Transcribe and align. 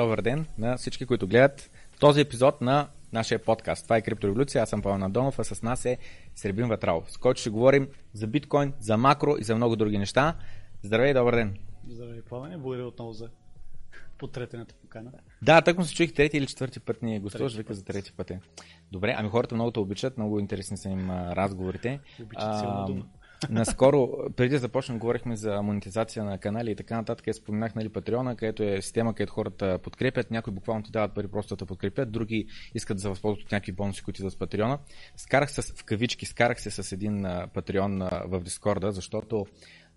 Добър 0.00 0.22
ден 0.22 0.46
на 0.58 0.76
всички, 0.76 1.06
които 1.06 1.26
гледат 1.26 1.70
този 1.98 2.20
епизод 2.20 2.60
на 2.60 2.88
нашия 3.12 3.38
подкаст. 3.38 3.84
Това 3.84 3.96
е 3.96 4.02
Криптореволюция, 4.02 4.62
аз 4.62 4.68
съм 4.68 4.82
Павел 4.82 4.98
Надонов, 4.98 5.38
а 5.38 5.44
с 5.44 5.62
нас 5.62 5.84
е 5.84 5.98
Сребин 6.34 6.68
Ватрал, 6.68 7.04
с 7.08 7.16
който 7.16 7.40
ще 7.40 7.50
говорим 7.50 7.88
за 8.12 8.26
биткоин, 8.26 8.72
за 8.80 8.96
макро 8.96 9.36
и 9.38 9.44
за 9.44 9.56
много 9.56 9.76
други 9.76 9.98
неща. 9.98 10.36
Здравей, 10.82 11.14
добър 11.14 11.34
ден! 11.34 11.56
Здравей, 11.88 12.22
Павел, 12.30 12.58
благодаря 12.58 12.86
отново 12.86 13.12
за 13.12 13.28
потретената 14.18 14.74
покана. 14.74 15.10
Да, 15.42 15.62
так 15.62 15.78
му 15.78 15.84
се 15.84 15.94
чуих 15.94 16.14
трети 16.14 16.36
или 16.36 16.46
четвърти 16.46 16.80
път 16.80 17.02
ни 17.02 17.20
гостуваш, 17.20 17.56
вика 17.56 17.74
за 17.74 17.84
трети 17.84 18.12
път 18.12 18.30
е. 18.30 18.40
Добре, 18.92 19.14
ами 19.18 19.28
хората 19.28 19.54
много 19.54 19.70
те 19.70 19.80
обичат, 19.80 20.16
много 20.16 20.38
интересни 20.38 20.76
са 20.76 20.88
им 20.88 21.10
разговорите. 21.10 22.00
Обичат 22.22 22.58
силна 22.58 22.84
дума. 22.86 23.06
Наскоро, 23.48 24.10
преди 24.36 24.48
да 24.48 24.58
започнем, 24.58 24.98
говорихме 24.98 25.36
за 25.36 25.62
монетизация 25.62 26.24
на 26.24 26.38
канали 26.38 26.70
и 26.70 26.76
така 26.76 26.96
нататък. 26.96 27.26
Я 27.26 27.34
споменах 27.34 27.74
нали, 27.74 27.88
Патреона, 27.88 28.36
където 28.36 28.62
е 28.62 28.82
система, 28.82 29.14
където 29.14 29.32
хората 29.32 29.78
подкрепят. 29.78 30.30
Някои 30.30 30.52
буквално 30.52 30.82
ти 30.82 30.90
дават 30.90 31.14
пари 31.14 31.28
просто 31.28 31.56
да 31.56 31.66
подкрепят, 31.66 32.12
други 32.12 32.46
искат 32.74 32.96
да 32.96 33.00
се 33.00 33.08
възползват 33.08 33.44
от 33.44 33.52
някакви 33.52 33.72
бонуси, 33.72 34.02
които 34.02 34.20
идват 34.20 34.32
с 34.32 34.38
Патреона. 34.38 34.78
Скарах 35.16 35.50
се 35.50 35.62
в 35.62 35.84
кавички, 35.84 36.26
скарах 36.26 36.60
се 36.60 36.70
с 36.70 36.92
един 36.92 37.26
Патреон 37.54 37.98
в 38.26 38.40
Дискорда, 38.40 38.92
защото 38.92 39.46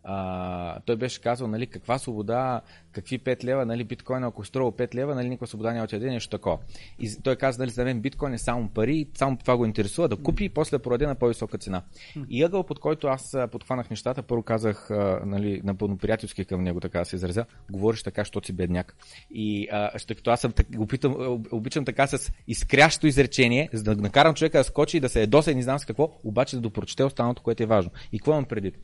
а, 0.04 0.80
той 0.86 0.96
беше 0.96 1.22
казал, 1.22 1.48
нали, 1.48 1.68
каква 1.68 2.00
свобода, 2.00 2.62
какви 2.92 3.20
5 3.20 3.44
лева, 3.44 3.66
нали, 3.66 3.84
биткоин, 3.84 4.24
ако 4.24 4.46
струва 4.46 4.72
5 4.72 4.96
лева, 4.96 5.16
нали, 5.16 5.30
никаква 5.30 5.48
свобода 5.48 5.74
няма 5.74 5.84
отиде, 5.84 6.10
нещо 6.10 6.30
такова. 6.30 6.58
И 7.00 7.22
той 7.24 7.36
каза, 7.36 7.60
нали, 7.60 7.72
за 7.72 7.84
мен 7.84 8.02
биткоин 8.02 8.34
е 8.34 8.38
само 8.38 8.70
пари, 8.70 9.08
само 9.14 9.38
това 9.38 9.58
го 9.58 9.66
интересува, 9.66 10.08
да 10.08 10.16
купи 10.16 10.46
и 10.46 10.50
после 10.50 10.78
да 10.78 10.84
продаде 10.84 11.08
на 11.08 11.16
по-висока 11.16 11.58
цена. 11.58 11.82
И 12.30 12.44
ъгъл, 12.44 12.64
под 12.64 12.80
който 12.80 13.08
аз 13.08 13.38
подхванах 13.52 13.90
нещата, 13.90 14.24
първо 14.24 14.44
казах, 14.44 14.90
нали, 15.26 15.62
напълно 15.64 15.98
приятелски 15.98 16.46
към 16.46 16.64
него, 16.64 16.80
така 16.80 17.00
да 17.00 17.06
се 17.06 17.16
изразя, 17.16 17.46
говориш 17.72 18.04
така, 18.04 18.22
защото 18.22 18.46
си 18.46 18.54
бедняк. 18.54 18.96
И 19.32 19.68
а, 19.72 19.92
като 20.08 20.32
аз 20.32 20.42
съм, 20.42 20.54
опитам, 20.80 21.44
обичам 21.52 21.86
така 21.86 22.08
с 22.08 22.32
изкрящо 22.48 23.08
изречение, 23.08 23.70
за 23.74 23.84
да 23.84 23.96
накарам 23.96 24.34
човека 24.34 24.58
да 24.58 24.64
скочи 24.64 24.98
и 24.98 25.00
да 25.00 25.10
се 25.10 25.22
ядоса 25.22 25.52
и 25.52 25.56
не 25.56 25.62
знам 25.62 25.80
с 25.80 25.86
какво, 25.86 26.12
обаче 26.24 26.56
да 26.56 26.62
допрочете 26.62 27.04
останалото, 27.04 27.44
което 27.44 27.64
е 27.64 27.66
важно. 27.66 27.92
И 28.12 28.20
какво 28.20 28.32
имам 28.32 28.46
предвид? 28.46 28.78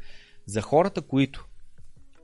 За 0.50 0.62
хората, 0.62 1.02
които 1.02 1.48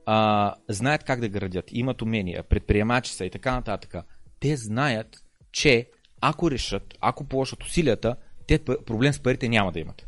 а, 0.06 0.54
знаят 0.68 1.04
как 1.04 1.20
да 1.20 1.28
градят, 1.28 1.64
имат 1.72 2.02
умения, 2.02 2.42
предприемачи 2.42 3.12
са 3.12 3.24
и 3.24 3.30
така 3.30 3.54
нататък, 3.54 3.94
те 4.40 4.56
знаят, 4.56 5.24
че 5.52 5.88
ако 6.20 6.50
решат, 6.50 6.94
ако 7.00 7.24
положат 7.24 7.62
усилията, 7.62 8.16
те 8.46 8.64
проблем 8.64 9.12
с 9.12 9.20
парите 9.20 9.48
няма 9.48 9.72
да 9.72 9.80
имат. 9.80 10.06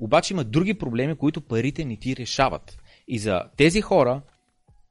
Обаче 0.00 0.34
има 0.34 0.44
други 0.44 0.74
проблеми, 0.74 1.16
които 1.16 1.40
парите 1.40 1.84
не 1.84 1.96
ти 1.96 2.16
решават. 2.16 2.78
И 3.08 3.18
за 3.18 3.42
тези 3.56 3.80
хора 3.80 4.22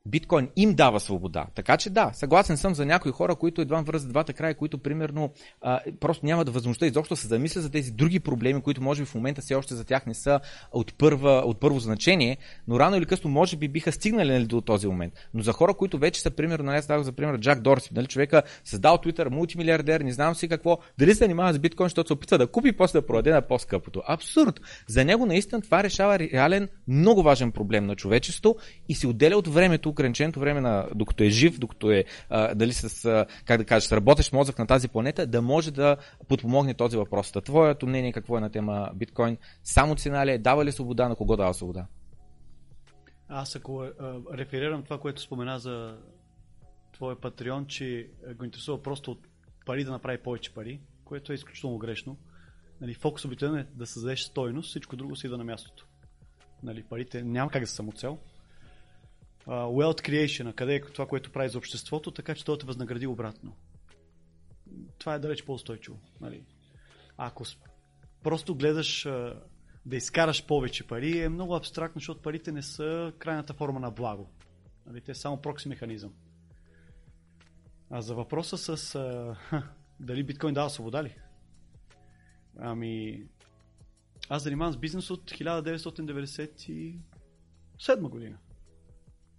биткоин 0.05 0.49
им 0.55 0.73
дава 0.73 0.99
свобода. 0.99 1.45
Така 1.55 1.77
че 1.77 1.89
да, 1.89 2.11
съгласен 2.13 2.57
съм 2.57 2.75
за 2.75 2.85
някои 2.85 3.11
хора, 3.11 3.35
които 3.35 3.61
едва 3.61 3.81
връзват 3.81 4.11
двата 4.11 4.33
края, 4.33 4.55
които 4.55 4.77
примерно 4.77 5.33
а, 5.61 5.80
просто 5.99 6.25
нямат 6.25 6.49
възможността 6.49 6.85
изобщо 6.85 7.16
се 7.16 7.27
замисля 7.27 7.61
за 7.61 7.71
тези 7.71 7.91
други 7.91 8.19
проблеми, 8.19 8.61
които 8.61 8.81
може 8.81 9.02
би 9.02 9.05
в 9.05 9.16
момента 9.16 9.41
все 9.41 9.55
още 9.55 9.75
за 9.75 9.83
тях 9.83 10.05
не 10.05 10.13
са 10.13 10.39
от, 10.72 10.94
първа, 10.97 11.44
от 11.45 11.59
първо 11.59 11.79
значение, 11.79 12.38
но 12.67 12.79
рано 12.79 12.97
или 12.97 13.05
късно 13.05 13.29
може 13.29 13.57
би 13.57 13.67
биха 13.67 13.91
стигнали 13.91 14.31
нали, 14.31 14.45
до 14.45 14.61
този 14.61 14.88
момент. 14.88 15.13
Но 15.33 15.44
за 15.44 15.53
хора, 15.53 15.73
които 15.73 15.97
вече 15.97 16.22
са, 16.22 16.31
примерно, 16.31 16.66
нали, 16.66 16.77
аз 16.77 17.05
за 17.05 17.11
пример 17.11 17.39
Джак 17.39 17.61
Дорси, 17.61 17.89
нали, 17.94 18.07
човека 18.07 18.44
създал 18.63 18.97
Twitter, 18.97 19.29
мултимилиардер, 19.29 20.02
не 20.02 20.11
знам 20.11 20.35
си 20.35 20.47
какво, 20.47 20.77
дали 20.99 21.13
се 21.13 21.17
занимава 21.17 21.53
с 21.53 21.59
биткоин, 21.59 21.85
защото 21.85 22.07
се 22.07 22.13
опитва 22.13 22.38
да 22.38 22.47
купи 22.47 22.72
после 22.72 22.99
да 22.99 23.05
продаде 23.05 23.31
на 23.31 23.41
по-скъпото. 23.41 24.02
Абсурд! 24.07 24.61
За 24.88 25.05
него 25.05 25.25
наистина 25.25 25.61
това 25.61 25.83
решава 25.83 26.19
реален, 26.19 26.69
много 26.88 27.23
важен 27.23 27.52
проблем 27.52 27.85
на 27.85 27.95
човечество 27.95 28.55
и 28.89 28.95
се 28.95 29.07
отделя 29.07 29.38
от 29.38 29.47
времето 29.47 29.91
ограниченото 29.92 30.39
време, 30.39 30.61
на, 30.61 30.88
докато 30.95 31.23
е 31.23 31.30
жив, 31.30 31.59
докато 31.59 31.92
е 31.92 32.06
а, 32.30 32.56
дали 32.56 32.73
с, 32.73 33.06
а, 33.06 33.25
как 33.45 33.58
да 33.58 33.66
кажеш, 33.66 33.92
работещ 33.92 34.34
мозък 34.34 34.59
на 34.59 34.67
тази 34.67 34.88
планета, 34.88 35.28
да 35.28 35.42
може 35.42 35.72
да 35.72 35.97
подпомогне 36.28 36.73
този 36.73 36.97
въпрос. 36.97 37.31
Та 37.31 37.42
твоето 37.42 37.88
мнение 37.88 38.14
какво 38.14 38.38
е 38.38 38.42
на 38.42 38.50
тема 38.50 38.89
биткоин? 38.95 39.38
Само 39.64 39.95
цена 39.95 40.25
ли 40.25 40.31
е? 40.31 40.38
Дава 40.38 40.66
ли 40.66 40.72
свобода? 40.72 41.09
На 41.09 41.16
кого 41.16 41.38
дава 41.38 41.53
свобода? 41.53 41.85
Аз 43.30 43.56
ако 43.56 43.81
а, 43.81 44.19
реферирам 44.34 44.84
това, 44.84 45.00
което 45.00 45.22
спомена 45.22 45.59
за 45.59 45.97
твоя 46.94 47.16
патреон, 47.16 47.66
че 47.66 48.09
го 48.35 48.46
интересува 48.46 48.81
просто 48.81 49.12
от 49.12 49.28
пари 49.66 49.84
да 49.84 49.91
направи 49.91 50.18
повече 50.18 50.53
пари, 50.53 50.80
което 51.06 51.31
е 51.31 51.35
изключително 51.35 51.78
грешно. 51.78 52.18
Нали, 52.81 52.94
фокус 52.94 53.25
обикновено 53.25 53.59
е 53.59 53.68
да 53.75 53.85
създадеш 53.85 54.22
стойност, 54.22 54.69
всичко 54.69 54.96
друго 54.96 55.16
си 55.16 55.28
идва 55.28 55.38
на 55.38 55.44
мястото. 55.44 55.88
Нали, 56.63 56.84
парите 56.84 57.24
няма 57.24 57.51
как 57.51 57.62
да 57.62 57.68
са 57.68 57.75
самоцел 57.75 58.18
uh, 59.47 59.52
wealth 59.52 60.09
creation, 60.09 60.56
къде 60.56 60.75
е 60.75 60.81
това, 60.81 61.07
което 61.07 61.31
прави 61.31 61.50
за 61.50 61.57
обществото, 61.57 62.12
така 62.12 62.35
че 62.35 62.46
той 62.46 62.57
те 62.57 62.66
възнагради 62.66 63.07
обратно. 63.07 63.56
Това 64.97 65.16
е 65.16 65.19
далеч 65.19 65.44
по-устойчиво. 65.44 66.00
Нали? 66.22 66.44
Ако 67.18 67.44
просто 68.24 68.56
гледаш 68.56 69.03
uh, 69.03 69.40
да 69.85 69.96
изкараш 69.96 70.46
повече 70.46 70.88
пари, 70.88 71.19
е 71.19 71.30
много 71.30 71.56
абстрактно, 71.56 72.00
защото 72.00 72.22
парите 72.22 72.51
не 72.51 72.62
са 72.62 73.13
крайната 73.18 73.53
форма 73.53 73.80
на 73.80 73.91
благо. 73.91 74.30
Нали? 74.85 75.01
Те 75.01 75.12
е 75.12 75.16
само 75.16 75.41
прокси 75.41 75.68
механизъм. 75.68 76.13
А 77.90 78.01
за 78.01 78.16
въпроса 78.16 78.57
с 78.57 78.94
uh, 78.94 79.63
дали 80.00 80.24
биткоин 80.24 80.53
дава 80.53 80.69
свобода 80.69 81.03
ли? 81.03 81.16
Ами, 82.57 83.24
аз 84.30 84.44
занимавам 84.44 84.74
с 84.74 84.78
бизнес 84.78 85.09
от 85.09 85.31
1997 85.31 88.09
година 88.09 88.38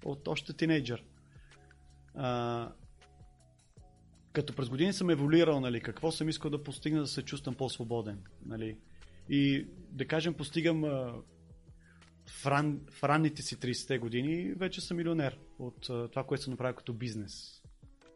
от 0.05 0.29
още 0.29 0.53
тинейджър. 0.53 1.05
А, 2.15 2.73
като 4.33 4.55
през 4.55 4.69
години 4.69 4.93
съм 4.93 5.11
еволюирал, 5.11 5.61
нали, 5.61 5.81
какво 5.81 6.13
съм 6.13 6.29
искал 6.29 6.51
да 6.51 6.63
постигна, 6.63 7.01
да 7.01 7.07
се 7.07 7.23
чувствам 7.23 7.55
по-свободен. 7.55 8.23
Нали. 8.47 8.77
И 9.29 9.67
да 9.91 10.07
кажем, 10.07 10.35
постигам 10.35 10.85
а, 10.85 11.15
в, 12.27 12.47
ран, 12.47 12.81
в 12.91 13.05
ранните 13.05 13.43
си 13.43 13.57
30-те 13.57 13.99
години, 13.99 14.53
вече 14.53 14.81
съм 14.81 14.97
милионер 14.97 15.39
от 15.59 15.91
а, 15.91 16.09
това, 16.09 16.25
което 16.25 16.45
съм 16.45 16.51
направил 16.51 16.77
като 16.77 16.93
бизнес. 16.93 17.62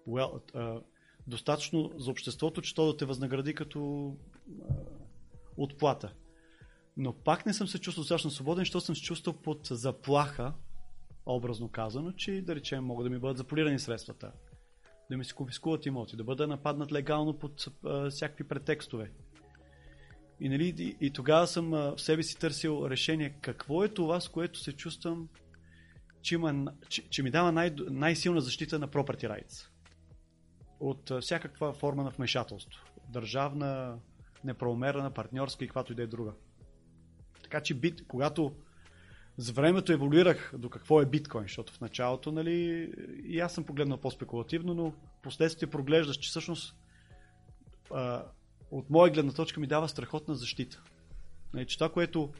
Well, 0.08 0.54
а, 0.54 0.80
достатъчно 1.26 1.92
за 1.96 2.10
обществото, 2.10 2.62
че 2.62 2.74
то 2.74 2.86
да 2.86 2.96
те 2.96 3.04
възнагради 3.04 3.54
като 3.54 4.12
а, 4.70 4.74
отплата. 5.56 6.14
Но 6.96 7.12
пак 7.12 7.46
не 7.46 7.54
съм 7.54 7.68
се 7.68 7.78
чувствал 7.78 8.02
достатъчно 8.02 8.30
свободен, 8.30 8.62
защото 8.62 8.84
съм 8.84 8.96
се 8.96 9.02
чувствал 9.02 9.36
под 9.36 9.66
заплаха 9.70 10.52
образно 11.26 11.68
казано, 11.68 12.12
че 12.12 12.42
да 12.42 12.54
речем 12.54 12.84
могат 12.84 13.06
да 13.06 13.10
ми 13.10 13.18
бъдат 13.18 13.36
заполирани 13.36 13.78
средствата, 13.78 14.32
да 15.10 15.16
ми 15.16 15.24
се 15.24 15.34
конфискуват 15.34 15.86
имоти, 15.86 16.16
да 16.16 16.24
бъда 16.24 16.46
нападнат 16.46 16.92
легално 16.92 17.38
под 17.38 17.66
а, 17.84 18.10
всякакви 18.10 18.44
претекстове. 18.44 19.10
И, 20.40 20.48
нали, 20.48 20.74
и, 20.78 21.06
и 21.06 21.12
тогава 21.12 21.46
съм 21.46 21.74
а, 21.74 21.96
в 21.96 22.00
себе 22.00 22.22
си 22.22 22.38
търсил 22.38 22.86
решение 22.90 23.38
какво 23.40 23.84
е 23.84 23.88
това, 23.88 24.20
с 24.20 24.28
което 24.28 24.58
се 24.58 24.72
чувствам, 24.72 25.28
че, 26.22 26.34
има, 26.34 26.72
че, 26.88 27.08
че 27.08 27.22
ми 27.22 27.30
дава 27.30 27.52
най- 27.52 27.74
най-силна 27.90 28.40
защита 28.40 28.78
на 28.78 28.88
property 28.88 29.40
rights. 29.40 29.68
От 30.80 31.10
а, 31.10 31.20
всякаква 31.20 31.72
форма 31.72 32.04
на 32.04 32.10
вмешателство. 32.10 32.84
Държавна, 33.08 33.98
неправомерна, 34.44 35.10
партньорска 35.10 35.64
и 35.64 35.68
каквато 35.68 35.92
и 35.92 35.96
да 35.96 36.02
е 36.02 36.06
друга. 36.06 36.32
Така 37.42 37.60
че 37.60 37.74
бит, 37.74 38.06
когато 38.06 38.56
с 39.38 39.50
времето 39.50 39.92
еволюирах 39.92 40.52
до 40.58 40.70
какво 40.70 41.00
е 41.00 41.06
биткоин, 41.06 41.44
защото 41.44 41.72
в 41.72 41.80
началото, 41.80 42.32
нали, 42.32 42.90
и 43.24 43.40
аз 43.40 43.54
съм 43.54 43.64
погледнал 43.64 43.98
по-спекулативно, 43.98 44.74
но 44.74 44.92
последствие 45.22 45.70
проглеждаш, 45.70 46.16
че 46.16 46.28
всъщност 46.28 46.76
а, 47.90 48.24
от 48.70 48.90
моя 48.90 49.12
гледна 49.12 49.32
точка 49.32 49.60
ми 49.60 49.66
дава 49.66 49.88
страхотна 49.88 50.34
защита. 50.34 50.82
Нали, 51.54 51.66
че 51.66 51.78
това, 51.78 51.88
което 51.88 52.32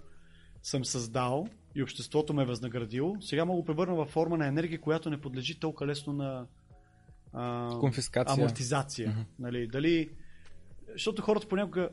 съм 0.62 0.84
създал 0.84 1.48
и 1.74 1.82
обществото 1.82 2.34
ме 2.34 2.42
е 2.42 2.46
възнаградило, 2.46 3.16
сега 3.20 3.44
мога 3.44 3.62
да 3.62 3.66
превърна 3.66 3.94
във 3.94 4.08
форма 4.08 4.36
на 4.36 4.46
енергия, 4.46 4.80
която 4.80 5.10
не 5.10 5.20
подлежи 5.20 5.58
толкова 5.60 5.86
лесно 5.86 6.12
на 6.12 6.46
а, 7.32 7.70
Конфискация. 7.80 8.34
амортизация. 8.34 9.08
Mm-hmm. 9.10 9.24
Нали, 9.38 9.66
дали, 9.66 10.10
защото 10.92 11.22
хората 11.22 11.48
понякога 11.48 11.88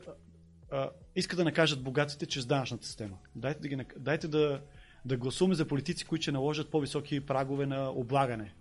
а, 0.72 0.90
искат 1.16 1.38
да 1.38 1.44
накажат 1.44 1.84
богатите 1.84 2.26
чрез 2.26 2.46
данъчната 2.46 2.86
система. 2.86 3.18
Дайте 3.36 3.60
да, 3.60 3.68
ги, 3.68 3.86
дайте 3.98 4.28
да 4.28 4.62
да 5.06 5.18
гласуваме 5.18 5.56
за 5.56 5.68
политици, 5.68 6.06
които 6.06 6.22
ще 6.22 6.32
наложат 6.32 6.72
по-високи 6.72 7.26
прагове 7.26 7.66
на 7.66 7.90
облагане. 7.92 8.54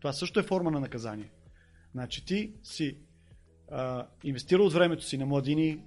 Това 0.00 0.12
също 0.12 0.40
е 0.40 0.42
форма 0.42 0.70
на 0.70 0.80
наказание. 0.80 1.30
Значи 1.92 2.24
ти 2.24 2.52
си 2.62 2.96
а, 3.70 4.06
инвестирал 4.24 4.66
от 4.66 4.72
времето 4.72 5.04
си 5.04 5.18
на 5.18 5.26
младини, 5.26 5.82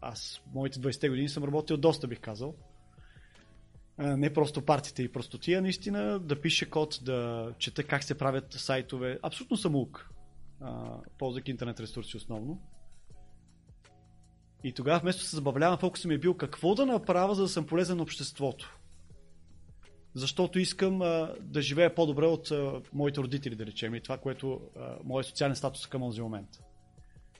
аз 0.00 0.42
моите 0.54 0.78
20-те 0.78 1.08
години 1.08 1.28
съм 1.28 1.44
работил 1.44 1.76
доста, 1.76 2.08
бих 2.08 2.20
казал. 2.20 2.54
А, 3.96 4.16
не 4.16 4.32
просто 4.32 4.64
партите 4.64 5.02
и 5.02 5.12
простотия, 5.12 5.62
наистина 5.62 6.18
да 6.18 6.40
пише 6.40 6.70
код, 6.70 6.98
да 7.02 7.48
чета 7.58 7.84
как 7.84 8.04
се 8.04 8.18
правят 8.18 8.52
сайтове. 8.52 9.18
Абсолютно 9.22 9.56
самоук, 9.56 10.10
ползвайки 11.18 11.50
интернет 11.50 11.80
ресурси 11.80 12.16
основно. 12.16 12.60
И 14.64 14.72
тогава 14.72 14.98
вместо 14.98 15.22
се 15.22 15.36
забавлявам, 15.36 15.78
фокусът 15.78 16.04
ми 16.04 16.14
е 16.14 16.18
бил 16.18 16.34
какво 16.34 16.74
да 16.74 16.86
направя, 16.86 17.34
за 17.34 17.42
да 17.42 17.48
съм 17.48 17.66
полезен 17.66 17.96
на 17.96 18.02
обществото. 18.02 18.78
защото 20.14 20.58
искам 20.58 21.02
а, 21.02 21.34
да 21.40 21.62
живея 21.62 21.94
по-добре 21.94 22.26
от 22.26 22.50
а, 22.50 22.80
моите 22.92 23.20
родители, 23.20 23.56
да 23.56 23.66
речем, 23.66 23.94
и 23.94 24.00
това, 24.00 24.18
което 24.18 24.60
а, 24.76 24.96
моят 25.04 25.26
социален 25.26 25.56
статус 25.56 25.86
към 25.86 26.00
този 26.00 26.20
момент. 26.20 26.48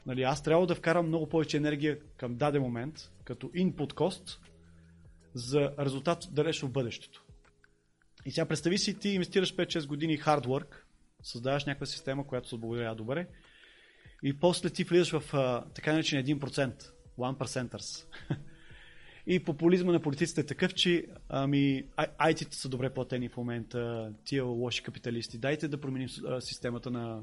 Нали, 0.06 0.22
аз 0.22 0.42
трябва 0.42 0.66
да 0.66 0.74
вкарам 0.74 1.06
много 1.06 1.28
повече 1.28 1.56
енергия 1.56 1.98
към 2.16 2.36
даден 2.36 2.62
момент, 2.62 3.10
като 3.24 3.48
input 3.48 3.92
cost, 3.92 4.38
за 5.34 5.72
резултат 5.78 6.28
далеч 6.30 6.62
в 6.62 6.70
бъдещето. 6.70 7.24
И 8.26 8.30
сега 8.30 8.46
представи 8.46 8.78
си, 8.78 8.98
ти 8.98 9.08
инвестираш 9.08 9.56
5-6 9.56 9.86
години 9.86 10.18
hard 10.18 10.46
work, 10.46 10.74
създаваш 11.22 11.64
някаква 11.64 11.86
система, 11.86 12.26
която 12.26 12.48
се 12.48 12.56
благодаря 12.56 12.94
добре, 12.94 13.26
и 14.22 14.38
после 14.38 14.70
ти 14.70 14.84
влизаш 14.84 15.10
в 15.18 15.34
а, 15.34 15.64
така 15.74 15.92
наречен 15.92 16.24
1%, 16.24 16.92
1%ers. 17.18 18.06
И 19.26 19.44
популизма 19.44 19.92
на 19.92 20.00
политиците 20.00 20.40
е 20.40 20.46
такъв, 20.46 20.74
че 20.74 21.06
ами, 21.28 21.84
IT-те 21.98 22.56
са 22.56 22.68
добре 22.68 22.90
платени 22.90 23.28
в 23.28 23.36
момента, 23.36 24.12
тия 24.24 24.44
лоши 24.44 24.82
капиталисти. 24.82 25.38
Дайте 25.38 25.68
да 25.68 25.80
променим 25.80 26.08
системата 26.40 26.90
на 26.90 27.22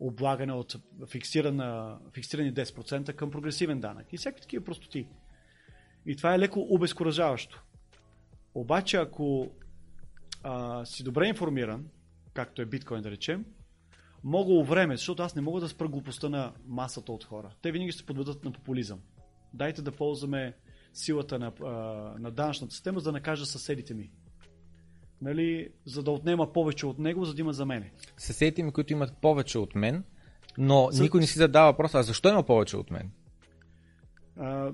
облагане 0.00 0.52
от 0.52 0.76
фиксирана, 1.10 1.98
фиксирани 2.14 2.54
10% 2.54 3.14
към 3.14 3.30
прогресивен 3.30 3.80
данък. 3.80 4.12
И 4.12 4.16
всякакви 4.16 4.42
такива 4.42 4.64
простоти. 4.64 5.08
И 6.06 6.16
това 6.16 6.34
е 6.34 6.38
леко 6.38 6.66
обезкуражаващо. 6.70 7.62
Обаче, 8.54 8.96
ако 8.96 9.50
а, 10.42 10.84
си 10.84 11.04
добре 11.04 11.28
информиран, 11.28 11.88
както 12.34 12.62
е 12.62 12.66
биткоин 12.66 13.02
да 13.02 13.10
речем, 13.10 13.44
много 14.24 14.64
време, 14.64 14.96
защото 14.96 15.22
аз 15.22 15.34
не 15.34 15.42
мога 15.42 15.60
да 15.60 15.68
спра 15.68 15.88
глупостта 15.88 16.28
на 16.28 16.52
масата 16.66 17.12
от 17.12 17.24
хора. 17.24 17.50
Те 17.62 17.72
винаги 17.72 17.92
се 17.92 18.06
подведат 18.06 18.44
на 18.44 18.52
популизъм. 18.52 19.00
Дайте 19.54 19.82
да 19.82 19.92
ползваме 19.92 20.54
силата 20.94 21.38
на, 21.38 21.52
а, 21.62 21.66
на 22.18 22.30
данъчната 22.30 22.74
система, 22.74 23.00
за 23.00 23.04
да 23.04 23.12
накажа 23.12 23.46
съседите 23.46 23.94
ми. 23.94 24.10
Нали, 25.22 25.68
за 25.84 26.02
да 26.02 26.10
отнема 26.10 26.52
повече 26.52 26.86
от 26.86 26.98
него, 26.98 27.24
за 27.24 27.34
да 27.34 27.40
има 27.40 27.52
за 27.52 27.66
мене. 27.66 27.92
Съседите 28.16 28.62
ми, 28.62 28.72
които 28.72 28.92
имат 28.92 29.16
повече 29.16 29.58
от 29.58 29.74
мен, 29.74 30.04
но 30.58 30.88
за... 30.90 31.02
никой 31.02 31.20
не 31.20 31.26
си 31.26 31.38
задава 31.38 31.72
въпроса, 31.72 31.98
а 31.98 32.02
защо 32.02 32.28
има 32.28 32.42
повече 32.42 32.76
от 32.76 32.90
мен? 32.90 33.10
А, 34.36 34.72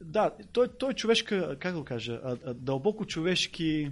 да, 0.00 0.30
той, 0.52 0.68
той 0.68 0.94
човешка, 0.94 1.56
как 1.58 1.74
го 1.74 1.84
кажа, 1.84 2.20
а, 2.24 2.36
а, 2.46 2.54
дълбоко 2.54 3.06
човешки, 3.06 3.90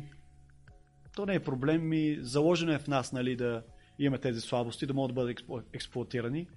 то 1.17 1.27
не 1.27 1.35
е 1.35 1.41
проблем 1.41 1.89
ми, 1.89 2.19
заложено 2.21 2.73
е 2.73 2.79
в 2.79 2.89
нас, 2.89 3.13
нали, 3.13 3.37
да 3.37 3.63
имаме 4.01 4.19
тези 4.19 4.41
слабости, 4.41 4.87
да 4.87 4.95
могат 4.95 5.09
да 5.09 5.15
бъдат 5.15 5.31
експло, 5.31 5.61
експлуатирани. 5.73 6.49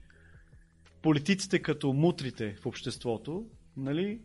Политиците 1.01 1.59
като 1.59 1.93
мутрите 1.93 2.55
в 2.61 2.65
обществото, 2.65 3.45
нали, 3.77 4.21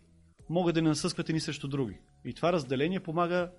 могат 0.49 0.75
да 0.75 0.83
не 0.83 0.89
насъскват 0.89 1.29
едни 1.29 1.41
срещу 1.41 1.69
други. 1.69 1.99
И 2.25 2.35
това 2.35 2.53
разделение 2.53 3.01
помага 3.01 3.51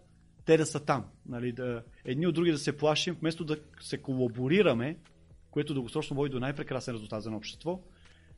те 0.45 0.57
да 0.57 0.65
са 0.65 0.85
там. 0.85 1.05
Нали, 1.25 1.51
да, 1.51 1.83
едни 2.05 2.27
от 2.27 2.35
други 2.35 2.51
да 2.51 2.57
се 2.57 2.77
плашим, 2.77 3.17
вместо 3.19 3.45
да 3.45 3.57
се 3.79 3.97
колаборираме, 3.97 4.97
което 5.51 5.73
дългосрочно 5.73 6.15
води 6.15 6.29
до 6.29 6.39
най-прекрасен 6.39 6.93
резултат 6.93 7.23
за 7.23 7.31
общество, 7.31 7.81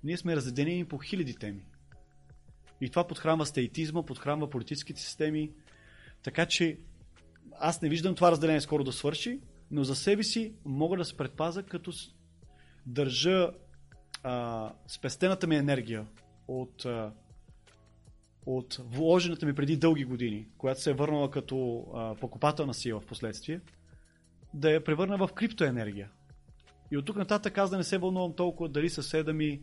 ние 0.03 0.17
сме 0.17 0.35
разделени 0.35 0.85
по 0.85 0.97
хиляди 0.97 1.35
теми. 1.35 1.65
И 2.81 2.89
това 2.89 3.07
подхранва 3.07 3.45
стейтизма, 3.45 4.03
подхранва 4.03 4.49
политическите 4.49 5.01
системи. 5.01 5.51
Така 6.23 6.45
че 6.45 6.79
аз 7.59 7.81
не 7.81 7.89
виждам 7.89 8.15
това 8.15 8.31
разделение 8.31 8.61
скоро 8.61 8.83
да 8.83 8.91
свърши, 8.91 9.39
но 9.71 9.83
за 9.83 9.95
себе 9.95 10.23
си 10.23 10.53
мога 10.65 10.97
да 10.97 11.05
се 11.05 11.17
предпаза, 11.17 11.63
като 11.63 11.91
държа 12.85 13.51
а, 14.23 14.73
спестената 14.87 15.47
ми 15.47 15.55
енергия 15.55 16.07
от 16.47 16.85
а, 16.85 17.13
от 18.45 18.79
вложената 18.85 19.45
ми 19.45 19.55
преди 19.55 19.77
дълги 19.77 20.05
години, 20.05 20.47
която 20.57 20.81
се 20.81 20.91
е 20.91 20.93
върнала 20.93 21.31
като 21.31 21.87
а, 21.95 22.15
покупателна 22.15 22.73
сила 22.73 22.99
в 22.99 23.05
последствие, 23.05 23.61
да 24.53 24.71
я 24.71 24.83
превърна 24.83 25.17
в 25.17 25.33
криптоенергия. 25.33 26.11
И 26.91 26.97
от 26.97 27.05
тук 27.05 27.15
нататък 27.15 27.57
аз 27.57 27.69
да 27.69 27.77
не 27.77 27.83
се 27.83 27.97
вълнувам 27.97 28.35
толкова 28.35 28.69
дали 28.69 28.89
съседа 28.89 29.33
ми 29.33 29.61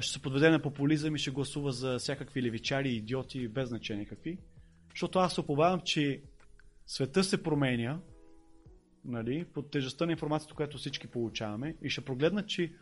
ще 0.00 0.12
се 0.12 0.22
подведе 0.22 0.50
на 0.50 0.62
популизъм 0.62 1.14
и 1.14 1.18
ще 1.18 1.30
гласува 1.30 1.72
за 1.72 1.98
всякакви 1.98 2.42
левичари, 2.42 2.90
идиоти, 2.90 3.48
без 3.48 3.68
значение 3.68 4.04
какви. 4.04 4.38
Защото 4.90 5.18
аз 5.18 5.34
се 5.34 5.40
оповавам, 5.40 5.80
че 5.80 6.22
света 6.86 7.24
се 7.24 7.42
променя 7.42 8.00
нали, 9.04 9.44
под 9.44 9.70
тежестта 9.70 10.06
на 10.06 10.12
информацията, 10.12 10.54
която 10.54 10.78
всички 10.78 11.06
получаваме 11.06 11.76
и 11.82 11.90
ще 11.90 12.04
прогледна, 12.04 12.46
че 12.46 12.72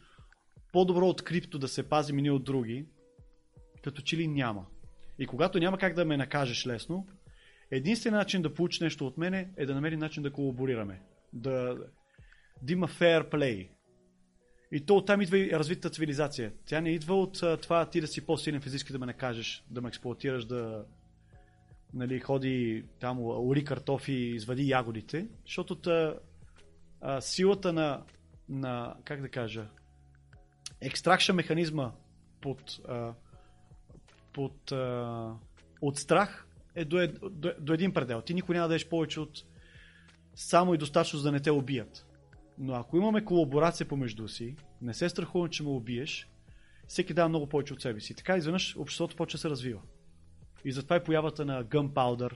по-добро 0.72 1.06
от 1.06 1.22
крипто 1.22 1.58
да 1.58 1.68
се 1.68 1.88
пазим 1.88 2.16
ние 2.16 2.30
от 2.30 2.44
други, 2.44 2.86
като 3.82 4.02
че 4.02 4.16
ли 4.16 4.28
няма. 4.28 4.66
И 5.18 5.26
когато 5.26 5.58
няма 5.58 5.78
как 5.78 5.94
да 5.94 6.04
ме 6.04 6.16
накажеш 6.16 6.66
лесно, 6.66 7.06
единственият 7.70 8.20
начин 8.20 8.42
да 8.42 8.54
получиш 8.54 8.80
нещо 8.80 9.06
от 9.06 9.18
мене 9.18 9.50
е 9.56 9.66
да 9.66 9.74
намери 9.74 9.96
начин 9.96 10.22
да 10.22 10.32
колаборираме. 10.32 11.02
Да, 11.32 11.78
да 12.62 12.72
има 12.72 12.88
fair 12.88 13.30
play. 13.30 13.68
И 14.72 14.80
то 14.80 14.96
оттам 14.96 15.20
идва 15.20 15.38
и 15.38 15.50
развитата 15.50 15.90
цивилизация. 15.90 16.52
Тя 16.66 16.80
не 16.80 16.90
идва 16.90 17.14
от 17.14 17.40
това 17.62 17.86
ти 17.86 18.00
да 18.00 18.06
си 18.06 18.26
по-силен 18.26 18.60
физически 18.60 18.92
да 18.92 18.98
ме 18.98 19.06
накажеш, 19.06 19.64
да 19.70 19.80
ме 19.80 19.88
експлуатираш, 19.88 20.44
да 20.44 20.84
нали, 21.94 22.20
ходи 22.20 22.84
там, 23.00 23.18
ури 23.20 23.64
картофи 23.64 24.12
извади 24.12 24.68
ягодите, 24.68 25.28
защото 25.44 25.74
та, 25.74 26.14
а, 27.00 27.20
силата 27.20 27.72
на, 27.72 28.02
на, 28.48 28.96
как 29.04 29.20
да 29.20 29.28
кажа, 29.28 29.66
екстракша 30.80 31.32
механизма 31.32 31.92
под 32.40 32.80
а, 32.88 33.14
под, 34.32 34.72
а, 34.72 35.34
от 35.80 35.98
страх 35.98 36.46
е 36.74 36.84
до, 36.84 37.08
до, 37.30 37.52
до 37.60 37.72
един 37.72 37.92
предел. 37.92 38.20
Ти 38.20 38.34
никой 38.34 38.54
няма 38.54 38.68
да 38.68 38.74
еш 38.74 38.88
повече 38.88 39.20
от 39.20 39.44
само 40.34 40.74
и 40.74 40.78
достатъчно 40.78 41.18
за 41.18 41.24
да 41.28 41.32
не 41.32 41.40
те 41.40 41.50
убият. 41.50 42.06
Но 42.58 42.74
ако 42.74 42.96
имаме 42.96 43.24
колаборация 43.24 43.88
помежду 43.88 44.28
си, 44.28 44.56
не 44.82 44.94
се 44.94 45.08
страхувам, 45.08 45.48
че 45.48 45.62
ме 45.62 45.68
убиеш, 45.68 46.28
всеки 46.86 47.14
дава 47.14 47.28
много 47.28 47.46
повече 47.46 47.74
от 47.74 47.80
себе 47.80 48.00
си. 48.00 48.14
Така 48.14 48.36
изведнъж 48.36 48.76
обществото 48.76 49.16
почва 49.16 49.36
да 49.36 49.40
се 49.40 49.50
развива. 49.50 49.80
И 50.64 50.72
затова 50.72 50.96
и 50.96 51.04
появата 51.04 51.44
на 51.44 51.64
Gunpowder 51.64 52.32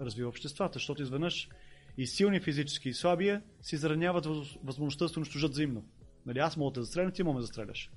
развива 0.00 0.28
обществата, 0.28 0.72
защото 0.72 1.02
изведнъж 1.02 1.48
и 1.96 2.06
силни 2.06 2.40
физически 2.40 2.88
и 2.88 2.94
слабия 2.94 3.42
си 3.62 3.76
зараняват 3.76 4.26
възможността 4.64 5.04
да 5.04 5.08
се 5.08 5.18
унищожат 5.18 5.52
взаимно. 5.52 5.84
Нали, 6.26 6.38
аз 6.38 6.56
мога 6.56 6.72
да 6.72 6.82
застреля, 6.82 7.10
ти 7.10 7.22
мога 7.22 7.40
да 7.40 7.46
застреляш. 7.46 7.90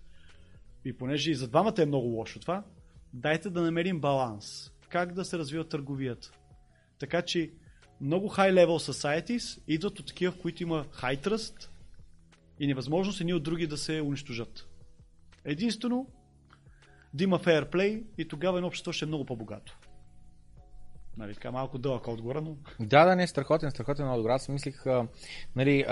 И 0.86 0.94
понеже 0.94 1.32
и 1.32 1.36
за 1.36 1.48
двамата 1.48 1.76
е 1.78 1.86
много 1.86 2.08
лошо 2.08 2.40
това, 2.40 2.64
дайте 3.14 3.50
да 3.50 3.62
намерим 3.62 4.00
баланс. 4.00 4.72
Как 4.90 5.14
да 5.14 5.26
се 5.26 5.38
развива 5.38 5.68
търговията. 5.68 6.32
Така 7.00 7.22
че 7.22 7.52
много 8.02 8.30
high-level 8.30 8.92
societies 8.92 9.62
идват 9.68 10.00
от 10.00 10.08
такива, 10.08 10.32
в 10.32 10.42
които 10.42 10.64
има 10.64 10.86
high 10.86 11.28
trust 11.28 11.70
и 12.60 12.68
невъзможност 12.68 13.22
едни 13.22 13.34
от 13.34 13.44
други 13.44 13.68
да 13.68 13.78
се 13.78 14.02
унищожат. 14.02 14.68
Единствено 15.46 16.08
да 17.14 17.24
има 17.24 17.40
play 17.40 18.04
и 18.18 18.28
тогава 18.28 18.58
едно 18.58 18.68
общество 18.68 18.92
ще 18.92 19.06
е 19.06 19.08
много 19.08 19.26
по-богато. 19.26 19.78
Нали, 21.18 21.34
така 21.34 21.52
малко 21.52 21.78
дълъг 21.78 22.08
отговор, 22.08 22.36
но... 22.36 22.56
Да, 22.80 23.06
да, 23.06 23.16
не, 23.16 23.28
страхотен, 23.28 23.72
страхотен 23.72 24.10
отговор. 24.10 24.30
Аз 24.30 24.50
мислих, 24.50 24.88
а, 24.88 25.08
нали, 25.56 25.86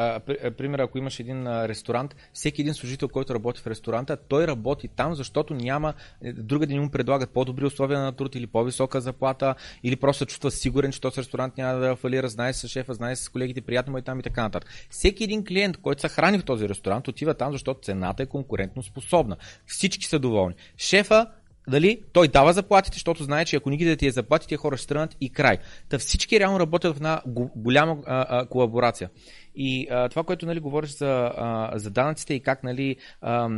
пример, 0.57 0.79
ако 0.79 0.97
имаш 0.97 1.19
един 1.19 1.47
а, 1.47 1.67
ресторант, 1.67 2.15
всеки 2.33 2.61
един 2.61 2.73
служител, 2.73 3.09
който 3.09 3.33
работи 3.33 3.61
в 3.61 3.67
ресторанта, 3.67 4.17
той 4.17 4.47
работи 4.47 4.87
там, 4.87 5.15
защото 5.15 5.53
няма, 5.53 5.93
е, 6.23 6.33
друга 6.33 6.67
да 6.67 6.73
ни 6.73 6.79
му 6.79 6.91
предлагат 6.91 7.29
по-добри 7.29 7.65
условия 7.65 7.99
на 7.99 8.11
труд 8.11 8.35
или 8.35 8.47
по-висока 8.47 9.01
заплата, 9.01 9.55
или 9.83 9.95
просто 9.95 10.25
чувства 10.25 10.51
сигурен, 10.51 10.91
че 10.91 11.01
този 11.01 11.21
ресторант 11.21 11.57
няма 11.57 11.79
да 11.79 11.95
фалира, 11.95 12.29
знае 12.29 12.53
с 12.53 12.67
шефа, 12.67 12.93
знае 12.93 13.15
с 13.15 13.29
колегите, 13.29 13.61
приятно 13.61 13.91
му 13.91 13.97
е 13.97 14.01
там 14.01 14.19
и 14.19 14.23
така 14.23 14.41
нататък. 14.41 14.69
Всеки 14.89 15.23
един 15.23 15.45
клиент, 15.45 15.77
който 15.77 16.01
се 16.01 16.09
храни 16.09 16.39
в 16.39 16.45
този 16.45 16.69
ресторант, 16.69 17.07
отива 17.07 17.33
там, 17.33 17.51
защото 17.51 17.81
цената 17.81 18.23
е 18.23 18.25
конкурентно 18.25 18.83
способна. 18.83 19.37
Всички 19.65 20.05
са 20.05 20.19
доволни. 20.19 20.55
Шефа 20.77 21.27
дали, 21.67 22.01
той 22.13 22.27
дава 22.27 22.53
заплатите, 22.53 22.95
защото 22.95 23.23
знае, 23.23 23.45
че 23.45 23.55
ако 23.55 23.69
не 23.69 23.77
ги 23.77 23.85
да 23.85 23.95
ти 23.95 24.07
е 24.07 24.11
заплати, 24.11 24.47
тия 24.47 24.57
хора 24.57 24.77
ще 24.77 24.87
тръгнат 24.87 25.17
и 25.21 25.29
край. 25.29 25.57
Та 25.89 25.99
всички 25.99 26.39
реално 26.39 26.59
работят 26.59 26.93
в 26.93 26.97
една 26.97 27.21
голяма 27.55 27.97
а, 28.05 28.25
а, 28.29 28.45
колаборация. 28.45 29.09
И 29.55 29.87
а, 29.91 30.09
това, 30.09 30.23
което 30.23 30.45
нали, 30.45 30.59
говориш 30.59 30.97
за, 30.97 31.31
а, 31.37 31.71
за 31.75 31.89
данъците 31.89 32.33
и 32.33 32.39
как 32.39 32.63
нали, 32.63 32.95
а, 33.21 33.49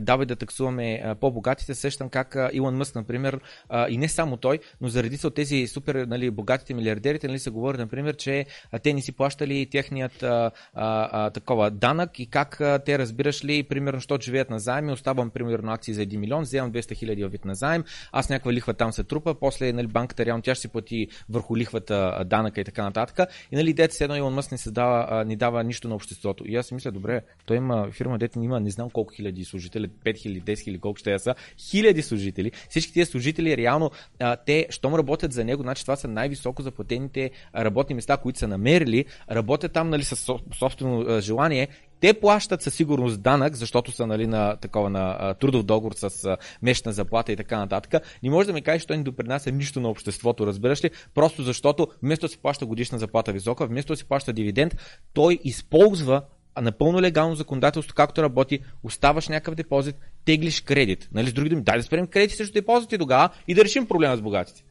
давай 0.00 0.26
да 0.26 0.36
таксуваме 0.36 1.02
а, 1.04 1.14
по-богатите, 1.14 1.74
сещам 1.74 2.08
как 2.08 2.36
а, 2.36 2.50
Илон 2.52 2.76
Мъск, 2.76 2.94
например, 2.94 3.40
а, 3.68 3.88
и 3.88 3.98
не 3.98 4.08
само 4.08 4.36
той, 4.36 4.58
но 4.80 4.88
заради 4.88 5.18
от 5.26 5.34
тези 5.34 5.66
супер 5.66 5.94
нали, 5.94 6.30
богатите 6.30 6.74
милиардерите, 6.74 7.28
нали, 7.28 7.38
се 7.38 7.50
говори, 7.50 7.78
например, 7.78 8.16
че 8.16 8.46
а, 8.72 8.78
те 8.78 8.92
не 8.92 9.02
си 9.02 9.12
плащали 9.12 9.66
техният 9.70 10.22
а, 10.22 10.50
а, 10.74 11.08
а, 11.12 11.30
такова 11.30 11.70
данък 11.70 12.18
и 12.18 12.26
как 12.26 12.60
а, 12.60 12.78
те 12.78 12.98
разбираш 12.98 13.44
ли, 13.44 13.62
примерно, 13.62 13.96
защото 13.96 14.24
живеят 14.24 14.50
на 14.50 14.58
заеми, 14.58 14.92
оставам 14.92 15.30
примерно 15.30 15.72
акции 15.72 15.94
за 15.94 16.02
1 16.02 16.16
милион, 16.16 16.42
вземам 16.42 16.72
200 16.72 16.96
хиляди 16.96 17.24
вид 17.24 17.44
на 17.44 17.54
заем, 17.54 17.84
аз 18.12 18.28
някаква 18.28 18.52
лихва 18.52 18.74
там 18.74 18.92
се 18.92 19.04
трупа, 19.04 19.34
после 19.34 19.72
нали, 19.72 19.86
банката 19.86 20.24
реално 20.24 20.42
тя 20.42 20.54
ще 20.54 20.60
си 20.60 20.68
плати 20.68 21.08
върху 21.28 21.56
лихвата 21.56 22.24
данъка 22.26 22.60
и 22.60 22.64
така 22.64 22.82
нататък. 22.82 23.28
И 23.52 23.56
нали, 23.56 23.70
идеята 23.70 24.04
едно 24.04 24.16
Илон 24.16 24.34
Мъск 24.34 24.52
не 24.52 24.58
създава, 24.58 25.24
не 25.24 25.36
дава 25.40 25.64
нищо 25.64 25.88
на 25.88 25.94
обществото. 25.94 26.44
И 26.46 26.56
аз 26.56 26.66
си 26.66 26.74
мисля, 26.74 26.90
добре, 26.90 27.22
той 27.46 27.56
има 27.56 27.88
фирма, 27.90 28.18
дете 28.18 28.38
има 28.38 28.60
не 28.60 28.70
знам 28.70 28.90
колко 28.90 29.14
хиляди 29.14 29.44
служители, 29.44 29.88
5000, 29.88 30.42
10 30.42 30.54
000, 30.54 30.80
колко 30.80 30.98
ще 30.98 31.18
са, 31.18 31.34
хиляди 31.58 32.02
служители. 32.02 32.52
Всички 32.68 32.92
тези 32.92 33.10
служители 33.10 33.56
реално, 33.56 33.90
а, 34.18 34.36
те, 34.36 34.66
щом 34.70 34.94
работят 34.94 35.32
за 35.32 35.44
него, 35.44 35.62
значи 35.62 35.82
това 35.82 35.96
са 35.96 36.08
най-високо 36.08 36.62
заплатените 36.62 37.30
работни 37.56 37.94
места, 37.94 38.16
които 38.16 38.38
са 38.38 38.48
намерили, 38.48 39.04
работят 39.30 39.72
там 39.72 39.90
нали, 39.90 40.04
с 40.04 40.16
собствено 40.58 41.20
желание 41.20 41.68
те 42.00 42.14
плащат 42.14 42.62
със 42.62 42.74
сигурност 42.74 43.22
данък, 43.22 43.54
защото 43.54 43.92
са 43.92 44.06
нали, 44.06 44.26
на 44.26 44.56
такова 44.56 44.90
на 44.90 45.16
а, 45.18 45.34
трудов 45.34 45.62
договор 45.62 45.92
с 45.94 46.24
а, 46.24 46.36
месечна 46.62 46.92
заплата 46.92 47.32
и 47.32 47.36
така 47.36 47.58
нататък. 47.58 48.02
Не 48.22 48.30
може 48.30 48.46
да 48.46 48.52
ми 48.52 48.62
кажеш, 48.62 48.82
че 48.82 48.86
той 48.86 48.96
не 48.96 49.02
допринася 49.02 49.50
нищо 49.50 49.80
на 49.80 49.88
обществото, 49.88 50.46
разбираш 50.46 50.84
ли? 50.84 50.90
Просто 51.14 51.42
защото 51.42 51.88
вместо 52.02 52.26
да 52.26 52.30
си 52.30 52.38
плаща 52.38 52.66
годишна 52.66 52.98
заплата 52.98 53.32
висока, 53.32 53.66
вместо 53.66 53.92
да 53.92 53.96
си 53.96 54.04
плаща 54.04 54.32
дивиденд, 54.32 54.76
той 55.12 55.38
използва 55.44 56.22
напълно 56.60 57.00
легално 57.00 57.34
законодателство, 57.34 57.94
както 57.94 58.22
работи, 58.22 58.60
оставаш 58.82 59.28
някакъв 59.28 59.54
депозит, 59.54 59.96
теглиш 60.24 60.60
кредит. 60.60 61.08
Нали, 61.12 61.30
с 61.30 61.32
други 61.32 61.50
думи, 61.50 61.62
дай 61.62 61.76
да 61.76 61.82
спрем 61.82 62.06
кредити 62.06 62.34
срещу 62.34 62.52
депозити 62.52 62.98
тогава 62.98 63.30
и 63.48 63.54
да 63.54 63.64
решим 63.64 63.86
проблема 63.86 64.16
с 64.16 64.22
богатите. 64.22 64.64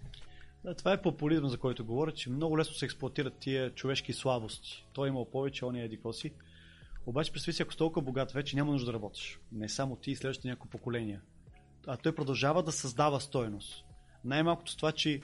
Да, 0.63 0.73
това 0.73 0.93
е 0.93 1.01
популизъм, 1.01 1.49
за 1.49 1.57
който 1.57 1.85
говоря, 1.85 2.11
че 2.11 2.29
много 2.29 2.57
лесно 2.57 2.75
се 2.75 2.85
експлуатират 2.85 3.33
тия 3.39 3.69
човешки 3.69 4.13
слабости. 4.13 4.85
Той 4.93 5.07
имал 5.07 5.25
повече, 5.25 5.65
он 5.65 5.75
е 5.75 5.83
еди. 5.83 5.99
Обаче 7.05 7.31
представи 7.31 7.55
си, 7.55 7.61
ако 7.61 7.71
си 7.71 7.77
толкова 7.77 8.01
богат 8.01 8.31
вече, 8.31 8.55
няма 8.55 8.71
нужда 8.71 8.85
да 8.85 8.93
работиш. 8.93 9.39
Не 9.51 9.69
само 9.69 9.95
ти 9.95 10.11
и 10.11 10.15
следващите 10.15 10.47
няколко 10.47 10.67
поколения. 10.67 11.21
А 11.87 11.97
той 11.97 12.15
продължава 12.15 12.63
да 12.63 12.71
създава 12.71 13.19
стойност. 13.19 13.85
Най-малкото 14.25 14.71
с 14.71 14.75
това, 14.75 14.91
че 14.91 15.21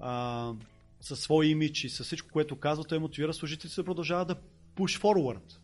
а, 0.00 0.52
със 1.00 1.20
свой 1.20 1.46
имидж 1.46 1.84
и 1.84 1.88
с 1.88 2.04
всичко, 2.04 2.28
което 2.32 2.56
казва, 2.56 2.84
той 2.84 2.98
мотивира 2.98 3.34
служителите 3.34 3.76
да 3.76 3.84
продължава 3.84 4.24
да 4.24 4.36
push 4.76 5.02
forward. 5.02 5.58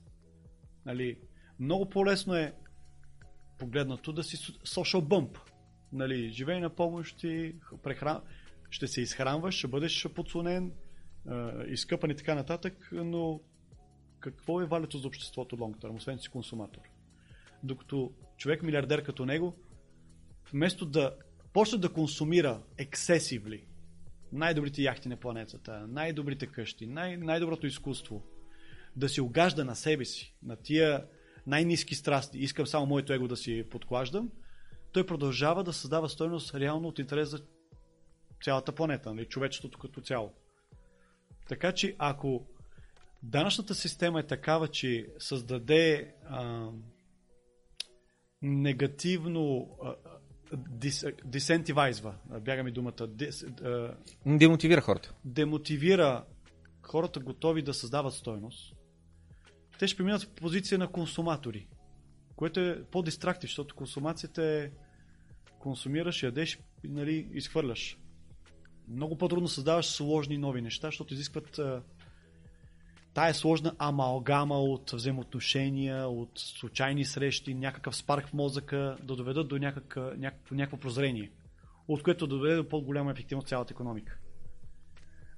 Нали, 0.86 1.18
много 1.60 1.88
по-лесно 1.88 2.34
е 2.34 2.54
погледнато 3.58 4.12
да 4.12 4.22
си 4.22 4.36
social 4.64 5.00
bump. 5.00 5.38
Нали, 5.92 6.30
живей 6.30 6.60
на 6.60 6.70
помощ 6.70 7.24
и 7.24 7.54
прехран... 7.82 8.20
ще 8.70 8.86
се 8.86 9.00
изхранваш, 9.00 9.54
ще 9.54 9.68
бъдеш 9.68 10.08
подслонен, 10.08 10.72
изкъпан 11.66 12.10
и 12.10 12.16
така 12.16 12.34
нататък, 12.34 12.88
но 12.92 13.40
какво 14.24 14.60
е 14.60 14.66
валето 14.66 14.98
за 14.98 15.08
обществото 15.08 15.56
long 15.56 15.76
term, 15.76 15.96
освен 15.96 16.18
си 16.18 16.28
консуматор. 16.28 16.82
Докато 17.62 18.12
човек 18.36 18.62
милиардер 18.62 19.02
като 19.02 19.26
него, 19.26 19.56
вместо 20.52 20.86
да 20.86 21.16
почне 21.52 21.78
да 21.78 21.92
консумира 21.92 22.62
ексесивли 22.78 23.66
най-добрите 24.32 24.82
яхти 24.82 25.08
на 25.08 25.16
планетата, 25.16 25.86
най-добрите 25.88 26.46
къщи, 26.46 26.86
най- 26.86 27.16
най-доброто 27.16 27.66
изкуство, 27.66 28.22
да 28.96 29.08
си 29.08 29.20
огажда 29.20 29.64
на 29.64 29.76
себе 29.76 30.04
си, 30.04 30.34
на 30.42 30.56
тия 30.56 31.06
най-низки 31.46 31.94
страсти, 31.94 32.38
искам 32.38 32.66
само 32.66 32.86
моето 32.86 33.12
его 33.12 33.28
да 33.28 33.36
си 33.36 33.64
подклаждам, 33.70 34.30
той 34.92 35.06
продължава 35.06 35.64
да 35.64 35.72
създава 35.72 36.08
стойност 36.08 36.54
реално 36.54 36.88
от 36.88 36.98
интерес 36.98 37.28
за 37.28 37.40
цялата 38.44 38.72
планета, 38.72 39.14
нали, 39.14 39.26
човечеството 39.26 39.78
като 39.78 40.00
цяло. 40.00 40.32
Така 41.48 41.72
че 41.72 41.96
ако 41.98 42.46
данъчната 43.24 43.74
система 43.74 44.20
е 44.20 44.26
такава, 44.26 44.68
че 44.68 45.06
създаде 45.18 46.14
а, 46.28 46.68
негативно 48.42 49.76
а, 49.82 49.94
дис, 50.56 51.04
дисентивайзва, 51.24 52.14
бяга 52.40 52.62
ми 52.62 52.72
думата, 52.72 53.06
дис, 53.08 53.42
а, 53.42 53.94
демотивира 54.26 54.80
хората. 54.80 55.14
Демотивира 55.24 56.24
хората 56.82 57.20
готови 57.20 57.62
да 57.62 57.74
създават 57.74 58.14
стойност. 58.14 58.74
Те 59.78 59.86
ще 59.86 59.96
преминат 59.96 60.22
в 60.22 60.28
позиция 60.28 60.78
на 60.78 60.88
консуматори, 60.88 61.66
което 62.36 62.60
е 62.60 62.84
по-дистрактив, 62.90 63.50
защото 63.50 63.74
консумацията 63.74 64.44
е 64.44 64.70
консумираш, 65.58 66.22
ядеш 66.22 66.58
и 66.84 66.88
нали, 66.88 67.28
изхвърляш. 67.32 67.98
Много 68.88 69.18
по-трудно 69.18 69.48
създаваш 69.48 69.86
сложни 69.86 70.38
нови 70.38 70.62
неща, 70.62 70.88
защото 70.88 71.14
изискват 71.14 71.60
тая 73.14 73.34
сложна 73.34 73.74
амалгама 73.78 74.54
от 74.54 74.90
взаимоотношения, 74.90 76.08
от 76.08 76.30
случайни 76.34 77.04
срещи, 77.04 77.54
някакъв 77.54 77.96
спарк 77.96 78.28
в 78.28 78.32
мозъка 78.32 78.96
да 79.02 79.16
доведат 79.16 79.48
до 79.48 79.58
някакъв, 79.58 80.18
някакво, 80.18 80.54
някакво 80.54 80.76
прозрение, 80.76 81.30
от 81.88 82.02
което 82.02 82.26
да 82.26 82.36
доведе 82.36 82.56
до 82.56 82.68
по-голяма 82.68 83.10
ефективност 83.10 83.48
цялата 83.48 83.72
економика. 83.72 84.18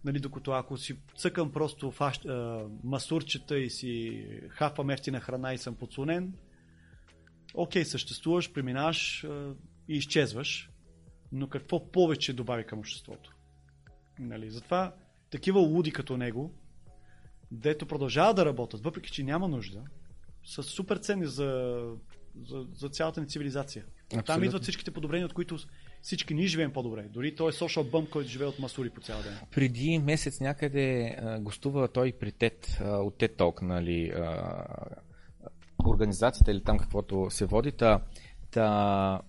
Нали, 0.04 0.21
докато 0.21 0.50
ако 0.50 0.76
си 0.76 0.99
цъкам 1.16 1.52
просто 1.52 1.90
фаш, 1.90 2.26
а, 2.26 2.64
масурчета 2.85 3.59
и 3.59 3.71
си 3.71 4.25
хапвам 4.49 4.90
ефтина 4.90 5.21
храна 5.21 5.54
и 5.54 5.59
съм 5.59 5.75
подслонен, 5.75 6.35
окей, 7.54 7.85
съществуваш, 7.85 8.52
преминаваш 8.52 9.25
а, 9.25 9.54
и 9.88 9.97
изчезваш, 9.97 10.71
но 11.33 11.49
какво 11.49 11.90
повече 11.90 12.33
добави 12.33 12.64
към 12.64 12.78
обществото? 12.78 13.37
Нали, 14.18 14.50
затова 14.50 14.95
такива 15.30 15.61
луди 15.61 15.92
като 15.92 16.16
него, 16.16 16.54
дето 17.50 17.86
продължават 17.86 18.36
да 18.36 18.44
работят, 18.44 18.80
въпреки 18.80 19.10
че 19.10 19.22
няма 19.22 19.48
нужда, 19.48 19.84
са 20.44 20.62
супер 20.62 20.96
ценни 20.96 21.26
за, 21.26 21.80
за, 22.48 22.66
за 22.74 22.88
цялата 22.88 23.20
ни 23.20 23.28
цивилизация. 23.28 23.84
Абсолютно. 24.06 24.24
Там 24.24 24.44
идват 24.44 24.62
всичките 24.62 24.90
подобрения, 24.90 25.26
от 25.26 25.32
които 25.32 25.58
всички 26.02 26.34
ние 26.34 26.46
живеем 26.46 26.72
по-добре. 26.72 27.02
Дори 27.02 27.34
той 27.34 27.48
е 27.48 27.52
social 27.52 27.90
bump, 27.90 28.08
който 28.10 28.28
живее 28.28 28.48
от 28.48 28.58
масури 28.58 28.90
по 28.90 29.00
цял 29.00 29.22
ден. 29.22 29.38
Преди 29.50 29.98
месец 29.98 30.40
някъде 30.40 31.16
а, 31.18 31.40
гостува 31.40 31.88
той 31.88 32.12
при 32.12 32.32
ТЕД, 32.32 32.78
а, 32.80 32.96
от 32.96 33.18
ТЕД 33.18 33.36
Talk, 33.36 33.62
нали, 33.62 34.08
а, 34.08 34.66
организацията 35.86 36.50
или 36.50 36.62
там 36.62 36.78
каквото 36.78 37.26
се 37.30 37.46
води. 37.46 37.72
Та, 37.72 38.00
та 38.50 39.20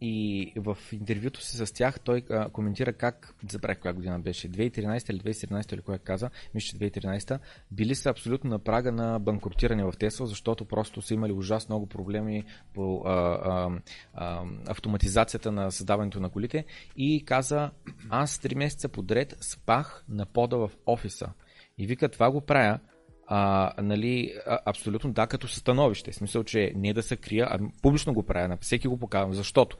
и 0.00 0.52
в 0.56 0.78
интервюто 0.92 1.40
си 1.40 1.56
с 1.56 1.72
тях 1.72 2.00
той 2.00 2.22
а, 2.30 2.48
коментира 2.48 2.92
как, 2.92 3.34
забравих 3.50 3.78
коя 3.78 3.94
година 3.94 4.20
беше, 4.20 4.50
2013 4.50 5.10
или 5.10 5.20
2017 5.20 5.74
или 5.74 5.80
коя 5.80 5.98
каза, 5.98 6.30
мисля, 6.54 6.78
че 6.78 7.00
2013, 7.00 7.38
били 7.70 7.94
са 7.94 8.10
абсолютно 8.10 8.50
на 8.50 8.58
прага 8.58 8.92
на 8.92 9.18
банкротиране 9.18 9.84
в 9.84 9.92
Тесла, 9.98 10.26
защото 10.26 10.64
просто 10.64 11.02
са 11.02 11.14
имали 11.14 11.32
ужасно 11.32 11.72
много 11.72 11.86
проблеми 11.86 12.44
по 12.74 13.02
а, 13.06 13.10
а, 13.12 13.70
а, 14.14 14.44
автоматизацията 14.66 15.52
на 15.52 15.70
създаването 15.70 16.20
на 16.20 16.30
колите 16.30 16.64
и 16.96 17.24
каза, 17.24 17.70
аз 18.10 18.38
3 18.38 18.54
месеца 18.54 18.88
подред 18.88 19.36
спах 19.40 20.04
на 20.08 20.26
пода 20.26 20.56
в 20.56 20.70
офиса. 20.86 21.32
И 21.78 21.86
вика, 21.86 22.08
това 22.08 22.30
го 22.30 22.40
правя, 22.40 22.78
а, 23.26 23.72
нали, 23.82 24.34
абсолютно 24.66 25.12
да, 25.12 25.26
като 25.26 25.48
състановище. 25.48 26.12
В 26.12 26.14
смисъл, 26.14 26.44
че 26.44 26.72
не 26.76 26.92
да 26.92 27.02
се 27.02 27.16
крия, 27.16 27.46
а 27.50 27.58
публично 27.82 28.14
го 28.14 28.22
правя, 28.22 28.48
на 28.48 28.56
всеки 28.56 28.88
го 28.88 28.98
показвам, 28.98 29.34
защото 29.34 29.76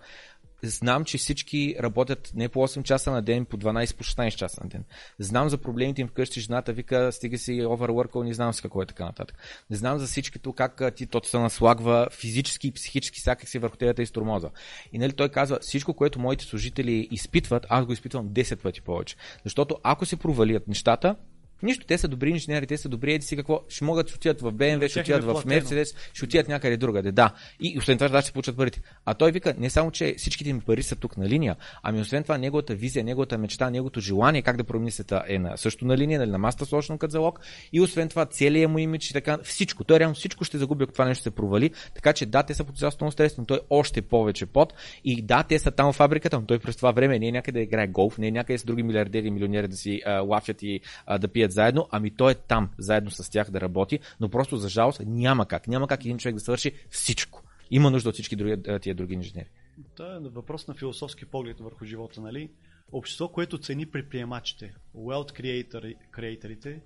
знам, 0.63 1.05
че 1.05 1.19
всички 1.19 1.77
работят 1.81 2.33
не 2.35 2.49
по 2.49 2.69
8 2.69 2.83
часа 2.83 3.11
на 3.11 3.23
ден, 3.23 3.45
по 3.45 3.57
12, 3.57 3.97
по 3.97 4.05
16 4.05 4.37
часа 4.37 4.61
на 4.65 4.69
ден. 4.69 4.85
Знам 5.19 5.49
за 5.49 5.59
проблемите 5.59 6.01
им 6.01 6.09
вкъщи, 6.09 6.41
жената 6.41 6.73
вика, 6.73 7.13
стига 7.13 7.39
си 7.39 7.65
оверворкал, 7.65 8.25
не 8.25 8.35
знам 8.35 8.53
с 8.53 8.61
какво 8.61 8.83
е 8.83 8.87
така 8.87 9.05
нататък. 9.05 9.37
Не 9.71 9.77
знам 9.77 9.99
за 9.99 10.07
всичкито 10.07 10.53
как 10.53 10.95
ти 10.97 11.07
то 11.07 11.21
се 11.25 11.39
наслагва 11.39 12.09
физически 12.11 12.69
и 12.69 12.73
психически 12.73 13.21
всякак 13.21 13.49
си 13.49 13.59
върху 13.59 13.77
тези 13.77 14.03
и 14.03 14.07
стормоза. 14.07 14.51
И 14.93 14.99
нали 14.99 15.13
той 15.13 15.29
казва, 15.29 15.59
всичко, 15.61 15.95
което 15.95 16.21
моите 16.21 16.45
служители 16.45 17.09
изпитват, 17.11 17.67
аз 17.69 17.87
го 17.87 17.93
изпитвам 17.93 18.29
10 18.29 18.63
пъти 18.63 18.81
повече. 18.81 19.17
Защото 19.45 19.77
ако 19.83 20.07
се 20.07 20.17
провалият 20.17 20.69
нещата, 20.69 21.17
Нищо, 21.65 21.87
те 21.87 21.99
са 21.99 22.09
добри 22.09 22.31
инженери, 22.31 22.67
те 22.67 22.77
са 22.77 22.89
добри, 22.89 23.15
еди 23.15 23.27
си 23.27 23.37
какво, 23.37 23.61
ще 23.69 23.85
могат 23.85 24.07
да 24.07 24.13
отидат 24.15 24.41
в 24.41 24.53
BMW, 24.53 24.89
ще 24.89 25.01
отидат 25.01 25.25
в 25.25 25.35
Mercedes, 25.35 25.97
ще 26.13 26.25
отидат 26.25 26.49
някъде 26.49 26.77
другаде, 26.77 27.13
да. 27.13 27.35
И 27.61 27.79
освен 27.79 27.99
това 27.99 28.23
ще 28.23 28.33
получат 28.33 28.57
парите. 28.57 28.81
А 29.05 29.15
той 29.15 29.33
вика, 29.33 29.55
не 29.59 29.71
само, 29.71 29.91
че 29.91 30.15
всичките 30.19 30.51
им 30.51 30.61
пари 30.61 30.83
са 30.83 30.97
тук 30.97 31.17
на 31.17 31.29
линия, 31.29 31.57
ами 31.83 32.01
освен 32.01 32.23
това 32.23 32.39
неговата 32.39 32.75
визия, 32.75 33.05
неговата 33.05 33.39
мечта, 33.39 33.71
неговото 33.71 34.01
желание 34.01 34.43
как 34.43 34.57
да 34.57 34.65
промени 34.65 34.91
света 34.91 35.23
е 35.29 35.39
на, 35.39 35.57
също 35.57 35.85
на 35.85 35.97
линия, 35.97 36.21
нали, 36.21 36.31
на 36.31 36.39
маста 36.39 36.67
сложено 36.67 36.99
като 36.99 37.11
залог. 37.11 37.41
И 37.73 37.81
освен 37.81 38.09
това 38.09 38.27
целият 38.27 38.71
му 38.71 38.79
имидж 38.79 39.11
и 39.11 39.13
така, 39.13 39.39
всичко. 39.43 39.85
Той 39.85 39.99
реално 40.01 40.15
всичко 40.15 40.45
ще 40.45 40.59
загуби, 40.59 40.85
ако 40.85 40.93
това 40.93 41.05
нещо 41.05 41.23
се 41.23 41.31
провали. 41.31 41.71
Така 41.95 42.13
че 42.13 42.27
да, 42.27 42.43
те 42.43 42.55
са 42.55 42.65
под 42.65 42.79
цялостно 42.79 43.11
стрес, 43.11 43.39
но 43.39 43.45
той 43.45 43.61
още 43.71 44.03
повече 44.03 44.47
под. 44.47 44.75
И 45.05 45.23
да, 45.23 45.43
те 45.43 45.59
са 45.59 45.71
там 45.71 45.93
в 45.93 45.97
фабриката, 45.97 46.41
но 46.41 46.47
той 46.47 46.59
през 46.59 46.77
това 46.77 46.91
време 46.93 47.19
не 47.19 47.29
е 47.29 47.33
някъде 47.33 47.59
да 47.59 47.63
играе 47.63 47.87
голф, 47.87 48.19
не 48.19 48.29
е 48.29 48.31
някъде 48.31 48.59
с 48.59 48.65
други 48.65 48.83
милиардери 48.83 49.27
и 49.27 49.31
милионери 49.31 49.69
да 49.69 49.77
си 49.77 50.01
а, 50.07 50.21
лафят 50.21 50.63
и 50.63 50.81
а, 51.07 51.19
да 51.19 51.29
пият 51.29 51.53
заедно, 51.55 51.89
ами 51.91 52.11
той 52.11 52.33
е 52.33 52.35
там, 52.35 52.71
заедно 52.79 53.11
с 53.11 53.31
тях 53.31 53.51
да 53.51 53.61
работи, 53.61 53.99
но 54.21 54.29
просто 54.29 54.57
за 54.57 54.69
жалост 54.69 55.01
няма 55.07 55.47
как. 55.47 55.69
Няма 55.69 55.89
как 55.89 56.05
един 56.05 56.19
човек 56.19 56.35
да 56.35 56.41
свърши 56.41 56.73
всичко. 56.91 57.43
Има 57.71 57.91
нужда 57.91 58.09
от 58.09 58.15
всички 58.15 58.37
други, 58.37 58.63
тия 58.81 58.95
други 58.95 59.15
инженери. 59.15 59.49
Това 59.97 60.15
е 60.15 60.19
въпрос 60.19 60.69
на 60.69 60.75
философски 60.75 61.27
поглед 61.27 61.61
върху 61.61 61.85
живота, 61.85 62.21
нали? 62.21 62.51
Общество, 62.93 63.29
което 63.29 63.59
цени 63.59 63.87
предприемачите, 63.87 64.75
wealth 64.97 65.41
creator, 65.41 65.97
creatorите, 66.13 66.81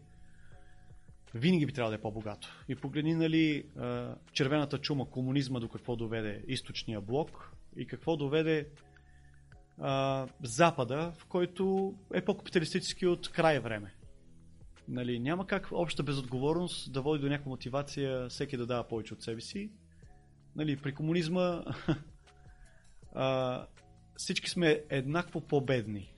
винаги 1.34 1.66
би 1.66 1.72
трябвало 1.72 1.90
да 1.90 1.96
е 1.96 2.00
по-богато. 2.00 2.48
И 2.68 2.76
погледни, 2.76 3.14
нали, 3.14 3.64
червената 4.32 4.78
чума, 4.78 5.10
комунизма 5.10 5.60
до 5.60 5.68
какво 5.68 5.96
доведе 5.96 6.42
източния 6.46 7.00
блок 7.00 7.52
и 7.76 7.86
какво 7.86 8.16
доведе 8.16 8.68
а, 9.78 10.26
Запада, 10.42 11.12
в 11.18 11.26
който 11.26 11.94
е 12.14 12.20
по-капиталистически 12.20 13.06
от 13.06 13.30
край 13.30 13.58
време. 13.60 13.94
Нали, 14.88 15.18
няма 15.18 15.46
как 15.46 15.68
обща 15.72 16.02
безотговорност 16.02 16.92
да 16.92 17.02
води 17.02 17.20
до 17.20 17.28
някаква 17.28 17.50
мотивация 17.50 18.28
всеки 18.28 18.56
да 18.56 18.66
дава 18.66 18.88
повече 18.88 19.14
от 19.14 19.22
себе 19.22 19.40
си. 19.40 19.70
Нали, 20.56 20.76
при 20.76 20.94
комунизма 20.94 21.64
а, 23.14 23.66
всички 24.16 24.50
сме 24.50 24.82
еднакво 24.90 25.40
по-бедни. 25.40 26.14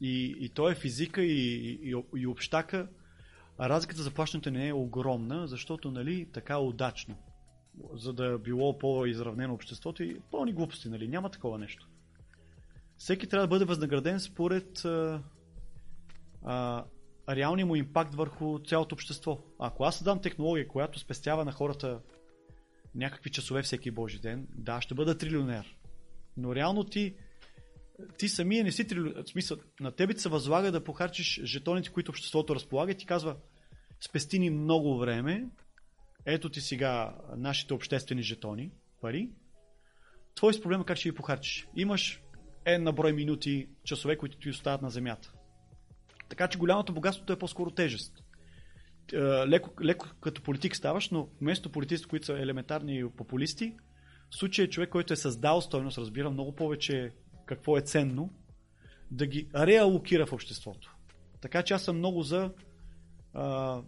И, 0.00 0.36
и 0.40 0.48
то 0.48 0.70
е 0.70 0.74
физика 0.74 1.22
и, 1.22 1.56
и, 1.82 1.94
и 2.16 2.26
общака. 2.26 2.88
А 3.58 3.68
разликата 3.68 4.02
за 4.02 4.10
плащането 4.10 4.50
не 4.50 4.68
е 4.68 4.72
огромна, 4.72 5.46
защото 5.46 5.90
нали, 5.90 6.28
така 6.32 6.54
е 6.54 6.56
удачно. 6.56 7.16
За 7.94 8.12
да 8.12 8.26
е 8.26 8.38
било 8.38 8.78
по-изравнено 8.78 9.54
обществото 9.54 10.02
и 10.02 10.20
пълни 10.30 10.52
глупости, 10.52 10.88
нали? 10.88 11.08
Няма 11.08 11.30
такова 11.30 11.58
нещо. 11.58 11.88
Всеки 12.96 13.26
трябва 13.26 13.46
да 13.46 13.50
бъде 13.50 13.64
възнаграден 13.64 14.20
според 14.20 14.84
а, 14.84 15.22
а, 16.42 16.84
реалния 17.36 17.66
му 17.66 17.76
импакт 17.76 18.14
върху 18.14 18.58
цялото 18.66 18.94
общество. 18.94 19.38
Ако 19.58 19.84
аз 19.84 20.02
дам 20.02 20.20
технология, 20.20 20.68
която 20.68 20.98
спестява 20.98 21.44
на 21.44 21.52
хората 21.52 22.00
някакви 22.94 23.30
часове 23.30 23.62
всеки 23.62 23.90
божи 23.90 24.18
ден, 24.18 24.48
да, 24.54 24.80
ще 24.80 24.94
бъда 24.94 25.18
трилионер. 25.18 25.76
Но 26.36 26.54
реално 26.54 26.84
ти, 26.84 27.14
ти 28.18 28.28
самия 28.28 28.64
не 28.64 28.72
си 28.72 28.86
трилионер. 28.86 29.22
В 29.22 29.28
смисъл, 29.28 29.56
на 29.80 29.92
тебе 29.92 30.18
се 30.18 30.28
възлага 30.28 30.72
да 30.72 30.84
похарчиш 30.84 31.40
жетоните, 31.44 31.90
които 31.90 32.10
обществото 32.10 32.54
разполага 32.54 32.92
и 32.92 32.96
ти 32.96 33.06
казва, 33.06 33.36
спести 34.00 34.38
ни 34.38 34.50
много 34.50 34.98
време, 34.98 35.48
ето 36.26 36.48
ти 36.48 36.60
сега 36.60 37.16
нашите 37.36 37.74
обществени 37.74 38.22
жетони, 38.22 38.70
пари, 39.00 39.30
твой 40.34 40.54
с 40.54 40.60
проблема 40.60 40.86
как 40.86 40.96
ще 40.96 41.08
ги 41.08 41.14
похарчиш. 41.14 41.68
Имаш 41.76 42.22
една 42.64 42.92
брой 42.92 43.12
минути, 43.12 43.68
часове, 43.84 44.16
които 44.16 44.38
ти 44.38 44.50
остават 44.50 44.82
на 44.82 44.90
земята. 44.90 45.32
Така 46.30 46.48
че 46.48 46.58
голямото 46.58 46.92
богатството 46.92 47.32
е 47.32 47.38
по-скоро 47.38 47.70
тежест. 47.70 48.24
Е, 49.12 49.18
леко, 49.48 49.84
леко 49.84 50.08
като 50.20 50.42
политик 50.42 50.76
ставаш, 50.76 51.10
но 51.10 51.28
вместо 51.40 51.72
политици, 51.72 52.04
които 52.04 52.26
са 52.26 52.32
елементарни 52.32 53.04
популисти, 53.16 53.74
в 54.30 54.36
случая 54.36 54.64
е 54.64 54.70
човек, 54.70 54.90
който 54.90 55.12
е 55.12 55.16
създал 55.16 55.60
стойност, 55.60 55.98
разбира 55.98 56.30
много 56.30 56.54
повече 56.54 57.10
какво 57.46 57.78
е 57.78 57.80
ценно, 57.80 58.30
да 59.10 59.26
ги 59.26 59.48
реалокира 59.54 60.26
в 60.26 60.32
обществото. 60.32 60.96
Така 61.40 61.62
че 61.62 61.74
аз 61.74 61.82
съм 61.82 61.98
много 61.98 62.22
за 62.22 62.52
а, 63.34 63.80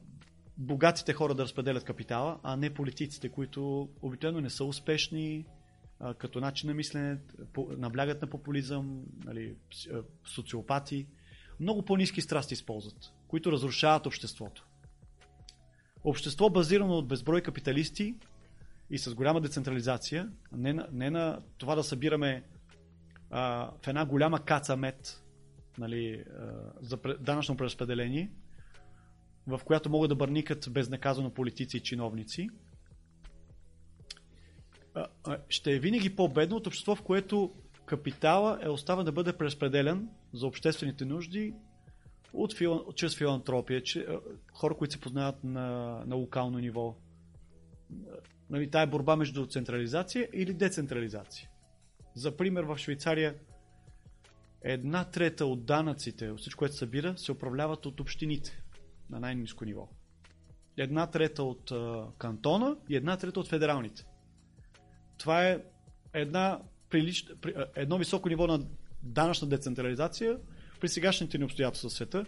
богатите 0.58 1.12
хора 1.12 1.34
да 1.34 1.42
разпределят 1.42 1.84
капитала, 1.84 2.40
а 2.42 2.56
не 2.56 2.74
политиците, 2.74 3.28
които 3.28 3.88
обикновено 4.02 4.40
не 4.40 4.50
са 4.50 4.64
успешни 4.64 5.46
а, 6.00 6.14
като 6.14 6.40
начин 6.40 6.68
на 6.68 6.74
мислене, 6.74 7.18
по, 7.52 7.68
наблягат 7.78 8.22
на 8.22 8.28
популизъм, 8.28 9.02
нали, 9.24 9.56
социопати. 10.34 11.06
Много 11.62 11.82
по-низки 11.82 12.20
страсти 12.20 12.54
използват, 12.54 13.12
които 13.28 13.52
разрушават 13.52 14.06
обществото. 14.06 14.66
Общество 16.04 16.50
базирано 16.50 16.94
от 16.94 17.08
безброй 17.08 17.40
капиталисти 17.40 18.14
и 18.90 18.98
с 18.98 19.14
голяма 19.14 19.40
децентрализация, 19.40 20.32
не 20.52 20.72
на, 20.72 20.88
не 20.92 21.10
на 21.10 21.42
това 21.58 21.74
да 21.74 21.84
събираме 21.84 22.42
а, 23.30 23.70
в 23.82 23.88
една 23.88 24.06
голяма 24.06 24.44
каца 24.44 24.76
мед 24.76 25.24
нали, 25.78 26.24
а, 26.38 26.52
за 26.80 26.96
данъчно 27.20 27.56
преразпределение, 27.56 28.30
в 29.46 29.60
която 29.64 29.90
могат 29.90 30.08
да 30.08 30.16
бърникат 30.16 30.68
безнаказано 30.70 31.30
политици 31.30 31.76
и 31.76 31.80
чиновници, 31.80 32.48
ще 35.48 35.72
е 35.72 35.78
винаги 35.78 36.16
по-бедно 36.16 36.56
от 36.56 36.66
общество, 36.66 36.94
в 36.94 37.02
което 37.02 37.54
капитала 37.92 38.58
е 38.62 38.68
оставен 38.68 39.04
да 39.04 39.12
бъде 39.12 39.32
преразпределен 39.32 40.08
за 40.32 40.46
обществените 40.46 41.04
нужди 41.04 41.54
от 42.32 42.54
фил... 42.54 42.92
чрез 42.94 43.16
филантропия, 43.16 43.82
че, 43.82 44.06
хора, 44.52 44.74
които 44.74 44.94
се 44.94 45.00
познават 45.00 45.44
на, 45.44 45.68
на 46.06 46.16
локално 46.16 46.58
ниво. 46.58 46.96
Нали, 48.50 48.70
тая 48.70 48.86
борба 48.86 49.16
между 49.16 49.46
централизация 49.46 50.28
или 50.32 50.54
децентрализация. 50.54 51.48
За 52.14 52.36
пример, 52.36 52.62
в 52.64 52.78
Швейцария 52.78 53.34
една 54.62 55.04
трета 55.04 55.46
от 55.46 55.64
данъците, 55.64 56.30
от 56.30 56.40
всичко, 56.40 56.58
което 56.58 56.76
събира, 56.76 57.18
се 57.18 57.32
управляват 57.32 57.86
от 57.86 58.00
общините 58.00 58.62
на 59.10 59.20
най-низко 59.20 59.64
ниво. 59.64 59.88
Една 60.76 61.06
трета 61.06 61.42
от 61.42 61.70
а, 61.70 62.06
кантона 62.18 62.76
и 62.88 62.96
една 62.96 63.16
трета 63.16 63.40
от 63.40 63.48
федералните. 63.48 64.04
Това 65.18 65.48
е 65.48 65.62
една 66.12 66.60
прилич... 66.92 67.26
едно 67.76 67.98
високо 67.98 68.28
ниво 68.28 68.46
на 68.46 68.66
данъчна 69.02 69.48
децентрализация 69.48 70.38
при 70.80 70.88
сегашните 70.88 71.38
ни 71.38 71.44
обстоятелства 71.44 71.88
в 71.88 71.92
света, 71.92 72.24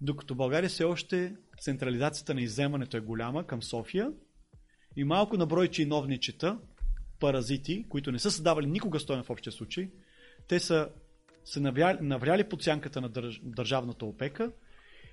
докато 0.00 0.34
България 0.34 0.68
все 0.68 0.84
още 0.84 1.36
централизацията 1.60 2.34
на 2.34 2.40
изземането 2.40 2.96
е 2.96 3.00
голяма 3.00 3.46
към 3.46 3.62
София 3.62 4.12
и 4.96 5.04
малко 5.04 5.36
на 5.36 5.46
брой 5.46 5.68
чиновничета, 5.68 6.58
паразити, 7.20 7.86
които 7.88 8.12
не 8.12 8.18
са 8.18 8.30
създавали 8.30 8.66
никога 8.66 9.00
стоен 9.00 9.24
в 9.24 9.30
общия 9.30 9.52
случай, 9.52 9.90
те 10.48 10.60
са 10.60 10.88
се 11.44 11.60
навряли, 11.60 11.98
навряли 12.00 12.44
под 12.44 12.62
сянката 12.62 13.00
на 13.00 13.08
държ, 13.08 13.40
държавната 13.42 14.06
опека 14.06 14.52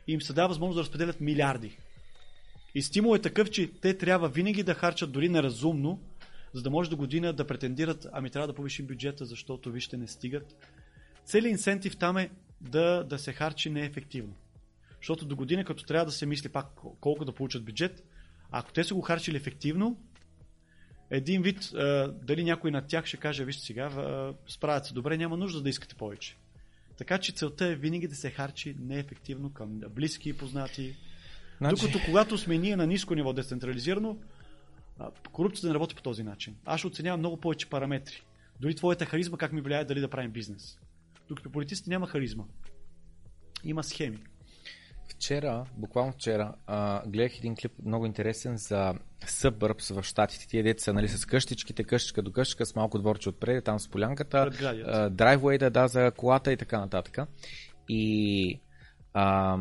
и 0.08 0.14
им 0.14 0.22
се 0.22 0.34
дава 0.34 0.48
възможност 0.48 0.76
да 0.76 0.82
разпределят 0.82 1.22
милиарди. 1.22 1.78
И 2.76 2.82
стимул 2.82 3.16
е 3.16 3.22
такъв, 3.22 3.50
че 3.50 3.72
те 3.82 3.98
трябва 3.98 4.30
винаги 4.30 4.64
да 4.64 4.74
харчат 4.74 5.12
дори 5.12 5.30
неразумно, 5.30 6.02
за 6.54 6.62
да 6.62 6.70
може 6.70 6.90
до 6.90 6.98
година 6.98 7.34
да 7.34 7.48
претендират, 7.48 8.08
ами 8.12 8.30
трябва 8.30 8.48
да 8.48 8.54
повишим 8.54 8.88
бюджета, 8.88 9.26
защото 9.26 9.72
вижте 9.72 9.98
не 9.98 10.08
стигат. 10.08 10.56
Целият 11.26 11.52
инсентив 11.52 11.98
там 11.98 12.18
е 12.18 12.30
да, 12.62 13.04
да 13.04 13.20
се 13.20 13.34
харчи 13.34 13.70
неефективно. 13.70 14.34
Защото 14.98 15.26
до 15.26 15.36
година, 15.36 15.66
като 15.66 15.84
трябва 15.84 16.06
да 16.06 16.12
се 16.12 16.26
мисли 16.26 16.50
пак 16.50 16.68
колко 17.00 17.26
да 17.26 17.32
получат 17.32 17.66
бюджет, 17.66 18.04
ако 18.52 18.72
те 18.72 18.84
са 18.84 18.94
го 18.94 19.02
харчили 19.02 19.38
ефективно, 19.38 19.98
един 21.10 21.42
вид, 21.42 21.70
дали 22.24 22.44
някой 22.44 22.72
над 22.72 22.88
тях 22.88 23.06
ще 23.06 23.18
каже, 23.18 23.46
вижте 23.46 23.66
сега, 23.66 23.90
справят 24.48 24.86
се 24.86 24.94
добре, 24.94 25.18
няма 25.18 25.38
нужда 25.38 25.62
да 25.62 25.70
искате 25.70 25.96
повече. 25.96 26.38
Така 26.98 27.18
че 27.18 27.32
целта 27.32 27.66
е 27.66 27.76
винаги 27.76 28.08
да 28.08 28.16
се 28.16 28.30
харчи 28.30 28.76
неефективно 28.80 29.54
към 29.54 29.82
близки 29.90 30.30
и 30.30 30.34
познати. 30.34 30.96
Значи... 31.58 31.76
Докато 31.76 32.06
когато 32.06 32.38
сме 32.38 32.58
ние 32.58 32.76
на 32.76 32.88
ниско 32.88 33.16
ниво 33.16 33.34
децентрализирано, 33.34 34.18
корупцията 35.32 35.68
не 35.68 35.74
работи 35.74 35.96
по 35.96 36.02
този 36.02 36.24
начин. 36.24 36.56
Аз 36.66 36.80
ще 36.80 36.88
оценявам 36.88 37.20
много 37.20 37.38
повече 37.38 37.70
параметри. 37.70 38.24
Дори 38.60 38.76
твоята 38.76 39.06
харизма 39.06 39.38
как 39.38 39.54
ми 39.54 39.62
влияе 39.62 39.86
дали 39.86 40.00
да 40.00 40.10
правим 40.10 40.32
бизнес. 40.32 40.80
Докато 41.28 41.50
политиците 41.50 41.90
няма 41.90 42.08
харизма. 42.08 42.44
Има 43.64 43.84
схеми. 43.84 44.18
Вчера, 45.10 45.66
буквално 45.78 46.12
вчера, 46.12 46.54
а, 46.68 47.08
гледах 47.08 47.38
един 47.38 47.56
клип 47.56 47.72
много 47.86 48.06
интересен 48.06 48.58
за 48.58 48.94
събърбс 49.26 49.90
в 49.90 50.04
Штатите. 50.04 50.48
Тия 50.48 50.64
деца 50.64 50.94
нали, 50.94 51.08
с 51.08 51.26
къщичките, 51.26 51.84
къщичка 51.84 52.22
до 52.22 52.32
къщичка, 52.32 52.66
с 52.66 52.76
малко 52.76 53.00
дворче 53.00 53.30
отпред, 53.30 53.64
там 53.64 53.80
с 53.80 53.88
полянката, 53.88 54.50
драйвуейда, 55.12 55.70
да, 55.70 55.88
за 55.88 56.12
колата 56.12 56.54
и 56.54 56.58
така 56.58 56.80
нататък. 56.80 57.18
И 57.90 58.60
а, 59.14 59.58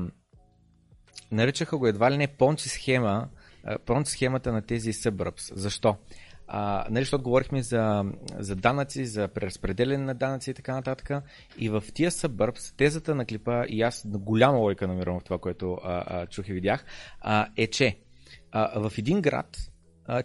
наричаха 1.31 1.79
го 1.79 1.87
едва 1.87 2.11
ли 2.11 2.16
не 2.16 2.27
понци 2.27 2.68
схема, 2.68 3.29
понци 3.87 4.12
схемата 4.12 4.53
на 4.53 4.62
тези 4.62 4.92
събърбс. 4.92 5.53
Защо? 5.55 5.96
А, 6.46 6.87
нали, 6.90 7.03
защото 7.03 7.22
говорихме 7.22 7.62
за, 7.62 8.05
за 8.38 8.57
данъци, 8.57 9.07
за 9.07 9.29
преразпределение 9.29 10.07
на 10.07 10.14
данъци 10.14 10.51
и 10.51 10.55
така 10.55 10.75
нататък. 10.75 11.25
И 11.59 11.68
в 11.68 11.85
тия 11.94 12.11
събърбс, 12.11 12.72
тезата 12.72 13.14
на 13.14 13.25
клипа, 13.25 13.64
и 13.68 13.83
аз 13.83 14.03
голяма 14.07 14.59
лойка 14.59 14.88
намирам 14.88 15.20
в 15.20 15.25
това, 15.25 15.38
което 15.38 15.72
а, 15.72 16.05
а, 16.07 16.27
чух 16.27 16.48
и 16.48 16.53
видях, 16.53 16.85
а, 17.20 17.48
е, 17.57 17.66
че 17.66 17.98
а, 18.53 18.88
в 18.88 18.98
един 18.98 19.20
град 19.20 19.57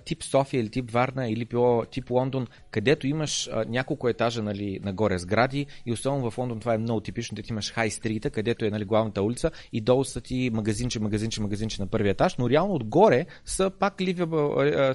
тип 0.05 0.23
София 0.23 0.61
или 0.61 0.69
тип 0.69 0.91
Варна 0.91 1.29
или 1.29 1.45
било 1.45 1.85
тип 1.85 2.09
Лондон, 2.09 2.47
където 2.71 3.07
имаш 3.07 3.47
а, 3.47 3.65
няколко 3.67 4.09
етажа 4.09 4.43
нали, 4.43 4.79
нагоре 4.83 5.17
сгради 5.17 5.65
и 5.85 5.93
особено 5.93 6.31
в 6.31 6.37
Лондон 6.37 6.59
това 6.59 6.73
е 6.73 6.77
много 6.77 7.01
типично, 7.01 7.35
ти 7.35 7.43
имаш 7.49 7.71
хай 7.71 7.89
стрита, 7.89 8.29
където 8.29 8.65
е 8.65 8.69
нали, 8.69 8.85
главната 8.85 9.23
улица 9.23 9.51
и 9.73 9.81
долу 9.81 10.03
са 10.03 10.21
ти 10.21 10.49
магазинче, 10.53 10.99
магазинче, 10.99 11.41
магазинче 11.41 11.81
на 11.81 11.87
първия 11.87 12.11
етаж, 12.11 12.35
но 12.37 12.49
реално 12.49 12.73
отгоре 12.73 13.25
са 13.45 13.71
пак 13.79 14.01
ливи 14.01 14.25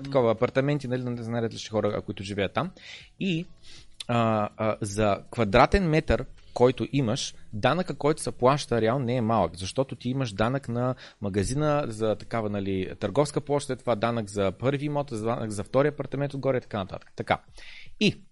такова, 0.04 0.30
апартаменти, 0.30 0.88
нали, 0.88 1.04
не 1.04 1.22
знаят 1.22 1.54
ли 1.54 1.58
хора, 1.70 2.02
които 2.02 2.22
живеят 2.22 2.52
там. 2.52 2.70
И 3.20 3.46
а, 4.08 4.48
а, 4.56 4.76
за 4.80 5.18
квадратен 5.30 5.88
метър 5.88 6.24
който 6.54 6.86
имаш, 6.92 7.34
данъка, 7.52 7.94
който 7.94 8.22
се 8.22 8.32
плаща 8.32 8.80
реално 8.80 9.04
не 9.04 9.16
е 9.16 9.20
малък, 9.20 9.56
защото 9.56 9.96
ти 9.96 10.08
имаш 10.08 10.32
данък 10.32 10.68
на 10.68 10.94
магазина 11.20 11.84
за 11.88 12.16
такава 12.16 12.50
нали, 12.50 12.92
търговска 13.00 13.40
площа, 13.40 13.76
това 13.76 13.94
данък 13.94 14.28
за 14.28 14.52
първи 14.52 14.86
имот, 14.86 15.10
за 15.10 15.24
данък 15.24 15.50
за 15.50 15.64
втори 15.64 15.88
апартамент 15.88 16.34
отгоре 16.34 16.56
и 16.56 16.60
така 16.60 16.78
нататък. 16.78 17.12
Така. 17.16 17.40
И 18.00 18.22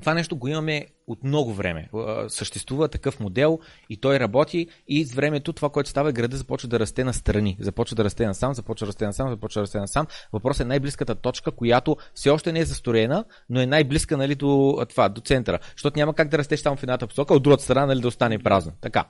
това 0.00 0.14
нещо 0.14 0.36
го 0.36 0.48
имаме 0.48 0.86
от 1.08 1.24
много 1.24 1.54
време. 1.54 1.88
Съществува 2.28 2.88
такъв 2.88 3.20
модел 3.20 3.58
и 3.90 3.96
той 3.96 4.20
работи 4.20 4.66
и 4.88 5.04
с 5.04 5.14
времето 5.14 5.52
това, 5.52 5.70
което 5.70 5.90
става, 5.90 6.12
града 6.12 6.36
започва 6.36 6.68
да 6.68 6.80
расте 6.80 7.04
на 7.04 7.14
страни. 7.14 7.56
Започва 7.60 7.94
да 7.94 8.04
расте 8.04 8.26
насам, 8.26 8.54
започва 8.54 8.84
да 8.84 8.88
расте 8.88 9.06
насам, 9.06 9.30
започва 9.30 9.60
да 9.60 9.62
расте 9.62 9.78
насам. 9.78 10.06
Въпросът 10.32 10.64
е 10.64 10.68
най-близката 10.68 11.14
точка, 11.14 11.50
която 11.50 11.96
все 12.14 12.30
още 12.30 12.52
не 12.52 12.60
е 12.60 12.64
застроена, 12.64 13.24
но 13.50 13.60
е 13.60 13.66
най-близка 13.66 14.16
нали, 14.16 14.34
до, 14.34 14.78
това, 14.88 15.08
до 15.08 15.20
центъра. 15.20 15.58
Защото 15.72 15.98
няма 15.98 16.14
как 16.14 16.28
да 16.28 16.38
растеш 16.38 16.60
само 16.60 16.76
в 16.76 16.82
едната 16.82 17.06
посока, 17.06 17.34
от 17.34 17.42
другата 17.42 17.62
страна 17.62 17.86
нали, 17.86 18.00
да 18.00 18.08
остане 18.08 18.38
празно. 18.38 18.72
Така. 18.80 19.04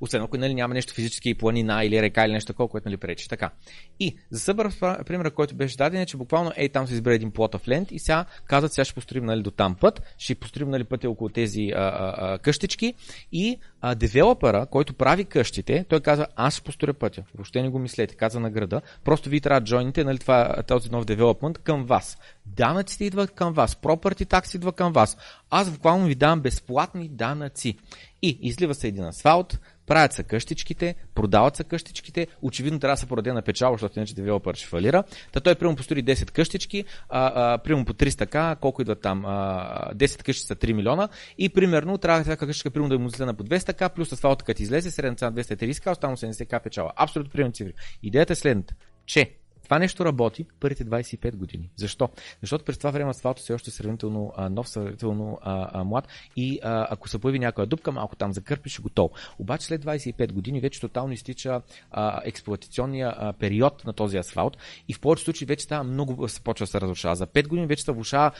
Освен 0.00 0.22
ако 0.22 0.36
нали, 0.36 0.54
няма 0.54 0.74
нещо 0.74 0.94
физически 0.94 1.34
планина 1.34 1.84
или 1.84 2.02
река 2.02 2.24
или 2.24 2.32
нещо 2.32 2.52
такова, 2.52 2.68
което 2.68 2.88
нали, 2.88 2.96
пречи. 2.96 3.28
Така. 3.28 3.50
И 4.00 4.16
за 4.30 4.40
събър, 4.40 4.68
пример, 5.06 5.30
който 5.30 5.54
беше 5.54 5.76
даден 5.76 6.00
е, 6.00 6.06
че 6.06 6.16
буквално 6.16 6.52
ей 6.56 6.68
там 6.68 6.86
се 6.86 6.94
избере 6.94 7.14
един 7.14 7.30
плотов 7.30 7.68
лент 7.68 7.92
и 7.92 7.98
сега 7.98 8.24
казват, 8.44 8.72
сега 8.72 8.84
ще 8.84 8.94
построим 8.94 9.24
нали, 9.24 9.42
до 9.42 9.50
там 9.50 9.74
път, 9.74 10.02
ще 10.18 10.34
построим 10.34 10.70
нали, 10.70 10.84
пътя 10.84 11.10
около 11.10 11.28
тези 11.28 11.41
а, 11.44 11.80
а, 11.80 12.14
а, 12.34 12.38
къщички 12.38 12.94
и 13.32 13.58
а, 13.80 13.94
девелопера, 13.94 14.66
който 14.66 14.94
прави 14.94 15.24
къщите, 15.24 15.84
той 15.88 16.00
казва, 16.00 16.26
аз 16.36 16.54
ще 16.54 16.62
построя 16.62 16.94
пътя. 16.94 17.22
Въобще 17.34 17.62
не 17.62 17.68
го 17.68 17.78
мислете, 17.78 18.14
казва 18.14 18.40
на 18.40 18.50
града. 18.50 18.80
Просто 19.04 19.28
ви 19.28 19.40
трябва 19.40 19.60
да 19.60 19.64
джойните 19.64 20.04
нали, 20.04 20.18
това, 20.18 20.62
този 20.66 20.90
нов 20.90 21.04
девелопмент 21.04 21.58
към 21.58 21.84
вас. 21.84 22.18
Данъците 22.46 23.04
идват 23.04 23.30
към 23.30 23.52
вас, 23.52 23.74
property 23.74 24.28
такси 24.28 24.56
идва 24.56 24.72
към 24.72 24.92
вас. 24.92 25.16
Аз 25.50 25.70
буквално 25.70 26.06
ви 26.06 26.14
давам 26.14 26.40
безплатни 26.40 27.08
данъци. 27.08 27.78
И 28.22 28.38
излива 28.42 28.74
се 28.74 28.88
един 28.88 29.04
асфалт, 29.04 29.58
правят 29.86 30.12
се 30.12 30.22
къщичките, 30.22 30.94
продават 31.14 31.56
се 31.56 31.64
къщичките, 31.64 32.26
очевидно 32.42 32.78
трябва 32.78 32.92
да 32.92 33.00
се 33.00 33.06
пораде 33.06 33.32
на 33.32 33.42
печалба, 33.42 33.74
защото 33.74 33.98
иначе 33.98 34.14
девелопър 34.14 34.54
ще 34.54 34.66
фалира. 34.66 35.04
Та 35.32 35.40
той 35.40 35.54
примерно 35.54 35.76
построи 35.76 36.04
10 36.04 36.30
къщички, 36.30 36.84
а, 37.08 37.32
а, 37.34 37.58
примерно 37.58 37.84
по 37.84 37.94
300к, 37.94 38.56
колко 38.56 38.82
идват 38.82 39.00
там, 39.00 39.24
а, 39.26 39.94
10 39.94 40.22
къщи 40.22 40.46
са 40.46 40.56
3 40.56 40.72
милиона 40.72 41.08
и 41.38 41.48
примерно 41.48 41.98
трябва 41.98 42.22
всяка 42.22 42.46
къщичка 42.46 42.70
примерно 42.70 42.88
да 42.88 42.98
му 42.98 43.10
на 43.18 43.34
по 43.34 43.44
200к, 43.44 43.88
плюс 43.94 44.12
асфалта 44.12 44.44
като 44.44 44.62
излезе, 44.62 44.90
средна 44.90 45.16
цена 45.16 45.32
230к, 45.32 45.90
останало 45.90 46.16
70к 46.16 46.62
печала. 46.62 46.92
Абсолютно 46.96 47.32
примерно 47.32 47.52
цифри. 47.52 47.72
Идеята 48.02 48.32
е 48.32 48.36
следната, 48.36 48.74
че 49.06 49.30
това 49.72 49.78
нещо 49.78 50.04
работи 50.04 50.46
първите 50.60 50.84
25 50.84 51.36
години. 51.36 51.70
Защо? 51.76 52.08
Защото 52.40 52.64
през 52.64 52.78
това 52.78 52.90
време 52.90 53.10
асфалт 53.10 53.38
все 53.38 53.52
още 53.52 53.70
е 53.70 53.72
сравнително 53.72 54.32
а, 54.36 54.48
нов, 54.48 54.68
сравнително 54.68 55.38
а, 55.42 55.80
а, 55.80 55.84
млад 55.84 56.08
и 56.36 56.58
а, 56.62 56.86
ако 56.90 57.08
се 57.08 57.18
появи 57.18 57.38
някоя 57.38 57.66
дупка, 57.66 57.92
малко 57.92 58.16
там 58.16 58.32
закърпиш, 58.32 58.80
готов. 58.80 59.10
Обаче 59.38 59.66
след 59.66 59.84
25 59.84 60.32
години 60.32 60.60
вече 60.60 60.80
тотално 60.80 61.12
изтича 61.12 61.60
а, 61.90 62.20
експлуатационния 62.24 63.32
период 63.38 63.84
на 63.84 63.92
този 63.92 64.16
асфалт 64.16 64.56
и 64.88 64.94
в 64.94 65.00
повечето 65.00 65.24
случаи 65.24 65.46
вече 65.46 65.64
става 65.64 65.84
много 65.84 66.28
се 66.28 66.40
почва 66.40 66.64
да 66.64 66.70
се 66.70 66.80
разрушава. 66.80 67.16
За 67.16 67.26
5 67.26 67.48
години 67.48 67.66
вече 67.66 67.82
се 67.82 67.92
влушава 67.92 68.30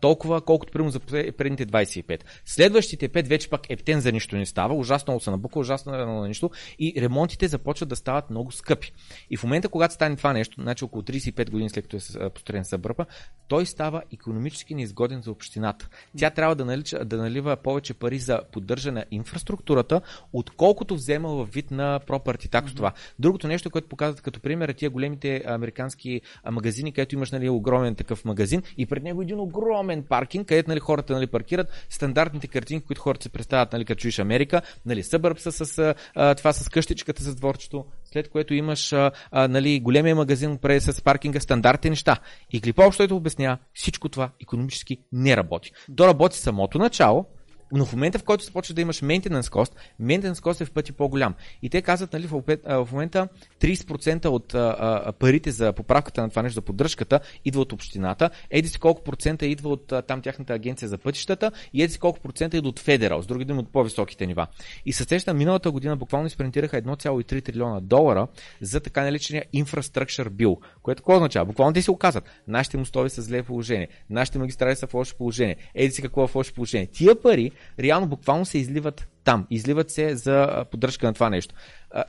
толкова, 0.00 0.40
колкото 0.40 0.72
примерно 0.72 0.90
за 0.90 1.00
предните 1.00 1.66
25. 1.66 2.20
Следващите 2.44 3.08
5 3.08 3.28
вече 3.28 3.50
пак 3.50 3.70
ептен 3.70 4.00
за 4.00 4.12
нищо 4.12 4.36
не 4.36 4.46
става, 4.46 4.74
ужасно 4.74 5.20
се 5.20 5.30
набука, 5.30 5.58
ужасно 5.58 5.92
на 5.92 6.28
нищо 6.28 6.50
и 6.78 6.94
ремонтите 6.98 7.48
започват 7.48 7.88
да 7.88 7.96
стават 7.96 8.30
много 8.30 8.52
скъпи. 8.52 8.92
И 9.30 9.36
в 9.36 9.42
момента, 9.42 9.68
когато 9.68 9.94
стане 9.94 10.16
това 10.16 10.32
нещо, 10.32 10.62
значи 10.62 10.81
значи 10.82 10.84
около 10.84 11.02
35 11.02 11.50
години 11.50 11.70
след 11.70 11.84
като 11.84 11.96
е 12.20 12.30
построен 12.30 12.64
събърпа, 12.64 13.06
той 13.48 13.66
става 13.66 14.02
економически 14.12 14.74
неизгоден 14.74 15.22
за 15.22 15.30
общината. 15.30 15.88
Тя 16.18 16.30
трябва 16.30 16.54
да, 16.54 16.64
налича, 16.64 17.04
да 17.04 17.16
налива 17.16 17.56
повече 17.56 17.94
пари 17.94 18.18
за 18.18 18.40
поддържане 18.52 19.00
на 19.00 19.04
инфраструктурата, 19.10 20.00
отколкото 20.32 20.94
взема 20.94 21.28
в 21.28 21.48
вид 21.52 21.70
на 21.70 22.00
tax 22.00 22.48
mm-hmm. 22.48 22.76
това. 22.76 22.92
Другото 23.18 23.48
нещо, 23.48 23.70
което 23.70 23.88
показват 23.88 24.20
като 24.20 24.40
пример 24.40 24.68
е 24.68 24.74
тия 24.74 24.90
големите 24.90 25.42
американски 25.46 26.20
магазини, 26.50 26.92
където 26.92 27.14
имаш 27.14 27.30
нали, 27.30 27.48
огромен 27.48 27.94
такъв 27.94 28.24
магазин 28.24 28.62
и 28.78 28.86
пред 28.86 29.02
него 29.02 29.22
един 29.22 29.40
огромен 29.40 30.02
паркинг, 30.02 30.48
където 30.48 30.70
нали, 30.70 30.80
хората 30.80 31.12
нали, 31.12 31.26
паркират 31.26 31.86
стандартните 31.90 32.46
картинки, 32.46 32.86
които 32.86 33.02
хората 33.02 33.22
се 33.22 33.28
представят, 33.28 33.72
нали, 33.72 33.84
като 33.84 34.00
чуеш 34.00 34.18
Америка, 34.18 34.62
нали, 34.86 35.02
събърбса 35.02 35.52
с 35.52 35.94
а, 36.14 36.34
това 36.34 36.52
с 36.52 36.68
къщичката 36.68 37.22
с 37.22 37.34
дворчето, 37.34 37.84
след 38.12 38.28
което 38.30 38.54
имаш 38.54 38.92
а, 38.92 39.10
а, 39.30 39.48
нали, 39.48 39.80
големия 39.80 40.16
магазин 40.16 40.58
пред 40.58 40.82
с 40.82 41.02
паркинга, 41.02 41.40
стандартни 41.40 41.90
неща. 41.90 42.16
И 42.50 42.60
клипа 42.60 42.86
общо 42.86 43.02
обяснява, 43.16 43.58
всичко 43.74 44.08
това 44.08 44.30
економически 44.42 44.98
не 45.12 45.36
работи. 45.36 45.72
То 45.96 46.06
работи 46.06 46.38
самото 46.38 46.78
начало, 46.78 47.26
но 47.72 47.84
в 47.84 47.92
момента, 47.92 48.18
в 48.18 48.24
който 48.24 48.44
започва 48.44 48.74
да 48.74 48.80
имаш 48.80 49.00
maintenance 49.00 49.42
cost, 49.42 49.72
maintenance 50.02 50.34
cost 50.34 50.60
е 50.60 50.64
в 50.64 50.70
пъти 50.70 50.92
по-голям. 50.92 51.34
И 51.62 51.70
те 51.70 51.82
казват, 51.82 52.12
нали, 52.12 52.26
в 52.26 52.88
момента 52.92 53.28
30% 53.60 54.26
от 54.26 54.54
а, 54.54 54.76
а, 54.80 55.12
парите 55.12 55.50
за 55.50 55.72
поправката 55.72 56.22
на 56.22 56.30
това 56.30 56.42
нещо, 56.42 56.54
за 56.54 56.62
поддръжката, 56.62 57.20
идва 57.44 57.60
от 57.60 57.72
общината, 57.72 58.30
еди 58.50 58.68
си 58.68 58.78
колко 58.78 59.02
процента 59.02 59.46
идва 59.46 59.70
от 59.70 59.92
а, 59.92 60.02
там 60.02 60.22
тяхната 60.22 60.54
агенция 60.54 60.88
за 60.88 60.98
пътищата 60.98 61.52
и 61.72 61.82
еди 61.82 61.92
си 61.92 61.98
колко 61.98 62.20
процента 62.20 62.56
идва 62.56 62.68
от 62.68 62.78
федерал, 62.78 63.22
с 63.22 63.26
други 63.26 63.44
думи 63.44 63.60
от 63.60 63.72
по-високите 63.72 64.26
нива. 64.26 64.46
И 64.86 64.92
се 64.92 65.04
сеща, 65.04 65.34
миналата 65.34 65.70
година 65.70 65.96
буквално 65.96 66.26
изпринтираха 66.26 66.82
1,3 66.82 67.44
трилиона 67.44 67.80
долара 67.80 68.26
за 68.60 68.80
така 68.80 69.02
наречения 69.02 69.44
infrastructure 69.54 70.28
bill, 70.28 70.56
което 70.82 71.02
какво 71.02 71.14
означава? 71.14 71.46
Буквално 71.46 71.74
те 71.74 71.82
си 71.82 71.90
оказват, 71.90 72.24
нашите 72.48 72.76
мостови 72.76 73.10
са 73.10 73.22
зле 73.22 73.42
положение, 73.42 73.88
нашите 74.10 74.38
магистрали 74.38 74.76
са 74.76 74.86
в 74.86 74.94
лошо 74.94 75.16
положение, 75.16 75.56
еди 75.74 75.92
си 75.92 76.02
какво 76.02 76.24
е 76.24 76.28
в 76.28 76.34
лошо 76.34 76.54
положение. 76.54 76.86
Тия 76.86 77.22
пари 77.22 77.50
реално 77.80 78.06
буквално 78.06 78.44
се 78.44 78.58
изливат 78.58 79.08
там. 79.24 79.46
Изливат 79.50 79.90
се 79.90 80.16
за 80.16 80.64
поддръжка 80.70 81.06
на 81.06 81.14
това 81.14 81.30
нещо. 81.30 81.54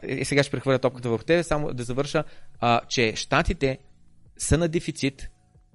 И 0.07 0.25
сега 0.25 0.43
ще 0.43 0.51
прехвърля 0.51 0.79
топката 0.79 1.09
върху 1.09 1.23
тебе, 1.23 1.43
само 1.43 1.73
да 1.73 1.83
завърша, 1.83 2.23
че 2.89 3.13
щатите 3.15 3.77
са 4.37 4.57
на 4.57 4.67
дефицит 4.67 5.29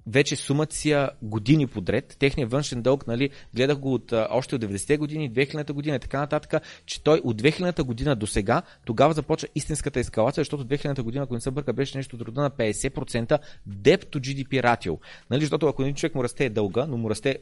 вече 0.07 0.35
сумация 0.35 1.09
години 1.21 1.67
подред. 1.67 2.15
Техният 2.19 2.51
външен 2.51 2.81
дълг, 2.81 3.07
нали, 3.07 3.29
гледах 3.55 3.77
го 3.77 3.93
от, 3.93 4.13
още 4.29 4.55
от 4.55 4.61
90-те 4.61 4.97
години, 4.97 5.31
2000-та 5.31 5.73
година 5.73 5.95
и 5.95 5.99
така 5.99 6.19
нататък, 6.19 6.63
че 6.85 7.03
той 7.03 7.21
от 7.23 7.41
2000-та 7.41 7.83
година 7.83 8.15
до 8.15 8.27
сега, 8.27 8.61
тогава 8.85 9.13
започва 9.13 9.47
истинската 9.55 9.99
ескалация, 9.99 10.41
защото 10.41 10.65
2000-та 10.65 11.03
година, 11.03 11.23
ако 11.23 11.33
не 11.33 11.41
се 11.41 11.51
бърка, 11.51 11.73
беше 11.73 11.97
нещо 11.97 12.15
от 12.15 12.21
рода 12.21 12.41
на 12.41 12.51
50% 12.51 13.39
debt 13.69 14.05
to 14.05 14.19
GDP 14.19 14.63
ratio. 14.63 14.99
Нали, 15.29 15.41
защото 15.41 15.67
ако 15.67 15.81
един 15.81 15.95
човек 15.95 16.15
му 16.15 16.23
расте 16.23 16.49
дълга, 16.49 16.85
но 16.85 16.97
му 16.97 17.09
расте 17.09 17.37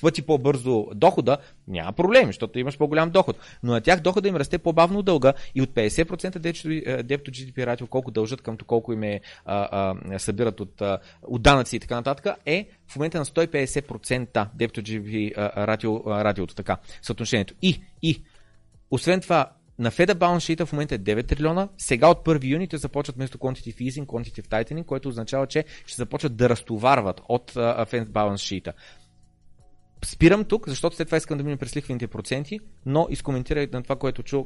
пъти 0.00 0.22
по-бързо 0.22 0.86
дохода, 0.94 1.38
няма 1.68 1.92
проблем, 1.92 2.26
защото 2.26 2.58
имаш 2.58 2.78
по-голям 2.78 3.10
доход. 3.10 3.38
Но 3.62 3.72
на 3.72 3.80
тях 3.80 4.00
дохода 4.00 4.28
им 4.28 4.36
расте 4.36 4.58
по-бавно 4.58 5.02
дълга 5.02 5.32
и 5.54 5.62
от 5.62 5.70
50% 5.70 6.38
депто 7.02 7.30
GDP 7.30 7.66
ратио, 7.66 7.86
колко 7.86 8.10
дължат 8.10 8.42
към 8.42 8.56
колко 8.66 8.92
им 8.92 9.02
е, 9.02 9.20
а, 9.44 9.94
а, 10.10 10.18
събират 10.18 10.60
от, 10.60 10.80
а, 10.80 10.98
от 11.22 11.42
данъци 11.42 11.76
и 11.76 11.80
така 11.80 11.94
нататък, 11.94 12.36
е 12.46 12.68
в 12.88 12.96
момента 12.96 13.18
на 13.18 13.24
150% 13.24 14.48
депто 14.54 14.80
GDP 14.80 15.36
ратио, 15.56 16.04
радиото, 16.06 16.54
така, 16.54 16.76
съотношението. 17.02 17.54
И, 17.62 17.82
и, 18.02 18.22
освен 18.90 19.20
това, 19.20 19.50
на 19.78 19.90
Balance 19.90 20.56
Sheet 20.56 20.64
в 20.64 20.72
момента 20.72 20.94
е 20.94 20.98
9 20.98 21.28
трилиона. 21.28 21.68
Сега 21.78 22.08
от 22.08 22.24
1 22.24 22.44
юни 22.44 22.68
те 22.68 22.76
започват 22.76 23.16
вместо 23.16 23.38
Quantitative 23.38 23.90
Easing, 23.90 24.06
Quantitative 24.06 24.46
Tightening, 24.46 24.84
което 24.84 25.08
означава, 25.08 25.46
че 25.46 25.64
ще 25.86 25.96
започват 25.96 26.36
да 26.36 26.48
разтоварват 26.48 27.20
от 27.28 27.52
Fed 27.52 28.06
Balance 28.06 28.62
Sheet. 28.62 28.72
Спирам 30.04 30.44
тук, 30.44 30.68
защото 30.68 30.96
след 30.96 31.08
това 31.08 31.16
искам 31.16 31.38
да 31.38 31.44
минем 31.44 31.58
през 31.58 31.76
лихвените 31.76 32.08
проценти, 32.08 32.60
но 32.86 33.06
изкоментирай 33.10 33.68
на 33.72 33.82
това, 33.82 33.96
което 33.96 34.22
чу. 34.22 34.44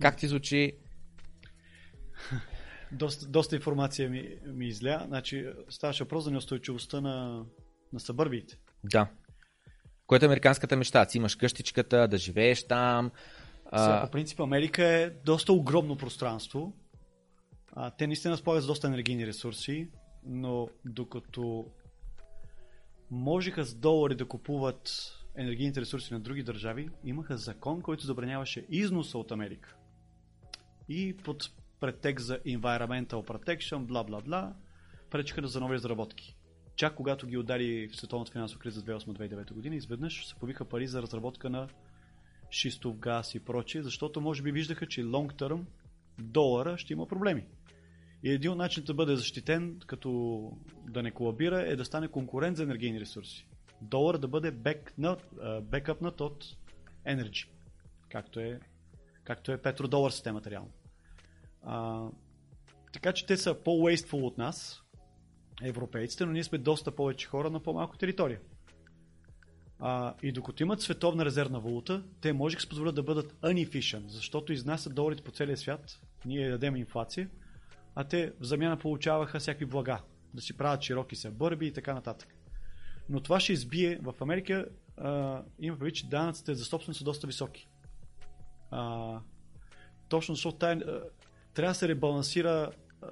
Как 0.00 0.16
ти 0.16 0.26
звучи? 0.26 0.72
Доста, 2.92 3.26
доста 3.26 3.56
информация 3.56 4.10
ми, 4.10 4.28
ми 4.46 4.66
изля. 4.66 5.04
Значи, 5.06 5.46
ставаше 5.68 6.04
въпрос 6.04 6.24
за 6.24 6.30
неустойчивостта 6.30 7.00
на, 7.00 7.44
на 7.92 8.00
събърбиите. 8.00 8.58
Да. 8.84 9.08
Което 10.06 10.24
е 10.24 10.28
американската 10.28 10.76
мечта. 10.76 11.04
Си 11.04 11.18
имаш 11.18 11.34
къщичката, 11.34 12.08
да 12.08 12.18
живееш 12.18 12.66
там. 12.66 13.10
Сега, 13.64 14.02
по 14.04 14.10
принцип, 14.10 14.40
Америка 14.40 14.84
е 14.84 15.10
доста 15.10 15.52
огромно 15.52 15.96
пространство. 15.96 16.72
А, 17.72 17.90
те 17.90 18.06
наистина 18.06 18.32
разполагат 18.32 18.64
с 18.64 18.66
доста 18.66 18.86
енергийни 18.86 19.26
ресурси, 19.26 19.88
но 20.26 20.68
докато 20.84 21.66
можеха 23.10 23.64
с 23.64 23.74
долари 23.74 24.14
да 24.14 24.28
купуват 24.28 25.12
енергийните 25.36 25.80
ресурси 25.80 26.14
на 26.14 26.20
други 26.20 26.42
държави, 26.42 26.90
имаха 27.04 27.36
закон, 27.36 27.82
който 27.82 28.06
забраняваше 28.06 28.66
износа 28.68 29.18
от 29.18 29.32
Америка. 29.32 29.76
И 30.88 31.16
под 31.16 31.50
претекст 31.80 32.26
за 32.26 32.38
environmental 32.38 33.26
protection, 33.26 33.78
бла 33.78 34.04
бла 34.04 34.20
бла, 34.20 34.54
пречиха 35.10 35.46
за 35.46 35.60
нови 35.60 35.74
разработки. 35.74 36.36
Чак 36.76 36.94
когато 36.94 37.26
ги 37.26 37.36
удари 37.36 37.88
в 37.88 37.96
световната 37.96 38.32
финансова 38.32 38.60
криза 38.60 38.82
2008-2009 38.82 39.52
година, 39.52 39.76
изведнъж 39.76 40.26
се 40.26 40.34
повиха 40.34 40.64
пари 40.64 40.86
за 40.86 41.02
разработка 41.02 41.50
на 41.50 41.68
шистов 42.50 42.98
газ 42.98 43.34
и 43.34 43.40
прочие, 43.40 43.82
защото 43.82 44.20
може 44.20 44.42
би 44.42 44.52
виждаха, 44.52 44.86
че 44.86 45.04
long 45.04 45.32
term 45.32 45.64
долара 46.18 46.78
ще 46.78 46.92
има 46.92 47.06
проблеми. 47.06 47.46
И 48.22 48.30
един 48.30 48.50
от 48.50 48.58
начините 48.58 48.86
да 48.86 48.94
бъде 48.94 49.16
защитен, 49.16 49.80
като 49.86 50.50
да 50.88 51.02
не 51.02 51.10
колабира, 51.10 51.60
е 51.60 51.76
да 51.76 51.84
стане 51.84 52.08
конкурент 52.08 52.56
за 52.56 52.62
енергийни 52.62 53.00
ресурси. 53.00 53.48
Долар 53.80 54.18
да 54.18 54.28
бъде 54.28 54.50
бекъпнат 55.62 56.20
от 56.20 56.44
Energy, 57.06 57.48
както 58.08 58.40
е, 58.40 58.60
както 59.24 59.52
е 59.52 59.62
петродолар 59.62 60.10
системата 60.10 60.50
реално. 60.50 60.70
А, 61.62 62.04
така 62.92 63.12
че 63.12 63.26
те 63.26 63.36
са 63.36 63.54
по-wasteful 63.54 64.22
от 64.22 64.38
нас, 64.38 64.82
европейците, 65.62 66.26
но 66.26 66.32
ние 66.32 66.44
сме 66.44 66.58
доста 66.58 66.90
повече 66.90 67.26
хора 67.26 67.50
на 67.50 67.60
по-малко 67.60 67.98
територия. 67.98 68.40
А, 69.78 70.14
и 70.22 70.32
докато 70.32 70.62
имат 70.62 70.80
световна 70.80 71.24
резервна 71.24 71.60
валута, 71.60 72.04
те 72.20 72.32
може 72.32 72.56
да 72.56 72.62
се 72.62 72.68
позволят 72.68 72.94
да 72.94 73.02
бъдат 73.02 73.32
unefficient, 73.32 74.08
защото 74.08 74.52
изнасят 74.52 74.94
доларите 74.94 75.22
по 75.22 75.30
целия 75.30 75.56
свят, 75.56 76.00
ние 76.24 76.48
ядем 76.48 76.76
инфлация, 76.76 77.28
а 77.96 78.04
те 78.04 78.32
в 78.40 78.44
замяна 78.44 78.78
получаваха 78.78 79.38
всякакви 79.38 79.66
блага, 79.66 80.00
да 80.34 80.42
си 80.42 80.56
правят 80.56 80.82
широки 80.82 81.16
се 81.16 81.30
бърби 81.30 81.66
и 81.66 81.72
така 81.72 81.94
нататък. 81.94 82.28
Но 83.08 83.20
това 83.20 83.40
ще 83.40 83.52
избие. 83.52 83.98
В 84.02 84.14
Америка 84.20 84.66
а, 84.96 85.42
има 85.58 85.78
прави, 85.78 85.92
че 85.92 86.08
данъците 86.08 86.54
за 86.54 86.64
собственост 86.64 86.98
са 86.98 87.04
доста 87.04 87.26
високи. 87.26 87.68
А, 88.70 89.18
точно 90.08 90.34
защото 90.34 90.58
тая, 90.58 90.76
а, 90.76 91.02
трябва 91.54 91.70
да 91.70 91.74
се 91.74 91.88
ребалансира 91.88 92.70
а, 93.02 93.08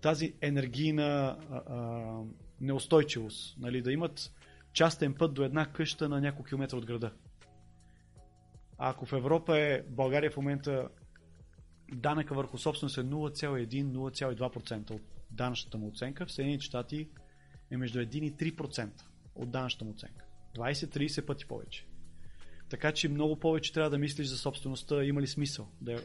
тази 0.00 0.34
енергийна 0.40 1.38
а, 1.50 1.56
а, 1.56 2.22
неустойчивост. 2.60 3.58
Нали, 3.58 3.82
да 3.82 3.92
имат 3.92 4.32
частен 4.72 5.14
път 5.14 5.34
до 5.34 5.42
една 5.42 5.66
къща 5.66 6.08
на 6.08 6.20
няколко 6.20 6.48
километра 6.48 6.76
от 6.76 6.86
града. 6.86 7.12
А 8.78 8.90
ако 8.90 9.06
в 9.06 9.12
Европа 9.12 9.58
е, 9.58 9.82
България 9.82 10.30
в 10.30 10.36
момента 10.36 10.88
данъка 11.92 12.34
върху 12.34 12.58
собственост 12.58 12.98
е 12.98 13.00
0,1-0,2% 13.00 14.90
от 14.90 15.02
данъчната 15.30 15.78
му 15.78 15.88
оценка, 15.88 16.26
в 16.26 16.32
Съединените 16.32 16.64
щати 16.64 17.08
е 17.70 17.76
между 17.76 17.98
1 17.98 18.14
и 18.14 18.52
3% 18.52 18.90
от 19.34 19.50
данъчната 19.50 19.84
му 19.84 19.90
оценка. 19.90 20.24
20-30 20.56 21.26
пъти 21.26 21.46
повече. 21.46 21.86
Така 22.68 22.92
че 22.92 23.08
много 23.08 23.40
повече 23.40 23.72
трябва 23.72 23.90
да 23.90 23.98
мислиш 23.98 24.26
за 24.26 24.38
собствеността, 24.38 25.04
има 25.04 25.22
ли 25.22 25.26
смисъл. 25.26 25.68
Да 25.80 25.92
е... 25.92 25.98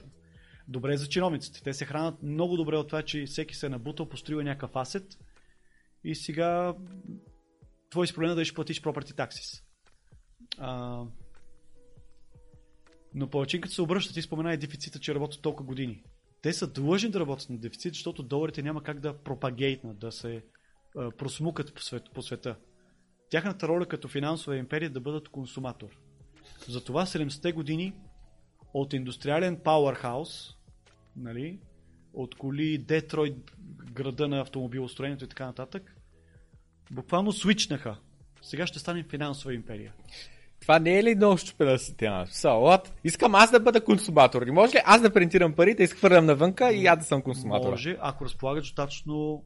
Добре 0.68 0.98
за 0.98 1.08
чиновниците. 1.08 1.64
Те 1.64 1.74
се 1.74 1.86
хранят 1.86 2.24
много 2.24 2.58
добре 2.58 2.78
от 2.78 2.88
това, 2.88 3.02
че 3.02 3.26
всеки 3.26 3.56
се 3.56 3.66
е 3.66 3.70
набутал, 3.70 4.10
построил 4.10 4.42
някакъв 4.42 4.76
асет 4.76 5.18
и 6.04 6.16
сега 6.16 6.76
твой 7.90 8.08
си 8.08 8.14
проблем 8.14 8.32
е 8.32 8.36
да 8.36 8.46
ще 8.46 8.56
платиш 8.56 8.82
property 8.82 9.12
taxes. 9.12 9.64
А... 10.58 11.04
Но 13.14 13.30
като 13.30 13.68
се 13.68 13.82
обръщат 13.82 14.18
и 14.18 14.22
спомена 14.22 14.54
и 14.54 14.58
дефицита, 14.58 15.00
че 15.00 15.16
работят 15.16 15.42
толкова 15.42 15.68
години. 15.68 16.04
Те 16.42 16.54
са 16.54 16.68
длъжни 16.68 17.10
да 17.10 17.20
работят 17.20 17.50
на 17.50 17.58
дефицит, 17.58 17.94
защото 17.94 18.24
доларите 18.24 18.62
няма 18.62 18.84
как 18.84 19.00
да 19.00 19.18
пропагейтнат, 19.18 20.00
да 20.00 20.12
се 20.12 20.44
а, 20.98 21.12
просмукат 21.12 21.74
по, 21.74 21.82
свет, 21.82 22.04
по 22.14 22.22
света. 22.22 22.56
Тяхната 23.30 23.68
роля 23.68 23.86
като 23.86 24.08
финансова 24.08 24.58
империя 24.58 24.88
е 24.88 24.90
да 24.90 25.00
бъдат 25.00 25.30
консуматор. 25.30 25.90
Затова 26.68 27.06
70-те 27.06 27.52
години 27.52 27.94
от 28.74 28.94
индустриален 28.94 29.60
пауърхаус, 29.64 30.50
нали, 31.16 31.60
от 32.14 32.36
коли 32.36 32.78
Детройт, 32.78 33.52
града 33.92 34.28
на 34.28 34.42
автомобилостроението 34.42 35.26
и 35.26 35.28
така 35.28 35.46
нататък, 35.46 35.96
буквално 36.92 37.32
свичнаха. 37.32 37.98
Сега 38.42 38.68
ще 38.68 38.80
станем 38.80 39.06
финансова 39.10 39.54
империя. 39.54 39.94
Това 40.62 40.80
не 40.80 41.00
е 41.00 41.04
ли 41.04 41.16
много 41.16 41.38
щупена 41.38 41.80
система? 41.80 42.26
So, 42.26 42.82
Искам 43.04 43.36
аз 43.36 43.52
да 43.52 43.60
бъда 43.60 43.84
консуматор. 43.84 44.42
Не 44.42 44.52
може 44.52 44.76
ли 44.76 44.82
аз 44.86 45.02
да 45.02 45.14
принтирам 45.14 45.54
парите, 45.54 45.84
изхвърлям 45.84 46.26
навънка 46.26 46.72
и 46.72 46.86
аз 46.86 47.00
да 47.00 47.06
съм 47.06 47.22
консуматор? 47.22 47.70
Може, 47.70 47.98
ако 48.00 48.26
разполагаш 48.26 48.64
достатъчно 48.64 49.44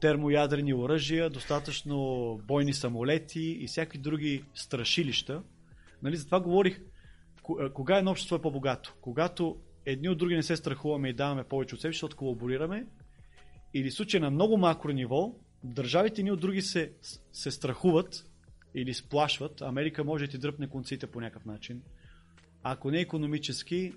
термоядрени 0.00 0.74
оръжия, 0.74 1.30
достатъчно 1.30 2.40
бойни 2.48 2.74
самолети 2.74 3.58
и 3.60 3.66
всякакви 3.66 3.98
други 3.98 4.44
страшилища. 4.54 5.42
Нали, 6.02 6.16
затова 6.16 6.40
говорих, 6.40 6.80
кога 7.74 7.98
едно 7.98 8.10
общество 8.10 8.36
е 8.36 8.42
по-богато? 8.42 8.94
Когато 9.00 9.56
едни 9.86 10.08
от 10.08 10.18
други 10.18 10.34
не 10.34 10.42
се 10.42 10.56
страхуваме 10.56 11.08
и 11.08 11.12
даваме 11.12 11.44
повече 11.44 11.74
от 11.74 11.80
себе, 11.80 11.92
защото 11.92 12.16
колаборираме, 12.16 12.86
или 13.74 13.90
случай 13.90 14.20
на 14.20 14.30
много 14.30 14.56
макро 14.56 14.92
ниво, 14.92 15.34
държавите 15.64 16.22
ни 16.22 16.30
от 16.30 16.40
други 16.40 16.62
се, 16.62 16.92
се 17.32 17.50
страхуват 17.50 18.31
или 18.74 18.94
сплашват. 18.94 19.62
Америка 19.62 20.04
може 20.04 20.26
да 20.26 20.30
ти 20.30 20.38
дръпне 20.38 20.68
конците 20.68 21.06
по 21.06 21.20
някакъв 21.20 21.44
начин. 21.44 21.82
Ако 22.62 22.90
не 22.90 23.00
економически, 23.00 23.92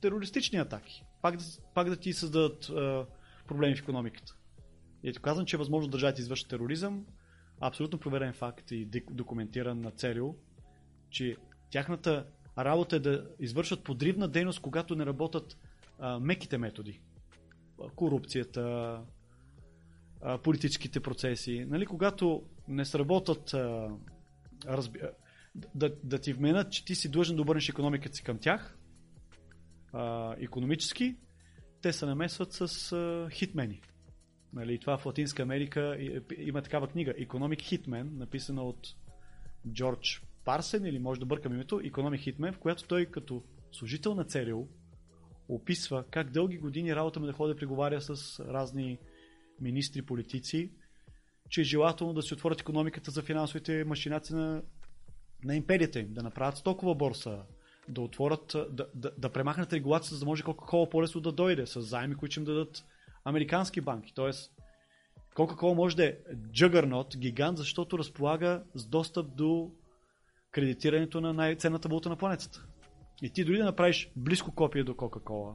терористични 0.00 0.58
атаки. 0.58 1.04
Пак 1.22 1.34
пак 1.74 1.88
да 1.88 1.96
ти 1.96 2.12
създадат 2.12 2.64
е, 2.64 3.04
проблеми 3.48 3.76
в 3.76 3.80
економиката. 3.80 4.36
И 5.02 5.08
ето 5.08 5.22
казвам, 5.22 5.46
че 5.46 5.56
е 5.56 5.58
възможно 5.58 5.90
държавите 5.90 6.22
извършат 6.22 6.48
тероризъм. 6.48 7.06
Абсолютно 7.60 7.98
проверен 7.98 8.32
факт 8.32 8.70
и 8.70 8.88
документиран 9.10 9.80
на 9.80 9.90
ЦРУ, 9.90 10.34
че 11.10 11.36
тяхната 11.70 12.26
работа 12.58 12.96
е 12.96 12.98
да 12.98 13.26
извършват 13.40 13.84
подривна 13.84 14.28
дейност, 14.28 14.60
когато 14.60 14.96
не 14.96 15.06
работят 15.06 15.58
а, 15.98 16.20
меките 16.20 16.58
методи. 16.58 17.00
Корупцията, 17.96 19.00
а, 20.22 20.38
политическите 20.38 21.00
процеси. 21.00 21.64
Нали, 21.68 21.86
когато 21.86 22.42
не 22.68 22.84
сработат 22.84 23.54
а, 23.54 23.90
разби... 24.66 25.00
да, 25.74 25.96
да 26.04 26.18
ти 26.18 26.32
вменят, 26.32 26.72
че 26.72 26.84
ти 26.84 26.94
си 26.94 27.10
длъжен 27.10 27.36
да 27.36 27.42
обърнеш 27.42 27.68
економиката 27.68 28.14
си 28.14 28.22
към 28.22 28.38
тях, 28.38 28.78
а, 29.92 30.34
економически, 30.38 31.16
те 31.82 31.92
се 31.92 32.06
намесват 32.06 32.52
с 32.52 32.92
а, 32.92 33.28
хитмени. 33.30 33.80
Нали, 34.52 34.78
това 34.78 34.98
в 34.98 35.06
Латинска 35.06 35.42
Америка 35.42 35.96
има 36.38 36.62
такава 36.62 36.88
книга 36.88 37.12
Economic 37.12 37.60
Hitman, 37.60 38.16
написана 38.18 38.62
от 38.62 38.88
Джордж 39.72 40.22
Парсен, 40.44 40.86
или 40.86 40.98
може 40.98 41.20
да 41.20 41.26
бъркам 41.26 41.54
името, 41.54 41.80
Economic 41.80 42.36
Hitman, 42.36 42.52
в 42.52 42.58
която 42.58 42.88
той 42.88 43.06
като 43.06 43.42
служител 43.72 44.14
на 44.14 44.24
ЦРУ 44.24 44.66
описва 45.48 46.04
как 46.10 46.30
дълги 46.30 46.58
години 46.58 46.96
работа 46.96 47.20
му 47.20 47.26
да 47.26 47.32
ходи 47.32 47.52
да 47.52 47.58
преговаря 47.58 48.00
с 48.00 48.40
разни 48.40 48.98
министри, 49.60 50.02
политици, 50.02 50.70
че 51.50 51.60
е 51.60 51.64
желателно 51.64 52.12
да 52.12 52.22
си 52.22 52.34
отворят 52.34 52.60
економиката 52.60 53.10
за 53.10 53.22
финансовите 53.22 53.84
машинаци 53.84 54.34
на, 54.34 54.62
на 55.44 55.56
империята 55.56 56.00
им, 56.00 56.14
да 56.14 56.22
направят 56.22 56.56
стокова 56.56 56.94
борса, 56.94 57.42
да 57.88 58.00
отворят, 58.00 58.56
да, 58.70 58.86
да, 58.94 59.12
да 59.18 59.28
премахнат 59.28 59.72
регулацията, 59.72 60.14
за 60.14 60.20
да 60.20 60.26
може 60.26 60.42
колко 60.42 60.64
cola 60.64 60.90
по-лесно 60.90 61.20
да 61.20 61.32
дойде 61.32 61.66
с 61.66 61.82
заеми, 61.82 62.14
които 62.14 62.40
им 62.40 62.44
дадат 62.44 62.84
американски 63.24 63.80
банки. 63.80 64.14
Тоест, 64.14 64.52
Coca-Cola 65.34 65.74
може 65.74 65.96
да 65.96 66.04
е 66.04 66.16
джъгърнот, 66.52 67.16
гигант, 67.16 67.58
защото 67.58 67.98
разполага 67.98 68.62
с 68.74 68.86
достъп 68.86 69.36
до 69.36 69.70
кредитирането 70.50 71.20
на 71.20 71.32
най-ценната 71.32 71.88
валута 71.88 72.08
на 72.08 72.16
планетата. 72.16 72.66
И 73.22 73.30
ти 73.30 73.44
дори 73.44 73.58
да 73.58 73.64
направиш 73.64 74.10
близко 74.16 74.54
копие 74.54 74.84
до 74.84 74.92
Coca-Cola, 74.92 75.54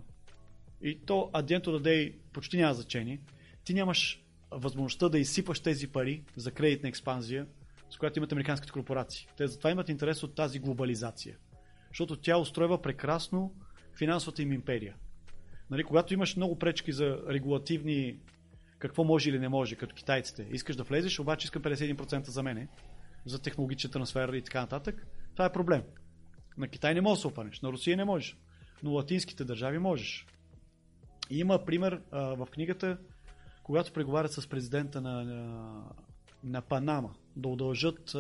и 0.82 1.06
то 1.06 1.30
аденто 1.34 1.72
да 1.72 1.78
даде 1.78 2.18
почти 2.34 2.58
няма 2.58 2.74
значение, 2.74 3.22
ти 3.64 3.74
нямаш 3.74 4.24
възможността 4.52 5.10
да 5.10 5.20
изсипаш 5.20 5.60
тези 5.60 5.88
пари 5.88 6.24
за 6.36 6.52
кредитна 6.52 6.90
експанзия, 6.90 7.48
с 7.90 7.98
която 7.98 8.20
имат 8.20 8.32
американските 8.32 8.72
корпорации. 8.72 9.28
Те 9.38 9.48
затова 9.48 9.72
имат 9.72 9.90
интерес 9.90 10.24
от 10.24 10.36
тази 10.36 10.60
глобализация. 10.60 11.38
Защото 11.88 12.16
тя 12.16 12.38
устройва 12.38 12.82
прекрасно 12.82 13.56
финансовата 13.98 14.42
им 14.42 14.54
империя. 14.54 14.96
Нали, 15.70 15.84
когато 15.84 16.14
имаш 16.14 16.36
много 16.36 16.60
пречки 16.60 16.92
за 16.92 17.20
регулативни 17.30 18.20
какво 18.80 19.04
може 19.04 19.30
или 19.30 19.40
не 19.40 19.50
може, 19.50 19.76
като 19.76 19.96
китайците, 19.96 20.48
искаш 20.52 20.76
да 20.76 20.84
влезеш, 20.84 21.20
обаче 21.20 21.46
искам 21.46 21.62
51% 21.62 22.28
за 22.28 22.44
мене, 22.44 22.68
за 23.26 23.42
технологичен 23.42 23.92
трансфер 23.92 24.34
и 24.34 24.42
така 24.42 24.62
нататък, 24.62 25.08
това 25.32 25.46
е 25.46 25.52
проблем. 25.52 25.84
На 26.58 26.68
Китай 26.68 26.94
не 26.94 27.02
можеш 27.02 27.18
да 27.18 27.22
се 27.22 27.28
опънеш, 27.28 27.62
на 27.62 27.70
Русия 27.70 27.98
не 27.98 28.06
можеш, 28.06 28.38
но 28.84 28.92
латинските 28.92 29.44
държави 29.44 29.80
можеш. 29.80 30.26
И 31.30 31.40
има 31.40 31.66
пример 31.66 32.02
а, 32.12 32.20
в 32.22 32.46
книгата, 32.46 32.98
когато 33.70 33.94
преговарят 33.94 34.32
с 34.32 34.48
президента 34.48 35.02
на, 35.02 35.24
на, 35.24 35.84
на 36.44 36.62
Панама 36.62 37.14
да 37.36 37.48
удължат 37.48 38.16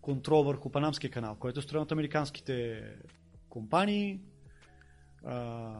контрол 0.00 0.42
върху 0.42 0.70
Панамския 0.70 1.10
канал, 1.10 1.36
който 1.36 1.58
е 1.58 1.62
строен 1.62 1.82
от 1.82 1.92
американските 1.92 2.82
компании, 3.48 4.20
а, 5.24 5.74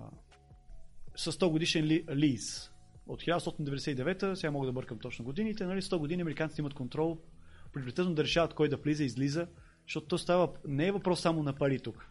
с 1.17 1.33
100 1.33 1.51
годишен 1.51 1.85
ли, 1.85 2.05
лиз. 2.15 2.71
От 3.07 3.23
1899, 3.23 4.35
сега 4.35 4.51
мога 4.51 4.67
да 4.67 4.73
бъркам 4.73 4.99
точно 4.99 5.25
годините, 5.25 5.67
нали, 5.67 5.83
100 5.83 5.99
години 5.99 6.23
американците 6.23 6.63
имат 6.63 6.75
контрол, 6.75 7.19
приоритетно 7.73 8.15
да 8.15 8.25
решават 8.25 8.55
кой 8.55 8.69
да 8.69 8.77
влиза 8.77 9.03
и 9.03 9.07
излиза, 9.07 9.47
защото 9.87 10.07
то 10.07 10.19
става, 10.19 10.53
не 10.69 10.87
е 10.87 10.93
въпрос 10.93 11.21
само 11.21 11.43
на 11.43 11.53
пари 11.53 11.79
тук. 11.79 12.11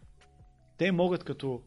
Те 0.78 0.92
могат 0.92 1.24
като 1.24 1.62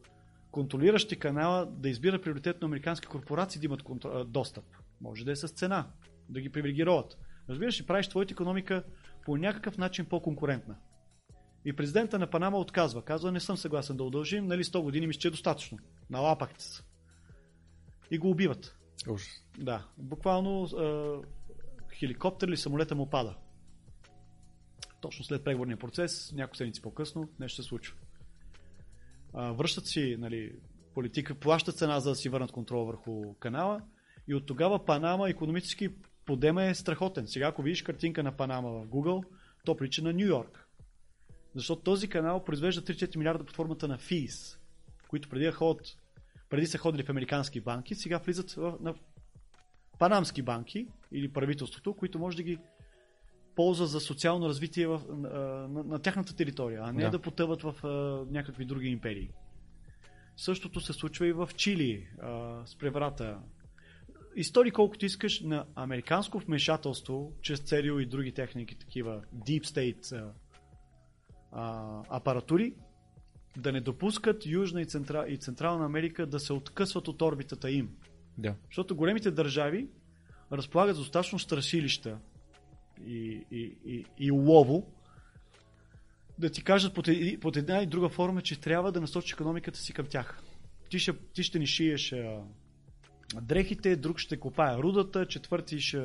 контролиращи 0.51 1.19
канала 1.19 1.67
да 1.67 1.89
избират 1.89 2.23
приоритетно 2.23 2.67
американски 2.67 3.07
корпорации 3.07 3.61
да 3.61 3.67
имат 3.67 3.83
контрол, 3.83 4.25
достъп. 4.25 4.65
Може 5.03 5.25
да 5.25 5.33
е 5.33 5.37
с 5.37 5.49
цена, 5.49 5.91
да 6.29 6.41
ги 6.41 6.53
привилегироват. 6.53 7.19
Разбираш 7.49 7.81
ли, 7.81 7.87
правиш 7.87 8.09
твоята 8.09 8.33
економика 8.33 8.85
по 9.25 9.37
някакъв 9.37 9.79
начин 9.79 10.07
по-конкурентна. 10.07 10.77
И 11.65 11.73
президента 11.73 12.19
на 12.19 12.31
Панама 12.31 12.59
отказва. 12.59 13.05
Казва, 13.05 13.33
не 13.33 13.41
съм 13.41 13.57
съгласен 13.57 13.97
да 13.97 14.05
удължим, 14.05 14.47
нали 14.47 14.65
100 14.65 14.83
години 14.83 15.07
мисля, 15.07 15.21
че 15.21 15.29
е 15.29 15.31
достатъчно. 15.31 15.79
Налапахте 16.11 16.65
се 16.65 16.83
и 18.11 18.19
го 18.19 18.31
убиват. 18.31 18.79
Уж. 19.09 19.23
Да, 19.59 19.89
буквално 19.99 20.63
а, 20.65 21.17
хеликоптер 21.95 22.49
или 22.49 22.57
самолета 22.57 22.95
му 22.95 23.11
пада. 23.11 23.37
Точно 25.01 25.25
след 25.25 25.45
преговорния 25.45 25.77
процес, 25.77 26.33
няколко 26.33 26.57
седмици 26.57 26.83
по-късно, 26.83 27.29
нещо 27.41 27.63
се 27.63 27.69
случва. 27.69 27.97
А, 29.35 29.53
връщат 29.53 29.87
си 29.87 30.17
нали, 30.19 30.53
политика, 30.95 31.35
плащат 31.35 31.77
цена 31.77 32.01
за 32.01 32.11
да 32.11 32.17
си 32.17 32.29
върнат 32.29 32.53
контрол 32.53 32.85
върху 32.85 33.35
канала 33.35 33.83
и 34.33 34.35
от 34.35 34.47
тогава 34.47 34.85
Панама 34.85 35.31
економически 35.31 35.89
подема 36.27 36.65
е 36.65 36.75
страхотен. 36.75 37.27
Сега 37.27 37.47
ако 37.47 37.63
видиш 37.63 37.83
картинка 37.83 38.23
на 38.23 38.33
Панама 38.33 38.71
в 38.71 38.87
Google, 38.87 39.25
То 39.65 39.77
прилича 39.77 40.03
на 40.03 40.13
Нью 40.13 40.27
Йорк. 40.27 40.69
Защото 41.55 41.83
този 41.83 42.09
канал 42.09 42.45
произвежда 42.45 42.83
3-4 42.83 43.17
милиарда 43.17 43.45
под 43.45 43.57
формата 43.57 43.89
на 43.89 43.99
физ, 43.99 44.59
които 45.09 45.29
преди, 45.29 45.51
ходят, 45.51 45.87
преди 46.51 46.67
са 46.67 46.79
ходили 46.79 47.03
в 47.03 47.09
американски 47.09 47.61
банки, 47.61 47.95
сега 47.95 48.19
влизат 48.19 48.53
в, 48.53 48.77
на 48.81 48.95
панамски 49.99 50.43
банки 50.43 50.87
или 51.13 51.33
правителството, 51.33 51.95
които 51.95 52.19
може 52.19 52.37
да 52.37 52.43
ги 52.43 52.59
ползва 53.55 53.87
за 53.87 54.01
социално 54.01 54.49
развитие 54.49 54.87
в, 54.87 55.01
на, 55.09 55.29
на, 55.69 55.85
на 55.85 55.99
тяхната 55.99 56.37
територия, 56.37 56.81
а 56.85 56.93
не 56.93 57.03
да, 57.03 57.11
да 57.11 57.19
потъват 57.19 57.63
в 57.63 57.75
а, 57.85 57.89
някакви 58.33 58.65
други 58.65 58.89
империи. 58.89 59.31
Същото 60.37 60.81
се 60.81 60.93
случва 60.93 61.27
и 61.27 61.33
в 61.33 61.51
Чили 61.57 62.09
а, 62.23 62.63
с 62.67 62.77
преврата. 62.77 63.39
Истории 64.37 64.71
колкото 64.71 65.07
искаш 65.07 65.41
на 65.41 65.67
американско 65.75 66.39
вмешателство, 66.39 67.33
чрез 67.43 67.61
ЦРУ 67.61 67.99
и 67.99 68.07
други 68.07 68.33
техники, 68.33 68.79
такива 68.79 69.23
Deep 69.35 69.63
State 69.63 70.13
а, 70.13 70.33
а, 71.53 72.03
апаратури, 72.09 72.75
да 73.57 73.73
не 73.73 73.81
допускат 73.81 74.47
Южна 74.47 74.81
и, 74.81 74.87
Центра, 74.87 75.27
и 75.29 75.37
Централна 75.37 75.85
Америка 75.85 76.27
да 76.27 76.41
се 76.41 76.53
откъсват 76.53 77.09
от 77.09 77.23
орбитата 77.23 77.71
им. 77.71 77.97
Да. 78.39 78.55
Защото 78.67 78.97
големите 78.97 79.31
държави 79.31 79.89
разполагат 80.53 80.97
достатъчно 80.97 81.39
страшилища 81.39 82.19
и, 83.07 83.45
и, 83.51 83.77
и, 83.85 84.05
и 84.19 84.31
лово, 84.31 84.93
да 86.39 86.51
ти 86.51 86.65
кажат 86.65 86.95
под, 86.95 87.09
под 87.41 87.57
една 87.57 87.83
и 87.83 87.87
друга 87.87 88.09
форма, 88.09 88.43
че 88.43 88.61
трябва 88.61 88.93
да 88.93 89.01
насочиш 89.01 89.33
економиката 89.33 89.79
си 89.79 89.93
към 89.93 90.07
тях. 90.07 90.43
Ти 90.91 90.99
ще, 90.99 91.13
ти 91.13 91.43
ще 91.43 91.59
ни 91.59 91.67
шиеш 91.67 92.13
а, 92.13 92.43
дрехите, 93.41 93.97
друг 93.97 94.19
ще 94.19 94.41
копае 94.41 94.79
рудата, 94.79 95.27
четвърти 95.27 95.81
ще 95.81 95.99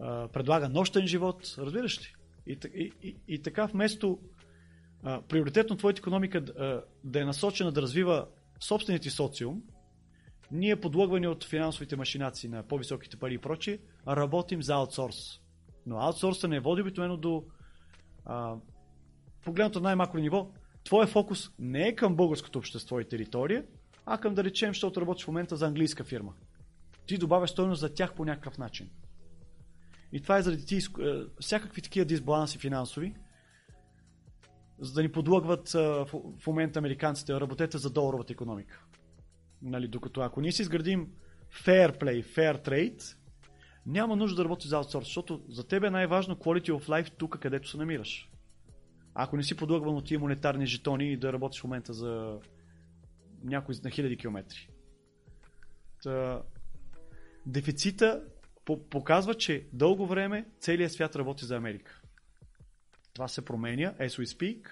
а, 0.00 0.28
предлага 0.28 0.68
нощен 0.68 1.06
живот. 1.06 1.54
Разбираш 1.58 2.00
ли? 2.00 2.14
И, 2.46 2.58
и, 3.02 3.16
и, 3.28 3.42
така 3.42 3.66
вместо 3.66 4.18
а, 5.02 5.22
приоритетно 5.22 5.76
твоята 5.76 6.00
економика 6.00 6.38
а, 6.38 6.82
да 7.04 7.20
е 7.20 7.24
насочена 7.24 7.72
да 7.72 7.82
развива 7.82 8.26
собственият 8.60 9.02
ти 9.02 9.10
социум, 9.10 9.62
ние 10.52 10.80
подлъгвани 10.80 11.28
от 11.28 11.44
финансовите 11.44 11.96
машинации 11.96 12.48
на 12.48 12.62
по-високите 12.62 13.16
пари 13.16 13.34
и 13.34 13.38
прочие, 13.38 13.78
работим 14.08 14.62
за 14.62 14.74
аутсорс. 14.74 15.40
Но 15.86 15.98
аутсорса 15.98 16.48
не 16.48 16.60
води 16.60 16.82
обикновено 16.82 17.16
до 17.16 17.44
а, 18.24 18.56
погледнато 19.44 19.80
най-макро 19.80 20.18
ниво, 20.18 20.50
твоя 20.84 21.06
фокус 21.06 21.50
не 21.58 21.88
е 21.88 21.94
към 21.94 22.16
българското 22.16 22.58
общество 22.58 23.00
и 23.00 23.08
територия, 23.08 23.64
а 24.10 24.18
към 24.18 24.34
да 24.34 24.44
речем, 24.44 24.70
защото 24.70 25.00
работиш 25.00 25.24
в 25.24 25.28
момента 25.28 25.56
за 25.56 25.66
английска 25.66 26.04
фирма. 26.04 26.32
Ти 27.06 27.18
добавяш 27.18 27.50
стойност 27.50 27.80
за 27.80 27.94
тях 27.94 28.14
по 28.14 28.24
някакъв 28.24 28.58
начин. 28.58 28.90
И 30.12 30.20
това 30.20 30.38
е 30.38 30.42
заради 30.42 30.66
ти, 30.66 30.76
е, 30.76 30.80
всякакви 31.40 31.82
такива 31.82 32.06
дисбаланси 32.06 32.58
финансови, 32.58 33.14
за 34.78 34.92
да 34.92 35.02
ни 35.02 35.12
подлъгват 35.12 35.68
в 35.72 36.46
момента 36.46 36.78
американците, 36.78 37.40
работете 37.40 37.78
за 37.78 37.90
доларовата 37.90 38.32
економика. 38.32 38.84
Нали, 39.62 39.88
докато 39.88 40.20
ако 40.20 40.40
ние 40.40 40.52
си 40.52 40.62
изградим 40.62 41.08
fair 41.64 42.00
play, 42.00 42.24
fair 42.24 42.68
trade, 42.68 43.16
няма 43.86 44.16
нужда 44.16 44.36
да 44.36 44.44
работиш 44.44 44.68
за 44.68 44.76
аутсорс, 44.76 45.04
защото 45.04 45.42
за 45.48 45.66
теб 45.66 45.84
е 45.84 45.90
най-важно 45.90 46.36
quality 46.36 46.70
of 46.70 46.88
life 46.88 47.12
тук, 47.18 47.38
където 47.38 47.68
се 47.68 47.76
намираш. 47.76 48.30
Ако 49.14 49.36
не 49.36 49.42
си 49.42 49.56
подлъгван 49.56 49.96
от 49.96 50.04
тия 50.04 50.20
монетарни 50.20 50.66
жетони 50.66 51.12
и 51.12 51.16
да 51.16 51.32
работиш 51.32 51.60
в 51.60 51.64
момента 51.64 51.92
за 51.92 52.38
някой 53.44 53.74
на 53.84 53.90
хиляди 53.90 54.16
километри. 54.16 54.68
Та, 56.02 56.42
дефицита 57.46 58.22
показва, 58.90 59.34
че 59.34 59.66
дълго 59.72 60.06
време 60.06 60.46
целият 60.60 60.92
свят 60.92 61.16
работи 61.16 61.44
за 61.44 61.56
Америка. 61.56 62.00
Това 63.12 63.28
се 63.28 63.44
променя, 63.44 63.94
as 63.94 64.08
we 64.08 64.24
speak, 64.24 64.68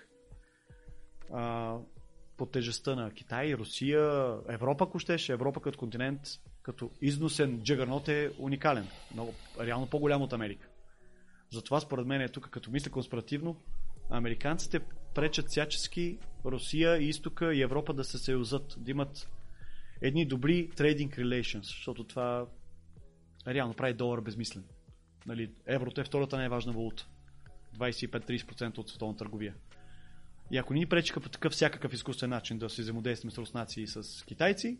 а, 1.33 1.77
по 2.37 2.47
тежестта 2.47 2.95
на 2.95 3.11
Китай, 3.11 3.55
Русия, 3.55 4.37
Европа, 4.49 4.85
ако 4.85 4.99
щеше, 4.99 5.33
Европа 5.33 5.61
като 5.61 5.79
континент, 5.79 6.21
като 6.63 6.91
износен 7.01 7.63
джагърнот 7.63 8.09
е 8.09 8.31
уникален. 8.39 8.89
Много, 9.15 9.35
реално 9.61 9.87
по-голям 9.87 10.23
от 10.23 10.33
Америка. 10.33 10.69
Затова 11.53 11.81
според 11.81 12.07
мен 12.07 12.21
е 12.21 12.29
тук, 12.29 12.49
като 12.51 12.71
мисля 12.71 12.91
конспиративно, 12.91 13.57
американците 14.11 14.81
пречат 15.15 15.49
всячески 15.49 16.19
Русия, 16.47 16.97
Изтока 16.97 17.55
и 17.55 17.63
Европа 17.63 17.95
да 17.95 18.05
се 18.05 18.19
съюзат, 18.19 18.75
да 18.79 18.91
имат 18.91 19.29
едни 20.01 20.27
добри 20.27 20.71
trading 20.71 21.19
relations, 21.19 21.63
защото 21.63 22.05
това 22.05 22.47
реално 23.47 23.75
прави 23.75 23.95
долар 23.95 24.21
безмислен. 24.21 24.65
Нали, 25.27 25.51
еврото 25.67 26.01
е 26.01 26.05
втората 26.05 26.37
най-важна 26.37 26.73
валута. 26.73 27.07
25-30% 27.79 28.79
от 28.79 28.89
световна 28.89 29.17
търговия. 29.17 29.55
И 30.51 30.59
ако 30.59 30.75
ни 30.75 30.87
пречиха 30.87 31.21
по 31.21 31.29
такъв 31.29 31.53
всякакъв 31.53 31.93
изкуствен 31.93 32.31
начин 32.31 32.59
да 32.59 32.71
се 32.71 32.83
взаимодействаме 32.83 33.33
с 33.33 33.39
руснаци 33.39 33.81
и 33.81 33.87
с 33.87 34.25
китайци, 34.27 34.79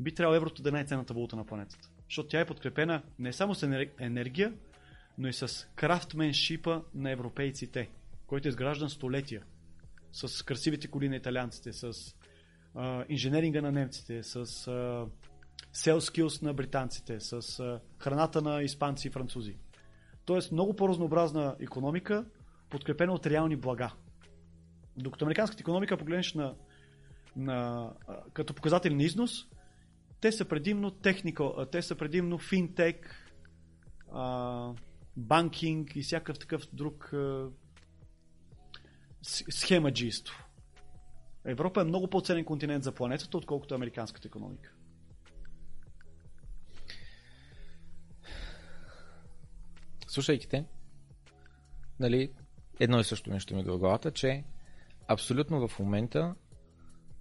би 0.00 0.14
трябвало 0.14 0.36
еврото 0.36 0.62
да 0.62 0.68
е 0.68 0.72
най-ценната 0.72 1.14
валута 1.14 1.36
на 1.36 1.46
планетата. 1.46 1.88
Защото 2.04 2.28
тя 2.28 2.40
е 2.40 2.46
подкрепена 2.46 3.02
не 3.18 3.32
само 3.32 3.54
с 3.54 3.88
енергия, 4.00 4.52
но 5.18 5.28
и 5.28 5.32
с 5.32 5.68
крафтменшипа 5.74 6.80
на 6.94 7.10
европейците, 7.10 7.88
който 8.26 8.48
е 8.48 8.50
изграждан 8.50 8.90
столетия. 8.90 9.42
С 10.12 10.42
красивите 10.42 10.88
коли 10.88 11.08
на 11.08 11.16
италианците, 11.16 11.72
с 11.72 11.92
а, 12.74 13.04
инженеринга 13.08 13.62
на 13.62 13.72
немците, 13.72 14.22
с 14.22 14.36
а, 14.36 14.40
sales 15.74 15.98
skills 15.98 16.42
на 16.42 16.54
британците, 16.54 17.20
с 17.20 17.60
а, 17.60 17.80
храната 17.98 18.42
на 18.42 18.62
испанци 18.62 19.08
и 19.08 19.10
французи. 19.10 19.56
Тоест 20.24 20.52
много 20.52 20.76
по-разнообразна 20.76 21.56
економика, 21.60 22.26
подкрепена 22.70 23.12
от 23.12 23.26
реални 23.26 23.56
блага. 23.56 23.92
Докато 24.96 25.24
американската 25.24 25.60
економика 25.60 25.96
погледнеш 25.96 26.34
на, 26.34 26.54
на, 27.36 27.92
като 28.32 28.54
показатели 28.54 28.94
на 28.94 29.02
износ, 29.02 29.48
те 30.20 30.32
са 30.32 30.44
предимно 30.44 30.90
техника, 30.90 31.66
те 31.72 31.82
са 31.82 31.94
предимно 31.94 32.38
финтек, 32.38 33.32
банкинг 35.16 35.96
и 35.96 36.02
всякакъв 36.02 36.38
такъв 36.38 36.62
друг 36.72 37.12
схемаджийство. 39.22 40.44
Европа 41.44 41.80
е 41.80 41.84
много 41.84 42.10
по-ценен 42.10 42.44
континент 42.44 42.84
за 42.84 42.92
планетата, 42.92 43.36
отколкото 43.36 43.74
американската 43.74 44.28
економика. 44.28 44.72
Слушайки 50.08 50.48
те, 50.48 50.64
нали, 52.00 52.32
едно 52.80 53.00
и 53.00 53.04
също 53.04 53.30
нещо 53.30 53.56
ми 53.56 53.64
до 53.64 53.78
главата, 53.78 54.10
че 54.10 54.44
абсолютно 55.08 55.68
в 55.68 55.78
момента 55.78 56.34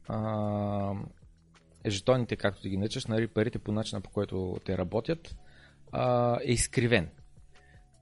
а, 0.08 0.94
жетоните, 1.86 2.36
както 2.36 2.62
ти 2.62 2.70
ги 2.70 2.78
наричаш, 2.78 3.06
нали, 3.06 3.28
парите 3.28 3.60
по 3.60 3.72
начина 3.72 4.02
по 4.02 4.10
който 4.10 4.58
те 4.66 4.78
работят, 4.78 5.36
а, 5.92 6.38
е 6.44 6.52
изкривен. 6.52 7.10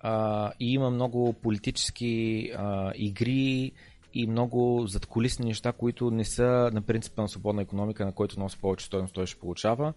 А, 0.07 0.51
и 0.59 0.73
има 0.73 0.89
много 0.89 1.33
политически 1.33 2.51
а, 2.57 2.91
игри 2.95 3.71
и 4.13 4.27
много 4.27 4.87
задколисни 4.87 5.45
неща, 5.45 5.71
които 5.71 6.11
не 6.11 6.25
са 6.25 6.69
на 6.73 6.81
принципа 6.81 7.21
на 7.21 7.29
свободна 7.29 7.61
економика, 7.61 8.05
на 8.05 8.11
който 8.11 8.39
носи 8.39 8.57
повече 8.61 8.85
стоеност, 8.85 9.13
той 9.13 9.25
ще 9.25 9.39
получава. 9.39 9.93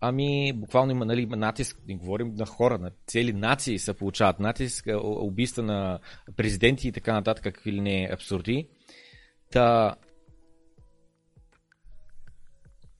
Ами, 0.00 0.52
буквално 0.52 0.92
има 0.92 1.04
нали, 1.04 1.26
натиск, 1.26 1.82
не 1.88 1.96
говорим 1.96 2.34
на 2.34 2.46
хора, 2.46 2.78
на 2.78 2.90
цели 3.06 3.32
нации 3.32 3.78
се 3.78 3.94
получават 3.94 4.40
натиск, 4.40 4.86
убийства 5.02 5.62
на 5.62 5.98
президенти 6.36 6.88
и 6.88 6.92
така 6.92 7.12
нататък, 7.12 7.44
какви 7.44 7.72
ли 7.72 7.80
не 7.80 8.10
абсурди. 8.12 8.68
Та, 9.52 9.94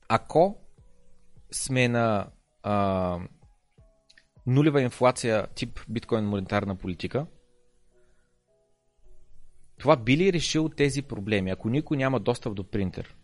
ако 0.08 0.56
сме 1.52 1.88
на 1.88 2.26
а, 2.62 3.18
нулева 4.46 4.82
инфлация 4.82 5.46
тип 5.46 5.80
биткоин 5.88 6.24
монетарна 6.24 6.76
политика, 6.76 7.26
това 9.78 9.96
би 9.96 10.16
ли 10.16 10.32
решил 10.32 10.68
тези 10.68 11.02
проблеми, 11.02 11.50
ако 11.50 11.68
никой 11.68 11.96
няма 11.96 12.20
достъп 12.20 12.54
до 12.54 12.64
принтер? 12.64 13.16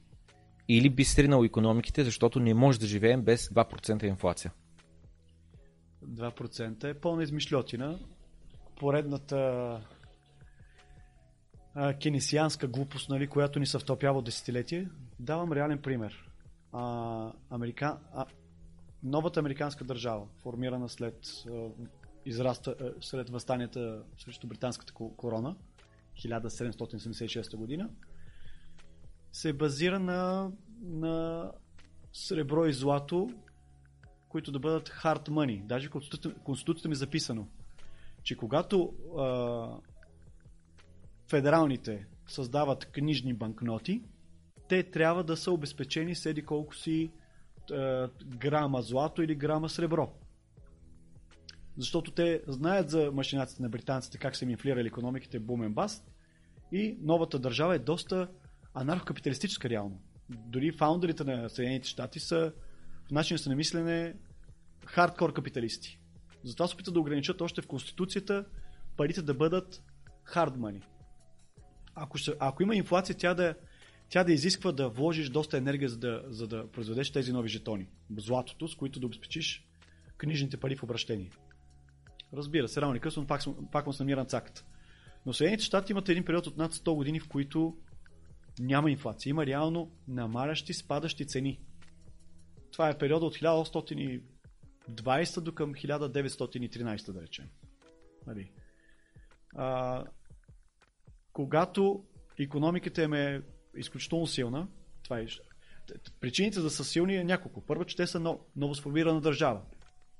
Или 0.69 0.91
би 0.91 1.05
сринал 1.05 1.45
економиките, 1.45 2.05
защото 2.05 2.41
не 2.41 2.55
може 2.55 2.81
да 2.81 2.87
живеем 2.87 3.23
без 3.23 3.49
2% 3.49 4.05
инфлация? 4.05 4.53
2% 6.05 6.85
е 6.85 6.95
пълна 6.95 7.23
измишлетина. 7.23 7.99
Поредната 8.77 9.37
а, 11.75 11.95
кенесианска 11.95 12.69
глупост, 12.69 13.09
нали, 13.09 13.27
която 13.27 13.59
ни 13.59 13.67
се 13.67 13.79
втопява 13.79 14.19
от 14.19 14.25
десетилетие. 14.25 14.89
Давам 15.21 15.53
реален 15.53 15.79
пример. 15.79 16.31
А, 16.73 17.33
Америка... 17.51 17.99
а, 18.15 18.27
новата 19.03 19.41
американска 19.41 19.85
държава, 19.85 20.27
формирана 20.43 20.89
след, 20.89 21.27
израста, 22.25 22.95
след 23.01 23.31
възстанията 23.31 24.03
срещу 24.19 24.47
британската 24.47 24.93
корона, 24.93 25.57
1776 26.19 27.57
година, 27.57 27.91
се 29.33 29.53
базира 29.53 29.99
на, 29.99 30.51
на 30.83 31.53
сребро 32.13 32.67
и 32.67 32.73
злато, 32.73 33.31
които 34.29 34.53
да 34.53 34.59
бъдат 34.59 34.89
hard 34.89 35.29
money. 35.29 35.67
Даже 35.67 35.89
в 35.89 35.93
Конституцията 36.45 36.89
ми 36.89 36.93
е 36.93 36.97
записано, 36.97 37.49
че 38.23 38.37
когато 38.37 38.95
а, 39.19 39.79
федералните 41.29 42.07
създават 42.27 42.87
книжни 42.87 43.35
банкноти, 43.35 44.03
те 44.69 44.83
трябва 44.83 45.25
да 45.25 45.37
са 45.37 45.53
обезпечени 45.53 46.15
с 46.15 46.27
еди 46.27 46.43
колко 46.43 46.77
си 46.77 47.11
грама 48.27 48.83
злато 48.83 49.23
или 49.23 49.35
грама 49.35 49.69
сребро. 49.69 50.13
Защото 51.77 52.11
те 52.11 52.43
знаят 52.47 52.91
за 52.91 53.11
машинаците 53.13 53.63
на 53.63 53.69
британците, 53.69 54.19
как 54.19 54.37
са 54.37 54.45
им 54.45 54.51
инфлирали 54.51 54.87
економиките 54.87 55.39
бумен 55.39 55.75
баст 55.75 56.05
и 56.73 56.99
новата 57.01 57.39
държава 57.39 57.75
е 57.75 57.79
доста 57.79 58.29
анархокапиталистическа 58.75 59.69
реално. 59.69 60.01
Дори 60.29 60.73
фаундерите 60.73 61.25
на 61.25 61.49
Съединените 61.49 61.89
щати 61.89 62.21
са 62.21 62.53
в 63.09 63.11
начин 63.11 63.37
на 63.47 63.57
мислене 63.57 64.15
хардкор 64.87 65.33
капиталисти. 65.33 66.01
Затова 66.45 66.67
се 66.67 66.75
опитат 66.75 66.95
да 66.95 67.01
ограничат 67.01 67.41
още 67.41 67.63
в 67.63 67.67
Конституцията 67.67 68.45
парите 68.97 69.23
да 69.23 69.35
бъдат 69.35 69.83
money. 70.35 70.83
Ако, 71.95 72.19
ако 72.39 72.63
има 72.63 72.77
инфлация, 72.77 73.17
тя 73.17 73.35
да, 73.35 73.55
тя 74.11 74.25
да 74.25 74.33
изисква 74.33 74.73
да 74.73 74.89
вложиш 74.89 75.29
доста 75.29 75.59
енергия, 75.59 75.89
за 75.89 75.99
да, 75.99 76.25
за 76.27 76.49
да 76.49 76.73
произведеш 76.73 77.11
тези 77.11 77.33
нови 77.33 77.49
жетони. 77.49 77.89
Златото, 78.17 78.69
с 78.69 78.75
които 78.75 79.01
да 79.01 79.07
обезпечиш 79.07 79.67
книжните 80.17 80.57
пари 80.57 80.77
в 80.77 80.83
обращение. 80.83 81.31
Разбира 82.33 82.69
се, 82.69 82.81
рано 82.81 82.93
или 82.93 83.01
късно 83.01 83.27
пак, 83.27 83.43
пак 83.73 83.87
му 83.87 83.93
се 83.93 84.03
намира 84.03 84.25
цакът. 84.25 84.67
Но 85.27 85.33
Съединените 85.33 85.65
щати 85.65 85.93
имат 85.93 86.09
един 86.09 86.25
период 86.25 86.47
от 86.47 86.57
над 86.57 86.75
100 86.75 86.95
години, 86.95 87.21
в 87.21 87.29
които 87.29 87.77
няма 88.61 88.91
инфлация. 88.91 89.31
Има 89.31 89.47
реално 89.47 89.91
намалящи, 90.09 90.75
спадащи 90.75 91.27
цени. 91.27 91.61
Това 92.73 92.89
е 92.89 92.99
периода 92.99 93.27
от 93.27 93.35
1820 93.35 95.41
до 95.41 95.55
към 95.55 95.75
1913, 95.75 97.13
да 97.13 97.23
речем. 97.23 97.49
Нали? 98.27 98.51
А, 99.57 100.05
когато 101.33 102.05
економиката 102.39 103.03
им 103.03 103.15
е 103.15 103.43
изключително 103.77 104.27
силна, 104.27 104.69
това 105.03 105.21
е, 105.21 105.27
причините 106.21 106.61
да 106.61 106.71
са 106.71 106.85
силни 106.85 107.17
е 107.17 107.25
няколко. 107.25 107.61
Първо, 107.61 107.85
че 107.85 107.97
те 107.97 108.07
са 108.07 108.21
нов, 108.21 108.41
новосформирана 108.57 109.21
държава. 109.21 109.63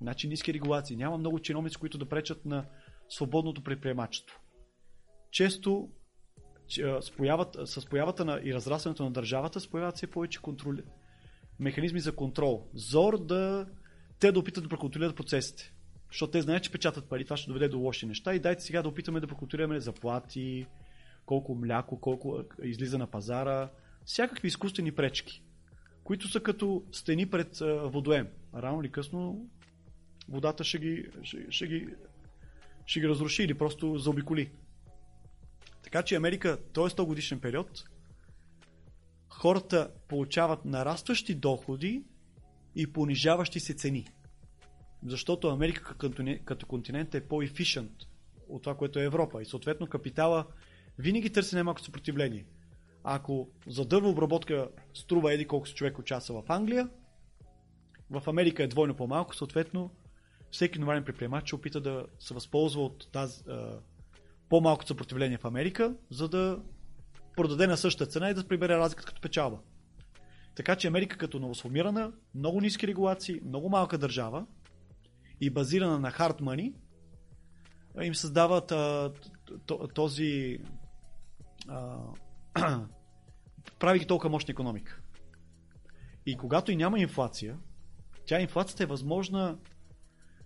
Значи 0.01 0.29
ниски 0.29 0.55
регулации. 0.55 0.97
Няма 0.97 1.19
много 1.19 1.39
чиновници, 1.39 1.77
които 1.77 1.99
да 1.99 2.09
пречат 2.09 2.45
на 2.45 2.67
свободното 3.09 3.63
предприемачество. 3.63 4.41
Често 5.31 5.91
с 7.65 7.87
появата 7.91 8.25
на 8.25 8.41
и 8.45 8.55
разрастването 8.55 9.05
на 9.05 9.11
държавата, 9.11 9.61
се 9.61 9.71
появяват 9.71 9.97
все 9.97 10.07
повече 10.07 10.41
контроли, 10.41 10.83
механизми 11.59 12.01
за 12.01 12.17
контрол. 12.17 12.69
Зор 12.75 13.25
да 13.25 13.67
те 14.21 14.33
да 14.33 14.39
опитат 14.39 14.65
да 14.65 14.69
проконтролират 14.69 15.17
процесите. 15.17 15.73
Защото 16.11 16.31
те 16.31 16.43
знаят, 16.43 16.63
че 16.63 16.73
печатат 16.73 17.09
пари, 17.09 17.25
това 17.25 17.37
ще 17.37 17.47
доведе 17.47 17.69
до 17.69 17.79
лоши 17.79 18.07
неща 18.07 18.35
и 18.35 18.39
дайте 18.39 18.63
сега 18.63 18.83
да 18.83 18.89
опитаме 18.89 19.21
да 19.21 19.27
проконтролираме 19.27 19.81
заплати, 19.81 20.67
колко 21.27 21.55
мляко, 21.55 22.01
колко 22.01 22.43
излиза 22.63 22.99
на 22.99 23.07
пазара, 23.07 23.71
всякакви 24.05 24.49
изкуствени 24.49 24.93
пречки, 24.93 25.43
които 26.05 26.29
са 26.29 26.41
като 26.41 26.85
стени 26.93 27.31
пред 27.31 27.59
водоем. 27.85 28.29
Рано 28.55 28.81
или 28.81 28.93
късно 28.93 29.49
водата 30.29 30.65
ще 30.65 30.79
ги, 30.79 31.07
ще, 31.23 31.47
ще 31.51 31.67
ги, 31.67 31.89
ще 32.87 33.01
ги 33.01 33.09
разруши 33.09 33.43
или 33.43 33.55
просто 33.55 33.99
заобиколи. 33.99 34.51
Така 35.83 36.03
че 36.03 36.17
Америка, 36.17 36.59
този 36.73 36.95
100 36.95 37.05
годишен 37.05 37.41
период, 37.41 37.85
хората 39.29 39.91
получават 40.09 40.65
нарастващи 40.65 41.35
доходи 41.35 42.05
и 42.77 42.93
понижаващи 42.93 43.61
се 43.61 43.75
цени. 43.75 44.07
Защото 45.07 45.49
Америка 45.49 45.95
като 46.45 46.67
континент 46.67 47.15
е 47.15 47.29
по-ефишент 47.29 47.93
от 48.49 48.63
това, 48.63 48.77
което 48.77 48.99
е 48.99 49.05
Европа. 49.05 49.43
И 49.43 49.47
съответно 49.47 49.87
капитала 49.87 50.47
винаги 51.01 51.31
търси 51.31 51.55
най-малко 51.55 51.81
съпротивление. 51.81 52.47
Ако 53.05 53.49
за 53.67 53.85
дървообработка 53.85 54.69
струва 54.95 55.33
еди 55.33 55.47
колко 55.47 55.69
си 55.69 55.75
човек 55.75 55.99
от 55.99 56.07
часа 56.07 56.33
в 56.33 56.43
Англия, 56.49 56.89
в 58.11 58.23
Америка 58.27 58.63
е 58.63 58.67
двойно 58.67 58.95
по-малко, 58.95 59.37
съответно 59.37 59.91
всеки 60.51 60.79
нормален 60.79 61.05
предприемач 61.05 61.47
ще 61.47 61.55
опита 61.55 61.81
да 61.81 62.07
се 62.19 62.35
възползва 62.35 62.83
от 62.83 63.09
тази, 63.13 63.43
по-малко 64.49 64.87
съпротивление 64.87 65.39
в 65.39 65.45
Америка, 65.45 65.95
за 66.11 66.29
да 66.29 66.63
продаде 67.37 67.67
на 67.67 67.77
същата 67.77 68.11
цена 68.11 68.31
и 68.31 68.35
да 68.35 68.49
прибере 68.49 68.77
разликата 68.77 69.09
като 69.09 69.21
печалба. 69.21 69.59
Така 70.55 70.77
че 70.77 70.89
Америка 70.89 71.19
като 71.19 71.39
новосформирана, 71.39 72.13
много 72.35 72.61
ниски 72.61 72.87
регулации, 72.87 73.41
много 73.45 73.69
малка 73.69 73.99
държава 73.99 74.47
и 75.41 75.51
базирана 75.51 75.99
на 75.99 76.13
hard 76.13 76.41
money, 76.41 76.75
им 78.03 78.15
създават 78.15 78.73
а, 78.73 79.13
този 79.95 80.59
а, 81.69 81.99
толкова 84.09 84.31
мощна 84.31 84.53
економика. 84.53 85.01
И 86.27 86.37
когато 86.37 86.73
и 86.73 86.77
няма 86.77 87.01
инфлация, 87.01 87.59
тя 88.27 88.41
инфлацията 88.41 88.83
е 88.83 88.87
възможна 88.87 89.59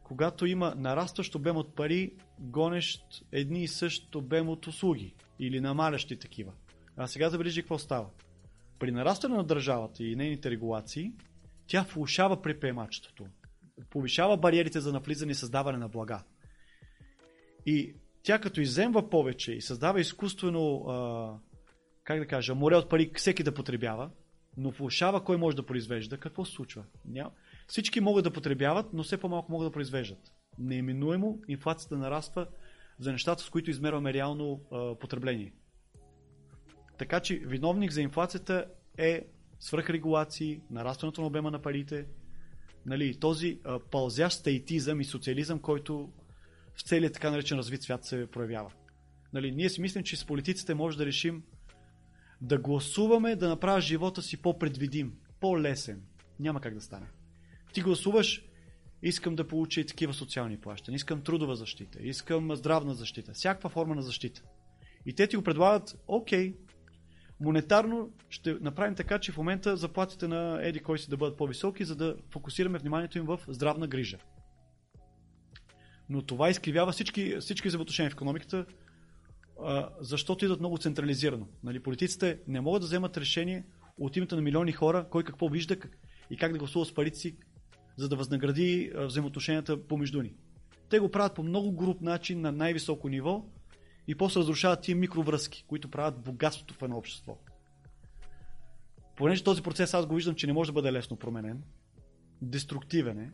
когато 0.05 0.47
има 0.47 0.75
нарастващ 0.77 1.35
обем 1.35 1.57
от 1.57 1.75
пари, 1.75 2.13
гонещ 2.39 3.25
едни 3.33 3.63
и 3.63 3.69
същ 3.69 4.15
обем 4.15 4.49
от 4.49 4.67
услуги 4.67 5.15
или 5.39 5.61
намалящи 5.61 6.19
такива. 6.19 6.53
А 6.97 7.07
сега 7.07 7.31
забележи 7.31 7.63
какво 7.63 7.79
става. 7.79 8.11
При 8.79 8.93
нарастване 8.93 9.37
на 9.37 9.45
държавата 9.45 10.05
и 10.05 10.17
нейните 10.17 10.51
регулации, 10.51 11.13
тя 11.67 11.87
влушава 11.95 12.43
предприемачеството, 12.43 13.27
повишава 13.91 14.37
бариерите 14.37 14.81
за 14.81 14.93
навлизане 14.93 15.33
и 15.33 15.35
създаване 15.35 15.79
на 15.79 15.89
блага. 15.89 16.23
И 17.67 17.95
тя 18.25 18.39
като 18.39 18.61
иземва 18.61 19.11
повече 19.11 19.53
и 19.53 19.63
създава 19.63 20.01
изкуствено, 20.01 20.77
а, 20.77 21.39
как 22.05 22.19
да 22.19 22.27
кажа, 22.27 22.55
море 22.55 22.77
от 22.77 22.89
пари 22.89 23.11
всеки 23.17 23.43
да 23.43 23.55
потребява, 23.55 24.11
но 24.57 24.71
влушава 24.71 25.25
кой 25.25 25.37
може 25.37 25.57
да 25.57 25.67
произвежда, 25.67 26.19
какво 26.19 26.45
се 26.45 26.53
случва? 26.53 26.85
Няма. 27.05 27.31
Всички 27.67 28.01
могат 28.01 28.25
да 28.25 28.31
потребяват, 28.31 28.87
но 28.93 29.03
все 29.03 29.17
по-малко 29.17 29.53
могат 29.53 29.69
да 29.69 29.73
произвеждат. 29.73 30.19
Неименуемо 30.59 31.39
инфлацията 31.49 31.97
нараства 31.97 32.47
за 32.99 33.13
нещата, 33.13 33.43
с 33.43 33.51
които 33.51 33.71
измерваме 33.71 34.13
реално 34.13 34.61
а, 34.73 34.99
потребление. 34.99 35.53
Така 36.99 37.21
че 37.21 37.37
виновник 37.37 37.93
за 37.93 38.03
инфлацията 38.03 38.67
е 38.99 39.27
свръхрегулации, 39.61 40.61
нарастването 40.71 41.21
на 41.21 41.27
обема 41.27 41.51
на 41.51 41.63
парите, 41.63 42.07
нали, 42.87 43.19
този 43.21 43.61
а, 43.65 43.79
пълзящ 43.91 44.39
стейтизъм 44.39 45.01
и 45.01 45.05
социализъм, 45.05 45.59
който 45.59 46.13
целият 46.83 47.15
така 47.15 47.31
наречен 47.31 47.59
развит 47.59 47.83
свят 47.83 48.05
се 48.05 48.27
проявява. 48.33 48.73
Нали, 49.33 49.53
ние 49.53 49.69
си 49.69 49.81
мислим, 49.81 50.05
че 50.05 50.17
с 50.17 50.25
политиците 50.25 50.75
може 50.75 50.99
да 50.99 51.07
решим 51.07 51.43
да 52.41 52.59
гласуваме, 52.59 53.37
да 53.37 53.49
направя 53.49 53.81
живота 53.81 54.23
си 54.23 54.37
по-предвидим, 54.37 55.13
по-лесен. 55.41 56.03
Няма 56.41 56.61
как 56.61 56.75
да 56.75 56.81
стане. 56.81 57.07
Ти 57.73 57.81
гласуваш, 57.81 58.45
искам 59.03 59.37
да 59.37 59.49
получа 59.49 59.81
и 59.81 59.87
такива 59.87 60.15
социални 60.15 60.61
плащания, 60.61 60.97
искам 60.97 61.23
трудова 61.23 61.57
защита, 61.57 61.99
искам 62.03 62.57
здравна 62.57 62.95
защита, 62.95 63.33
всякаква 63.33 63.71
форма 63.71 63.95
на 63.95 64.03
защита. 64.03 64.43
И 65.07 65.15
те 65.15 65.27
ти 65.27 65.37
го 65.37 65.43
предлагат, 65.43 65.97
окей, 66.07 66.55
монетарно 67.41 68.13
ще 68.29 68.55
направим 68.55 68.95
така, 68.95 69.19
че 69.19 69.33
в 69.33 69.37
момента 69.37 69.77
заплатите 69.77 70.29
на 70.29 70.59
еди 70.63 70.81
кой 70.81 70.99
си 70.99 71.11
да 71.11 71.17
бъдат 71.17 71.37
по-високи, 71.37 71.85
за 71.85 71.97
да 71.97 72.17
фокусираме 72.31 72.79
вниманието 72.79 73.19
им 73.19 73.25
в 73.25 73.41
здравна 73.49 73.87
грижа. 73.87 74.19
Но 76.09 76.23
това 76.23 76.51
изкривява 76.51 76.93
всички, 76.93 77.37
всички 77.41 77.69
взаимоотношения 77.69 78.11
в 78.11 78.15
економиката, 78.15 78.67
защото 80.01 80.45
идват 80.45 80.61
много 80.61 80.79
централизирано. 80.79 81.49
Нали, 81.63 81.81
политиците 81.81 82.39
не 82.49 82.61
могат 82.61 82.83
да 82.83 82.87
вземат 82.87 83.17
решение 83.17 83.65
от 83.99 84.17
името 84.17 84.37
на 84.37 84.43
милиони 84.43 84.73
хора, 84.73 85.07
кой 85.11 85.25
какво 85.25 85.49
вижда 85.49 85.77
и 86.31 86.37
как 86.37 86.53
да 86.53 86.59
гласува 86.59 86.87
с 86.87 86.95
парите 86.95 87.19
си, 87.19 87.37
за 87.97 88.09
да 88.09 88.17
възнагради 88.17 88.93
взаимоотношенията 88.97 89.87
помежду 89.87 90.23
ни. 90.23 90.35
Те 90.89 90.99
го 90.99 91.11
правят 91.11 91.35
по 91.35 91.43
много 91.43 91.73
груп 91.73 92.01
начин 92.01 92.41
на 92.41 92.53
най-високо 92.53 93.09
ниво 93.09 93.45
и 94.09 94.15
после 94.15 94.41
разрушават 94.41 94.81
тия 94.81 94.97
микровръзки, 94.97 95.65
които 95.69 95.91
правят 95.91 96.21
богатството 96.21 96.75
в 96.75 96.83
едно 96.83 96.97
общество. 96.97 97.39
Понеже 99.17 99.45
този 99.45 99.63
процес 99.63 99.95
аз 99.95 100.07
го 100.07 100.15
виждам, 100.15 100.35
че 100.35 100.47
не 100.47 100.53
може 100.53 100.69
да 100.69 100.73
бъде 100.73 100.93
лесно 100.93 101.17
променен, 101.17 101.63
деструктивен 102.43 103.19
е, 103.19 103.31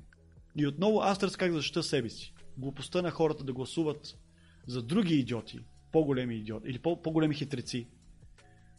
и 0.56 0.66
отново 0.66 1.00
аз 1.00 1.18
търся 1.18 1.38
как 1.38 1.50
да 1.50 1.56
защита 1.56 1.82
себе 1.82 2.08
си. 2.08 2.34
Глупостта 2.60 3.02
на 3.02 3.10
хората 3.10 3.44
да 3.44 3.52
гласуват 3.52 4.18
за 4.66 4.82
други 4.82 5.14
идиоти, 5.14 5.60
по-големи 5.92 6.36
идиоти 6.36 6.68
или 6.68 6.78
по-големи 6.78 7.34
хитреци, 7.34 7.88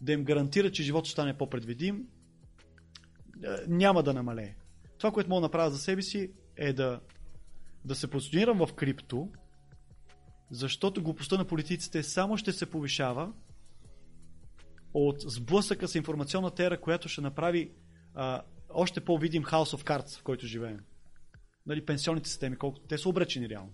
да 0.02 0.12
им 0.12 0.24
гарантира, 0.24 0.72
че 0.72 0.84
живота 0.84 1.06
ще 1.06 1.12
стане 1.12 1.38
по-предвидим, 1.38 2.08
е, 3.44 3.48
няма 3.68 4.04
да 4.04 4.14
намалее. 4.14 4.56
Това, 4.98 5.12
което 5.12 5.30
мога 5.30 5.42
да 5.42 5.46
направя 5.46 5.72
за 5.72 5.78
себе 5.78 6.02
си 6.02 6.32
е 6.58 6.74
да, 6.74 7.00
да 7.86 7.96
се 7.96 8.10
позиционирам 8.10 8.66
в 8.66 8.74
крипто, 8.74 9.30
защото 10.52 11.04
глупостта 11.04 11.38
на 11.38 11.46
политиците 11.46 12.04
само 12.04 12.38
ще 12.38 12.54
се 12.54 12.66
повишава 12.66 13.34
от 14.94 15.16
сблъсъка 15.20 15.88
с 15.88 15.96
информационната 15.96 16.66
ера, 16.66 16.82
която 16.82 17.10
ще 17.10 17.22
направи 17.22 17.72
а, 18.14 18.42
още 18.70 19.02
по-видим 19.02 19.44
House 19.44 19.78
of 19.78 19.84
Cards, 19.84 20.20
в 20.20 20.24
който 20.24 20.48
живеем. 20.48 20.80
Нали, 21.66 21.86
пенсионните 21.86 22.30
системи, 22.30 22.58
колко 22.58 22.80
те 22.80 22.98
са 22.98 23.10
обречени 23.10 23.50
реално. 23.50 23.74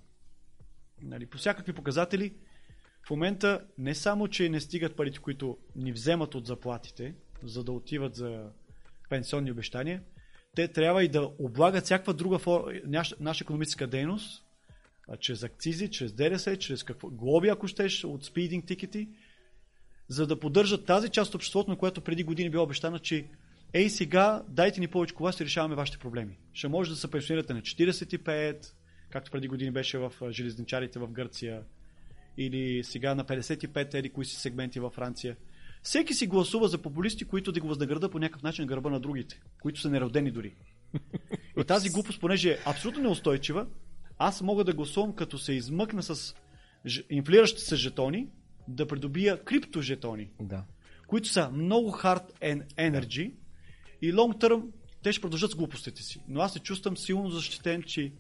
Нали, 1.02 1.26
по 1.26 1.38
всякакви 1.38 1.74
показатели, 1.74 2.34
в 3.08 3.10
момента 3.10 3.66
не 3.78 3.96
само, 3.96 4.28
че 4.28 4.50
не 4.50 4.60
стигат 4.60 4.96
парите, 4.96 5.20
които 5.20 5.58
ни 5.76 5.92
вземат 5.92 6.36
от 6.36 6.48
заплатите, 6.48 7.16
за 7.44 7.64
да 7.64 7.72
отиват 7.72 8.16
за 8.16 8.50
пенсионни 9.10 9.52
обещания, 9.52 10.04
те 10.56 10.68
трябва 10.68 11.04
и 11.04 11.08
да 11.08 11.32
облагат 11.40 11.86
всякаква 11.86 12.14
друга 12.14 12.40
фор... 12.40 12.72
наша, 12.86 13.16
наша 13.20 13.44
економическа 13.44 13.88
дейност, 13.88 14.44
чрез 15.20 15.44
акцизи, 15.44 15.92
чрез 15.92 16.14
ДДС, 16.14 16.58
чрез 16.58 16.84
какво... 16.84 17.10
глоби, 17.10 17.50
ако 17.50 17.68
щеш, 17.68 18.04
от 18.04 18.26
спидинг 18.26 18.66
тикети, 18.66 19.10
за 20.08 20.28
да 20.28 20.40
поддържат 20.40 20.86
тази 20.86 21.10
част 21.10 21.30
от 21.30 21.36
обществото, 21.36 21.70
на 21.70 21.78
което 21.78 22.02
преди 22.02 22.24
години 22.24 22.50
било 22.50 22.64
обещана, 22.64 23.00
че 23.00 23.28
ей 23.74 23.90
сега, 23.90 24.44
дайте 24.50 24.80
ни 24.80 24.88
повече 24.88 25.14
кола, 25.14 25.32
ще 25.32 25.46
решаваме 25.46 25.76
вашите 25.76 25.98
проблеми. 25.98 26.38
Ще 26.54 26.68
може 26.68 26.90
да 26.90 26.96
се 26.96 27.12
пенсионирате 27.12 27.54
на 27.54 27.62
45, 27.62 28.74
както 29.10 29.32
преди 29.32 29.48
години 29.48 29.72
беше 29.72 29.98
в 29.98 30.14
железничарите 30.32 31.00
в 31.00 31.08
Гърция, 31.08 31.64
или 32.38 32.84
сега 32.84 33.16
на 33.16 33.26
55 33.26 33.96
или 33.96 34.10
кои 34.10 34.26
си 34.26 34.36
сегменти 34.36 34.80
във 34.80 34.94
Франция. 34.94 35.38
Всеки 35.82 36.14
си 36.14 36.28
гласува 36.28 36.68
за 36.68 36.78
популисти, 36.78 37.26
които 37.26 37.52
да 37.52 37.60
го 37.60 37.68
възнаграда 37.68 38.10
по 38.10 38.20
някакъв 38.20 38.44
начин 38.44 38.64
на 38.64 38.68
гърба 38.68 38.90
на 38.90 39.00
другите, 39.00 39.42
които 39.62 39.80
са 39.82 39.90
неродени 39.90 40.32
дори. 40.32 40.56
И 41.58 41.64
тази 41.64 41.90
глупост, 41.90 42.20
понеже 42.20 42.52
е 42.52 42.58
абсолютно 42.66 43.04
неустойчива, 43.04 43.68
аз 44.18 44.42
мога 44.42 44.64
да 44.64 44.74
гласувам 44.74 45.16
като 45.16 45.38
се 45.38 45.54
измъкна 45.54 46.04
с 46.04 46.36
инфлиращи 47.10 47.62
се 47.62 47.76
жетони, 47.76 48.28
да 48.68 48.88
придобия 48.88 49.44
криптожетони, 49.44 50.30
Да. 50.40 50.64
които 51.08 51.28
са 51.28 51.50
много 51.50 51.92
hard 51.92 52.32
and 52.42 52.74
energy 52.74 53.34
и 54.02 54.14
long 54.14 54.42
term 54.42 54.64
те 55.04 55.12
ще 55.12 55.22
продължат 55.22 55.52
с 55.52 55.56
глупостите 55.56 56.04
си. 56.04 56.20
Но 56.28 56.42
аз 56.42 56.54
се 56.54 56.60
чувствам 56.60 56.98
силно 56.98 57.30
защитен, 57.30 57.84
че 57.84 58.12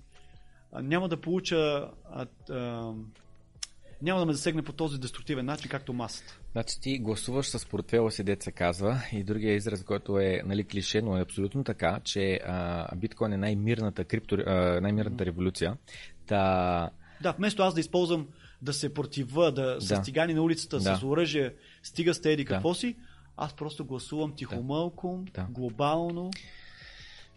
няма 0.81 1.09
да 1.09 1.21
получа 1.21 1.89
а, 2.11 2.25
а, 2.49 2.93
няма 4.01 4.19
да 4.19 4.25
ме 4.25 4.33
засегне 4.33 4.61
по 4.61 4.73
този 4.73 4.99
деструктивен 4.99 5.45
начин, 5.45 5.69
както 5.69 5.93
масата. 5.93 6.39
Значи 6.51 6.81
ти 6.81 6.99
гласуваш 6.99 7.47
с 7.47 7.65
портфела 7.65 8.11
си, 8.11 8.23
деца 8.23 8.51
казва, 8.51 9.01
и 9.13 9.23
другия 9.23 9.55
израз, 9.55 9.83
който 9.83 10.19
е 10.19 10.41
нали, 10.45 10.63
клише, 10.63 11.01
но 11.01 11.17
е 11.17 11.21
абсолютно 11.21 11.63
така, 11.63 11.99
че 12.03 12.39
а, 12.45 12.95
биткоин 12.95 13.33
е 13.33 13.37
най-мирната, 13.37 14.03
крипто, 14.03 14.37
а, 14.45 14.81
най-мирната 14.81 15.25
революция. 15.25 15.77
Та, 16.27 16.89
Да, 17.21 17.31
вместо 17.31 17.63
аз 17.63 17.73
да 17.73 17.79
използвам 17.79 18.27
да 18.61 18.73
се 18.73 18.93
протива, 18.93 19.51
да, 19.51 19.77
с 19.79 19.87
Да. 19.87 20.01
цигани 20.01 20.33
на 20.33 20.41
улицата, 20.41 20.79
Да. 20.79 20.95
с 20.95 21.03
оръжие, 21.03 21.53
стига 21.83 22.13
сте 22.13 22.31
еди 22.31 22.43
Да. 22.43 22.49
какво 22.49 22.73
си, 22.73 22.95
аз 23.37 23.53
просто 23.53 23.85
гласувам 23.85 24.35
тихомълко, 24.35 25.23
Да. 25.33 25.47
глобално. 25.49 26.31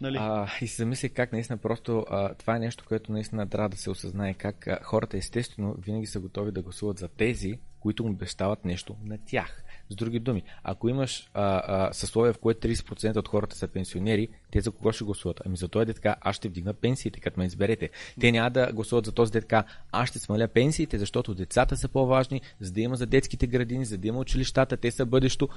Нали? 0.01 0.17
А, 0.19 0.47
и 0.61 0.67
се 0.67 0.75
замисля 0.75 1.09
как 1.09 1.31
наистина 1.31 1.57
просто 1.57 2.05
а, 2.09 2.33
това 2.33 2.55
е 2.55 2.59
нещо, 2.59 2.83
което 2.87 3.11
наистина 3.11 3.49
трябва 3.49 3.69
да 3.69 3.77
се 3.77 3.89
осъзнае 3.89 4.33
как 4.33 4.67
а, 4.67 4.79
хората 4.83 5.17
естествено 5.17 5.75
винаги 5.77 6.05
са 6.05 6.19
готови 6.19 6.51
да 6.51 6.61
гласуват 6.61 6.99
за 6.99 7.07
тези, 7.07 7.59
които 7.79 8.03
му 8.03 8.09
обещават 8.09 8.65
нещо 8.65 8.95
на 9.03 9.17
тях. 9.25 9.63
С 9.89 9.95
други 9.95 10.19
думи, 10.19 10.43
ако 10.63 10.89
имаш 10.89 11.29
а, 11.33 11.61
а, 11.67 11.93
съсловие, 11.93 12.33
в 12.33 12.37
което 12.37 12.67
30% 12.67 13.17
от 13.17 13.27
хората 13.27 13.55
са 13.55 13.67
пенсионери, 13.67 14.27
те 14.51 14.61
за 14.61 14.71
кого 14.71 14.91
ще 14.91 15.03
гласуват? 15.03 15.41
Ами 15.45 15.57
за 15.57 15.67
този 15.67 15.85
дет 15.85 15.95
така, 15.95 16.15
аз 16.21 16.35
ще 16.35 16.49
вдигна 16.49 16.73
пенсиите, 16.73 17.19
като 17.19 17.39
ме 17.39 17.45
изберете. 17.45 17.89
Те 18.19 18.31
няма 18.31 18.49
да 18.49 18.73
гласуват 18.73 19.05
за 19.05 19.11
този 19.11 19.31
дет 19.31 19.43
така, 19.43 19.63
аз 19.91 20.09
ще 20.09 20.19
смаля 20.19 20.47
пенсиите, 20.47 20.97
защото 20.97 21.35
децата 21.35 21.77
са 21.77 21.87
по-важни, 21.87 22.41
за 22.59 22.71
да 22.71 22.81
има 22.81 22.95
за 22.95 23.05
детските 23.05 23.47
градини, 23.47 23.85
за 23.85 23.97
да 23.97 24.07
има 24.07 24.19
училищата, 24.19 24.77
те 24.77 24.91
са 24.91 25.05
бъдещо 25.05 25.49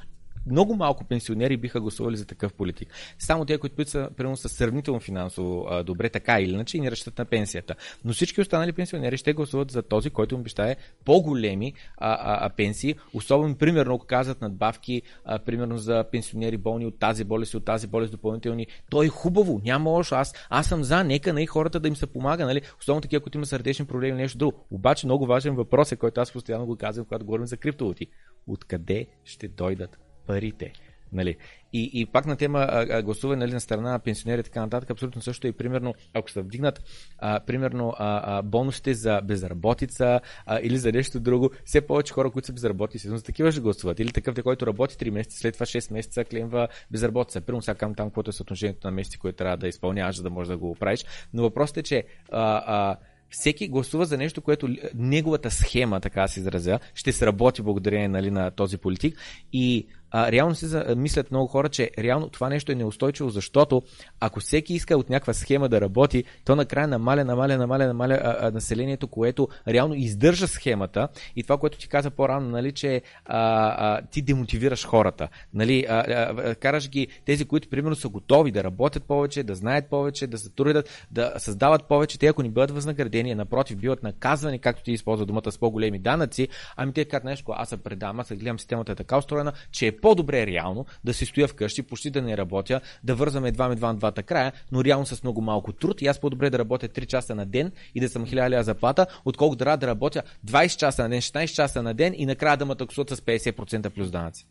много 0.47 0.77
малко 0.77 1.05
пенсионери 1.05 1.57
биха 1.57 1.81
гласували 1.81 2.17
за 2.17 2.27
такъв 2.27 2.53
политик. 2.53 2.89
Само 3.19 3.45
те, 3.45 3.59
които 3.59 3.91
са, 3.91 4.11
примерно, 4.17 4.37
са 4.37 4.49
сравнително 4.49 5.01
финансово 5.01 5.67
а, 5.71 5.83
добре, 5.83 6.09
така 6.09 6.41
или 6.41 6.53
иначе, 6.53 6.77
и 6.77 6.81
не 6.81 6.91
разчитат 6.91 7.19
на 7.19 7.25
пенсията. 7.25 7.75
Но 8.05 8.13
всички 8.13 8.41
останали 8.41 8.73
пенсионери 8.73 9.17
ще 9.17 9.33
гласуват 9.33 9.71
за 9.71 9.83
този, 9.83 10.11
който 10.11 10.35
им 10.35 10.41
обещае 10.41 10.77
по-големи 11.05 11.73
а, 11.97 12.13
а, 12.13 12.47
а, 12.47 12.51
пенсии, 12.51 12.95
особено, 13.15 13.57
примерно, 13.57 13.95
ако 13.95 14.07
казват 14.07 14.41
надбавки, 14.41 15.03
а, 15.25 15.39
примерно 15.39 15.79
за 15.79 16.05
пенсионери 16.13 16.57
болни 16.57 16.87
от 16.87 16.99
тази 16.99 17.25
болест 17.25 17.53
и 17.53 17.57
от 17.57 17.65
тази 17.65 17.87
болест 17.87 18.13
допълнителни. 18.13 18.67
То 18.91 19.03
е 19.03 19.09
хубаво, 19.09 19.61
няма 19.65 19.91
лошо. 19.91 20.15
Аз, 20.15 20.35
аз 20.51 20.67
съм 20.67 20.85
за, 20.85 21.05
нека 21.05 21.33
на 21.33 21.47
хората 21.47 21.81
да 21.81 21.89
им 21.89 21.97
се 21.97 22.07
помага, 22.07 22.47
нали? 22.47 22.63
Особено 22.81 23.01
такива, 23.01 23.23
които 23.23 23.39
имат 23.39 23.49
сърдечни 23.49 23.87
проблеми 23.87 24.11
или 24.11 24.23
нещо 24.23 24.39
друго. 24.39 24.67
Обаче 24.71 25.07
много 25.07 25.27
важен 25.27 25.55
въпрос 25.55 25.93
е, 25.93 25.97
който 25.97 26.21
аз 26.21 26.33
постоянно 26.33 26.67
го 26.67 26.77
казвам, 26.77 27.07
когато 27.07 27.25
говорим 27.25 27.47
за 27.47 27.57
криптовалути. 27.57 28.07
Откъде 28.47 29.07
ще 29.25 29.49
дойдат 29.49 30.04
парите. 30.27 30.73
Нали? 31.13 31.37
И, 31.73 31.91
и 31.93 32.07
пак 32.07 32.27
на 32.27 32.37
тема 32.37 32.67
а, 32.71 33.03
гласуване 33.03 33.41
нали, 33.41 33.53
на 33.53 33.61
страна 33.61 33.91
на 33.91 33.99
пенсионери 33.99 34.41
и 34.41 34.43
така 34.43 34.61
нататък, 34.61 34.91
абсолютно 34.91 35.23
също 35.23 35.47
и 35.47 35.53
примерно, 35.53 35.95
ако 36.15 36.31
се 36.31 36.43
вдигнат 36.43 36.83
а, 37.19 37.41
примерно 37.41 37.95
а, 37.99 38.39
а, 38.39 38.43
бонусите 38.43 38.95
за 38.95 39.21
безработица 39.25 40.21
а, 40.47 40.61
или 40.63 40.79
за 40.79 40.93
нещо 40.93 41.21
друго, 41.21 41.51
все 41.65 41.81
повече 41.81 42.13
хора, 42.13 42.31
които 42.31 42.47
са 42.47 42.53
безработни, 42.53 43.01
се 43.01 43.09
за 43.09 43.23
такива 43.23 43.53
ще 43.53 43.61
гласуват. 43.61 44.01
Или 44.01 44.13
такъв, 44.13 44.43
който 44.43 44.67
работи 44.67 44.95
3 44.95 45.11
месеца, 45.11 45.39
след 45.39 45.55
това 45.55 45.67
6 45.67 45.93
месеца 45.93 46.25
клемва 46.25 46.69
безработица. 46.91 47.41
Примерно 47.41 47.63
сега 47.63 47.93
там, 47.97 48.11
което 48.11 48.31
е 48.31 48.33
съотношението 48.33 48.87
на 48.87 48.91
месеци, 48.91 49.19
което 49.19 49.37
трябва 49.37 49.57
да 49.57 49.69
изпълняваш, 49.69 50.17
за 50.17 50.23
да 50.23 50.31
можеш 50.31 50.49
да 50.49 50.57
го 50.57 50.75
правиш. 50.75 51.05
Но 51.33 51.43
въпросът 51.43 51.77
е, 51.77 51.83
че 51.83 52.05
а, 52.33 52.63
а, 52.67 52.97
всеки 53.31 53.69
гласува 53.69 54.05
за 54.05 54.17
нещо, 54.17 54.43
което 54.43 54.69
неговата 54.95 55.51
схема, 55.51 56.01
така 56.01 56.29
се 56.29 56.41
изразя, 56.41 56.79
ще 56.95 57.13
сработи 57.13 57.63
благодарение 57.63 58.09
нали, 58.09 58.31
на 58.31 58.51
този 58.51 58.79
политик. 58.79 59.19
И 59.53 59.87
а, 60.17 60.33
реално 60.33 60.55
за- 60.55 60.95
мислят 60.97 61.31
много 61.31 61.47
хора, 61.47 61.69
че 61.69 61.91
реално 61.99 62.29
това 62.29 62.49
нещо 62.49 62.73
е 62.73 62.75
неустойчиво, 62.75 63.31
защото 63.31 63.83
ако 64.21 64.41
всеки 64.41 64.75
иска 64.75 64.97
от 64.97 65.11
някаква 65.11 65.35
схема 65.35 65.69
да 65.69 65.81
работи, 65.81 66.25
то 66.45 66.57
накрая 66.57 66.89
намаля, 66.89 67.25
намаля, 67.25 67.59
намаля, 67.59 67.87
намаля 67.87 68.21
а, 68.25 68.37
а, 68.41 68.51
населението, 68.51 69.09
което 69.09 69.49
реално 69.69 69.95
издържа 69.95 70.49
схемата. 70.49 71.09
И 71.37 71.43
това, 71.43 71.59
което 71.59 71.79
ти 71.79 71.89
каза 71.89 72.11
по-рано, 72.11 72.49
нали, 72.49 72.73
че 72.73 73.03
а, 73.25 73.39
а, 73.79 74.01
ти 74.07 74.23
демотивираш 74.23 74.87
хората. 74.87 75.29
Нали, 75.55 75.87
а, 75.89 76.05
а, 76.09 76.55
караш 76.55 76.89
ги 76.89 77.09
тези, 77.25 77.45
които 77.45 77.69
примерно 77.69 77.97
са 77.97 78.09
готови 78.09 78.51
да 78.51 78.65
работят 78.65 79.05
повече, 79.05 79.43
да 79.43 79.55
знаят 79.55 79.91
повече, 79.91 80.27
да 80.27 80.39
се 80.39 80.51
трудят, 80.51 81.07
да 81.11 81.33
създават 81.39 81.89
повече. 81.89 82.19
Те, 82.19 82.27
ако 82.27 82.43
ни 82.43 82.51
бъдат 82.51 82.71
възнаградени, 82.71 83.35
напротив, 83.35 83.77
биват 83.77 84.03
наказвани, 84.03 84.59
както 84.59 84.83
ти 84.83 84.93
използва 84.93 85.27
думата 85.27 85.53
с 85.53 85.59
по-големи 85.59 85.99
данъци, 85.99 86.49
ами 86.77 86.93
те 86.93 87.05
казват 87.05 87.25
нещо, 87.25 87.53
аз 87.57 87.69
се 87.69 87.77
предам, 87.77 88.21
аз 88.21 88.27
се 88.27 88.37
гледам, 88.37 88.59
системата 88.59 88.93
е 88.93 88.95
така 88.95 89.19
устроена, 89.19 89.53
че 89.73 89.87
е 89.87 89.97
по-добре 90.05 90.47
реално 90.47 90.87
да 91.05 91.15
си 91.15 91.27
стоя 91.27 91.49
вкъщи, 91.49 91.83
почти 91.83 92.11
да 92.11 92.23
не 92.23 92.37
работя, 92.37 92.81
да 93.05 93.15
вързвам 93.15 93.45
едва 93.45 93.73
едва 93.73 93.89
на 93.89 93.95
двата 93.95 94.23
края, 94.23 94.53
но 94.73 94.85
реално 94.85 95.07
с 95.07 95.23
много 95.23 95.41
малко 95.41 95.73
труд 95.73 96.03
и 96.03 96.07
аз 96.07 96.21
по-добре 96.21 96.51
да 96.51 96.59
работя 96.59 96.89
3 96.89 97.07
часа 97.07 97.35
на 97.35 97.47
ден 97.47 97.73
и 97.95 98.01
да 98.01 98.09
съм 98.09 98.27
1000 98.27 98.51
лева 98.51 98.65
заплата, 98.65 99.07
отколкото 99.25 99.65
да 99.65 99.77
да 99.77 99.87
работя 99.87 100.23
20 100.47 100.77
часа 100.77 101.03
на 101.03 101.09
ден, 101.09 101.21
16 101.21 101.55
часа 101.55 101.83
на 101.83 101.95
ден 101.95 102.15
и 102.17 102.27
накрая 102.27 102.57
да 102.57 102.67
ме 102.67 102.75
таксуват 102.75 103.09
с 103.11 103.17
50% 103.17 103.91
плюс 103.91 104.11
данъци. 104.11 104.47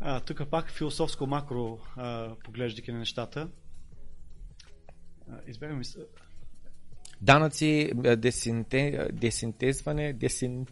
А, 0.00 0.20
тук 0.20 0.48
пак 0.50 0.70
философско 0.70 1.26
макро 1.26 1.78
а, 1.96 2.34
поглеждайки 2.44 2.92
на 2.92 2.98
нещата. 2.98 3.48
Избягаме. 5.46 5.82
Данъци, 7.22 7.92
а, 8.04 8.16
десинте, 8.16 9.08
десинтезване, 9.12 10.12
десин... 10.12 10.66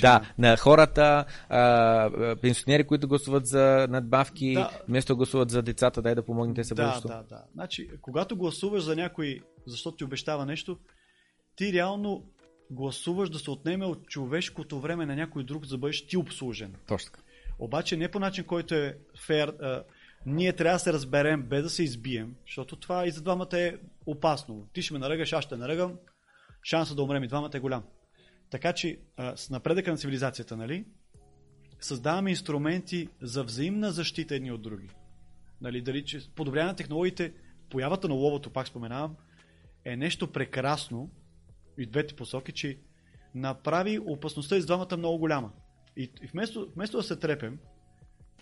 Да, 0.00 0.32
на 0.38 0.56
хората, 0.56 1.24
а, 1.48 2.36
пенсионери, 2.42 2.84
които 2.84 3.08
гласуват 3.08 3.46
за 3.46 3.86
надбавки, 3.90 4.54
Да. 4.54 4.70
вместо 4.88 5.16
гласуват 5.16 5.50
за 5.50 5.62
децата, 5.62 6.02
дай 6.02 6.14
да 6.14 6.24
помогнете 6.24 6.64
се 6.64 6.74
Да, 6.74 7.00
да, 7.00 7.22
да. 7.28 7.44
Значи, 7.54 7.88
когато 8.00 8.36
гласуваш 8.36 8.82
за 8.82 8.96
някой, 8.96 9.40
защото 9.66 9.96
ти 9.96 10.04
обещава 10.04 10.46
нещо, 10.46 10.78
ти 11.56 11.72
реално 11.72 12.24
гласуваш 12.70 13.30
да 13.30 13.38
се 13.38 13.50
отнеме 13.50 13.86
от 13.86 14.06
човешкото 14.06 14.80
време 14.80 15.06
на 15.06 15.16
някой 15.16 15.44
друг, 15.44 15.64
за 15.64 15.76
да 15.76 15.78
бъдеш 15.78 16.06
ти 16.06 16.16
обслужен. 16.16 16.74
Точно. 16.86 17.12
Обаче 17.58 17.96
не 17.96 18.10
по 18.10 18.18
начин, 18.18 18.44
който 18.44 18.74
е 18.74 18.96
фер. 19.26 19.54
Ние 20.26 20.52
трябва 20.52 20.76
да 20.76 20.78
се 20.78 20.92
разберем, 20.92 21.42
без 21.42 21.62
да 21.62 21.70
се 21.70 21.82
избием, 21.82 22.36
защото 22.46 22.76
това 22.76 23.06
и 23.06 23.10
за 23.10 23.22
двамата 23.22 23.58
е 23.58 23.76
опасно. 24.06 24.68
Ти 24.72 24.82
ще 24.82 24.92
ме 24.92 24.98
наръгаш, 24.98 25.32
аз 25.32 25.44
ще 25.44 25.56
наръгам, 25.56 25.98
шансът 26.62 26.96
да 26.96 27.02
умрем 27.02 27.24
и 27.24 27.28
двамата 27.28 27.50
е 27.54 27.60
голям. 27.60 27.84
Така 28.50 28.72
че 28.72 28.98
с 29.36 29.50
напредъка 29.50 29.90
на 29.90 29.96
цивилизацията, 29.96 30.56
нали, 30.56 30.84
създаваме 31.80 32.30
инструменти 32.30 33.08
за 33.22 33.44
взаимна 33.44 33.92
защита 33.92 34.34
едни 34.34 34.52
от 34.52 34.62
други. 34.62 34.88
Нали, 35.60 35.82
дали, 35.82 36.04
че 36.04 36.34
подобряване 36.34 36.72
на 36.72 36.76
технологиите, 36.76 37.32
появата 37.70 38.08
на 38.08 38.14
ловото, 38.14 38.50
пак 38.50 38.68
споменавам, 38.68 39.16
е 39.84 39.96
нещо 39.96 40.32
прекрасно 40.32 41.10
и 41.78 41.86
двете 41.86 42.16
посоки, 42.16 42.52
че 42.52 42.78
направи 43.34 43.98
опасността 43.98 44.56
из 44.56 44.66
двамата 44.66 44.96
много 44.96 45.18
голяма. 45.18 45.52
И, 45.96 46.02
и 46.22 46.26
вместо, 46.26 46.72
вместо 46.74 46.96
да 46.96 47.02
се 47.02 47.16
трепем, 47.16 47.58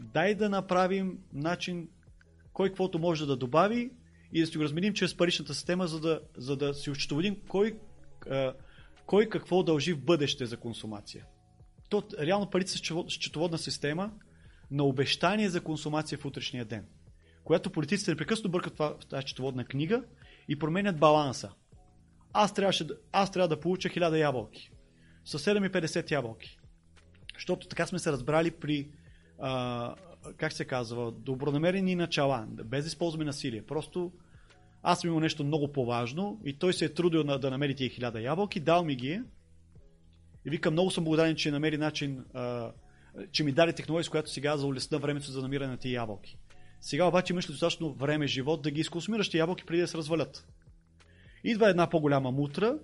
дай 0.00 0.34
да 0.34 0.48
направим 0.48 1.18
начин 1.32 1.88
кой 2.52 2.68
каквото 2.68 2.98
може 2.98 3.26
да 3.26 3.36
добави 3.36 3.90
и 4.32 4.40
да 4.40 4.46
си 4.46 4.58
го 4.58 4.64
разменим 4.64 4.94
чрез 4.94 5.16
паричната 5.16 5.54
система, 5.54 5.86
за 5.86 6.00
да, 6.00 6.20
за 6.36 6.56
да 6.56 6.74
си 6.74 6.90
осчетоводим 6.90 7.36
кой, 7.48 7.78
кой 9.06 9.28
какво 9.28 9.62
дължи 9.62 9.92
в 9.92 10.04
бъдеще 10.04 10.46
за 10.46 10.56
консумация. 10.56 11.26
То, 11.88 12.02
реално 12.20 12.50
парите 12.50 12.70
са 12.70 12.78
счетовод- 12.78 13.10
счетоводна 13.10 13.58
система 13.58 14.12
на 14.70 14.84
обещание 14.84 15.48
за 15.48 15.60
консумация 15.60 16.18
в 16.18 16.24
утрешния 16.24 16.64
ден, 16.64 16.86
която 17.44 17.70
политиците 17.70 18.10
непрекъснато 18.10 18.50
бъркат 18.50 18.72
това, 18.72 18.96
в 19.00 19.06
тази 19.06 19.22
счетоводна 19.22 19.64
книга 19.64 20.04
и 20.48 20.58
променят 20.58 20.98
баланса. 20.98 21.50
аз, 22.32 22.54
трябваше, 22.54 22.86
аз 23.12 23.30
трябва 23.30 23.48
да 23.48 23.60
получа 23.60 23.88
1000 23.88 24.18
ябълки. 24.20 24.70
С 25.24 25.38
7,50 25.38 26.10
ябълки. 26.10 26.58
Защото 27.34 27.68
така 27.68 27.86
сме 27.86 27.98
се 27.98 28.12
разбрали 28.12 28.50
при, 28.50 28.90
а, 29.38 29.94
как 30.36 30.52
се 30.52 30.64
казва, 30.64 31.12
добронамерени 31.12 31.94
начала, 31.94 32.46
без 32.48 32.84
да 32.84 32.88
използваме 32.88 33.24
насилие. 33.24 33.62
Просто 33.62 34.12
аз 34.82 35.00
съм 35.00 35.08
имал 35.08 35.20
нещо 35.20 35.44
много 35.44 35.72
по-важно 35.72 36.40
и 36.44 36.58
той 36.58 36.72
се 36.72 36.84
е 36.84 36.94
трудил 36.94 37.24
на, 37.24 37.38
да 37.38 37.50
намери 37.50 37.74
тия 37.74 37.90
1000 37.90 38.22
ябълки, 38.22 38.60
дал 38.60 38.84
ми 38.84 38.96
ги 38.96 39.10
е. 39.10 39.22
И 40.44 40.50
викам, 40.50 40.72
много 40.74 40.90
съм 40.90 41.04
благодарен, 41.04 41.36
че 41.36 41.50
намери 41.50 41.78
начин, 41.78 42.24
а, 42.34 42.72
че 43.32 43.44
ми 43.44 43.52
даде 43.52 43.72
технология, 43.72 44.04
с 44.04 44.08
която 44.08 44.30
сега 44.30 44.56
за 44.56 44.66
улесна 44.66 44.98
времето 44.98 45.30
за 45.30 45.42
намиране 45.42 45.70
на 45.70 45.76
тия 45.76 45.92
ябълки. 45.92 46.38
Сега 46.80 47.04
обаче 47.04 47.32
имаш 47.32 47.46
достатъчно 47.46 47.92
време, 47.92 48.26
живот 48.26 48.62
да 48.62 48.70
ги 48.70 48.80
изконсумираш 48.80 49.28
тия 49.28 49.38
ябълки 49.38 49.64
преди 49.64 49.80
да 49.80 49.88
се 49.88 49.98
развалят. 49.98 50.46
Идва 51.44 51.70
една 51.70 51.90
по-голяма 51.90 52.30
мутра 52.30 52.78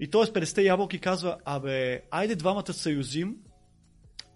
и 0.00 0.10
т.е. 0.10 0.20
50 0.20 0.62
ябълки 0.62 0.98
казва, 0.98 1.38
абе, 1.44 2.02
айде 2.10 2.34
двамата 2.34 2.72
съюзим, 2.72 3.36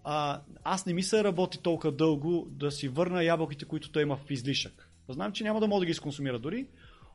а, 0.09 0.41
аз 0.63 0.85
не 0.85 0.93
ми 0.93 1.03
се 1.03 1.23
работи 1.23 1.59
толкова 1.61 1.91
дълго 1.91 2.47
да 2.51 2.71
си 2.71 2.87
върна 2.87 3.23
ябълките, 3.23 3.65
които 3.65 3.91
той 3.91 4.01
има 4.01 4.17
в 4.17 4.31
излишък. 4.31 4.91
Знам, 5.09 5.31
че 5.31 5.43
няма 5.43 5.59
да 5.59 5.67
мога 5.67 5.79
да 5.79 5.85
ги 5.85 5.91
изконсумира 5.91 6.39
дори, 6.39 6.67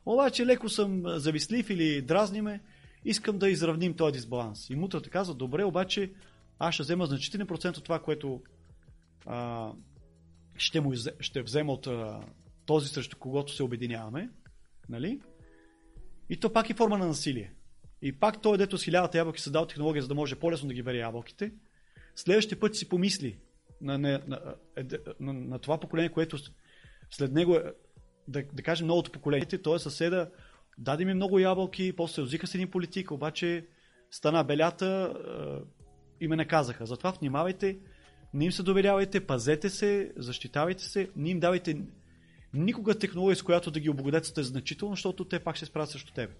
обаче 0.05 0.45
леко 0.45 0.69
съм 0.69 1.05
а, 1.05 1.19
завистлив 1.19 1.69
или 1.69 2.01
дразни 2.01 2.41
ме, 2.41 2.61
искам 3.05 3.37
да 3.37 3.49
изравним 3.49 3.93
този 3.93 4.13
дисбаланс. 4.13 4.69
И 4.69 4.75
мутрата 4.75 5.09
казва, 5.09 5.35
добре, 5.35 5.63
обаче 5.63 6.11
аз 6.59 6.73
ще 6.73 6.83
взема 6.83 7.05
значителен 7.05 7.47
процент 7.47 7.77
от 7.77 7.83
това, 7.83 7.99
което 7.99 8.41
а, 9.25 9.71
ще, 10.55 10.81
му, 10.81 10.93
ще 11.19 11.41
взема 11.41 11.73
от 11.73 11.87
а, 11.87 12.19
този, 12.65 12.87
срещу 12.87 13.17
когото 13.17 13.53
се 13.53 13.63
обединяваме, 13.63 14.29
нали? 14.89 15.21
И 16.29 16.39
то 16.39 16.53
пак 16.53 16.69
е 16.69 16.73
форма 16.73 16.97
на 16.97 17.07
насилие. 17.07 17.53
И 18.01 18.19
пак 18.19 18.41
той, 18.41 18.57
дето 18.57 18.77
с 18.77 18.83
хилядата 18.83 19.17
ябълки 19.17 19.41
създал 19.41 19.65
технология, 19.65 20.01
за 20.01 20.07
да 20.07 20.15
може 20.15 20.35
по-лесно 20.35 20.67
да 20.67 20.73
ги 20.73 20.83
бере 20.83 20.97
ябълките, 20.97 21.51
следващия 22.15 22.59
път 22.59 22.75
си 22.75 22.89
помисли 22.89 23.37
на, 23.81 23.97
на, 23.97 24.21
на, 24.27 24.55
е, 24.77 24.83
на, 25.19 25.33
на 25.33 25.59
това 25.59 25.79
поколение, 25.79 26.11
което 26.11 26.37
след 27.09 27.31
него 27.31 27.55
е, 27.55 27.73
да, 28.27 28.43
да 28.53 28.63
кажем 28.63 28.87
новото 28.87 29.11
поколение, 29.11 29.45
той 29.45 29.75
е 29.75 29.79
съседа, 29.79 30.31
даде 30.77 31.05
ми 31.05 31.13
много 31.13 31.39
ябълки, 31.39 31.93
после 31.95 32.13
се 32.13 32.21
озиха 32.21 32.47
с 32.47 32.55
един 32.55 32.71
политик, 32.71 33.11
обаче 33.11 33.67
стана 34.11 34.43
белята 34.43 35.13
и 36.21 36.27
ме 36.27 36.35
наказаха. 36.35 36.85
Затова 36.85 37.11
внимавайте, 37.11 37.77
не 38.33 38.45
им 38.45 38.51
се 38.51 38.63
доверявайте, 38.63 39.25
пазете 39.25 39.69
се, 39.69 40.11
защитавайте 40.17 40.83
се, 40.83 41.09
не 41.15 41.29
им 41.29 41.39
давайте 41.39 41.81
никога 42.53 42.99
технология, 42.99 43.35
с 43.35 43.43
която 43.43 43.71
да 43.71 43.79
ги 43.79 43.89
облагодетелствате 43.89 44.43
значително, 44.43 44.93
защото 44.93 45.25
те 45.25 45.39
пак 45.39 45.55
ще 45.55 45.65
справят 45.65 45.89
срещу 45.89 46.13
тебе. 46.13 46.33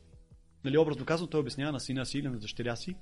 Нали, 0.65 0.77
образно 0.77 1.05
казано, 1.05 1.29
той 1.29 1.39
обяснява 1.39 1.71
на 1.71 1.79
сина 1.79 2.05
си 2.05 2.19
или 2.19 2.27
на 2.27 2.39
дъщеря 2.39 2.75
си 2.75 2.95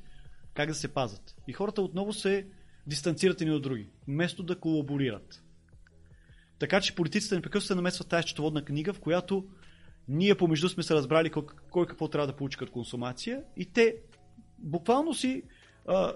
как 0.53 0.69
да 0.69 0.75
се 0.75 0.93
пазят. 0.93 1.35
И 1.47 1.53
хората 1.53 1.81
отново 1.81 2.13
се 2.13 2.47
дистанцират 2.87 3.41
едни 3.41 3.53
от 3.53 3.61
други, 3.61 3.89
вместо 4.07 4.43
да 4.43 4.59
колаборират. 4.59 5.43
Така 6.59 6.81
че 6.81 6.95
политиците 6.95 7.35
непрекъснато 7.35 7.67
се 7.67 7.75
намесват 7.75 8.09
тази 8.09 8.23
счетоводна 8.23 8.65
книга, 8.65 8.93
в 8.93 8.99
която 8.99 9.45
ние 10.07 10.35
помежду 10.35 10.69
сме 10.69 10.83
се 10.83 10.95
разбрали 10.95 11.29
кой, 11.29 11.43
кой 11.71 11.87
какво 11.87 12.07
трябва 12.07 12.27
да 12.27 12.35
получи 12.35 12.57
като 12.57 12.71
консумация 12.71 13.43
и 13.57 13.65
те 13.65 13.95
буквално 14.59 15.13
си 15.13 15.43
а, 15.87 16.13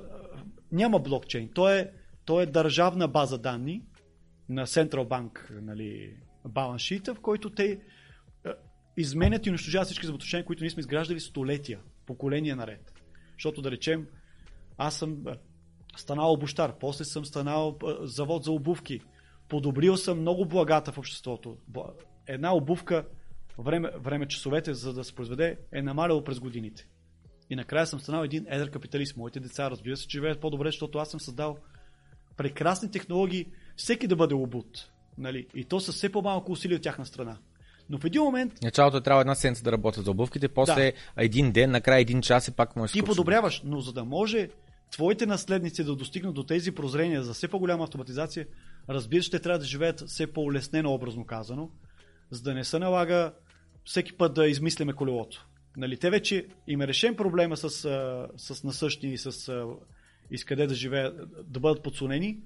няма 0.72 0.99
блокчейн. 0.99 1.49
То 1.53 1.70
е, 1.70 1.91
то 2.26 2.41
е 2.41 2.45
държавна 2.45 3.07
база 3.07 3.38
данни 3.38 3.84
на 4.49 4.68
Central 4.68 5.07
Bank 5.07 5.59
нали, 5.61 6.18
балансшита, 6.47 7.16
в 7.16 7.20
който 7.20 7.49
те 7.49 7.80
а, 8.45 8.53
изменят 8.97 9.45
и 9.45 9.49
унищожават 9.49 9.86
всички 9.86 10.05
взаимоотношения, 10.05 10.45
които 10.45 10.63
ние 10.63 10.70
сме 10.70 10.80
изграждали 10.80 11.20
столетия, 11.20 11.80
поколения 12.05 12.55
наред. 12.55 12.93
Защото 13.34 13.61
да 13.61 13.72
речем, 13.72 14.07
аз 14.78 14.97
съм 14.97 15.24
станал 15.96 16.34
обущар, 16.34 16.74
после 16.80 17.06
съм 17.06 17.26
станал 17.26 17.78
завод 18.02 18.43
за 18.43 18.52
обувки, 18.52 19.00
подобрил 19.50 19.98
съм 19.98 20.20
много 20.20 20.46
благата 20.46 20.91
в 20.91 20.98
обществото. 20.98 21.58
Една 22.28 22.56
обувка, 22.56 23.06
време, 23.60 23.89
време 24.00 24.28
часовете, 24.28 24.74
за 24.74 24.93
да 24.93 25.04
се 25.04 25.16
произведе, 25.16 25.58
е 25.72 25.82
намаляло 25.82 26.24
през 26.24 26.39
годините. 26.39 26.88
И 27.50 27.56
накрая 27.56 27.88
съм 27.88 28.00
станал 28.00 28.24
един 28.24 28.46
едър 28.50 28.72
капиталист. 28.72 29.18
Моите 29.18 29.39
деца, 29.39 29.72
разбира 29.72 29.98
се, 29.98 30.08
живеят 30.10 30.41
по-добре, 30.41 30.68
защото 30.68 30.98
аз 30.98 31.10
съм 31.10 31.20
създал 31.20 31.58
прекрасни 32.38 32.91
технологии, 32.91 33.46
всеки 33.76 34.08
да 34.08 34.16
бъде 34.16 34.34
обут. 34.34 34.91
Нали? 35.18 35.48
И 35.56 35.66
то 35.66 35.80
с 35.80 35.91
все 35.91 36.12
по-малко 36.12 36.52
усилия 36.52 36.76
от 36.76 36.84
тяхна 36.84 37.06
страна. 37.06 37.38
Но 37.89 37.98
в 37.98 38.06
един 38.06 38.22
момент 38.22 38.54
началото 38.64 39.02
трябва 39.02 39.22
една 39.22 39.36
седмица 39.36 39.64
да 39.64 39.72
работят 39.72 40.06
за 40.06 40.12
обувките, 40.12 40.48
после 40.48 40.93
един 41.18 41.52
ден, 41.52 41.72
накрая 41.72 42.02
един 42.02 42.22
час 42.22 42.48
и 42.48 42.52
пак 42.52 42.76
можеш 42.76 42.93
ти 42.93 43.04
подобряваш, 43.04 43.62
но 43.66 43.80
за 43.80 43.93
да 43.93 44.06
може 44.06 44.50
твоите 44.92 45.26
наследници 45.26 45.84
да 45.84 45.96
достигнат 45.96 46.36
до 46.36 46.44
тези 46.44 46.72
прозрения 46.72 47.24
за 47.24 47.34
все 47.34 47.48
по-голяма 47.48 47.84
автоматизация, 47.84 48.48
разбира 48.90 49.24
се, 49.24 49.32
те 49.32 49.40
трябва 49.40 49.60
да 49.60 49.66
живеят 49.66 50.00
все 50.08 50.28
по-улеснено, 50.28 50.94
образно 50.94 51.26
казано, 51.26 51.70
за 52.32 52.42
да 52.42 52.54
не 52.54 52.64
се 52.64 52.80
налага 52.80 53.34
всеки 53.86 54.18
път 54.18 54.34
да 54.34 54.48
измисляме 54.48 54.94
колелото. 54.94 55.48
Нали, 55.78 55.98
те 55.98 56.10
вече 56.10 56.48
им 56.68 56.82
е 56.82 56.88
решен 56.88 57.16
проблема 57.16 57.58
с, 57.58 57.70
с 58.38 58.64
насъщни 58.64 59.14
и 59.14 59.18
с 59.18 59.66
изкъде 60.32 60.68
да 60.68 60.76
живеят, 60.76 61.18
да 61.52 61.60
бъдат 61.60 61.84
подсунени. 61.84 62.38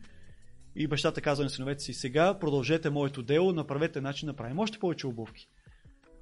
И 0.75 0.87
бащата 0.87 1.21
казва 1.21 1.43
на 1.43 1.49
синовете 1.49 1.83
си, 1.83 1.93
сега 1.93 2.39
продължете 2.39 2.89
моето 2.89 3.23
дело, 3.23 3.53
направете 3.53 4.01
начин 4.01 4.25
да 4.27 4.35
правим 4.35 4.59
още 4.59 4.79
повече 4.79 5.07
обувки. 5.07 5.47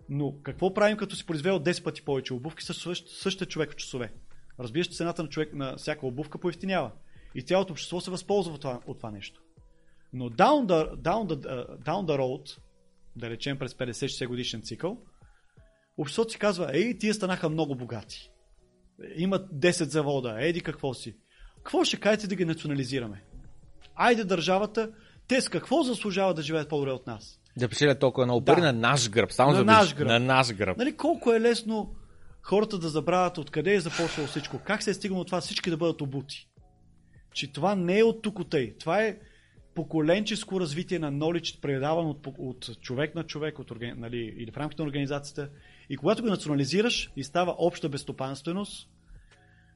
Но 0.09 0.41
какво 0.43 0.73
правим, 0.73 0.97
като 0.97 1.15
си 1.15 1.25
произвел 1.25 1.59
10 1.59 1.83
пъти 1.83 2.01
повече 2.01 2.33
обувки 2.33 2.63
с 2.63 2.73
същ- 2.73 3.07
същия 3.07 3.47
човек 3.47 3.71
в 3.71 3.75
часове? 3.75 4.13
Разбираш, 4.59 4.87
че 4.87 4.93
цената 4.93 5.23
на, 5.23 5.29
човек, 5.29 5.53
на 5.53 5.77
всяка 5.77 6.07
обувка 6.07 6.37
поевтинява. 6.39 6.91
И 7.35 7.41
цялото 7.41 7.73
общество 7.73 8.01
се 8.01 8.11
възползва 8.11 8.53
от 8.53 8.61
това, 8.61 8.79
от 8.87 8.97
това 8.97 9.11
нещо. 9.11 9.41
Но 10.13 10.29
down 10.29 10.65
the, 10.65 10.95
down, 10.95 11.27
the, 11.27 11.35
uh, 11.35 11.83
down 11.83 12.05
the 12.05 12.17
road, 12.19 12.57
да 13.15 13.29
речем 13.29 13.59
през 13.59 13.73
50-60 13.73 14.27
годишен 14.27 14.61
цикъл, 14.61 14.97
обществото 15.97 16.31
си 16.31 16.39
казва, 16.39 16.69
ей, 16.73 16.97
тия 16.97 17.13
станаха 17.13 17.49
много 17.49 17.75
богати. 17.75 18.31
Имат 19.15 19.51
10 19.51 19.83
завода, 19.83 20.35
еди 20.39 20.61
какво 20.61 20.93
си. 20.93 21.15
Какво 21.57 21.83
ще 21.83 21.99
кажете 21.99 22.27
да 22.27 22.35
ги 22.35 22.45
национализираме? 22.45 23.23
Айде 23.95 24.23
държавата, 24.23 24.91
те 25.27 25.41
с 25.41 25.49
какво 25.49 25.83
заслужават 25.83 26.35
да 26.35 26.41
живеят 26.41 26.69
по-добре 26.69 26.91
от 26.91 27.07
нас? 27.07 27.39
Да 27.57 27.69
печелят 27.69 27.99
толкова 27.99 28.25
много 28.25 28.45
пари 28.45 28.61
Да. 28.61 28.73
на 28.73 28.79
наш 28.79 29.09
гръб. 29.09 29.31
Само 29.31 29.51
На 29.51 29.57
за 29.57 29.65
наш 29.65 29.95
гръб. 29.95 30.07
На 30.07 30.19
наш 30.19 30.53
гръб. 30.53 30.77
Нали, 30.77 30.97
колко 30.97 31.33
е 31.33 31.41
лесно 31.41 31.95
хората 32.47 32.79
да 32.79 32.89
забравят 32.89 33.37
откъде 33.37 33.73
е 33.73 33.79
започнало 33.79 34.27
всичко, 34.27 34.59
как 34.59 34.83
се 34.83 34.89
е 34.89 34.93
стигнало 34.93 35.25
това 35.25 35.41
всички 35.41 35.69
да 35.69 35.77
бъдат 35.77 36.01
обути. 36.01 36.47
Че 37.33 37.51
това 37.51 37.75
не 37.75 37.99
е 37.99 38.03
от 38.03 38.21
тук 38.21 38.39
от. 38.39 38.55
Това 38.79 39.03
е 39.03 39.17
поколенческо 39.75 40.59
развитие 40.59 40.99
на 40.99 41.13
knowledge, 41.13 41.59
предавано 41.59 42.09
от, 42.09 42.27
от 42.37 42.81
човек 42.81 43.15
на 43.15 43.23
човек, 43.23 43.59
от, 43.59 43.71
нали, 43.81 44.35
или 44.37 44.51
в 44.51 44.57
рамките 44.57 44.81
на 44.81 44.85
организацията. 44.85 45.49
И 45.89 45.97
когато 45.97 46.21
го 46.21 46.29
национализираш 46.29 47.11
и 47.15 47.23
става 47.23 47.55
обща 47.57 47.89
безстопанственост, 47.89 48.89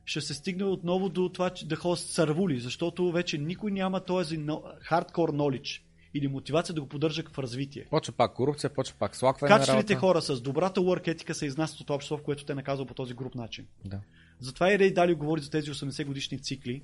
ще 0.05 0.22
се 0.22 0.34
стигне 0.34 0.63
отново 0.63 1.09
до 1.09 1.30
това, 1.30 1.49
че 1.49 1.67
да 1.67 1.76
ходят 1.76 1.99
с 1.99 2.13
цървули, 2.13 2.59
защото 2.59 3.11
вече 3.11 3.38
никой 3.38 3.72
няма 3.72 4.05
този 4.05 4.45
хардкор 4.82 5.32
knowledge 5.32 5.82
или 6.14 6.28
мотивация 6.28 6.76
да 6.76 6.82
го 6.82 6.88
поддържа 6.88 7.24
в 7.32 7.39
развитие. 7.39 7.88
Почва 7.89 8.14
пак 8.14 8.34
корупция, 8.34 8.74
почва 8.74 8.95
пак 8.99 9.16
слакване 9.16 9.53
Качествените 9.55 9.95
хора 9.95 10.22
с 10.22 10.41
добрата 10.41 10.82
work 10.82 11.07
етика 11.07 11.36
се 11.36 11.45
изнасят 11.45 11.80
от 11.80 11.89
общество, 11.89 12.18
в 12.18 12.24
което 12.24 12.45
те 12.45 12.55
наказват 12.55 12.88
по 12.88 12.93
този 12.93 13.14
груп 13.14 13.36
начин. 13.36 13.68
Да. 13.86 14.01
Затова 14.39 14.74
и 14.74 14.80
Рей 14.80 14.93
Дали 14.93 15.14
говори 15.14 15.41
за 15.41 15.49
тези 15.49 15.72
80 15.72 16.05
годишни 16.05 16.41
цикли. 16.41 16.84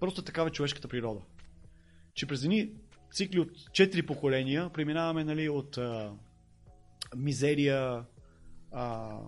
Просто 0.00 0.22
такава 0.22 0.48
е 0.48 0.52
човешката 0.52 0.88
природа. 0.88 1.20
Че 2.14 2.26
през 2.26 2.44
едни 2.44 2.70
цикли 3.12 3.40
от 3.40 3.50
4 3.50 4.06
поколения 4.06 4.70
преминаваме 4.70 5.24
нали, 5.24 5.48
от 5.48 5.78
а, 5.78 6.12
мизерия, 7.16 8.04
а, 8.72 9.18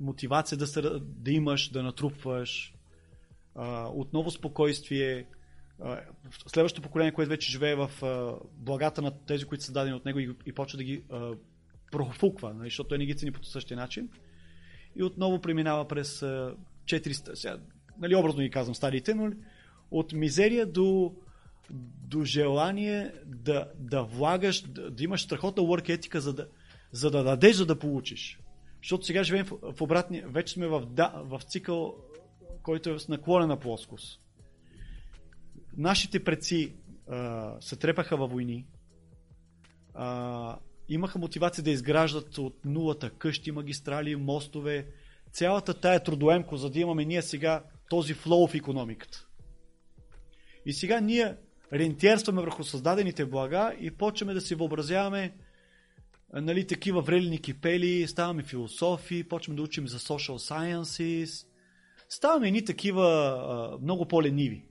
мотивация 0.00 0.58
да, 0.58 0.66
се, 0.66 0.82
да 1.00 1.30
имаш, 1.30 1.70
да 1.70 1.82
натрупваш, 1.82 2.74
а, 3.54 3.88
отново 3.88 4.30
спокойствие, 4.30 5.26
следващото 6.46 6.82
поколение, 6.82 7.12
което 7.12 7.28
вече 7.28 7.50
живее 7.50 7.74
в 7.74 7.90
благата 8.52 9.02
на 9.02 9.10
тези, 9.26 9.44
които 9.44 9.64
са 9.64 9.72
дадени 9.72 9.96
от 9.96 10.04
него 10.04 10.18
и, 10.18 10.34
и 10.46 10.52
почва 10.52 10.76
да 10.76 10.84
ги 10.84 11.02
профуква, 11.92 12.54
нали, 12.54 12.66
защото 12.66 12.88
той 12.88 12.98
не 12.98 13.06
ги 13.06 13.16
цени 13.16 13.32
по 13.32 13.44
същия 13.44 13.76
начин. 13.76 14.08
И 14.96 15.02
отново 15.02 15.40
преминава 15.40 15.88
през 15.88 16.22
а, 16.22 16.54
400, 16.84 17.34
сега, 17.34 17.58
нали, 17.98 18.14
образно 18.14 18.42
ги 18.42 18.50
казвам 18.50 18.74
старите, 18.74 19.14
но 19.14 19.32
от 19.90 20.12
мизерия 20.12 20.66
до, 20.66 21.14
до 22.08 22.24
желание 22.24 23.12
да, 23.26 23.70
да 23.78 24.02
влагаш, 24.02 24.60
да, 24.60 24.90
да 24.90 25.04
имаш 25.04 25.22
страхотна 25.22 25.62
work 25.62 25.88
етика, 25.88 26.20
за 26.20 26.32
да, 26.32 26.48
за 26.92 27.10
да 27.10 27.22
дадеш, 27.22 27.56
за 27.56 27.66
да 27.66 27.78
получиш. 27.78 28.40
Защото 28.82 29.06
сега 29.06 29.22
живеем 29.22 29.46
в, 29.46 29.72
в 29.72 29.82
обратния, 29.82 30.28
вече 30.28 30.54
сме 30.54 30.66
в, 30.66 30.86
да, 30.86 31.22
в 31.24 31.40
цикъл, 31.42 31.94
който 32.62 32.90
е 32.90 32.98
с 32.98 33.08
наклонена 33.08 33.58
плоскост. 33.58 34.20
Нашите 35.76 36.24
предци 36.24 36.74
се 37.60 37.76
трепаха 37.76 38.16
във 38.16 38.30
войни, 38.30 38.66
а, 39.94 40.58
имаха 40.88 41.18
мотивация 41.18 41.64
да 41.64 41.70
изграждат 41.70 42.38
от 42.38 42.64
нулата 42.64 43.10
къщи, 43.10 43.52
магистрали, 43.52 44.16
мостове, 44.16 44.86
цялата 45.32 45.80
тая 45.80 46.02
трудоемко, 46.02 46.56
за 46.56 46.70
да 46.70 46.80
имаме 46.80 47.04
ние 47.04 47.22
сега 47.22 47.64
този 47.90 48.14
флоу 48.14 48.46
в 48.46 48.54
економиката. 48.54 49.26
И 50.66 50.72
сега 50.72 51.00
ние 51.00 51.36
рентиерстваме 51.72 52.42
върху 52.42 52.64
създадените 52.64 53.26
блага 53.26 53.74
и 53.80 53.90
почваме 53.90 54.34
да 54.34 54.40
си 54.40 54.54
въобразяваме 54.54 55.34
нали, 56.32 56.66
такива 56.66 57.00
врелини 57.00 57.40
кипели, 57.40 58.06
ставаме 58.08 58.42
философи, 58.42 59.28
почваме 59.28 59.56
да 59.56 59.62
учим 59.62 59.88
за 59.88 59.98
social 59.98 60.36
sciences, 60.36 61.46
ставаме 62.08 62.48
едни 62.48 62.64
такива 62.64 63.04
а, 63.04 63.78
много 63.82 64.08
по-лениви. 64.08 64.64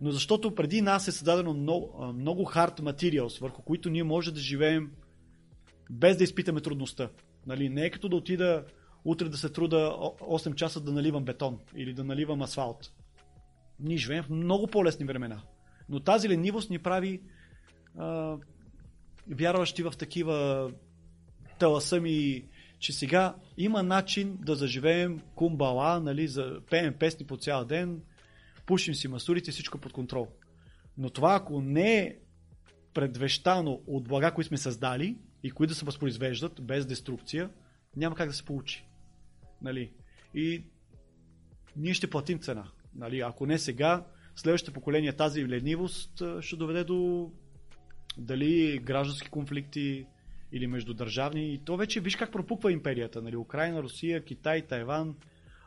Но 0.00 0.10
защото 0.10 0.54
преди 0.54 0.82
нас 0.82 1.08
е 1.08 1.12
създадено 1.12 1.54
много, 1.54 2.12
много 2.14 2.44
hard 2.44 2.80
materials, 2.80 3.40
върху 3.40 3.62
които 3.62 3.90
ние 3.90 4.04
може 4.04 4.34
да 4.34 4.40
живеем 4.40 4.90
без 5.90 6.16
да 6.16 6.24
изпитаме 6.24 6.60
трудността. 6.60 7.10
Нали, 7.46 7.68
не 7.68 7.84
е 7.84 7.90
като 7.90 8.08
да 8.08 8.16
отида 8.16 8.64
утре 9.04 9.28
да 9.28 9.36
се 9.36 9.48
труда 9.48 9.76
8 9.76 10.54
часа 10.54 10.80
да 10.80 10.92
наливам 10.92 11.24
бетон 11.24 11.58
или 11.76 11.94
да 11.94 12.04
наливам 12.04 12.42
асфалт. 12.42 12.92
Ние 13.80 13.96
живеем 13.96 14.22
в 14.22 14.30
много 14.30 14.66
по-лесни 14.66 15.06
времена. 15.06 15.42
Но 15.88 16.00
тази 16.00 16.28
ленивост 16.28 16.70
ни 16.70 16.78
прави 16.78 17.20
а, 17.98 18.36
вярващи 19.30 19.82
в 19.82 19.92
такива 19.98 20.70
таласъми, 21.58 22.44
че 22.78 22.92
сега 22.92 23.34
има 23.56 23.82
начин 23.82 24.38
да 24.40 24.54
заживеем 24.54 25.20
кумбала, 25.34 26.00
нали, 26.00 26.28
за 26.28 26.60
пеем 26.70 26.94
песни 26.94 27.26
по 27.26 27.36
цял 27.36 27.64
ден, 27.64 28.02
пушим 28.70 28.94
си 28.94 29.08
масурите, 29.08 29.50
всичко 29.50 29.78
под 29.78 29.92
контрол. 29.92 30.28
Но 30.98 31.10
това 31.10 31.34
ако 31.34 31.60
не 31.60 31.98
е 31.98 32.16
предвещано 32.94 33.80
от 33.86 34.08
блага, 34.08 34.34
които 34.34 34.48
сме 34.48 34.56
създали 34.56 35.18
и 35.42 35.50
които 35.50 35.70
да 35.70 35.74
се 35.74 35.84
възпроизвеждат 35.84 36.62
без 36.62 36.86
деструкция, 36.86 37.50
няма 37.96 38.16
как 38.16 38.28
да 38.28 38.34
се 38.34 38.44
получи. 38.44 38.84
Нали? 39.62 39.92
И 40.34 40.64
ние 41.76 41.94
ще 41.94 42.10
платим 42.10 42.38
цена. 42.38 42.70
Нали? 42.94 43.20
Ако 43.20 43.46
не 43.46 43.58
сега, 43.58 44.06
следващите 44.36 44.72
поколения 44.72 45.16
тази 45.16 45.48
ленивост 45.48 46.22
ще 46.40 46.56
доведе 46.56 46.84
до 46.84 47.30
дали 48.18 48.78
граждански 48.78 49.28
конфликти 49.28 50.06
или 50.52 50.66
междудържавни. 50.66 51.54
И 51.54 51.58
то 51.64 51.76
вече 51.76 52.00
виж 52.00 52.16
как 52.16 52.32
пропуква 52.32 52.72
империята. 52.72 53.22
Нали? 53.22 53.36
Украина, 53.36 53.82
Русия, 53.82 54.24
Китай, 54.24 54.66
Тайван, 54.66 55.16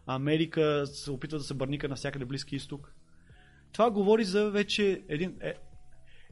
Америка 0.08 0.88
се 0.88 1.12
опитва 1.12 1.38
да 1.38 1.44
се 1.44 1.54
бърника 1.54 1.90
навсякъде 1.90 2.26
Близки 2.26 2.56
изток. 2.56 2.94
Това 3.72 3.92
говори 3.92 4.24
за 4.24 4.52
вече 4.52 5.04
един, 5.08 5.38
е, 5.42 5.54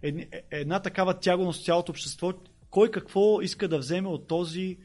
е, 0.01 0.09
е, 0.09 0.43
една 0.51 0.80
такава 0.80 1.19
тягоност 1.19 1.61
в 1.61 1.65
цялото 1.65 1.91
общество. 1.91 2.34
Кой 2.69 2.91
какво 2.91 3.41
иска 3.41 3.67
да 3.67 3.78
вземе 3.80 4.07
от 4.07 4.28
този, 4.28 4.78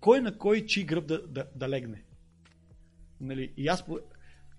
кой 0.00 0.20
на 0.20 0.38
кой 0.38 0.66
чи 0.66 0.84
гръб 0.84 1.06
да, 1.06 1.26
да, 1.26 1.46
да 1.54 1.68
легне. 1.68 2.04
Нали? 3.20 3.52
И 3.56 3.68
аз, 3.68 3.84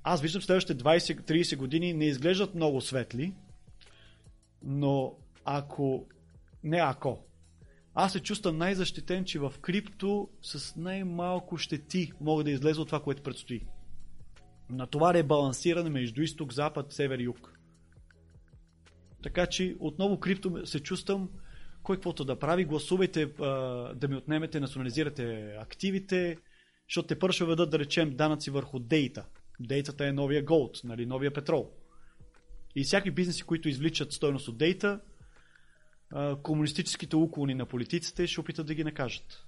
аз 0.04 0.22
виждам 0.22 0.42
следващите 0.42 0.84
20-30 0.84 1.58
години 1.58 1.94
не 1.94 2.06
изглеждат 2.06 2.56
много 2.56 2.82
светли, 2.82 3.34
но 4.64 5.16
ако, 5.46 6.08
не 6.64 6.78
ако, 6.78 7.24
аз 7.96 8.14
се 8.14 8.20
чувствам 8.20 8.58
най-защитен, 8.58 9.26
че 9.26 9.40
в 9.40 9.54
крипто 9.62 10.30
с 10.42 10.76
най-малко 10.76 11.58
щети 11.58 12.12
мога 12.22 12.44
да 12.44 12.52
излезе 12.52 12.82
от 12.82 12.88
това, 12.88 13.00
което 13.00 13.24
предстои. 13.24 13.62
На 14.70 14.88
това 14.88 15.14
ребалансиране 15.14 15.90
между 15.90 16.22
изток, 16.22 16.54
запад, 16.54 16.94
север 16.94 17.20
юг. 17.20 17.60
Така 19.24 19.48
че 19.48 19.76
отново 19.80 20.20
крипто 20.20 20.68
се 20.68 20.80
чувствам 20.80 21.30
кой 21.84 21.96
каквото 21.96 22.26
да 22.26 22.40
прави, 22.40 22.66
гласувайте 22.66 23.26
да 23.96 24.08
ми 24.10 24.16
отнемете, 24.16 24.60
национализирате 24.60 25.56
активите, 25.60 26.38
защото 26.90 27.08
те 27.08 27.20
първо 27.20 27.34
ще 27.34 27.46
ведат 27.46 27.70
да 27.70 27.80
речем 27.80 28.16
данъци 28.16 28.52
върху 28.52 28.80
дейта. 28.80 29.26
Дейтата 29.60 30.06
е 30.06 30.12
новия 30.12 30.44
голд, 30.44 30.82
нали, 30.84 31.06
новия 31.06 31.34
петрол. 31.34 31.72
И 32.76 32.84
всяки 32.84 33.12
бизнеси, 33.12 33.44
които 33.44 33.70
извличат 33.70 34.14
стойност 34.14 34.48
от 34.48 34.58
дейта, 34.58 35.00
комунистическите 36.44 37.16
уклони 37.16 37.54
на 37.54 37.66
политиците 37.66 38.28
ще 38.28 38.40
опитат 38.40 38.68
да 38.68 38.74
ги 38.74 38.84
накажат. 38.84 39.46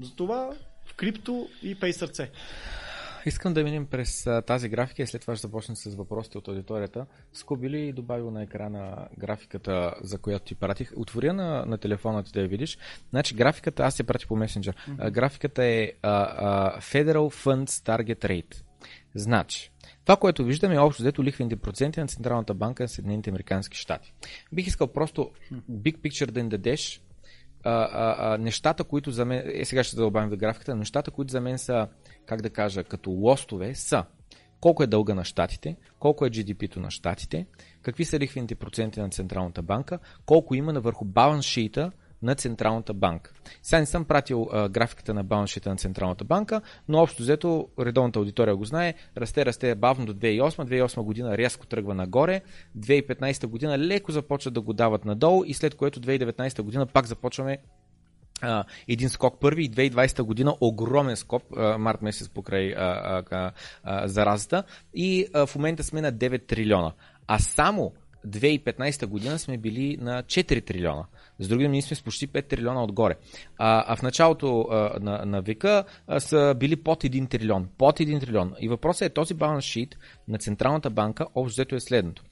Затова 0.00 0.50
в 0.84 0.94
крипто 0.94 1.48
и 1.62 1.74
пей 1.74 1.92
сърце. 1.92 2.30
Искам 3.26 3.54
да 3.54 3.64
минем 3.64 3.86
през 3.86 4.26
тази 4.46 4.68
графика 4.68 5.02
и 5.02 5.06
след 5.06 5.20
това 5.20 5.36
ще 5.36 5.42
започнем 5.42 5.76
с 5.76 5.94
въпросите 5.94 6.38
от 6.38 6.48
аудиторията. 6.48 7.06
Скоби 7.32 7.70
ли 7.70 7.92
добавил 7.92 8.30
на 8.30 8.42
екрана 8.42 9.08
графиката, 9.18 9.94
за 10.00 10.18
която 10.18 10.44
ти 10.44 10.54
пратих? 10.54 10.92
Отворя 10.96 11.32
на, 11.32 11.66
на 11.66 11.78
телефона 11.78 12.22
ти 12.22 12.32
да 12.32 12.40
я 12.40 12.48
видиш. 12.48 12.78
Значи 13.10 13.34
графиката, 13.34 13.82
аз 13.82 13.98
я 13.98 14.04
пратих 14.04 14.28
по 14.28 14.36
месенджер. 14.36 14.76
Mm-hmm. 14.76 15.10
Графиката 15.10 15.64
е 15.64 15.92
uh, 16.02 16.42
uh, 16.42 16.78
Federal 16.78 17.44
Funds 17.44 17.66
Target 17.66 18.24
Rate. 18.24 18.62
Значи, 19.14 19.72
това, 20.04 20.16
което 20.16 20.44
виждаме 20.44 20.74
е 20.74 20.78
общо 20.78 21.02
взето 21.02 21.24
лихвените 21.24 21.56
проценти 21.56 22.00
на 22.00 22.06
Централната 22.06 22.54
банка 22.54 22.82
на 22.82 22.88
Съединените 22.88 23.30
Американски 23.30 23.76
щати. 23.76 24.12
Бих 24.52 24.66
искал 24.66 24.86
просто 24.86 25.30
big 25.70 25.98
picture 25.98 26.30
да 26.30 26.40
им 26.40 26.48
дадеш 26.48 27.02
а, 27.64 27.70
а, 27.70 28.34
а, 28.34 28.38
нещата, 28.38 28.84
които 28.84 29.10
за 29.10 29.24
мен, 29.24 29.42
е, 29.54 29.64
сега 29.64 29.84
ще 29.84 29.96
задълбавим 29.96 30.30
в 30.30 30.36
графиката, 30.36 30.74
нещата, 30.74 31.10
които 31.10 31.30
за 31.30 31.40
мен 31.40 31.58
са, 31.58 31.88
как 32.26 32.42
да 32.42 32.50
кажа, 32.50 32.84
като 32.84 33.10
лостове, 33.10 33.74
са 33.74 34.04
колко 34.60 34.82
е 34.82 34.86
дълга 34.86 35.14
на 35.14 35.24
щатите, 35.24 35.76
колко 35.98 36.26
е 36.26 36.30
GDP-то 36.30 36.80
на 36.80 36.90
щатите, 36.90 37.46
какви 37.82 38.04
са 38.04 38.18
лихвените 38.18 38.54
проценти 38.54 39.00
на 39.00 39.10
Централната 39.10 39.62
банка, 39.62 39.98
колко 40.26 40.54
има 40.54 40.72
на 40.72 40.80
върху 40.80 41.04
баланс 41.04 41.44
шита 41.44 41.92
на 42.24 42.34
Централната 42.34 42.94
банка. 42.94 43.32
Сега 43.62 43.80
не 43.80 43.86
съм 43.86 44.04
пратил 44.04 44.48
а, 44.52 44.68
графиката 44.68 45.14
на 45.14 45.24
балансшита 45.24 45.70
на 45.70 45.76
Централната 45.76 46.24
банка, 46.24 46.60
но 46.88 46.98
общо 46.98 47.22
взето 47.22 47.68
редовната 47.80 48.18
аудитория 48.18 48.56
го 48.56 48.64
знае, 48.64 48.94
расте, 49.16 49.46
расте 49.46 49.74
бавно 49.74 50.06
до 50.06 50.14
2008, 50.14 50.84
2008 50.84 51.02
година 51.02 51.38
рязко 51.38 51.66
тръгва 51.66 51.94
нагоре, 51.94 52.40
2015 52.78 53.46
година 53.46 53.78
леко 53.78 54.12
започва 54.12 54.50
да 54.50 54.60
го 54.60 54.72
дават 54.72 55.04
надолу 55.04 55.44
и 55.44 55.54
след 55.54 55.74
което 55.74 56.00
2019 56.00 56.62
година 56.62 56.86
пак 56.86 57.06
започваме 57.06 57.58
Uh, 58.42 58.64
един 58.88 59.08
скок 59.08 59.40
първи 59.40 59.64
и 59.64 59.70
2020 59.70 60.22
година 60.22 60.54
огромен 60.60 61.16
скок, 61.16 61.42
uh, 61.42 61.76
март 61.76 62.02
месец 62.02 62.28
покрай 62.28 62.74
uh, 62.74 63.52
заразата 64.04 64.64
и 64.94 65.26
в 65.34 65.50
момента 65.54 65.84
сме 65.84 66.00
на 66.00 66.12
9 66.12 66.46
трилиона. 66.46 66.92
А 67.26 67.38
само 67.38 67.92
2015 68.26 69.06
година 69.06 69.38
сме 69.38 69.58
били 69.58 69.96
на 70.00 70.22
4 70.22 70.64
трилиона. 70.66 71.04
С 71.38 71.48
други 71.48 71.68
ние 71.68 71.82
сме 71.82 71.96
с 71.96 72.02
почти 72.02 72.28
5 72.28 72.48
трилиона 72.48 72.84
отгоре. 72.84 73.16
А, 73.58 73.84
а 73.92 73.96
в 73.96 74.02
началото 74.02 74.60
а, 74.60 74.90
на, 75.00 75.24
на 75.24 75.42
века 75.42 75.84
а, 76.06 76.20
са 76.20 76.54
били 76.58 76.76
под 76.76 77.02
1 77.02 77.30
трилион. 77.30 77.68
Под 77.78 77.98
1 77.98 78.20
трилион. 78.20 78.54
И 78.60 78.68
въпросът 78.68 79.06
е 79.06 79.14
този 79.14 79.34
баланс 79.34 79.64
шит 79.64 79.98
на 80.28 80.38
Централната 80.38 80.90
банка 80.90 81.26
общо 81.34 81.54
взето 81.54 81.74
е 81.74 81.80
следното. 81.80 82.22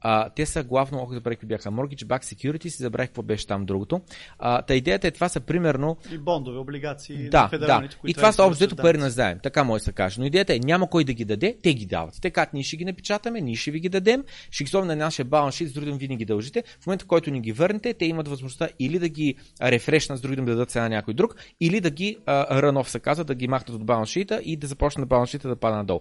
А, 0.00 0.30
те 0.30 0.46
са 0.46 0.62
главно, 0.62 0.98
ох, 0.98 1.12
забравих 1.12 1.38
бяха 1.44 1.70
Mortgage 1.70 2.04
Back 2.04 2.22
Securities 2.22 2.66
и 2.66 2.70
забравих 2.70 3.08
какво 3.08 3.22
беше 3.22 3.46
там 3.46 3.64
другото. 3.66 4.00
А, 4.38 4.62
та 4.62 4.74
идеята 4.74 5.08
е 5.08 5.10
това 5.10 5.28
са 5.28 5.40
примерно... 5.40 5.96
И 6.12 6.18
бондове, 6.18 6.58
облигации 6.58 7.28
да, 7.28 7.48
да. 7.52 7.88
И 8.06 8.14
това 8.14 8.32
са 8.32 8.44
общо 8.44 8.76
пари 8.76 8.98
на 8.98 9.10
заем. 9.10 9.38
Така 9.42 9.64
може 9.64 9.80
да 9.80 9.84
се 9.84 9.92
каже. 9.92 10.20
Но 10.20 10.26
идеята 10.26 10.54
е 10.54 10.58
няма 10.58 10.90
кой 10.90 11.04
да 11.04 11.12
ги 11.12 11.24
даде, 11.24 11.56
те 11.62 11.74
ги 11.74 11.86
дават. 11.86 12.14
Те 12.22 12.30
казват, 12.30 12.52
ние 12.52 12.62
ще 12.62 12.76
ги 12.76 12.84
напечатаме, 12.84 13.40
ние 13.40 13.54
ще 13.54 13.70
ви 13.70 13.80
ги 13.80 13.88
дадем, 13.88 14.24
ще 14.50 14.64
ги 14.64 14.70
на 14.76 14.96
нашия 14.96 15.24
баланс 15.24 15.54
шит, 15.54 15.68
с 15.68 15.72
другим 15.72 15.98
ви 15.98 16.08
не 16.08 16.16
ги 16.16 16.24
дължите. 16.24 16.62
В 16.80 16.86
момента, 16.86 17.04
в 17.04 17.08
който 17.08 17.30
ни 17.30 17.40
ги 17.40 17.52
върнете, 17.52 17.94
те 17.94 18.04
имат 18.04 18.28
възможността 18.28 18.68
или 18.78 18.98
да 18.98 19.08
ги 19.08 19.34
рефрешнат, 19.62 20.18
с 20.18 20.20
другим 20.22 20.44
да 20.44 20.52
дадат 20.52 20.70
цена 20.70 20.84
на 20.84 20.88
някой 20.88 21.14
друг, 21.14 21.36
или 21.60 21.80
да 21.80 21.90
ги 21.90 22.16
рънов 22.28 22.90
се 22.90 23.00
казва, 23.00 23.24
да 23.24 23.34
ги 23.34 23.48
махнат 23.48 23.76
от 23.76 23.84
баланс 23.84 24.16
и 24.16 24.56
да 24.56 24.66
започне 24.66 25.04
баланс 25.04 25.36
да 25.38 25.56
пада 25.56 25.76
надолу. 25.76 26.00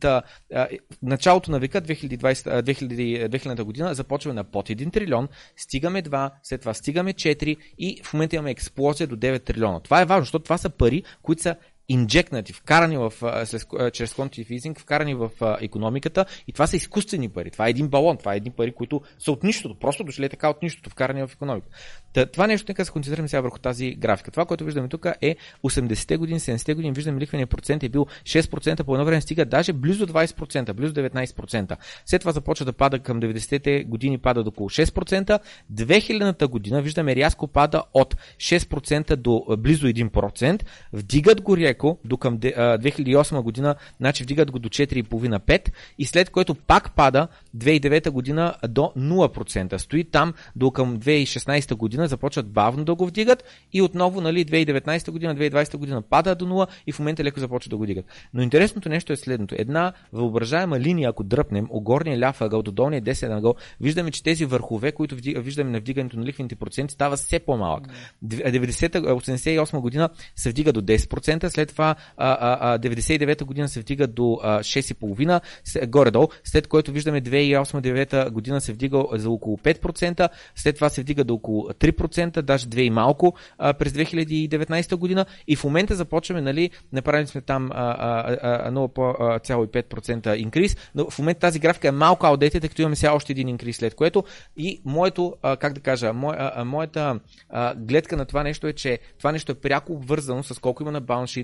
Та, 0.00 0.22
началото 1.02 1.50
на 1.50 1.58
века 1.58 1.82
2020, 1.82 2.62
2000, 2.62 3.28
2000 3.30 3.62
година 3.62 3.94
започваме 3.94 4.34
на 4.34 4.44
под 4.44 4.68
1 4.68 4.92
трилион, 4.92 5.28
стигаме 5.56 6.02
2, 6.02 6.30
след 6.42 6.60
това 6.60 6.74
стигаме 6.74 7.12
4 7.12 7.56
и 7.78 8.00
в 8.04 8.12
момента 8.12 8.36
имаме 8.36 8.50
експлозия 8.50 9.06
до 9.06 9.16
9 9.16 9.44
трилиона. 9.44 9.80
Това 9.80 10.00
е 10.00 10.04
важно, 10.04 10.22
защото 10.22 10.42
това 10.42 10.58
са 10.58 10.70
пари, 10.70 11.02
които 11.22 11.42
са 11.42 11.56
инжекнати, 11.90 12.52
вкарани 12.52 12.96
в, 12.96 13.12
чрез 13.92 14.14
quantitative 14.14 14.48
easing, 14.48 14.78
вкарани 14.78 15.14
в 15.14 15.30
економиката 15.60 16.26
и 16.48 16.52
това 16.52 16.66
са 16.66 16.76
изкуствени 16.76 17.28
пари. 17.28 17.50
Това 17.50 17.66
е 17.66 17.70
един 17.70 17.88
балон, 17.88 18.16
това 18.16 18.34
е 18.34 18.36
едни 18.36 18.50
пари, 18.50 18.72
които 18.72 19.00
са 19.18 19.32
от 19.32 19.42
нищото, 19.42 19.74
просто 19.74 20.04
дошли 20.04 20.28
така 20.28 20.50
от 20.50 20.62
нищото, 20.62 20.90
вкарани 20.90 21.22
в 21.22 21.30
економиката. 21.32 21.76
Та, 22.12 22.26
това 22.26 22.46
нещо, 22.46 22.66
нека 22.68 22.84
се 22.84 22.90
концентрираме 22.90 23.28
сега 23.28 23.40
върху 23.40 23.58
тази 23.58 23.94
графика. 23.94 24.30
Това, 24.30 24.44
което 24.44 24.64
виждаме 24.64 24.88
тук 24.88 25.06
е 25.20 25.36
80-те 25.64 26.16
години, 26.16 26.40
70-те 26.40 26.74
години, 26.74 26.92
виждаме 26.92 27.20
лихвения 27.20 27.46
процент 27.46 27.82
е 27.82 27.88
бил 27.88 28.06
6%, 28.22 28.84
по 28.84 28.94
едно 28.94 29.04
време 29.04 29.20
стига 29.20 29.44
даже 29.44 29.72
близо 29.72 30.06
20%, 30.06 30.72
близо 30.72 30.94
19%. 30.94 31.76
След 32.06 32.20
това 32.20 32.32
започва 32.32 32.66
да 32.66 32.72
пада 32.72 32.98
към 32.98 33.20
90-те 33.20 33.84
години, 33.84 34.18
пада 34.18 34.44
до 34.44 34.48
около 34.48 34.68
6%. 34.68 35.38
2000-та 35.72 36.48
година 36.48 36.82
виждаме 36.82 37.16
рязко 37.16 37.48
пада 37.48 37.82
от 37.94 38.16
6% 38.36 39.16
до 39.16 39.44
близо 39.58 39.86
1%. 39.86 40.62
Вдигат 40.92 41.40
го 41.40 41.56
леко 41.80 41.98
до 42.04 42.16
към 42.16 42.38
2008 42.38 43.42
година, 43.42 43.74
значи 43.98 44.22
вдигат 44.22 44.50
го 44.50 44.58
до 44.58 44.68
4,5-5 44.68 45.72
и 45.98 46.06
след 46.06 46.30
което 46.30 46.54
пак 46.54 46.94
пада 46.94 47.28
2009 47.56 48.10
година 48.10 48.54
до 48.68 48.92
0%. 48.96 49.76
Стои 49.76 50.04
там 50.04 50.34
до 50.56 50.70
към 50.70 50.98
2016 50.98 51.74
година, 51.74 52.08
започват 52.08 52.48
бавно 52.48 52.84
да 52.84 52.94
го 52.94 53.06
вдигат 53.06 53.44
и 53.72 53.82
отново 53.82 54.20
нали, 54.20 54.46
2019 54.46 55.10
година, 55.10 55.36
2020 55.36 55.76
година 55.76 56.02
пада 56.02 56.34
до 56.34 56.46
0 56.46 56.66
и 56.86 56.92
в 56.92 56.98
момента 56.98 57.24
леко 57.24 57.40
започват 57.40 57.70
да 57.70 57.76
го 57.76 57.82
вдигат. 57.82 58.04
Но 58.34 58.42
интересното 58.42 58.88
нещо 58.88 59.12
е 59.12 59.16
следното. 59.16 59.54
Една 59.58 59.92
въображаема 60.12 60.80
линия, 60.80 61.10
ако 61.10 61.24
дръпнем, 61.24 61.66
от 61.70 61.82
горния 61.82 62.18
ляв 62.18 62.40
ъгъл 62.40 62.62
до 62.62 62.72
долния 62.72 63.00
десен 63.00 63.32
ъгъл, 63.32 63.54
виждаме, 63.80 64.10
че 64.10 64.22
тези 64.22 64.44
върхове, 64.44 64.92
които 64.92 65.16
виждаме 65.16 65.70
на 65.70 65.80
вдигането 65.80 66.18
на 66.18 66.24
лихвените 66.24 66.56
проценти, 66.56 66.94
става 66.94 67.16
все 67.16 67.38
по-малък. 67.38 67.88
90-88 68.24 69.80
година 69.80 70.10
се 70.36 70.50
вдига 70.50 70.72
до 70.72 70.82
10%, 70.82 71.48
след 71.48 71.69
това 71.72 71.94
99 72.18 73.44
година 73.44 73.68
се 73.68 73.80
вдига 73.80 74.06
до 74.06 74.22
6,5%, 74.22 75.86
горе-долу, 75.86 76.28
след 76.44 76.66
което 76.66 76.92
виждаме 76.92 77.22
2008-2009 77.22 78.30
година 78.30 78.60
се 78.60 78.72
вдига 78.72 79.04
за 79.12 79.30
около 79.30 79.56
5%, 79.56 80.28
след 80.54 80.74
това 80.74 80.88
се 80.88 81.00
вдига 81.00 81.24
до 81.24 81.34
около 81.34 81.68
3%, 81.68 82.42
даже 82.42 82.66
2 82.66 82.80
и 82.80 82.90
малко 82.90 83.34
през 83.58 83.92
2019 83.92 84.96
година. 84.96 85.26
И 85.46 85.56
в 85.56 85.64
момента 85.64 85.94
започваме, 85.94 86.40
нали, 86.40 86.70
направили 86.92 87.26
сме 87.26 87.40
там 87.40 87.70
0,5% 87.70 90.36
инкриз, 90.36 90.76
но 90.94 91.10
в 91.10 91.18
момента 91.18 91.40
тази 91.40 91.58
графика 91.58 91.88
е 91.88 91.92
малко 91.92 92.26
аудете, 92.26 92.60
тъй 92.60 92.68
като 92.68 92.82
имаме 92.82 92.96
сега 92.96 93.14
още 93.14 93.32
един 93.32 93.48
инкриз 93.48 93.76
след 93.76 93.94
което. 93.94 94.24
И 94.56 94.80
моето, 94.84 95.34
как 95.42 95.72
да 95.72 95.80
кажа, 95.80 96.12
моята 96.64 97.20
гледка 97.76 98.16
на 98.16 98.24
това 98.24 98.42
нещо 98.42 98.66
е, 98.66 98.72
че 98.72 98.98
това 99.18 99.32
нещо 99.32 99.52
е 99.52 99.54
пряко 99.54 99.92
обвързано 99.92 100.42
с 100.42 100.58
колко 100.58 100.82
има 100.82 100.92
на 100.92 101.00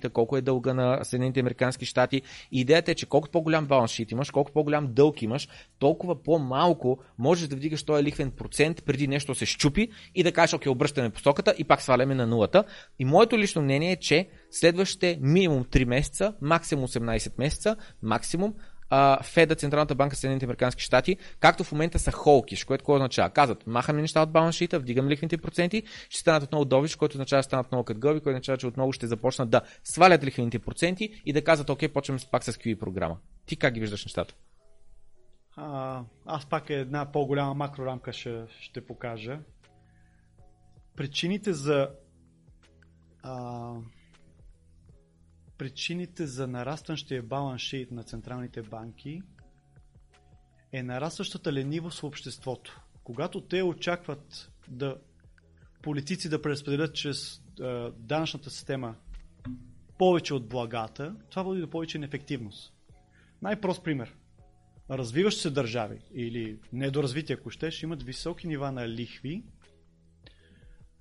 балансшита, 0.07 0.11
колко 0.11 0.36
е 0.36 0.40
дълга 0.40 0.74
на 0.74 1.04
Съединените 1.04 1.40
Американски 1.40 1.86
щати. 1.86 2.22
Идеята 2.52 2.90
е, 2.90 2.94
че 2.94 3.07
колкото 3.07 3.32
по-голям 3.32 3.66
балансшит 3.66 4.11
имаш, 4.11 4.30
колко 4.30 4.52
по-голям 4.52 4.92
дълг 4.92 5.22
имаш, 5.22 5.48
толкова 5.78 6.22
по-малко 6.22 6.98
можеш 7.18 7.48
да 7.48 7.57
вдигаш 7.57 7.82
този 7.82 8.02
лихвен 8.02 8.30
процент 8.30 8.84
преди 8.84 9.09
нещо 9.09 9.34
се 9.34 9.46
щупи 9.46 9.88
и 10.14 10.22
да 10.22 10.32
кажеш, 10.32 10.54
окей, 10.54 10.70
обръщаме 10.70 11.11
посоката 11.11 11.54
и 11.59 11.64
пак 11.64 11.82
сваляме 11.82 12.14
на 12.14 12.26
нулата. 12.26 12.64
И 12.98 13.04
моето 13.04 13.38
лично 13.38 13.62
мнение 13.62 13.92
е, 13.92 13.96
че 13.96 14.28
следващите 14.50 15.18
минимум 15.20 15.64
3 15.64 15.84
месеца, 15.84 16.34
максимум 16.40 16.86
18 16.86 17.32
месеца, 17.38 17.76
максимум, 18.02 18.54
Феда, 19.22 19.55
Централната 19.55 19.95
банка 19.95 20.16
Съединените 20.16 20.45
Американски 20.45 20.82
щати, 20.82 21.16
както 21.41 21.64
в 21.64 21.72
момента 21.72 21.99
са 21.99 22.12
холкиш, 22.12 22.64
което 22.64 22.82
какво 22.82 22.95
означава? 22.95 23.30
Казват, 23.30 23.66
махаме 23.66 24.01
неща 24.01 24.22
от 24.22 24.32
балансшита, 24.32 24.78
вдигаме 24.78 25.11
лихвените 25.11 25.39
проценти, 25.39 25.82
ще 26.09 26.20
станат 26.20 26.43
отново 26.43 26.64
довиш, 26.64 26.97
което 26.97 27.14
означава 27.14 27.39
да 27.39 27.45
станат 27.45 27.72
много 27.72 27.84
като 27.84 28.01
което 28.01 28.28
означава, 28.28 28.59
че 28.59 28.66
отново 28.66 28.93
ще 28.93 29.07
започнат 29.07 29.51
да 29.51 29.61
свалят 29.84 30.24
лихвените 30.24 30.59
проценти 30.59 31.22
и 31.26 31.32
да 31.32 31.45
казват, 31.45 31.70
окей, 31.70 31.89
почваме 31.89 32.20
пак 32.30 32.45
с 32.45 32.53
QE 32.53 32.78
програма. 32.78 33.16
Ти 33.47 33.57
как 33.57 33.74
ги 33.74 33.80
виждаш 33.80 34.05
нещата? 34.05 34.34
А, 35.57 36.03
аз 36.26 36.47
пак 36.47 36.70
една 36.70 37.12
по-голяма 37.12 37.55
макрорамка 37.55 38.12
ще, 38.12 38.43
ще 38.61 38.87
покажа. 38.87 39.39
Причините 40.97 41.53
за 41.53 41.89
а, 43.22 43.72
причините 45.59 46.26
за 46.26 46.46
нарастващия 46.46 47.22
баланс 47.22 47.62
шейт 47.62 47.90
на 47.90 48.02
централните 48.02 48.62
банки 48.62 49.22
е 50.72 50.82
нарастващата 50.82 51.52
ленивост 51.52 52.00
в 52.00 52.04
обществото. 52.04 52.80
Когато 53.04 53.40
те 53.40 53.62
очакват 53.62 54.52
да 54.68 54.96
политици 55.82 56.28
да 56.28 56.42
преразпределят 56.42 56.94
чрез 56.94 57.42
е, 57.61 57.90
данъчната 57.98 58.50
система 58.50 58.94
повече 59.98 60.34
от 60.34 60.48
благата, 60.48 61.16
това 61.30 61.42
води 61.42 61.61
до 61.61 61.70
повече 61.70 61.98
неефективност. 61.98 62.72
Най-прост 63.42 63.84
пример. 63.84 64.14
Развиващи 64.90 65.40
се 65.40 65.50
държави 65.50 66.00
или 66.14 66.59
недоразвити, 66.72 67.32
ако 67.32 67.50
ще 67.50 67.70
имат 67.82 68.02
високи 68.02 68.46
нива 68.46 68.72
на 68.72 68.88
лихви, 68.88 69.42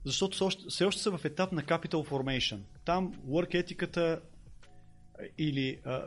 защото 0.06 0.49
все 0.70 0.86
още 0.86 1.01
са 1.01 1.18
в 1.18 1.26
етап 1.26 1.51
на 1.51 1.64
capital 1.64 2.10
formation. 2.10 2.60
Там 2.86 3.14
work 3.14 3.53
етиката 3.53 4.22
или 5.38 5.80
а, 5.86 6.01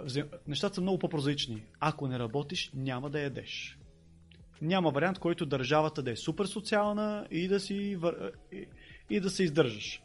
нещата 0.46 0.74
са 0.74 0.80
много 0.80 0.98
по-прозаични. 0.98 1.62
Ако 1.80 2.08
не 2.08 2.18
работиш, 2.18 2.70
няма 2.74 3.10
да 3.10 3.20
ядеш. 3.20 3.78
Няма 4.62 4.90
вариант, 4.90 5.18
който 5.18 5.46
държавата 5.46 6.02
да 6.02 6.10
е 6.10 6.16
супер 6.16 6.46
социална 6.46 7.26
и 7.30 7.48
да, 7.48 7.60
си, 7.60 7.98
и, 8.52 8.66
и 9.10 9.20
да 9.20 9.30
се 9.30 9.42
издържаш. 9.42 10.02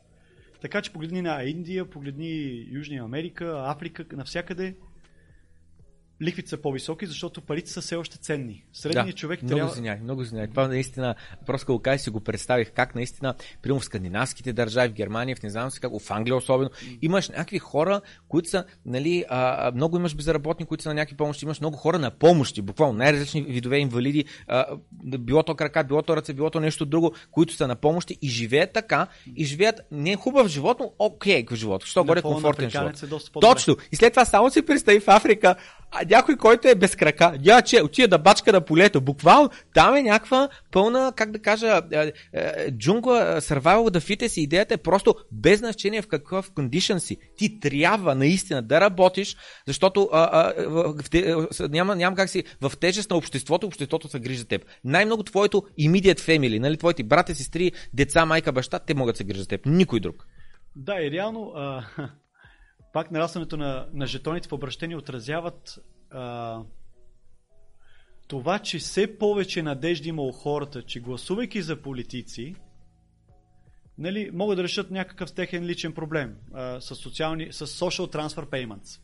Така 0.61 0.81
че 0.81 0.93
погледни 0.93 1.21
на 1.21 1.43
Индия, 1.43 1.89
погледни 1.89 2.65
Южния 2.71 3.03
Америка, 3.03 3.63
Африка, 3.65 4.05
навсякъде 4.11 4.75
лихвите 6.21 6.49
са 6.49 6.57
по-високи, 6.57 7.05
защото 7.05 7.41
парите 7.41 7.71
са 7.71 7.81
все 7.81 7.95
още 7.95 8.17
ценни. 8.17 8.63
Средният 8.73 9.07
да, 9.07 9.13
човек 9.13 9.43
много 9.43 9.57
трябва... 9.57 9.71
Извиняй, 9.71 9.99
много 9.99 10.21
извиняй. 10.21 10.47
Това 10.47 10.67
наистина, 10.67 11.15
просто 11.45 11.79
го 11.79 11.97
си 11.97 12.09
го 12.09 12.19
представих 12.19 12.71
как 12.71 12.95
наистина, 12.95 13.33
примерно 13.61 13.79
в 13.79 13.85
скандинавските 13.85 14.53
държави, 14.53 14.89
в 14.89 14.93
Германия, 14.93 15.35
в 15.35 15.43
не 15.43 15.49
знам 15.49 15.71
си 15.71 15.79
как, 15.79 15.91
в 15.99 16.11
Англия 16.11 16.35
особено, 16.35 16.69
имаш 17.01 17.29
някакви 17.29 17.59
хора, 17.59 18.01
които 18.27 18.49
са, 18.49 18.65
нали, 18.85 19.25
а, 19.29 19.71
много 19.75 19.97
имаш 19.97 20.15
безработни, 20.15 20.65
които 20.65 20.83
са 20.83 20.89
на 20.89 20.95
някакви 20.95 21.17
помощи, 21.17 21.45
имаш 21.45 21.59
много 21.59 21.77
хора 21.77 21.99
на 21.99 22.11
помощи, 22.11 22.61
буквално 22.61 22.97
най-различни 22.97 23.41
видове 23.41 23.77
инвалиди, 23.77 24.25
а, 24.47 24.65
било 25.19 25.43
то 25.43 25.55
крака, 25.55 25.83
било 25.83 26.01
то 26.01 26.17
ръце, 26.17 26.33
било 26.33 26.49
то 26.49 26.59
нещо 26.59 26.85
друго, 26.85 27.13
които 27.31 27.53
са 27.53 27.67
на 27.67 27.75
помощи 27.75 28.17
и 28.21 28.29
живеят 28.29 28.73
така, 28.73 29.07
и 29.35 29.45
живеят 29.45 29.81
не 29.91 30.15
хубав 30.15 30.47
живот, 30.47 30.77
но 30.79 30.93
окей 30.99 31.45
okay, 31.45 31.55
живот, 31.55 31.85
що 31.85 32.03
горе 32.03 32.21
комфортен 32.21 32.69
живот. 32.69 33.03
Е 33.03 33.39
Точно. 33.41 33.77
И 33.91 33.95
след 33.95 34.13
това 34.13 34.25
само 34.25 34.49
си 34.49 34.65
представи 34.65 34.99
в 34.99 35.07
Африка, 35.07 35.55
а 35.95 36.05
някой, 36.09 36.37
който 36.37 36.67
е 36.67 36.75
без 36.75 36.95
крака, 36.95 37.33
няма 37.45 37.61
че 37.61 37.81
отида 37.81 38.07
да 38.07 38.17
бачка 38.17 38.51
на 38.51 38.61
полето. 38.61 39.01
Буквално 39.01 39.49
там 39.73 39.95
е 39.95 40.01
някаква 40.01 40.49
пълна, 40.71 41.13
как 41.15 41.31
да 41.31 41.39
кажа, 41.39 41.81
е, 41.91 42.11
е, 42.33 42.71
джунгла, 42.71 43.41
survival 43.41 43.89
да 43.89 43.99
фите 43.99 44.29
си. 44.29 44.41
Идеята 44.41 44.73
е 44.73 44.77
просто 44.77 45.15
без 45.31 45.59
значение 45.59 46.01
в 46.01 46.07
какъв 46.07 46.51
кондишън 46.51 46.99
си. 46.99 47.17
Ти 47.37 47.59
трябва 47.59 48.15
наистина 48.15 48.61
да 48.61 48.81
работиш, 48.81 49.35
защото 49.67 50.09
а, 50.11 50.29
а, 50.31 50.69
в, 50.69 50.95
в, 51.11 51.69
няма, 51.69 51.95
няма 51.95 52.15
как 52.15 52.29
си 52.29 52.43
в 52.61 52.71
тежест 52.79 53.09
на 53.09 53.17
обществото, 53.17 53.67
обществото 53.67 54.07
се 54.07 54.19
грижи 54.19 54.39
за 54.39 54.45
теб. 54.45 54.65
Най-много 54.83 55.23
твоето 55.23 55.63
immediate 55.79 56.19
family, 56.19 56.59
нали, 56.59 56.77
твоите 56.77 57.03
брата, 57.03 57.35
сестри, 57.35 57.71
деца, 57.93 58.25
майка, 58.25 58.51
баща, 58.51 58.79
те 58.79 58.93
могат 58.93 59.13
да 59.13 59.17
се 59.17 59.23
грижат 59.23 59.41
за 59.43 59.47
теб. 59.47 59.61
Никой 59.65 59.99
друг. 59.99 60.27
Да, 60.75 61.01
и 61.01 61.11
реално 61.11 61.51
а, 61.55 61.85
пак 62.93 63.11
нарастването 63.11 63.57
на, 63.57 63.87
на 63.93 64.07
жетоните 64.07 64.49
в 64.49 64.53
обращение 64.53 64.97
отразяват 64.97 65.79
а, 66.11 66.59
това, 68.27 68.59
че 68.59 68.79
все 68.79 69.17
повече 69.17 69.63
надежди 69.63 70.09
има 70.09 70.21
у 70.21 70.31
хората, 70.31 70.83
че 70.83 70.99
гласувайки 70.99 71.61
за 71.61 71.81
политици, 71.81 72.55
нали, 73.97 74.29
могат 74.33 74.57
да 74.57 74.63
решат 74.63 74.91
някакъв 74.91 75.33
техен 75.33 75.65
личен 75.65 75.93
проблем 75.93 76.37
а, 76.53 76.81
с, 76.81 76.95
социални, 76.95 77.53
с 77.53 77.67
social 77.67 78.15
transfer 78.15 78.45
payments. 78.45 78.99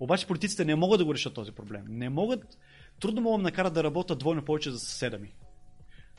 Обаче 0.00 0.26
политиците 0.26 0.64
не 0.64 0.74
могат 0.74 0.98
да 0.98 1.04
го 1.04 1.14
решат 1.14 1.34
този 1.34 1.52
проблем. 1.52 1.84
Не 1.88 2.08
могат, 2.08 2.58
трудно 3.00 3.20
могат 3.20 3.40
да 3.40 3.42
накарат 3.42 3.74
да 3.74 3.84
работят 3.84 4.18
двойно 4.18 4.44
повече 4.44 4.70
за 4.70 4.78
съседа 4.78 5.18
ми. 5.18 5.34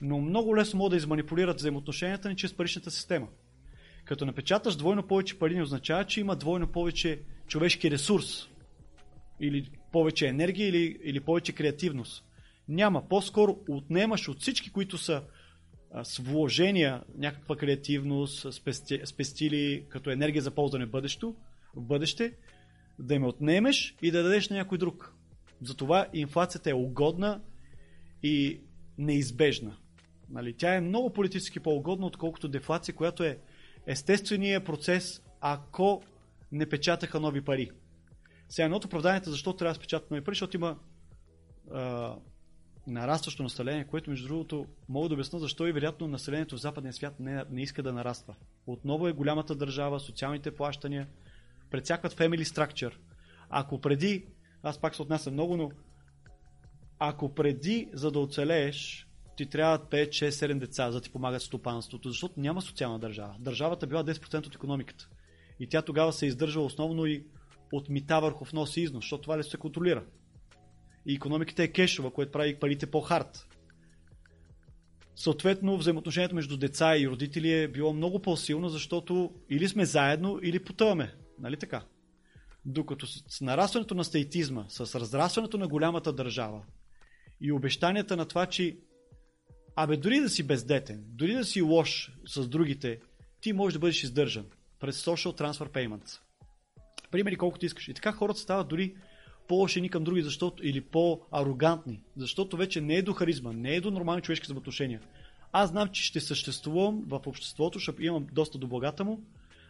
Но 0.02 0.22
много 0.22 0.58
лесно 0.58 0.78
могат 0.78 0.92
да 0.92 0.98
изманипулират 0.98 1.58
взаимоотношенията 1.58 2.30
ни 2.30 2.36
чрез 2.36 2.54
паричната 2.54 2.92
система. 2.92 3.28
Като 4.08 4.26
напечаташ 4.26 4.76
двойно 4.76 5.08
повече 5.08 5.40
пари 5.40 5.56
не 5.56 5.64
означава, 5.64 6.06
че 6.06 6.20
има 6.20 6.36
двойно 6.36 6.68
повече 6.68 7.20
човешки 7.48 7.92
ресурс 7.92 8.48
или 9.40 9.70
повече 9.92 10.28
енергия 10.28 10.68
или, 10.68 10.98
или 11.04 11.20
повече 11.20 11.54
креативност. 11.54 12.26
Няма. 12.68 13.08
По-скоро 13.08 13.60
отнемаш 13.70 14.30
от 14.30 14.40
всички, 14.40 14.72
които 14.72 14.98
са 14.98 15.24
а, 15.92 16.04
с 16.04 16.18
вложения, 16.18 17.04
някаква 17.18 17.56
креативност, 17.56 18.54
спести, 18.54 19.02
спестили 19.06 19.86
като 19.90 20.10
енергия 20.10 20.42
за 20.42 20.52
ползване 20.52 20.86
в, 20.86 20.90
бъдещо, 20.90 21.36
в 21.76 21.82
бъдеще, 21.82 22.34
да 23.00 23.16
им 23.16 23.26
отнемеш 23.26 23.96
и 24.02 24.12
да 24.12 24.24
дадеш 24.24 24.50
на 24.50 24.56
някой 24.56 24.78
друг. 24.78 25.14
Затова 25.62 26.08
инфлацията 26.14 26.70
е 26.70 26.74
угодна 26.74 27.42
и 28.24 28.60
неизбежна. 28.98 29.78
Нали? 30.30 30.54
Тя 30.54 30.76
е 30.76 30.82
много 30.82 31.14
политически 31.14 31.60
по-угодна, 31.60 32.06
отколкото 32.06 32.48
дефлация, 32.48 32.96
която 32.96 33.24
е 33.24 33.40
естественият 33.88 34.66
процес, 34.66 35.22
ако 35.42 36.04
не 36.52 36.70
печатаха 36.70 37.20
нови 37.20 37.42
пари. 37.42 37.72
Сега, 38.50 38.66
едно 38.66 38.78
от 38.78 39.24
защо 39.26 39.54
трябва 39.54 39.72
да 39.72 39.76
се 39.76 39.82
печатат 39.82 40.12
нови 40.12 40.24
пари, 40.24 40.36
защото 40.36 40.58
има 40.58 40.78
а, 41.72 42.16
нарастващо 42.88 43.44
население, 43.44 43.88
което 43.88 44.10
между 44.10 44.28
другото 44.28 44.68
мога 44.90 45.10
да 45.10 45.14
обясня 45.14 45.40
защо 45.40 45.68
и 45.68 45.72
вероятно 45.72 46.08
населението 46.08 46.56
в 46.56 46.62
западния 46.62 46.94
свят 46.94 47.20
не, 47.20 47.44
не 47.50 47.62
иска 47.62 47.84
да 47.84 47.94
нараства. 47.94 48.36
Отново 48.68 49.08
е 49.08 49.14
голямата 49.14 49.56
държава, 49.56 50.00
социалните 50.00 50.56
плащания, 50.56 51.08
предсякват 51.70 52.14
family 52.14 52.44
structure. 52.44 52.94
Ако 53.50 53.82
преди, 53.82 54.26
аз 54.64 54.82
пак 54.82 54.96
се 54.96 55.02
отнася 55.02 55.32
много, 55.32 55.58
но 55.58 55.72
ако 57.00 57.36
преди, 57.36 57.90
за 57.94 58.12
да 58.12 58.20
оцелееш, 58.20 59.07
ти 59.38 59.46
трябва 59.46 59.80
5, 59.80 60.10
6, 60.10 60.30
7 60.30 60.60
деца, 60.60 60.92
за 60.92 60.98
да 60.98 61.02
ти 61.02 61.10
помагат 61.10 61.42
стопанството, 61.42 62.10
защото 62.10 62.40
няма 62.40 62.62
социална 62.62 63.00
държава. 63.00 63.36
Държавата 63.40 63.88
била 63.88 64.04
10% 64.04 64.48
от 64.48 64.56
економиката. 64.56 65.10
И 65.60 65.68
тя 65.68 65.82
тогава 65.82 66.14
се 66.14 66.26
издържа 66.26 66.60
основно 66.60 67.06
и 67.06 67.24
от 67.72 67.90
мита 67.90 68.20
върху 68.22 68.46
внос 68.46 68.78
и 68.78 68.82
износ, 68.82 69.04
защото 69.04 69.22
това 69.22 69.38
лесно 69.38 69.52
се 69.52 69.58
контролира. 69.58 70.06
И 71.06 71.16
економиката 71.16 71.64
е 71.64 71.68
кешова, 71.68 72.12
което 72.12 72.32
прави 72.32 72.60
парите 72.60 72.92
по-хард. 72.92 73.48
Съответно, 75.16 75.78
взаимоотношението 75.78 76.36
между 76.36 76.58
деца 76.58 76.98
и 76.98 77.08
родители 77.08 77.54
е 77.54 77.68
било 77.68 77.94
много 77.94 78.22
по-силно, 78.22 78.70
защото 78.70 79.34
или 79.50 79.68
сме 79.68 79.86
заедно, 79.86 80.40
или 80.44 80.64
потъваме. 80.64 81.16
Нали 81.40 81.58
така? 81.58 81.84
Докато 82.66 83.08
с 83.08 83.42
нарастването 83.42 83.96
на 83.96 84.04
стейтизма, 84.04 84.66
с 84.70 85.00
разрастването 85.00 85.58
на 85.58 85.68
голямата 85.68 86.14
държава 86.14 86.62
и 87.42 87.52
обещанията 87.52 88.18
на 88.18 88.26
това, 88.26 88.46
че 88.46 88.78
абе 89.78 89.98
дори 89.98 90.20
да 90.20 90.30
си 90.30 90.44
бездетен, 90.44 91.04
дори 91.08 91.34
да 91.34 91.46
си 91.46 91.62
лош 91.62 92.12
с 92.28 92.48
другите, 92.48 93.00
ти 93.42 93.54
можеш 93.54 93.74
да 93.74 93.80
бъдеш 93.80 94.04
издържан 94.04 94.46
през 94.80 95.06
Social 95.06 95.42
Transfer 95.42 95.70
Payments. 95.70 96.20
Примери 97.12 97.36
колкото 97.36 97.66
искаш. 97.66 97.88
И 97.88 97.94
така 97.94 98.12
хората 98.12 98.40
стават 98.40 98.68
дори 98.68 98.96
по-лошени 99.48 99.90
към 99.90 100.04
други, 100.04 100.22
защото, 100.22 100.66
или 100.66 100.82
по-арогантни, 100.82 102.02
защото 102.18 102.58
вече 102.58 102.82
не 102.82 102.96
е 102.96 103.02
до 103.02 103.14
харизма, 103.14 103.54
не 103.54 103.76
е 103.76 103.82
до 103.82 103.92
нормални 103.92 104.22
човешки 104.22 104.44
взаимоотношения. 104.44 105.02
Аз 105.52 105.70
знам, 105.70 105.90
че 105.90 106.04
ще 106.04 106.20
съществувам 106.20 107.04
в 107.08 107.22
обществото, 107.26 107.80
ще 107.80 107.92
имам 108.00 108.28
доста 108.32 108.58
до 108.58 108.68
благата 108.68 109.04
му, 109.04 109.24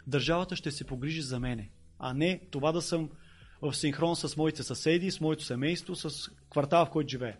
държавата 0.08 0.56
ще 0.56 0.72
се 0.72 0.84
погрижи 0.84 1.22
за 1.22 1.40
мене, 1.40 1.70
а 2.00 2.14
не 2.14 2.42
това 2.52 2.72
да 2.72 2.82
съм 2.82 3.10
в 3.62 3.74
синхрон 3.74 4.16
с 4.16 4.38
моите 4.38 4.64
съседи, 4.64 5.12
с 5.12 5.22
моето 5.22 5.44
семейство, 5.44 5.96
с 5.96 6.30
квартала, 6.50 6.86
в 6.86 6.90
който 6.90 7.10
живее. 7.10 7.38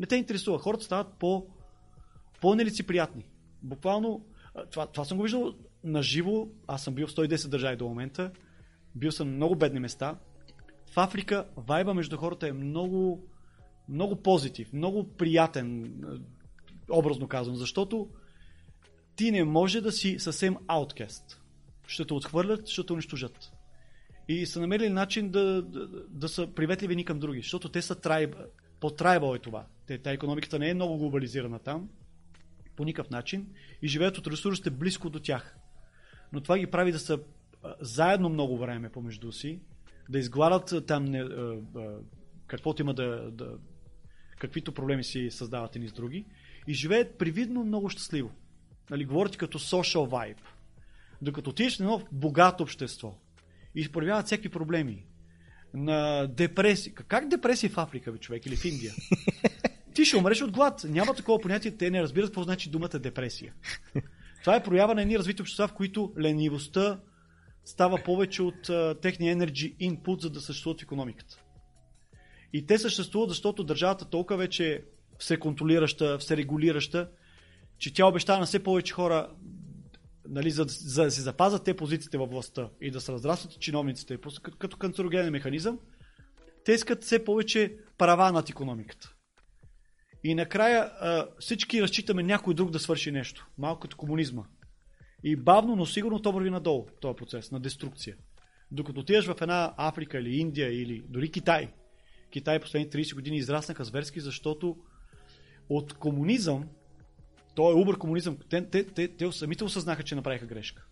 Не 0.00 0.06
те 0.06 0.16
интересува. 0.16 0.58
Хората 0.58 0.84
стават 0.84 1.14
по, 1.18 1.46
по-нелицеприятни. 2.40 3.24
Буквално, 3.62 4.26
това, 4.70 4.86
това 4.86 5.04
съм 5.04 5.16
го 5.16 5.22
виждал 5.22 5.54
наживо. 5.84 6.50
Аз 6.66 6.84
съм 6.84 6.94
бил 6.94 7.06
в 7.06 7.14
110 7.14 7.48
държави 7.48 7.76
до 7.76 7.88
момента. 7.88 8.30
Бил 8.94 9.12
съм 9.12 9.28
на 9.28 9.36
много 9.36 9.56
бедни 9.56 9.80
места. 9.80 10.18
В 10.90 10.98
Африка 10.98 11.46
вайба 11.56 11.94
между 11.94 12.16
хората 12.16 12.48
е 12.48 12.52
много, 12.52 13.28
много 13.88 14.16
позитив, 14.16 14.72
много 14.72 15.08
приятен, 15.08 15.94
образно 16.90 17.28
казвам, 17.28 17.56
защото 17.56 18.08
ти 19.16 19.30
не 19.30 19.44
може 19.44 19.80
да 19.80 19.92
си 19.92 20.18
съвсем 20.18 20.56
ауткест. 20.66 21.42
Ще 21.86 22.04
те 22.04 22.14
отхвърлят, 22.14 22.68
ще 22.68 22.86
те 22.86 22.92
унищожат. 22.92 23.52
И 24.28 24.46
са 24.46 24.60
намерили 24.60 24.88
начин 24.88 25.30
да, 25.30 25.62
да, 25.62 25.88
да 26.08 26.28
са 26.28 26.46
приветливи 26.46 26.96
ни 26.96 27.04
към 27.04 27.18
други, 27.18 27.40
защото 27.40 27.68
те 27.68 27.82
са 27.82 27.94
трайб, 27.94 28.36
по-трайбъл 28.80 29.34
е 29.34 29.38
това. 29.38 29.66
Те, 29.86 29.98
та 29.98 30.12
економиката 30.12 30.58
не 30.58 30.70
е 30.70 30.74
много 30.74 30.98
глобализирана 30.98 31.58
там, 31.58 31.88
по 32.76 32.84
никакъв 32.84 33.10
начин, 33.10 33.46
и 33.82 33.88
живеят 33.88 34.18
от 34.18 34.26
ресурсите 34.26 34.70
близко 34.70 35.10
до 35.10 35.20
тях. 35.20 35.56
Но 36.32 36.40
това 36.40 36.58
ги 36.58 36.66
прави 36.66 36.92
да 36.92 36.98
са 36.98 37.18
заедно 37.80 38.28
много 38.28 38.58
време 38.58 38.88
помежду 38.88 39.32
си, 39.32 39.60
да 40.08 40.18
изгладат 40.18 40.86
там 40.86 41.04
не, 41.04 41.20
а, 41.20 41.58
каквото 42.46 42.82
има 42.82 42.94
да, 42.94 43.30
да, 43.30 43.58
каквито 44.38 44.72
проблеми 44.72 45.04
си 45.04 45.30
създават 45.30 45.76
едни 45.76 45.88
с 45.88 45.92
други 45.92 46.24
и 46.66 46.74
живеят 46.74 47.18
привидно 47.18 47.64
много 47.64 47.88
щастливо. 47.88 48.30
Нали, 48.90 49.04
говорите 49.04 49.38
като 49.38 49.58
social 49.58 50.08
vibe. 50.08 50.40
Докато 51.22 51.50
отидеш 51.50 51.78
на 51.78 51.84
едно 51.84 52.02
богато 52.12 52.62
общество 52.62 53.18
и 53.74 53.92
проявяват 53.92 54.26
всеки 54.26 54.48
проблеми, 54.48 55.06
на 55.74 56.26
депресия. 56.26 56.94
Как 56.94 57.28
депресия 57.28 57.70
в 57.70 57.78
Африка, 57.78 58.12
бе, 58.12 58.18
човек, 58.18 58.46
или 58.46 58.56
в 58.56 58.64
Индия? 58.64 58.92
Ти 59.94 60.04
ще 60.04 60.16
умреш 60.16 60.42
от 60.42 60.52
глад. 60.52 60.84
Няма 60.88 61.14
такова 61.14 61.38
понятие, 61.38 61.76
те 61.76 61.90
не 61.90 62.02
разбират 62.02 62.28
какво 62.28 62.42
значи 62.42 62.70
думата 62.70 62.98
депресия. 62.98 63.54
Това 64.44 64.56
е 64.56 64.62
проява 64.62 64.94
на 64.94 65.02
едни 65.02 65.18
развити 65.18 65.42
общества, 65.42 65.68
в 65.68 65.72
които 65.72 66.12
ленивостта 66.18 67.00
става 67.64 68.02
повече 68.04 68.42
от 68.42 68.66
uh, 68.66 69.00
техния 69.00 69.36
energy 69.36 69.76
input, 69.76 70.22
за 70.22 70.30
да 70.30 70.40
съществуват 70.40 70.80
в 70.80 70.82
економиката. 70.82 71.42
И 72.52 72.66
те 72.66 72.78
съществуват, 72.78 73.28
защото 73.28 73.64
държавата 73.64 74.04
толкова 74.04 74.36
вече 74.36 74.72
е 74.72 74.80
все 75.18 75.38
контролираща, 75.38 76.18
все 76.18 76.36
регулираща, 76.36 77.10
че 77.78 77.94
тя 77.94 78.06
обещава 78.06 78.40
на 78.40 78.46
все 78.46 78.62
повече 78.62 78.92
хора, 78.92 79.28
нали, 80.28 80.50
за, 80.50 80.64
за 80.68 81.04
да 81.04 81.10
се 81.10 81.20
запазят 81.20 81.64
те 81.64 81.76
позициите 81.76 82.18
във 82.18 82.30
властта 82.30 82.68
и 82.80 82.90
да 82.90 83.00
се 83.00 83.12
разрастват 83.12 83.60
чиновниците, 83.60 84.18
като 84.58 84.76
канцерогенен 84.76 85.32
механизъм, 85.32 85.78
те 86.64 86.72
искат 86.72 87.04
все 87.04 87.24
повече 87.24 87.76
права 87.98 88.32
над 88.32 88.50
економиката. 88.50 89.14
И 90.24 90.34
накрая 90.34 90.90
а, 91.00 91.26
всички 91.38 91.82
разчитаме 91.82 92.22
някой 92.22 92.54
друг 92.54 92.70
да 92.70 92.78
свърши 92.78 93.10
нещо. 93.10 93.48
Малко 93.58 93.80
като 93.80 93.96
комунизма. 93.96 94.44
И 95.24 95.36
бавно, 95.36 95.76
но 95.76 95.86
сигурно 95.86 96.22
то 96.22 96.32
върви 96.32 96.50
надолу, 96.50 96.86
този 97.00 97.16
процес 97.16 97.50
на 97.50 97.60
деструкция. 97.60 98.16
Докато 98.70 99.00
отидеш 99.00 99.26
в 99.26 99.36
една 99.40 99.74
Африка 99.76 100.18
или 100.18 100.36
Индия 100.36 100.82
или 100.82 101.02
дори 101.08 101.30
Китай. 101.30 101.68
Китай 102.30 102.60
последните 102.60 102.98
30 102.98 103.14
години 103.14 103.36
израснаха 103.36 103.84
зверски, 103.84 104.20
защото 104.20 104.76
от 105.68 105.94
комунизъм, 105.94 106.68
то 107.54 107.70
е 107.70 107.74
убър 107.74 107.98
комунизъм, 107.98 108.36
те, 108.50 108.66
те, 108.66 108.84
те, 108.84 109.08
те 109.08 109.32
самите 109.32 109.64
осъзнаха, 109.64 110.02
че 110.02 110.14
направиха 110.14 110.46
грешка. 110.46 110.84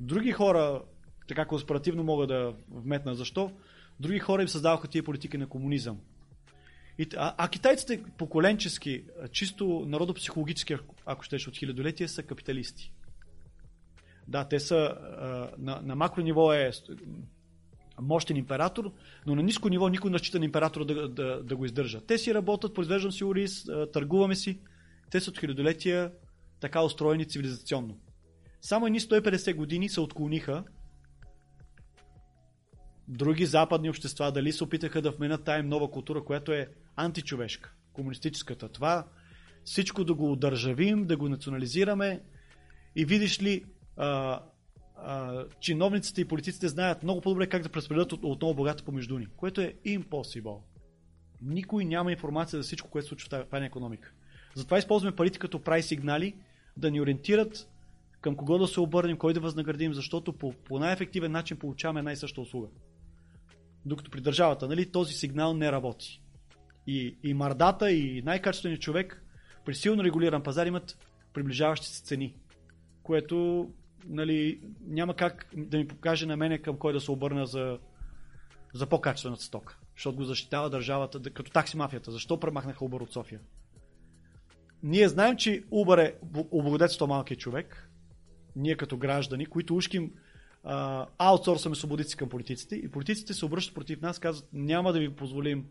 Други 0.00 0.32
хора, 0.32 0.82
така 1.28 1.46
конспиративно 1.46 2.04
мога 2.04 2.26
да 2.26 2.54
вметна 2.70 3.14
защо, 3.14 3.52
други 4.00 4.18
хора 4.18 4.42
им 4.42 4.48
създаваха 4.48 4.88
тия 4.88 5.02
политики 5.02 5.38
на 5.38 5.48
комунизъм. 5.48 6.00
И, 7.00 7.06
а, 7.16 7.34
а 7.38 7.48
китайците 7.48 8.02
поколенчески, 8.18 9.04
чисто 9.32 9.84
народопсихологически, 9.86 10.76
ако 11.06 11.22
щеш 11.24 11.48
от 11.48 11.56
хилядолетия, 11.56 12.08
са 12.08 12.22
капиталисти. 12.22 12.92
Да, 14.28 14.44
те 14.44 14.60
са 14.60 14.76
а, 14.76 15.50
на, 15.58 15.80
на 15.82 15.96
макро 15.96 16.22
ниво 16.22 16.52
е 16.52 16.70
мощен 18.00 18.36
император, 18.36 18.92
но 19.26 19.34
на 19.34 19.42
ниско 19.42 19.68
ниво 19.68 19.88
никой 19.88 20.10
не 20.10 20.14
разчита 20.14 20.38
на 20.38 20.44
императора 20.44 20.84
да, 20.84 21.08
да, 21.08 21.42
да 21.42 21.56
го 21.56 21.64
издържа. 21.64 22.00
Те 22.00 22.18
си 22.18 22.34
работят, 22.34 22.74
произвеждам 22.74 23.12
си 23.12 23.24
ориз, 23.24 23.64
търгуваме 23.92 24.34
си. 24.34 24.60
Те 25.10 25.20
са 25.20 25.30
от 25.30 25.38
хилядолетия 25.38 26.12
така 26.60 26.82
устроени 26.82 27.28
цивилизационно. 27.28 27.98
Само 28.60 28.86
едни 28.86 29.00
150 29.00 29.54
години 29.54 29.88
се 29.88 30.00
отклониха 30.00 30.64
други 33.10 33.46
западни 33.46 33.90
общества, 33.90 34.32
дали 34.32 34.52
се 34.52 34.64
опитаха 34.64 35.02
да 35.02 35.10
вменят 35.10 35.44
тая 35.44 35.62
нова 35.62 35.90
култура, 35.90 36.24
която 36.24 36.52
е 36.52 36.68
античовешка, 36.96 37.72
комунистическата. 37.92 38.68
Това 38.68 39.06
всичко 39.64 40.04
да 40.04 40.14
го 40.14 40.32
удържавим, 40.32 41.06
да 41.06 41.16
го 41.16 41.28
национализираме 41.28 42.20
и 42.96 43.04
видиш 43.04 43.42
ли, 43.42 43.64
а, 43.96 44.40
а, 44.96 45.44
чиновниците 45.60 46.20
и 46.20 46.24
политиците 46.24 46.68
знаят 46.68 47.02
много 47.02 47.20
по-добре 47.20 47.46
как 47.46 47.62
да 47.62 47.68
преразпределят 47.68 48.12
от, 48.12 48.20
отново 48.22 48.54
богата 48.54 48.84
помежду 48.84 49.18
ни, 49.18 49.26
което 49.36 49.60
е 49.60 49.74
impossible. 49.86 50.60
Никой 51.42 51.84
няма 51.84 52.12
информация 52.12 52.58
за 52.58 52.62
всичко, 52.62 52.90
което 52.90 53.04
се 53.04 53.08
случва 53.08 53.44
в 53.44 53.48
тази 53.48 53.64
економика. 53.64 54.12
Затова 54.54 54.78
използваме 54.78 55.16
парите 55.16 55.38
като 55.38 55.62
прави 55.62 55.82
сигнали 55.82 56.34
да 56.76 56.90
ни 56.90 57.00
ориентират 57.00 57.68
към 58.20 58.36
кого 58.36 58.58
да 58.58 58.68
се 58.68 58.80
обърнем, 58.80 59.16
кой 59.16 59.32
да 59.32 59.40
възнаградим, 59.40 59.94
защото 59.94 60.32
по, 60.32 60.52
по 60.52 60.78
най-ефективен 60.78 61.32
начин 61.32 61.56
получаваме 61.56 61.98
една 61.98 62.12
и 62.12 62.16
съща 62.16 62.40
услуга. 62.40 62.68
Докато 63.86 64.10
при 64.10 64.20
държавата 64.20 64.68
нали, 64.68 64.92
този 64.92 65.14
сигнал 65.14 65.54
не 65.54 65.72
работи. 65.72 66.22
И, 66.86 67.16
и 67.22 67.34
мардата, 67.34 67.92
и 67.92 68.22
най-качественият 68.22 68.82
човек 68.82 69.24
при 69.64 69.74
силно 69.74 70.04
регулиран 70.04 70.42
пазар 70.42 70.66
имат 70.66 70.98
приближаващи 71.32 71.86
се 71.86 72.02
цени, 72.02 72.34
което 73.02 73.68
нали, 74.08 74.60
няма 74.86 75.16
как 75.16 75.46
да 75.56 75.78
ми 75.78 75.88
покаже 75.88 76.26
на 76.26 76.36
мене 76.36 76.58
към 76.58 76.76
кой 76.76 76.92
да 76.92 77.00
се 77.00 77.10
обърна 77.10 77.46
за, 77.46 77.78
за 78.74 78.86
по-качествената 78.86 79.42
стока. 79.42 79.78
Защото 79.96 80.16
го 80.16 80.24
защитава 80.24 80.68
държавата, 80.68 81.30
като 81.30 81.50
такси 81.50 81.76
мафията. 81.76 82.10
Защо 82.10 82.40
премахнаха 82.40 82.84
Uber 82.84 83.02
от 83.02 83.12
София? 83.12 83.40
Ние 84.82 85.08
знаем, 85.08 85.36
че 85.36 85.64
Uber 85.64 86.08
е 86.08 86.14
облагодетелство 86.50 87.06
малкият 87.06 87.40
човек. 87.40 87.90
Ние 88.56 88.76
като 88.76 88.96
граждани, 88.96 89.46
които 89.46 89.76
ушким 89.76 90.12
аутсорсваме 91.18 91.76
свободици 91.76 92.16
към 92.16 92.28
политиците 92.28 92.76
и 92.76 92.90
политиците 92.90 93.34
се 93.34 93.44
обръщат 93.44 93.74
против 93.74 94.00
нас, 94.00 94.18
казват 94.18 94.48
няма 94.52 94.92
да 94.92 94.98
ви 94.98 95.16
позволим 95.16 95.66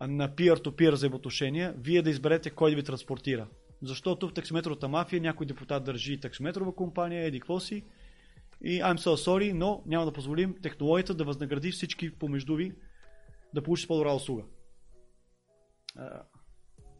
на 0.00 0.28
peer-to-peer 0.28 0.92
взаимоотношения, 0.92 1.74
вие 1.78 2.02
да 2.02 2.10
изберете 2.10 2.50
кой 2.50 2.70
да 2.70 2.76
ви 2.76 2.82
транспортира. 2.82 3.46
Защото 3.82 4.28
в 4.28 4.34
таксиметровата 4.34 4.88
мафия 4.88 5.20
някой 5.20 5.46
депутат 5.46 5.84
държи 5.84 6.20
таксиметрова 6.20 6.74
компания, 6.74 7.24
еди 7.24 7.40
какво 7.40 7.60
си. 7.60 7.84
И 8.64 8.82
I'm 8.82 8.96
so 8.96 9.28
sorry, 9.28 9.52
но 9.52 9.82
няма 9.86 10.04
да 10.04 10.12
позволим 10.12 10.56
технологията 10.62 11.14
да 11.14 11.24
възнагради 11.24 11.70
всички 11.70 12.18
помежду 12.18 12.56
ви 12.56 12.72
да 13.54 13.62
получите 13.62 13.88
по-добра 13.88 14.14
услуга. 14.14 14.42
Uh, 15.98 16.22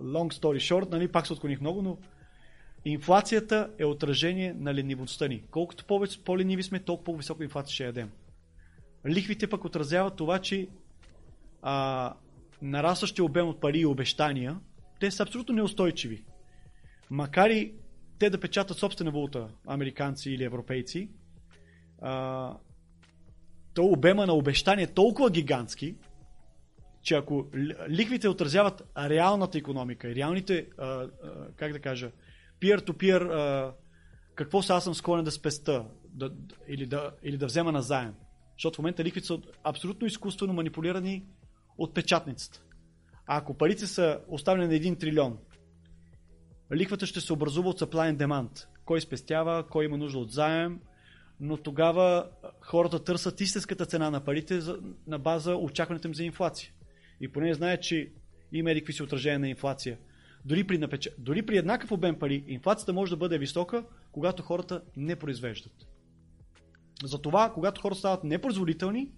long 0.00 0.32
story 0.32 0.56
short, 0.56 0.90
нали, 0.90 1.12
пак 1.12 1.26
се 1.26 1.32
отклоних 1.32 1.60
много, 1.60 1.82
но 1.82 1.98
инфлацията 2.84 3.70
е 3.78 3.84
отражение 3.84 4.54
на 4.58 4.74
ленивостта 4.74 5.28
ни. 5.28 5.42
Колкото 5.50 5.84
повече 5.84 6.24
по-лениви 6.24 6.62
сме, 6.62 6.80
толкова 6.80 7.04
по-висока 7.04 7.44
инфлация 7.44 7.74
ще 7.74 7.84
ядем. 7.84 8.10
Лихвите 9.08 9.46
пък 9.46 9.64
отразяват 9.64 10.16
това, 10.16 10.38
че 10.38 10.68
а, 11.62 12.14
нарастващия 12.62 13.24
обем 13.24 13.48
от 13.48 13.60
пари 13.60 13.78
и 13.78 13.86
обещания, 13.86 14.60
те 15.00 15.10
са 15.10 15.22
абсолютно 15.22 15.54
неустойчиви. 15.54 16.24
Макар 17.10 17.50
и 17.50 17.74
те 18.18 18.30
да 18.30 18.40
печатат 18.40 18.78
собствена 18.78 19.10
валута, 19.10 19.48
американци 19.66 20.30
или 20.30 20.44
европейци, 20.44 21.10
а, 22.00 22.56
то 23.74 23.84
обема 23.84 24.26
на 24.26 24.32
обещание 24.32 24.84
е 24.84 24.94
толкова 24.94 25.30
гигантски, 25.30 25.94
че 27.02 27.14
ако 27.14 27.46
лихвите 27.88 28.28
отразяват 28.28 28.82
реалната 28.98 29.58
економика 29.58 30.08
и 30.08 30.14
реалните, 30.14 30.66
а, 30.78 30.84
а, 30.84 31.08
как 31.56 31.72
да 31.72 31.80
кажа, 31.80 32.10
peer-to-peer, 32.62 33.30
а, 33.30 33.74
какво 34.34 34.62
са 34.62 34.80
съм 34.80 34.94
склонен 34.94 35.24
да 35.24 35.30
спеста 35.30 35.84
да, 36.04 36.30
или, 36.68 36.86
да, 36.86 37.10
или 37.22 37.36
да 37.36 37.46
взема 37.46 37.72
на 37.72 37.82
заем. 37.82 38.14
Защото 38.56 38.76
в 38.76 38.78
момента 38.78 39.04
лихвите 39.04 39.26
са 39.26 39.38
абсолютно 39.64 40.06
изкуствено 40.06 40.52
манипулирани 40.52 41.24
от 41.78 41.94
печатницата. 41.94 42.62
А 43.26 43.36
ако 43.36 43.54
парите 43.54 43.86
са 43.86 44.20
оставени 44.28 44.66
на 44.66 44.72
1 44.72 45.00
трилион, 45.00 45.38
лихвата 46.74 47.06
ще 47.06 47.20
се 47.20 47.32
образува 47.32 47.68
от 47.68 47.80
supply 47.80 48.14
and 48.14 48.26
demand. 48.26 48.66
Кой 48.84 49.00
спестява, 49.00 49.66
кой 49.70 49.84
има 49.84 49.96
нужда 49.96 50.18
от 50.18 50.32
заем, 50.32 50.80
но 51.40 51.56
тогава 51.56 52.28
хората 52.60 53.04
търсят 53.04 53.40
истинската 53.40 53.86
цена 53.86 54.10
на 54.10 54.24
парите 54.24 54.60
на 55.06 55.18
база 55.18 55.56
очакването 55.56 56.08
им 56.08 56.14
за 56.14 56.24
инфлация. 56.24 56.72
И 57.20 57.28
поне 57.28 57.54
знае, 57.54 57.80
че 57.80 58.12
има 58.52 58.70
едикви 58.70 58.92
си 58.92 59.02
отражения 59.02 59.38
на 59.38 59.48
инфлация. 59.48 59.98
Дори 60.44 60.66
при, 60.66 60.78
напеч... 60.78 61.08
Дори 61.18 61.46
при 61.46 61.56
еднакъв 61.56 61.92
обем 61.92 62.18
пари, 62.18 62.44
инфлацията 62.46 62.92
може 62.92 63.10
да 63.10 63.16
бъде 63.16 63.38
висока, 63.38 63.84
когато 64.12 64.42
хората 64.42 64.82
не 64.96 65.16
произвеждат. 65.16 65.72
Затова, 67.04 67.52
когато 67.54 67.80
хората 67.80 67.98
стават 67.98 68.24
непроизводителни, 68.24 69.10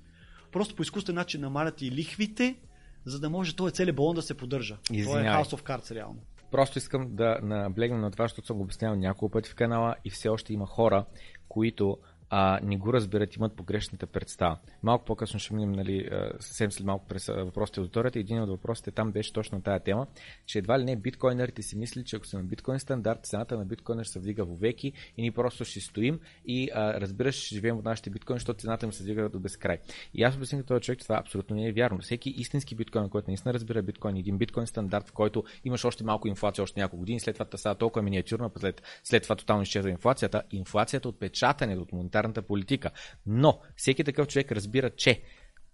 просто 0.52 0.74
по 0.74 0.82
изкуствен 0.82 1.14
начин 1.14 1.40
намалят 1.40 1.82
и 1.82 1.90
лихвите, 1.90 2.56
за 3.04 3.20
да 3.20 3.30
може 3.30 3.56
този 3.56 3.74
целият 3.74 3.96
балон 3.96 4.14
да 4.14 4.22
се 4.22 4.36
поддържа. 4.36 4.78
Това 5.02 5.20
е 5.20 5.24
House 5.24 5.56
of 5.56 5.62
Cards 5.62 5.94
реално. 5.94 6.20
Просто 6.50 6.78
искам 6.78 7.16
да 7.16 7.38
наблегна 7.42 7.98
на 7.98 8.10
това, 8.10 8.24
защото 8.24 8.46
съм 8.46 8.56
го 8.56 8.62
обяснявал 8.62 8.98
няколко 8.98 9.32
пъти 9.32 9.50
в 9.50 9.54
канала 9.54 9.94
и 10.04 10.10
все 10.10 10.28
още 10.28 10.52
има 10.52 10.66
хора, 10.66 11.04
които 11.48 11.98
а, 12.36 12.60
не 12.62 12.76
го 12.76 12.92
разбират, 12.92 13.36
имат 13.36 13.56
погрешната 13.56 14.06
представа. 14.06 14.58
Малко 14.82 15.04
по-късно 15.04 15.40
ще 15.40 15.54
минем 15.54 15.72
нали, 15.72 16.10
съвсем 16.40 16.72
след 16.72 16.86
малко 16.86 17.06
през 17.06 17.26
въпросите 17.26 17.80
от 17.80 17.84
аудиторията. 17.84 18.18
Един 18.18 18.42
от 18.42 18.48
въпросите 18.48 18.90
там 18.90 19.12
беше 19.12 19.32
точно 19.32 19.62
тая 19.62 19.80
тема, 19.80 20.06
че 20.46 20.58
едва 20.58 20.78
ли 20.78 20.84
не 20.84 20.96
биткоинерите 20.96 21.62
си 21.62 21.78
мисли, 21.78 22.04
че 22.04 22.16
ако 22.16 22.26
са 22.26 22.38
на 22.38 22.44
биткоин 22.44 22.78
стандарт, 22.78 23.26
цената 23.26 23.58
на 23.58 23.64
биткоинер 23.64 24.04
се 24.04 24.18
вдига 24.18 24.44
вовеки 24.44 24.92
и 25.16 25.22
ние 25.22 25.32
просто 25.32 25.64
ще 25.64 25.80
стоим 25.80 26.20
и 26.46 26.70
а, 26.74 27.00
разбираш, 27.00 27.34
ще 27.34 27.54
живеем 27.54 27.76
от 27.76 27.84
нашите 27.84 28.10
биткоини, 28.10 28.38
защото 28.38 28.60
цената 28.60 28.86
им 28.86 28.92
се 28.92 29.02
вдига 29.02 29.28
до 29.28 29.38
безкрай. 29.38 29.78
И 30.14 30.22
аз 30.22 30.36
обясних 30.36 30.60
като 30.60 30.80
човек, 30.80 30.98
че 30.98 31.04
това 31.04 31.18
абсолютно 31.18 31.56
не 31.56 31.68
е 31.68 31.72
вярно. 31.72 31.98
Всеки 31.98 32.30
истински 32.30 32.74
биткоин, 32.74 33.08
който 33.08 33.30
наистина 33.30 33.54
разбира 33.54 33.82
биткоин, 33.82 34.16
един 34.16 34.38
биткоин 34.38 34.66
стандарт, 34.66 35.08
в 35.08 35.12
който 35.12 35.44
имаш 35.64 35.84
още 35.84 36.04
малко 36.04 36.28
инфлация, 36.28 36.62
още 36.62 36.80
няколко 36.80 37.00
години, 37.00 37.20
след 37.20 37.34
това 37.34 37.58
става 37.58 37.74
толкова 37.74 38.02
миниатюрна, 38.02 38.50
след, 38.58 38.82
след 39.04 39.22
това 39.22 39.36
тотално 39.36 39.62
изчезва 39.62 39.90
инфлацията. 39.90 40.42
Инфлацията 40.52 41.08
от 41.08 41.20
печатане, 41.20 41.76
от 41.76 41.92
монетарната 42.24 42.42
политика. 42.42 42.90
Но 43.26 43.60
всеки 43.76 44.04
такъв 44.04 44.28
човек 44.28 44.52
разбира, 44.52 44.90
че 44.90 45.22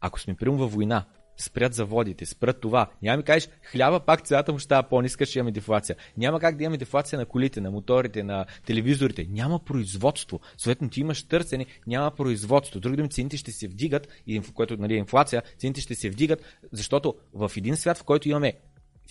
ако 0.01 0.21
сме 0.21 0.35
прием 0.35 0.57
във 0.57 0.73
война, 0.73 1.07
спрят 1.37 1.75
заводите, 1.75 2.27
спрят 2.27 2.61
това. 2.61 2.91
Няма 3.03 3.17
ми 3.17 3.23
кажеш, 3.23 3.49
хляба 3.63 4.01
пак 4.01 4.27
цената 4.27 4.53
му 4.53 4.59
ще 4.59 4.65
става 4.65 4.89
по-ниска, 4.89 5.27
ще 5.27 5.39
имаме 5.39 5.53
дефлация. 5.53 5.97
Няма 6.17 6.41
как 6.41 6.57
да 6.57 6.65
имаме 6.65 6.77
дефлация 6.77 7.19
на 7.19 7.27
колите, 7.27 7.61
на 7.61 7.71
моторите, 7.71 8.23
на 8.23 8.47
телевизорите. 8.67 9.27
Няма 9.31 9.59
производство. 9.59 10.41
Съответно, 10.59 10.91
ти 10.91 11.01
имаш 11.01 11.23
търсене, 11.23 11.67
няма 11.87 12.11
производство. 12.11 12.81
Други 12.81 12.97
думи, 12.97 13.09
цените 13.09 13.37
ще 13.37 13.53
се 13.53 13.69
вдигат, 13.69 14.09
което 14.55 14.77
нали, 14.77 14.95
е 14.95 14.97
инфлация, 14.97 15.43
цените 15.59 15.81
ще 15.81 15.95
се 15.95 16.11
вдигат, 16.11 16.43
защото 16.73 17.15
в 17.33 17.51
един 17.57 17.77
свят, 17.77 17.99
в 17.99 18.05
който 18.05 18.29
имаме 18.29 18.53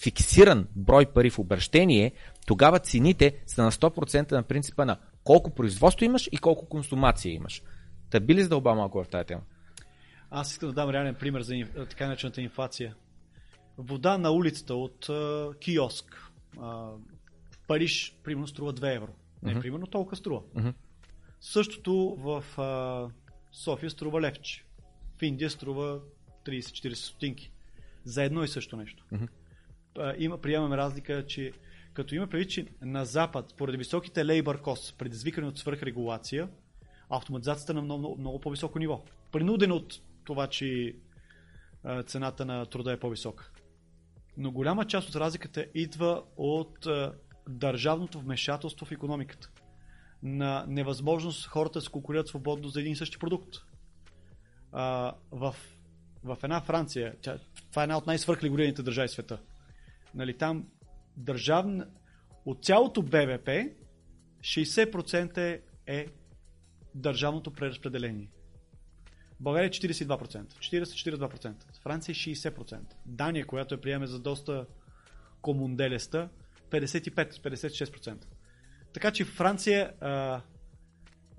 фиксиран 0.02 0.68
брой 0.76 1.06
пари 1.06 1.30
в 1.30 1.40
обращение, 1.40 2.12
тогава 2.48 2.80
цените 2.80 3.34
са 3.48 3.64
на 3.64 3.72
100% 3.72 4.32
на 4.32 4.44
принципа 4.44 4.86
на 4.86 4.98
колко 5.24 5.56
производство 5.56 6.06
имаш 6.06 6.30
и 6.32 6.38
колко 6.38 6.70
консумация 6.70 7.34
имаш. 7.34 7.62
Та 8.10 8.20
би 8.20 8.36
ли 8.36 8.44
задълбал 8.44 8.76
малко 8.76 9.04
в 9.04 9.08
тази 9.08 9.26
тема? 9.26 9.42
Аз 10.32 10.52
искам 10.52 10.70
да 10.70 10.76
дам 10.76 10.90
реален 10.90 11.16
пример 11.16 11.42
за 11.42 11.66
така 11.90 12.08
наречената 12.08 12.42
инфлация. 12.42 12.96
Вода 13.78 14.18
на 14.18 14.32
улицата 14.32 14.76
от 14.76 15.06
uh, 15.06 15.60
киоск. 15.60 16.32
Uh, 16.58 16.98
в 17.52 17.60
Париж, 17.68 18.16
примерно, 18.24 18.48
струва 18.48 18.74
2 18.74 18.96
евро. 18.96 19.14
Не, 19.44 19.56
uh-huh. 19.56 19.62
примерно, 19.62 19.88
толкова 19.88 20.16
струва. 20.18 20.42
Uh-huh. 20.42 20.74
Същото 21.42 22.16
в 22.20 22.44
uh, 22.58 23.12
София 23.52 23.90
струва 23.90 24.22
левче. 24.22 24.66
В 25.18 25.24
Индия 25.24 25.50
струва 25.50 26.00
30-40 26.46 26.94
стотинки. 26.94 27.52
За 28.04 28.24
едно 28.24 28.44
и 28.44 28.48
също 28.48 28.78
нещо. 28.78 29.06
Uh-huh. 29.14 29.30
Uh, 29.96 30.16
има, 30.18 30.38
приемаме 30.38 30.78
разлика, 30.78 31.26
че 31.26 31.52
като 31.94 32.16
има 32.16 32.28
преди, 32.28 32.48
че 32.48 32.66
на 32.82 33.06
Запад, 33.06 33.56
поради 33.58 33.78
високите 33.78 34.24
labor 34.24 34.62
costs, 34.62 34.98
предизвикани 34.98 35.48
от 35.48 35.58
свръхрегулация, 35.58 36.50
автоматизацията 37.10 37.72
е 37.72 37.76
на 37.76 37.82
много, 37.82 38.00
много, 38.00 38.18
много 38.18 38.40
по-високо 38.40 38.80
ниво. 38.80 39.04
Принуден 39.32 39.72
от 39.72 40.02
това, 40.24 40.48
че 40.48 40.96
цената 42.06 42.46
на 42.46 42.66
труда 42.66 42.92
е 42.92 43.00
по-висока. 43.00 43.52
Но 44.38 44.52
голяма 44.52 44.86
част 44.86 45.10
от 45.10 45.16
разликата 45.16 45.66
идва 45.74 46.24
от 46.38 46.88
държавното 47.50 48.20
вмешателство 48.20 48.86
в 48.86 48.92
економиката. 48.92 49.50
На 50.24 50.66
невъзможност 50.68 51.48
хората 51.48 51.80
да 51.80 51.86
се 51.86 51.92
конкурират 51.92 52.28
свободно 52.28 52.68
за 52.68 52.80
един 52.80 52.94
и 52.94 52.96
същи 52.96 53.20
продукт. 53.20 53.56
В, 55.32 55.56
в 56.24 56.38
една 56.44 56.62
Франция, 56.62 57.16
това 57.70 57.82
е 57.82 57.84
една 57.84 57.98
от 57.98 58.08
най-свърхлегорените 58.08 58.84
държави 58.84 59.08
в 59.08 59.12
света. 59.12 59.40
Нали, 60.16 60.38
там 60.38 60.68
държавна, 61.20 61.88
от 62.46 62.66
цялото 62.66 63.02
БВП 63.02 63.50
60% 64.42 65.62
е 65.88 66.08
държавното 66.96 67.52
преразпределение. 67.52 68.30
България 69.40 69.70
42%, 69.70 70.08
40-42%, 70.44 71.54
Франция 71.84 72.16
60%, 72.16 72.80
Дания, 73.06 73.46
която 73.46 73.76
е 73.76 73.82
приеме 73.82 74.08
за 74.08 74.20
доста 74.20 74.66
комунделеста, 75.42 76.30
55-56%. 76.70 78.26
Така 78.94 79.12
че 79.12 79.26
Франция 79.26 79.94
а, 80.02 80.42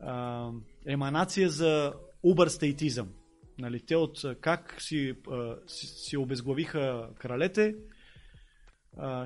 а, 0.03 0.51
еманация 0.87 1.49
за 1.49 1.95
убърстейтизъм. 2.23 3.09
Нали, 3.59 3.81
те 3.81 3.97
от 3.97 4.25
как 4.41 4.83
си, 4.83 5.15
а, 5.31 5.57
си, 5.67 5.87
си 5.87 6.17
обезглавиха 6.17 7.09
кралете, 7.19 7.75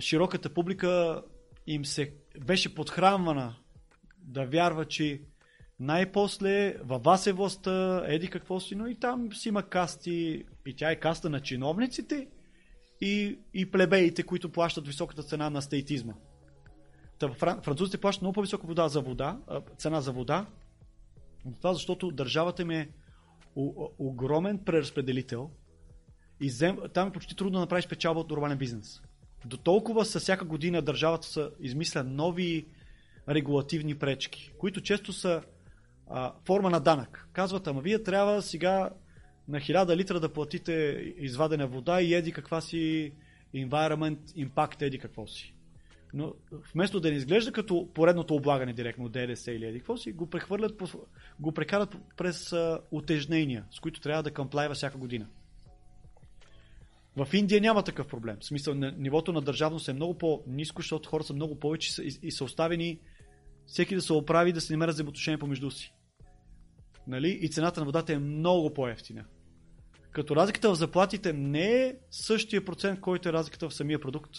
широката 0.00 0.54
публика 0.54 1.22
им 1.66 1.84
се 1.84 2.14
беше 2.44 2.74
подхранвана 2.74 3.56
да 4.18 4.46
вярва, 4.46 4.84
че 4.84 5.22
най-после 5.80 6.76
във 6.84 7.02
вас 7.02 7.26
е 7.26 7.32
властта, 7.32 8.04
еди 8.06 8.30
какво 8.30 8.60
си, 8.60 8.74
но 8.74 8.86
и 8.86 8.94
там 8.94 9.32
си 9.32 9.48
има 9.48 9.62
касти, 9.62 10.44
и 10.66 10.76
тя 10.76 10.90
е 10.90 11.00
каста 11.00 11.30
на 11.30 11.40
чиновниците 11.40 12.28
и, 13.00 13.38
и 13.54 13.70
плебеите, 13.70 14.22
които 14.22 14.52
плащат 14.52 14.86
високата 14.86 15.22
цена 15.22 15.50
на 15.50 15.62
стейтизма. 15.62 16.14
Та, 17.18 17.32
французите 17.62 17.98
плащат 17.98 18.22
много 18.22 18.32
по-висока 18.32 18.66
вода 18.66 18.88
за 18.88 19.00
вода, 19.00 19.38
цена 19.78 20.00
за 20.00 20.12
вода, 20.12 20.46
това 21.56 21.74
защото 21.74 22.10
държавата 22.10 22.62
им 22.62 22.70
е 22.70 22.88
огромен 23.98 24.58
преразпределител 24.58 25.50
и 26.40 26.50
зем... 26.50 26.78
там 26.94 27.08
е 27.08 27.12
почти 27.12 27.36
трудно 27.36 27.52
да 27.52 27.60
направиш 27.60 27.88
печалба 27.88 28.20
от 28.20 28.30
нормален 28.30 28.58
бизнес. 28.58 29.02
До 29.44 29.56
толкова 29.56 30.04
със 30.04 30.22
всяка 30.22 30.44
година 30.44 30.82
държавата 30.82 31.26
са 31.26 31.50
измисля 31.60 32.04
нови 32.04 32.66
регулативни 33.28 33.94
пречки, 33.94 34.52
които 34.58 34.80
често 34.80 35.12
са 35.12 35.42
а, 36.06 36.32
форма 36.44 36.70
на 36.70 36.80
данък. 36.80 37.28
Казват, 37.32 37.66
ама 37.66 37.80
вие 37.80 38.02
трябва 38.02 38.42
сега 38.42 38.90
на 39.48 39.58
1000 39.58 39.96
литра 39.96 40.20
да 40.20 40.32
платите 40.32 40.72
извадена 41.18 41.66
вода 41.66 42.00
и 42.00 42.14
еди 42.14 42.32
каква 42.32 42.60
си 42.60 43.12
environment 43.54 44.18
impact, 44.18 44.82
еди 44.82 44.98
какво 44.98 45.26
си. 45.26 45.54
Но 46.14 46.32
вместо 46.74 47.00
да 47.00 47.10
не 47.10 47.16
изглежда 47.16 47.52
като 47.52 47.88
поредното 47.94 48.34
облагане 48.34 48.72
директно 48.72 49.08
ДДС 49.08 49.52
или 49.52 49.66
еди 49.66 49.78
какво 49.78 49.96
си, 49.96 50.12
го 50.12 50.30
прехвърлят, 50.30 50.82
го 51.40 51.52
прекарат 51.52 51.96
през 52.16 52.52
а, 52.52 52.80
утежнения, 52.90 53.64
с 53.70 53.80
които 53.80 54.00
трябва 54.00 54.22
да 54.22 54.30
камплайва 54.30 54.74
всяка 54.74 54.98
година. 54.98 55.26
В 57.16 57.28
Индия 57.34 57.60
няма 57.60 57.82
такъв 57.82 58.06
проблем. 58.06 58.36
В 58.40 58.44
смисъл, 58.44 58.74
нивото 58.74 59.32
на 59.32 59.40
държавност 59.40 59.88
е 59.88 59.92
много 59.92 60.18
по-низко, 60.18 60.82
защото 60.82 61.08
хората 61.08 61.26
са 61.26 61.34
много 61.34 61.58
повече 61.58 62.02
и, 62.22 62.32
са 62.32 62.44
оставени 62.44 63.00
всеки 63.66 63.94
да 63.94 64.02
се 64.02 64.12
оправи 64.12 64.52
да 64.52 64.60
се 64.60 64.72
намерят 64.72 64.94
взаимоотношения 64.94 65.38
помежду 65.38 65.70
си. 65.70 65.94
Нали? 67.06 67.38
И 67.42 67.50
цената 67.50 67.80
на 67.80 67.86
водата 67.86 68.12
е 68.12 68.18
много 68.18 68.74
по-ефтина. 68.74 69.24
Като 70.10 70.36
разликата 70.36 70.70
в 70.70 70.74
заплатите 70.74 71.32
не 71.32 71.82
е 71.82 71.94
същия 72.10 72.64
процент, 72.64 73.00
който 73.00 73.28
е 73.28 73.32
разликата 73.32 73.68
в 73.68 73.74
самия 73.74 74.00
продукт. 74.00 74.36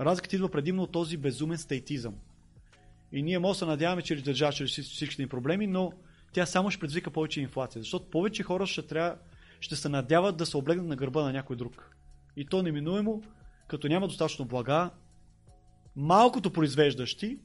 Разликата 0.00 0.36
идва 0.36 0.48
предимно 0.48 0.82
от 0.82 0.92
този 0.92 1.16
безумен 1.16 1.58
стейтизъм. 1.58 2.14
И 3.12 3.22
ние 3.22 3.38
може 3.38 3.56
да 3.56 3.58
се 3.58 3.66
надяваме, 3.66 4.02
че 4.02 4.22
държава 4.22 4.52
ще 4.52 4.82
всичките 4.82 5.22
ни 5.22 5.28
проблеми, 5.28 5.66
но 5.66 5.92
тя 6.32 6.46
само 6.46 6.70
ще 6.70 6.80
предизвика 6.80 7.10
повече 7.10 7.40
инфлация. 7.40 7.82
Защото 7.82 8.10
повече 8.10 8.42
хора 8.42 8.66
ще, 8.66 8.82
трябва, 8.82 9.16
ще 9.62 9.76
се 9.76 9.88
надяват 9.88 10.36
да 10.36 10.46
се 10.46 10.56
облегнат 10.56 10.86
на 10.86 10.96
гърба 10.96 11.22
на 11.22 11.32
някой 11.32 11.56
друг. 11.56 11.96
И 12.36 12.46
то 12.46 12.62
неминуемо, 12.62 13.22
като 13.68 13.88
няма 13.88 14.08
достатъчно 14.08 14.44
блага, 14.44 14.90
малкото 15.96 16.52
произвеждащи 16.52 17.38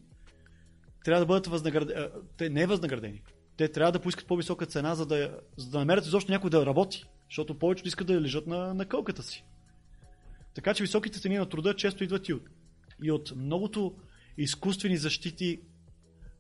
трябва 1.03 1.19
да 1.19 1.25
бъдат 1.25 1.47
възнаградени. 1.47 2.07
Те 2.37 2.49
не 2.49 2.61
е 2.61 2.67
възнаградени. 2.67 3.21
те 3.57 3.71
трябва 3.71 3.91
да 3.91 3.99
поискат 3.99 4.27
по-висока 4.27 4.65
цена, 4.65 4.95
за 4.95 5.05
да, 5.05 5.39
за 5.57 5.69
да 5.69 5.79
намерят 5.79 6.05
изобщо 6.05 6.31
някой 6.31 6.49
да 6.49 6.65
работи. 6.65 7.05
Защото 7.29 7.59
повечето 7.59 7.87
искат 7.87 8.07
да 8.07 8.21
лежат 8.21 8.47
на, 8.47 8.73
на 8.73 8.85
кълката 8.85 9.23
си. 9.23 9.45
Така 10.53 10.73
че 10.73 10.83
високите 10.83 11.19
цени 11.19 11.37
на 11.37 11.49
труда 11.49 11.75
често 11.75 12.03
идват 12.03 12.29
и 12.29 12.33
от, 12.33 12.43
и 13.03 13.11
от 13.11 13.33
многото 13.35 13.95
изкуствени 14.37 14.97
защити, 14.97 15.61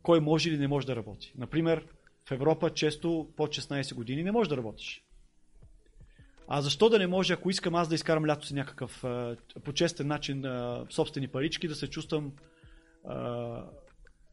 кой 0.01 0.19
може 0.19 0.49
или 0.49 0.57
не 0.57 0.67
може 0.67 0.87
да 0.87 0.95
работи. 0.95 1.33
Например, 1.37 1.85
в 2.29 2.31
Европа 2.31 2.69
често 2.69 3.27
под 3.35 3.49
16 3.49 3.93
години 3.93 4.23
не 4.23 4.31
можеш 4.31 4.49
да 4.49 4.57
работиш. 4.57 5.06
А 6.47 6.61
защо 6.61 6.89
да 6.89 6.99
не 6.99 7.07
може, 7.07 7.33
ако 7.33 7.49
искам 7.49 7.75
аз 7.75 7.87
да 7.87 7.95
изкарам 7.95 8.25
лято 8.25 8.47
си 8.47 8.53
някакъв 8.53 9.03
по 9.63 9.73
честен 9.73 10.07
начин 10.07 10.45
собствени 10.89 11.27
парички, 11.27 11.67
да 11.67 11.75
се 11.75 11.87
чувствам 11.87 12.31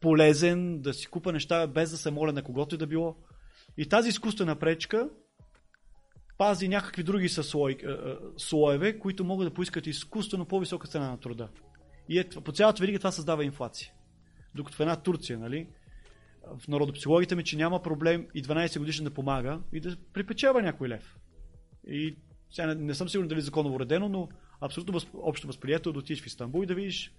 полезен, 0.01 0.81
да 0.81 0.93
си 0.93 1.07
купа 1.07 1.31
неща 1.31 1.67
без 1.67 1.91
да 1.91 1.97
се 1.97 2.11
моля 2.11 2.33
на 2.33 2.43
когото 2.43 2.75
и 2.75 2.77
да 2.77 2.87
било. 2.87 3.15
И 3.77 3.89
тази 3.89 4.09
изкуствена 4.09 4.55
пречка 4.55 5.09
пази 6.37 6.67
някакви 6.67 7.03
други 7.03 7.29
слой, 7.29 7.77
слоеве, 8.37 8.99
които 8.99 9.23
могат 9.23 9.47
да 9.47 9.53
поискат 9.53 9.87
изкуствено 9.87 10.45
по-висока 10.45 10.87
цена 10.87 11.09
на 11.09 11.19
труда. 11.19 11.49
И 12.09 12.19
е, 12.19 12.29
по 12.29 12.51
цялата 12.51 12.81
верига 12.81 12.99
това 12.99 13.11
създава 13.11 13.43
инфлация. 13.43 13.91
Докато 14.55 14.77
в 14.77 14.79
една 14.79 14.95
Турция, 14.95 15.39
нали, 15.39 15.67
в 16.59 16.67
народопсихологията 16.67 17.35
ми, 17.35 17.43
че 17.43 17.57
няма 17.57 17.81
проблем 17.81 18.27
и 18.33 18.43
12 18.43 18.79
годишен 18.79 19.05
да 19.05 19.11
помага 19.11 19.59
и 19.73 19.79
да 19.79 19.97
припечава 20.13 20.61
някой 20.61 20.89
лев. 20.89 21.15
И 21.87 22.15
сега 22.51 22.67
не, 22.67 22.75
не 22.75 22.95
съм 22.95 23.09
сигурен 23.09 23.27
дали 23.27 23.39
е 23.39 23.41
законово 23.41 23.75
уредено, 23.75 24.09
но 24.09 24.29
абсолютно 24.61 24.93
въз, 24.93 25.07
общо 25.13 25.47
възприятел 25.47 25.93
да 25.93 25.99
отидеш 25.99 26.23
в 26.23 26.27
Истанбул 26.27 26.63
и 26.63 26.65
да 26.65 26.75
видиш 26.75 27.11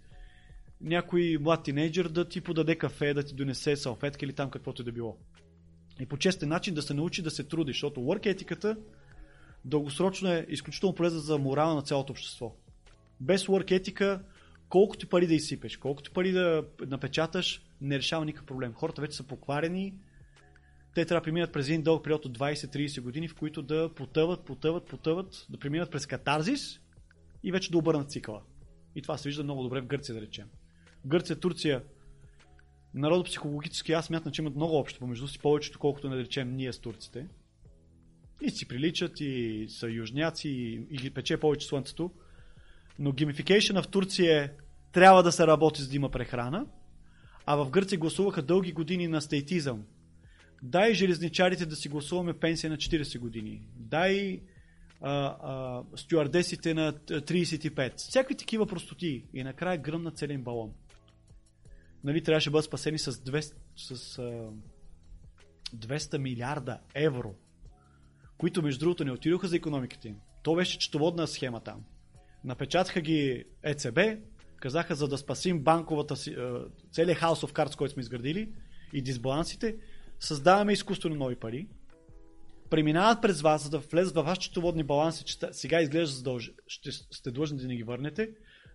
някой 0.80 1.38
млад 1.40 1.62
тинейджър 1.62 2.08
да 2.08 2.28
ти 2.28 2.40
подаде 2.40 2.76
кафе, 2.76 3.14
да 3.14 3.22
ти 3.22 3.34
донесе 3.34 3.76
салфетка 3.76 4.24
или 4.24 4.32
там 4.32 4.50
каквото 4.50 4.82
и 4.82 4.84
да 4.84 4.92
било. 4.92 5.16
И 6.00 6.06
по 6.06 6.16
честен 6.16 6.48
начин 6.48 6.74
да 6.74 6.82
се 6.82 6.94
научи 6.94 7.22
да 7.22 7.30
се 7.30 7.44
труди, 7.44 7.72
защото 7.72 8.00
work 8.00 8.26
етиката 8.26 8.76
дългосрочно 9.64 10.28
е 10.28 10.46
изключително 10.48 10.94
полезна 10.94 11.20
за 11.20 11.38
морала 11.38 11.74
на 11.74 11.82
цялото 11.82 12.12
общество. 12.12 12.54
Без 13.20 13.46
work 13.46 13.70
етика, 13.70 14.22
колкото 14.68 15.08
пари 15.08 15.26
да 15.26 15.34
изсипеш, 15.34 15.76
колкото 15.76 16.12
пари 16.12 16.32
да 16.32 16.64
напечаташ, 16.86 17.62
не 17.80 17.98
решава 17.98 18.24
никакъв 18.24 18.46
проблем. 18.46 18.72
Хората 18.72 19.00
вече 19.00 19.16
са 19.16 19.22
покварени, 19.22 19.94
те 20.96 21.04
трябва 21.04 21.20
да 21.20 21.24
преминат 21.24 21.52
през 21.52 21.68
един 21.68 21.82
дълъг 21.82 22.04
период 22.04 22.24
от 22.24 22.38
20-30 22.38 23.00
години, 23.00 23.28
в 23.28 23.34
които 23.34 23.62
да 23.62 23.90
потъват, 23.94 24.44
потъват, 24.44 24.86
потъват, 24.86 25.46
да 25.50 25.58
преминат 25.58 25.90
през 25.90 26.06
катарзис 26.06 26.80
и 27.42 27.52
вече 27.52 27.70
да 27.70 27.78
обърнат 27.78 28.10
цикъла. 28.10 28.42
И 28.94 29.02
това 29.02 29.18
се 29.18 29.28
вижда 29.28 29.44
много 29.44 29.62
добре 29.62 29.80
в 29.80 29.86
Гърция, 29.86 30.14
да 30.14 30.20
речем. 30.20 30.46
Гърция, 31.06 31.40
Турция, 31.40 31.82
народопсихологически 32.94 33.92
аз 33.92 34.10
мятам, 34.10 34.32
че 34.32 34.42
имат 34.42 34.56
много 34.56 34.76
общо 34.76 34.98
помежду 34.98 35.28
си, 35.28 35.38
повечето 35.38 35.78
колкото 35.78 36.08
да 36.08 36.16
речем 36.16 36.56
ние 36.56 36.72
с 36.72 36.78
турците. 36.78 37.26
И 38.40 38.50
си 38.50 38.68
приличат, 38.68 39.20
и 39.20 39.66
са 39.68 39.90
южняци, 39.90 40.48
и, 40.48 40.74
и 40.90 40.96
ги 40.96 41.10
пече 41.10 41.36
повече 41.36 41.66
слънцето. 41.66 42.10
Но 42.98 43.12
геймификейшена 43.12 43.82
в 43.82 43.88
Турция 43.88 44.42
е 44.42 44.50
трябва 44.92 45.22
да 45.22 45.32
се 45.32 45.46
работи, 45.46 45.82
за 45.82 45.88
да 45.88 45.96
има 45.96 46.10
прехрана. 46.10 46.66
А 47.46 47.56
в 47.56 47.70
Гърция 47.70 47.98
гласуваха 47.98 48.42
дълги 48.42 48.72
години 48.72 49.08
на 49.08 49.20
стейтизъм. 49.20 49.84
Дай 50.62 50.94
железничарите 50.94 51.66
да 51.66 51.76
си 51.76 51.88
гласуваме 51.88 52.32
пенсия 52.32 52.70
на 52.70 52.76
40 52.76 53.18
години. 53.18 53.62
Дай 53.76 54.40
а, 55.00 55.36
а, 55.42 55.82
стюардесите 55.96 56.74
на 56.74 56.92
35. 56.92 57.96
Всякакви 57.96 58.34
такива 58.34 58.66
простоти. 58.66 59.24
И 59.34 59.44
накрая 59.44 59.78
гръмна 59.78 60.10
целен 60.10 60.42
балон. 60.42 60.72
Нали, 62.04 62.22
трябваше 62.22 62.50
да 62.50 62.52
бъдат 62.52 62.64
спасени 62.64 62.98
с 62.98 63.12
200, 63.12 63.54
с, 63.76 64.18
а, 64.18 64.50
200 65.76 66.18
милиарда 66.18 66.78
евро, 66.94 67.34
които 68.38 68.62
между 68.62 68.80
другото 68.80 69.04
не 69.04 69.12
отидоха 69.12 69.48
за 69.48 69.56
економиката 69.56 70.08
им. 70.08 70.16
То 70.42 70.54
беше 70.54 70.78
четоводна 70.78 71.26
схема 71.26 71.60
там. 71.60 71.84
Напечатаха 72.44 73.00
ги 73.00 73.44
ЕЦБ, 73.62 73.98
казаха 74.56 74.94
за 74.94 75.08
да 75.08 75.18
спасим 75.18 75.60
банковата 75.60 76.16
си, 76.16 76.36
целият 76.92 77.20
House 77.20 77.46
of 77.46 77.52
Cards, 77.52 77.76
който 77.76 77.92
сме 77.92 78.00
изградили 78.00 78.52
и 78.92 79.02
дисбалансите, 79.02 79.76
създаваме 80.20 80.72
изкуствено 80.72 81.14
нови 81.16 81.36
пари, 81.36 81.68
преминават 82.70 83.22
през 83.22 83.40
вас, 83.40 83.62
за 83.64 83.70
да 83.70 83.78
влезат 83.78 84.14
във 84.14 84.26
вашите 84.26 84.44
счетоводни 84.44 84.82
баланси, 84.82 85.24
че 85.24 85.38
сега 85.52 85.80
изглежда 85.80 86.16
задълж... 86.16 86.50
ще 86.66 86.92
сте 86.92 87.30
длъжни 87.30 87.58
да 87.58 87.66
ни 87.66 87.76
ги 87.76 87.82
върнете, 87.82 88.30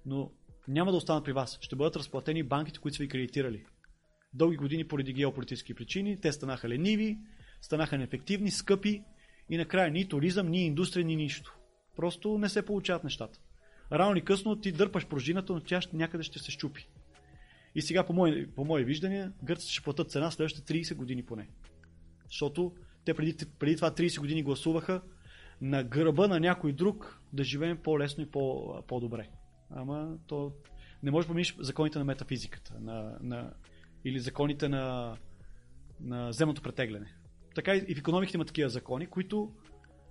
но 0.06 0.32
няма 0.68 0.92
да 0.92 0.98
останат 0.98 1.26
при 1.26 1.34
вас. 1.34 1.58
Ще 1.62 1.76
бъдат 1.76 1.96
разплатени 1.96 2.44
банките, 2.44 2.80
които 2.80 2.98
са 2.98 3.04
ви 3.04 3.10
кредитирали. 3.10 3.66
Дълги 4.34 4.58
години 4.58 4.88
поради 4.88 5.14
геополитически 5.14 5.74
причини, 5.74 6.22
те 6.22 6.32
станаха 6.32 6.70
лениви, 6.70 7.18
станаха 7.62 7.98
неефективни, 7.98 8.52
скъпи 8.52 9.04
и 9.50 9.58
накрая 9.58 9.92
ни 9.92 10.08
туризъм, 10.08 10.48
ни 10.48 10.66
индустрия, 10.66 11.06
ни 11.06 11.16
нищо. 11.16 11.58
Просто 11.96 12.38
не 12.38 12.50
се 12.50 12.66
получават 12.66 13.04
нещата. 13.04 13.40
Рано 13.92 14.14
или 14.14 14.22
късно 14.22 14.56
ти 14.56 14.72
дърпаш 14.72 15.08
пружината, 15.08 15.54
но 15.54 15.60
тя 15.60 15.82
някъде 15.94 16.24
ще 16.24 16.40
се 16.40 16.52
щупи. 16.52 16.88
И 17.76 17.82
сега, 17.82 18.06
по 18.06 18.14
мои, 18.14 18.48
по 18.48 18.66
мои 18.66 18.84
виждания, 18.84 19.34
гърците 19.44 19.74
ще 19.74 19.84
платят 19.84 20.12
цена 20.12 20.32
следващите 20.32 20.74
30 20.74 20.96
години 20.96 21.24
поне. 21.24 21.50
Защото 22.28 22.76
те 23.06 23.14
преди, 23.14 23.36
преди 23.60 23.76
това 23.76 23.92
30 23.92 24.20
години 24.20 24.44
гласуваха 24.44 25.02
на 25.62 25.84
гърба 25.84 26.28
на 26.28 26.40
някой 26.40 26.74
друг 26.74 27.22
да 27.34 27.44
живеем 27.44 27.78
по-лесно 27.78 28.24
и 28.24 28.32
по, 28.32 28.76
по-добре. 28.88 29.30
Ама 29.70 30.18
то 30.28 30.54
не 31.04 31.12
можеш 31.12 31.26
да 31.26 31.30
помниш 31.30 31.56
законите 31.60 32.00
на 32.00 32.06
метафизиката 32.06 32.80
на, 32.80 33.18
на, 33.22 33.54
или 34.06 34.20
законите 34.20 34.70
на, 34.70 35.18
на 36.00 36.32
земното 36.32 36.62
претегляне. 36.62 37.16
Така 37.56 37.76
и 37.76 37.96
в 37.96 38.00
економиките 38.00 38.38
има 38.38 38.46
такива 38.46 38.70
закони, 38.70 39.08
които 39.08 39.52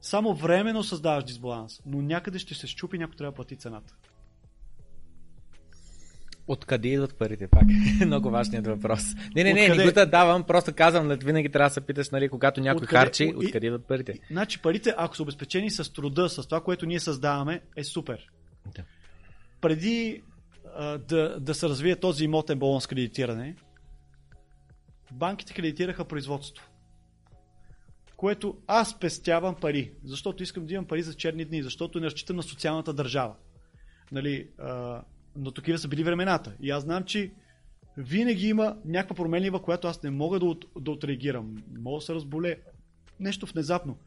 само 0.01 0.35
временно 0.35 0.85
създаваш 0.85 1.25
дисбаланс, 1.25 1.81
но 1.87 2.03
някъде 2.03 2.39
ще 2.39 2.55
се 2.55 2.67
щупи 2.67 2.99
някой 2.99 3.17
трябва 3.17 3.33
да 3.33 3.37
плати 3.37 3.57
цената. 3.57 3.97
Откъде 6.51 6.89
идват 6.89 7.15
парите 7.15 7.49
пак? 7.49 7.63
Много 8.07 8.31
важният 8.31 8.67
въпрос. 8.67 9.03
Не, 9.37 9.45
не, 9.45 9.53
не, 9.53 9.63
откъде... 9.63 9.85
не 9.85 10.05
го 10.05 10.11
давам, 10.11 10.45
просто 10.45 10.73
казвам, 10.75 11.09
винаги 11.09 11.49
трябва 11.49 11.69
да 11.69 11.75
се 11.75 11.81
питаш, 11.81 12.11
нали, 12.11 12.29
когато 12.29 12.61
някой 12.61 12.83
откъде... 12.83 13.01
харчи, 13.01 13.33
откъде 13.37 13.67
идват 13.67 13.87
парите. 13.87 14.19
Значи 14.31 14.63
парите, 14.63 14.95
ако 14.97 15.17
са 15.17 15.23
обезпечени 15.23 15.71
с 15.71 15.93
труда, 15.93 16.29
с 16.29 16.47
това, 16.47 16.61
което 16.61 16.87
ние 16.87 17.01
създаваме, 17.01 17.61
е 17.77 17.85
супер. 17.85 18.31
Да. 18.77 18.83
Преди 19.61 20.23
а, 20.77 20.99
да, 20.99 21.41
да 21.41 21.55
се 21.55 21.69
развие 21.69 21.97
този 21.97 22.25
имотен 22.25 22.59
балон 22.59 22.81
с 22.81 22.87
кредитиране, 22.87 23.57
банките 25.13 25.55
кредитираха 25.55 26.05
производство. 26.05 26.67
Което 28.17 28.57
аз 28.67 28.99
пестявам 28.99 29.55
пари, 29.55 29.93
защото 30.05 30.43
искам 30.43 30.67
да 30.67 30.75
имам 30.75 30.87
пари 30.87 31.03
за 31.03 31.15
черни 31.15 31.45
дни, 31.45 31.63
защото 31.63 32.01
не 32.01 32.07
разчитам 32.07 32.37
на 32.37 32.43
социалната 32.43 32.93
държава. 32.93 33.35
Нали, 34.13 34.49
а, 34.59 35.03
но 35.37 35.51
такива 35.51 35.79
са 35.79 35.89
били 35.89 36.05
времената. 36.05 36.57
И 36.61 36.71
аз 36.71 36.83
знам, 36.83 37.05
че 37.05 37.33
винаги 37.97 38.49
има 38.49 38.77
някаква 38.85 39.17
променлива, 39.17 39.63
която 39.63 39.89
аз 39.89 40.03
не 40.03 40.11
мога 40.11 40.39
да, 40.39 40.47
от, 40.47 40.65
да 40.81 40.91
отреагирам. 40.91 41.63
Мога 41.79 41.99
да 41.99 42.05
се 42.05 42.15
разболе. 42.15 42.57
Нещо 43.21 43.47
внезапно. 43.47 43.99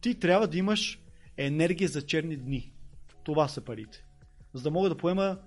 Ти 0.00 0.14
трябва 0.14 0.48
да 0.48 0.58
имаш 0.58 1.00
енергия 1.36 1.88
за 1.88 2.02
черни 2.02 2.36
дни. 2.36 2.72
Това 3.24 3.48
са 3.48 3.60
парите. 3.60 4.04
За 4.54 4.62
да 4.62 4.70
мога 4.70 4.88
да 4.88 4.96
поема 4.96 5.38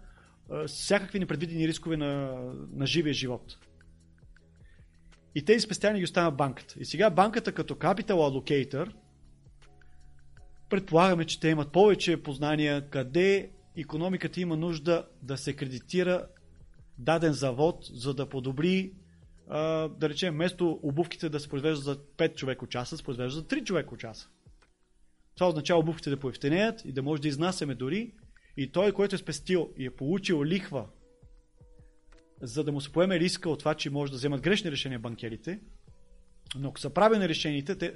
а, 0.49 0.67
всякакви 0.67 1.19
непредвидени 1.19 1.67
рискове 1.67 1.97
на, 1.97 2.41
на 2.73 2.85
живия 2.85 3.13
живот. 3.13 3.57
И 5.35 5.45
тези 5.45 5.59
спестявания 5.59 5.99
ги 5.99 6.03
оставя 6.03 6.31
банката. 6.31 6.75
И 6.79 6.85
сега 6.85 7.09
банката 7.09 7.51
като 7.51 7.75
capital 7.75 8.11
allocator 8.11 8.91
предполагаме, 10.69 11.25
че 11.25 11.39
те 11.39 11.49
имат 11.49 11.71
повече 11.71 12.23
познания 12.23 12.89
къде 12.89 13.51
економиката 13.77 14.41
има 14.41 14.57
нужда 14.57 15.07
да 15.21 15.37
се 15.37 15.55
кредитира 15.55 16.27
даден 16.97 17.33
завод, 17.33 17.85
за 17.93 18.13
да 18.13 18.29
подобри, 18.29 18.93
да 19.47 19.97
речем, 20.01 20.33
вместо 20.33 20.79
обувките 20.83 21.29
да 21.29 21.39
се 21.39 21.49
произвеждат 21.49 21.83
за 21.83 21.95
5 21.97 22.35
човека 22.35 22.67
часа, 22.67 22.97
се 22.97 23.03
произвеждат 23.03 23.49
за 23.49 23.55
3 23.55 23.63
човека 23.63 23.97
часа. 23.97 24.29
Това 25.35 25.47
означава 25.47 25.79
обувките 25.79 26.09
да 26.09 26.19
поевтенеят 26.19 26.85
и 26.85 26.91
да 26.91 27.03
може 27.03 27.21
да 27.21 27.27
изнасяме 27.27 27.75
дори. 27.75 28.13
И 28.57 28.71
той, 28.71 28.91
който 28.91 29.15
е 29.15 29.17
спестил 29.17 29.73
и 29.77 29.85
е 29.85 29.95
получил 29.95 30.45
лихва, 30.45 30.87
за 32.41 32.63
да 32.63 32.71
му 32.71 32.81
се 32.81 32.91
поеме 32.91 33.19
риска 33.19 33.49
от 33.49 33.59
това, 33.59 33.73
че 33.73 33.89
може 33.89 34.11
да 34.11 34.17
вземат 34.17 34.41
грешни 34.41 34.71
решения 34.71 34.99
банкерите, 34.99 35.59
но 36.55 36.69
ако 36.69 36.79
са 36.79 36.89
правилни 36.89 37.29
решените, 37.29 37.77
те, 37.77 37.93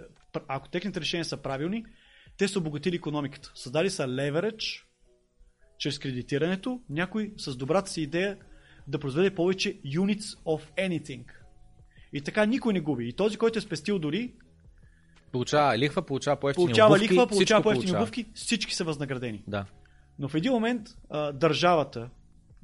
ако 0.47 0.69
техните 0.69 1.01
решения 1.01 1.25
са 1.25 1.37
правилни, 1.37 1.85
те 2.37 2.47
са 2.47 2.59
обогатили 2.59 2.95
економиката. 2.95 3.51
Създали 3.55 3.89
са 3.89 4.07
леверидж, 4.07 4.88
чрез 5.79 5.99
кредитирането, 5.99 6.81
някой 6.89 7.33
с 7.37 7.55
добрата 7.55 7.91
си 7.91 8.01
идея 8.01 8.37
да 8.87 8.99
произведе 8.99 9.35
повече 9.35 9.81
units 9.81 10.39
of 10.45 10.61
anything. 10.77 11.23
И 12.13 12.21
така 12.21 12.45
никой 12.45 12.73
не 12.73 12.79
губи. 12.79 13.07
И 13.07 13.13
този, 13.13 13.37
който 13.37 13.59
е 13.59 13.61
спестил 13.61 13.99
дори, 13.99 14.33
Получава 15.31 15.77
лихва, 15.77 16.01
получава 16.01 16.39
по 16.39 16.53
получава 16.53 16.95
обувки, 16.95 17.13
лихва, 17.13 17.27
получава 17.27 17.63
по-ефтини 17.63 17.97
обувки, 17.97 18.25
всички 18.33 18.75
са 18.75 18.83
възнаградени. 18.83 19.43
Да. 19.47 19.65
Но 20.19 20.29
в 20.29 20.35
един 20.35 20.51
момент 20.51 20.87
а, 21.09 21.31
държавата 21.31 22.09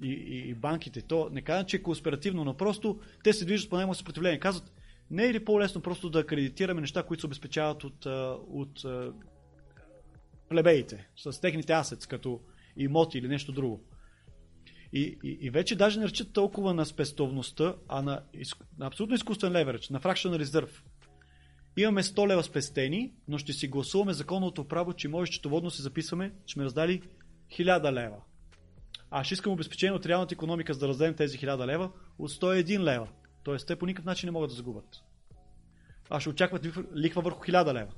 и, 0.03 0.11
и, 0.11 0.49
и 0.49 0.53
банките, 0.53 1.01
то 1.01 1.29
не 1.31 1.41
казват, 1.41 1.67
че 1.67 1.77
е 1.77 1.81
конспиративно, 1.81 2.43
но 2.43 2.53
просто 2.53 2.99
те 3.23 3.33
се 3.33 3.45
движат 3.45 3.69
по 3.69 3.75
най 3.75 3.95
съпротивление. 3.95 4.39
Казват, 4.39 4.71
Не 5.11 5.25
е 5.25 5.33
ли 5.33 5.45
по-лесно 5.45 5.81
просто 5.81 6.09
да 6.09 6.19
акредитираме 6.19 6.81
неща, 6.81 7.03
които 7.03 7.21
се 7.21 7.27
обезпечават 7.27 7.83
от, 7.83 8.05
от 8.49 8.85
а, 8.85 9.11
плебеите, 10.49 11.07
с 11.15 11.41
техните 11.41 11.73
асец, 11.73 12.05
като 12.05 12.39
имоти 12.77 13.17
или 13.17 13.27
нещо 13.27 13.51
друго? 13.51 13.83
И, 14.93 15.17
и, 15.23 15.37
и 15.41 15.49
вече 15.49 15.75
даже 15.75 15.99
не 15.99 16.07
речат 16.07 16.33
толкова 16.33 16.73
на 16.73 16.85
спестовността, 16.85 17.75
а 17.87 18.01
на, 18.01 18.21
на 18.77 18.87
абсолютно 18.87 19.15
изкуствен 19.15 19.51
леверидж, 19.51 19.89
на 19.89 19.99
fractional 19.99 20.43
reserve. 20.43 20.69
Имаме 21.77 22.03
100 22.03 22.27
лева 22.27 22.43
спестени, 22.43 23.13
но 23.27 23.37
ще 23.37 23.53
си 23.53 23.67
гласуваме 23.67 24.13
законното 24.13 24.67
право, 24.67 24.93
че 24.93 25.07
може 25.07 25.31
счетоводно 25.31 25.71
се 25.71 25.81
записваме, 25.81 26.33
че 26.45 26.53
сме 26.53 26.63
раздали 26.63 27.01
1000 27.59 27.91
лева. 27.93 28.17
А 29.11 29.23
ще 29.23 29.33
искам 29.33 29.53
обезпечение 29.53 29.95
от 29.95 30.05
реалната 30.05 30.33
економика, 30.33 30.73
за 30.73 30.79
да 30.79 30.87
раздадем 30.87 31.15
тези 31.15 31.37
1000 31.37 31.67
лева 31.67 31.91
от 32.19 32.31
101 32.31 32.79
лева. 32.79 33.07
Тоест, 33.43 33.67
те 33.67 33.75
по 33.75 33.85
никакъв 33.85 34.05
начин 34.05 34.27
не 34.27 34.31
могат 34.31 34.49
да 34.49 34.55
загубят. 34.55 35.03
А 36.09 36.19
ще 36.19 36.29
очакват 36.29 36.65
лихва 36.95 37.21
върху 37.21 37.43
1000 37.43 37.73
лева. 37.73 37.91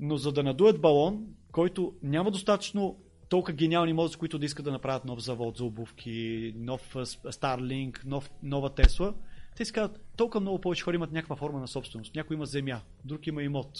Но 0.00 0.16
за 0.16 0.32
да 0.32 0.42
надуят 0.42 0.80
балон, 0.80 1.26
който 1.54 1.94
няма 2.02 2.30
достатъчно 2.30 2.98
толкова 3.28 3.52
гениални 3.52 3.92
мозъци, 3.92 4.18
които 4.18 4.38
да 4.38 4.46
искат 4.46 4.64
да 4.64 4.72
направят 4.72 5.04
нов 5.04 5.22
завод 5.22 5.56
за 5.56 5.64
обувки, 5.64 6.52
нов 6.56 6.94
Starlink, 6.94 8.04
нов, 8.04 8.30
нова 8.42 8.74
Тесла, 8.74 9.14
те 9.56 9.64
си 9.64 9.72
казват, 9.72 10.00
толкова 10.16 10.40
много 10.40 10.60
повече 10.60 10.84
хора 10.84 10.96
имат 10.96 11.12
някаква 11.12 11.36
форма 11.36 11.60
на 11.60 11.68
собственост. 11.68 12.14
Някой 12.14 12.36
има 12.36 12.46
земя, 12.46 12.80
друг 13.04 13.26
има 13.26 13.42
имот. 13.42 13.78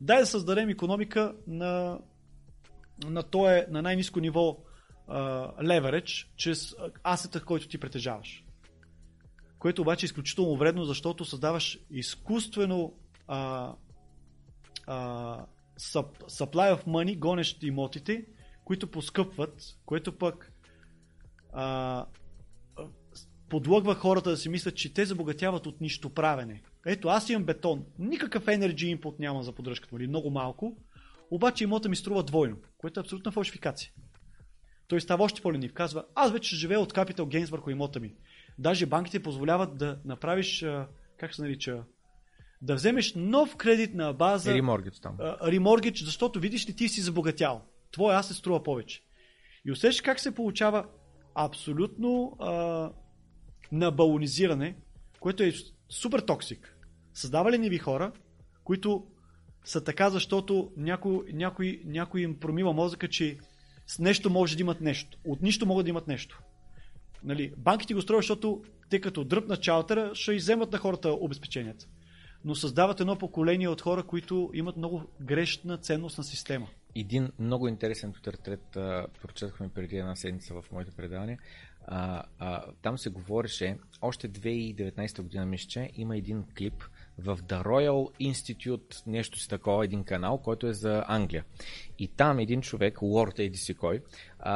Дай 0.00 0.20
да 0.20 0.26
създадем 0.26 0.68
економика 0.68 1.34
на, 1.46 1.98
на, 3.04 3.22
тое, 3.22 3.66
на 3.70 3.82
най-низко 3.82 4.20
ниво 4.20 4.58
леверидж, 5.62 6.32
чрез 6.36 6.74
асета, 7.04 7.44
който 7.44 7.68
ти 7.68 7.78
притежаваш. 7.78 8.44
Което 9.58 9.82
обаче 9.82 10.04
е 10.04 10.08
изключително 10.08 10.56
вредно, 10.56 10.84
защото 10.84 11.24
създаваш 11.24 11.78
изкуствено 11.90 12.94
а, 13.28 13.72
а, 14.86 15.46
supply 15.78 16.76
of 16.76 16.86
money, 16.86 17.18
гонещ 17.18 17.62
имотите, 17.62 18.26
които 18.64 18.90
поскъпват, 18.90 19.62
което 19.86 20.18
пък 20.18 20.52
а, 21.52 22.06
подлъгва 23.48 23.94
хората 23.94 24.30
да 24.30 24.36
си 24.36 24.48
мислят, 24.48 24.76
че 24.76 24.94
те 24.94 25.04
забогатяват 25.04 25.66
от 25.66 25.80
нищо 25.80 26.10
правене. 26.10 26.62
Ето, 26.86 27.08
аз 27.08 27.28
имам 27.28 27.44
бетон, 27.44 27.84
никакъв 27.98 28.44
energy 28.44 28.98
input 28.98 29.14
няма 29.18 29.42
за 29.42 29.52
поддръжката 29.52 29.96
или 29.96 30.06
много 30.06 30.30
малко, 30.30 30.76
обаче 31.30 31.64
имота 31.64 31.88
ми 31.88 31.96
струва 31.96 32.22
двойно, 32.22 32.56
което 32.78 33.00
е 33.00 33.02
абсолютна 33.02 33.32
фалшификация. 33.32 33.92
Той 34.88 35.00
става 35.00 35.24
още 35.24 35.42
по-ленив. 35.42 35.72
Казва, 35.72 36.04
аз 36.14 36.32
вече 36.32 36.56
живея 36.56 36.80
от 36.80 36.92
capital 36.92 37.20
gains 37.20 37.50
върху 37.50 37.70
имота 37.70 38.00
ми. 38.00 38.14
Даже 38.58 38.86
банките 38.86 39.22
позволяват 39.22 39.76
да 39.78 39.98
направиш, 40.04 40.64
как 41.16 41.34
се 41.34 41.42
нарича, 41.42 41.84
да 42.64 42.74
вземеш 42.74 43.14
нов 43.14 43.56
кредит 43.56 43.94
на 43.94 44.12
база... 44.12 44.54
Реморгидж 44.54 45.00
там. 45.00 45.16
Реморгидж, 45.42 46.04
защото 46.04 46.40
видиш 46.40 46.68
ли 46.68 46.76
ти 46.76 46.88
си 46.88 47.00
забогатял. 47.00 47.62
Твоя 47.92 48.18
аз 48.18 48.28
се 48.28 48.34
струва 48.34 48.62
повече. 48.62 49.02
И 49.66 49.72
усещаш 49.72 50.00
как 50.00 50.20
се 50.20 50.34
получава 50.34 50.86
абсолютно 51.34 52.36
а, 52.40 52.90
набалонизиране, 53.72 54.76
което 55.20 55.42
е 55.42 55.52
супер 55.88 56.20
токсик. 56.20 56.76
Създава 57.14 57.52
ли 57.52 57.68
ви 57.68 57.78
хора, 57.78 58.12
които 58.64 59.06
са 59.64 59.84
така, 59.84 60.10
защото 60.10 60.72
някой, 60.76 61.24
някой, 61.32 61.80
някой 61.84 62.20
им 62.20 62.40
промива 62.40 62.72
мозъка, 62.72 63.08
че 63.08 63.38
с 63.86 63.98
нещо 63.98 64.30
може 64.30 64.56
да 64.56 64.62
имат 64.62 64.80
нещо. 64.80 65.18
От 65.24 65.42
нищо 65.42 65.66
могат 65.66 65.86
да 65.86 65.90
имат 65.90 66.08
нещо. 66.08 66.40
Нали, 67.24 67.52
банките 67.58 67.94
го 67.94 68.02
строят, 68.02 68.22
защото 68.22 68.62
те 68.90 69.00
като 69.00 69.24
дръпнат 69.24 69.62
чалтера, 69.62 70.14
ще 70.14 70.32
иземат 70.32 70.72
на 70.72 70.78
хората 70.78 71.10
обезпеченията. 71.10 71.86
Но 72.44 72.54
създават 72.54 73.00
едно 73.00 73.18
поколение 73.18 73.68
от 73.68 73.80
хора, 73.80 74.02
които 74.02 74.50
имат 74.54 74.76
много 74.76 75.02
грешна 75.20 75.78
ценностна 75.78 76.24
система. 76.24 76.66
Един 76.96 77.32
много 77.38 77.68
интересен 77.68 78.12
Twitter 78.12 79.06
прочетахме 79.22 79.68
преди 79.68 79.96
една 79.96 80.16
седмица 80.16 80.54
в 80.54 80.72
моите 80.72 80.90
предавания. 80.90 81.38
А, 81.86 82.22
а, 82.38 82.64
там 82.82 82.98
се 82.98 83.10
говореше, 83.10 83.78
още 84.02 84.28
2019 84.28 85.22
година 85.22 85.46
мисля, 85.46 85.68
че 85.68 85.90
има 85.94 86.16
един 86.16 86.44
клип 86.58 86.84
в 87.18 87.38
The 87.38 87.62
Royal 87.62 88.32
Institute, 88.32 89.06
нещо 89.06 89.38
си 89.38 89.48
такова, 89.48 89.84
един 89.84 90.04
канал, 90.04 90.38
който 90.38 90.66
е 90.66 90.72
за 90.72 91.04
Англия. 91.06 91.44
И 91.98 92.08
там 92.08 92.38
един 92.38 92.60
човек, 92.60 93.02
Лорд 93.02 93.38
Еди 93.38 93.58
си 93.58 93.74
кой, 93.74 94.00
а, 94.38 94.52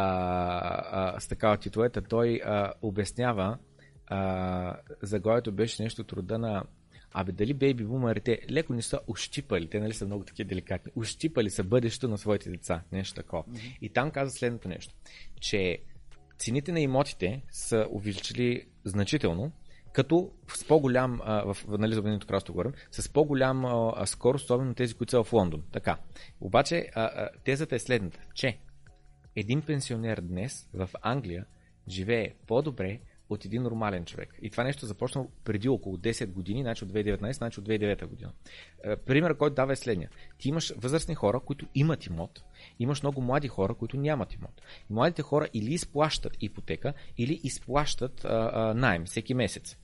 а, 0.92 1.20
с 1.20 1.28
такава 1.28 1.56
титулета, 1.56 2.02
той 2.02 2.40
а, 2.44 2.72
обяснява, 2.82 3.58
а, 4.06 4.76
заглавието 5.02 5.52
беше 5.52 5.82
нещо 5.82 6.04
труда 6.04 6.38
на 6.38 6.64
Абе, 7.20 7.32
дали 7.32 7.54
бейби 7.54 7.84
бумерите 7.84 8.40
леко 8.50 8.72
не 8.72 8.82
са 8.82 9.00
ощипали, 9.06 9.68
те 9.68 9.80
нали 9.80 9.94
са 9.94 10.06
много 10.06 10.24
такива 10.24 10.48
деликатни, 10.48 10.92
ощипали 10.96 11.50
са 11.50 11.64
бъдещето 11.64 12.08
на 12.08 12.18
своите 12.18 12.50
деца, 12.50 12.82
нещо 12.92 13.14
такова. 13.14 13.42
Mm-hmm. 13.42 13.78
И 13.80 13.88
там 13.88 14.10
каза 14.10 14.30
следното 14.30 14.68
нещо, 14.68 14.94
че 15.40 15.78
цените 16.38 16.72
на 16.72 16.80
имотите 16.80 17.42
са 17.50 17.86
увеличили 17.90 18.66
значително, 18.84 19.52
като 19.92 20.32
с 20.48 20.64
по-голям, 20.64 21.20
а, 21.24 21.54
в, 21.54 21.66
нали, 21.68 21.94
за 21.94 22.00
Обединеното 22.00 22.26
кралство 22.26 22.52
говорим, 22.54 22.72
с 22.90 23.12
по-голям 23.12 23.64
а, 23.64 24.06
скорост, 24.06 24.44
особено 24.44 24.74
тези, 24.74 24.94
които 24.94 25.10
са 25.10 25.24
в 25.24 25.32
Лондон. 25.32 25.62
Така. 25.72 25.98
Обаче, 26.40 26.90
а, 26.94 27.02
а, 27.02 27.28
тезата 27.44 27.74
е 27.74 27.78
следната, 27.78 28.20
че 28.34 28.58
един 29.36 29.62
пенсионер 29.62 30.20
днес 30.20 30.68
в 30.74 30.90
Англия 31.02 31.46
живее 31.88 32.34
по-добре 32.46 33.00
от 33.30 33.44
един 33.44 33.62
нормален 33.62 34.04
човек. 34.04 34.34
И 34.42 34.50
това 34.50 34.64
нещо 34.64 34.86
започна 34.86 35.26
преди 35.44 35.68
около 35.68 35.96
10 35.96 36.26
години, 36.26 36.62
значи 36.62 36.84
от 36.84 36.92
2019, 36.92 37.32
значи 37.32 37.60
от 37.60 37.68
2009 37.68 38.06
година. 38.06 38.32
Пример, 39.06 39.36
който 39.36 39.54
дава 39.54 39.72
е 39.72 39.76
следния. 39.76 40.10
Ти 40.38 40.48
имаш 40.48 40.72
възрастни 40.76 41.14
хора, 41.14 41.40
които 41.40 41.66
имат 41.74 42.06
имот, 42.06 42.44
имаш 42.78 43.02
много 43.02 43.20
млади 43.20 43.48
хора, 43.48 43.74
които 43.74 43.96
нямат 43.96 44.34
имот. 44.34 44.62
И 44.90 44.92
младите 44.92 45.22
хора 45.22 45.48
или 45.54 45.74
изплащат 45.74 46.36
ипотека, 46.40 46.92
или 47.18 47.40
изплащат 47.44 48.24
а, 48.24 48.50
а, 48.54 48.74
найем 48.74 49.04
всеки 49.04 49.34
месец. 49.34 49.76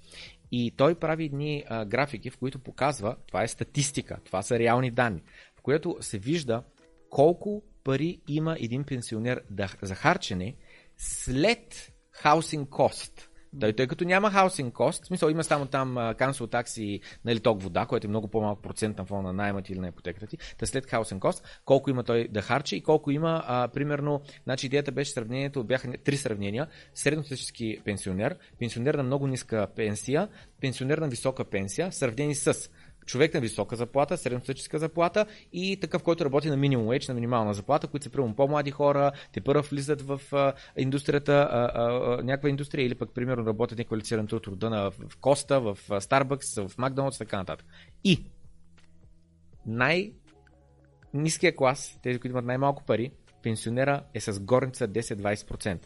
И 0.53 0.71
той 0.77 0.95
прави 0.95 1.25
едни 1.25 1.65
а, 1.69 1.85
графики, 1.85 2.31
в 2.31 2.39
които 2.39 2.59
показва, 2.59 3.17
това 3.27 3.43
е 3.43 3.49
статистика, 3.49 4.19
това 4.25 4.43
са 4.43 4.59
реални 4.59 4.91
данни, 4.91 5.23
в 5.57 5.63
което 5.63 5.97
се 6.01 6.19
вижда 6.19 6.63
колко 7.11 7.63
пари 7.85 8.21
има 8.29 8.57
един 8.61 8.85
пенсионер 8.85 9.43
да, 9.51 9.69
за 9.83 9.95
харчене 9.95 10.57
след 10.97 11.93
housing 12.23 12.67
cost. 12.67 13.29
Тъй, 13.61 13.73
тъй 13.73 13.87
като 13.87 14.05
няма 14.05 14.31
хаусинг 14.31 14.75
кост, 14.75 15.05
в 15.05 15.07
смисъл 15.07 15.29
има 15.29 15.45
само 15.45 15.67
там 15.67 16.15
кансул 16.19 16.47
такси, 16.47 17.01
нали, 17.25 17.41
ток 17.41 17.63
вода, 17.63 17.87
което 17.87 18.07
е 18.07 18.09
много 18.09 18.29
по-малък 18.29 18.63
процент 18.63 18.99
на 18.99 19.05
фона 19.05 19.23
на 19.23 19.33
наймата 19.33 19.73
или 19.73 19.81
на 19.81 19.89
ипотеката 19.89 20.27
ти, 20.27 20.39
та 20.59 20.67
след 20.67 20.87
хаусинг 20.87 21.23
кост, 21.23 21.61
колко 21.65 21.91
има 21.91 22.03
той 22.03 22.29
да 22.29 22.43
харчи 22.43 22.77
и 22.77 22.83
колко 22.83 23.11
има, 23.11 23.45
а, 23.47 23.69
примерно, 23.69 24.21
значи 24.45 24.67
идеята 24.67 24.93
беше 24.93 25.13
сравнението, 25.13 25.65
бяха 25.65 25.93
три 26.05 26.17
сравнения, 26.17 26.67
средностатически 26.95 27.79
пенсионер, 27.85 28.37
пенсионер 28.59 28.95
на 28.95 29.03
много 29.03 29.27
ниска 29.27 29.67
пенсия, 29.77 30.29
пенсионер 30.61 30.99
на 30.99 31.09
висока 31.09 31.45
пенсия, 31.45 31.93
сравнени 31.93 32.35
с 32.35 32.71
човек 33.07 33.35
на 33.35 33.41
висока 33.41 33.77
заплата, 33.77 34.17
средностатическа 34.17 34.79
заплата 34.79 35.27
и 35.53 35.77
такъв, 35.81 36.03
който 36.03 36.25
работи 36.25 36.49
на 36.49 36.57
минимум 36.57 36.87
wage, 36.87 37.09
на 37.09 37.15
минимална 37.15 37.55
заплата, 37.55 37.87
които 37.87 38.05
са 38.05 38.11
примерно 38.11 38.37
по-млади 38.37 38.71
хора, 38.71 39.13
те 39.33 39.41
първо 39.41 39.63
влизат 39.63 40.03
в 40.03 40.21
а, 40.33 40.53
индустрията, 40.77 41.49
а, 41.51 41.71
а, 41.75 42.23
някаква 42.23 42.49
индустрия 42.49 42.87
или 42.87 42.95
пък 42.95 43.15
примерно 43.15 43.47
работят 43.47 43.79
неквалифициран 43.79 44.27
труд 44.27 44.45
труда 44.45 44.71
на, 44.71 44.91
в 44.91 45.17
Коста, 45.21 45.61
в 45.61 45.79
Starbucks, 45.89 46.69
в 46.69 46.79
Макдоналдс, 46.79 47.19
така 47.19 47.37
нататък. 47.37 47.67
И 48.05 48.25
най- 49.67 50.13
ниския 51.15 51.57
клас, 51.57 51.99
тези, 52.03 52.19
които 52.19 52.33
имат 52.33 52.45
най-малко 52.45 52.85
пари, 52.85 53.13
пенсионера 53.43 54.03
е 54.15 54.21
с 54.21 54.41
горница 54.41 54.89
10-20%. 54.89 55.79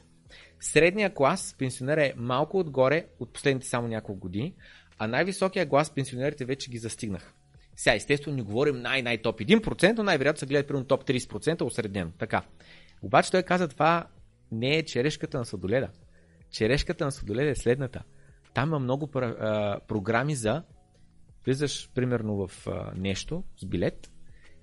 Средния 0.61 1.15
клас, 1.15 1.55
пенсионера 1.59 2.07
е 2.07 2.12
малко 2.16 2.59
отгоре 2.59 3.07
от 3.20 3.32
последните 3.32 3.66
само 3.66 3.89
няколко 3.89 4.20
години, 4.20 4.55
а 4.99 5.07
най-високия 5.07 5.66
глас 5.66 5.91
пенсионерите 5.95 6.45
вече 6.45 6.70
ги 6.70 6.79
застигнаха. 6.79 7.33
Сега, 7.77 7.95
естествено, 7.95 8.37
не 8.37 8.43
говорим 8.43 8.81
най-най-топ 8.81 9.39
1%, 9.41 9.97
но 9.97 10.03
най-вероятно 10.03 10.39
се 10.39 10.47
гледат 10.47 10.66
примерно 10.66 10.87
топ 10.87 11.05
30% 11.05 11.62
осреднено. 11.62 12.11
Така. 12.19 12.43
Обаче 13.03 13.31
той 13.31 13.43
каза, 13.43 13.69
това 13.69 14.07
не 14.53 14.77
е 14.77 14.85
черешката 14.85 15.39
на 15.39 15.45
сладоледа. 15.45 15.89
Черешката 16.51 17.05
на 17.05 17.12
сладоледа 17.12 17.51
е 17.51 17.55
следната. 17.55 18.03
Там 18.55 18.69
има 18.69 18.79
много 18.79 19.11
а, 19.15 19.81
програми 19.89 20.35
за 20.35 20.62
влизаш 21.45 21.91
примерно 21.95 22.47
в 22.47 22.66
нещо 22.97 23.45
с 23.57 23.66
билет 23.66 24.11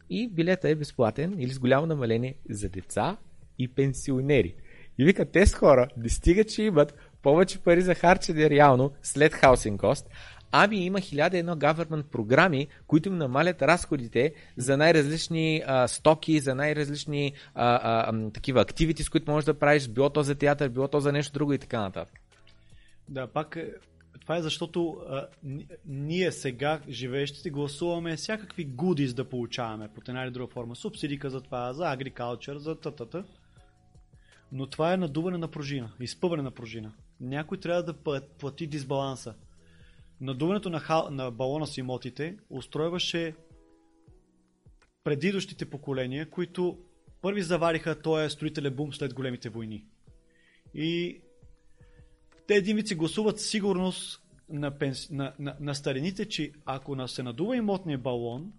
и 0.09 0.29
билета 0.29 0.69
е 0.69 0.75
безплатен 0.75 1.35
или 1.39 1.51
с 1.51 1.59
голямо 1.59 1.85
намаление 1.85 2.35
за 2.49 2.69
деца 2.69 3.17
и 3.59 3.67
пенсионери. 3.67 4.55
И 4.97 5.05
вика, 5.05 5.31
тези 5.31 5.53
хора 5.53 5.87
не 5.97 6.09
стига, 6.09 6.43
че 6.43 6.63
имат 6.63 6.93
повече 7.25 7.59
пари 7.59 7.81
за 7.81 7.95
харчене 7.95 8.49
реално 8.49 8.91
след 9.03 9.33
хаусинг 9.33 9.81
кост, 9.81 10.09
ами 10.51 10.85
има 10.85 11.01
хиляда 11.01 11.37
едно 11.37 11.55
government 11.55 12.03
програми, 12.03 12.67
които 12.87 13.09
им 13.09 13.17
намалят 13.17 13.61
разходите 13.61 14.33
за 14.57 14.77
най-различни 14.77 15.63
а, 15.67 15.87
стоки, 15.87 16.39
за 16.39 16.55
най-различни 16.55 17.33
а, 17.55 17.79
а, 18.09 18.29
такива 18.31 18.61
активити, 18.61 19.03
с 19.03 19.09
които 19.09 19.31
можеш 19.31 19.45
да 19.45 19.59
правиш, 19.59 19.87
било 19.87 20.09
то 20.09 20.23
за 20.23 20.35
театър, 20.35 20.69
било 20.69 20.87
то 20.87 20.99
за 20.99 21.11
нещо 21.11 21.33
друго 21.33 21.53
и 21.53 21.57
така 21.57 21.81
нататък. 21.81 22.19
Да, 23.09 23.27
пак 23.27 23.55
е, 23.55 23.73
това 24.21 24.37
е 24.37 24.41
защото 24.41 24.97
а, 25.09 25.27
ние 25.85 26.31
сега, 26.31 26.79
живеещите, 26.89 27.49
гласуваме 27.49 28.15
всякакви 28.15 28.65
гудис 28.65 29.13
да 29.13 29.29
получаваме 29.29 29.89
под 29.95 30.09
една 30.09 30.23
или 30.23 30.31
друга 30.31 30.53
форма. 30.53 30.75
Субсидика 30.75 31.29
за 31.29 31.41
това, 31.41 31.73
за 31.73 31.91
агрикалчър, 31.91 32.57
за 32.57 32.75
татата. 32.75 33.23
Но 34.51 34.67
това 34.67 34.93
е 34.93 34.97
надуване 34.97 35.37
на 35.37 35.47
пружина, 35.47 35.91
изпъване 35.99 36.43
на 36.43 36.51
пружина. 36.51 36.91
Някой 37.19 37.59
трябва 37.59 37.83
да 37.83 38.23
плати 38.37 38.67
дисбаланса. 38.67 39.35
Надуването 40.21 40.69
на, 40.69 40.79
хал, 40.79 41.07
на 41.11 41.31
балона 41.31 41.67
с 41.67 41.77
имотите 41.77 42.37
устройваше 42.49 43.35
предидущите 45.03 45.69
поколения, 45.69 46.29
които 46.29 46.77
първи 47.21 47.41
завариха 47.41 48.01
този 48.01 48.29
строителен 48.29 48.75
бум 48.75 48.93
след 48.93 49.13
големите 49.13 49.49
войни. 49.49 49.85
И 50.73 51.21
те 52.47 52.55
един 52.55 52.75
вид 52.75 52.87
си 52.87 52.95
гласуват 52.95 53.39
сигурност 53.39 54.21
на, 54.49 54.77
пенс... 54.77 55.09
на, 55.09 55.33
на, 55.39 55.55
на 55.59 55.75
старините, 55.75 56.29
че 56.29 56.51
ако 56.65 57.07
се 57.07 57.23
надува 57.23 57.57
имотния 57.57 57.97
балон, 57.97 58.53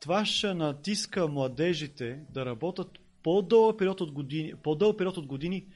това 0.00 0.24
ще 0.24 0.54
натиска 0.54 1.28
младежите 1.28 2.20
да 2.30 2.46
работят 2.46 2.98
по-дълъг 3.22 3.78
период 3.78 4.00
от 4.00 4.12
години, 4.12 4.54
по-дълъг 4.62 4.98
период 4.98 5.16
от 5.16 5.26
години 5.26 5.66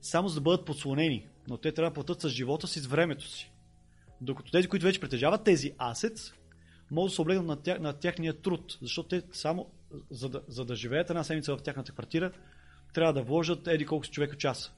само 0.00 0.28
за 0.28 0.34
да 0.34 0.40
бъдат 0.40 0.66
подслонени. 0.66 1.26
Но 1.48 1.56
те 1.56 1.72
трябва 1.72 1.90
да 1.90 1.94
платят 1.94 2.20
с 2.20 2.28
живота 2.28 2.66
си, 2.66 2.80
с 2.80 2.86
времето 2.86 3.28
си. 3.28 3.52
Докато 4.20 4.50
тези, 4.50 4.68
които 4.68 4.86
вече 4.86 5.00
притежават 5.00 5.44
тези 5.44 5.72
асец, 5.78 6.32
могат 6.90 7.10
да 7.10 7.14
се 7.14 7.20
облегнат 7.20 7.46
на, 7.46 7.56
тях, 7.56 7.80
на 7.80 7.92
тяхния 7.92 8.34
труд, 8.34 8.78
защото 8.82 9.08
те 9.08 9.22
само, 9.32 9.70
за 10.10 10.28
да, 10.28 10.42
за 10.48 10.64
да 10.64 10.74
живеят 10.74 11.10
една 11.10 11.24
седмица 11.24 11.56
в 11.56 11.62
тяхната 11.62 11.92
квартира, 11.92 12.32
трябва 12.94 13.12
да 13.12 13.22
вложат 13.22 13.68
еди 13.68 13.86
колко 13.86 14.04
си 14.04 14.12
човека 14.12 14.36
часа. 14.36 14.72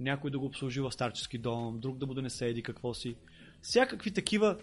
Някой 0.00 0.30
да 0.30 0.38
го 0.38 0.46
обслужи 0.46 0.80
в 0.80 0.92
старчески 0.92 1.38
дом, 1.38 1.80
друг 1.80 1.98
да 1.98 2.06
му 2.06 2.14
донесе 2.14 2.46
еди 2.46 2.62
какво 2.62 2.94
си. 2.94 3.16
Всякакви 3.62 4.10
такива 4.10 4.56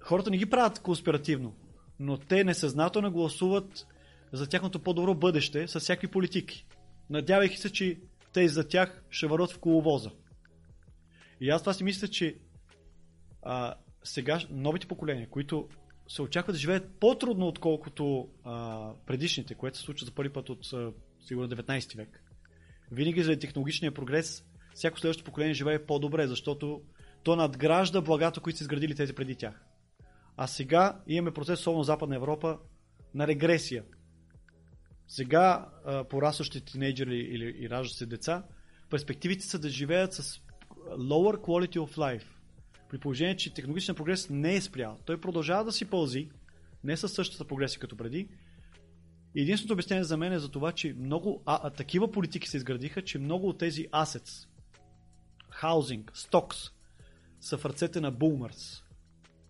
хората 0.00 0.30
не 0.30 0.38
ги 0.38 0.50
правят 0.50 0.78
конспиративно, 0.78 1.54
но 2.00 2.18
те 2.18 2.44
несъзнателно 2.44 3.12
гласуват 3.12 3.86
за 4.32 4.48
тяхното 4.48 4.78
по-добро 4.78 5.14
бъдеще 5.14 5.68
с 5.68 5.80
всякакви 5.80 6.08
политики, 6.08 6.66
надявайки 7.10 7.56
се, 7.56 7.72
че 7.72 7.98
те 8.32 8.48
за 8.48 8.68
тях 8.68 9.02
ще 9.10 9.26
върват 9.26 9.52
в 9.52 9.58
коловоза. 9.58 10.10
И 11.40 11.50
аз 11.50 11.62
това 11.62 11.72
си 11.72 11.84
мисля, 11.84 12.08
че 12.08 12.36
а, 13.42 13.74
сега 14.04 14.40
новите 14.50 14.86
поколения, 14.86 15.28
които 15.30 15.68
се 16.08 16.22
очаква 16.22 16.52
да 16.52 16.58
живеят 16.58 16.94
по-трудно, 17.00 17.48
отколкото 17.48 18.28
а, 18.44 18.90
предишните, 19.06 19.54
което 19.54 19.78
се 19.78 19.84
случва 19.84 20.04
за 20.04 20.14
първи 20.14 20.32
път 20.32 20.48
от 20.48 20.72
а, 20.72 20.92
сигурно 21.26 21.48
19 21.48 21.96
век. 21.96 22.24
Винаги 22.90 23.22
заради 23.22 23.40
технологичния 23.40 23.94
прогрес, 23.94 24.44
всяко 24.74 25.00
следващо 25.00 25.24
поколение 25.24 25.54
живее 25.54 25.86
по-добре, 25.86 26.26
защото 26.26 26.82
то 27.22 27.36
надгражда 27.36 28.00
благата, 28.00 28.40
които 28.40 28.58
са 28.58 28.64
изградили 28.64 28.94
тези 28.94 29.12
преди 29.12 29.34
тях. 29.34 29.64
А 30.36 30.46
сега 30.46 31.02
имаме 31.06 31.34
процес, 31.34 31.60
особено 31.60 31.82
в 31.82 31.86
Западна 31.86 32.16
Европа, 32.16 32.58
на 33.14 33.26
регресия. 33.26 33.84
Сега 35.08 35.68
порастващите 36.10 36.72
тинейджери 36.72 37.18
или 37.18 37.56
и 37.58 37.70
раждащи 37.70 38.06
деца, 38.06 38.44
перспективите 38.90 39.46
са 39.46 39.58
да 39.58 39.68
живеят 39.68 40.12
с 40.12 40.40
lower 40.90 41.36
quality 41.36 41.78
of 41.78 41.96
life. 41.96 42.24
При 42.90 42.98
положение, 42.98 43.36
че 43.36 43.54
технологичният 43.54 43.96
прогрес 43.96 44.30
не 44.30 44.54
е 44.54 44.60
спрял. 44.60 44.98
Той 45.04 45.20
продължава 45.20 45.64
да 45.64 45.72
си 45.72 45.84
пълзи, 45.84 46.30
не 46.84 46.96
със 46.96 47.12
същата 47.12 47.44
прогресия 47.44 47.80
като 47.80 47.96
преди. 47.96 48.28
Единственото 49.36 49.72
обяснение 49.72 50.04
за 50.04 50.16
мен 50.16 50.32
е 50.32 50.38
за 50.38 50.50
това, 50.50 50.72
че 50.72 50.94
много 50.98 51.42
а, 51.46 51.60
а, 51.62 51.70
такива 51.70 52.10
политики 52.10 52.48
се 52.48 52.56
изградиха, 52.56 53.02
че 53.02 53.18
много 53.18 53.48
от 53.48 53.58
тези 53.58 53.88
assets, 53.88 54.48
housing, 55.62 56.04
stocks, 56.04 56.70
са 57.40 57.58
в 57.58 57.64
ръцете 57.64 58.00
на 58.00 58.12
boomers, 58.12 58.82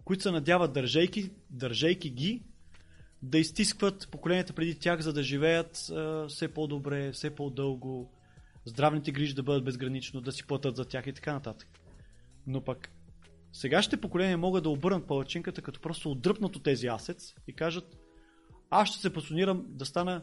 които 0.04 0.22
се 0.22 0.30
надяват, 0.30 0.72
държейки, 0.72 1.30
държейки 1.50 2.10
ги, 2.10 2.42
да 3.22 3.38
изтискват 3.38 4.08
поколенията 4.10 4.52
преди 4.52 4.78
тях, 4.78 5.00
за 5.00 5.12
да 5.12 5.22
живеят 5.22 5.90
а, 5.90 6.26
все 6.28 6.48
по-добре, 6.48 7.12
все 7.12 7.34
по-дълго, 7.34 8.13
здравните 8.64 9.12
грижи 9.12 9.34
да 9.34 9.42
бъдат 9.42 9.64
безгранично, 9.64 10.20
да 10.20 10.32
си 10.32 10.46
платят 10.46 10.76
за 10.76 10.84
тях 10.84 11.06
и 11.06 11.12
така 11.12 11.32
нататък. 11.32 11.68
Но 12.46 12.64
пък 12.64 12.90
сегашните 13.52 14.00
поколения 14.00 14.38
могат 14.38 14.62
да 14.62 14.70
обърнат 14.70 15.06
палачинката, 15.06 15.62
като 15.62 15.80
просто 15.80 16.10
отдръпнат 16.10 16.56
от 16.56 16.62
тези 16.62 16.86
асец 16.86 17.34
и 17.48 17.52
кажат 17.52 17.96
аз 18.70 18.88
ще 18.88 18.98
се 18.98 19.12
пасонирам 19.12 19.64
да 19.68 19.84
стана 19.84 20.22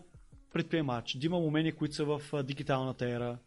предприемач, 0.54 1.18
да 1.18 1.26
имам 1.26 1.44
умения, 1.44 1.76
които 1.76 1.96
са 1.96 2.06
в 2.06 2.44
дигиталната 2.44 3.10
ера, 3.10 3.38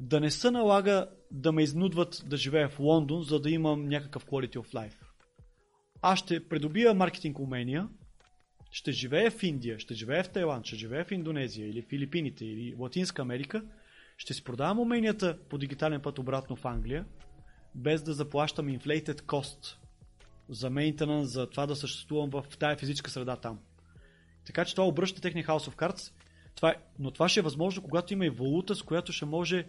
да 0.00 0.20
не 0.20 0.30
се 0.30 0.50
налага 0.50 1.08
да 1.30 1.52
ме 1.52 1.62
изнудват 1.62 2.22
да 2.26 2.36
живея 2.36 2.68
в 2.68 2.80
Лондон, 2.80 3.22
за 3.22 3.40
да 3.40 3.50
имам 3.50 3.88
някакъв 3.88 4.26
quality 4.26 4.56
of 4.56 4.74
life. 4.74 4.94
Аз 6.02 6.18
ще 6.18 6.48
придобия 6.48 6.94
маркетинг 6.94 7.38
умения, 7.38 7.88
ще 8.70 8.92
живея 8.92 9.30
в 9.30 9.42
Индия, 9.42 9.78
ще 9.78 9.94
живея 9.94 10.24
в 10.24 10.30
Тайланд, 10.30 10.66
ще 10.66 10.76
живея 10.76 11.04
в 11.04 11.12
Индонезия 11.12 11.68
или 11.68 11.82
Филипините 11.82 12.44
или 12.44 12.74
Латинска 12.78 13.22
Америка, 13.22 13.64
ще 14.20 14.34
си 14.34 14.44
продавам 14.44 14.78
уменията 14.78 15.38
по 15.48 15.58
дигитален 15.58 16.00
път 16.00 16.18
обратно 16.18 16.56
в 16.56 16.64
Англия, 16.64 17.04
без 17.74 18.02
да 18.02 18.14
заплащам 18.14 18.66
inflated 18.66 19.22
cost 19.22 19.76
за 20.48 20.70
maintenance, 20.70 21.22
за 21.22 21.50
това 21.50 21.66
да 21.66 21.76
съществувам 21.76 22.30
в 22.30 22.44
тая 22.58 22.76
физическа 22.76 23.10
среда 23.10 23.36
там. 23.36 23.58
Така 24.46 24.64
че 24.64 24.74
това 24.74 24.86
обръща 24.86 25.20
техния 25.20 25.46
House 25.46 25.70
of 25.70 25.74
Cards, 25.74 26.12
това 26.54 26.70
е, 26.70 26.74
но 26.98 27.10
това 27.10 27.28
ще 27.28 27.40
е 27.40 27.42
възможно, 27.42 27.82
когато 27.82 28.12
има 28.12 28.26
и 28.26 28.30
валута, 28.30 28.74
с 28.74 28.82
която 28.82 29.12
ще 29.12 29.24
може 29.24 29.66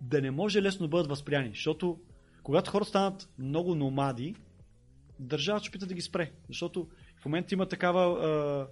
да 0.00 0.22
не 0.22 0.30
може 0.30 0.62
лесно 0.62 0.86
да 0.86 0.90
бъдат 0.90 1.08
възприяни. 1.08 1.48
Защото 1.48 2.00
когато 2.42 2.70
хората 2.70 2.88
станат 2.88 3.28
много 3.38 3.74
номади, 3.74 4.34
държавата 5.18 5.64
ще 5.64 5.72
пита 5.72 5.86
да 5.86 5.94
ги 5.94 6.02
спре. 6.02 6.32
Защото 6.48 6.88
в 7.20 7.24
момента 7.24 7.54
има 7.54 7.66
такава, 7.66 8.26
а, 8.26 8.66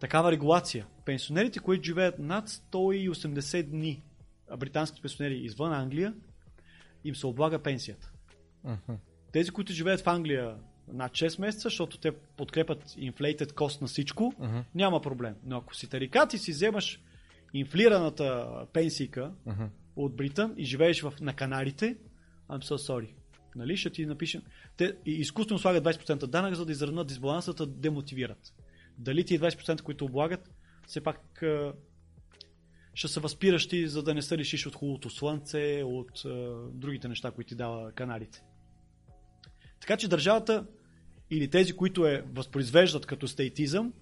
такава 0.00 0.32
регулация. 0.32 0.86
Пенсионерите, 1.04 1.58
които 1.58 1.84
живеят 1.84 2.18
над 2.18 2.48
180 2.48 3.62
дни, 3.62 4.02
британските 4.58 5.02
пенсионери 5.02 5.38
извън 5.38 5.72
Англия, 5.72 6.14
им 7.04 7.16
се 7.16 7.26
облага 7.26 7.58
пенсията. 7.58 8.12
Uh-huh. 8.66 8.96
Тези, 9.32 9.50
които 9.50 9.72
живеят 9.72 10.00
в 10.00 10.06
Англия 10.06 10.56
над 10.92 11.12
6 11.12 11.40
месеца, 11.40 11.62
защото 11.62 11.98
те 11.98 12.12
подкрепят 12.12 12.90
inflated 12.90 13.52
cost 13.52 13.80
на 13.80 13.86
всичко, 13.86 14.34
uh-huh. 14.40 14.62
няма 14.74 15.00
проблем. 15.00 15.34
Но 15.44 15.56
ако 15.56 15.74
си 15.74 15.88
тарикат 15.88 16.34
и 16.34 16.38
си 16.38 16.50
вземаш 16.50 17.00
инфлираната 17.54 18.48
пенсийка 18.72 19.32
uh-huh. 19.46 19.68
от 19.96 20.16
Британ 20.16 20.54
и 20.56 20.64
живееш 20.64 21.02
в, 21.02 21.14
на 21.20 21.34
каналите, 21.34 21.96
I'm 22.50 22.62
so 22.62 22.76
sorry. 22.76 23.14
Нали, 23.56 23.76
ще 23.76 23.90
ти 23.90 24.06
напишем. 24.06 24.42
Те 24.76 24.96
изкуствено 25.06 25.58
слагат 25.58 25.84
20% 25.84 26.26
данък, 26.26 26.54
за 26.54 26.66
да 26.66 26.72
изравнат 26.72 27.06
дисбалансата, 27.06 27.66
демотивират. 27.66 28.52
Дали 28.98 29.24
ти 29.24 29.40
20%, 29.40 29.82
които 29.82 30.04
облагат, 30.04 30.50
все 30.86 31.00
пак 31.00 31.42
ще 32.94 33.08
са 33.08 33.20
възпиращи, 33.20 33.88
за 33.88 34.02
да 34.02 34.14
не 34.14 34.22
се 34.22 34.38
лишиш 34.38 34.66
от 34.66 34.74
хубавото 34.74 35.10
слънце, 35.10 35.82
от 35.84 36.22
другите 36.72 37.08
неща, 37.08 37.30
които 37.30 37.48
ти 37.48 37.54
дава 37.54 37.92
каналите. 37.92 38.42
Така 39.80 39.96
че 39.96 40.08
държавата 40.08 40.66
или 41.30 41.50
тези, 41.50 41.72
които 41.72 42.06
е 42.06 42.24
възпроизвеждат 42.32 43.06
като 43.06 43.28
стейтизъм, 43.28 43.92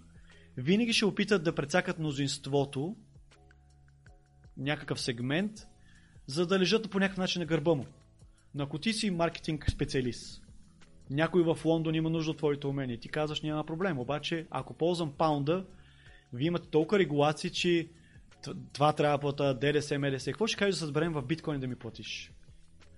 винаги 0.57 0.93
ще 0.93 1.05
опитат 1.05 1.45
да 1.45 1.55
прецакат 1.55 1.99
мнозинството, 1.99 2.97
някакъв 4.57 5.01
сегмент, 5.01 5.53
за 6.27 6.47
да 6.47 6.59
лежат 6.59 6.91
по 6.91 6.99
някакъв 6.99 7.19
начин 7.19 7.41
на 7.41 7.47
гърба 7.47 7.75
му. 7.75 7.87
Но 8.55 8.65
ако 8.65 8.79
ти 8.79 8.93
си 8.93 9.11
маркетинг 9.11 9.71
специалист, 9.71 10.43
някой 11.11 11.43
в 11.43 11.59
Лондон 11.65 11.95
има 11.95 12.11
нужда 12.11 12.31
от 12.31 12.37
твоите 12.37 12.67
умения, 12.67 13.01
ти 13.01 13.09
казваш 13.09 13.41
няма 13.41 13.65
проблем. 13.65 13.99
Обаче, 13.99 14.47
ако 14.51 14.75
ползвам 14.75 15.13
паунда, 15.13 15.67
вие 16.33 16.47
имате 16.47 16.69
толкова 16.69 16.99
регулации, 16.99 17.51
че 17.51 17.89
това 18.73 18.93
трябва 18.93 19.19
да 19.19 19.21
плата 19.21 19.55
ДДС, 19.55 19.99
МДС. 19.99 20.31
Какво 20.31 20.47
ще 20.47 20.57
кажеш 20.57 20.75
да 20.75 20.79
се 20.79 20.85
разберем 20.85 21.13
в 21.13 21.23
биткоин 21.23 21.61
да 21.61 21.67
ми 21.67 21.77
платиш? 21.77 22.33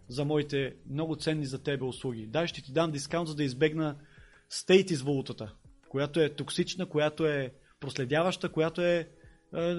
За 0.09 0.25
моите 0.25 0.75
много 0.91 1.17
ценни 1.17 1.47
за 1.47 1.63
тебе 1.63 1.85
услуги. 1.85 2.27
Дай 2.27 2.47
ще 2.47 2.63
ти 2.63 2.73
дам 2.73 2.91
дискаунт, 2.91 3.29
за 3.29 3.35
да 3.35 3.45
избегна 3.45 3.97
стейт 4.49 4.91
из 4.91 5.03
валутата, 5.03 5.55
която 5.89 6.21
е 6.21 6.29
токсична, 6.29 6.87
която 6.87 7.27
е 7.27 7.53
проследяваща, 7.81 8.53
която 8.53 8.83
е, 8.83 9.09
е 9.57 9.75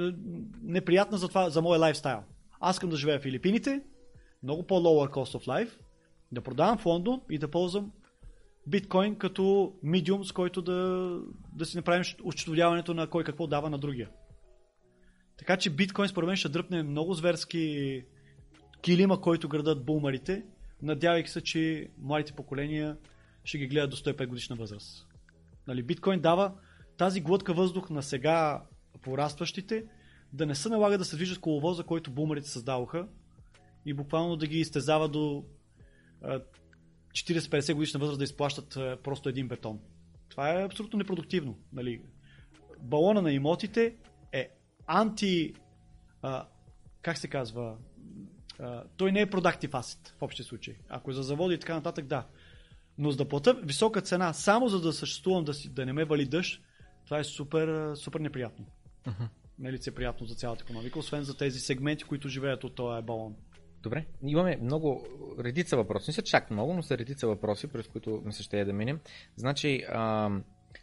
неприятна 0.62 1.18
за, 1.18 1.28
това, 1.28 1.49
за 1.49 1.62
моя 1.62 1.80
лайфстайл. 1.80 2.24
Аз 2.60 2.76
искам 2.76 2.90
да 2.90 2.98
живея 2.98 3.20
в 3.20 3.24
Филипините, 3.24 3.82
много 4.44 4.68
по-lower 4.68 5.10
cost 5.10 5.38
of 5.40 5.48
life, 5.48 5.72
да 6.32 6.41
продавам 6.41 6.78
в 6.78 6.86
Лондон 6.86 7.22
и 7.30 7.38
да 7.38 7.52
ползвам 7.52 7.91
биткоин 8.68 9.16
като 9.16 9.74
медиум, 9.84 10.26
с 10.26 10.32
който 10.32 10.62
да, 10.62 11.20
да 11.54 11.66
си 11.66 11.78
направим 11.78 12.04
учетоводяването 12.24 12.94
на 12.94 13.08
кой 13.08 13.24
какво 13.24 13.48
дава 13.48 13.70
на 13.70 13.78
другия. 13.78 14.10
Така 15.38 15.58
че 15.58 15.70
биткоин 15.70 16.10
според 16.10 16.28
мен 16.28 16.36
ще 16.36 16.50
дръпне 16.50 16.84
много 16.84 17.14
зверски 17.14 18.04
килима, 18.82 19.22
който 19.22 19.50
градат 19.50 19.86
бумарите, 19.86 20.44
надявайки 20.82 21.30
се, 21.30 21.42
че 21.42 21.90
младите 21.98 22.34
поколения 22.34 22.98
ще 23.44 23.58
ги 23.58 23.68
гледат 23.68 23.90
до 23.90 23.96
105 23.96 24.28
годишна 24.28 24.56
възраст. 24.56 25.08
Нали, 25.68 25.84
биткоин 25.84 26.20
дава 26.20 26.54
тази 26.98 27.22
глътка 27.22 27.54
въздух 27.54 27.90
на 27.90 28.04
сега 28.04 28.64
порастващите, 29.02 29.86
да 30.34 30.46
не 30.46 30.56
се 30.56 30.70
налага 30.70 30.98
да 30.98 31.06
се 31.06 31.16
движат 31.16 31.40
коловоза, 31.40 31.84
който 31.84 32.12
бумарите 32.12 32.50
създаваха 32.50 33.08
и 33.86 33.94
буквално 33.94 34.36
да 34.36 34.48
ги 34.48 34.60
изтезава 34.60 35.10
до 35.10 35.46
40-50 37.12 37.74
годишна 37.74 38.00
възраст 38.00 38.20
да 38.20 38.24
изплащат 38.24 38.78
а, 38.78 38.98
просто 39.04 39.30
един 39.30 39.48
бетон. 39.48 39.80
Това 40.30 40.50
е 40.50 40.66
абсолютно 40.66 41.00
непродуктивно. 41.00 41.58
Нали? 41.74 42.02
Балона 42.80 43.22
на 43.22 43.32
имотите 43.32 43.96
е 44.32 44.50
анти... 44.88 45.54
А, 46.22 46.48
как 47.02 47.18
се 47.18 47.28
казва? 47.28 47.78
А, 48.60 48.84
той 48.98 49.12
не 49.12 49.22
е 49.22 49.30
productive 49.30 49.72
asset 49.72 50.10
в 50.18 50.22
общия 50.22 50.46
случай. 50.46 50.76
Ако 50.90 51.12
е 51.12 51.14
за 51.14 51.24
заводи 51.24 51.56
и 51.56 51.60
така 51.60 51.76
нататък, 51.76 52.06
да. 52.06 52.28
Но 52.98 53.12
за 53.12 53.18
да 53.18 53.28
плата 53.28 53.54
висока 53.54 54.02
цена, 54.02 54.34
само 54.34 54.68
за 54.68 54.82
да 54.82 54.94
съществувам, 54.94 55.44
да, 55.44 55.54
си, 55.54 55.70
да 55.70 55.86
не 55.86 55.94
ме 55.94 56.06
вали 56.06 56.26
дъжд, 56.26 56.62
това 57.06 57.20
е 57.20 57.24
супер, 57.24 57.96
супер 57.96 58.20
неприятно. 58.20 58.66
Uh-huh. 59.06 59.28
Не 59.60 59.70
е 59.70 60.26
за 60.26 60.36
цялата 60.36 60.64
економика, 60.64 61.00
освен 61.00 61.24
за 61.24 61.38
тези 61.38 61.60
сегменти, 61.60 62.04
които 62.04 62.30
живеят 62.30 62.64
от 62.64 62.76
този 62.76 63.06
балон. 63.06 63.36
Добре, 63.82 64.06
имаме 64.24 64.58
много, 64.62 65.08
редица 65.40 65.78
въпроси. 65.78 66.10
Не 66.10 66.14
са 66.14 66.22
чак 66.22 66.52
много, 66.52 66.74
но 66.74 66.84
са 66.84 66.98
редица 66.98 67.28
въпроси, 67.28 67.68
през 67.68 67.88
които 67.88 68.22
ми 68.26 68.34
се 68.34 68.44
ще 68.44 68.60
е 68.60 68.66
да 68.66 68.74
минем. 68.74 68.99
Значи, 69.36 69.84
а, 69.90 70.30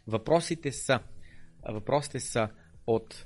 въпросите 0.07 0.71
са, 0.71 0.99
въпросите 1.69 2.19
са 2.19 2.49
от 2.87 3.25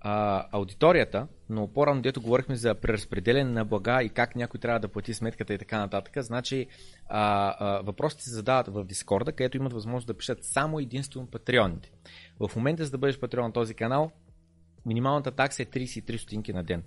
а, 0.00 0.46
аудиторията, 0.52 1.28
но 1.48 1.68
по-рано 1.72 2.02
дето 2.02 2.22
говорихме 2.22 2.56
за 2.56 2.74
преразпределение 2.74 3.52
на 3.52 3.64
блага 3.64 4.02
и 4.02 4.08
как 4.08 4.36
някой 4.36 4.60
трябва 4.60 4.80
да 4.80 4.88
плати 4.88 5.14
сметката 5.14 5.54
и 5.54 5.58
така 5.58 5.78
нататък. 5.78 6.22
Значи 6.22 6.66
а, 7.08 7.54
а, 7.58 7.82
въпросите 7.82 8.22
се 8.22 8.30
задават 8.30 8.68
в 8.68 8.84
Дискорда, 8.84 9.32
където 9.32 9.56
имат 9.56 9.72
възможност 9.72 10.06
да 10.06 10.14
пишат 10.14 10.44
само 10.44 10.80
единствено 10.80 11.26
патреоните. 11.26 11.90
В 12.40 12.56
момента, 12.56 12.84
за 12.84 12.90
да 12.90 12.98
бъдеш 12.98 13.18
патреон 13.18 13.46
на 13.46 13.52
този 13.52 13.74
канал, 13.74 14.10
минималната 14.86 15.30
такса 15.30 15.62
е 15.62 15.66
33 15.66 16.16
стотинки 16.16 16.52
на 16.52 16.64
ден. 16.64 16.82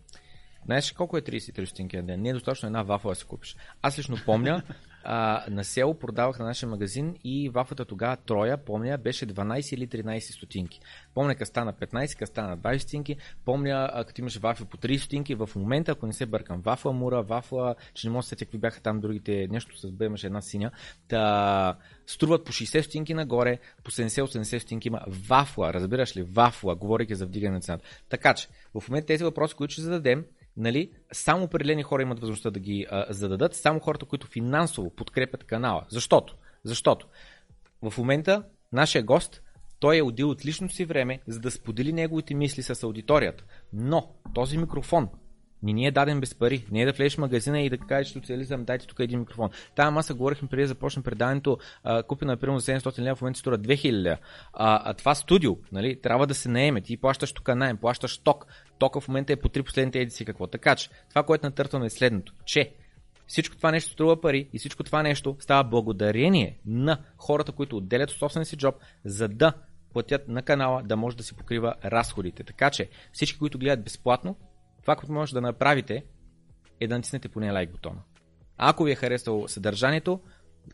Знаеш 0.65 0.91
колко 0.91 1.17
е 1.17 1.21
33 1.21 1.65
стотинки 1.65 1.97
на 1.97 2.03
ден? 2.03 2.21
Не 2.21 2.29
е 2.29 2.33
достатъчно 2.33 2.67
една 2.67 2.83
вафла 2.83 3.11
да 3.11 3.15
си 3.15 3.25
купиш. 3.25 3.55
Аз 3.81 3.99
лично 3.99 4.17
помня, 4.25 4.63
а, 5.03 5.45
на 5.49 5.63
село 5.63 5.99
продавах 5.99 6.39
на 6.39 6.45
нашия 6.45 6.69
магазин 6.69 7.15
и 7.23 7.49
вафата 7.49 7.85
тогава 7.85 8.17
Троя, 8.17 8.57
помня, 8.57 8.97
беше 8.97 9.27
12 9.27 9.73
или 9.73 9.87
13 9.87 10.19
стотинки. 10.19 10.79
Помня 11.13 11.35
къста 11.35 11.51
стана 11.51 11.73
15, 11.73 12.17
къста 12.17 12.25
стана 12.25 12.57
20 12.57 12.77
стотинки. 12.77 13.17
Помня, 13.45 14.03
като 14.07 14.21
имаше 14.21 14.39
вафи 14.39 14.65
по 14.65 14.77
3 14.77 14.97
стотинки. 14.97 15.35
В 15.35 15.49
момента, 15.55 15.91
ако 15.91 16.07
не 16.07 16.13
се 16.13 16.25
бъркам, 16.25 16.61
вафла 16.61 16.93
Мура, 16.93 17.21
вафла, 17.23 17.75
че 17.93 18.07
не 18.07 18.11
мога 18.11 18.21
да 18.21 18.27
сетя 18.27 18.45
какви 18.45 18.57
бяха 18.57 18.81
там 18.81 18.99
другите, 18.99 19.47
нещо 19.51 19.79
с 19.79 19.91
Б 19.91 20.05
имаше 20.05 20.27
една 20.27 20.41
синя. 20.41 20.71
Та, 21.07 21.77
струват 22.07 22.45
по 22.45 22.51
60 22.51 22.81
стотинки 22.81 23.13
нагоре, 23.13 23.59
по 23.83 23.91
70-80 23.91 24.57
стотинки 24.57 24.87
има 24.87 25.01
вафла, 25.07 25.73
разбираш 25.73 26.17
ли, 26.17 26.23
вафла, 26.23 26.75
говорейки 26.75 27.15
за 27.15 27.25
вдигане 27.25 27.53
на 27.53 27.61
цената. 27.61 27.85
Така 28.09 28.33
че, 28.33 28.47
в 28.73 28.89
момента 28.89 29.07
тези 29.07 29.23
въпроси, 29.23 29.55
които 29.55 29.71
ще 29.71 29.81
зададем, 29.81 30.25
нали, 30.59 30.91
само 31.11 31.43
определени 31.43 31.83
хора 31.83 32.01
имат 32.01 32.19
възможността 32.19 32.49
да 32.49 32.59
ги 32.59 32.85
а, 32.91 33.05
зададат, 33.09 33.55
само 33.55 33.79
хората, 33.79 34.05
които 34.05 34.27
финансово 34.27 34.89
подкрепят 34.89 35.43
канала. 35.43 35.85
Защото? 35.89 36.35
Защото 36.63 37.07
в 37.81 37.97
момента 37.97 38.43
нашия 38.71 39.03
гост 39.03 39.41
той 39.79 39.97
е 39.97 40.01
отдел 40.01 40.29
от 40.29 40.45
личното 40.45 40.73
си 40.73 40.85
време, 40.85 41.19
за 41.27 41.39
да 41.39 41.51
сподели 41.51 41.93
неговите 41.93 42.33
мисли 42.33 42.63
с 42.63 42.83
аудиторията. 42.83 43.43
Но 43.73 44.15
този 44.33 44.57
микрофон 44.57 45.09
не 45.63 45.73
ни 45.73 45.87
е 45.87 45.91
даден 45.91 46.19
без 46.19 46.35
пари. 46.35 46.65
Не 46.71 46.81
е 46.81 46.85
да 46.85 46.91
влезеш 46.91 47.15
в 47.15 47.17
магазина 47.17 47.61
и 47.61 47.69
да 47.69 47.77
кажеш 47.77 48.13
социализъм, 48.13 48.63
дайте 48.65 48.87
тук 48.87 48.99
един 48.99 49.19
микрофон. 49.19 49.49
Тая 49.75 49.91
маса 49.91 50.13
говорихме 50.13 50.47
преди 50.47 50.61
да 50.61 50.67
започнем 50.67 51.03
предаването, 51.03 51.57
купена 52.07 52.37
примерно 52.37 52.59
за 52.59 52.71
700 52.71 52.99
лева, 52.99 53.15
в 53.15 53.21
момента 53.21 53.39
струва 53.39 53.59
2000 53.59 53.91
лева. 53.91 54.17
А, 54.53 54.81
а, 54.89 54.93
това 54.93 55.15
студио, 55.15 55.57
нали, 55.71 56.01
трябва 56.01 56.27
да 56.27 56.33
се 56.33 56.49
наеме. 56.49 56.81
Ти 56.81 56.97
плащаш 56.97 57.33
тук 57.33 57.55
найем, 57.55 57.77
плащаш 57.77 58.17
ток. 58.17 58.45
Тока 58.79 58.99
в 59.01 59.07
момента 59.07 59.33
е 59.33 59.35
по 59.35 59.49
три 59.49 59.63
последните 59.63 59.99
едици 59.99 60.25
какво. 60.25 60.47
Така 60.47 60.75
че, 60.75 60.89
това, 61.09 61.23
което 61.23 61.45
натъртваме 61.45 61.85
е 61.85 61.89
следното, 61.89 62.33
че 62.45 62.71
всичко 63.27 63.57
това 63.57 63.71
нещо 63.71 63.91
струва 63.91 64.21
пари 64.21 64.49
и 64.53 64.59
всичко 64.59 64.83
това 64.83 65.03
нещо 65.03 65.35
става 65.39 65.63
благодарение 65.63 66.57
на 66.65 66.97
хората, 67.17 67.51
които 67.51 67.77
отделят 67.77 68.11
от 68.11 68.17
собствения 68.17 68.45
си 68.45 68.57
джоб, 68.57 68.75
за 69.05 69.27
да 69.27 69.53
платят 69.93 70.27
на 70.27 70.41
канала 70.41 70.83
да 70.83 70.97
може 70.97 71.17
да 71.17 71.23
си 71.23 71.35
покрива 71.35 71.73
разходите. 71.85 72.43
Така 72.43 72.69
че 72.69 72.89
всички, 73.11 73.39
които 73.39 73.59
гледат 73.59 73.83
безплатно, 73.83 74.35
това, 74.81 74.95
което 74.95 75.13
може 75.13 75.33
да 75.33 75.41
направите 75.41 76.05
е 76.79 76.87
да 76.87 76.95
натиснете 76.95 77.29
поне 77.29 77.51
лайк 77.51 77.71
бутона. 77.71 78.01
Ако 78.57 78.83
ви 78.83 78.91
е 78.91 78.95
харесало 78.95 79.47
съдържанието, 79.47 80.19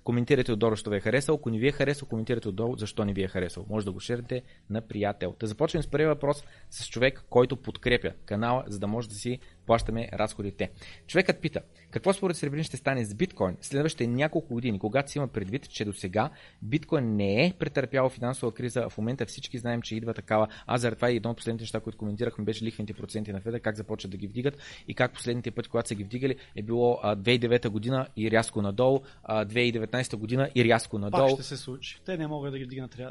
коментирайте 0.04 0.52
отдолу, 0.52 0.76
що 0.76 0.90
ви 0.90 0.98
е 0.98 1.00
харесало. 1.00 1.38
Ако 1.38 1.50
не 1.50 1.60
ви 1.60 1.68
е 1.68 1.72
харесало, 1.72 2.10
коментирайте 2.10 2.50
отдолу, 2.50 2.78
защо 2.78 3.06
не 3.06 3.14
ви 3.14 3.24
е 3.24 3.28
харесало. 3.28 3.66
Може 3.70 3.86
да 3.86 3.92
го 3.92 4.00
шерите 4.00 4.42
на 4.70 4.82
приятел. 4.82 5.36
Да 5.40 5.48
започнем 5.48 5.84
с 5.84 5.88
първия 5.88 6.10
въпрос 6.10 6.44
с 6.70 6.88
човек, 6.88 7.24
който 7.30 7.58
подкрепя 7.58 8.12
канала, 8.26 8.64
за 8.68 8.80
да 8.80 8.88
може 8.88 9.10
да 9.10 9.16
си 9.16 9.40
плащаме 9.66 10.10
разходите. 10.14 10.72
Човекът 11.08 11.42
пита, 11.42 11.62
какво 11.92 12.14
според 12.14 12.38
Сребрин 12.38 12.64
ще 12.64 12.78
стане 12.78 13.06
с 13.06 13.14
биткоин 13.14 13.58
следващите 13.62 14.08
няколко 14.08 14.54
години, 14.54 14.80
когато 14.80 15.12
си 15.12 15.18
има 15.18 15.28
предвид, 15.28 15.70
че 15.70 15.86
до 15.86 15.94
сега 15.94 16.30
биткоин 16.62 17.16
не 17.16 17.46
е 17.46 17.54
претърпял 17.60 18.10
финансова 18.10 18.54
криза, 18.54 18.90
в 18.90 18.98
момента 18.98 19.26
всички 19.26 19.58
знаем, 19.58 19.82
че 19.82 19.96
идва 19.96 20.14
такава. 20.14 20.48
Аз 20.68 20.82
заради 20.82 20.96
това 20.96 21.12
и 21.12 21.16
едно 21.16 21.30
от 21.30 21.38
последните 21.38 21.64
неща, 21.64 21.80
които 21.80 21.98
коментирахме, 21.98 22.46
беше 22.46 22.66
лихвените 22.66 22.94
проценти 22.94 23.34
на 23.34 23.42
Феда, 23.42 23.60
как 23.60 23.76
започват 23.76 24.12
да 24.12 24.18
ги 24.18 24.28
вдигат 24.28 24.58
и 24.88 24.94
как 24.94 25.14
последните 25.14 25.52
пъти, 25.52 25.70
когато 25.70 25.88
са 25.88 25.96
ги 25.96 26.04
вдигали, 26.04 26.36
е 26.56 26.62
било 26.62 27.00
2009 27.04 27.70
година 27.70 28.08
и 28.18 28.32
рязко 28.32 28.62
надолу, 28.62 29.02
2019 29.30 30.16
година 30.16 30.50
и 30.56 30.66
рязко 30.66 31.00
надолу. 31.00 31.28
Пак 31.28 31.34
ще 31.34 31.44
се 31.44 31.58
случи. 31.58 32.02
Те 32.06 32.18
не 32.18 32.28
могат 32.28 32.52
да 32.52 32.58
ги 32.58 32.66
вдигнат. 32.66 33.02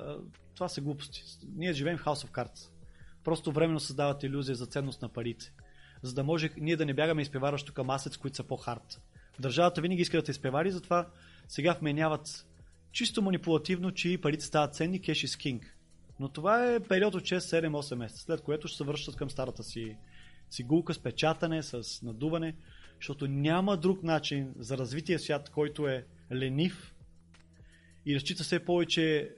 Това 0.55 0.68
са 0.68 0.81
глупости. 0.81 1.22
Ние 1.56 1.72
живеем 1.72 1.98
в 1.98 2.05
House 2.05 2.26
of 2.26 2.31
Cards. 2.31 2.70
Просто 3.24 3.52
временно 3.52 3.81
създават 3.81 4.22
иллюзия 4.22 4.55
за 4.55 4.66
ценност 4.66 5.02
на 5.02 5.09
парите 5.09 5.52
за 6.05 6.14
да 6.14 6.24
може 6.24 6.51
ние 6.56 6.76
да 6.76 6.86
не 6.86 6.94
бягаме 6.94 7.22
изпреварващо 7.22 7.72
към 7.72 7.90
асец, 7.90 8.16
които 8.16 8.36
са 8.36 8.44
по-хард. 8.44 9.01
Държавата 9.39 9.81
винаги 9.81 10.02
иска 10.02 10.16
да 10.16 10.22
те 10.22 10.31
изпревари, 10.31 10.70
затова 10.70 11.09
сега 11.48 11.76
вменяват 11.81 12.47
чисто 12.93 13.22
манипулативно, 13.22 13.93
че 13.93 14.18
парите 14.22 14.44
стават 14.44 14.74
ценни, 14.74 15.01
кеш 15.01 15.18
is 15.18 15.40
king. 15.40 15.62
Но 16.20 16.28
това 16.28 16.72
е 16.72 16.81
период 16.81 17.14
от 17.14 17.22
6-7-8 17.22 17.94
месеца, 17.94 18.22
след 18.22 18.40
което 18.40 18.68
ще 18.68 18.76
се 18.76 18.85
връщат 18.85 19.16
към 19.16 19.31
старата 19.31 19.62
си 19.62 19.97
цигулка 20.51 20.94
с 20.94 20.98
печатане, 20.98 21.62
с 21.62 22.02
надуване, 22.02 22.55
защото 22.97 23.28
няма 23.28 23.76
друг 23.76 24.02
начин 24.02 24.55
за 24.59 24.78
развитие 24.78 25.18
свят, 25.18 25.51
който 25.51 25.89
е 25.89 26.06
ленив 26.32 26.94
и 28.06 28.14
разчита 28.14 28.44
все 28.44 28.64
повече 28.64 29.31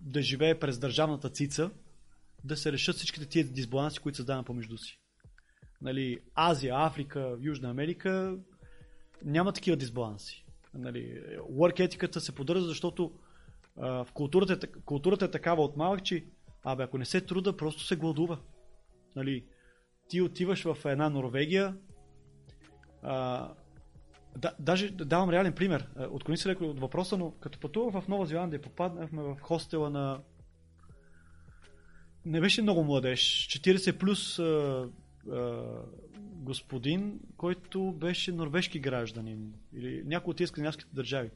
да 0.00 0.22
живее 0.22 0.58
през 0.58 0.78
държавната 0.78 1.30
цица, 1.30 1.70
да 2.44 2.56
се 2.56 2.72
решат 2.72 2.96
всичките 2.96 3.26
тия 3.26 3.44
дисбаланси, 3.44 3.98
които 3.98 4.16
създаваме 4.16 4.44
помежду 4.44 4.78
си 4.78 4.98
нали, 5.82 6.18
Азия, 6.34 6.74
Африка, 6.76 7.36
Южна 7.40 7.70
Америка, 7.70 8.36
няма 9.24 9.52
такива 9.52 9.76
дисбаланси. 9.76 10.44
Нали, 10.74 11.22
work 11.52 11.80
етиката 11.80 12.20
се 12.20 12.34
поддържа, 12.34 12.64
защото 12.64 13.12
а, 13.76 14.04
в 14.04 14.12
културата, 14.12 14.66
културата 14.66 15.24
е 15.24 15.30
такава 15.30 15.62
от 15.62 15.76
малък, 15.76 16.04
че 16.04 16.24
абе, 16.64 16.82
ако 16.82 16.98
не 16.98 17.04
се 17.04 17.20
труда, 17.20 17.56
просто 17.56 17.82
се 17.82 17.96
гладува. 17.96 18.38
Нали, 19.16 19.44
ти 20.08 20.20
отиваш 20.20 20.64
в 20.64 20.76
една 20.84 21.08
Норвегия, 21.08 21.76
а, 23.02 23.48
да, 24.36 24.52
даже 24.58 24.90
давам 24.90 25.30
реален 25.30 25.52
пример. 25.52 25.88
Отклони 26.10 26.36
се 26.36 26.48
леко 26.48 26.64
от 26.64 26.80
въпроса, 26.80 27.16
но 27.16 27.30
като 27.30 27.60
пътувах 27.60 28.04
в 28.04 28.08
Нова 28.08 28.26
Зеландия, 28.26 28.62
попаднахме 28.62 29.22
в 29.22 29.36
хостела 29.40 29.90
на 29.90 30.20
не 32.26 32.40
беше 32.40 32.62
много 32.62 32.84
младеж, 32.84 33.48
40 33.48 33.98
плюс 33.98 34.38
господин, 36.44 37.20
който 37.36 37.92
беше 37.92 38.32
норвежки 38.32 38.78
гражданин 38.78 39.54
или 39.76 40.02
някой 40.06 40.30
от 40.30 40.36
тези 40.36 40.52
държави. 40.92 41.30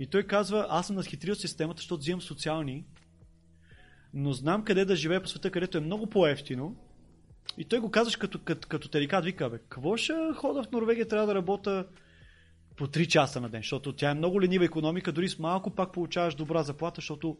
И 0.00 0.06
той 0.06 0.22
казва, 0.22 0.66
аз 0.68 0.86
съм 0.86 0.96
насхитрил 0.96 1.34
системата, 1.34 1.78
защото 1.78 2.00
взимам 2.00 2.22
социални, 2.22 2.84
но 4.14 4.32
знам 4.32 4.64
къде 4.64 4.84
да 4.84 4.96
живея 4.96 5.22
по 5.22 5.28
света, 5.28 5.50
където 5.50 5.78
е 5.78 5.80
много 5.80 6.06
по-ефтино. 6.06 6.76
И 7.58 7.64
той 7.64 7.78
го 7.78 7.90
казваш 7.90 8.16
като, 8.16 8.38
като, 8.38 8.68
като 8.68 8.88
терикат, 8.88 9.24
вика, 9.24 9.50
бе, 9.50 9.58
какво 9.58 9.96
ще 9.96 10.12
хода 10.34 10.62
в 10.62 10.72
Норвегия, 10.72 11.08
трябва 11.08 11.26
да 11.26 11.34
работя 11.34 11.86
по 12.76 12.86
3 12.86 13.06
часа 13.06 13.40
на 13.40 13.48
ден, 13.48 13.60
защото 13.60 13.92
тя 13.92 14.10
е 14.10 14.14
много 14.14 14.42
ленива 14.42 14.64
економика, 14.64 15.12
дори 15.12 15.28
с 15.28 15.38
малко 15.38 15.70
пак 15.70 15.92
получаваш 15.92 16.34
добра 16.34 16.62
заплата, 16.62 16.96
защото 16.96 17.38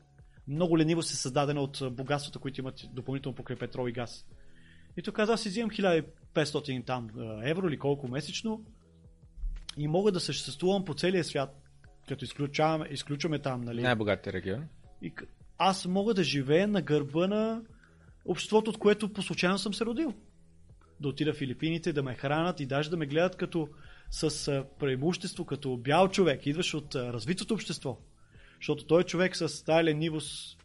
много 0.48 0.78
лениво 0.78 1.02
се 1.02 1.16
създадена 1.16 1.60
от 1.60 1.82
богатствата, 1.92 2.38
които 2.38 2.60
имат 2.60 2.80
допълнително 2.92 3.36
покрай 3.36 3.58
петрол 3.58 3.88
и 3.88 3.92
газ. 3.92 4.26
И 4.96 5.02
тук 5.02 5.16
каза, 5.16 5.32
аз 5.32 5.42
си 5.42 5.48
взимам 5.48 5.70
1500 5.70 6.86
там 6.86 7.10
евро 7.44 7.68
или 7.68 7.78
колко 7.78 8.08
месечно 8.08 8.64
и 9.76 9.88
мога 9.88 10.12
да 10.12 10.20
съществувам 10.20 10.84
по 10.84 10.94
целия 10.94 11.24
свят, 11.24 11.62
като 12.08 12.24
изключваме, 12.24 12.88
изключваме 12.90 13.38
там, 13.38 13.60
нали? 13.60 13.82
Най-богатите 13.82 14.32
региони. 14.32 14.64
И 15.02 15.12
аз 15.58 15.86
мога 15.86 16.14
да 16.14 16.24
живея 16.24 16.68
на 16.68 16.82
гърба 16.82 17.26
на 17.26 17.62
обществото, 18.24 18.70
от 18.70 18.78
което 18.78 19.12
по 19.12 19.22
случайно 19.22 19.58
съм 19.58 19.74
се 19.74 19.84
родил. 19.84 20.14
Да 21.00 21.08
отида 21.08 21.32
в 21.32 21.36
Филипините, 21.36 21.92
да 21.92 22.02
ме 22.02 22.14
хранат 22.14 22.60
и 22.60 22.66
даже 22.66 22.90
да 22.90 22.96
ме 22.96 23.06
гледат 23.06 23.36
като 23.36 23.68
с 24.10 24.64
преимущество, 24.78 25.44
като 25.44 25.76
бял 25.76 26.08
човек, 26.08 26.46
идваш 26.46 26.74
от 26.74 26.94
развитото 26.94 27.54
общество. 27.54 27.98
Защото 28.60 28.86
той 28.86 29.00
е 29.00 29.04
човек 29.04 29.36
с 29.36 29.64
тая 29.64 29.84
ленивост 29.84 30.62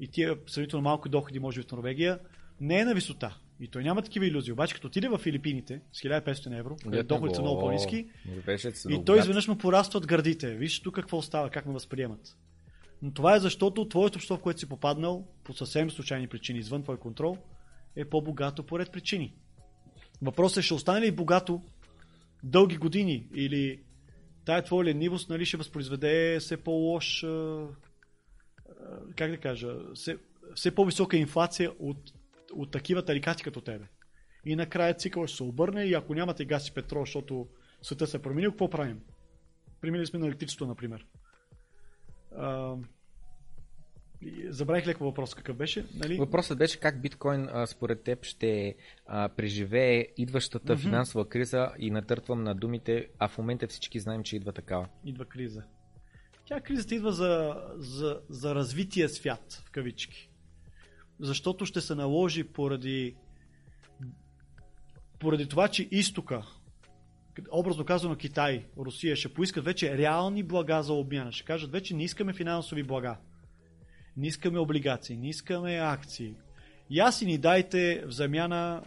и 0.00 0.08
тия 0.08 0.38
сравнително 0.46 0.82
малко 0.82 1.08
доходи, 1.08 1.38
може 1.38 1.60
би 1.60 1.66
в 1.68 1.72
Норвегия, 1.72 2.18
не 2.60 2.80
е 2.80 2.84
на 2.84 2.94
висота. 2.94 3.38
И 3.60 3.68
той 3.68 3.82
няма 3.82 4.02
такива 4.02 4.26
иллюзии. 4.26 4.52
Обаче, 4.52 4.74
като 4.74 4.86
отиде 4.86 5.08
в 5.08 5.18
Филипините 5.18 5.80
с 5.92 6.00
1500 6.00 6.58
евро, 6.58 6.76
където 6.82 7.08
доходите 7.08 7.36
са 7.36 7.42
много 7.42 7.60
по-низки, 7.60 8.06
и 8.90 9.04
той 9.04 9.18
изведнъж 9.18 9.48
му 9.48 9.58
порастват 9.58 10.06
гърдите. 10.06 10.54
Виж 10.54 10.80
тук 10.80 10.94
какво 10.94 11.22
става, 11.22 11.50
как 11.50 11.66
ме 11.66 11.72
възприемат. 11.72 12.36
Но 13.02 13.12
това 13.12 13.36
е 13.36 13.40
защото 13.40 13.88
твоето 13.88 14.16
общество, 14.16 14.36
в 14.36 14.40
което 14.40 14.60
си 14.60 14.68
попаднал, 14.68 15.26
по 15.44 15.52
съвсем 15.52 15.90
случайни 15.90 16.26
причини, 16.26 16.58
извън 16.58 16.82
твой 16.82 16.96
контрол, 16.96 17.36
е 17.96 18.04
по-богато 18.04 18.62
по 18.62 18.78
ред 18.78 18.92
причини. 18.92 19.34
Въпросът 20.22 20.56
е, 20.56 20.62
ще 20.62 20.74
остане 20.74 21.00
ли 21.00 21.10
богато 21.10 21.62
дълги 22.42 22.76
години 22.76 23.28
или 23.34 23.80
тая 24.44 24.62
твоя 24.62 24.84
ленивост 24.84 25.30
нали, 25.30 25.44
ще 25.44 25.56
възпроизведе 25.56 26.38
все 26.40 26.56
по-лош, 26.56 27.24
как 29.16 29.30
да 29.30 29.36
кажа, 29.36 29.68
все, 29.94 30.16
все 30.54 30.74
по-висока 30.74 31.16
инфлация 31.16 31.72
от, 31.78 32.12
от 32.52 32.70
такива 32.70 33.04
тарикати 33.04 33.42
като 33.42 33.60
тебе. 33.60 33.84
И 34.44 34.56
накрая 34.56 34.94
цикъл 34.94 35.26
ще 35.26 35.36
се 35.36 35.42
обърне 35.42 35.84
и 35.84 35.94
ако 35.94 36.14
нямате 36.14 36.44
газ 36.44 36.68
и 36.68 36.74
петрол, 36.74 37.02
защото 37.02 37.48
света 37.82 38.06
се 38.06 38.16
е 38.16 38.22
променил, 38.22 38.50
какво 38.50 38.70
правим? 38.70 39.00
Примили 39.80 40.06
сме 40.06 40.18
на 40.18 40.26
електричество, 40.26 40.66
например. 40.66 41.06
Забравих 44.48 44.86
леко 44.86 45.04
въпрос 45.04 45.34
какъв 45.34 45.56
беше. 45.56 45.86
Нали? 45.94 46.16
Въпросът 46.16 46.58
беше 46.58 46.80
как 46.80 47.00
биткоин 47.00 47.48
а, 47.52 47.66
според 47.66 48.02
теб 48.02 48.24
ще 48.24 48.74
а, 49.06 49.28
преживее 49.28 50.06
идващата 50.16 50.76
mm-hmm. 50.76 50.80
финансова 50.80 51.28
криза 51.28 51.72
и 51.78 51.90
натъртвам 51.90 52.42
на 52.42 52.54
думите, 52.54 53.08
а 53.18 53.28
в 53.28 53.38
момента 53.38 53.66
всички 53.68 54.00
знаем, 54.00 54.22
че 54.22 54.36
идва 54.36 54.52
такава. 54.52 54.88
Идва 55.04 55.24
криза. 55.24 55.62
Тя 56.44 56.60
кризата 56.60 56.94
идва 56.94 57.12
за, 57.12 57.62
за, 57.76 58.20
за 58.28 58.54
развития 58.54 59.08
свят, 59.08 59.62
в 59.66 59.70
кавички. 59.70 60.29
Защото 61.20 61.66
ще 61.66 61.80
се 61.80 61.94
наложи 61.94 62.44
поради 62.44 63.14
поради 65.18 65.48
това, 65.48 65.68
че 65.68 65.88
изтока, 65.90 66.46
образно 67.52 67.84
казано 67.84 68.16
Китай, 68.16 68.66
Русия, 68.78 69.16
ще 69.16 69.34
поискат 69.34 69.64
вече 69.64 69.98
реални 69.98 70.42
блага 70.42 70.82
за 70.82 70.92
обмяна. 70.92 71.32
Ще 71.32 71.44
кажат 71.44 71.72
вече 71.72 71.94
не 71.94 72.04
искаме 72.04 72.32
финансови 72.32 72.82
блага 72.82 73.16
не 74.16 74.26
искаме 74.26 74.58
облигации, 74.58 75.16
не 75.16 75.28
искаме 75.28 75.78
акции. 75.78 76.34
И 76.90 77.00
аз 77.00 77.22
и 77.22 77.26
ни 77.26 77.38
дайте 77.38 78.04
в 78.06 78.10
замяна, 78.10 78.82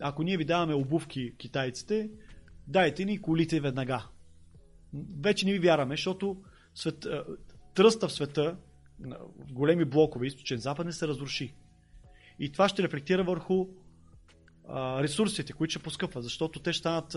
ако 0.00 0.22
ние 0.22 0.36
ви 0.36 0.44
даваме 0.44 0.74
обувки 0.74 1.34
китайците, 1.38 2.10
дайте 2.66 3.04
ни 3.04 3.22
колите 3.22 3.60
веднага. 3.60 4.06
Вече 5.20 5.46
не 5.46 5.52
ви 5.52 5.58
вярваме, 5.58 5.94
защото 5.94 6.36
свет, 6.74 7.06
тръста 7.74 8.08
в 8.08 8.12
света, 8.12 8.56
големи 9.50 9.84
блокове, 9.84 10.26
източен 10.26 10.58
запад, 10.58 10.86
не 10.86 10.92
се 10.92 11.08
разруши. 11.08 11.54
И 12.38 12.52
това 12.52 12.68
ще 12.68 12.82
рефлектира 12.82 13.24
върху 13.24 13.66
а, 14.68 15.02
ресурсите, 15.02 15.52
които 15.52 15.70
ще 15.70 15.82
поскъпват, 15.82 16.24
защото 16.24 16.60
те 16.60 16.72
ще 16.72 16.78
станат 16.78 17.16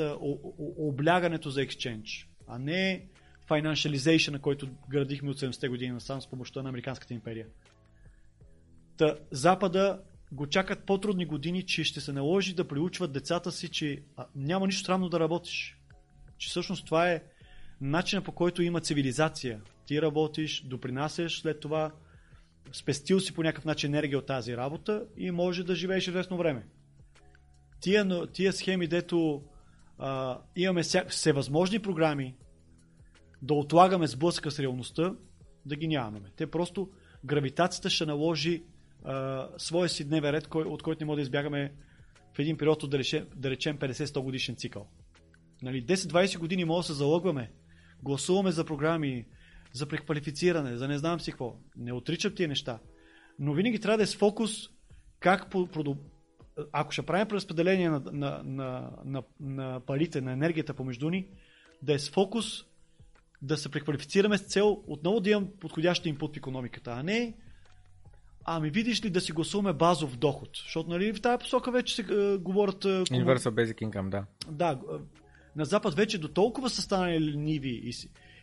облягането 0.78 1.50
за 1.50 1.62
екшенч, 1.62 2.30
а 2.48 2.60
не 2.60 3.08
financialization, 3.50 4.32
на 4.32 4.40
който 4.40 4.70
градихме 4.90 5.30
от 5.30 5.40
70-те 5.40 5.70
години 5.70 5.92
насам 5.92 6.22
с 6.22 6.28
помощта 6.28 6.64
на 6.64 6.70
Американската 6.70 7.14
империя. 7.14 7.48
Та, 8.98 9.16
Запада 9.32 10.02
го 10.32 10.48
чакат 10.48 10.86
по-трудни 10.86 11.26
години, 11.26 11.66
че 11.66 11.84
ще 11.84 12.02
се 12.02 12.14
наложи 12.14 12.56
да 12.56 12.68
приучват 12.68 13.12
децата 13.12 13.52
си, 13.52 13.70
че 13.70 14.04
а, 14.18 14.26
няма 14.36 14.66
нищо 14.66 14.82
странно 14.82 15.10
да 15.10 15.20
работиш. 15.20 15.78
Че 16.38 16.50
всъщност 16.50 16.86
това 16.86 17.12
е 17.12 17.24
начинът 17.82 18.26
по 18.26 18.32
който 18.32 18.62
има 18.62 18.82
цивилизация. 18.82 19.62
Ти 19.90 20.02
работиш, 20.02 20.64
допринасяш 20.66 21.42
след 21.42 21.60
това, 21.60 21.92
спестил 22.72 23.20
си 23.20 23.34
по 23.34 23.44
някакъв 23.44 23.66
начин 23.66 23.94
енергия 23.94 24.20
от 24.20 24.26
тази 24.26 24.58
работа 24.58 25.06
и 25.18 25.32
може 25.32 25.64
да 25.64 25.76
живееш 25.76 26.08
известно 26.08 26.38
време. 26.38 26.68
Тия, 27.82 28.28
тия 28.28 28.54
схеми, 28.54 28.88
дето 28.88 29.44
а, 29.98 30.40
имаме 30.56 30.84
всевъзможни 31.10 31.80
програми, 31.80 32.36
да 33.42 33.54
отлагаме 33.54 34.08
сблъска 34.08 34.52
с 34.52 34.60
реалността, 34.60 35.16
да 35.66 35.76
ги 35.76 35.88
нямаме. 35.88 36.30
Те 36.36 36.52
просто, 36.52 36.90
гравитацията 37.26 37.90
ще 37.90 38.06
наложи 38.06 38.64
а, 39.04 39.48
своя 39.58 39.90
си 39.90 40.08
дневен 40.08 40.32
ред, 40.32 40.48
кой, 40.48 40.64
от 40.64 40.84
който 40.84 41.04
не 41.04 41.06
може 41.06 41.16
да 41.16 41.22
избягаме 41.22 41.74
в 42.36 42.40
един 42.40 42.58
период 42.58 42.84
от 42.84 42.90
да, 42.90 42.98
речем, 42.98 43.28
да 43.36 43.50
речем 43.50 43.78
50-100 43.78 44.20
годишен 44.20 44.56
цикъл. 44.56 44.88
Нали, 45.62 45.86
10-20 45.86 46.38
години 46.38 46.66
може 46.66 46.88
да 46.88 46.94
се 46.94 46.98
залъгваме, 46.98 47.52
гласуваме 48.04 48.52
за 48.52 48.66
програми, 48.66 49.26
за 49.74 49.86
преквалифициране, 49.86 50.78
за 50.78 50.88
не 50.88 50.98
знам 50.98 51.20
си 51.20 51.32
какво. 51.32 51.56
Не 51.78 51.94
отричам 51.94 52.36
тия 52.36 52.48
неща. 52.48 52.80
Но 53.40 53.54
винаги 53.54 53.80
трябва 53.80 53.98
да 53.98 54.04
е 54.04 54.08
с 54.08 54.16
фокус 54.16 54.52
как 55.20 55.50
по, 55.50 55.68
ако 56.72 56.92
ще 56.92 57.02
правим 57.02 57.28
преразпределение 57.28 57.90
на, 57.90 58.02
на, 58.12 58.42
на, 58.44 58.92
на, 59.06 59.24
на 59.40 59.80
парите, 59.80 60.22
на 60.22 60.32
енергията 60.32 60.74
помежду 60.74 61.10
ни, 61.10 61.28
да 61.82 61.94
е 61.94 62.00
с 62.00 62.10
фокус 62.10 62.46
да 63.42 63.58
се 63.58 63.72
преквалифицираме 63.72 64.38
с 64.38 64.42
цел 64.42 64.84
отново 64.88 65.20
да 65.20 65.30
имам 65.30 65.48
подходящ 65.60 66.06
инпут 66.06 66.34
в 66.34 66.38
економиката, 66.38 66.92
а 66.92 67.04
не 67.04 67.34
Ами 68.46 68.70
видиш 68.70 69.06
ли 69.06 69.10
да 69.10 69.22
си 69.22 69.32
гласуваме 69.32 69.74
базов 69.74 70.18
доход? 70.18 70.50
Защото 70.64 70.90
нали, 70.90 71.14
в 71.14 71.22
тази 71.22 71.40
посока 71.40 71.72
вече 71.72 71.96
се 71.96 72.02
е, 72.02 72.38
говорят... 72.38 72.86
Е, 72.86 72.88
Universal 72.88 73.50
Basic 73.50 73.90
Income, 73.90 74.10
да. 74.10 74.26
Да, 74.52 74.80
е, 74.94 74.96
на 75.56 75.66
Запад 75.66 75.94
вече 75.94 76.18
до 76.18 76.28
толкова 76.28 76.70
са 76.70 76.82
станали 76.82 77.34
лениви 77.34 77.82
и, 77.84 77.94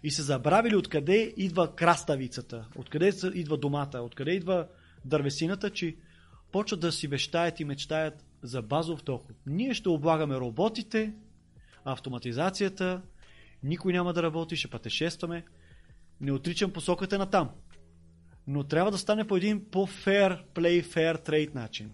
и 0.03 0.11
са 0.11 0.23
забравили 0.23 0.77
откъде 0.77 1.35
идва 1.37 1.75
краставицата, 1.75 2.67
откъде 2.77 3.13
идва 3.35 3.57
домата, 3.57 4.03
откъде 4.03 4.31
идва 4.31 4.67
дървесината, 5.05 5.71
че 5.71 5.97
почват 6.53 6.81
да 6.81 6.93
си 6.93 7.07
вещаят 7.07 7.61
и 7.61 7.65
мечтаят 7.65 8.25
за 8.43 8.63
базов 8.63 9.03
доход. 9.03 9.37
Ние 9.47 9.75
ще 9.75 9.89
облагаме 9.89 10.37
роботите, 10.37 11.13
автоматизацията, 11.85 13.03
никой 13.63 13.93
няма 13.93 14.13
да 14.13 14.23
работи, 14.23 14.57
ще 14.57 14.69
пътешестваме. 14.69 15.45
Не 16.21 16.33
отричам 16.33 16.73
посоката 16.73 17.19
на 17.19 17.31
там. 17.31 17.51
Но 18.47 18.65
трябва 18.65 18.91
да 18.91 18.99
стане 18.99 19.27
по 19.27 19.37
един 19.37 19.65
по-fair 19.65 20.43
play, 20.55 20.85
fair 20.85 21.29
trade 21.29 21.55
начин. 21.55 21.91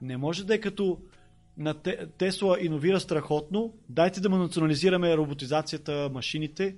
Не 0.00 0.16
може 0.16 0.46
да 0.46 0.54
е 0.54 0.60
като 0.60 1.00
на 1.58 1.74
Тесла 2.18 2.58
иновира 2.60 3.00
страхотно, 3.00 3.74
дайте 3.88 4.20
да 4.20 4.28
му 4.30 4.36
национализираме 4.36 5.16
роботизацията, 5.16 6.10
машините 6.12 6.76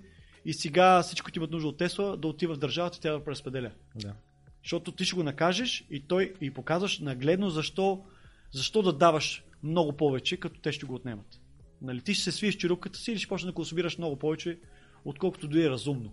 и 0.48 0.52
сега 0.54 1.02
всичко 1.02 1.30
ти 1.30 1.38
имат 1.38 1.50
нужда 1.50 1.68
от 1.68 1.76
Тесла 1.76 2.16
да 2.16 2.28
отива 2.28 2.54
в 2.54 2.58
държавата 2.58 2.96
и 2.96 3.00
тя 3.00 3.12
да 3.12 3.24
преразпределя. 3.24 3.70
Да. 3.94 4.14
Защото 4.62 4.92
ти 4.92 5.04
ще 5.04 5.16
го 5.16 5.22
накажеш 5.22 5.86
и 5.90 6.00
той 6.00 6.34
и 6.40 6.50
показваш 6.50 6.98
нагледно 6.98 7.50
защо, 7.50 8.04
защо 8.52 8.82
да 8.82 8.92
даваш 8.92 9.44
много 9.62 9.96
повече, 9.96 10.36
като 10.36 10.60
те 10.60 10.72
ще 10.72 10.86
го 10.86 10.94
отнемат. 10.94 11.40
Нали, 11.82 12.00
ти 12.00 12.14
ще 12.14 12.24
се 12.24 12.32
свиеш 12.32 12.54
черупката 12.54 12.98
си 12.98 13.12
или 13.12 13.18
ще 13.18 13.28
почнеш 13.28 13.46
да 13.46 13.54
консумираш 13.54 13.98
много 13.98 14.16
повече, 14.16 14.58
отколкото 15.04 15.48
дойде 15.48 15.70
разумно. 15.70 16.10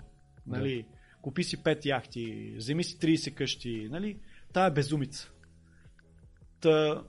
Нали, 0.48 0.84
да. 0.84 0.98
Купи 1.22 1.44
си 1.44 1.58
5 1.58 1.86
яхти, 1.86 2.54
вземи 2.58 2.84
си 2.84 3.00
30 3.00 3.34
къщи. 3.34 3.88
Нали, 3.92 4.18
тая 4.54 4.68
е 4.68 4.74
безумица. 4.74 5.32
Та... 6.60 7.04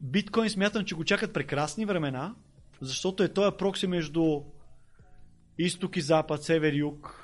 Биткоин 0.00 0.50
смятам, 0.50 0.84
че 0.84 0.94
го 0.94 1.04
чакат 1.04 1.32
прекрасни 1.32 1.84
времена, 1.84 2.34
защото 2.80 3.22
е 3.22 3.28
този 3.28 3.56
прокси 3.56 3.86
между 3.86 4.42
изток 5.58 5.96
и 5.96 6.00
запад, 6.00 6.42
север 6.42 6.72
и 6.72 6.78
юг. 6.78 7.20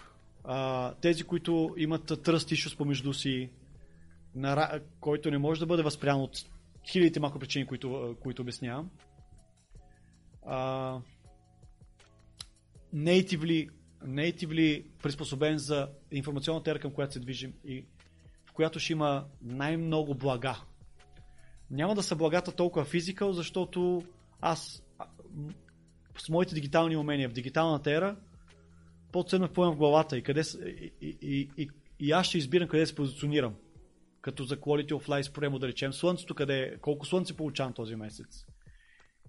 Тези, 1.01 1.24
които 1.24 1.74
имат 1.77 2.23
тръст 2.23 2.52
помежду 2.77 3.12
си, 3.12 3.51
който 5.01 5.31
не 5.31 5.39
може 5.39 5.61
да 5.61 5.66
бъде 5.66 5.82
възпрян 5.82 6.20
от 6.20 6.44
хилядите 6.90 7.20
малко 7.20 7.39
причини, 7.39 7.66
които, 7.66 8.16
които 8.23 8.43
обяснявам 8.43 8.90
а, 10.47 10.98
natively 12.94 14.85
приспособен 15.02 15.59
за 15.59 15.89
информационната 16.11 16.70
ера, 16.70 16.78
към 16.78 16.93
която 16.93 17.12
се 17.12 17.20
движим 17.20 17.52
и 17.65 17.85
в 18.47 18.52
която 18.52 18.81
ще 18.81 18.93
има 18.93 19.24
най-много 19.43 20.15
блага. 20.15 20.61
Няма 21.70 21.94
да 21.94 22.02
са 22.02 22.16
благата 22.16 22.52
толкова 22.52 22.85
физикал, 22.85 23.32
защото 23.32 24.02
аз 24.40 24.82
с 26.24 26.28
моите 26.28 26.55
дигитални 26.55 26.97
умения 26.97 27.28
в 27.28 27.32
дигиталната 27.32 27.92
ера 27.92 28.16
по-ценно 29.12 29.48
поемам 29.48 29.74
в 29.74 29.78
главата 29.78 30.18
и, 30.18 30.22
къде, 30.22 30.42
и, 31.01 31.16
и, 31.22 31.48
и, 31.56 31.68
и 32.01 32.12
аз 32.12 32.26
ще 32.26 32.38
избирам 32.38 32.68
къде 32.68 32.86
се 32.86 32.94
позиционирам. 32.94 33.55
Като 34.20 34.44
за 34.44 34.56
Quality 34.56 34.90
of 34.90 35.09
Life, 35.09 35.22
споремо 35.22 35.59
да 35.59 35.68
речем 35.68 35.92
слънцето, 35.92 36.34
къде, 36.34 36.78
колко 36.80 37.06
слънце 37.06 37.36
получавам 37.36 37.72
този 37.72 37.97
месец 37.97 38.47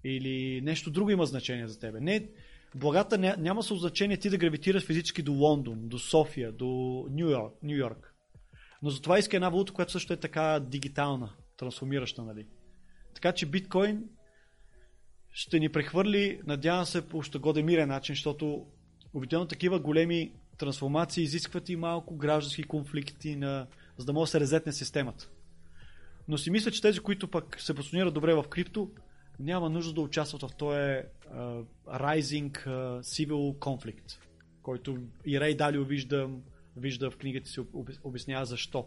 или 0.04 0.60
нещо 0.60 0.90
друго 0.90 1.10
има 1.10 1.26
значение 1.26 1.68
за 1.68 1.78
тебе. 1.78 2.00
Не, 2.00 2.28
благата 2.74 3.18
ня, 3.18 3.36
няма 3.38 3.62
със 3.62 3.80
значение 3.80 4.16
ти 4.16 4.30
да 4.30 4.38
гравитираш 4.38 4.86
физически 4.86 5.22
до 5.22 5.32
Лондон, 5.32 5.88
до 5.88 5.98
София, 5.98 6.52
до 6.52 6.66
Нью 7.10 7.30
Йорк. 7.30 7.54
Нью 7.62 7.76
Йорк. 7.76 8.14
Но 8.82 8.90
затова 8.90 9.18
иска 9.18 9.36
една 9.36 9.48
валута, 9.48 9.72
която 9.72 9.92
също 9.92 10.12
е 10.12 10.16
така 10.16 10.60
дигитална, 10.60 11.32
трансформираща. 11.56 12.22
Нали? 12.22 12.46
Така 13.14 13.32
че 13.32 13.46
биткоин 13.46 14.04
ще 15.32 15.60
ни 15.60 15.68
прехвърли, 15.68 16.40
надявам 16.46 16.86
се, 16.86 17.08
по 17.08 17.22
щогоден 17.22 17.66
мирен 17.66 17.88
начин, 17.88 18.14
защото 18.14 18.66
обикновено 19.14 19.48
такива 19.48 19.80
големи 19.80 20.32
трансформации 20.58 21.24
изискват 21.24 21.68
и 21.68 21.76
малко 21.76 22.16
граждански 22.16 22.62
конфликти, 22.62 23.36
на, 23.36 23.66
за 23.96 24.04
да 24.04 24.12
може 24.12 24.28
да 24.28 24.30
се 24.30 24.40
резетне 24.40 24.72
системата. 24.72 25.28
Но 26.28 26.38
си 26.38 26.50
мисля, 26.50 26.70
че 26.70 26.82
тези, 26.82 27.00
които 27.00 27.28
пък 27.28 27.60
се 27.60 27.74
позиционират 27.74 28.14
добре 28.14 28.34
в 28.34 28.44
крипто, 28.48 28.90
няма 29.38 29.70
нужда 29.70 29.92
да 29.92 30.00
участват 30.00 30.42
в 30.42 30.56
този 30.56 30.78
uh, 30.78 31.04
Rising 31.86 32.66
uh, 32.66 33.00
Civil 33.00 33.58
Conflict, 33.58 34.18
който 34.62 34.98
и 35.26 35.40
Рей 35.40 35.54
Далио 35.54 35.84
вижда, 35.84 36.30
вижда 36.76 37.10
в 37.10 37.16
книгата 37.16 37.48
си, 37.48 37.60
обяснява 38.04 38.46
защо. 38.46 38.86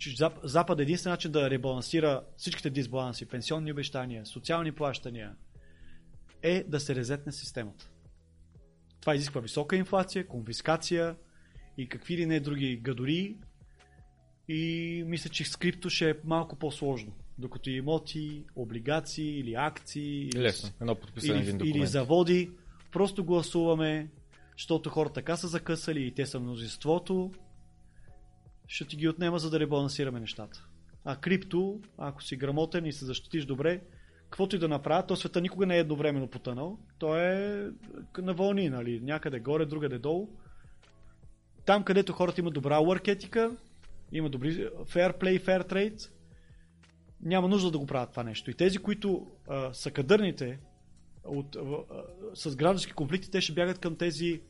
Че 0.00 0.14
Запад 0.42 0.78
е 0.78 0.82
единствен 0.82 1.10
начин 1.10 1.32
да 1.32 1.50
ребалансира 1.50 2.22
всичките 2.36 2.70
дисбаланси, 2.70 3.26
пенсионни 3.26 3.72
обещания, 3.72 4.26
социални 4.26 4.72
плащания, 4.72 5.34
е 6.42 6.64
да 6.68 6.80
се 6.80 6.94
резетне 6.94 7.32
системата. 7.32 7.90
Това 9.00 9.14
изисква 9.14 9.40
висока 9.40 9.76
инфлация, 9.76 10.26
конфискация 10.26 11.16
и 11.78 11.88
какви 11.88 12.16
ли 12.16 12.26
не 12.26 12.40
други 12.40 12.76
гадори. 12.76 13.36
И 14.48 15.02
мисля, 15.06 15.30
че 15.30 15.44
скрипто 15.44 15.90
ще 15.90 16.10
е 16.10 16.14
малко 16.24 16.56
по-сложно. 16.56 17.12
Докато 17.38 17.70
имоти, 17.70 18.44
облигации 18.56 19.38
или 19.38 19.54
акции 19.54 20.30
Лесно. 20.36 20.70
Едно 20.80 20.96
или, 21.22 21.32
един 21.32 21.58
документ. 21.58 21.76
или 21.76 21.86
заводи, 21.86 22.50
просто 22.92 23.24
гласуваме, 23.24 24.08
защото 24.52 24.90
хората 24.90 25.14
така 25.14 25.36
са 25.36 25.48
закъсали 25.48 26.06
и 26.06 26.14
те 26.14 26.26
са 26.26 26.40
мнозинството, 26.40 27.30
ще 28.70 28.84
ти 28.84 28.96
ги 28.96 29.08
отнема, 29.08 29.38
за 29.38 29.50
да 29.50 29.60
ребалансираме 29.60 30.20
нещата. 30.20 30.66
А 31.04 31.16
крипто, 31.16 31.80
ако 31.98 32.22
си 32.22 32.36
грамотен 32.36 32.86
и 32.86 32.92
се 32.92 33.04
защитиш 33.04 33.44
добре, 33.44 33.80
каквото 34.24 34.56
и 34.56 34.58
да 34.58 34.68
направят, 34.68 35.06
то 35.06 35.16
света 35.16 35.40
никога 35.40 35.66
не 35.66 35.76
е 35.76 35.80
едновременно 35.80 36.28
потънал. 36.28 36.78
То 36.98 37.16
е 37.16 37.70
на 38.18 38.34
вълни, 38.34 38.68
нали? 38.68 39.00
някъде 39.00 39.40
горе, 39.40 39.66
другаде 39.66 39.98
долу. 39.98 40.28
Там, 41.64 41.84
където 41.84 42.12
хората 42.12 42.40
имат 42.40 42.54
добра 42.54 42.78
work 42.78 43.56
има 44.12 44.30
добри 44.30 44.68
fair 44.68 45.20
play, 45.20 45.44
fair 45.44 45.72
trade, 45.72 46.10
няма 47.20 47.48
нужда 47.48 47.70
да 47.70 47.78
го 47.78 47.86
правят 47.86 48.10
това 48.10 48.22
нещо. 48.22 48.50
И 48.50 48.54
тези, 48.54 48.78
които 48.78 49.26
а, 49.48 49.74
са 49.74 49.90
кадърните 49.90 50.58
от, 51.24 51.56
а, 51.56 51.62
с 52.34 52.56
граждански 52.56 52.92
конфликти, 52.92 53.30
те 53.30 53.40
ще 53.40 53.52
бягат 53.52 53.78
към 53.78 53.96
тези 53.96 54.40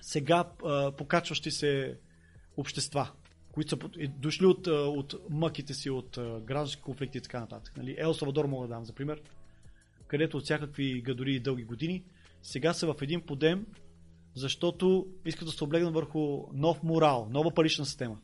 сега 0.00 0.44
а, 0.64 0.92
покачващи 0.92 1.50
се 1.50 1.98
общества 2.56 3.12
които 3.52 3.70
са 3.70 3.76
дошли 4.08 4.46
от, 4.46 4.66
от 4.66 5.14
мъките 5.30 5.74
си, 5.74 5.90
от 5.90 6.18
граждански 6.44 6.82
конфликти 6.82 7.18
и 7.18 7.20
така 7.20 7.40
нататък. 7.40 7.76
Нали? 7.76 7.94
Ел 7.98 8.14
Салвадор 8.14 8.44
мога 8.44 8.68
да 8.68 8.74
дам 8.74 8.84
за 8.84 8.92
пример, 8.92 9.22
където 10.06 10.36
от 10.36 10.44
всякакви 10.44 11.02
гадори 11.02 11.34
и 11.34 11.40
дълги 11.40 11.64
години, 11.64 12.04
сега 12.42 12.72
са 12.72 12.94
в 12.94 13.02
един 13.02 13.20
подем, 13.20 13.66
защото 14.34 15.06
искат 15.24 15.46
да 15.48 15.52
се 15.52 15.64
облегнат 15.64 15.94
върху 15.94 16.42
нов 16.52 16.82
морал, 16.82 17.28
нова 17.30 17.54
парична 17.54 17.86
система, 17.86 18.18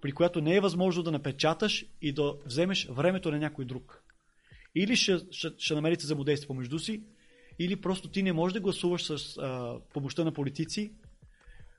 при 0.00 0.12
която 0.12 0.40
не 0.40 0.56
е 0.56 0.60
възможно 0.60 1.02
да 1.02 1.12
напечаташ 1.12 1.86
и 2.02 2.12
да 2.12 2.34
вземеш 2.46 2.88
времето 2.90 3.30
на 3.30 3.38
някой 3.38 3.64
друг. 3.64 4.02
Или 4.74 4.96
ще, 4.96 5.18
ще, 5.30 5.48
ще 5.58 5.74
намерите 5.74 6.04
взаимодействие 6.04 6.46
помежду 6.46 6.78
си, 6.78 7.02
или 7.58 7.80
просто 7.80 8.08
ти 8.08 8.22
не 8.22 8.32
можеш 8.32 8.52
да 8.52 8.60
гласуваш 8.60 9.04
с 9.04 9.38
а, 9.38 9.78
помощта 9.94 10.24
на 10.24 10.32
политици, 10.32 10.92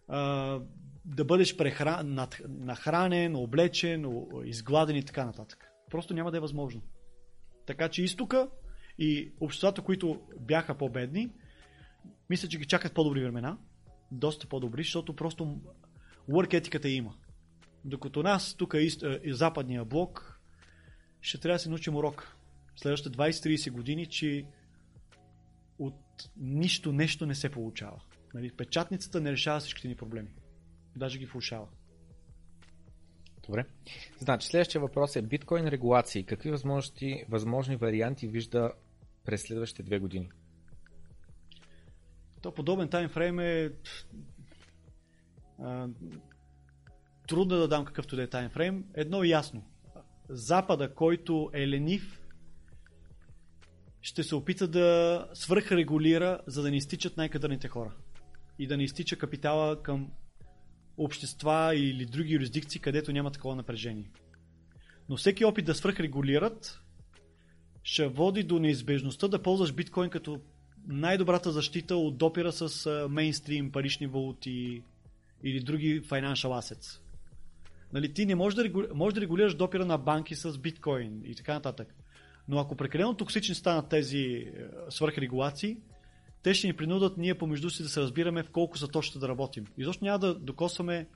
а, 0.07 0.59
да 1.15 1.25
бъдеш 1.25 1.57
прехран, 1.57 2.19
нахранен, 2.47 3.35
облечен, 3.35 4.25
изгладен 4.45 4.95
и 4.95 5.05
така 5.05 5.25
нататък. 5.25 5.71
Просто 5.91 6.13
няма 6.13 6.31
да 6.31 6.37
е 6.37 6.39
възможно. 6.39 6.81
Така 7.65 7.89
че 7.89 8.03
изтока 8.03 8.49
и 8.97 9.31
обществата, 9.39 9.81
които 9.81 10.21
бяха 10.39 10.77
по-бедни, 10.77 11.31
мисля, 12.29 12.47
че 12.47 12.57
ги 12.57 12.65
чакат 12.65 12.93
по-добри 12.93 13.23
времена, 13.23 13.57
доста 14.11 14.47
по-добри, 14.47 14.83
защото 14.83 15.15
просто 15.15 15.61
work 16.29 16.53
етиката 16.53 16.89
има. 16.89 17.15
Докато 17.85 18.23
нас, 18.23 18.53
тук 18.53 18.73
е, 18.73 18.87
е 19.23 19.33
западния 19.33 19.85
блок, 19.85 20.39
ще 21.21 21.37
трябва 21.37 21.55
да 21.55 21.59
се 21.59 21.69
научим 21.69 21.95
урок. 21.95 22.37
Следващите 22.75 23.17
20-30 23.17 23.71
години, 23.71 24.05
че 24.05 24.45
от 25.79 26.29
нищо 26.37 26.91
нещо 26.91 27.25
не 27.25 27.35
се 27.35 27.49
получава. 27.49 28.01
Нали? 28.33 28.51
Печатницата 28.51 29.21
не 29.21 29.31
решава 29.31 29.59
всичките 29.59 29.87
ни 29.87 29.95
проблеми 29.95 30.29
даже 30.95 31.19
ги 31.19 31.25
влушава. 31.25 31.67
Добре. 33.45 33.65
Значи, 34.19 34.47
следващия 34.47 34.81
въпрос 34.81 35.15
е 35.15 35.21
биткоин 35.21 35.67
регулации. 35.67 36.23
Какви 36.23 36.51
възможности, 36.51 37.23
възможни 37.29 37.75
варианти 37.75 38.27
вижда 38.27 38.71
през 39.25 39.41
следващите 39.41 39.83
две 39.83 39.99
години? 39.99 40.29
То 42.41 42.51
подобен 42.51 42.89
таймфрейм 42.89 43.39
е 43.39 43.71
а, 45.59 45.87
трудно 47.27 47.57
да 47.57 47.67
дам 47.67 47.85
какъвто 47.85 48.15
да 48.15 48.23
е 48.23 48.27
таймфрейм. 48.27 48.85
Едно 48.93 49.23
е 49.23 49.27
ясно. 49.27 49.63
Запада, 50.29 50.93
който 50.93 51.51
е 51.53 51.67
ленив, 51.67 52.21
ще 54.01 54.23
се 54.23 54.35
опита 54.35 54.67
да 54.67 55.27
свръхрегулира, 55.33 56.41
за 56.47 56.61
да 56.61 56.71
не 56.71 56.77
изтичат 56.77 57.17
най-кадърните 57.17 57.67
хора. 57.67 57.91
И 58.59 58.67
да 58.67 58.77
не 58.77 58.83
изтича 58.83 59.17
капитала 59.17 59.83
към 59.83 60.11
общества 60.99 61.75
или 61.75 62.05
други 62.05 62.33
юрисдикции, 62.33 62.81
където 62.81 63.11
няма 63.11 63.31
такова 63.31 63.55
напрежение. 63.55 64.11
Но 65.09 65.17
всеки 65.17 65.45
опит 65.45 65.65
да 65.65 65.75
свръхрегулират 65.75 66.81
ще 67.83 68.07
води 68.07 68.43
до 68.43 68.59
неизбежността 68.59 69.27
да 69.27 69.41
ползваш 69.41 69.73
биткоин 69.73 70.09
като 70.09 70.41
най-добрата 70.87 71.51
защита 71.51 71.95
от 71.95 72.17
допира 72.17 72.51
с 72.51 73.07
мейнстрим, 73.09 73.71
парични 73.71 74.07
валути 74.07 74.83
или 75.43 75.59
други 75.59 76.01
financial 76.01 76.61
assets. 76.61 76.99
Нали, 77.93 78.13
ти 78.13 78.25
не 78.25 78.35
можеш 78.35 78.55
да, 78.55 78.63
регу... 78.63 78.81
можеш 78.93 79.13
да 79.13 79.21
регулираш 79.21 79.55
допира 79.55 79.85
на 79.85 79.97
банки 79.97 80.35
с 80.35 80.57
биткоин 80.57 81.21
и 81.25 81.35
така 81.35 81.53
нататък. 81.53 81.95
Но 82.47 82.59
ако 82.59 82.75
прекалено 82.75 83.13
токсични 83.13 83.55
станат 83.55 83.89
тези 83.89 84.51
свръхрегулации, 84.89 85.77
те 86.43 86.53
ще 86.53 86.67
ни 86.67 86.73
принудат 86.73 87.17
ние 87.17 87.37
помежду 87.37 87.69
си 87.69 87.83
да 87.83 87.89
се 87.89 88.01
разбираме 88.01 88.43
в 88.43 88.49
колко 88.49 88.77
са 88.77 88.87
точно 88.87 89.21
да 89.21 89.27
работим. 89.27 89.65
И 89.77 89.83
защо 89.83 90.05
няма 90.05 90.19
да 90.19 90.35
докосваме 90.35 91.07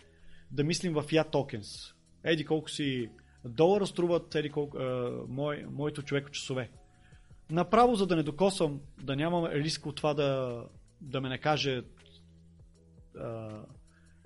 да 0.52 0.64
мислим 0.64 0.94
в 0.94 1.04
fiat 1.04 1.32
tokens. 1.32 1.94
Еди 2.24 2.46
колко 2.46 2.70
си 2.70 3.10
долара 3.46 3.88
струват 3.88 4.36
еди 4.36 4.50
колко, 4.50 4.80
е, 4.80 5.10
мой, 5.28 5.66
моето 5.70 6.04
човеко 6.04 6.30
часове. 6.30 6.72
Направо, 7.52 7.96
за 7.96 8.08
да 8.08 8.16
не 8.16 8.24
докосвам, 8.24 8.82
да 9.04 9.16
нямам 9.16 9.46
риск 9.46 9.86
от 9.86 9.96
това 9.96 10.14
да, 10.14 10.64
да 11.02 11.22
ме 11.22 11.30
накаже 11.30 11.78
е, 11.78 11.84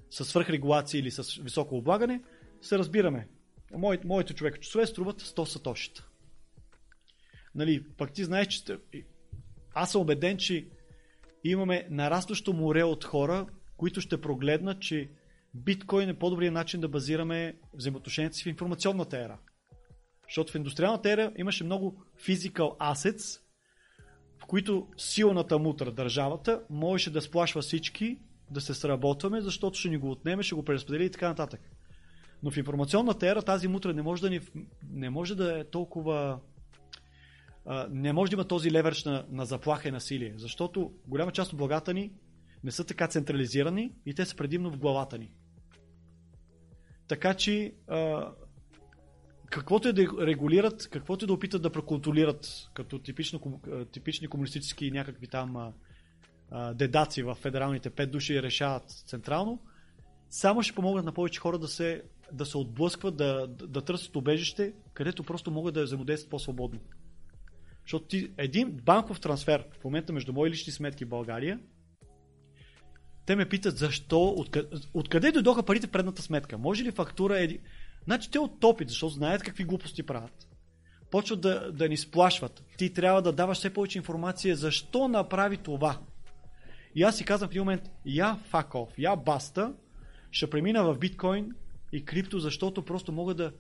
с 0.09 0.25
свръхрегулация 0.25 0.99
или 0.99 1.11
с 1.11 1.41
високо 1.41 1.77
облагане, 1.77 2.21
се 2.61 2.77
разбираме. 2.77 3.27
Мой, 3.73 3.99
моето 4.05 4.33
човеко 4.33 4.57
часове 4.57 4.87
струват 4.87 5.21
100 5.21 5.45
сатошита. 5.45 6.07
Нали, 7.55 7.85
пък 7.97 8.13
ти 8.13 8.23
знаеш, 8.23 8.47
че 8.47 8.77
аз 9.73 9.91
съм 9.91 10.01
убеден, 10.01 10.37
че 10.37 10.67
имаме 11.49 11.87
нарастващо 11.89 12.53
море 12.53 12.83
от 12.83 13.03
хора, 13.03 13.45
които 13.77 14.01
ще 14.01 14.21
прогледнат, 14.21 14.81
че 14.81 15.09
биткоин 15.53 16.09
е 16.09 16.19
по-добрият 16.19 16.53
начин 16.53 16.81
да 16.81 16.87
базираме 16.87 17.57
взаимоотношенията 17.73 18.37
си 18.37 18.43
в 18.43 18.47
информационната 18.47 19.17
ера. 19.17 19.37
Защото 20.27 20.51
в 20.51 20.55
индустриалната 20.55 21.11
ера 21.11 21.31
имаше 21.37 21.63
много 21.63 22.03
physical 22.27 22.77
assets, 22.77 23.41
в 24.43 24.45
които 24.45 24.87
силната 24.97 25.59
мутра, 25.59 25.91
държавата, 25.91 26.61
можеше 26.69 27.11
да 27.11 27.21
сплашва 27.21 27.61
всички, 27.61 28.19
да 28.51 28.61
се 28.61 28.73
сработваме, 28.73 29.41
защото 29.41 29.79
ще 29.79 29.89
ни 29.89 29.97
го 29.97 30.11
отнеме, 30.11 30.43
ще 30.43 30.55
го 30.55 30.63
преразпредели 30.63 31.05
и 31.05 31.11
така 31.11 31.27
нататък. 31.27 31.61
Но 32.43 32.51
в 32.51 32.57
информационната 32.57 33.27
ера 33.27 33.41
тази 33.41 33.67
мутра 33.67 33.93
не 33.93 34.01
може 34.01 34.21
да, 34.21 34.29
ни, 34.29 34.39
не 34.91 35.09
може 35.09 35.35
да 35.35 35.59
е 35.59 35.63
толкова 35.63 36.39
не 37.89 38.13
може 38.13 38.29
да 38.29 38.35
има 38.35 38.47
този 38.47 38.71
леверч 38.71 39.03
на, 39.03 39.25
на 39.29 39.45
заплаха 39.45 39.87
и 39.87 39.91
насилие, 39.91 40.33
защото 40.37 40.91
голяма 41.07 41.31
част 41.31 41.53
от 41.53 41.57
благата 41.57 41.93
ни 41.93 42.11
не 42.63 42.71
са 42.71 42.83
така 42.83 43.07
централизирани 43.07 43.91
и 44.05 44.13
те 44.13 44.25
са 44.25 44.35
предимно 44.35 44.71
в 44.71 44.77
главата 44.77 45.17
ни. 45.17 45.31
Така 47.07 47.33
че, 47.33 47.73
а, 47.87 48.31
каквото 49.49 49.87
е 49.87 49.93
да 49.93 50.01
регулират, 50.25 50.89
каквото 50.89 51.25
е 51.25 51.27
да 51.27 51.33
опитат 51.33 51.61
да 51.61 51.69
проконтролират, 51.69 52.47
като 52.73 52.99
типично, 52.99 53.61
типични 53.91 54.27
комунистически 54.27 54.91
някакви 54.91 55.27
там 55.27 55.73
а, 56.51 56.73
дедаци 56.73 57.23
в 57.23 57.35
федералните 57.35 57.89
пет 57.89 58.11
души 58.11 58.43
решават 58.43 58.89
централно, 58.89 59.61
само 60.29 60.63
ще 60.63 60.75
помогнат 60.75 61.05
на 61.05 61.13
повече 61.13 61.39
хора 61.39 61.59
да 61.59 61.67
се, 61.67 62.03
да 62.31 62.45
се 62.45 62.57
отблъскват, 62.57 63.17
да, 63.17 63.47
да, 63.47 63.67
да 63.67 63.81
търсят 63.81 64.15
убежище, 64.15 64.73
където 64.93 65.23
просто 65.23 65.51
могат 65.51 65.73
да 65.73 65.83
взаимодействат 65.83 66.29
по-свободно. 66.29 66.79
Защото 67.87 68.05
ти, 68.05 68.31
един 68.37 68.71
банков 68.71 69.19
трансфер 69.19 69.65
в 69.79 69.83
момента 69.83 70.13
между 70.13 70.33
мои 70.33 70.49
лични 70.49 70.73
сметки 70.73 71.05
в 71.05 71.09
България, 71.09 71.59
те 73.25 73.35
ме 73.35 73.49
питат 73.49 73.77
защо, 73.77 74.23
откъде, 74.23 74.77
откъде 74.93 75.31
дойдоха 75.31 75.63
парите 75.63 75.87
в 75.87 75.91
предната 75.91 76.21
сметка. 76.21 76.57
Може 76.57 76.83
ли 76.83 76.91
фактура 76.91 77.43
е... 77.43 77.57
Значи 78.03 78.31
те 78.31 78.39
от 78.39 78.59
топит, 78.59 78.89
защото 78.89 79.13
знаят 79.13 79.43
какви 79.43 79.63
глупости 79.63 80.03
правят. 80.03 80.47
Почват 81.11 81.41
да, 81.41 81.71
да 81.71 81.89
ни 81.89 81.97
сплашват. 81.97 82.63
Ти 82.77 82.93
трябва 82.93 83.21
да 83.21 83.33
даваш 83.33 83.57
все 83.57 83.73
повече 83.73 83.97
информация 83.97 84.55
защо 84.55 85.07
направи 85.07 85.57
това. 85.57 85.99
И 86.95 87.03
аз 87.03 87.17
си 87.17 87.25
казвам 87.25 87.49
в 87.49 87.51
един 87.51 87.61
момент, 87.61 87.91
я 88.05 88.39
off, 88.53 88.89
я 88.97 89.15
баста, 89.15 89.73
ще 90.31 90.49
премина 90.49 90.83
в 90.83 90.97
биткоин 90.97 91.51
и 91.91 92.05
крипто, 92.05 92.39
защото 92.39 92.85
просто 92.85 93.11
мога 93.11 93.33
да, 93.33 93.51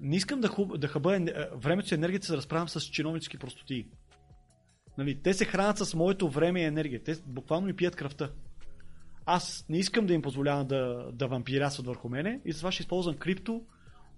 Не 0.00 0.16
искам 0.16 0.40
да, 0.40 0.48
хуб, 0.48 0.78
да 0.78 0.88
хъба 0.88 1.20
времето 1.54 1.94
и 1.94 1.96
енергията 1.96 2.26
се 2.26 2.36
разправям 2.36 2.68
с 2.68 2.80
чиновнически 2.80 3.38
простоти. 3.38 3.88
Нали, 4.98 5.22
те 5.22 5.34
се 5.34 5.44
хранят 5.44 5.78
с 5.78 5.94
моето 5.94 6.28
време 6.28 6.60
и 6.60 6.64
енергия. 6.64 7.02
Те 7.02 7.16
буквално 7.26 7.66
ми 7.66 7.76
пият 7.76 7.96
кръвта. 7.96 8.30
Аз 9.26 9.66
не 9.68 9.78
искам 9.78 10.06
да 10.06 10.14
им 10.14 10.22
позволявам 10.22 10.66
да, 10.66 11.10
да 11.12 11.26
вампирясват 11.26 11.86
върху 11.86 12.08
мене 12.08 12.40
и 12.44 12.52
затова 12.52 12.72
ще 12.72 12.82
използвам 12.82 13.16
крипто 13.16 13.62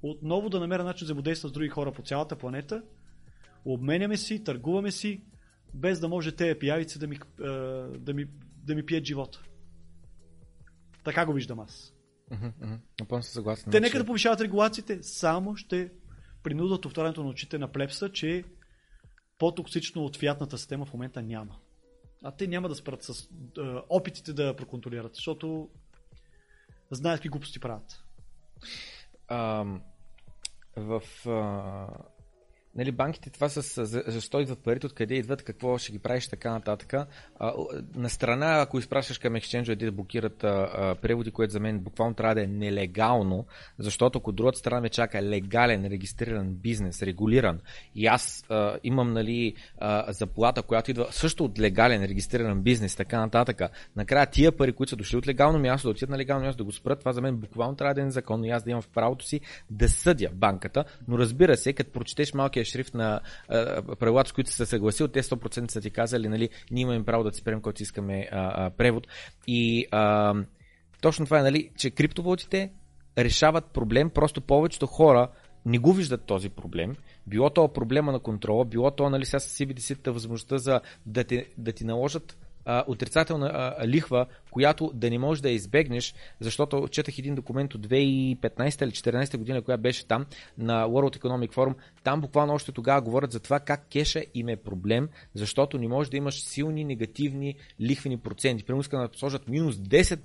отново 0.03 0.49
да 0.49 0.61
намеря 0.61 0.85
начин 0.85 1.05
да 1.05 1.07
взаимодействам 1.07 1.51
с 1.51 1.53
други 1.53 1.69
хора 1.69 1.93
по 1.93 2.03
цялата 2.03 2.37
планета. 2.37 2.83
Обменяме 3.65 4.17
си, 4.17 4.45
търгуваме 4.45 4.91
си, 4.91 5.23
без 5.75 6.01
да 6.01 6.09
може 6.09 6.33
те 6.33 6.59
пиявици 6.59 6.99
да 6.99 7.07
ми, 7.07 7.19
да 7.99 8.15
ми, 8.15 8.27
да 8.57 8.75
ми 8.75 8.87
пият 8.87 9.05
живота. 9.05 9.43
Така 11.05 11.27
го 11.27 11.33
виждам 11.33 11.61
аз. 11.61 11.94
Напълно 13.01 13.23
съм 13.23 13.33
съгласен. 13.33 13.65
Те 13.65 13.71
Значи, 13.71 13.83
нека 13.83 13.99
да 13.99 14.07
повишават 14.07 14.41
регулациите, 14.41 15.03
само 15.03 15.57
ще 15.57 15.93
принудат 16.43 16.87
отварянето 16.87 17.23
на 17.23 17.29
очите 17.29 17.59
на 17.59 17.73
плепса, 17.73 18.13
че 18.13 18.45
по-токсично 19.39 20.05
от 20.05 20.17
фиатната 20.17 20.59
система 20.59 20.85
в 20.85 20.93
момента 20.93 21.23
няма. 21.23 21.57
А 22.25 22.31
те 22.31 22.47
няма 22.47 22.69
да 22.69 22.75
спрат 22.75 23.03
с 23.03 23.11
е, 23.11 23.25
опитите 23.89 24.33
да 24.33 24.57
проконтролират, 24.57 25.15
защото 25.15 25.69
знаят 26.91 27.19
какви 27.19 27.29
глупости 27.29 27.61
правят. 27.61 28.05
Ам, 29.29 29.83
в 30.77 31.03
а, 31.27 31.89
нали, 32.77 32.93
банките 32.93 33.31
това 33.31 33.49
с 33.49 33.85
за- 33.85 34.03
защо 34.07 34.41
идват 34.41 34.59
парите, 34.59 34.87
откъде 34.87 35.15
идват, 35.15 35.43
какво 35.43 35.79
ще 35.79 35.93
ги 35.93 35.99
правиш, 35.99 36.29
така 36.29 36.51
нататък. 36.51 36.93
А, 37.39 37.53
на 37.95 38.11
страна, 38.11 38.61
ако 38.61 38.79
изпращаш 38.79 39.19
към 39.19 39.35
Exchange 39.35 39.73
еди 39.73 39.85
да 39.85 39.93
блокират 39.93 40.45
а, 40.45 40.71
а, 40.75 40.95
преводи, 40.95 41.31
което 41.31 41.53
за 41.53 41.61
мен 41.61 41.79
буквално 41.79 42.15
трябва 42.15 42.35
да 42.35 42.43
е 42.43 42.47
нелегално, 42.47 43.47
защото 43.79 44.19
ако 44.19 44.33
другата 44.33 44.59
страна 44.59 44.81
ме 44.81 44.89
чака 44.89 45.23
легален, 45.23 45.87
регистриран 45.87 46.55
бизнес, 46.55 47.03
регулиран, 47.03 47.61
и 47.95 48.07
аз 48.07 48.45
а, 48.49 48.79
имам 48.85 49.13
нали, 49.13 49.55
а, 49.79 50.13
заплата, 50.13 50.63
която 50.63 50.91
идва 50.91 51.09
също 51.11 51.45
от 51.45 51.59
легален, 51.59 52.05
регистриран 52.05 52.63
бизнес, 52.63 52.97
така 52.97 53.21
нататък, 53.21 53.63
накрая 53.97 54.27
тия 54.27 54.53
пари, 54.53 54.73
които 54.73 54.91
са 54.91 54.97
дошли 54.97 55.17
от 55.17 55.27
легално 55.27 55.59
място, 55.59 55.89
да 55.89 55.91
отидат 55.91 56.11
на 56.11 56.19
легално 56.19 56.45
място, 56.45 56.59
да 56.59 56.65
го 56.65 56.73
спрат, 56.73 56.99
това 56.99 57.13
за 57.13 57.21
мен 57.21 57.37
буквално 57.37 57.77
трябва 57.77 57.95
да 57.95 58.01
е 58.01 58.05
незаконно 58.05 58.45
и 58.45 58.51
аз 58.51 58.63
да 58.63 58.71
имам 58.71 58.83
в 58.83 58.89
правото 58.89 59.25
си 59.25 59.41
да 59.71 59.89
съдя 59.89 60.29
банката, 60.35 60.85
но 61.09 61.19
разбира 61.19 61.57
се, 61.57 61.73
като 61.73 61.93
прочетеш 61.93 62.35
малкия 62.35 62.64
шрифт 62.65 62.95
на 62.95 63.21
а, 63.49 63.83
правилата, 63.83 64.31
с 64.31 64.33
които 64.33 64.51
се 64.51 64.67
съгласил, 64.67 65.09
те 65.09 65.23
100% 65.23 65.71
са 65.71 65.81
ти 65.81 65.91
казали, 65.91 66.29
нали, 66.29 66.49
ние 66.71 66.83
имаме 66.83 67.05
право 67.05 67.25
да 67.25 67.31
ти 67.31 67.39
спрем, 67.39 67.61
който 67.61 67.79
си 67.79 67.83
искаме 67.83 68.29
а, 68.33 68.67
а, 68.67 68.71
превод. 68.71 69.07
И 69.47 69.87
а, 69.91 70.35
точно 71.01 71.25
това 71.25 71.39
е, 71.39 71.43
нали, 71.43 71.71
че 71.79 71.91
криптовалутите 71.91 72.73
решават 73.19 73.65
проблем, 73.67 74.11
просто 74.11 74.41
повечето 74.41 74.87
хора 74.87 75.29
не 75.67 75.79
го 75.79 75.93
виждат 75.93 76.25
този 76.25 76.49
проблем. 76.49 76.97
Било 77.27 77.51
то 77.51 77.69
проблема 77.69 78.13
на 78.13 78.19
контрола, 78.19 78.65
било 78.65 78.91
то 78.91 79.11
нали, 79.11 79.25
сега 79.25 79.41
с 79.41 79.59
CBDC-та 79.59 80.11
възможността 80.11 80.59
за 80.59 80.81
да, 81.07 81.25
те, 81.25 81.47
да 81.59 81.73
ти 81.73 81.85
наложат 81.85 82.39
а, 82.65 82.85
отрицателна 82.87 83.51
а, 83.55 83.89
лихва, 83.89 84.27
която 84.51 84.91
да 84.95 85.11
не 85.11 85.19
можеш 85.19 85.43
да 85.43 85.51
избегнеш, 85.51 86.15
защото 86.41 86.89
четах 86.89 87.19
един 87.19 87.35
документ 87.35 87.75
от 87.75 87.87
2015 87.87 88.85
или 88.85 88.91
2014 88.91 89.37
година, 89.37 89.63
която 89.63 89.83
беше 89.83 90.07
там 90.07 90.27
на 90.59 90.85
World 90.85 91.19
Economic 91.19 91.55
Forum. 91.55 91.75
Там 92.03 92.21
буквално 92.21 92.55
още 92.55 92.73
тогава 92.73 93.01
говорят 93.01 93.33
за 93.33 93.41
това 93.41 93.61
как 93.61 93.89
кеша 93.89 94.23
им 94.35 94.49
е 94.49 94.57
проблем, 94.57 95.09
защото 95.35 95.79
не 95.79 95.89
можеш 95.89 96.11
да 96.11 96.17
имаш 96.17 96.43
силни 96.43 96.85
негативни 96.85 97.55
лихвени 97.81 98.19
проценти. 98.19 98.65
Примерно 98.65 98.81
искат 98.81 99.13
да 99.13 99.19
сложат 99.19 99.49
минус 99.49 99.77
10%, 99.77 100.19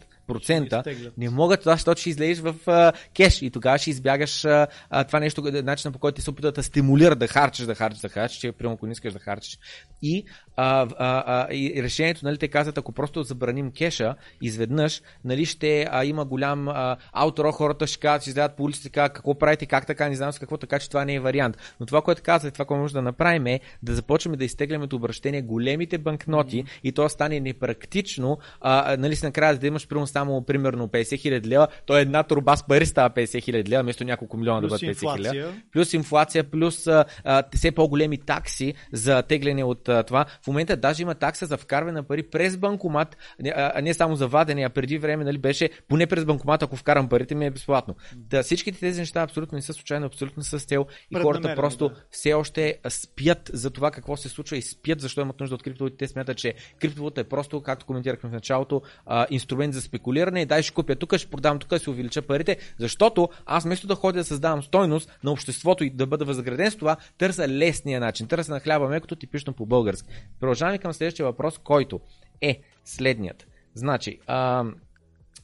изтеглят. 0.87 1.17
не 1.17 1.29
могат 1.29 1.59
това, 1.59 1.73
защото 1.73 2.01
ще 2.01 2.09
излезеш 2.09 2.39
в 2.39 2.55
а, 2.67 2.93
кеш 3.15 3.41
и 3.41 3.49
тогава 3.49 3.77
ще 3.77 3.89
избягаш 3.89 4.45
а, 4.45 4.67
а, 4.89 5.03
това 5.03 5.19
нещо, 5.19 5.43
начинът 5.63 5.93
по 5.93 5.99
който 5.99 6.15
ти 6.15 6.21
се 6.21 6.29
опитат 6.29 6.55
да 6.55 6.63
стимулира 6.63 7.15
да 7.15 7.27
харчиш, 7.27 7.65
да 7.65 7.75
харчиш, 7.75 8.01
да 8.01 8.09
харчиш, 8.09 8.39
че 8.39 8.51
примерно 8.51 8.75
ако 8.75 8.85
не 8.85 8.91
искаш 8.91 9.13
да 9.13 9.19
харчиш. 9.19 9.59
И, 10.01 10.25
а, 10.55 10.87
а, 10.97 11.23
а, 11.25 11.53
и 11.53 11.83
решението, 11.83 12.21
нали, 12.23 12.37
те 12.37 12.47
казват, 12.47 12.77
ако 12.77 12.91
просто 12.91 13.23
забраним 13.23 13.71
кеша, 13.71 14.15
изведнъж, 14.41 15.01
нали, 15.25 15.45
ще 15.45 15.87
а, 15.91 16.05
има 16.05 16.25
голям 16.25 16.67
а, 16.67 16.97
аутро, 17.13 17.51
хората 17.51 17.87
ще 17.87 17.99
кажат, 17.99 18.21
ще 18.21 18.29
излядат 18.29 18.57
по 18.57 18.63
улиците, 18.63 18.89
кажат, 18.89 19.13
какво 19.13 19.39
правите, 19.39 19.65
как 19.65 19.87
така, 19.87 20.09
не 20.09 20.15
знам 20.15 20.31
с 20.31 20.39
какво, 20.39 20.57
така 20.57 20.79
че 20.79 20.89
това 20.89 21.05
не 21.05 21.13
е 21.13 21.19
вариант. 21.19 21.57
Но 21.79 21.85
това, 21.85 22.01
което 22.01 22.21
казвате, 22.23 22.53
това, 22.53 22.65
което 22.65 22.81
може 22.81 22.93
да 22.93 23.01
направим 23.01 23.47
е 23.47 23.59
да 23.83 23.95
започнем 23.95 24.35
да 24.35 24.45
изтегляме 24.45 24.83
от 24.83 24.93
обращение 24.93 25.41
големите 25.41 25.97
банкноти 25.97 26.63
и 26.83 26.91
то 26.91 27.09
стане 27.09 27.39
непрактично, 27.39 28.37
а, 28.61 28.97
нали, 28.99 29.15
накрая 29.23 29.57
да 29.57 29.67
имаш 29.67 29.87
примерно 29.87 30.07
само 30.19 30.45
примерно 30.45 30.87
50 30.87 31.17
хиляди 31.17 31.49
лева, 31.49 31.67
то 31.85 31.97
е 31.97 32.01
една 32.01 32.23
турба 32.23 32.55
с 32.55 32.63
пари 32.67 32.85
става 32.85 33.09
50 33.09 33.43
хиляди 33.43 33.71
лева, 33.71 33.83
вместо 33.83 34.03
няколко 34.03 34.37
милиона 34.37 34.61
да 34.61 34.67
Плюс 34.67 34.81
бъдат 34.81 34.95
50 34.95 35.17
хиляди. 35.17 35.43
Плюс 35.71 35.93
инфлация, 35.93 36.43
плюс 36.43 36.87
а, 36.87 37.05
а, 37.23 37.43
все 37.55 37.71
по-големи 37.71 38.17
такси 38.17 38.73
за 38.93 39.21
тегляне 39.21 39.63
от 39.63 39.89
а, 39.89 40.03
това. 40.03 40.25
В 40.41 40.47
момента 40.47 40.77
даже 40.77 41.01
има 41.01 41.15
такса 41.15 41.45
за 41.45 41.57
вкарване 41.57 41.91
на 41.91 42.03
пари 42.03 42.23
през 42.23 42.57
банкомат, 42.57 43.17
не- 43.39 43.53
а, 43.55 43.71
а 43.75 43.81
не 43.81 43.93
само 43.93 44.15
за 44.15 44.27
вадене, 44.27 44.63
а 44.63 44.69
преди 44.69 44.97
време 44.97 45.23
нали, 45.23 45.37
беше 45.37 45.69
поне 45.87 46.07
през 46.07 46.25
банкомат, 46.25 46.63
ако 46.63 46.75
вкарам 46.75 47.09
парите 47.09 47.35
ми 47.35 47.45
е 47.45 47.51
безплатно. 47.51 47.95
Да, 48.15 48.43
всичките 48.43 48.79
тези 48.79 48.99
неща 48.99 49.21
абсолютно 49.21 49.55
не 49.55 49.61
са 49.61 49.73
случайно, 49.73 50.05
абсолютно 50.05 50.43
са 50.43 50.59
с 50.59 50.65
цел 50.65 50.85
и 51.11 51.15
хората 51.15 51.55
просто 51.55 51.89
да. 51.89 51.95
все 52.11 52.33
още 52.33 52.77
спят 52.89 53.51
за 53.53 53.69
това 53.69 53.91
какво 53.91 54.17
се 54.17 54.29
случва 54.29 54.57
и 54.57 54.61
спят 54.61 55.01
защо 55.01 55.21
имат 55.21 55.39
нужда 55.39 55.55
от 55.55 55.63
криптовалути. 55.63 55.97
Те 55.97 56.07
смятат, 56.07 56.37
че 56.37 56.53
криптовалута 56.79 57.21
е 57.21 57.23
просто, 57.23 57.61
както 57.61 57.85
коментирахме 57.85 58.29
в 58.29 58.33
началото, 58.33 58.81
а, 59.05 59.27
инструмент 59.29 59.73
за 59.73 59.81
спекулиране 60.09 60.41
и 60.41 60.45
дай 60.45 60.63
ще 60.63 60.73
купя 60.73 60.95
тук, 60.95 61.17
ще 61.17 61.29
продам 61.29 61.59
тук, 61.59 61.81
си 61.81 61.89
увелича 61.89 62.21
парите, 62.21 62.57
защото 62.77 63.29
аз 63.45 63.63
вместо 63.63 63.87
да 63.87 63.95
ходя 63.95 64.19
да 64.19 64.25
създавам 64.25 64.63
стойност 64.63 65.19
на 65.23 65.31
обществото 65.31 65.83
и 65.83 65.89
да 65.89 66.07
бъда 66.07 66.25
възнаграден 66.25 66.71
с 66.71 66.75
това, 66.75 66.97
търся 67.17 67.47
лесния 67.47 67.99
начин, 67.99 68.27
търся 68.27 68.51
на 68.51 68.59
хляба 68.59 68.87
мекото 68.87 69.15
типично 69.15 69.53
по 69.53 69.65
български. 69.65 70.09
Продължаваме 70.39 70.77
към 70.77 70.93
следващия 70.93 71.25
въпрос, 71.25 71.57
който 71.57 71.99
е 72.41 72.61
следният. 72.85 73.47
Значи, 73.75 74.19
а, 74.27 74.65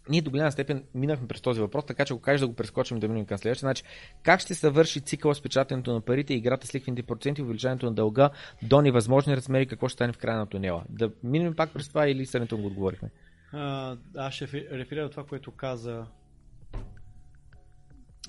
ние 0.10 0.22
до 0.22 0.32
голяма 0.32 0.52
степен 0.52 0.84
минахме 0.96 1.28
през 1.28 1.42
този 1.42 1.62
въпрос, 1.62 1.86
така 1.86 2.06
че 2.06 2.14
ако 2.14 2.22
кажеш 2.22 2.42
да 2.42 2.48
го 2.48 2.54
прескочим 2.54 3.00
да 3.00 3.08
минем 3.08 3.26
към 3.26 3.38
следващия. 3.38 3.68
Значи, 3.68 3.84
как 4.24 4.40
ще 4.40 4.56
се 4.56 4.70
върши 4.70 5.02
цикъл 5.02 5.34
с 5.34 5.42
печатането 5.42 5.94
на 5.94 6.02
парите, 6.02 6.34
играта 6.34 6.68
с 6.68 6.76
лихвените 6.76 7.04
проценти, 7.04 7.42
увеличаването 7.42 7.86
на 7.86 7.92
дълга 7.92 8.30
до 8.64 8.82
невъзможни 8.82 9.36
размери, 9.36 9.66
какво 9.66 9.88
ще 9.88 9.94
стане 9.94 10.14
в 10.14 10.18
края 10.18 10.38
на 10.38 10.46
тунела? 10.46 10.84
Да 10.90 11.12
минем 11.24 11.56
пак 11.56 11.74
през 11.74 11.90
това 11.90 12.08
или 12.08 12.26
средното 12.26 12.58
го 12.58 12.68
отговорихме? 12.68 13.10
А, 13.52 13.98
аз 14.16 14.34
ще 14.34 14.48
реферирам 14.72 15.10
това, 15.10 15.26
което 15.26 15.52
каза. 15.52 16.06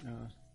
А, 0.06 0.10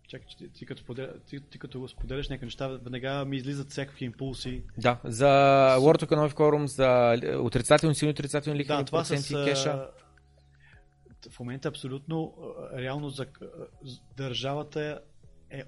чакай, 0.08 0.26
ти, 0.38 0.48
ти, 0.48 0.66
като 0.66 0.82
споделя, 0.82 1.20
ти, 1.26 1.40
ти 1.40 1.58
като 1.58 1.88
споделяш 1.88 2.28
някакви 2.28 2.46
неща, 2.46 2.68
веднага 2.68 3.24
ми 3.24 3.36
излизат 3.36 3.70
всякакви 3.70 4.04
импулси. 4.04 4.64
Да, 4.78 5.00
за 5.04 5.26
World 5.78 6.04
Economic 6.04 6.32
Forum, 6.32 6.64
за 6.64 7.38
отрицателни, 7.38 7.94
силни 7.94 8.10
отрицателни 8.10 8.58
лихвени 8.58 8.80
Да, 8.80 8.84
това 8.84 8.98
проценти, 8.98 9.34
с... 9.34 9.44
кеша. 9.44 9.90
В 11.30 11.40
момента 11.40 11.68
абсолютно 11.68 12.34
реално 12.76 13.10
за, 13.10 13.26
държавата 14.16 15.00
е 15.50 15.62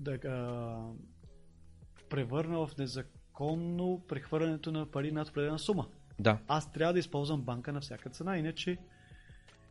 да 0.00 0.12
а, 0.14 0.78
превърна 2.08 2.66
в 2.66 2.76
незаконно 2.78 4.02
прехвърлянето 4.08 4.72
на 4.72 4.90
пари 4.90 5.12
над 5.12 5.28
определена 5.28 5.58
сума. 5.58 5.86
Да, 6.22 6.38
Аз 6.48 6.72
трябва 6.72 6.92
да 6.92 6.98
използвам 6.98 7.40
банка 7.42 7.72
на 7.72 7.80
всяка 7.80 8.10
цена, 8.10 8.38
иначе 8.38 8.78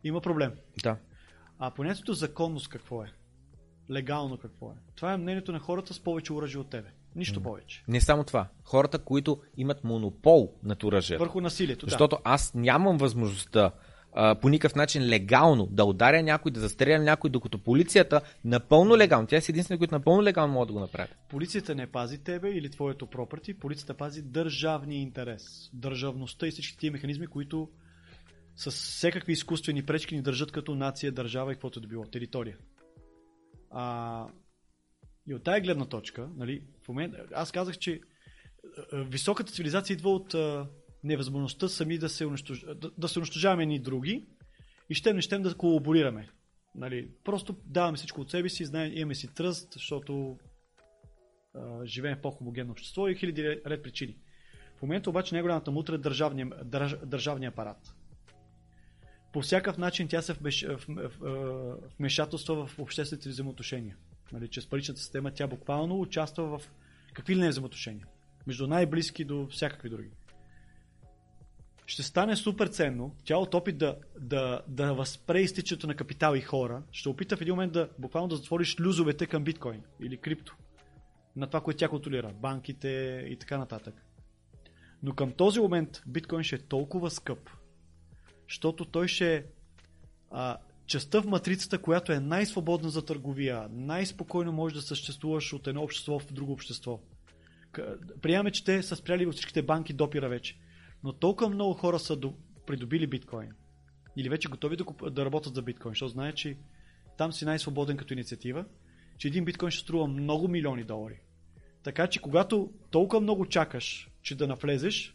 има 0.04 0.20
проблем. 0.20 0.52
да. 0.82 0.96
А 1.58 1.70
понятието 1.70 2.12
законност 2.12 2.68
какво 2.68 3.02
е? 3.04 3.12
Легално 3.90 4.38
какво 4.38 4.70
е? 4.70 4.74
Това 4.94 5.12
е 5.12 5.16
мнението 5.16 5.52
на 5.52 5.58
хората 5.58 5.94
с 5.94 6.00
повече 6.00 6.32
оръжие 6.32 6.60
от 6.60 6.70
тебе. 6.70 6.88
Нищо 7.16 7.42
повече. 7.42 7.84
Не 7.88 8.00
само 8.00 8.24
това. 8.24 8.48
Хората, 8.64 8.98
които 8.98 9.42
имат 9.56 9.84
монопол 9.84 10.54
над 10.62 10.84
оръжието. 10.84 11.22
Върху 11.24 11.40
насилието. 11.40 11.86
Защото 11.86 12.18
аз 12.24 12.54
нямам 12.54 12.96
възможността 12.96 13.70
по 14.40 14.48
никакъв 14.48 14.74
начин 14.74 15.08
легално 15.08 15.66
да 15.66 15.84
ударя 15.84 16.22
някой, 16.22 16.52
да 16.52 16.60
застреля 16.60 16.98
някой, 16.98 17.30
докато 17.30 17.58
полицията 17.58 18.20
напълно 18.44 18.96
легално, 18.96 19.26
тя 19.26 19.36
е 19.36 19.40
единствена, 19.48 19.78
които 19.78 19.94
напълно 19.94 20.22
легално 20.22 20.52
могат 20.52 20.68
да 20.68 20.72
го 20.72 20.80
направят. 20.80 21.16
Полицията 21.28 21.74
не 21.74 21.86
пази 21.86 22.18
тебе 22.18 22.50
или 22.50 22.70
твоето 22.70 23.06
пропърти, 23.06 23.58
полицията 23.58 23.94
пази 23.94 24.22
държавния 24.22 25.00
интерес. 25.00 25.70
Държавността 25.72 26.46
и 26.46 26.50
всички 26.50 26.78
тия 26.78 26.92
механизми, 26.92 27.26
които 27.26 27.68
с 28.56 28.70
всякакви 28.70 29.32
изкуствени 29.32 29.86
пречки 29.86 30.16
ни 30.16 30.22
държат 30.22 30.52
като 30.52 30.74
нация, 30.74 31.12
държава 31.12 31.52
и 31.52 31.54
каквото 31.54 31.80
да 31.80 31.86
било, 31.86 32.04
територия. 32.04 32.56
А, 33.70 34.26
и 35.26 35.34
от 35.34 35.42
тая 35.42 35.60
гледна 35.60 35.84
точка, 35.84 36.28
нали, 36.36 36.62
в 36.84 36.88
момента, 36.88 37.24
аз 37.34 37.52
казах, 37.52 37.78
че 37.78 38.00
високата 38.92 39.52
цивилизация 39.52 39.94
идва 39.94 40.10
от 40.10 40.34
невъзможността 41.04 41.68
сами 41.68 41.98
да 41.98 42.08
се, 42.08 42.26
унищож... 42.26 42.64
да, 42.76 42.90
да 42.98 43.08
се 43.08 43.18
унищожаваме 43.18 43.66
ни 43.66 43.78
други 43.78 44.26
и 44.90 44.94
щем 44.94 45.16
не 45.16 45.22
щем 45.22 45.42
да 45.42 45.54
колаборираме. 45.54 46.28
Нали, 46.74 47.10
просто 47.24 47.56
даваме 47.64 47.96
всичко 47.96 48.20
от 48.20 48.30
себе 48.30 48.48
си, 48.48 48.64
знаем, 48.64 48.92
имаме 48.94 49.14
си 49.14 49.34
тръст, 49.34 49.72
защото 49.72 50.38
а, 51.54 51.86
живеем 51.86 52.16
в 52.16 52.20
по-хомогенно 52.20 52.72
общество 52.72 53.08
и 53.08 53.14
хиляди 53.14 53.42
ред- 53.42 53.82
причини. 53.82 54.16
В 54.78 54.82
момента 54.82 55.10
обаче 55.10 55.34
най-голямата 55.34 55.70
мутра 55.70 55.94
е 55.94 55.98
държавния, 55.98 56.50
държ, 56.64 56.94
държавния 57.06 57.48
апарат. 57.48 57.94
По 59.32 59.40
всякакъв 59.40 59.78
начин 59.78 60.08
тя 60.08 60.22
се 60.22 60.32
вмеш, 60.32 60.66
вмешателства 61.98 62.66
в 62.66 62.78
обществените 62.78 63.28
взаимоотношения. 63.28 63.96
Нали, 64.32 64.48
чрез 64.48 64.66
паричната 64.66 65.00
система 65.00 65.30
тя 65.30 65.46
буквално 65.46 66.00
участва 66.00 66.58
в 66.58 66.70
какви 67.12 67.36
ли 67.36 67.40
не 67.40 67.48
взаимоотношения. 67.48 68.06
Между 68.46 68.66
най-близки 68.66 69.24
до 69.24 69.46
всякакви 69.46 69.90
други. 69.90 70.10
Ще 71.86 72.02
стане 72.02 72.36
супер 72.36 72.66
ценно 72.66 73.16
цялото 73.26 73.56
опит 73.56 73.78
да, 73.78 73.96
да, 74.20 74.62
да 74.68 74.94
възпре 74.94 75.40
изтичането 75.40 75.86
на 75.86 75.94
капитал 75.94 76.34
и 76.34 76.40
хора. 76.40 76.82
Ще 76.92 77.08
опита 77.08 77.36
в 77.36 77.40
един 77.40 77.54
момент 77.54 77.72
да 77.72 77.88
буквално 77.98 78.28
да 78.28 78.36
затвориш 78.36 78.80
люзовете 78.80 79.26
към 79.26 79.44
биткоин 79.44 79.82
или 80.02 80.16
крипто. 80.16 80.56
На 81.36 81.46
това, 81.46 81.60
което 81.60 81.78
тя 81.78 81.88
контролира. 81.88 82.32
Банките 82.32 82.88
и 83.28 83.36
така 83.36 83.58
нататък. 83.58 83.94
Но 85.02 85.14
към 85.14 85.32
този 85.32 85.60
момент 85.60 86.02
биткоин 86.06 86.42
ще 86.44 86.56
е 86.56 86.58
толкова 86.58 87.10
скъп, 87.10 87.50
защото 88.48 88.84
той 88.84 89.08
ще 89.08 89.36
е 89.36 89.44
частта 90.86 91.22
в 91.22 91.26
матрицата, 91.26 91.78
която 91.78 92.12
е 92.12 92.20
най-свободна 92.20 92.90
за 92.90 93.04
търговия, 93.04 93.68
най-спокойно 93.70 94.52
може 94.52 94.74
да 94.74 94.82
съществуваш 94.82 95.52
от 95.52 95.66
едно 95.66 95.82
общество 95.82 96.18
в 96.18 96.32
друго 96.32 96.52
общество. 96.52 97.00
Приемаме, 98.22 98.50
че 98.50 98.64
те 98.64 98.82
са 98.82 98.96
спряли 98.96 99.26
от 99.26 99.34
всичките 99.34 99.62
банки 99.62 99.92
допира 99.92 100.28
вече. 100.28 100.58
Но 101.04 101.12
толкова 101.12 101.50
много 101.50 101.74
хора 101.74 101.98
са 101.98 102.16
до, 102.16 102.34
придобили 102.66 103.06
биткоин. 103.06 103.52
Или 104.16 104.28
вече 104.28 104.48
готови 104.48 104.76
да, 104.76 104.84
куп, 104.84 105.12
да 105.12 105.24
работят 105.24 105.54
за 105.54 105.62
биткоин, 105.62 105.92
защото 105.92 106.12
знае, 106.12 106.32
че 106.32 106.56
там 107.18 107.32
си 107.32 107.44
най-свободен 107.44 107.96
като 107.96 108.12
инициатива, 108.12 108.64
че 109.18 109.28
един 109.28 109.44
биткоин 109.44 109.70
ще 109.70 109.82
струва 109.82 110.06
много 110.06 110.48
милиони 110.48 110.84
долари. 110.84 111.20
Така 111.82 112.06
че 112.06 112.20
когато 112.20 112.72
толкова 112.90 113.20
много 113.20 113.46
чакаш, 113.46 114.10
че 114.22 114.34
да 114.34 114.46
навлезеш, 114.46 115.14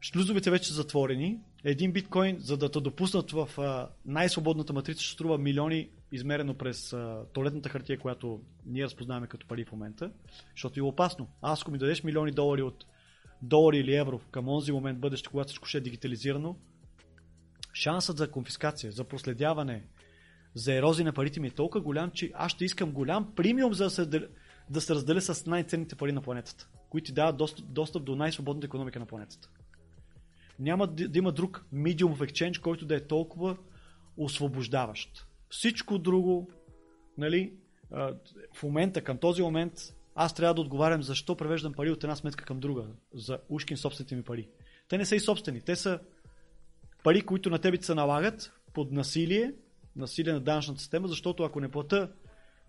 шлюзовете 0.00 0.50
вече 0.50 0.68
са 0.68 0.74
затворени, 0.74 1.38
един 1.64 1.92
биткоин, 1.92 2.36
за 2.38 2.56
да 2.56 2.70
те 2.70 2.80
допуснат 2.80 3.30
в 3.30 3.48
а, 3.58 3.88
най-свободната 4.06 4.72
матрица, 4.72 5.02
ще 5.02 5.12
струва 5.12 5.38
милиони, 5.38 5.88
измерено 6.12 6.54
през 6.54 6.92
а, 6.92 7.24
туалетната 7.32 7.68
хартия, 7.68 7.98
която 7.98 8.40
ние 8.66 8.84
разпознаваме 8.84 9.26
като 9.26 9.46
пари 9.46 9.64
в 9.64 9.72
момента, 9.72 10.10
защото 10.50 10.80
е 10.80 10.82
опасно. 10.82 11.28
Аз, 11.42 11.62
ако 11.62 11.70
ми 11.70 11.78
дадеш 11.78 12.02
милиони 12.02 12.30
долари 12.32 12.62
от 12.62 12.84
долари 13.42 13.78
или 13.78 13.94
евро 13.94 14.20
към 14.30 14.48
онзи 14.48 14.72
момент 14.72 14.98
бъдеще, 14.98 15.28
когато 15.28 15.46
всичко 15.48 15.68
ще 15.68 15.78
е 15.78 15.80
дигитализирано, 15.80 16.56
шансът 17.74 18.16
за 18.16 18.30
конфискация, 18.30 18.92
за 18.92 19.04
проследяване, 19.04 19.84
за 20.54 20.74
ерозия 20.74 21.04
на 21.04 21.12
парите 21.12 21.40
ми 21.40 21.46
е 21.46 21.50
толкова 21.50 21.80
голям, 21.80 22.10
че 22.10 22.30
аз 22.34 22.52
ще 22.52 22.64
искам 22.64 22.92
голям 22.92 23.34
премиум, 23.34 23.74
за 23.74 23.84
да 23.84 23.90
се, 23.90 24.06
да 24.70 24.80
се 24.80 24.94
разделя 24.94 25.20
с 25.20 25.46
най-ценните 25.46 25.96
пари 25.96 26.12
на 26.12 26.22
планетата, 26.22 26.68
които 26.88 27.06
ти 27.06 27.12
дават 27.12 27.36
достъп, 27.36 27.66
достъп 27.68 28.04
до 28.04 28.16
най-свободната 28.16 28.66
економика 28.66 28.98
на 28.98 29.06
планетата. 29.06 29.48
Няма 30.58 30.86
да, 30.86 31.08
да 31.08 31.18
има 31.18 31.32
друг 31.32 31.66
medium 31.74 32.16
of 32.16 32.30
exchange, 32.30 32.60
който 32.60 32.86
да 32.86 32.96
е 32.96 33.06
толкова 33.06 33.56
освобождаващ. 34.16 35.26
Всичко 35.50 35.98
друго, 35.98 36.50
нали, 37.18 37.52
в 38.54 38.62
момента, 38.62 39.02
към 39.02 39.18
този 39.18 39.42
момент, 39.42 39.72
аз 40.22 40.34
трябва 40.34 40.54
да 40.54 40.60
отговарям 40.60 41.02
защо 41.02 41.36
превеждам 41.36 41.72
пари 41.72 41.90
от 41.90 42.04
една 42.04 42.16
сметка 42.16 42.44
към 42.44 42.60
друга, 42.60 42.84
за 43.14 43.38
ушкин 43.48 43.76
собствените 43.76 44.16
ми 44.16 44.22
пари. 44.22 44.48
Те 44.88 44.98
не 44.98 45.06
са 45.06 45.16
и 45.16 45.20
собствени, 45.20 45.60
те 45.60 45.76
са 45.76 46.00
пари, 47.04 47.20
които 47.20 47.50
на 47.50 47.58
тебе 47.58 47.82
се 47.82 47.94
налагат 47.94 48.52
под 48.74 48.92
насилие, 48.92 49.52
насилие 49.96 50.32
на 50.32 50.40
данъчната 50.40 50.80
система, 50.80 51.08
защото 51.08 51.42
ако 51.42 51.60
не 51.60 51.68
плата 51.68 52.12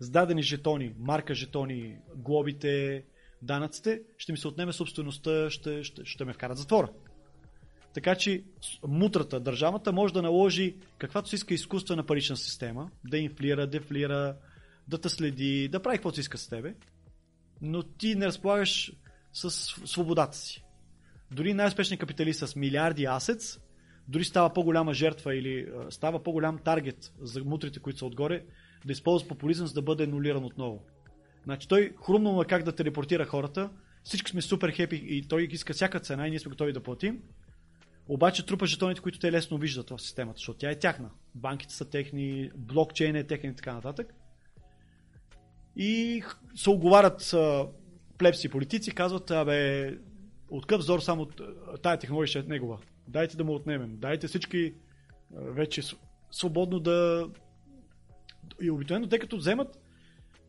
с 0.00 0.10
дадени 0.10 0.42
жетони, 0.42 0.94
марка 0.98 1.34
жетони, 1.34 1.96
глобите, 2.16 3.04
данъците, 3.42 4.02
ще 4.18 4.32
ми 4.32 4.38
се 4.38 4.48
отнеме 4.48 4.72
собствеността, 4.72 5.50
ще, 5.50 5.84
ще, 5.84 6.04
ще 6.04 6.24
ме 6.24 6.32
вкарат 6.32 6.58
затвора. 6.58 6.88
Така 7.94 8.14
че 8.14 8.44
мутрата, 8.86 9.40
държавата 9.40 9.92
може 9.92 10.14
да 10.14 10.22
наложи 10.22 10.76
каквато 10.98 11.28
си 11.28 11.34
иска 11.34 11.54
изкуствена 11.54 12.06
парична 12.06 12.36
система, 12.36 12.90
да 13.04 13.18
инфлира, 13.18 13.66
дефлира, 13.66 14.36
да 14.88 14.98
те 14.98 15.08
следи, 15.08 15.68
да 15.68 15.82
прави 15.82 15.96
каквото 15.96 16.14
си 16.14 16.20
иска 16.20 16.38
с 16.38 16.48
тебе, 16.48 16.74
но 17.62 17.82
ти 17.82 18.14
не 18.14 18.26
разполагаш 18.26 18.92
с 19.32 19.50
свободата 19.86 20.36
си. 20.36 20.64
Дори 21.30 21.54
най-успешният 21.54 22.00
капиталист 22.00 22.48
с 22.48 22.56
милиарди 22.56 23.04
асец, 23.04 23.60
дори 24.08 24.24
става 24.24 24.52
по-голяма 24.52 24.94
жертва 24.94 25.36
или 25.36 25.68
става 25.90 26.22
по-голям 26.22 26.58
таргет 26.58 27.12
за 27.20 27.44
мутрите, 27.44 27.80
които 27.80 27.98
са 27.98 28.06
отгоре, 28.06 28.44
да 28.86 28.92
използва 28.92 29.28
популизъм, 29.28 29.66
за 29.66 29.74
да 29.74 29.82
бъде 29.82 30.04
анулиран 30.04 30.44
отново. 30.44 30.82
Значи 31.44 31.68
той 31.68 31.94
хрумно 32.06 32.32
му 32.32 32.42
е 32.42 32.46
как 32.46 32.62
да 32.62 32.74
телепортира 32.74 33.26
хората, 33.26 33.70
всички 34.04 34.30
сме 34.30 34.42
супер 34.42 34.70
хепи 34.70 35.02
и 35.04 35.28
той 35.28 35.48
иска 35.50 35.72
всяка 35.72 36.00
цена 36.00 36.26
и 36.26 36.30
ние 36.30 36.38
сме 36.38 36.50
готови 36.50 36.72
да 36.72 36.82
платим. 36.82 37.22
Обаче 38.08 38.46
трупа 38.46 38.66
жетоните, 38.66 39.00
които 39.00 39.18
те 39.18 39.32
лесно 39.32 39.58
виждат 39.58 39.90
в 39.90 39.98
системата, 39.98 40.36
защото 40.36 40.58
тя 40.58 40.70
е 40.70 40.78
тяхна. 40.78 41.10
Банките 41.34 41.74
са 41.74 41.90
техни, 41.90 42.50
блокчейн 42.56 43.16
е 43.16 43.24
техни 43.24 43.48
и 43.48 43.54
така 43.54 43.74
нататък. 43.74 44.14
И 45.76 46.22
се 46.54 46.70
оговарят 46.70 47.34
плепси 48.18 48.48
политици, 48.48 48.94
казват, 48.94 49.30
абе, 49.30 49.90
от 50.50 50.66
къв 50.66 50.80
зор 50.80 51.00
само 51.00 51.26
тая 51.82 51.98
технология 51.98 52.26
ще 52.26 52.38
е 52.38 52.42
негова. 52.42 52.78
Дайте 53.08 53.36
да 53.36 53.44
му 53.44 53.54
отнемем. 53.54 53.96
Дайте 53.96 54.28
всички 54.28 54.74
вече 55.30 55.82
свободно 56.30 56.80
да... 56.80 57.28
И 58.60 58.70
обикновено, 58.70 59.08
тъй 59.08 59.18
като 59.18 59.36
вземат, 59.36 59.78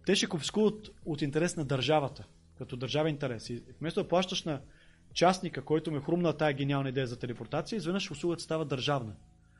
те 0.05 0.15
ще 0.15 0.27
конфискуват 0.27 0.89
от 1.05 1.21
интерес 1.21 1.55
на 1.55 1.65
държавата, 1.65 2.25
като 2.57 2.75
държавен 2.75 3.13
интерес. 3.13 3.49
И 3.49 3.63
вместо 3.79 4.03
да 4.03 4.07
плащаш 4.07 4.43
на 4.43 4.61
частника, 5.13 5.61
който 5.61 5.91
ме 5.91 6.01
хрумна 6.01 6.33
тази 6.33 6.53
гениална 6.53 6.89
идея 6.89 7.07
за 7.07 7.19
телепортация, 7.19 7.77
изведнъж 7.77 8.11
услугата 8.11 8.43
става 8.43 8.65
държавна. 8.65 9.15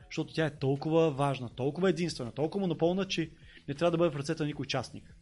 Защото 0.06 0.34
тя 0.34 0.46
е 0.46 0.56
толкова 0.56 1.12
важна, 1.12 1.50
толкова 1.50 1.90
единствена, 1.90 2.32
толкова 2.32 2.62
монополна, 2.62 3.06
че 3.06 3.30
не 3.68 3.74
трябва 3.74 3.92
да 3.92 3.98
бъде 3.98 4.16
в 4.16 4.20
ръцете 4.20 4.44
на 4.44 4.48
никой 4.48 4.66
частник. 4.66 5.16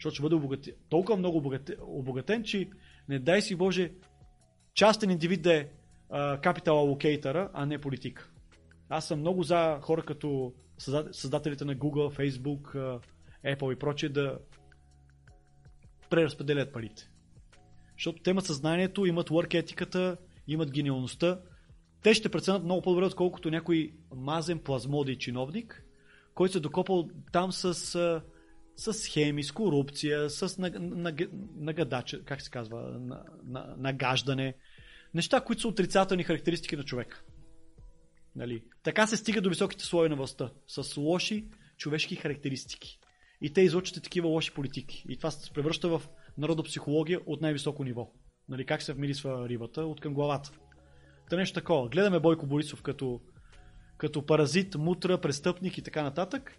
Защото 0.00 0.14
ще 0.14 0.22
бъде 0.22 0.34
обогатен, 0.34 0.74
толкова 0.88 1.18
много 1.18 1.58
обогатен, 1.80 2.44
че 2.44 2.68
не 3.08 3.18
дай 3.18 3.42
си 3.42 3.56
Боже 3.56 3.92
частен 4.74 5.10
индивид 5.10 5.42
да 5.42 5.54
е 5.54 5.68
капитал 6.42 6.78
алокейтъра, 6.78 7.50
а 7.52 7.66
не 7.66 7.78
политик. 7.78 8.32
Аз 8.88 9.08
съм 9.08 9.20
много 9.20 9.42
за 9.42 9.78
хора 9.82 10.02
като 10.02 10.52
създателите 11.12 11.64
на 11.64 11.76
Google, 11.76 12.18
Facebook, 12.18 13.00
Apple 13.44 13.72
и 13.72 13.78
прочие 13.78 14.08
да 14.08 14.38
преразпределят 16.10 16.72
парите. 16.72 17.10
Защото 17.92 18.22
те 18.22 18.30
имат 18.30 18.44
съзнанието, 18.46 19.06
имат 19.06 19.30
work 19.30 19.54
етиката, 19.54 20.16
имат 20.48 20.72
гениалността. 20.72 21.40
Те 22.02 22.14
ще 22.14 22.28
преценят 22.28 22.64
много 22.64 22.82
по-добре, 22.82 23.04
отколкото 23.04 23.50
някой 23.50 23.92
мазен 24.14 24.58
плазмодий 24.58 25.16
чиновник, 25.16 25.84
който 26.34 26.52
се 26.52 26.60
докопал 26.60 27.08
там 27.32 27.52
с, 27.52 28.22
с 28.80 28.94
схеми, 28.94 29.44
с 29.44 29.52
корупция, 29.52 30.30
с 30.30 30.58
нагадача, 31.56 32.24
как 32.24 32.42
се 32.42 32.50
казва, 32.50 33.00
нагаждане. 33.76 34.54
Неща, 35.14 35.40
които 35.40 35.62
са 35.62 35.68
отрицателни 35.68 36.24
характеристики 36.24 36.76
на 36.76 36.84
човека. 36.84 37.22
Нали? 38.36 38.64
Така 38.82 39.06
се 39.06 39.16
стига 39.16 39.40
до 39.40 39.48
високите 39.48 39.84
слои 39.84 40.08
на 40.08 40.16
властта, 40.16 40.50
с 40.66 40.96
лоши 40.96 41.44
човешки 41.76 42.16
характеристики. 42.16 42.98
И 43.40 43.52
те 43.52 43.60
излъчват 43.60 44.04
такива 44.04 44.28
лоши 44.28 44.54
политики. 44.54 45.04
И 45.08 45.16
това 45.16 45.30
се 45.30 45.52
превръща 45.52 45.88
в 45.88 46.02
народопсихология 46.38 47.20
от 47.26 47.40
най-високо 47.40 47.84
ниво. 47.84 48.12
Нали, 48.48 48.66
как 48.66 48.82
се 48.82 48.92
вмирисва 48.92 49.48
рибата 49.48 49.82
от 49.82 50.00
към 50.00 50.14
главата. 50.14 50.52
Та 51.30 51.36
нещо 51.36 51.54
такова. 51.54 51.88
Гледаме 51.88 52.20
Бойко 52.20 52.46
Борисов 52.46 52.82
като, 52.82 53.20
като 53.96 54.26
паразит, 54.26 54.74
мутра, 54.74 55.20
престъпник 55.20 55.78
и 55.78 55.82
така 55.82 56.02
нататък. 56.02 56.58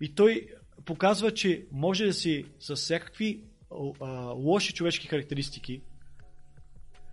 И 0.00 0.14
той 0.14 0.46
показва, 0.84 1.34
че 1.34 1.66
може 1.72 2.04
да 2.06 2.12
си 2.12 2.44
с 2.60 2.76
всякакви 2.76 3.44
а, 4.00 4.06
лоши 4.30 4.72
човешки 4.72 5.08
характеристики 5.08 5.80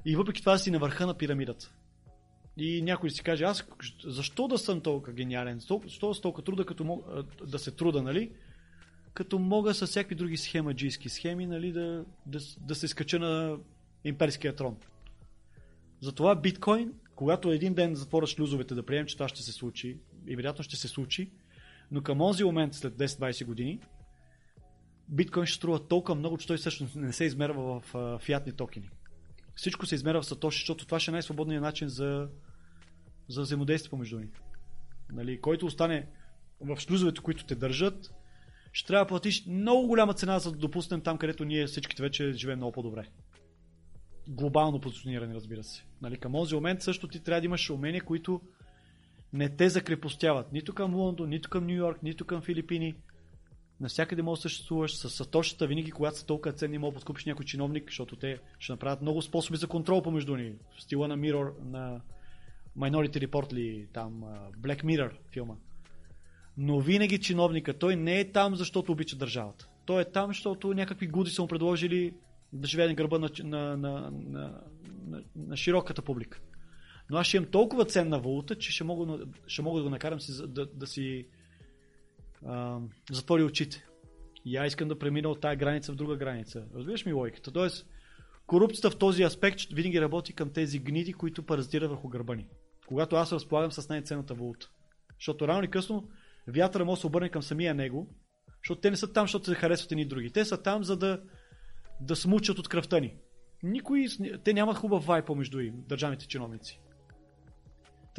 и 0.05 0.15
въпреки 0.15 0.41
това 0.41 0.57
си 0.57 0.71
на 0.71 0.79
върха 0.79 1.07
на 1.07 1.13
пирамидата. 1.13 1.71
И 2.57 2.81
някой 2.81 3.09
си 3.09 3.23
каже, 3.23 3.43
аз 3.43 3.67
защо 4.03 4.47
да 4.47 4.57
съм 4.57 4.81
толкова 4.81 5.13
гениален? 5.13 5.59
Защо 5.59 6.13
да 6.13 6.21
толкова 6.21 6.43
труда, 6.43 6.65
като 6.65 6.83
мога, 6.83 7.23
да 7.47 7.59
се 7.59 7.71
труда, 7.71 8.03
нали? 8.03 8.31
като 9.13 9.39
мога 9.39 9.73
с 9.73 9.87
всякакви 9.87 10.15
други 10.15 10.37
схемаджийски 10.37 11.09
схеми 11.09 11.47
нали, 11.47 11.71
да, 11.71 12.05
да, 12.25 12.39
да 12.59 12.75
се 12.75 12.87
скача 12.87 13.19
на 13.19 13.57
имперския 14.03 14.55
трон. 14.55 14.77
Затова 16.01 16.35
биткоин, 16.35 16.93
когато 17.15 17.51
един 17.51 17.73
ден 17.73 17.95
затворят 17.95 18.29
шлюзовете 18.29 18.75
да 18.75 18.85
приемем, 18.85 19.07
че 19.07 19.15
това 19.15 19.27
ще 19.27 19.43
се 19.43 19.51
случи, 19.51 19.97
и 20.27 20.35
вероятно 20.35 20.63
ще 20.63 20.75
се 20.75 20.87
случи, 20.87 21.31
но 21.91 22.01
към 22.01 22.17
този 22.17 22.43
момент, 22.43 22.73
след 22.73 22.93
10-20 22.93 23.45
години, 23.45 23.79
биткоин 25.09 25.45
ще 25.45 25.57
струва 25.57 25.87
толкова 25.87 26.15
много, 26.15 26.37
че 26.37 26.47
той 26.47 26.57
всъщност 26.57 26.95
не 26.95 27.13
се 27.13 27.25
измерва 27.25 27.81
в 27.93 28.19
фиатни 28.19 28.53
токени. 28.53 28.89
Всичко 29.55 29.85
се 29.85 29.95
измерва 29.95 30.21
в 30.21 30.25
сатоши, 30.25 30.59
защото 30.59 30.85
това 30.85 30.99
ще 30.99 31.11
е 31.11 31.13
най-свободният 31.13 31.61
начин 31.61 31.87
за, 31.87 32.29
за 33.27 33.41
взаимодействие 33.41 33.89
помежду 33.89 34.19
ни. 34.19 34.27
Нали, 35.11 35.41
който 35.41 35.65
остане 35.65 36.07
в 36.61 36.79
шлюзовете, 36.79 37.21
които 37.21 37.45
те 37.45 37.55
държат, 37.55 38.13
ще 38.73 38.87
трябва 38.87 39.05
да 39.05 39.09
платиш 39.09 39.45
много 39.45 39.87
голяма 39.87 40.13
цена, 40.13 40.39
за 40.39 40.51
да 40.51 40.57
допуснем 40.57 41.01
там, 41.01 41.17
където 41.17 41.45
ние 41.45 41.67
всичките 41.67 42.03
вече 42.03 42.31
живеем 42.33 42.59
много 42.59 42.71
по-добре. 42.71 43.07
Глобално 44.27 44.81
позициониране, 44.81 45.33
разбира 45.33 45.63
се. 45.63 45.83
Нали, 46.01 46.17
към 46.17 46.31
този 46.31 46.55
момент 46.55 46.81
също 46.81 47.07
ти 47.07 47.23
трябва 47.23 47.41
да 47.41 47.45
имаш 47.45 47.69
умения, 47.69 48.03
които 48.03 48.41
не 49.33 49.49
те 49.49 49.69
закрепостяват. 49.69 50.53
Нито 50.53 50.73
към 50.73 50.95
Лондон, 50.95 51.29
нито 51.29 51.49
към 51.49 51.67
Нью 51.67 51.75
Йорк, 51.75 52.03
нито 52.03 52.25
към 52.25 52.41
Филипини. 52.41 52.95
Навсякъде 53.79 54.21
може 54.21 54.39
да 54.39 54.41
съществуваш 54.41 54.97
с 54.97 55.09
сатошата, 55.09 55.67
винаги 55.67 55.91
когато 55.91 56.17
са 56.17 56.25
толкова 56.25 56.53
ценни, 56.53 56.77
може 56.77 56.91
да 56.91 56.95
подкупиш 56.95 57.25
някой 57.25 57.45
чиновник, 57.45 57.85
защото 57.87 58.15
те 58.15 58.39
ще 58.59 58.73
направят 58.73 59.01
много 59.01 59.21
способи 59.21 59.57
за 59.57 59.67
контрол 59.67 60.01
помежду 60.01 60.35
ни. 60.35 60.53
В 60.77 60.83
стила 60.83 61.07
на 61.07 61.17
Mirror, 61.17 61.51
на 61.63 62.01
Minority 62.77 63.27
Report 63.27 63.53
ли, 63.53 63.87
там 63.93 64.23
Black 64.61 64.83
Mirror 64.83 65.11
филма. 65.31 65.55
Но 66.57 66.79
винаги 66.79 67.19
чиновника, 67.19 67.77
той 67.77 67.95
не 67.95 68.19
е 68.19 68.31
там, 68.31 68.55
защото 68.55 68.91
обича 68.91 69.15
държавата. 69.15 69.67
Той 69.85 70.01
е 70.01 70.05
там, 70.05 70.27
защото 70.27 70.73
някакви 70.73 71.07
гуди 71.07 71.29
са 71.29 71.41
му 71.41 71.47
предложили 71.47 72.13
да 72.53 72.67
живее 72.67 72.87
на 72.87 72.93
гърба 72.93 73.19
на, 73.19 73.29
на, 73.43 73.77
на, 73.77 74.11
на, 74.11 74.53
на, 75.07 75.23
на 75.35 75.57
широката 75.57 76.01
публика. 76.01 76.41
Но 77.09 77.17
аз 77.17 77.27
ще 77.27 77.37
имам 77.37 77.49
толкова 77.51 77.85
ценна 77.85 78.19
валута, 78.19 78.55
че 78.55 78.71
ще 78.71 78.83
мога, 78.83 79.25
ще 79.47 79.61
мога 79.61 79.79
да 79.79 79.83
го 79.83 79.89
накарам 79.89 80.21
си, 80.21 80.47
да, 80.47 80.65
да 80.65 80.87
си 80.87 81.27
а, 82.45 82.79
затвори 83.11 83.43
очите. 83.43 83.85
И 84.45 84.57
аз 84.57 84.67
искам 84.67 84.87
да 84.87 84.99
премина 84.99 85.29
от 85.29 85.41
тази 85.41 85.57
граница 85.57 85.91
в 85.91 85.95
друга 85.95 86.15
граница. 86.15 86.65
Разбираш 86.75 87.05
ми 87.05 87.13
логиката? 87.13 87.51
Тоест, 87.51 87.87
корупцията 88.47 88.91
в 88.91 88.97
този 88.97 89.23
аспект 89.23 89.61
винаги 89.73 90.01
работи 90.01 90.33
към 90.33 90.49
тези 90.49 90.79
гниди, 90.79 91.13
които 91.13 91.43
паразитират 91.43 91.89
върху 91.89 92.07
гърба 92.07 92.35
ни. 92.35 92.47
Когато 92.87 93.15
аз 93.15 93.33
разполагам 93.33 93.71
с 93.71 93.89
най-ценната 93.89 94.33
валута. 94.33 94.69
Защото 95.19 95.47
рано 95.47 95.59
или 95.59 95.71
късно 95.71 96.09
вятъра 96.47 96.85
може 96.85 96.97
да 96.97 97.01
се 97.01 97.07
обърне 97.07 97.29
към 97.29 97.43
самия 97.43 97.73
него, 97.73 98.07
защото 98.63 98.81
те 98.81 98.91
не 98.91 98.97
са 98.97 99.13
там, 99.13 99.23
защото 99.23 99.45
се 99.45 99.55
харесват 99.55 99.91
едни 99.91 100.05
други. 100.05 100.29
Те 100.29 100.45
са 100.45 100.61
там, 100.61 100.83
за 100.83 100.97
да, 100.97 101.21
да 102.01 102.15
смучат 102.15 102.59
от 102.59 102.67
кръвта 102.67 102.99
ни. 102.99 103.15
Никой, 103.63 104.05
те 104.43 104.53
нямат 104.53 104.77
хубав 104.77 105.05
вай 105.05 105.25
помежду 105.25 105.59
им, 105.59 105.73
държавните 105.87 106.27
чиновници. 106.27 106.79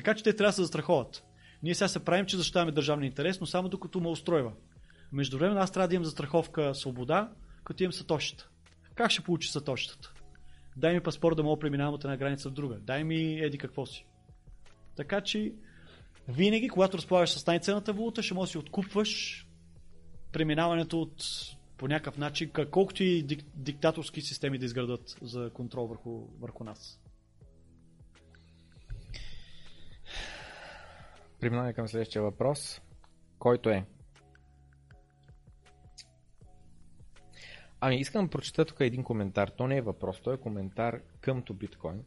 Така 0.00 0.14
че 0.14 0.24
те 0.24 0.36
трябва 0.36 0.48
да 0.48 0.52
се 0.52 0.62
застраховат. 0.62 1.24
Ние 1.62 1.74
сега 1.74 1.88
се 1.88 2.04
правим, 2.04 2.26
че 2.26 2.36
защитаваме 2.36 2.72
държавния 2.72 3.06
интерес, 3.06 3.40
но 3.40 3.46
само 3.46 3.68
докато 3.68 4.00
ме 4.00 4.08
устройва. 4.08 4.52
Между 5.12 5.38
време 5.38 5.60
аз 5.60 5.70
трябва 5.70 5.88
да 5.88 5.94
имам 5.94 6.04
застраховка 6.04 6.74
свобода, 6.74 7.32
като 7.64 7.82
имам 7.82 7.92
сатощата. 7.92 8.48
Как 8.94 9.10
ще 9.10 9.22
получи 9.22 9.48
сатощата? 9.48 10.12
Дай 10.76 10.94
ми 10.94 11.00
паспорт 11.00 11.36
да 11.36 11.42
мога 11.42 11.60
преминавам 11.60 11.94
от 11.94 12.04
една 12.04 12.16
граница 12.16 12.48
в 12.48 12.52
друга. 12.52 12.78
Дай 12.80 13.04
ми 13.04 13.40
еди 13.40 13.58
какво 13.58 13.86
си. 13.86 14.06
Така 14.96 15.20
че 15.20 15.52
винаги, 16.28 16.68
когато 16.68 16.96
разполагаш 16.96 17.30
с 17.30 17.46
най-ценната 17.46 17.92
валута, 17.92 18.22
ще 18.22 18.34
можеш 18.34 18.48
да 18.48 18.52
си 18.52 18.58
откупваш 18.58 19.46
преминаването 20.32 21.00
от 21.00 21.24
по 21.76 21.88
някакъв 21.88 22.18
начин, 22.18 22.50
колкото 22.70 23.04
и 23.04 23.22
дик, 23.22 23.44
диктаторски 23.54 24.20
системи 24.20 24.58
да 24.58 24.64
изградат 24.64 25.16
за 25.22 25.50
контрол 25.50 25.86
върху, 25.86 26.26
върху 26.40 26.64
нас. 26.64 27.00
Преминаваме 31.40 31.72
към 31.72 31.88
следващия 31.88 32.22
въпрос, 32.22 32.80
който 33.38 33.70
е 33.70 33.84
Ами 37.80 37.96
искам 37.96 38.24
да 38.24 38.30
прочета 38.30 38.64
тук 38.64 38.80
един 38.80 39.04
коментар. 39.04 39.48
То 39.48 39.66
не 39.66 39.76
е 39.76 39.82
въпрос, 39.82 40.20
то 40.20 40.32
е 40.32 40.36
коментар 40.36 41.00
къмто 41.20 41.54
биткоин. 41.54 42.04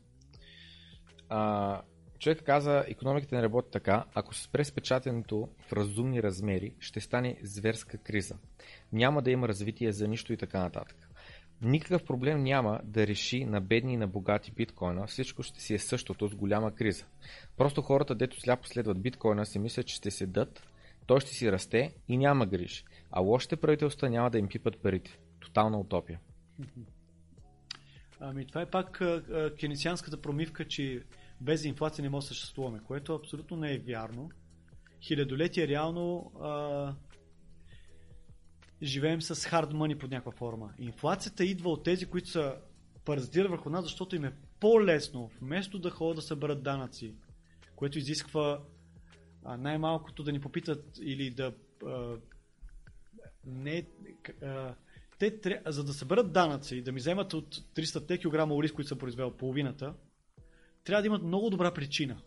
А, 1.30 1.81
човек 2.19 2.43
каза, 2.45 2.85
економиката 2.88 3.35
не 3.35 3.41
работи 3.41 3.72
така, 3.72 4.05
ако 4.15 4.35
се 4.35 4.43
спре 4.43 4.64
с 4.64 4.72
печатането 4.72 5.49
в 5.60 5.73
разумни 5.73 6.23
размери, 6.23 6.76
ще 6.80 7.01
стане 7.01 7.38
зверска 7.41 7.97
криза. 7.97 8.35
Няма 8.91 9.22
да 9.22 9.31
има 9.31 9.47
развитие 9.47 9.91
за 9.91 10.07
нищо 10.07 10.34
и 10.34 10.38
така 10.38 10.60
нататък. 10.60 11.10
Никакъв 11.64 12.06
проблем 12.06 12.44
няма 12.44 12.80
да 12.84 13.07
реши 13.07 13.45
на 13.45 13.61
бедни 13.61 13.94
и 13.94 13.98
на 13.98 14.07
богати 14.07 14.52
биткоина, 14.52 15.07
всичко 15.07 15.44
ще 15.44 15.61
си 15.61 15.73
е 15.73 15.80
същото 15.80 16.27
с 16.27 16.35
голяма 16.35 16.76
криза. 16.76 17.06
Просто 17.57 17.81
хората, 17.81 18.15
дето 18.15 18.40
сляпо 18.40 18.68
следват 18.68 19.02
биткоина, 19.02 19.45
си 19.45 19.60
мислят, 19.60 19.85
че 19.85 19.95
ще 19.95 20.11
седат, 20.11 20.68
той 21.06 21.19
ще 21.19 21.34
си 21.34 21.52
расте 21.52 21.94
и 22.07 22.18
няма 22.18 22.45
грижи, 22.45 22.84
а 23.11 23.22
лошите 23.22 23.56
правителства 23.56 24.10
няма 24.10 24.30
да 24.30 24.40
им 24.40 24.48
пипат 24.48 24.77
парите. 24.77 25.19
Тотална 25.40 25.80
утопия. 25.80 26.19
Ами 28.19 28.45
това 28.45 28.61
е 28.61 28.69
пак 28.69 29.02
кенесианската 29.60 30.22
промивка, 30.22 30.68
че 30.68 31.03
без 31.41 31.65
инфлация 31.65 32.03
не 32.03 32.10
може 32.10 32.23
да 32.23 32.27
съществуваме, 32.27 32.80
което 32.88 33.15
абсолютно 33.15 33.57
не 33.57 33.73
е 33.73 33.80
вярно. 33.80 34.30
Хилядолетия 35.02 35.68
реално 35.68 36.31
а, 36.41 36.94
живеем 38.84 39.22
с 39.22 39.35
hard 39.35 39.72
money 39.73 39.97
под 39.97 40.11
някаква 40.11 40.31
форма. 40.31 40.73
Инфлацията 40.80 41.45
идва 41.45 41.69
от 41.69 41.84
тези, 41.84 42.05
които 42.05 42.30
са 42.30 42.55
паразитират 43.05 43.51
върху 43.51 43.69
нас, 43.69 43.84
защото 43.84 44.15
им 44.15 44.26
е 44.26 44.34
по-лесно, 44.60 45.31
вместо 45.41 45.80
да 45.80 45.89
ходят 45.89 46.15
да 46.15 46.22
съберат 46.22 46.64
данъци, 46.64 47.15
което 47.76 47.97
изисква 47.97 48.64
а, 49.43 49.57
най-малкото 49.57 50.23
да 50.23 50.31
ни 50.31 50.39
попитат 50.39 50.99
или 51.01 51.30
да 51.30 51.53
а, 51.85 52.18
не, 53.45 53.88
а, 54.41 54.76
те, 55.19 55.61
за 55.65 55.84
да 55.84 55.93
съберат 55.93 56.31
данъци 56.31 56.81
да 56.81 56.91
ми 56.91 56.99
вземат 56.99 57.34
от 57.34 57.55
300 57.55 58.19
кг 58.19 58.51
ориз, 58.51 58.72
които 58.72 58.88
съм 58.88 58.97
произвел 58.97 59.31
половината, 59.31 59.93
трябва 60.84 61.01
да 61.01 61.07
имат 61.07 61.23
много 61.23 61.49
добра 61.49 61.73
причина. 61.73 62.22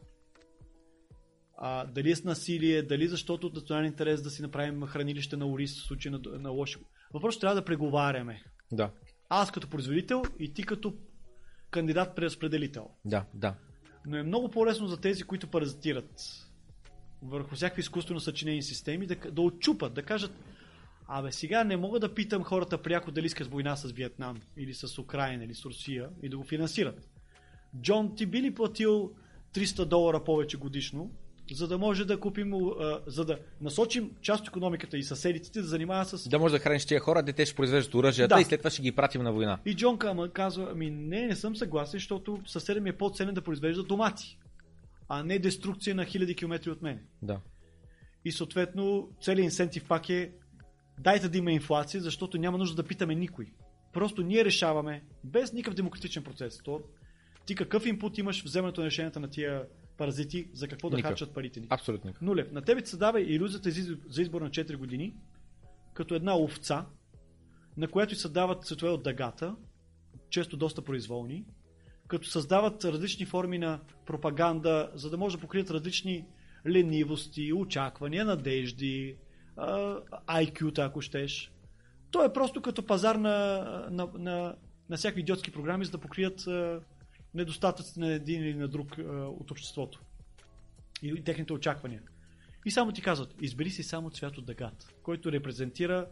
А, 1.58 1.86
дали 1.86 2.10
е 2.10 2.16
с 2.16 2.24
насилие, 2.24 2.82
дали 2.82 3.08
защото 3.08 3.46
от 3.46 3.54
национален 3.54 3.86
интерес 3.86 4.22
да 4.22 4.30
си 4.30 4.42
направим 4.42 4.82
хранилище 4.82 5.36
на 5.36 5.46
ориз 5.46 5.82
в 5.82 5.86
случай 5.86 6.12
на, 6.12 6.20
на 6.38 6.50
лошо. 6.50 6.80
Въпросът 7.14 7.40
трябва 7.40 7.54
да 7.54 7.64
преговаряме. 7.64 8.42
Да. 8.72 8.90
Аз 9.28 9.50
като 9.50 9.68
производител 9.68 10.22
и 10.38 10.52
ти 10.52 10.62
като 10.62 10.94
кандидат 11.70 12.16
преразпределител. 12.16 12.90
Да, 13.04 13.24
да. 13.34 13.54
Но 14.06 14.16
е 14.16 14.22
много 14.22 14.50
по-лесно 14.50 14.86
за 14.86 15.00
тези, 15.00 15.22
които 15.22 15.46
паразитират 15.46 16.22
върху 17.22 17.54
всякакви 17.54 17.80
изкуствено 17.80 18.20
съчинени 18.20 18.62
системи, 18.62 19.06
да, 19.06 19.16
да 19.16 19.42
отчупат, 19.42 19.94
да 19.94 20.02
кажат 20.02 20.32
Абе, 21.08 21.32
сега 21.32 21.64
не 21.64 21.76
мога 21.76 22.00
да 22.00 22.14
питам 22.14 22.44
хората 22.44 22.82
пряко 22.82 23.10
дали 23.10 23.26
искат 23.26 23.46
война 23.46 23.76
с 23.76 23.92
Виетнам 23.92 24.40
или 24.56 24.74
с 24.74 24.98
Украина 24.98 25.44
или 25.44 25.54
с 25.54 25.64
Русия 25.64 26.08
и 26.22 26.28
да 26.28 26.36
го 26.36 26.44
финансират. 26.44 27.08
Джон, 27.80 28.16
ти 28.16 28.26
би 28.26 28.42
ли 28.42 28.54
платил 28.54 29.12
300 29.54 29.84
долара 29.84 30.24
повече 30.24 30.56
годишно, 30.56 31.10
за 31.54 31.68
да 31.68 31.78
може 31.78 32.04
да 32.04 32.20
купим, 32.20 32.54
а, 32.54 33.00
за 33.06 33.24
да 33.24 33.38
насочим 33.60 34.10
част 34.22 34.40
от 34.40 34.48
економиката 34.48 34.98
и 34.98 35.02
съседите 35.02 35.60
да 35.60 35.66
занимават 35.66 36.08
с... 36.08 36.28
Да 36.28 36.38
може 36.38 36.52
да 36.52 36.58
храниш 36.58 36.84
тия 36.84 37.00
хора, 37.00 37.22
дете 37.22 37.46
ще 37.46 37.56
произвеждат 37.56 37.94
оръжията 37.94 38.34
да. 38.34 38.40
и 38.40 38.44
след 38.44 38.60
това 38.60 38.70
ще 38.70 38.82
ги 38.82 38.92
пратим 38.92 39.22
на 39.22 39.32
война. 39.32 39.58
И 39.66 39.74
Джон 39.74 39.98
Кама 39.98 40.28
казва, 40.28 40.68
ами 40.72 40.90
не, 40.90 41.26
не 41.26 41.36
съм 41.36 41.56
съгласен, 41.56 41.98
защото 41.98 42.40
съседът 42.46 42.82
ми 42.82 42.90
е 42.90 42.96
по-ценен 42.96 43.34
да 43.34 43.42
произвежда 43.42 43.82
домати, 43.82 44.38
а 45.08 45.22
не 45.22 45.38
деструкция 45.38 45.94
на 45.94 46.04
хиляди 46.04 46.36
километри 46.36 46.70
от 46.70 46.82
мен. 46.82 47.00
Да. 47.22 47.40
И 48.24 48.32
съответно 48.32 49.08
целият 49.20 49.44
инсентив 49.44 49.84
пак 49.84 50.08
е 50.08 50.32
дайте 50.98 51.28
да 51.28 51.38
има 51.38 51.52
инфлация, 51.52 52.00
защото 52.00 52.38
няма 52.38 52.58
нужда 52.58 52.82
да 52.82 52.88
питаме 52.88 53.14
никой. 53.14 53.46
Просто 53.92 54.22
ние 54.22 54.44
решаваме, 54.44 55.02
без 55.24 55.52
никакъв 55.52 55.74
демократичен 55.74 56.24
процес. 56.24 56.58
То, 56.64 56.80
ти 57.46 57.54
какъв 57.54 57.86
инпут 57.86 58.18
имаш 58.18 58.42
в 58.42 58.44
вземането 58.44 58.80
на 58.80 58.86
решенията 58.86 59.20
на 59.20 59.28
тия 59.30 59.64
паразити, 59.96 60.50
за 60.52 60.68
какво 60.68 60.90
да 60.90 61.02
харчат 61.02 61.34
парите 61.34 61.60
ни? 61.60 61.66
Абсолютно. 61.70 62.12
Нулев. 62.22 62.52
На 62.52 62.62
тебе 62.62 62.86
се 62.86 62.96
дава 62.96 63.20
иллюзията 63.20 63.70
за 64.08 64.22
избор 64.22 64.42
на 64.42 64.50
4 64.50 64.76
години, 64.76 65.14
като 65.94 66.14
една 66.14 66.38
овца, 66.38 66.86
на 67.76 67.88
която 67.88 68.14
се 68.14 68.28
дават 68.28 68.64
цветове 68.64 68.90
от 68.90 69.02
дъгата, 69.02 69.56
често 70.30 70.56
доста 70.56 70.82
произволни, 70.82 71.44
като 72.08 72.28
създават 72.28 72.84
различни 72.84 73.26
форми 73.26 73.58
на 73.58 73.80
пропаганда, 74.06 74.90
за 74.94 75.10
да 75.10 75.16
може 75.16 75.36
да 75.36 75.40
покрият 75.40 75.70
различни 75.70 76.26
ленивости, 76.68 77.52
очаквания, 77.52 78.24
надежди, 78.24 79.16
IQ-та, 80.26 80.84
ако 80.84 81.00
щеш. 81.00 81.52
То 82.10 82.24
е 82.24 82.32
просто 82.32 82.62
като 82.62 82.86
пазар 82.86 83.14
на, 83.14 83.58
на, 83.90 84.08
на, 84.18 84.54
на 84.88 84.96
всякакви 84.96 85.20
идиотски 85.20 85.50
програми, 85.50 85.84
за 85.84 85.90
да 85.90 85.98
покрият 85.98 86.48
недостатъците 87.36 88.00
на 88.00 88.12
един 88.12 88.42
или 88.42 88.54
на 88.54 88.68
друг 88.68 88.96
от 89.40 89.50
обществото. 89.50 90.00
И 91.02 91.24
техните 91.24 91.52
очаквания. 91.52 92.02
И 92.64 92.70
само 92.70 92.92
ти 92.92 93.02
казват, 93.02 93.34
избери 93.40 93.70
си 93.70 93.82
само 93.82 94.10
цвят 94.10 94.38
от 94.38 94.46
дъгата, 94.46 94.88
който 95.02 95.32
репрезентира 95.32 96.08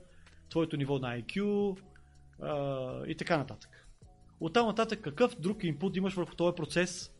твоето 0.50 0.76
ниво 0.76 0.98
на 0.98 1.20
IQ 1.20 1.76
а, 2.42 3.06
и 3.06 3.16
така 3.16 3.36
нататък. 3.36 3.86
Оттам 4.40 4.66
нататък 4.66 5.00
какъв 5.00 5.40
друг 5.40 5.64
инпут 5.64 5.96
имаш 5.96 6.14
върху 6.14 6.34
този 6.34 6.56
процес, 6.56 7.12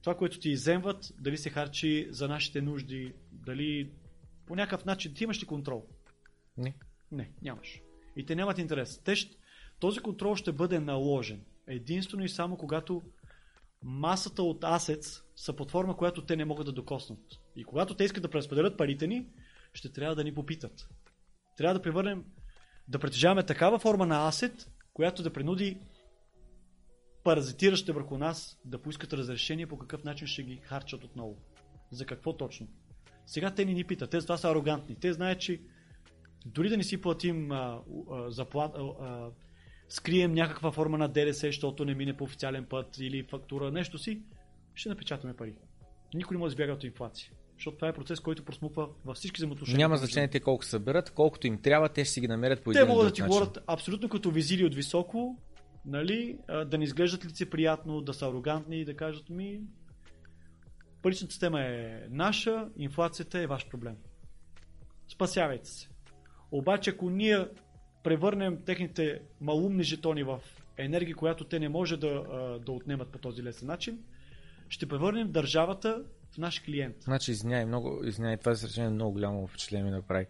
това, 0.00 0.16
което 0.16 0.38
ти 0.38 0.50
иземват, 0.50 1.12
дали 1.20 1.36
се 1.36 1.50
харчи 1.50 2.06
за 2.10 2.28
нашите 2.28 2.62
нужди, 2.62 3.12
дали 3.32 3.90
по 4.46 4.56
някакъв 4.56 4.84
начин 4.84 5.14
ти 5.14 5.24
имаш 5.24 5.42
ли 5.42 5.46
контрол? 5.46 5.86
Не. 6.56 6.74
Не, 7.12 7.30
нямаш. 7.42 7.80
И 8.16 8.26
те 8.26 8.36
нямат 8.36 8.58
интерес. 8.58 8.98
Те 9.04 9.14
този 9.80 10.00
контрол 10.00 10.36
ще 10.36 10.52
бъде 10.52 10.80
наложен. 10.80 11.40
Единствено 11.66 12.24
и 12.24 12.28
само 12.28 12.56
когато 12.56 13.02
масата 13.84 14.42
от 14.42 14.64
асец 14.64 15.22
са 15.36 15.52
под 15.52 15.70
форма, 15.70 15.96
която 15.96 16.26
те 16.26 16.36
не 16.36 16.44
могат 16.44 16.66
да 16.66 16.72
докоснат. 16.72 17.20
И 17.56 17.64
когато 17.64 17.94
те 17.94 18.04
искат 18.04 18.22
да 18.22 18.30
преразпределят 18.30 18.78
парите 18.78 19.06
ни, 19.06 19.26
ще 19.72 19.92
трябва 19.92 20.16
да 20.16 20.24
ни 20.24 20.34
попитат. 20.34 20.88
Трябва 21.56 21.74
да 21.74 21.82
превърнем, 21.82 22.24
да 22.88 22.98
притежаваме 22.98 23.42
такава 23.42 23.78
форма 23.78 24.06
на 24.06 24.28
асет, 24.28 24.70
която 24.94 25.22
да 25.22 25.32
принуди 25.32 25.80
паразитиращите 27.24 27.92
върху 27.92 28.18
нас 28.18 28.58
да 28.64 28.82
поискат 28.82 29.12
разрешение 29.12 29.66
по 29.66 29.78
какъв 29.78 30.04
начин 30.04 30.26
ще 30.26 30.42
ги 30.42 30.56
харчат 30.56 31.04
отново. 31.04 31.36
За 31.90 32.06
какво 32.06 32.36
точно? 32.36 32.68
Сега 33.26 33.54
те 33.54 33.64
ни 33.64 33.74
ни 33.74 33.84
питат. 33.84 34.10
Те 34.10 34.18
това 34.18 34.36
са 34.36 34.50
арогантни. 34.50 34.96
Те 35.00 35.12
знаят, 35.12 35.40
че 35.40 35.60
Дори 36.44 36.68
да 36.68 36.76
не 36.76 36.82
си 36.82 37.00
платим 37.00 37.52
а, 37.52 37.80
а, 38.10 38.30
заплат, 38.30 38.74
а, 38.76 38.80
а, 38.80 39.30
скрием 39.94 40.32
някаква 40.32 40.72
форма 40.72 40.98
на 40.98 41.08
ДДС, 41.08 41.46
защото 41.46 41.84
не 41.84 41.94
мине 41.94 42.16
по 42.16 42.24
официален 42.24 42.64
път 42.64 42.98
или 42.98 43.22
фактура, 43.22 43.70
нещо 43.70 43.98
си, 43.98 44.22
ще 44.74 44.88
напечатаме 44.88 45.34
пари. 45.34 45.54
Никой 46.14 46.34
не 46.34 46.38
може 46.38 46.50
да 46.50 46.52
избяга 46.54 46.72
от 46.72 46.84
инфлация. 46.84 47.30
Защото 47.54 47.76
това 47.76 47.88
е 47.88 47.92
процес, 47.92 48.20
който 48.20 48.44
просмуква 48.44 48.88
във 49.04 49.16
всички 49.16 49.38
взаимоотношения. 49.38 49.78
Няма 49.78 49.96
значение 49.96 50.28
те 50.28 50.40
колко 50.40 50.64
съберат, 50.64 51.10
колкото 51.10 51.46
им 51.46 51.58
трябва, 51.62 51.88
те 51.88 52.04
ще 52.04 52.14
си 52.14 52.20
ги 52.20 52.28
намерят 52.28 52.62
по 52.62 52.72
Те 52.72 52.78
един 52.78 52.88
или 52.88 52.94
могат 52.94 53.08
да 53.08 53.14
ти 53.14 53.22
говорят 53.22 53.58
абсолютно 53.66 54.08
като 54.08 54.30
визири 54.30 54.64
от 54.64 54.74
високо, 54.74 55.38
нали, 55.86 56.38
да 56.66 56.78
не 56.78 56.84
изглеждат 56.84 57.24
лицеприятно, 57.24 58.00
да 58.00 58.14
са 58.14 58.26
арогантни 58.26 58.80
и 58.80 58.84
да 58.84 58.96
кажат 58.96 59.28
ми 59.28 59.60
паричната 61.02 61.32
система 61.32 61.60
е 61.60 62.02
наша, 62.10 62.68
инфлацията 62.76 63.38
е 63.38 63.46
ваш 63.46 63.68
проблем. 63.68 63.96
Спасявайте 65.08 65.68
се. 65.68 65.88
Обаче 66.50 66.90
ако 66.90 67.10
ние 67.10 67.46
превърнем 68.04 68.58
техните 68.66 69.20
малумни 69.40 69.82
жетони 69.82 70.22
в 70.22 70.40
енергия, 70.76 71.16
която 71.16 71.44
те 71.44 71.58
не 71.58 71.68
може 71.68 71.96
да, 71.96 72.24
да 72.66 72.72
отнемат 72.72 73.08
по 73.08 73.18
този 73.18 73.42
лесен 73.42 73.68
начин, 73.68 73.98
ще 74.68 74.86
превърнем 74.86 75.32
държавата 75.32 76.02
в 76.30 76.38
наш 76.38 76.60
клиент. 76.60 76.96
Значи, 77.00 77.30
извиняй, 77.30 77.64
много, 77.66 78.04
извиняй, 78.04 78.36
това 78.36 78.52
изречение 78.52 78.90
много 78.90 79.12
голямо 79.12 79.46
впечатление 79.46 79.84
ми 79.84 79.90
направи. 79.90 80.26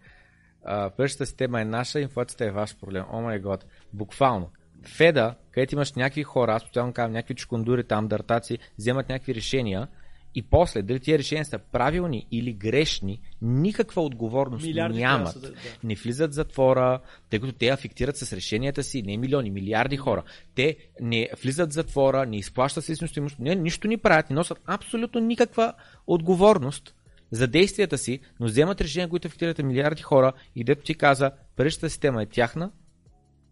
А, 0.63 0.89
Паричната 0.89 1.25
система 1.25 1.61
е 1.61 1.65
наша, 1.65 1.99
инфлацията 1.99 2.45
е 2.45 2.51
ваш 2.51 2.77
проблем. 2.77 3.03
О 3.11 3.21
май 3.21 3.39
гот. 3.39 3.65
Буквално. 3.93 4.51
Феда, 4.83 5.35
където 5.51 5.75
имаш 5.75 5.93
някакви 5.93 6.23
хора, 6.23 6.53
аз 6.53 6.63
постоянно 6.63 6.93
казвам, 6.93 7.11
някакви 7.11 7.35
чукундури 7.35 7.83
там, 7.83 8.07
дъртаци, 8.07 8.57
вземат 8.77 9.09
някакви 9.09 9.35
решения 9.35 9.87
и 10.35 10.41
после, 10.41 10.81
дали 10.81 10.99
тия 10.99 11.17
решения 11.17 11.45
са 11.45 11.59
правилни 11.59 12.27
или 12.31 12.53
грешни, 12.53 13.21
никаква 13.41 14.01
отговорност 14.01 14.65
Милиарди 14.65 14.99
нямат. 14.99 15.33
са, 15.33 15.39
да. 15.39 15.53
Не 15.83 15.95
влизат 15.95 16.31
в 16.31 16.33
затвора, 16.33 16.99
тъй 17.29 17.39
като 17.39 17.53
те 17.53 17.67
афектират 17.67 18.17
с 18.17 18.33
решенията 18.33 18.83
си, 18.83 19.01
не 19.01 19.17
милиони, 19.17 19.51
милиарди 19.51 19.97
хора. 19.97 20.23
Те 20.55 20.77
не 21.01 21.29
влизат 21.41 21.69
в 21.69 21.73
затвора, 21.73 22.25
не 22.25 22.37
изплащат 22.37 22.85
се 22.85 22.91
имущество, 22.99 23.43
не, 23.43 23.55
нищо 23.55 23.87
ни 23.87 23.97
правят, 23.97 24.29
не 24.29 24.33
носят 24.33 24.59
абсолютно 24.65 25.21
никаква 25.21 25.73
отговорност 26.07 26.95
за 27.31 27.47
действията 27.47 27.97
си, 27.97 28.19
но 28.39 28.45
вземат 28.45 28.81
решения, 28.81 29.09
които 29.09 29.27
афектират 29.27 29.57
милиарди 29.57 30.01
хора 30.01 30.33
и 30.55 30.63
дето 30.63 30.83
ти 30.83 30.95
каза, 30.95 31.31
паричната 31.55 31.89
система 31.89 32.23
е 32.23 32.25
тяхна, 32.25 32.71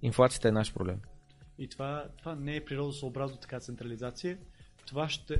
инфлацията 0.01 0.47
е 0.47 0.51
наш 0.51 0.73
проблем. 0.73 0.99
И 1.57 1.67
това, 1.67 2.05
това 2.17 2.35
не 2.35 2.55
е 2.55 2.65
природосъобразно 2.65 3.37
така 3.37 3.59
централизация. 3.59 4.37
Това 4.85 5.09
ще, 5.09 5.39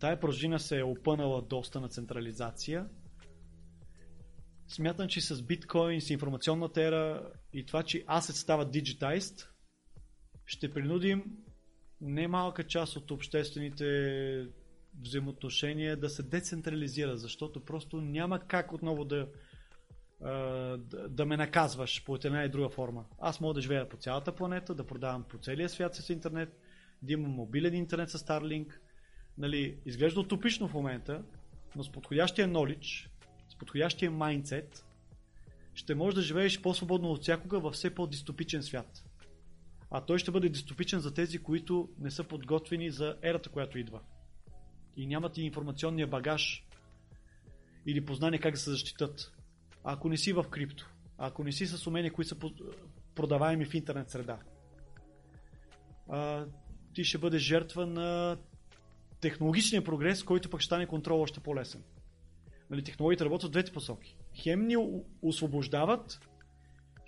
тая 0.00 0.20
пружина 0.20 0.58
се 0.58 0.78
е 0.78 0.84
опънала 0.84 1.42
доста 1.42 1.80
на 1.80 1.88
централизация. 1.88 2.88
Смятам, 4.68 5.08
че 5.08 5.20
с 5.20 5.42
биткоин, 5.42 6.00
с 6.00 6.10
информационната 6.10 6.82
ера 6.82 7.32
и 7.52 7.66
това, 7.66 7.82
че 7.82 8.04
асет 8.06 8.36
става 8.36 8.66
digitized, 8.66 9.46
ще 10.46 10.72
принудим 10.72 11.24
немалка 12.00 12.64
част 12.64 12.96
от 12.96 13.10
обществените 13.10 14.48
взаимоотношения 15.00 15.96
да 15.96 16.10
се 16.10 16.22
децентрализира, 16.22 17.16
защото 17.16 17.64
просто 17.64 18.00
няма 18.00 18.40
как 18.40 18.72
отново 18.72 19.04
да, 19.04 19.28
да 21.08 21.26
ме 21.26 21.36
наказваш 21.36 22.04
по 22.04 22.18
една 22.24 22.44
и 22.44 22.48
друга 22.48 22.68
форма. 22.68 23.04
Аз 23.18 23.40
мога 23.40 23.54
да 23.54 23.60
живея 23.60 23.88
по 23.88 23.96
цялата 23.96 24.34
планета, 24.34 24.74
да 24.74 24.86
продавам 24.86 25.24
по 25.24 25.38
целия 25.38 25.68
свят 25.68 25.94
с 25.94 26.10
интернет, 26.10 26.60
да 27.02 27.12
имам 27.12 27.30
мобилен 27.30 27.74
интернет 27.74 28.10
с 28.10 28.18
Starlink. 28.18 28.78
Нали, 29.38 29.78
изглежда 29.86 30.20
утопично 30.20 30.68
в 30.68 30.74
момента, 30.74 31.24
но 31.76 31.84
с 31.84 31.92
подходящия 31.92 32.48
knowledge, 32.48 33.08
с 33.48 33.54
подходящия 33.58 34.12
mindset, 34.12 34.82
ще 35.74 35.94
можеш 35.94 36.14
да 36.14 36.22
живееш 36.22 36.62
по-свободно 36.62 37.10
от 37.10 37.22
всякога 37.22 37.60
във 37.60 37.74
все 37.74 37.94
по-дистопичен 37.94 38.62
свят. 38.62 39.04
А 39.90 40.00
той 40.00 40.18
ще 40.18 40.30
бъде 40.30 40.48
дистопичен 40.48 41.00
за 41.00 41.14
тези, 41.14 41.38
които 41.38 41.88
не 41.98 42.10
са 42.10 42.24
подготвени 42.24 42.90
за 42.90 43.16
ерата, 43.22 43.48
която 43.48 43.78
идва. 43.78 44.00
И 44.96 45.06
нямат 45.06 45.38
и 45.38 45.42
информационния 45.42 46.06
багаж 46.06 46.66
или 47.86 48.04
познание 48.04 48.38
как 48.38 48.54
да 48.54 48.60
се 48.60 48.70
защитат. 48.70 49.32
Ако 49.84 50.08
не 50.08 50.16
си 50.16 50.32
в 50.32 50.44
крипто, 50.50 50.90
ако 51.18 51.44
не 51.44 51.52
си 51.52 51.66
с 51.66 51.86
умения, 51.86 52.12
които 52.12 52.28
са 52.28 52.36
продаваеми 53.14 53.64
в 53.64 53.74
интернет 53.74 54.10
среда, 54.10 54.38
ти 56.94 57.04
ще 57.04 57.18
бъдеш 57.18 57.42
жертва 57.42 57.86
на 57.86 58.38
технологичния 59.26 59.84
прогрес, 59.84 60.22
който 60.22 60.50
пък 60.50 60.60
ще 60.60 60.66
стане 60.66 60.86
контрол 60.86 61.22
още 61.22 61.40
по-лесен. 61.40 61.82
Нали, 62.70 62.84
технологиите 62.84 63.24
работят 63.24 63.48
в 63.48 63.52
двете 63.52 63.72
посоки. 63.72 64.16
Хем 64.34 64.66
ни 64.66 64.76
освобождават, 65.22 66.20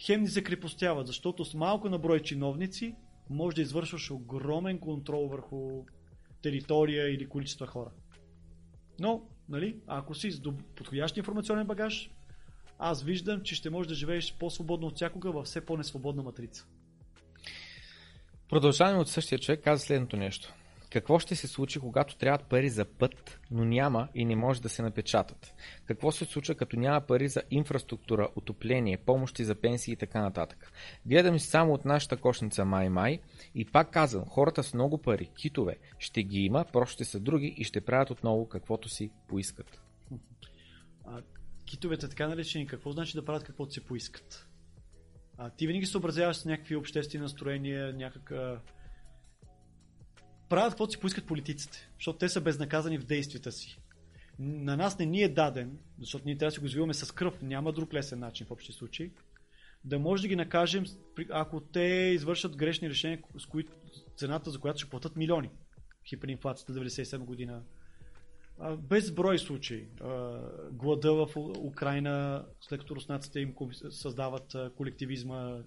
хем 0.07 0.21
ни 0.21 0.29
се 0.29 0.45
крепостяват, 0.45 1.07
защото 1.07 1.45
с 1.45 1.55
малко 1.55 1.89
на 1.89 1.99
брой 1.99 2.21
чиновници 2.21 2.95
може 3.31 3.57
да 3.57 3.63
извършваш 3.63 4.11
огромен 4.11 4.79
контрол 4.79 5.29
върху 5.29 5.85
територия 6.43 7.15
или 7.15 7.29
количества 7.29 7.67
хора. 7.67 7.91
Но, 9.01 9.23
нали, 9.49 9.81
ако 9.87 10.15
си 10.15 10.31
с 10.31 10.43
подходящ 10.77 11.17
информационен 11.17 11.67
багаж, 11.67 12.11
аз 12.79 13.03
виждам, 13.03 13.43
че 13.43 13.55
ще 13.55 13.71
можеш 13.71 13.89
да 13.89 13.95
живееш 13.95 14.35
по-свободно 14.39 14.87
от 14.87 14.97
всякога 14.97 15.31
във 15.31 15.47
все 15.47 15.67
по-несвободна 15.67 16.23
матрица. 16.23 16.67
Продължаваме 18.49 18.99
от 18.99 19.09
същия 19.09 19.39
човек, 19.39 19.65
каза 19.65 19.85
следното 19.85 20.17
нещо. 20.17 20.55
Какво 20.91 21.19
ще 21.19 21.37
се 21.37 21.47
случи, 21.47 21.81
когато 21.81 22.17
трябват 22.17 22.47
пари 22.47 22.69
за 22.69 22.85
път, 22.85 23.41
но 23.51 23.65
няма 23.65 24.09
и 24.15 24.25
не 24.25 24.37
може 24.37 24.63
да 24.63 24.69
се 24.69 24.83
напечатат? 24.83 25.55
Какво 25.87 26.13
се 26.13 26.25
случва, 26.25 26.55
като 26.55 26.79
няма 26.79 27.01
пари 27.01 27.29
за 27.29 27.43
инфраструктура, 27.51 28.29
отопление, 28.37 28.97
помощи 28.97 29.45
за 29.45 29.55
пенсии 29.55 29.93
и 29.93 29.97
така 29.97 30.21
нататък? 30.21 30.73
Гледам 31.07 31.39
само 31.39 31.75
от 31.75 31.85
нашата 31.85 32.17
кошница 32.17 32.63
Май-Май 32.63 33.21
и 33.55 33.65
пак 33.65 33.91
казвам, 33.91 34.25
хората 34.25 34.63
с 34.63 34.75
много 34.75 34.99
пари, 34.99 35.31
китове, 35.37 35.77
ще 35.99 36.23
ги 36.23 36.41
има, 36.41 36.65
просто 36.73 36.93
ще 36.93 37.05
са 37.05 37.21
други 37.21 37.55
и 37.57 37.65
ще 37.65 37.81
правят 37.81 38.11
отново 38.11 38.49
каквото 38.49 38.89
си 38.89 39.11
поискат. 39.29 39.81
А, 41.05 41.23
китовете, 41.65 42.09
така 42.09 42.29
наречени, 42.29 42.67
какво 42.67 42.93
значи 42.93 43.13
да 43.13 43.25
правят 43.25 43.45
каквото 43.45 43.73
си 43.73 43.85
поискат? 43.85 44.49
А, 45.39 45.51
ти 45.51 45.67
винаги 45.67 45.87
се 45.87 45.93
съобразяваш 45.93 46.37
с 46.37 46.45
някакви 46.45 46.77
обществени 46.77 47.23
настроения, 47.23 47.93
някакъв... 47.93 48.61
Правят 50.49 50.73
каквото 50.73 50.93
си 50.93 51.01
поискат 51.01 51.27
политиците, 51.27 51.91
защото 51.95 52.19
те 52.19 52.29
са 52.29 52.41
безнаказани 52.41 52.99
в 52.99 53.05
действията 53.05 53.53
си. 53.53 53.79
На 54.39 54.77
нас 54.77 54.99
не 54.99 55.07
ни 55.07 55.23
е 55.23 55.29
даден, 55.29 55.79
защото 56.01 56.25
ние 56.25 56.39
трябва 56.39 56.49
да 56.49 56.55
си 56.55 56.61
го 56.61 56.67
извиваме 56.67 56.95
с 56.95 57.15
кръв, 57.15 57.43
няма 57.43 57.73
друг 57.73 57.95
лесен 57.95 58.19
начин 58.19 58.47
в 58.47 58.51
общи 58.51 58.73
случаи, 58.73 59.13
да 59.85 59.99
може 59.99 60.23
да 60.23 60.29
ги 60.29 60.37
накажем, 60.37 60.85
ако 61.31 61.61
те 61.61 62.13
извършат 62.15 62.57
грешни 62.57 62.91
решения, 62.91 63.23
с 63.39 63.47
които 63.47 63.73
цената 64.17 64.51
за 64.51 64.59
която 64.59 64.79
ще 64.79 64.91
платят 64.91 65.17
милиони. 65.17 65.51
Хиперинфлацията 66.09 66.73
97 66.73 67.19
година, 67.19 67.63
безброй 68.79 69.39
случаи. 69.39 69.89
Глада 70.73 71.13
в 71.13 71.37
Украина, 71.59 72.47
след 72.61 72.81
като 72.81 72.97
руснаците 72.97 73.41
им 73.41 73.55
създават 73.91 74.57
колективизма 74.77 75.63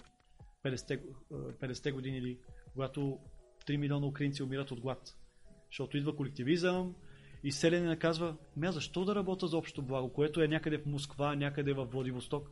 50-те, 0.63 1.01
а, 1.31 1.35
50-те 1.35 1.91
години 1.91 2.17
или 2.17 2.37
когато 2.73 3.19
3 3.71 3.77
милиона 3.77 4.07
украинци 4.07 4.43
умират 4.43 4.71
от 4.71 4.81
глад. 4.81 5.17
Защото 5.71 5.97
идва 5.97 6.15
колективизъм 6.15 6.95
и 7.43 7.51
Селен 7.51 7.85
наказва, 7.85 8.35
ме 8.57 8.71
защо 8.71 9.05
да 9.05 9.15
работя 9.15 9.47
за 9.47 9.57
общото 9.57 9.81
благо, 9.81 10.13
което 10.13 10.41
е 10.41 10.47
някъде 10.47 10.77
в 10.77 10.85
Москва, 10.85 11.35
някъде 11.35 11.73
в 11.73 11.85
Владивосток. 11.85 12.51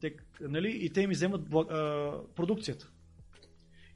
Те, 0.00 0.16
нали, 0.40 0.78
и 0.80 0.92
те 0.92 1.06
ми 1.06 1.14
вземат 1.14 1.48
бла- 1.48 1.72
а, 1.72 2.34
продукцията. 2.34 2.90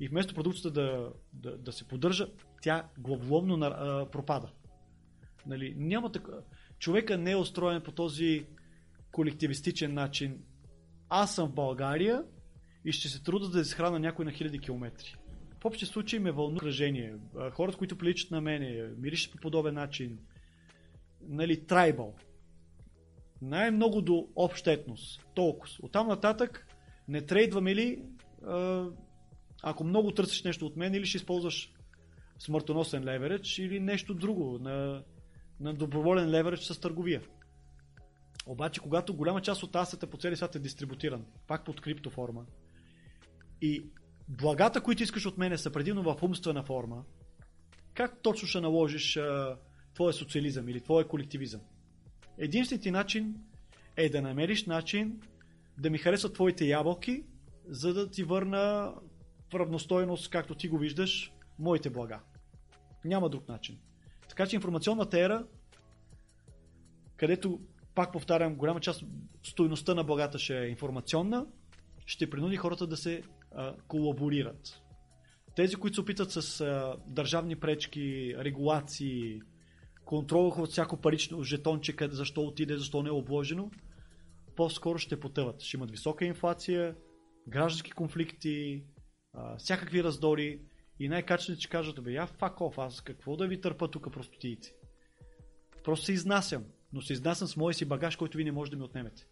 И 0.01 0.09
вместо 0.09 0.35
продукцията 0.35 0.71
да, 0.71 1.13
да, 1.33 1.59
да 1.59 1.73
се 1.73 1.89
поддържа, 1.89 2.27
тя 2.63 2.89
главоломно 2.99 3.57
на- 3.57 3.67
а, 3.67 4.11
пропада. 4.11 4.51
Нали, 5.47 5.75
няма 5.77 6.13
така. 6.13 6.33
Човека 6.79 7.19
не 7.19 7.31
е 7.31 7.37
устроен 7.37 7.83
по 7.83 7.93
този 7.93 8.47
колективистичен 9.13 9.95
начин. 9.95 10.43
Аз 11.09 11.35
съм 11.35 11.49
в 11.49 11.55
България 11.55 12.25
и 12.85 12.93
ще 12.93 13.09
се 13.09 13.23
труда 13.23 13.49
да 13.49 13.61
изхрана 13.61 13.99
някой 13.99 14.25
на 14.25 14.33
хиляди 14.33 14.59
километри. 14.59 15.17
В 15.61 15.65
общи 15.65 15.87
случаи 15.87 16.19
ме 16.19 16.31
вълнува 16.33 16.57
окръжение. 16.57 17.15
А, 17.39 17.51
Хората, 17.51 17.79
които 17.79 17.99
приличат 17.99 18.31
на 18.31 18.41
мене, 18.41 18.91
миришат 18.99 19.33
по 19.33 19.39
подобен 19.39 19.75
начин. 19.75 20.19
Нали, 21.29 21.67
трайбал. 21.67 22.15
Най-много 23.43 24.03
до 24.03 24.29
обща. 24.37 24.85
Толкова. 25.35 25.73
Оттам 25.83 26.09
нататък 26.09 26.67
не 27.09 27.21
трейдваме 27.21 27.75
ли, 27.75 28.03
ако 29.63 29.85
много 29.85 30.11
търсиш 30.11 30.43
нещо 30.43 30.67
от 30.67 30.77
мен, 30.77 30.95
или 30.95 31.07
ще 31.07 31.17
използваш 31.17 31.73
смъртоносен 32.39 33.05
леверидж, 33.05 33.59
или 33.59 33.81
нещо 33.81 34.15
друго 34.15 34.59
на, 34.59 35.03
на 35.61 35.75
доброволен 35.75 36.31
леверидж 36.31 36.61
с 36.61 36.81
търговия. 36.81 37.23
Обаче, 38.47 38.81
когато 38.81 39.15
голяма 39.15 39.43
част 39.43 39.63
от 39.63 39.77
асета 39.77 40.07
по 40.07 40.17
целия 40.17 40.37
свят 40.37 40.55
е 40.55 40.59
дистрибутиран, 40.59 41.25
пак 41.47 41.65
под 41.65 41.81
криптоформа, 41.81 42.47
и 43.63 43.85
благата, 44.31 44.81
които 44.81 45.03
искаш 45.03 45.27
от 45.27 45.39
мене 45.39 45.59
са 45.59 45.73
предимно 45.73 46.03
в 46.03 46.23
умствена 46.23 46.63
форма, 46.63 47.05
как 47.95 48.23
точно 48.23 48.49
ще 48.49 48.61
наложиш 48.61 49.17
а, 49.17 49.57
твоя 49.95 50.13
социализъм 50.13 50.69
или 50.69 50.81
твоя 50.81 51.09
колективизъм? 51.09 51.61
Единственият 52.39 52.83
ти 52.83 52.91
начин 52.91 53.35
е 53.97 54.09
да 54.09 54.23
намериш 54.23 54.67
начин 54.67 55.21
да 55.79 55.91
ми 55.91 55.99
харесват 55.99 56.35
твоите 56.35 56.65
ябълки, 56.65 57.25
за 57.69 57.95
да 57.95 58.11
ти 58.11 58.25
върна 58.25 58.95
в 59.53 59.55
равностойност, 59.55 60.31
както 60.31 60.55
ти 60.55 60.69
го 60.69 60.79
виждаш, 60.79 61.33
моите 61.59 61.91
блага. 61.91 62.21
Няма 63.05 63.29
друг 63.29 63.49
начин. 63.49 63.79
Така 64.29 64.47
че 64.47 64.57
информационната 64.57 65.21
ера, 65.21 65.47
където, 67.17 67.61
пак 67.95 68.13
повтарям, 68.13 68.55
голяма 68.55 68.81
част 68.81 69.05
стойността 69.43 69.95
на 69.95 70.05
благата 70.05 70.39
ще 70.39 70.59
е 70.59 70.69
информационна, 70.69 71.47
ще 72.07 72.31
принуди 72.31 72.57
хората 72.57 72.87
да 72.87 72.97
се 72.97 73.23
колаборират. 73.89 74.83
Тези, 75.57 75.77
които 75.77 75.95
се 75.95 76.01
опитат 76.01 76.33
с 76.33 76.61
а, 76.61 76.97
държавни 77.07 77.57
пречки, 77.57 78.35
регулации, 78.39 79.41
контрол 80.05 80.49
от 80.49 80.71
всяко 80.71 80.97
парично 80.97 81.43
жетонче, 81.43 81.97
къде, 81.97 82.15
защо 82.15 82.41
отиде, 82.41 82.77
защо 82.77 83.03
не 83.03 83.09
е 83.09 83.13
обложено, 83.13 83.71
по-скоро 84.57 84.99
ще 84.99 85.21
потъват. 85.21 85.61
Ще 85.61 85.77
имат 85.77 85.91
висока 85.91 86.25
инфлация, 86.25 86.97
граждански 87.49 87.91
конфликти, 87.91 88.85
а, 89.33 89.57
всякакви 89.57 90.05
раздори 90.05 90.61
и 91.01 91.09
най-качените 91.09 91.61
ще 91.61 91.71
кажат, 91.71 92.05
бе, 92.05 92.13
я 92.13 92.27
fuck 92.27 92.55
off, 92.55 92.87
аз 92.87 93.01
какво 93.01 93.37
да 93.37 93.47
ви 93.47 93.61
търпа 93.61 93.91
тук 93.91 94.13
простотиите. 94.13 94.73
Просто 95.85 96.07
се 96.07 96.13
изнасям, 96.13 96.65
но 96.93 97.01
се 97.01 97.13
изнасям 97.13 97.49
с 97.49 97.57
моя 97.57 97.75
си 97.75 97.85
багаж, 97.85 98.17
който 98.17 98.39
ви 98.39 98.45
не 98.45 98.53
може 98.53 98.71
да 98.71 98.77
ми 98.77 98.83
отнемете. 98.83 99.27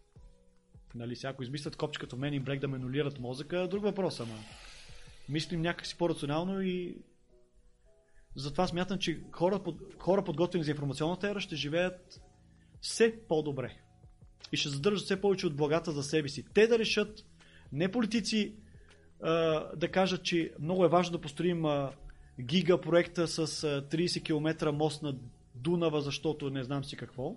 Нали, 0.94 1.16
сега 1.16 1.30
ако 1.30 1.42
измислят 1.42 1.76
копче 1.76 2.00
като 2.00 2.16
мен 2.16 2.34
и 2.34 2.40
Брек 2.40 2.60
да 2.60 2.68
ме 2.68 2.78
нулират 2.78 3.18
мозъка, 3.18 3.68
друг 3.68 3.82
въпрос, 3.82 4.20
ама 4.20 4.38
мислим 5.28 5.62
някакси 5.62 5.98
по-рационално 5.98 6.60
и 6.60 6.96
затова 8.34 8.66
смятам, 8.66 8.98
че 8.98 9.20
хора, 9.32 9.60
хора 9.98 10.24
подготвени 10.24 10.64
за 10.64 10.70
информационната 10.70 11.28
ера 11.28 11.40
ще 11.40 11.56
живеят 11.56 12.20
все 12.80 13.20
по-добре. 13.28 13.76
И 14.52 14.56
ще 14.56 14.68
задържат 14.68 15.04
все 15.04 15.20
повече 15.20 15.46
от 15.46 15.56
благата 15.56 15.92
за 15.92 16.02
себе 16.02 16.28
си. 16.28 16.44
Те 16.54 16.66
да 16.66 16.78
решат, 16.78 17.24
не 17.72 17.90
политици 17.90 18.54
да 19.76 19.88
кажат, 19.92 20.24
че 20.24 20.52
много 20.60 20.84
е 20.84 20.88
важно 20.88 21.12
да 21.12 21.20
построим 21.20 21.64
гига 22.40 22.80
проекта 22.80 23.28
с 23.28 23.38
а, 23.64 23.82
30 23.82 24.22
км 24.22 24.72
мост 24.72 25.02
на 25.02 25.16
Дунава, 25.54 26.00
защото 26.00 26.50
не 26.50 26.62
знам 26.62 26.84
си 26.84 26.96
какво. 26.96 27.36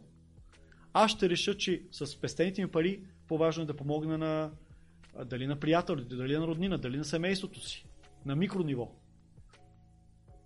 Аз 0.93 1.11
ще 1.11 1.29
реша, 1.29 1.57
че 1.57 1.81
с 1.91 2.21
пестените 2.21 2.61
ми 2.61 2.71
пари 2.71 3.03
по-важно 3.31 3.63
е 3.63 3.65
да 3.65 3.75
помогна 3.75 4.17
на 4.17 4.51
дали 5.25 5.47
на 5.47 5.59
приятелите, 5.59 6.15
дали 6.15 6.37
на 6.37 6.47
роднина, 6.47 6.77
дали 6.77 6.97
на 6.97 7.05
семейството 7.05 7.67
си. 7.67 7.85
На 8.25 8.35
микро 8.35 8.63
ниво. 8.63 8.91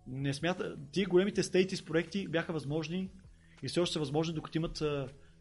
Не 0.07 0.33
смята, 0.33 0.77
тия 0.91 1.07
големите 1.07 1.43
стейтис 1.43 1.85
проекти 1.85 2.27
бяха 2.27 2.53
възможни 2.53 3.09
и 3.63 3.67
все 3.67 3.79
още 3.79 3.93
са 3.93 3.99
възможни, 3.99 4.33
докато 4.33 4.57
имат 4.57 4.83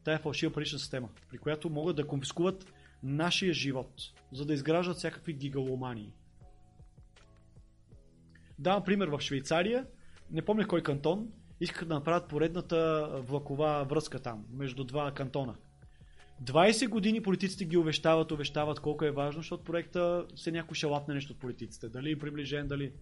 тая 0.05 0.19
фалшива 0.19 0.53
парична 0.53 0.79
система, 0.79 1.09
при 1.31 1.39
която 1.39 1.71
могат 1.71 1.97
да 1.97 2.07
конфискуват 2.07 2.73
нашия 3.03 3.53
живот, 3.53 3.93
за 4.33 4.47
да 4.47 4.55
изграждат 4.55 4.97
всякакви 4.97 5.33
гигаломании. 5.33 6.13
Давам 8.59 8.85
пример 8.85 9.09
в 9.09 9.21
Швейцария, 9.21 9.87
не 10.31 10.43
помня 10.43 10.67
кой 10.67 10.83
кантон, 10.83 11.29
искаха 11.61 11.87
да 11.87 11.95
направят 11.95 12.29
поредната 12.29 13.09
влакова 13.23 13.85
връзка 13.85 14.19
там, 14.19 14.45
между 14.51 14.85
два 14.85 15.13
кантона. 15.13 15.55
20 16.43 16.89
години 16.89 17.23
политиците 17.23 17.65
ги 17.65 17.77
увещават, 17.77 18.33
увещават 18.33 18.81
колко 18.81 19.05
е 19.05 19.11
важно, 19.11 19.43
защото 19.43 19.65
проекта 19.65 20.27
се 20.37 20.51
някой 20.51 20.75
ще 20.75 20.87
лапне 20.87 21.15
нещо 21.15 21.33
от 21.33 21.39
политиците. 21.39 21.89
Дали 21.89 22.11
е 22.11 22.19
приближен, 22.19 22.69
дали... 22.69 22.93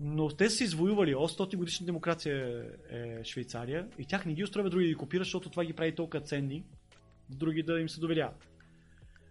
Но 0.00 0.28
те 0.28 0.50
са 0.50 0.64
извоювали 0.64 1.14
800 1.14 1.56
годишна 1.56 1.86
демокрация 1.86 2.64
е 2.90 3.24
Швейцария 3.24 3.88
и 3.98 4.04
тях 4.04 4.26
не 4.26 4.34
ги 4.34 4.44
устроява 4.44 4.70
други 4.70 4.84
да 4.84 4.88
ги 4.88 4.94
копират, 4.94 5.24
защото 5.24 5.50
това 5.50 5.64
ги 5.64 5.72
прави 5.72 5.94
толкова 5.94 6.20
ценни, 6.20 6.64
други 7.30 7.62
да 7.62 7.80
им 7.80 7.88
се 7.88 8.00
доверяват. 8.00 8.48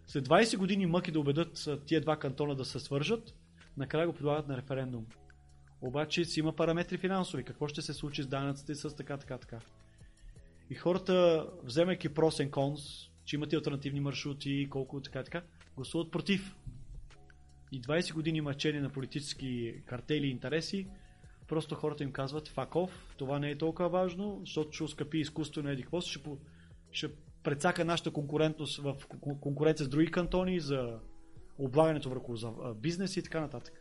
След 0.07 0.27
20 0.27 0.57
години 0.57 0.85
мъки 0.85 1.11
да 1.11 1.19
убедат 1.19 1.69
тия 1.85 2.01
два 2.01 2.19
кантона 2.19 2.55
да 2.55 2.65
се 2.65 2.79
свържат, 2.79 3.33
накрая 3.77 4.07
го 4.07 4.13
предлагат 4.13 4.47
на 4.47 4.57
референдум. 4.57 5.05
Обаче 5.81 6.25
си 6.25 6.39
има 6.39 6.55
параметри 6.55 6.97
финансови. 6.97 7.43
Какво 7.43 7.67
ще 7.67 7.81
се 7.81 7.93
случи 7.93 8.23
с 8.23 8.27
данъците 8.27 8.75
с 8.75 8.95
така, 8.95 9.17
така, 9.17 9.37
така. 9.37 9.59
И 10.69 10.75
хората, 10.75 11.47
вземайки 11.63 12.09
просен 12.09 12.51
конс, 12.51 12.81
че 13.25 13.35
имат 13.35 13.53
и 13.53 13.55
альтернативни 13.55 13.99
маршрути, 13.99 14.67
колко 14.69 15.01
така, 15.01 15.23
така, 15.23 15.43
гласуват 15.75 16.11
против. 16.11 16.55
И 17.71 17.81
20 17.81 18.13
години 18.13 18.41
мъчение 18.41 18.81
на 18.81 18.89
политически 18.89 19.81
картели 19.85 20.27
и 20.27 20.31
интереси, 20.31 20.87
просто 21.47 21.75
хората 21.75 22.03
им 22.03 22.11
казват 22.11 22.47
факов, 22.47 23.15
това 23.17 23.39
не 23.39 23.49
е 23.49 23.57
толкова 23.57 23.89
важно, 23.89 24.41
защото 24.45 24.71
ще 24.71 24.83
ускъпи 24.83 25.17
изкуствено 25.17 25.69
еди 25.69 25.81
какво, 25.81 26.01
ще, 26.01 26.19
ще 26.91 27.09
прецака 27.43 27.85
нашата 27.85 28.11
конкурентност 28.11 28.77
в 28.77 28.95
конкуренция 29.41 29.85
с 29.85 29.89
други 29.89 30.11
кантони 30.11 30.59
за 30.59 30.99
облагането 31.57 32.09
върху 32.09 32.35
за 32.35 32.51
бизнес 32.75 33.17
и 33.17 33.23
така 33.23 33.41
нататък. 33.41 33.73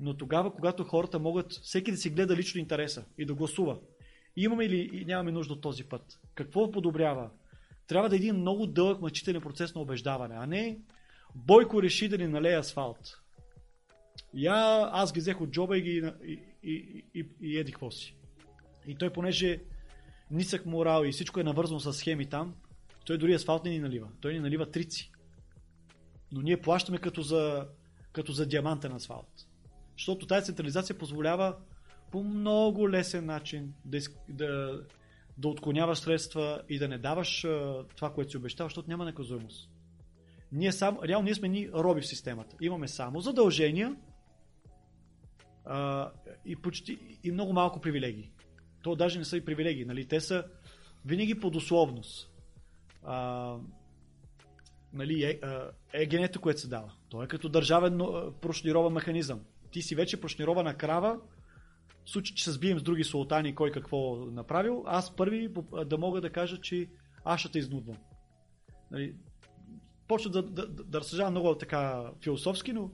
Но 0.00 0.16
тогава, 0.16 0.54
когато 0.54 0.84
хората 0.84 1.18
могат 1.18 1.52
всеки 1.52 1.90
да 1.90 1.96
си 1.96 2.10
гледа 2.10 2.36
лично 2.36 2.60
интереса 2.60 3.04
и 3.18 3.26
да 3.26 3.34
гласува, 3.34 3.78
Имаме 4.36 4.64
или 4.64 5.04
нямаме 5.04 5.32
нужда 5.32 5.52
от 5.52 5.60
този 5.60 5.84
път? 5.84 6.20
Какво 6.34 6.70
подобрява? 6.70 7.30
Трябва 7.86 8.08
да 8.08 8.14
е 8.14 8.18
един 8.18 8.36
много 8.36 8.66
дълъг 8.66 9.00
мъчителен 9.00 9.40
процес 9.40 9.74
на 9.74 9.80
убеждаване, 9.80 10.34
а 10.38 10.46
не 10.46 10.78
Бойко 11.34 11.82
реши 11.82 12.08
да 12.08 12.18
ни 12.18 12.26
налее 12.26 12.56
асфалт. 12.56 13.20
Я, 14.34 14.88
аз 14.92 15.12
ги 15.12 15.20
взех 15.20 15.40
от 15.40 15.50
джоба 15.50 15.78
и, 15.78 15.82
ги, 15.82 16.10
и, 16.24 16.40
и, 16.62 17.04
и, 17.14 17.26
и 17.40 17.58
еди 17.58 17.72
какво 17.72 17.90
си. 17.90 18.16
И 18.86 18.94
той, 18.94 19.10
понеже 19.10 19.62
нисък 20.30 20.66
морал 20.66 21.04
и 21.04 21.12
всичко 21.12 21.40
е 21.40 21.44
навързано 21.44 21.80
с 21.80 21.92
схеми 21.92 22.26
там, 22.26 22.54
той 23.06 23.18
дори 23.18 23.34
асфалт 23.34 23.64
не 23.64 23.70
ни 23.70 23.78
налива. 23.78 24.08
Той 24.20 24.32
ни 24.32 24.40
налива 24.40 24.70
трици. 24.70 25.12
Но 26.32 26.42
ние 26.42 26.60
плащаме 26.60 26.98
като 26.98 27.22
за, 27.22 27.68
като 28.12 28.32
за 28.32 28.46
диамантен 28.46 28.92
асфалт. 28.92 29.28
Защото 29.98 30.26
тази 30.26 30.46
централизация 30.46 30.98
позволява 30.98 31.56
по 32.14 32.22
много 32.22 32.90
лесен 32.90 33.26
начин 33.26 33.74
да, 33.84 33.98
да, 34.28 34.80
да 35.38 35.48
отклоняваш 35.48 35.98
средства 35.98 36.62
и 36.68 36.78
да 36.78 36.88
не 36.88 36.98
даваш 36.98 37.44
а, 37.44 37.84
това, 37.96 38.12
което 38.12 38.30
си 38.30 38.36
обещава, 38.36 38.68
защото 38.68 38.90
няма 38.90 39.04
наказуемост. 39.04 39.70
Ние 40.52 40.72
сам, 40.72 40.98
реално 41.04 41.24
ние 41.24 41.34
сме 41.34 41.48
ни 41.48 41.70
роби 41.74 42.00
в 42.00 42.06
системата. 42.06 42.56
Имаме 42.60 42.88
само 42.88 43.20
задължения 43.20 43.96
а, 45.64 46.10
и, 46.44 46.56
почти, 46.56 47.18
и 47.24 47.32
много 47.32 47.52
малко 47.52 47.80
привилегии. 47.80 48.30
То 48.82 48.96
даже 48.96 49.18
не 49.18 49.24
са 49.24 49.36
и 49.36 49.44
привилегии, 49.44 49.84
нали? 49.84 50.08
те 50.08 50.20
са 50.20 50.44
винаги 51.04 51.40
под 51.40 51.56
условност. 51.56 52.30
А, 53.02 53.56
нали, 54.92 55.24
е, 55.24 55.40
е 55.92 56.06
генето, 56.06 56.40
което 56.40 56.60
се 56.60 56.68
дава. 56.68 56.92
То 57.08 57.22
е 57.22 57.26
като 57.28 57.48
държавен 57.48 57.98
прошнирован 58.40 58.92
механизъм. 58.92 59.40
Ти 59.70 59.82
си 59.82 59.94
вече 59.94 60.20
прошнирована 60.20 60.74
крава, 60.74 61.18
в 62.04 62.10
случай, 62.10 62.34
че 62.34 62.44
се 62.44 62.52
сбием 62.52 62.78
с 62.78 62.82
други 62.82 63.04
султани, 63.04 63.54
кой 63.54 63.70
какво 63.70 64.16
направил, 64.16 64.84
аз 64.86 65.16
първи 65.16 65.48
да 65.86 65.98
мога 65.98 66.20
да 66.20 66.30
кажа, 66.30 66.60
че 66.60 66.88
аз 67.24 67.40
ще 67.40 67.52
те 67.52 67.58
изнудвам. 67.58 67.96
Нали, 68.90 69.14
почва 70.08 70.30
да, 70.30 70.42
да, 70.42 70.68
да, 70.68 70.84
да 70.84 71.00
разсъждавам 71.00 71.32
много 71.32 71.54
така 71.54 72.10
философски, 72.22 72.72
но 72.72 72.90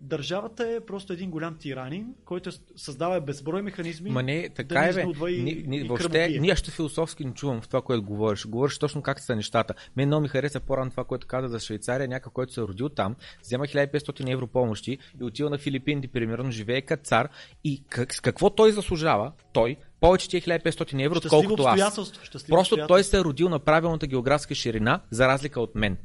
държавата 0.00 0.68
е 0.68 0.80
просто 0.80 1.12
един 1.12 1.30
голям 1.30 1.56
тиранин, 1.58 2.14
който 2.24 2.50
създава 2.76 3.20
безброй 3.20 3.62
механизми. 3.62 4.10
Ма 4.10 4.22
не, 4.22 4.48
така 4.48 4.74
да 4.74 4.88
е, 4.88 4.92
бе. 4.92 5.30
И, 5.32 5.42
ни, 5.42 5.64
ни, 5.66 5.76
и 5.76 5.88
въобще, 5.88 6.38
ние 6.40 6.56
ще 6.56 6.70
философски 6.70 7.24
не 7.24 7.34
чувам 7.34 7.60
в 7.60 7.68
това, 7.68 7.82
което 7.82 8.02
говориш. 8.02 8.46
Говориш 8.46 8.78
точно 8.78 9.02
как 9.02 9.20
са 9.20 9.36
нещата. 9.36 9.74
Мен 9.96 10.08
много 10.08 10.22
ми 10.22 10.28
хареса 10.28 10.60
по-рано 10.60 10.90
това, 10.90 11.04
което 11.04 11.26
каза 11.26 11.48
за 11.48 11.60
Швейцария. 11.60 12.08
Някой, 12.08 12.32
който 12.32 12.52
се 12.52 12.60
е 12.60 12.64
родил 12.64 12.88
там, 12.88 13.16
взема 13.42 13.66
1500 13.66 14.32
евро 14.32 14.46
помощи 14.46 14.98
и 15.20 15.24
отива 15.24 15.50
на 15.50 15.58
Филипинди, 15.58 16.08
примерно, 16.08 16.50
живее 16.50 16.82
като 16.82 17.02
цар. 17.02 17.28
И 17.64 17.84
как, 17.88 18.14
с 18.14 18.20
какво 18.20 18.50
той 18.50 18.72
заслужава? 18.72 19.32
Той, 19.52 19.76
повече 20.00 20.28
ти 20.28 20.36
е 20.36 20.40
1500 20.40 21.04
евро, 21.04 21.16
отколкото 21.16 21.62
аз. 21.62 22.12
Просто 22.48 22.86
той 22.88 23.04
се 23.04 23.18
е 23.18 23.20
родил 23.20 23.48
на 23.48 23.58
правилната 23.58 24.06
географска 24.06 24.54
ширина, 24.54 25.00
за 25.10 25.28
разлика 25.28 25.60
от 25.60 25.74
мен. 25.74 25.96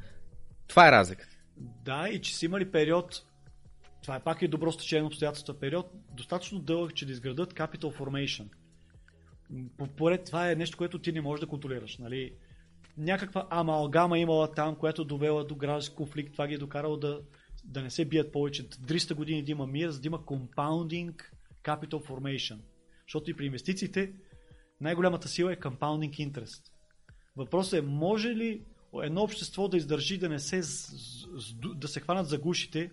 Това 0.68 0.88
е 0.88 0.92
разликата. 0.92 1.36
Да, 1.58 2.10
и 2.10 2.22
че 2.22 2.36
си 2.36 2.46
имали 2.46 2.72
период 2.72 3.24
това 4.06 4.15
е 4.15 4.23
пак 4.23 4.41
и 4.41 4.48
добро 4.48 4.72
стечение 4.72 5.02
на 5.02 5.07
обстоятелства 5.07 5.60
период, 5.60 5.91
достатъчно 6.14 6.60
дълъг, 6.60 6.95
че 6.95 7.06
да 7.06 7.11
изградат 7.11 7.53
capital 7.53 7.98
formation. 7.98 8.48
Поред 9.98 10.26
това 10.26 10.52
е 10.52 10.56
нещо, 10.56 10.77
което 10.77 10.99
ти 10.99 11.11
не 11.11 11.22
можеш 11.22 11.41
да 11.41 11.48
контролираш. 11.48 11.98
Нали? 11.98 12.34
Някаква 12.98 13.48
амалгама 13.49 14.19
имала 14.19 14.52
там, 14.52 14.76
която 14.76 15.06
довела 15.06 15.44
до 15.44 15.56
граждански 15.56 15.95
конфликт, 15.95 16.32
това 16.32 16.48
ги 16.48 16.53
е 16.53 16.57
докарало 16.57 16.98
да, 16.98 17.22
да 17.64 17.82
не 17.82 17.90
се 17.90 18.06
бият 18.06 18.32
повече. 18.32 18.69
300 18.69 19.14
години 19.14 19.44
да 19.44 19.52
има 19.52 19.68
мир, 19.68 19.90
за 19.90 20.02
да 20.02 20.07
има 20.07 20.19
compounding 20.19 21.14
capital 21.64 22.07
formation. 22.07 22.57
Защото 23.07 23.32
и 23.32 23.34
при 23.34 23.45
инвестициите 23.45 24.14
най-голямата 24.82 25.27
сила 25.27 25.53
е 25.53 25.57
compounding 25.57 26.32
interest. 26.32 26.64
Въпросът 27.36 27.80
е, 27.80 27.82
може 27.82 28.30
ли 28.30 28.61
едно 29.03 29.22
общество 29.22 29.68
да 29.68 29.77
издържи 29.77 30.18
да 30.18 30.30
не 30.30 30.40
се, 30.40 30.61
да 31.76 31.88
се 31.88 31.99
хванат 31.99 32.27
за 32.27 32.38
гушите 32.38 32.91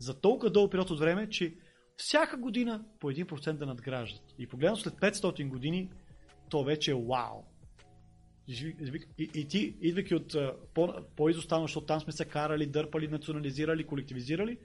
за 0.00 0.20
толкова 0.20 0.50
дълъг 0.50 0.70
период 0.70 0.90
от 0.90 0.98
време, 0.98 1.30
че 1.30 1.54
всяка 1.96 2.36
година 2.36 2.84
по 3.00 3.10
1% 3.12 3.52
да 3.52 3.66
надграждат. 3.66 4.22
И 4.38 4.46
погледно 4.46 4.76
след 4.76 4.94
500 4.94 5.48
години, 5.48 5.90
то 6.50 6.64
вече 6.64 6.90
е 6.90 6.94
вау. 6.94 7.44
И, 8.48 8.74
и, 9.18 9.48
ти, 9.48 9.76
идвайки 9.80 10.14
от 10.14 10.36
по, 10.74 10.94
по-изостанало, 11.16 11.66
защото 11.66 11.86
там 11.86 12.00
сме 12.00 12.12
се 12.12 12.24
карали, 12.24 12.66
дърпали, 12.66 13.08
национализирали, 13.08 13.86
колективизирали, 13.86 14.58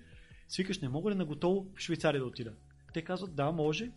свикаш, 0.48 0.80
не 0.80 0.90
мога 0.90 1.12
ли 1.12 1.16
на 1.16 1.26
готово 1.26 1.68
в 1.76 1.80
Швейцария 1.80 2.22
да 2.22 2.28
отида? 2.28 2.54
Те 2.94 3.02
казват, 3.02 3.36
да, 3.36 3.52
може, 3.52 3.92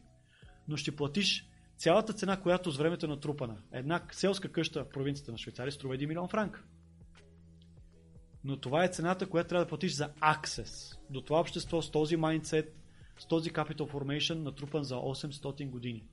но 0.69 0.77
ще 0.77 0.97
платиш 0.97 1.49
цялата 1.77 2.13
цена, 2.13 2.41
която 2.41 2.71
с 2.71 2.77
времето 2.77 3.07
е 3.07 3.09
натрупана. 3.09 3.57
Една 3.73 4.03
селска 4.13 4.53
къща 4.53 4.85
в 4.85 4.89
провинцията 4.89 5.33
на 5.33 5.39
Швейцария 5.39 5.73
струва 5.73 5.97
1 5.97 6.07
милион 6.07 6.29
франк. 6.29 6.65
Но 8.45 8.57
това 8.57 8.85
е 8.85 8.89
цената, 8.89 9.29
която 9.29 9.49
трябва 9.49 9.65
да 9.65 9.69
платиш 9.69 9.93
за 9.93 10.11
аксес 10.21 10.99
до 11.11 11.21
това 11.21 11.41
общество 11.41 11.83
с 11.83 11.91
този 11.91 12.17
майндсет, 12.17 12.77
с 13.19 13.27
този 13.27 13.53
capital 13.53 13.93
formation, 13.93 14.35
натрупан 14.35 14.85
за 14.85 14.95
800 14.95 15.71
години. 15.71 16.05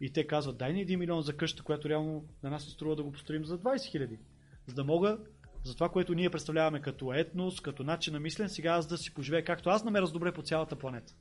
И 0.00 0.12
те 0.12 0.26
казват, 0.26 0.58
дай 0.58 0.72
ни 0.72 0.86
1 0.86 0.96
милион 0.96 1.22
за 1.22 1.36
къща, 1.36 1.62
която 1.62 1.88
реално 1.88 2.24
на 2.42 2.50
нас 2.50 2.64
се 2.64 2.70
струва 2.70 2.96
да 2.96 3.02
го 3.02 3.12
построим 3.12 3.44
за 3.44 3.58
20 3.58 3.90
хиляди. 3.90 4.18
За 4.66 4.74
да 4.74 4.84
мога 4.84 5.18
за 5.64 5.74
това, 5.74 5.88
което 5.88 6.14
ние 6.14 6.30
представляваме 6.30 6.80
като 6.80 7.12
етнос, 7.12 7.60
като 7.60 7.84
начин 7.84 8.12
на 8.12 8.20
мислене, 8.20 8.48
сега 8.48 8.72
аз 8.72 8.86
да 8.86 8.98
си 8.98 9.14
поживея 9.14 9.44
както 9.44 9.70
аз 9.70 9.84
намеря 9.84 10.06
добре 10.06 10.32
по 10.32 10.42
цялата 10.42 10.76
планета. 10.76 11.14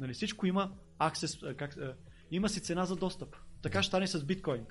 Нали, 0.00 0.14
всичко 0.14 0.46
има 0.46 0.72
аксес, 0.98 1.38
как, 1.56 1.76
има 2.30 2.48
си 2.48 2.60
цена 2.60 2.84
за 2.84 2.96
достъп. 2.96 3.36
Така 3.62 3.82
ще 3.82 3.88
стане 3.88 4.06
с 4.06 4.24
биткоин. 4.24 4.66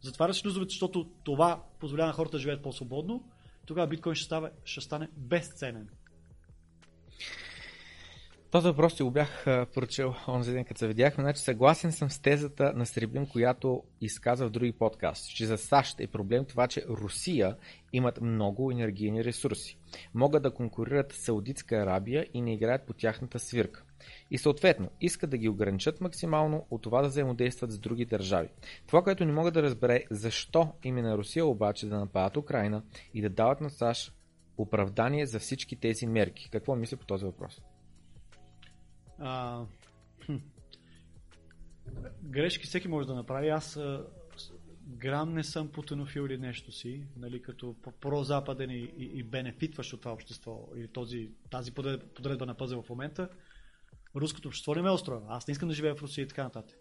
Затваряш 0.00 0.36
шлюзовете, 0.36 0.70
защото 0.70 1.10
това 1.24 1.64
позволява 1.80 2.06
на 2.06 2.12
хората 2.12 2.32
да 2.32 2.38
живеят 2.38 2.62
по-свободно, 2.62 3.30
тогава 3.70 3.86
биткоин 3.86 4.14
ще, 4.14 4.24
става, 4.24 4.50
ще 4.64 4.80
стане 4.80 5.08
безценен. 5.16 5.88
Този 8.50 8.66
въпрос 8.66 8.96
си 8.96 9.02
го 9.02 9.10
бях 9.10 9.44
прочел 9.44 10.14
онзи 10.28 10.52
ден, 10.52 10.64
като 10.64 10.78
се 10.78 10.88
видяхме. 10.88 11.24
Значи 11.24 11.42
съгласен 11.42 11.92
съм 11.92 12.10
с 12.10 12.18
тезата 12.18 12.72
на 12.76 12.86
Среблин, 12.86 13.26
която 13.26 13.82
изказа 14.00 14.46
в 14.46 14.50
други 14.50 14.72
подкасти, 14.72 15.34
че 15.34 15.46
за 15.46 15.58
САЩ 15.58 16.00
е 16.00 16.06
проблем 16.06 16.44
това, 16.44 16.68
че 16.68 16.84
Русия 16.88 17.56
имат 17.92 18.20
много 18.20 18.70
енергийни 18.70 19.24
ресурси. 19.24 19.78
Могат 20.14 20.42
да 20.42 20.50
конкурират 20.50 21.12
Саудитска 21.12 21.76
Арабия 21.76 22.26
и 22.34 22.40
не 22.40 22.54
играят 22.54 22.86
по 22.86 22.92
тяхната 22.92 23.38
свирка. 23.38 23.82
И 24.30 24.38
съответно, 24.38 24.90
искат 25.00 25.30
да 25.30 25.38
ги 25.38 25.48
ограничат 25.48 26.00
максимално 26.00 26.66
от 26.70 26.82
това 26.82 27.02
да 27.02 27.08
взаимодействат 27.08 27.70
с 27.70 27.78
други 27.78 28.04
държави. 28.04 28.48
Това, 28.86 29.02
което 29.02 29.24
не 29.24 29.32
мога 29.32 29.50
да 29.50 29.62
разбере, 29.62 30.04
защо 30.10 30.72
именно 30.84 31.18
Русия 31.18 31.46
обаче 31.46 31.86
да 31.86 31.98
нападат 31.98 32.36
Украина 32.36 32.82
и 33.14 33.22
да 33.22 33.30
дават 33.30 33.60
на 33.60 33.70
САЩ 33.70 34.12
оправдание 34.58 35.26
за 35.26 35.38
всички 35.38 35.76
тези 35.76 36.06
мерки. 36.06 36.50
Какво 36.50 36.76
мисля 36.76 36.96
по 36.96 37.06
този 37.06 37.24
въпрос? 37.24 37.60
А. 39.20 39.64
Грешки 42.22 42.66
всеки 42.66 42.88
може 42.88 43.06
да 43.06 43.14
направи. 43.14 43.48
Аз 43.48 43.76
а, 43.76 44.06
грам 44.86 45.34
не 45.34 45.44
съм 45.44 45.68
путинофил 45.68 46.20
или 46.20 46.38
нещо 46.38 46.72
си, 46.72 47.06
нали, 47.16 47.42
като 47.42 47.76
прозападен 48.00 48.70
и, 48.70 48.92
и, 48.96 49.18
и 49.18 49.22
бенефитващ 49.22 49.92
от 49.92 50.00
това 50.00 50.12
общество 50.12 50.68
или 50.76 50.88
този, 50.88 51.30
тази 51.50 51.72
подредба 52.14 52.46
на 52.46 52.54
пъзел 52.54 52.82
в 52.82 52.88
момента. 52.88 53.28
Руското 54.16 54.48
общество 54.48 54.74
не 54.74 54.82
ме 54.82 54.90
устроява. 54.90 55.26
Аз 55.28 55.48
не 55.48 55.52
искам 55.52 55.68
да 55.68 55.74
живея 55.74 55.94
в 55.94 56.02
Русия 56.02 56.22
и 56.22 56.28
така 56.28 56.44
нататък. 56.44 56.78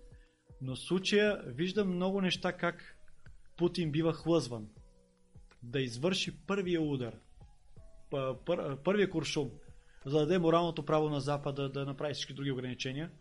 Но 0.62 0.76
в 0.76 0.80
случая 0.80 1.42
виждам 1.46 1.96
много 1.96 2.22
неща 2.22 2.54
как 2.54 2.98
Путин 3.58 3.92
бива 3.92 4.14
хлъзван 4.14 4.70
да 5.64 5.82
извърши 5.82 6.38
първия 6.48 6.82
удар, 6.82 7.20
първия 8.84 9.10
куршум, 9.10 9.52
за 10.06 10.20
да 10.20 10.26
даде 10.26 10.40
моралното 10.40 10.86
право 10.86 11.10
на 11.10 11.22
Запада 11.22 11.70
да 11.70 11.86
направи 11.86 12.14
всички 12.14 12.34
други 12.34 12.52
ограничения. 12.52 13.12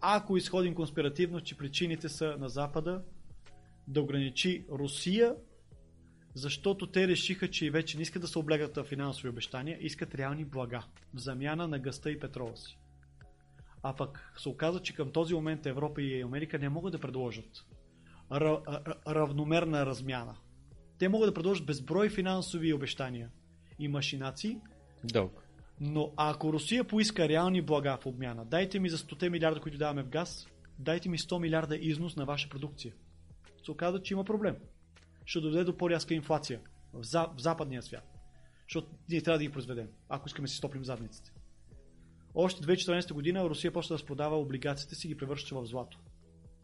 Ако 0.00 0.36
изходим 0.36 0.74
конспиративно, 0.74 1.40
че 1.40 1.56
причините 1.56 2.08
са 2.08 2.36
на 2.38 2.48
Запада 2.48 3.02
да 3.88 4.00
ограничи 4.00 4.64
Русия, 4.70 5.34
защото 6.34 6.86
те 6.86 7.08
решиха, 7.08 7.50
че 7.50 7.70
вече 7.70 7.96
не 7.96 8.02
искат 8.02 8.22
да 8.22 8.28
се 8.28 8.38
облегат 8.38 8.86
финансови 8.86 9.28
обещания, 9.28 9.78
искат 9.80 10.14
реални 10.14 10.44
блага 10.44 10.84
в 11.14 11.18
замяна 11.18 11.68
на 11.68 11.78
гъста 11.78 12.10
и 12.10 12.20
петрола 12.20 12.56
си. 12.56 12.78
А 13.82 13.96
пък 13.96 14.32
се 14.38 14.48
оказа, 14.48 14.80
че 14.80 14.94
към 14.94 15.12
този 15.12 15.34
момент 15.34 15.66
Европа 15.66 16.02
и 16.02 16.22
Америка 16.22 16.58
не 16.58 16.68
могат 16.68 16.92
да 16.92 16.98
предложат 16.98 17.64
равномерна 19.08 19.86
размяна. 19.86 20.36
Те 20.98 21.08
могат 21.08 21.28
да 21.28 21.34
предложат 21.34 21.66
безброй 21.66 22.08
финансови 22.08 22.72
обещания 22.72 23.30
и 23.78 23.88
машинации. 23.88 24.58
Дълг. 25.04 25.43
Но 25.86 26.12
ако 26.16 26.52
Русия 26.52 26.84
поиска 26.84 27.28
реални 27.28 27.62
блага 27.62 27.98
в 28.00 28.06
обмяна, 28.06 28.44
дайте 28.44 28.80
ми 28.80 28.88
за 28.88 28.98
100 28.98 29.28
милиарда, 29.28 29.60
които 29.60 29.78
даваме 29.78 30.02
в 30.02 30.08
газ, 30.08 30.48
дайте 30.78 31.08
ми 31.08 31.18
100 31.18 31.38
милиарда 31.38 31.76
износ 31.76 32.16
на 32.16 32.24
ваша 32.24 32.48
продукция. 32.48 32.94
Се 33.64 33.70
оказа, 33.70 34.02
че 34.02 34.14
има 34.14 34.24
проблем. 34.24 34.56
Ще 35.24 35.40
доведе 35.40 35.64
до 35.64 35.76
по-рязка 35.76 36.14
инфлация 36.14 36.60
в, 36.92 37.02
за, 37.02 37.26
в 37.36 37.40
западния 37.40 37.82
свят. 37.82 38.14
Защото 38.68 38.88
ние 39.08 39.22
трябва 39.22 39.38
да 39.38 39.44
ги 39.44 39.52
произведем, 39.52 39.88
ако 40.08 40.28
искаме 40.28 40.46
да 40.46 40.50
си 40.50 40.56
стоплим 40.56 40.84
задниците. 40.84 41.32
Още 42.34 42.62
2014 42.62 43.12
година 43.12 43.48
Русия 43.48 43.72
почна 43.72 43.94
да 43.94 43.98
разпродава 43.98 44.36
облигациите 44.36 44.94
си 44.94 45.06
и 45.06 45.10
ги 45.10 45.16
превръща 45.16 45.54
в 45.54 45.66
злато. 45.66 45.98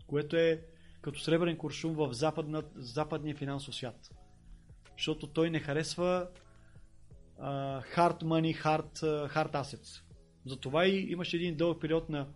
Което 0.07 0.37
е 0.37 0.63
като 1.01 1.21
сребърен 1.21 1.57
куршум 1.57 1.95
в 1.95 2.13
западна, 2.13 2.63
западния 2.77 3.37
финансов 3.37 3.75
свят. 3.75 4.11
Защото 4.99 5.27
той 5.27 5.51
не 5.51 5.61
харесва 5.61 6.29
hard 7.41 8.23
money, 8.23 8.63
hard, 8.63 9.01
hard 9.35 9.53
assets. 9.53 10.03
Затова 10.47 10.87
и 10.87 11.07
имаше 11.11 11.37
един 11.37 11.57
дълъг 11.57 11.81
период 11.81 12.09
на 12.09 12.29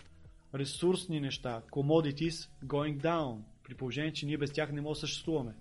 ресурсни 0.54 1.20
неща, 1.20 1.62
commodities 1.70 2.50
going 2.64 3.00
down, 3.00 3.42
при 3.64 3.74
положение, 3.74 4.12
че 4.12 4.26
ние 4.26 4.38
без 4.38 4.52
тях 4.52 4.72
не 4.72 4.80
можем 4.80 5.00
да 5.00 5.00
съществуваме. 5.00 5.54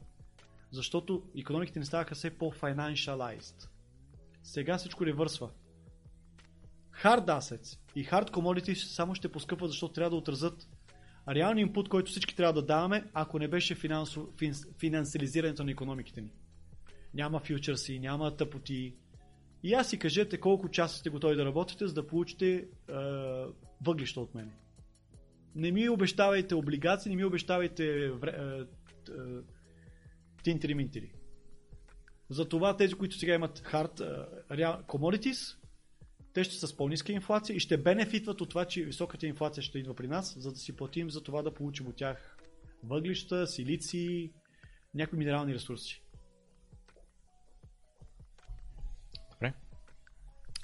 Защото 0.71 1.23
економиките 1.37 1.79
не 1.79 1.85
ставаха 1.85 2.15
все 2.15 2.37
по-financialized. 2.37 3.69
Сега 4.43 4.77
всичко 4.77 5.05
ревърсва. 5.05 5.49
Hard 7.03 7.25
assets 7.25 7.79
и 7.95 8.05
hard 8.05 8.29
commodities 8.29 8.73
само 8.73 9.15
ще 9.15 9.31
поскъпват, 9.31 9.71
защото 9.71 9.93
трябва 9.93 10.09
да 10.09 10.15
отразят 10.15 10.69
реалния 11.29 11.61
инпут, 11.61 11.89
който 11.89 12.11
всички 12.11 12.35
трябва 12.35 12.53
да 12.53 12.65
даваме, 12.65 13.09
ако 13.13 13.39
не 13.39 13.47
беше 13.47 13.75
финансо, 13.75 14.29
фин, 14.39 14.53
финансализирането 14.79 15.63
на 15.63 15.71
економиките 15.71 16.21
ни. 16.21 16.31
Няма 17.13 17.39
фьючерси, 17.39 17.99
няма 17.99 18.35
тъпоти, 18.35 18.95
и 19.63 19.73
аз 19.73 19.89
си 19.89 19.99
кажете 19.99 20.39
колко 20.39 20.69
часа 20.69 20.97
сте 20.97 21.09
готови 21.09 21.35
да 21.35 21.45
работите, 21.45 21.87
за 21.87 21.93
да 21.93 22.07
получите 22.07 22.55
е, 22.55 22.65
въглища 23.81 24.21
от 24.21 24.35
мене. 24.35 24.51
Не 25.55 25.71
ми 25.71 25.89
обещавайте 25.89 26.55
облигации, 26.55 27.09
не 27.09 27.15
ми 27.15 27.25
обещавайте 27.25 27.85
е, 27.85 28.05
е, 28.05 28.11
тинтери-минтери. 30.43 31.11
Затова 32.29 32.77
тези, 32.77 32.93
които 32.93 33.17
сега 33.17 33.33
имат 33.33 33.59
hard 33.59 33.99
uh, 34.49 34.85
commodities, 34.85 35.57
те 36.33 36.43
ще 36.43 36.55
са 36.55 36.67
с 36.67 36.77
по-ниска 36.77 37.11
инфлация 37.11 37.55
и 37.55 37.59
ще 37.59 37.77
бенефитват 37.77 38.41
от 38.41 38.49
това, 38.49 38.65
че 38.65 38.83
високата 38.83 39.27
инфлация 39.27 39.63
ще 39.63 39.79
идва 39.79 39.95
при 39.95 40.07
нас, 40.07 40.35
за 40.39 40.51
да 40.51 40.57
си 40.57 40.75
платим 40.75 41.09
за 41.09 41.23
това 41.23 41.41
да 41.41 41.53
получим 41.53 41.87
от 41.87 41.95
тях 41.95 42.37
въглища, 42.83 43.47
силици, 43.47 44.31
някои 44.93 45.19
минерални 45.19 45.53
ресурси. 45.53 46.02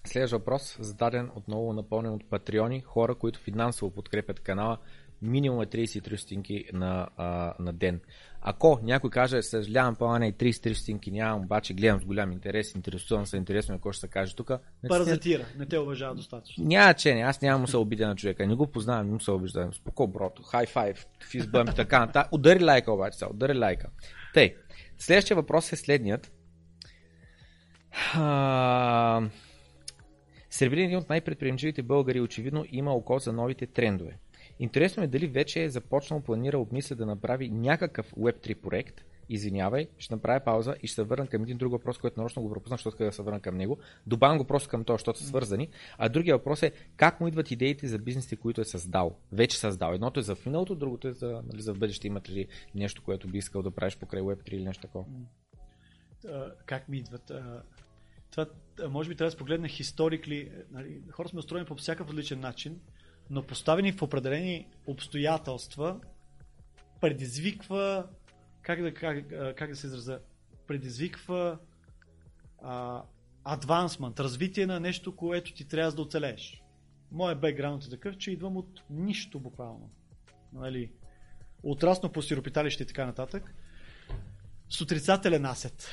Следващ 0.09 0.31
въпрос, 0.31 0.77
зададен 0.79 1.29
отново 1.35 1.73
напълнен 1.73 2.13
от 2.13 2.29
патреони, 2.29 2.81
хора, 2.81 3.15
които 3.15 3.39
финансово 3.39 3.91
подкрепят 3.91 4.39
канала, 4.39 4.77
минимум 5.21 5.61
е 5.61 5.65
33 5.65 6.15
стотинки 6.15 6.65
на, 6.73 7.07
а, 7.17 7.53
на 7.59 7.73
ден. 7.73 8.01
Ако 8.41 8.79
някой 8.83 9.09
каже, 9.09 9.41
съжалявам, 9.41 9.95
плана 9.95 10.27
и 10.27 10.33
33 10.33 10.73
стотинки 10.73 11.11
нямам, 11.11 11.41
обаче 11.41 11.73
гледам 11.73 12.01
с 12.01 12.05
голям 12.05 12.31
интерес, 12.31 12.75
интересувам 12.75 13.25
се, 13.25 13.37
интересно 13.37 13.75
какво 13.75 13.91
ще 13.91 13.99
се 13.99 14.07
каже 14.07 14.35
тук. 14.35 14.51
Паразитира, 14.87 15.45
не 15.57 15.65
те 15.65 15.77
уважава 15.79 16.15
достатъчно. 16.15 16.65
Няма 16.65 16.93
че 16.93 17.15
не, 17.15 17.21
аз 17.21 17.41
нямам 17.41 17.67
се 17.67 17.77
обидя 17.77 18.07
на 18.07 18.15
човека, 18.15 18.47
не 18.47 18.55
го 18.55 18.67
познавам, 18.67 19.05
не 19.05 19.13
му 19.13 19.19
се 19.19 19.31
обиждам. 19.31 19.73
Споко, 19.73 20.07
брото, 20.07 20.43
хай 20.43 20.65
файв, 20.65 21.05
физбъмп, 21.31 21.75
така 21.75 21.99
нататък. 21.99 22.33
Удари 22.33 22.63
лайка 22.63 22.91
обаче, 22.91 23.17
сега, 23.17 23.31
удари 23.31 23.57
лайка. 23.57 23.89
Тъй, 24.33 24.55
следващия 24.97 25.37
въпрос 25.37 25.73
е 25.73 25.75
следният. 25.75 26.31
А... 28.13 29.29
Сърбилин 30.59 30.83
е 30.83 30.85
един 30.85 30.97
от 30.97 31.09
най-предприемчивите 31.09 31.83
българи 31.83 32.21
очевидно 32.21 32.65
има 32.71 32.93
око 32.93 33.19
за 33.19 33.33
новите 33.33 33.65
трендове. 33.67 34.17
Интересно 34.59 35.03
е 35.03 35.07
дали 35.07 35.27
вече 35.27 35.63
е 35.63 35.69
започнал, 35.69 36.21
планира, 36.21 36.59
обмисля 36.59 36.95
да 36.95 37.05
направи 37.05 37.49
някакъв 37.49 38.13
Web3 38.13 38.55
проект. 38.55 39.01
Извинявай, 39.29 39.87
ще 39.97 40.15
направя 40.15 40.39
пауза 40.39 40.75
и 40.83 40.87
ще 40.87 40.95
се 40.95 41.03
върна 41.03 41.27
към 41.27 41.43
един 41.43 41.57
друг 41.57 41.71
въпрос, 41.71 41.97
който 41.97 42.19
нарочно 42.19 42.41
го 42.41 42.49
пропуснах, 42.51 42.77
защото 42.77 43.03
да 43.03 43.11
се 43.11 43.21
върна 43.21 43.39
към 43.39 43.57
него. 43.57 43.77
Добавям 44.07 44.37
го 44.37 44.43
просто 44.43 44.69
към 44.69 44.83
това, 44.83 44.95
защото 44.95 45.19
са 45.19 45.25
свързани. 45.25 45.69
А 45.97 46.09
другия 46.09 46.37
въпрос 46.37 46.63
е 46.63 46.71
как 46.97 47.21
му 47.21 47.27
идват 47.27 47.51
идеите 47.51 47.87
за 47.87 47.97
бизнесите, 47.97 48.35
които 48.35 48.61
е 48.61 48.65
създал. 48.65 49.15
Вече 49.31 49.59
създал. 49.59 49.93
Едното 49.93 50.19
е 50.19 50.23
за 50.23 50.35
в 50.35 50.45
миналото, 50.45 50.75
другото 50.75 51.07
е 51.07 51.11
за, 51.11 51.41
нали, 51.51 51.61
за 51.61 51.73
в 51.73 51.79
бъдеще. 51.79 52.07
Имате 52.07 52.31
ли 52.31 52.47
нещо, 52.75 53.03
което 53.03 53.27
би 53.27 53.37
искал 53.37 53.61
да 53.61 53.71
правиш 53.71 53.97
покрай 53.97 54.21
Web3 54.21 54.53
или 54.53 54.65
нещо 54.65 54.81
такова? 54.81 55.05
как 56.65 56.89
ми 56.89 56.97
идват? 56.97 57.31
Това 58.31 58.45
може 58.89 59.09
би 59.09 59.15
трябва 59.15 59.27
да 59.27 59.31
се 59.31 59.37
погледне 59.37 59.67
историкли. 59.79 60.51
Нали, 60.71 61.01
хората 61.11 61.29
сме 61.29 61.39
устроени 61.39 61.65
по 61.65 61.75
всякакъв 61.75 62.09
различен 62.09 62.39
начин, 62.39 62.79
но 63.29 63.43
поставени 63.43 63.91
в 63.91 64.01
определени 64.01 64.67
обстоятелства, 64.87 65.99
предизвиква 67.01 68.07
как 68.61 68.81
да, 68.81 68.93
как, 68.93 69.29
как 69.55 69.69
да 69.69 69.75
се 69.75 69.87
израза, 69.87 70.19
предизвиква 70.67 71.57
адвансмент, 73.43 74.19
развитие 74.19 74.65
на 74.65 74.79
нещо, 74.79 75.15
което 75.15 75.53
ти 75.53 75.67
трябва 75.67 75.91
да 75.91 76.01
оцелееш. 76.01 76.63
Моят 77.11 77.41
бекграунд 77.41 77.83
е 77.83 77.89
такъв, 77.89 78.17
че 78.17 78.31
идвам 78.31 78.57
от 78.57 78.81
нищо 78.89 79.39
буквално. 79.39 79.89
Нали? 80.53 80.91
Отрасно 81.63 82.11
по 82.11 82.21
сиропиталище 82.21 82.83
и 82.83 82.87
така 82.87 83.05
нататък. 83.05 83.53
С 84.69 84.81
отрицателен 84.81 85.45
асет. 85.45 85.89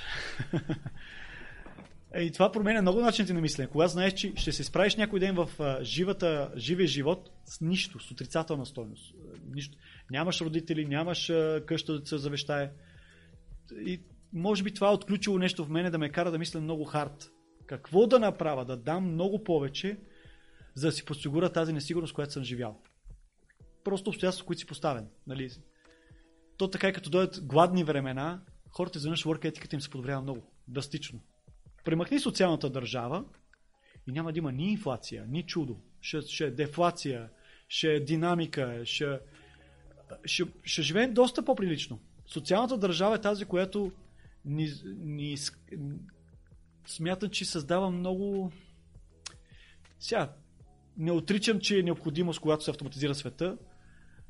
И 2.19 2.31
това 2.33 2.53
променя 2.53 2.83
много 2.83 3.01
начините 3.01 3.33
на 3.33 3.41
мислене. 3.41 3.69
Кога 3.69 3.89
знаеш, 3.89 4.15
че 4.15 4.33
ще 4.37 4.53
се 4.53 4.65
справиш 4.65 4.97
някой 4.97 5.21
ден 5.21 5.35
в 5.35 5.51
живата, 5.83 6.53
живия 6.57 6.87
живот 6.89 7.31
с 7.45 7.61
нищо, 7.61 8.01
с 8.01 8.11
отрицателна 8.11 8.67
стойност. 8.67 9.15
Нищо. 9.55 9.79
Нямаш 10.11 10.41
родители, 10.41 10.87
нямаш 10.87 11.33
къща 11.67 12.01
да 12.01 12.07
се 12.07 12.19
завещае. 12.19 12.73
И 13.87 14.03
може 14.33 14.63
би 14.63 14.75
това 14.75 14.89
е 14.89 14.93
отключило 14.93 15.39
нещо 15.39 15.65
в 15.65 15.69
мене 15.69 15.91
да 15.91 15.99
ме 15.99 16.13
кара 16.13 16.31
да 16.31 16.39
мисля 16.39 16.61
много 16.61 16.85
хард. 16.85 17.31
Какво 17.67 18.07
да 18.07 18.19
направя? 18.19 18.65
Да 18.65 18.77
дам 18.77 19.13
много 19.13 19.45
повече, 19.45 19.99
за 20.75 20.87
да 20.87 20.93
си 20.93 21.05
подсигуря 21.05 21.53
тази 21.53 21.73
несигурност, 21.73 22.15
която 22.15 22.33
съм 22.33 22.45
живял. 22.45 22.83
Просто 23.85 24.11
обстоятелства, 24.11 24.47
които 24.47 24.61
си 24.61 24.67
поставен. 24.67 25.09
Нали? 25.27 25.51
То 26.57 26.71
така, 26.71 26.93
като 26.93 27.11
дойдат 27.11 27.41
гладни 27.47 27.85
времена, 27.85 28.43
хората 28.71 28.99
изведнъж 28.99 29.25
work 29.25 29.45
етиката 29.45 29.77
им 29.77 29.81
се 29.81 29.91
подобрява 29.91 30.23
много. 30.23 30.53
Драстично. 30.69 31.21
Премахни 31.87 32.21
социалната 32.21 32.71
държава 32.71 33.25
и 34.07 34.13
няма 34.13 34.33
да 34.33 34.39
има 34.39 34.53
ни 34.53 34.71
инфлация, 34.71 35.27
ни 35.29 35.43
чудо. 35.43 35.77
Ще, 36.01 36.21
ще 36.21 36.45
е 36.45 36.51
дефлация, 36.51 37.31
ще 37.69 37.95
е 37.95 38.01
динамика, 38.01 38.81
ще, 38.85 39.19
ще, 40.25 40.45
ще 40.63 40.83
живеем 40.83 41.15
доста 41.15 41.45
по-прилично. 41.45 42.01
Социалната 42.27 42.79
държава 42.79 43.17
е 43.17 43.21
тази, 43.21 43.45
която 43.45 43.93
ни, 44.45 44.69
ни 44.97 45.37
смятам, 46.87 47.31
че 47.31 47.45
създава 47.45 47.91
много... 47.91 48.53
Сега, 50.01 50.33
не 50.97 51.13
отричам, 51.13 51.61
че 51.61 51.79
е 51.79 51.83
необходимост, 51.83 52.41
когато 52.41 52.65
се 52.65 52.71
автоматизира 52.71 53.15
света, 53.15 53.59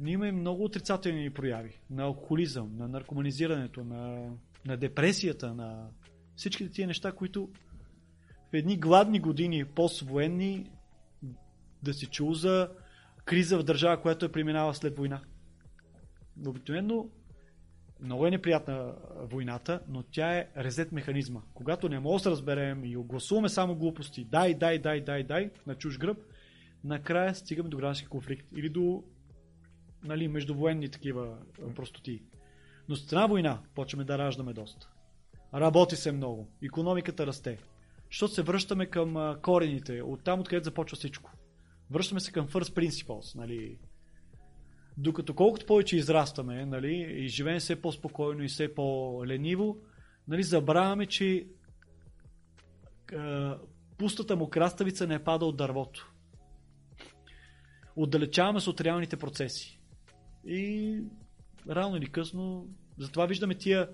но 0.01 0.09
има 0.09 0.29
и 0.29 0.33
много 0.33 0.65
отрицателни 0.65 1.31
прояви 1.31 1.81
на 1.91 2.03
алкохолизъм, 2.03 2.77
на 2.77 2.89
наркоманизирането, 2.89 3.85
на, 3.85 4.31
на 4.67 4.77
депресията, 4.77 5.55
на 5.55 5.89
всичките 6.37 6.71
тия 6.71 6.87
неща, 6.87 7.13
които 7.13 7.49
в 8.51 8.55
едни 8.55 8.77
гладни 8.77 9.21
години, 9.21 9.65
поствоенни, 9.65 10.71
да 11.83 11.95
се 11.95 12.07
чул 12.07 12.35
за 12.35 12.71
криза 13.25 13.59
в 13.59 13.63
държава, 13.63 14.03
която 14.03 14.25
е 14.25 14.33
преминала 14.33 14.75
след 14.75 14.97
война. 14.97 15.21
Обикновено 16.47 17.09
много 18.01 18.27
е 18.27 18.31
неприятна 18.31 18.95
войната, 19.23 19.81
но 19.89 20.03
тя 20.03 20.39
е 20.39 20.49
резет 20.57 20.93
механизма. 20.93 21.41
Когато 21.55 21.89
не 21.89 22.01
можем 22.01 22.17
да 22.17 22.23
се 22.23 22.31
разберем 22.31 22.85
и 22.85 22.97
огласуваме 22.97 23.49
само 23.49 23.75
глупости, 23.75 24.25
дай, 24.25 24.55
дай, 24.55 24.79
дай, 24.79 25.01
дай, 25.01 25.23
дай, 25.23 25.51
на 25.67 25.75
чуж 25.75 25.99
гръб, 25.99 26.19
накрая 26.85 27.35
стигаме 27.35 27.69
до 27.69 27.77
граждански 27.77 28.07
конфликт 28.07 28.47
или 28.57 28.69
до 28.69 29.05
нали, 30.05 30.29
междувоенни 30.29 30.89
такива 30.89 31.39
простоти. 31.77 32.23
Но 32.89 32.97
с 32.97 33.13
една 33.13 33.27
война 33.27 33.63
почваме 33.75 34.05
да 34.05 34.19
раждаме 34.19 34.53
доста. 34.53 34.89
Работи 35.55 35.97
се 35.97 36.13
много. 36.13 36.49
Економиката 36.63 37.27
расте. 37.27 37.59
Защото 38.11 38.35
се 38.35 38.43
връщаме 38.43 38.87
към 38.87 39.37
корените, 39.43 40.03
от 40.03 40.25
там 40.25 40.41
откъдето 40.41 40.65
започва 40.65 40.97
всичко. 40.97 41.33
Връщаме 41.91 42.21
се 42.21 42.33
към 42.33 42.49
first 42.49 42.89
principles. 42.89 43.37
Нали? 43.37 43.79
Докато 44.99 45.35
колкото 45.35 45.67
повече 45.67 45.97
израстваме 45.97 46.67
нали, 46.67 46.95
и 47.25 47.29
живеем 47.29 47.59
все 47.59 47.83
по-спокойно 47.83 48.43
и 48.43 48.49
все 48.49 48.75
по-лениво, 48.75 49.77
нали, 50.29 50.43
забравяме, 50.43 51.07
че 51.07 51.47
а, 53.15 53.59
пустата 53.99 54.37
му 54.37 54.51
краставица 54.51 55.07
не 55.07 55.25
пада 55.25 55.45
от 55.45 55.57
дървото. 55.57 56.13
Отдалечаваме 57.97 58.61
се 58.61 58.71
от 58.71 58.81
реалните 58.81 59.17
процеси. 59.17 59.81
И 60.47 61.01
рано 61.69 61.97
или 61.97 62.07
късно, 62.07 62.69
затова 62.99 63.27
виждаме 63.27 63.55
тия 63.55 63.89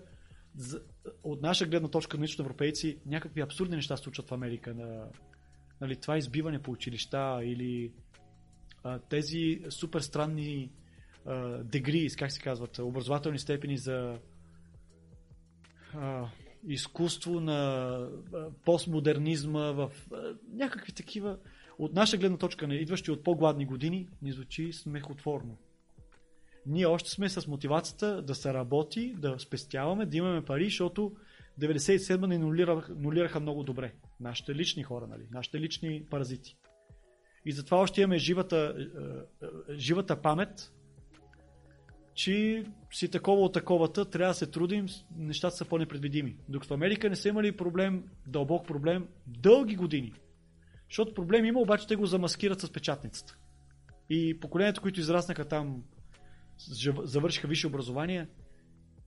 от 1.22 1.42
наша 1.42 1.66
гледна 1.66 1.88
точка 1.88 2.18
на 2.18 2.26
европейци, 2.40 2.98
някакви 3.06 3.40
абсурдни 3.40 3.76
неща 3.76 3.96
случват 3.96 4.28
в 4.28 4.32
Америка. 4.32 4.74
На, 4.74 5.08
нали, 5.80 5.96
това 5.96 6.18
избиване 6.18 6.62
по 6.62 6.70
училища 6.70 7.40
или 7.42 7.92
а, 8.84 8.98
тези 8.98 9.60
супер 9.70 10.00
странни 10.00 10.70
дегри, 11.64 12.08
как 12.18 12.32
се 12.32 12.40
казват, 12.40 12.78
образователни 12.78 13.38
степени 13.38 13.78
за 13.78 14.18
а, 15.94 16.28
изкуство 16.68 17.40
на 17.40 18.08
постмодернизма 18.64 19.72
в 19.72 19.92
а, 20.12 20.34
някакви 20.52 20.92
такива 20.92 21.38
от 21.78 21.94
наша 21.94 22.16
гледна 22.16 22.38
точка, 22.38 22.66
не 22.66 22.74
идващи 22.74 23.10
от 23.10 23.24
по-гладни 23.24 23.66
години, 23.66 24.08
ни 24.22 24.32
звучи 24.32 24.72
смехотворно. 24.72 25.56
Ние 26.66 26.86
още 26.86 27.10
сме 27.10 27.28
с 27.28 27.46
мотивацията 27.46 28.22
да 28.22 28.34
се 28.34 28.54
работи, 28.54 29.14
да 29.18 29.38
спестяваме, 29.38 30.06
да 30.06 30.16
имаме 30.16 30.44
пари, 30.44 30.64
защото 30.64 31.12
97 31.60 32.26
ни 32.26 32.38
нулираха, 32.38 32.94
нулираха 32.94 33.40
много 33.40 33.62
добре. 33.62 33.92
Нашите 34.20 34.54
лични 34.54 34.82
хора, 34.82 35.06
нали? 35.06 35.22
нашите 35.30 35.60
лични 35.60 36.04
паразити. 36.10 36.56
И 37.44 37.52
затова 37.52 37.78
още 37.78 38.00
имаме 38.00 38.18
живата, 38.18 38.88
живата 39.70 40.22
памет, 40.22 40.72
че 42.14 42.64
си 42.92 43.10
такова 43.10 43.42
от 43.42 43.52
таковата, 43.52 44.10
трябва 44.10 44.30
да 44.30 44.38
се 44.38 44.46
трудим, 44.46 44.86
нещата 45.16 45.56
са 45.56 45.64
по-непредвидими. 45.64 46.36
Докато 46.48 46.74
в 46.74 46.74
Америка 46.74 47.10
не 47.10 47.16
са 47.16 47.28
имали 47.28 47.56
проблем, 47.56 48.04
дълбок 48.26 48.66
проблем, 48.66 49.08
дълги 49.26 49.76
години. 49.76 50.12
Защото 50.90 51.14
проблем 51.14 51.44
има, 51.44 51.60
обаче 51.60 51.86
те 51.86 51.96
го 51.96 52.06
замаскират 52.06 52.60
с 52.60 52.72
печатницата. 52.72 53.36
И 54.10 54.40
поколението, 54.40 54.82
които 54.82 55.00
израснаха 55.00 55.44
там 55.44 55.82
завършиха 57.04 57.48
висше 57.48 57.66
образование, 57.66 58.28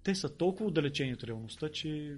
те 0.04 0.16
са 0.16 0.38
толкова 0.38 0.66
отдалечени 0.66 1.14
от 1.14 1.24
реалността, 1.24 1.70
че 1.72 2.18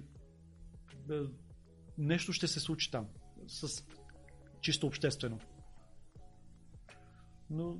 нещо 1.98 2.32
ще 2.32 2.46
се 2.46 2.60
случи 2.60 2.90
там. 2.90 3.06
С 3.46 3.84
чисто 4.60 4.86
обществено. 4.86 5.40
Но 7.50 7.76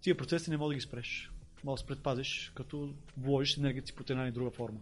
тия 0.00 0.16
процеси 0.16 0.50
не 0.50 0.56
мога 0.56 0.70
да 0.70 0.74
ги 0.74 0.80
спреш. 0.80 1.32
Мога 1.64 1.74
да 1.74 1.80
се 1.80 1.86
предпазиш, 1.86 2.52
като 2.54 2.94
вложиш 3.16 3.56
енергията 3.56 3.86
си 3.86 3.94
по 3.94 4.04
една 4.10 4.24
или 4.24 4.32
друга 4.32 4.50
форма. 4.50 4.80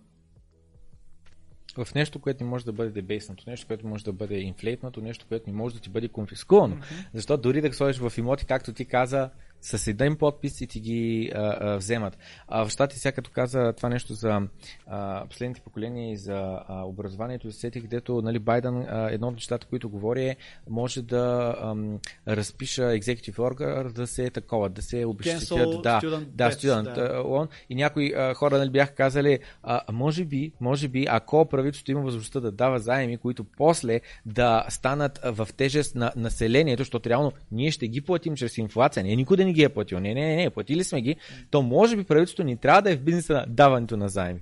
В 1.77 1.95
нещо, 1.95 2.21
което 2.21 2.45
не 2.45 2.51
може 2.51 2.65
да 2.65 2.73
бъде 2.73 2.91
дебейснато, 2.91 3.51
нещо, 3.51 3.67
което 3.67 3.87
може 3.87 4.05
да 4.05 4.13
бъде 4.13 4.41
инфлейтнато, 4.41 5.01
нещо, 5.01 5.27
което 5.29 5.51
не 5.51 5.57
може 5.57 5.75
да 5.75 5.81
ти 5.81 5.91
бъде 5.91 6.09
конфискувано. 6.09 6.77
Mm-hmm. 6.77 7.07
Защото 7.15 7.43
дори 7.43 7.61
да 7.61 7.73
сложиш 7.73 8.01
в 8.01 8.19
имоти, 8.19 8.47
както 8.47 8.73
ти 8.73 8.85
каза, 8.85 9.31
с 9.65 9.87
един 9.87 10.17
подпис 10.17 10.61
и 10.61 10.67
ти 10.67 10.81
ги 10.81 11.33
а, 11.35 11.57
а, 11.61 11.77
вземат. 11.77 12.19
А 12.49 12.65
в 12.65 12.71
щати 12.71 12.99
сега 12.99 13.13
като 13.13 13.31
каза 13.31 13.73
това 13.77 13.89
нещо 13.89 14.15
за 14.15 14.41
а, 14.87 15.27
последните 15.27 15.61
поколения 15.61 16.13
и 16.13 16.17
за 16.17 16.61
а, 16.69 16.83
образованието, 16.83 17.53
се 17.53 17.59
сетих, 17.59 17.83
където 17.83 18.23
нали, 18.23 18.39
Байден, 18.39 18.87
а, 18.89 19.11
едно 19.11 19.29
от 19.29 19.35
нещата, 19.35 19.67
които 19.67 19.89
говори 19.89 20.27
е, 20.27 20.37
може 20.71 21.03
да 21.03 21.57
ам, 21.63 21.99
разпиша 22.29 22.83
executive 22.83 23.37
order 23.37 23.93
да 23.93 24.07
се 24.07 24.25
е 24.25 24.31
такова, 24.31 24.69
да 24.69 24.83
се 24.83 25.05
обещатят. 25.05 25.83
Да, 25.83 26.01
student 26.03 26.25
да, 26.25 26.51
student 26.51 26.95
да. 26.95 27.09
loan. 27.19 27.49
И 27.71 27.75
някои 27.75 28.15
а, 28.17 28.35
хора 28.35 28.59
нали, 28.59 28.71
бяха 28.71 28.95
казали, 28.95 29.39
а, 29.63 29.81
може 29.93 30.25
би, 30.25 30.53
може 30.61 30.89
би, 30.89 31.07
ако 31.09 31.45
правителството 31.45 31.91
има 31.91 32.01
възможността 32.01 32.41
да 32.41 32.53
дава 32.53 32.79
заеми, 32.79 33.17
които 33.17 33.45
после 33.45 34.01
да 34.27 34.67
станат 34.69 35.21
в 35.25 35.49
тежест 35.57 35.95
на 35.95 36.13
населението, 36.17 36.81
защото 36.81 37.11
реално 37.11 37.33
ние 37.53 37.71
ще 37.71 37.89
ги 37.89 38.01
платим 38.01 38.37
чрез 38.37 38.59
инфлация. 38.59 39.05
Не, 39.05 39.17
никой 39.17 39.37
да 39.37 39.45
ни 39.45 39.54
ги 39.55 39.63
е 39.63 39.69
платил. 39.69 40.01
Не, 40.01 40.15
не, 40.15 40.27
не, 40.27 40.37
не, 40.37 40.51
платили 40.51 40.85
сме 40.85 41.03
ги. 41.03 41.17
То 41.51 41.63
може 41.63 41.97
би 41.97 42.05
правителството 42.05 42.45
ни 42.45 42.57
трябва 42.57 42.83
да 42.83 42.93
е 42.93 42.97
в 42.97 43.03
бизнеса 43.03 43.33
на 43.35 43.47
даването 43.49 43.97
на 43.97 44.09
заеми. 44.09 44.41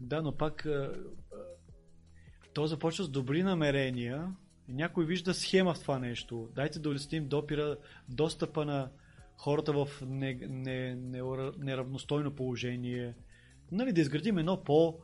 Да, 0.00 0.22
но 0.22 0.32
пак 0.32 0.66
то 2.54 2.66
започва 2.66 3.04
с 3.04 3.08
добри 3.08 3.42
намерения. 3.42 4.34
Някой 4.68 5.06
вижда 5.06 5.34
схема 5.34 5.74
в 5.74 5.80
това 5.80 5.98
нещо. 5.98 6.48
Дайте 6.54 6.78
да 6.78 6.88
улесним 6.88 7.28
допира 7.28 7.76
достъпа 8.08 8.64
на 8.64 8.90
хората 9.36 9.72
в 9.72 9.88
неравностойно 11.58 12.34
положение. 12.34 13.14
Нали, 13.72 13.92
да 13.92 14.00
изградим 14.00 14.38
едно 14.38 14.64
по 14.64 14.98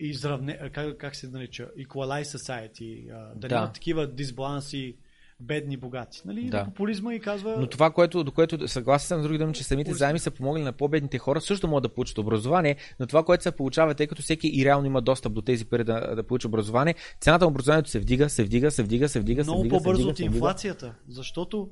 изравне, 0.00 0.70
как, 0.72 0.96
как 0.96 1.16
се 1.16 1.28
нарича, 1.28 1.68
equalize 1.78 2.38
society, 2.38 3.06
да, 3.34 3.48
да. 3.48 3.54
няма 3.54 3.72
такива 3.72 4.06
дисбаланси 4.06 4.96
бедни, 5.40 5.76
богати. 5.76 6.22
Нали? 6.24 6.44
Да. 6.44 6.64
Популизма 6.64 7.14
и 7.14 7.20
казва... 7.20 7.56
Но 7.58 7.66
това, 7.66 7.90
което, 7.90 8.24
до 8.24 8.32
което 8.32 8.68
съгласен 8.68 9.06
съм 9.06 9.20
с 9.20 9.22
други 9.22 9.38
думи, 9.38 9.54
че 9.54 9.64
самите 9.64 9.94
заеми 9.94 10.18
са 10.18 10.30
помогли 10.30 10.62
на 10.62 10.72
по-бедните 10.72 11.18
хора, 11.18 11.40
също 11.40 11.68
могат 11.68 11.82
да 11.82 11.88
получат 11.88 12.18
образование, 12.18 12.76
но 13.00 13.06
това, 13.06 13.22
което 13.22 13.42
се 13.42 13.52
получава, 13.52 13.94
тъй 13.94 14.06
като 14.06 14.22
всеки 14.22 14.48
и 14.48 14.64
реално 14.64 14.86
има 14.86 15.02
достъп 15.02 15.32
до 15.32 15.42
тези 15.42 15.64
пари 15.64 15.84
да, 15.84 16.14
да 16.14 16.22
получи 16.22 16.46
образование, 16.46 16.94
цената 17.20 17.44
на 17.44 17.48
образованието 17.48 17.90
се 17.90 18.00
вдига, 18.00 18.28
се 18.28 18.44
вдига, 18.44 18.70
се 18.70 18.82
вдига, 18.82 19.08
се 19.08 19.20
вдига, 19.20 19.42
Много 19.42 19.58
се 19.58 19.68
вдига. 19.68 19.76
По-бързо 19.76 20.08
от 20.08 20.20
инфлацията, 20.20 20.94
защото 21.08 21.70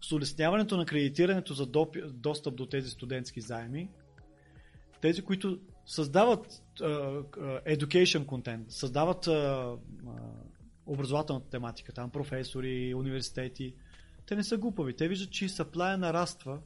с 0.00 0.12
улесняването 0.12 0.76
на 0.76 0.86
кредитирането 0.86 1.54
за 1.54 1.66
достъп 2.12 2.56
до 2.56 2.66
тези 2.66 2.90
студентски 2.90 3.40
заеми, 3.40 3.88
тези, 5.00 5.22
които 5.22 5.58
създават 5.86 6.62
uh, 6.80 7.24
education 7.76 8.24
content, 8.24 8.64
създават 8.68 9.26
uh, 9.26 9.76
образователната 10.88 11.50
тематика, 11.50 11.92
там 11.92 12.10
професори, 12.10 12.94
университети, 12.94 13.74
те 14.26 14.36
не 14.36 14.44
са 14.44 14.56
глупави. 14.56 14.96
Те 14.96 15.08
виждат, 15.08 15.30
че 15.30 15.48
съплая 15.48 15.98
нараства 15.98 16.60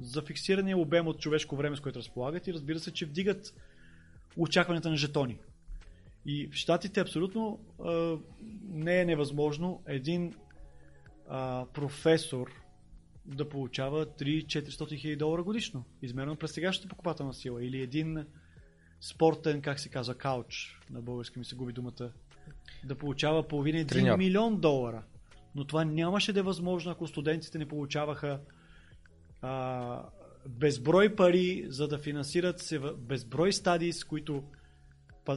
за 0.00 0.22
фиксирания 0.22 0.78
обем 0.78 1.06
от 1.06 1.20
човешко 1.20 1.56
време, 1.56 1.76
с 1.76 1.80
което 1.80 1.98
разполагат 1.98 2.46
и 2.46 2.54
разбира 2.54 2.78
се, 2.78 2.92
че 2.92 3.06
вдигат 3.06 3.54
очакването 4.36 4.90
на 4.90 4.96
жетони. 4.96 5.38
И 6.26 6.48
в 6.48 6.54
Штатите 6.54 7.00
абсолютно 7.00 7.60
а, 7.84 8.16
не 8.62 9.00
е 9.00 9.04
невъзможно 9.04 9.82
един 9.86 10.34
а, 11.28 11.66
професор 11.74 12.50
да 13.26 13.48
получава 13.48 14.06
3-400 14.06 14.96
хиляди 14.96 15.16
долара 15.16 15.42
годишно, 15.42 15.84
измерено 16.02 16.36
през 16.36 16.52
сегашната 16.52 16.88
покупателна 16.88 17.34
сила. 17.34 17.64
Или 17.64 17.80
един 17.80 18.26
спортен, 19.00 19.62
как 19.62 19.80
се 19.80 19.88
казва, 19.88 20.14
кауч, 20.14 20.80
на 20.90 21.02
български 21.02 21.38
ми 21.38 21.44
се 21.44 21.56
губи 21.56 21.72
думата, 21.72 22.10
да 22.84 22.94
получава 22.94 23.48
половина 23.48 23.78
1 23.78 24.16
милион 24.16 24.60
долара. 24.60 25.02
Но 25.54 25.64
това 25.64 25.84
нямаше 25.84 26.32
да 26.32 26.40
е 26.40 26.42
възможно, 26.42 26.92
ако 26.92 27.06
студентите 27.06 27.58
не 27.58 27.68
получаваха 27.68 28.40
а, 29.42 30.02
безброй 30.48 31.14
пари, 31.14 31.66
за 31.68 31.88
да 31.88 31.98
финансират 31.98 32.58
се 32.60 32.78
безброй 32.98 33.52
стадии, 33.52 33.92
с 33.92 34.04
които 34.04 34.44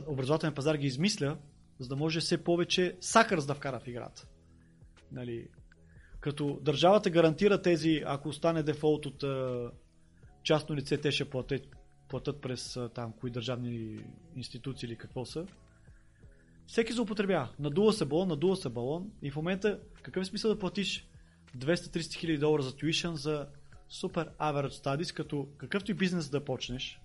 образователен 0.08 0.54
пазар 0.54 0.76
ги 0.76 0.88
измисля, 0.88 1.38
за 1.80 1.88
да 1.88 1.96
може 1.96 2.20
все 2.20 2.44
повече 2.44 2.98
сакърс 3.02 3.46
да 3.46 3.54
вкара 3.54 3.80
в 3.80 3.88
играта. 3.88 4.28
Нали, 5.12 5.48
като 6.20 6.60
държавата 6.62 7.10
гарантира 7.10 7.62
тези, 7.62 8.04
ако 8.06 8.30
остане 8.30 8.64
дефолт 8.64 9.06
от 9.06 9.24
а, 9.24 9.72
частно 10.44 10.76
лице, 10.76 10.98
те 10.98 11.12
ще 11.12 11.30
платят, 11.30 11.62
платят 12.08 12.42
през 12.42 12.78
а, 12.78 12.90
там 12.90 13.14
кои 13.20 13.32
държавни 13.32 14.00
институции 14.36 14.88
или 14.88 14.96
какво 14.96 15.26
са. 15.26 15.46
Всеки 16.70 16.94
злоупотребява. 16.94 17.50
Надува 17.60 17.94
се 17.94 18.06
балон, 18.06 18.28
надува 18.28 18.56
се 18.56 18.70
балон 18.70 19.12
и 19.22 19.32
в 19.32 19.36
момента 19.36 19.80
какъв 20.02 20.22
е 20.22 20.26
смисъл 20.26 20.54
да 20.54 20.60
платиш 20.60 21.08
200-300 21.58 22.14
хиляди 22.14 22.38
долара 22.38 22.62
за 22.62 22.72
tuition 22.72 23.14
за 23.14 23.48
супер 23.90 24.30
average 24.40 24.70
studies, 24.70 25.14
като 25.14 25.48
какъвто 25.58 25.92
и 25.92 25.94
бизнес 25.94 26.30
да 26.30 26.46
почнеш, 26.46 27.02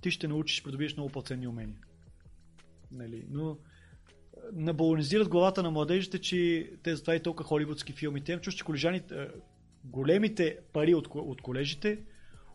ти 0.00 0.10
ще 0.10 0.28
научиш, 0.28 0.62
придобиеш 0.62 0.96
много 0.96 1.10
по-ценни 1.10 1.48
умения. 1.48 1.78
Нали? 2.92 3.24
Но 3.30 3.58
набалонизират 4.52 5.28
главата 5.28 5.62
на 5.62 5.70
младежите, 5.70 6.18
че 6.18 6.70
те 6.82 6.96
затова 6.96 7.14
и 7.14 7.22
толкова 7.22 7.48
холивудски 7.48 7.92
филми. 7.92 8.24
Те 8.24 8.40
чуш, 8.40 8.54
че 8.54 8.64
колежаните, 8.64 9.28
големите 9.84 10.58
пари 10.72 10.94
от, 10.94 11.08
от 11.14 11.42
колежите 11.42 11.98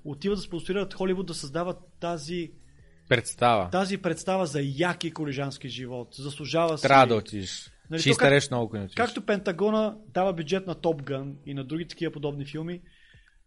отиват 0.03 0.38
да 0.38 0.41
спонсорират 0.41 0.93
Холивуд 0.93 1.26
да 1.26 1.34
създават 1.34 1.77
тази 1.99 2.52
представа. 3.10 3.69
Тази 3.69 3.98
представа 3.98 4.45
за 4.45 4.61
яки 4.64 5.11
колежански 5.11 5.69
живот. 5.69 6.07
Заслужава 6.11 6.77
се. 6.77 6.88
Трябва 6.88 7.07
да 7.07 7.15
отидеш. 7.15 7.72
Нали, 7.90 8.02
ще 8.02 8.10
изтареш 8.10 8.49
много, 8.52 8.77
ако 8.77 8.88
Както 8.95 9.26
Пентагона 9.26 9.98
дава 10.14 10.34
бюджет 10.34 10.68
на 10.68 10.76
Топ 10.76 11.03
Гън 11.03 11.38
и 11.45 11.53
на 11.53 11.64
други 11.64 11.88
такива 11.88 12.11
подобни 12.11 12.45
филми, 12.45 12.82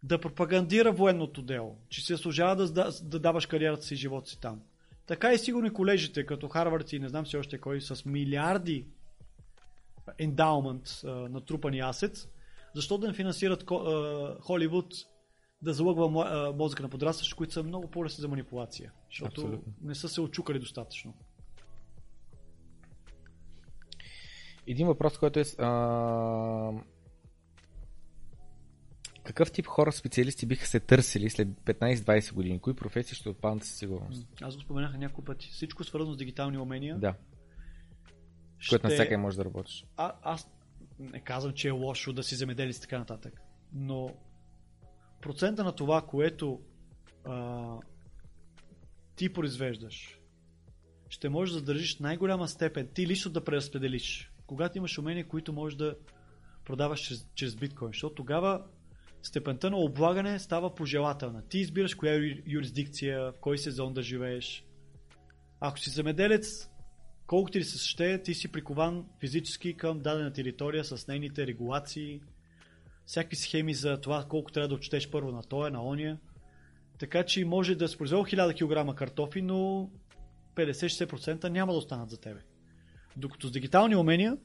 да 0.03 0.17
пропагандира 0.17 0.91
военното 0.91 1.41
дело, 1.41 1.77
че 1.89 2.05
се 2.05 2.17
служава 2.17 2.55
да, 2.55 2.71
да, 2.71 2.91
да 3.03 3.19
даваш 3.19 3.45
кариерата 3.45 3.83
си 3.83 3.93
и 3.93 3.97
живота 3.97 4.29
си 4.29 4.39
там. 4.39 4.61
Така 5.07 5.33
и 5.33 5.37
сигурно 5.37 5.67
и 5.67 5.73
колежите, 5.73 6.25
като 6.25 6.47
Харвард 6.47 6.93
и 6.93 6.99
не 6.99 7.09
знам 7.09 7.27
си 7.27 7.37
още 7.37 7.57
кой, 7.57 7.81
с 7.81 8.05
милиарди 8.05 8.85
ендаумент, 10.17 11.01
натрупани 11.03 11.79
асет, 11.79 12.29
защо 12.75 12.97
да 12.97 13.07
не 13.07 13.13
финансират 13.13 13.63
Холивуд 14.41 14.93
да 15.61 15.73
залъгва 15.73 16.09
мозъка 16.53 16.83
на 16.83 16.89
подрастващи, 16.89 17.33
които 17.33 17.53
са 17.53 17.63
много 17.63 17.87
по-лесни 17.87 18.21
за 18.21 18.27
манипулация, 18.27 18.91
защото 19.09 19.41
Абсолютно. 19.41 19.73
не 19.81 19.95
са 19.95 20.09
се 20.09 20.21
очукали 20.21 20.59
достатъчно. 20.59 21.13
Един 24.67 24.87
въпрос, 24.87 25.17
който 25.17 25.39
е 25.39 25.43
а, 25.57 26.71
какъв 29.23 29.51
тип 29.51 29.65
хора 29.65 29.91
специалисти 29.91 30.45
биха 30.45 30.67
се 30.67 30.79
търсили 30.79 31.29
след 31.29 31.47
15-20 31.47 32.33
години? 32.33 32.59
Кои 32.59 32.73
професии 32.73 33.15
ще 33.15 33.29
отпаднат 33.29 33.63
със 33.63 33.77
сигурност? 33.77 34.27
Аз 34.41 34.55
го 34.55 34.61
споменах 34.61 34.97
няколко 34.97 35.25
пъти. 35.25 35.49
Всичко 35.51 35.83
свързано 35.83 36.13
с 36.13 36.17
дигитални 36.17 36.57
умения. 36.57 36.97
Да. 36.97 37.15
Ще... 38.57 38.69
Което 38.69 38.87
на 38.87 38.93
всяка 38.93 39.17
може 39.17 39.37
да 39.37 39.45
работиш. 39.45 39.85
А, 39.97 40.13
аз 40.21 40.51
не 40.99 41.19
казвам, 41.19 41.53
че 41.53 41.67
е 41.67 41.71
лошо 41.71 42.13
да 42.13 42.23
си 42.23 42.35
земеделец 42.35 42.77
и 42.77 42.81
така 42.81 42.99
нататък. 42.99 43.41
Но 43.73 44.13
процента 45.21 45.63
на 45.63 45.71
това, 45.71 46.01
което 46.01 46.61
а, 47.25 47.75
ти 49.15 49.33
произвеждаш, 49.33 50.19
ще 51.09 51.29
можеш 51.29 51.55
да 51.55 51.61
държиш 51.61 51.99
най-голяма 51.99 52.47
степен, 52.47 52.89
ти 52.93 53.07
лично 53.07 53.31
да 53.31 53.43
преразпределиш. 53.43 54.31
Когато 54.47 54.77
имаш 54.77 54.97
умения, 54.97 55.27
които 55.27 55.53
можеш 55.53 55.77
да 55.77 55.95
продаваш 56.65 56.99
чрез, 57.01 57.27
чрез 57.35 57.55
биткоин. 57.55 57.89
Защото 57.89 58.15
тогава 58.15 58.63
степента 59.21 59.69
на 59.69 59.77
облагане 59.77 60.39
става 60.39 60.75
пожелателна. 60.75 61.41
Ти 61.49 61.59
избираш 61.59 61.95
коя 61.95 62.35
юрисдикция, 62.47 63.21
в 63.21 63.33
кой 63.41 63.57
сезон 63.57 63.93
да 63.93 64.01
живееш. 64.01 64.65
Ако 65.59 65.79
си 65.79 65.89
земеделец, 65.89 66.69
колкото 67.27 67.51
ти 67.51 67.63
се 67.63 67.87
ще, 67.87 68.21
ти 68.21 68.33
си 68.33 68.51
прикован 68.51 69.05
физически 69.19 69.77
към 69.77 69.99
дадена 69.99 70.33
територия 70.33 70.83
с 70.83 71.07
нейните 71.07 71.47
регулации, 71.47 72.21
всякакви 73.09 73.35
схеми 73.35 73.73
за 73.73 74.01
това 74.01 74.25
колко 74.29 74.51
трябва 74.51 74.67
да 74.67 74.75
отчетеш 74.75 75.09
първо 75.09 75.31
на 75.31 75.43
тоя, 75.43 75.71
на 75.71 75.83
ония. 75.83 76.17
Така 76.99 77.25
че 77.25 77.45
може 77.45 77.75
да 77.75 77.87
си 77.87 77.97
произвел 77.97 78.19
1000 78.19 78.87
кг 78.91 78.97
картофи, 78.97 79.41
но 79.41 79.89
50-60% 80.55 81.49
няма 81.49 81.71
да 81.71 81.77
останат 81.77 82.09
за 82.09 82.17
тебе. 82.17 82.39
Докато 83.17 83.47
с 83.47 83.51
дигитални 83.51 83.95
умения 83.95 84.37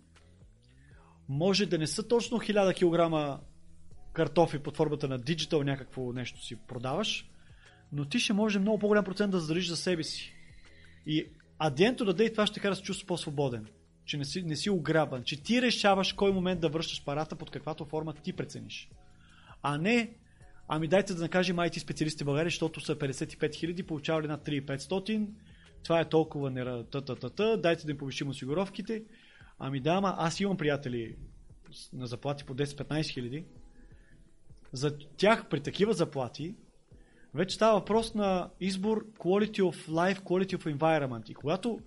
може 1.29 1.67
да 1.67 1.79
не 1.79 1.87
са 1.87 2.09
точно 2.09 2.39
1000 2.39 2.75
кг 2.75 3.41
картофи 4.13 4.59
под 4.59 4.77
формата 4.77 5.09
на 5.09 5.19
диджитал 5.19 5.63
някакво 5.63 6.13
нещо 6.13 6.45
си 6.45 6.57
продаваш, 6.57 7.31
но 7.93 8.05
ти 8.05 8.19
ще 8.19 8.33
може 8.33 8.59
много 8.59 8.79
по-голям 8.79 9.05
процент 9.05 9.33
да 9.33 9.41
задържиш 9.41 9.69
за 9.69 9.77
себе 9.77 10.03
си. 10.03 10.35
И 11.07 11.27
адиенто 11.59 12.05
да 12.05 12.15
дай 12.15 12.33
това 12.33 12.47
ще 12.47 12.61
кара 12.61 12.73
да 12.73 12.77
се 12.77 12.83
чувства 12.83 13.07
по-свободен. 13.07 13.67
Че 14.05 14.17
не 14.17 14.25
си, 14.25 14.43
не 14.43 14.57
си 14.57 14.71
ограбан. 14.71 15.25
Че 15.25 15.43
ти 15.43 15.63
решаваш 15.63 16.13
кой 16.13 16.33
момент 16.33 16.61
да 16.61 16.69
връщаш 16.69 17.05
парата 17.05 17.37
под 17.37 17.51
каквато 17.51 17.85
форма 17.85 18.15
ти 18.15 18.33
прецениш. 18.33 18.91
А 19.63 19.79
не, 19.79 20.15
ами 20.69 20.89
дайте 20.89 21.15
да 21.15 21.23
накажем 21.23 21.57
IT 21.57 21.79
специалисти 21.79 22.25
в 22.25 22.27
България, 22.27 22.51
защото 22.51 22.81
са 22.81 22.97
55 22.99 23.55
хиляди, 23.55 23.83
получавали 23.83 24.27
над 24.27 24.47
3500, 24.47 25.29
това 25.83 26.01
е 26.01 26.09
толкова 26.09 26.85
та, 26.91 27.01
та, 27.31 27.57
дайте 27.57 27.87
да 27.87 27.93
им 27.93 27.99
повишим 27.99 28.29
осигуровките. 28.29 29.03
Ами 29.59 29.81
да, 29.81 29.91
ама 29.91 30.15
аз 30.19 30.41
имам 30.41 30.57
приятели 30.57 31.17
на 31.93 32.07
заплати 32.07 32.45
по 32.45 32.55
10-15 32.55 33.09
хиляди, 33.09 33.45
за 34.73 34.99
тях 34.99 35.49
при 35.49 35.61
такива 35.61 35.93
заплати 35.93 36.55
вече 37.35 37.57
става 37.57 37.79
въпрос 37.79 38.15
на 38.15 38.51
избор 38.61 39.07
quality 39.19 39.61
of 39.61 39.89
life, 39.89 40.19
quality 40.19 40.57
of 40.57 40.77
environment. 40.77 41.31
И 41.31 41.35
когато 41.35 41.81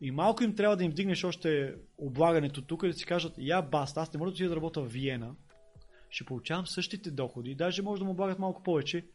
и 0.00 0.10
малко 0.10 0.44
им 0.44 0.54
трябва 0.54 0.76
да 0.76 0.84
им 0.84 0.90
вдигнеш 0.90 1.24
още 1.24 1.74
облагането 1.98 2.62
тук 2.62 2.82
и 2.82 2.88
да 2.88 2.92
си 2.92 3.06
кажат, 3.06 3.32
я 3.38 3.62
баст, 3.62 3.96
аз 3.96 4.12
не 4.12 4.18
мога 4.18 4.30
да 4.30 4.34
отида 4.34 4.48
да 4.48 4.56
работя 4.56 4.82
в 4.82 4.92
Виена, 4.92 5.34
ще 6.10 6.24
получавам 6.24 6.66
същите 6.66 7.10
доходи, 7.10 7.54
даже 7.54 7.82
може 7.82 7.98
да 7.98 8.04
му 8.04 8.10
облагат 8.10 8.38
малко 8.38 8.62
повече. 8.62 9.06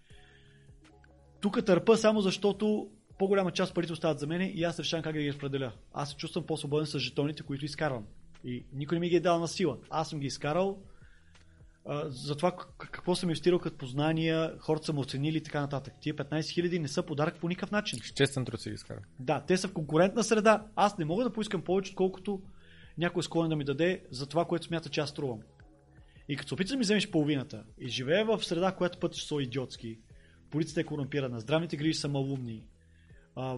Тук 1.42 1.66
търпа 1.66 1.98
само 1.98 2.22
защото 2.22 2.90
по-голяма 3.20 3.52
част 3.52 3.74
парите 3.74 3.94
остават 3.94 4.20
за 4.20 4.28
мен 4.28 4.52
и 4.53 4.64
аз 4.64 4.80
решавам 4.80 5.03
как 5.03 5.16
да 5.16 5.22
ги 5.22 5.30
разпределя. 5.30 5.72
Аз 5.94 6.10
се 6.10 6.16
чувствам 6.16 6.45
по-свободен 6.45 6.86
с 6.86 7.00
жетоните, 7.00 7.44
които 7.44 7.66
изкарвам. 7.66 8.06
И 8.44 8.66
никой 8.74 8.95
не 8.95 9.00
ми 9.00 9.10
ги 9.10 9.16
е 9.16 9.20
дал 9.20 9.40
на 9.40 9.48
сила. 9.48 9.78
Аз 9.90 10.10
съм 10.10 10.20
ги 10.20 10.28
изкарал, 10.28 10.80
за 12.06 12.36
това 12.36 12.56
какво 12.78 13.16
съм 13.16 13.30
инвестирал 13.30 13.60
като 13.60 13.78
познания, 13.78 14.56
хората 14.60 14.86
са 14.86 14.94
му 14.94 15.02
оценили 15.02 15.38
и 15.38 15.44
така 15.44 15.62
нататък. 15.62 15.94
Тия 16.02 16.16
15 16.16 16.50
хиляди 16.50 16.80
не 16.80 16.88
са 16.88 17.03
подарък 17.03 17.40
по 17.40 17.48
никакъв 17.48 17.72
начин. 17.72 18.00
Честен 18.16 18.45
труд 18.45 18.62
си 18.62 18.70
ги 18.70 18.76
изкара. 18.76 19.00
Да, 19.20 19.44
те 19.48 19.58
са 19.58 19.68
в 19.68 19.74
конкурентна 19.74 20.24
среда. 20.24 20.66
Аз 20.76 20.98
не 20.98 21.06
мога 21.06 21.24
да 21.24 21.34
поискам 21.34 21.62
повече, 21.62 21.92
отколкото 21.92 22.42
някой 22.98 23.20
е 23.20 23.24
склонен 23.24 23.50
да 23.50 23.56
ми 23.56 23.64
даде 23.64 24.03
за 24.12 24.26
това, 24.26 24.45
което 24.45 24.66
смята, 24.66 24.90
че 24.90 25.02
аз 25.02 25.10
струвам. 25.10 25.40
И 26.30 26.36
като 26.36 26.48
се 26.48 26.53
опиташ 26.53 26.72
да 26.72 26.78
ми 26.78 26.84
вземеш 26.84 27.12
половината 27.12 27.64
и 27.80 27.90
живее 27.90 28.24
в 28.24 28.44
среда, 28.44 28.72
която 28.72 29.00
пътиш 29.00 29.24
са 29.24 29.36
идиотски, 29.42 30.00
полицията 30.50 30.82
е 30.82 30.84
корумпирана, 30.84 31.40
здравните 31.40 31.78
грижи 31.78 31.94
са 31.94 32.08
малумни, 32.10 32.64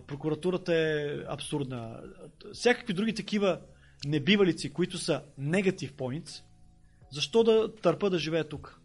прокуратурата 0.07 0.75
е 0.75 1.17
абсурдна, 1.27 2.01
всякакви 2.53 2.93
други 2.93 3.13
такива 3.13 3.61
небивалици, 4.05 4.73
които 4.73 4.97
са 4.97 5.23
негатив 5.37 5.93
points, 5.93 6.43
защо 7.11 7.43
да 7.43 7.75
търпа 7.75 8.09
да 8.09 8.19
живея 8.19 8.49
тук? 8.49 8.81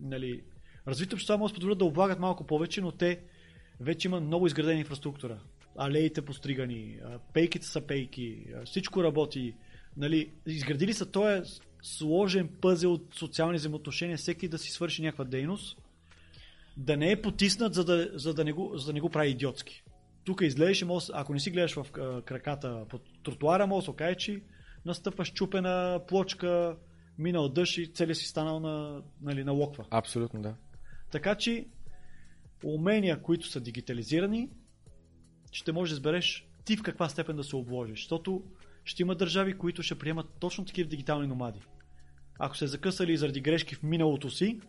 Нали, 0.00 0.42
развитите 0.86 1.14
общества 1.14 1.38
могат 1.38 1.52
да 1.52 1.54
позволят 1.54 1.78
да 1.78 1.84
облагат 1.84 2.18
малко 2.18 2.46
повече, 2.46 2.80
но 2.80 2.92
те 2.92 3.20
вече 3.80 4.08
има 4.08 4.20
много 4.20 4.46
изградена 4.46 4.78
инфраструктура. 4.78 5.40
Алеите 5.78 6.22
постригани, 6.22 6.98
пейките 7.34 7.66
са 7.66 7.80
пейки, 7.80 8.44
всичко 8.64 9.04
работи. 9.04 9.54
Нали, 9.96 10.32
изградили 10.46 10.92
са 10.92 11.10
този 11.10 11.42
сложен 11.82 12.48
пъзел 12.60 12.92
от 12.92 13.14
социални 13.14 13.56
взаимоотношения, 13.56 14.16
всеки 14.16 14.48
да 14.48 14.58
си 14.58 14.70
свърши 14.70 15.02
някаква 15.02 15.24
дейност. 15.24 15.78
да 16.76 16.96
не 16.96 17.10
е 17.10 17.22
потиснат, 17.22 17.74
за 17.74 17.84
да, 17.84 18.10
за 18.14 18.34
да, 18.34 18.44
не, 18.44 18.52
го, 18.52 18.72
за 18.78 18.86
да 18.86 18.92
не 18.92 19.00
го 19.00 19.10
прави 19.10 19.30
идиотски. 19.30 19.82
Тук 20.24 20.40
изглеждаш, 20.40 20.82
може, 20.82 21.06
ако 21.12 21.32
не 21.32 21.40
си 21.40 21.50
гледаш 21.50 21.74
в 21.74 21.86
краката 22.22 22.84
по 22.88 22.98
тротуара, 22.98 23.66
може 23.66 23.84
да 23.84 23.90
окаже, 23.90 24.14
че 24.14 24.42
настъпваш 24.84 25.32
чупена 25.32 26.00
плочка, 26.08 26.76
минал 27.18 27.48
дъжд 27.48 27.78
и 27.78 27.92
целият 27.92 28.18
си 28.18 28.26
станал 28.26 28.60
на, 28.60 29.02
нали, 29.20 29.44
на 29.44 29.52
локва. 29.52 29.84
Абсолютно, 29.90 30.42
да. 30.42 30.54
Така 31.10 31.34
че 31.34 31.66
умения, 32.64 33.22
които 33.22 33.46
са 33.46 33.60
дигитализирани, 33.60 34.50
ще 35.52 35.72
можеш 35.72 35.90
да 35.92 35.96
избереш 35.96 36.48
ти 36.64 36.76
в 36.76 36.82
каква 36.82 37.08
степен 37.08 37.36
да 37.36 37.44
се 37.44 37.56
обложиш. 37.56 38.00
Защото 38.00 38.42
ще 38.84 39.02
има 39.02 39.14
държави, 39.14 39.58
които 39.58 39.82
ще 39.82 39.98
приемат 39.98 40.26
точно 40.40 40.64
такива 40.64 40.88
дигитални 40.88 41.26
номади. 41.26 41.60
Ако 42.38 42.56
се 42.56 42.66
закъсали 42.66 43.16
заради 43.16 43.40
грешки 43.40 43.74
в 43.74 43.82
миналото 43.82 44.30
си, 44.30 44.60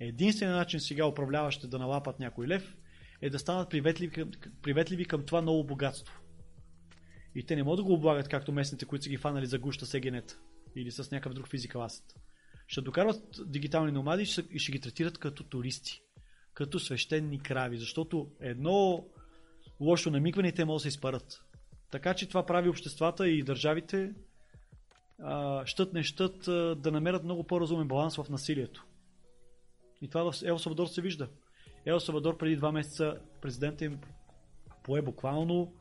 единственият 0.00 0.58
начин 0.58 0.80
сега 0.80 1.06
управляващите 1.06 1.66
да 1.66 1.78
налапат 1.78 2.20
някой 2.20 2.48
лев 2.48 2.76
е 3.22 3.30
да 3.30 3.38
станат 3.38 3.70
приветливи 3.70 4.12
към, 4.12 4.30
приветливи 4.62 5.04
към 5.04 5.26
това 5.26 5.40
ново 5.40 5.64
богатство. 5.64 6.20
И 7.34 7.46
те 7.46 7.56
не 7.56 7.62
могат 7.62 7.76
да 7.76 7.84
го 7.84 7.92
облагат 7.92 8.28
както 8.28 8.52
местните, 8.52 8.84
които 8.84 9.04
са 9.04 9.10
ги 9.10 9.16
фанали 9.16 9.46
за 9.46 9.58
гуща 9.58 9.86
сегенета 9.86 10.38
или 10.76 10.90
с 10.90 11.10
някакъв 11.10 11.34
друг 11.34 11.48
физикал 11.48 11.82
асет. 11.82 12.14
Ще 12.66 12.80
докарват 12.80 13.40
дигитални 13.46 13.92
номади 13.92 14.22
и 14.22 14.26
ще, 14.26 14.58
ще 14.58 14.72
ги 14.72 14.80
третират 14.80 15.18
като 15.18 15.44
туристи, 15.44 16.02
като 16.54 16.78
свещени 16.78 17.42
крави, 17.42 17.78
защото 17.78 18.30
едно 18.40 19.06
лошо 19.80 20.10
намигване 20.10 20.48
и 20.48 20.52
те 20.52 20.64
могат 20.64 20.78
да 20.78 20.82
се 20.82 20.88
изпарат. 20.88 21.42
Така 21.90 22.14
че 22.14 22.28
това 22.28 22.46
прави 22.46 22.68
обществата 22.68 23.28
и 23.28 23.42
държавите 23.42 24.14
а, 25.22 25.66
щът 25.66 25.92
не 25.92 26.02
щът 26.02 26.48
а, 26.48 26.74
да 26.74 26.92
намерят 26.92 27.24
много 27.24 27.44
по-разумен 27.44 27.88
баланс 27.88 28.16
в 28.16 28.26
насилието. 28.30 28.86
И 30.02 30.08
това 30.08 30.32
в 30.32 30.42
Ел 30.44 30.58
Савадор 30.58 30.86
се 30.86 31.02
вижда. 31.02 31.28
Ел 31.86 32.00
Савадор 32.00 32.38
преди 32.38 32.56
два 32.56 32.72
месеца 32.72 33.18
президента 33.42 33.84
им 33.84 34.00
пое 34.84 35.02
буквално 35.02 35.74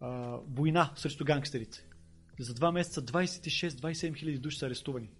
а, 0.00 0.38
война 0.48 0.92
срещу 0.96 1.24
гангстерите. 1.24 1.87
За 2.40 2.54
два 2.54 2.72
месеца 2.72 3.02
26-27 3.02 4.16
хиляди 4.16 4.38
души 4.38 4.58
са 4.58 4.66
арестувани. 4.66 5.10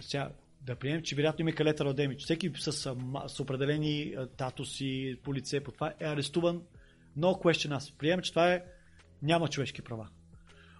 Сега, 0.00 0.30
да 0.60 0.76
приемем, 0.76 1.02
че 1.02 1.16
вероятно 1.16 1.42
има 1.42 1.52
калетър 1.52 1.92
демидж. 1.92 2.24
Всеки 2.24 2.52
с, 2.58 2.72
с, 2.72 2.96
с 3.28 3.40
определени 3.40 4.16
татуси, 4.36 5.18
по 5.22 5.34
лице, 5.34 5.60
по 5.60 5.72
това 5.72 5.94
е 6.00 6.04
арестуван. 6.04 6.62
No 7.18 7.42
question 7.42 7.76
аз. 7.76 7.92
Приемем, 7.92 8.22
че 8.22 8.30
това 8.30 8.52
е 8.52 8.64
няма 9.22 9.48
човешки 9.48 9.82
права. 9.82 10.08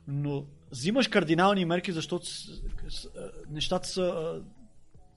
Но 0.08 0.46
взимаш 0.70 1.08
кардинални 1.08 1.64
мерки, 1.64 1.92
защото 1.92 2.26
нещата 3.48 3.88
са 3.88 4.42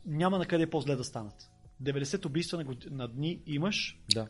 няма 0.06 0.38
на 0.38 0.46
къде 0.46 0.70
по-зле 0.70 0.96
да 0.96 1.04
станат. 1.04 1.52
90 1.84 2.26
убийства 2.26 2.58
на, 2.58 2.64
год... 2.64 2.86
на 2.92 3.08
дни 3.08 3.42
имаш 3.46 4.00
Да. 4.14 4.28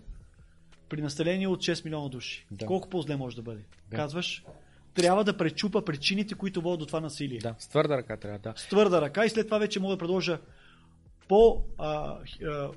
при 0.89 1.01
население 1.01 1.47
от 1.47 1.59
6 1.59 1.85
милиона 1.85 2.09
души. 2.09 2.47
Да. 2.51 2.65
Колко 2.65 2.89
по-зле 2.89 3.15
може 3.15 3.35
да 3.35 3.41
бъде? 3.41 3.65
Да. 3.89 3.95
Казваш, 3.95 4.43
трябва 4.97 5.23
да 5.23 5.37
пречупа 5.37 5.85
причините, 5.85 6.35
които 6.35 6.61
водят 6.61 6.79
до 6.79 6.85
това 6.85 6.99
насилие. 6.99 7.39
Да, 7.39 7.55
с 7.59 7.67
твърда 7.67 7.97
ръка 7.97 8.17
трябва, 8.17 8.39
да. 8.39 8.53
С 8.55 8.67
твърда 8.67 9.01
ръка 9.01 9.25
и 9.25 9.29
след 9.29 9.47
това 9.47 9.57
вече 9.57 9.79
мога 9.79 9.95
да 9.95 9.99
предложа 9.99 10.39
по, 11.27 11.63
а, 11.77 12.17
а, 12.43 12.71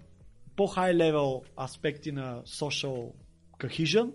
по 0.56 0.62
high 0.62 0.96
level 0.96 1.42
аспекти 1.64 2.12
на 2.12 2.42
social 2.42 3.12
cohesion, 3.58 4.10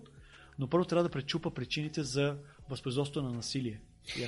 но 0.60 0.68
първо 0.68 0.86
трябва 0.86 1.04
да 1.04 1.10
пречупа 1.10 1.52
причините 1.52 2.04
за 2.04 2.38
възпроизводство 2.70 3.22
на 3.22 3.32
насилие. 3.32 3.82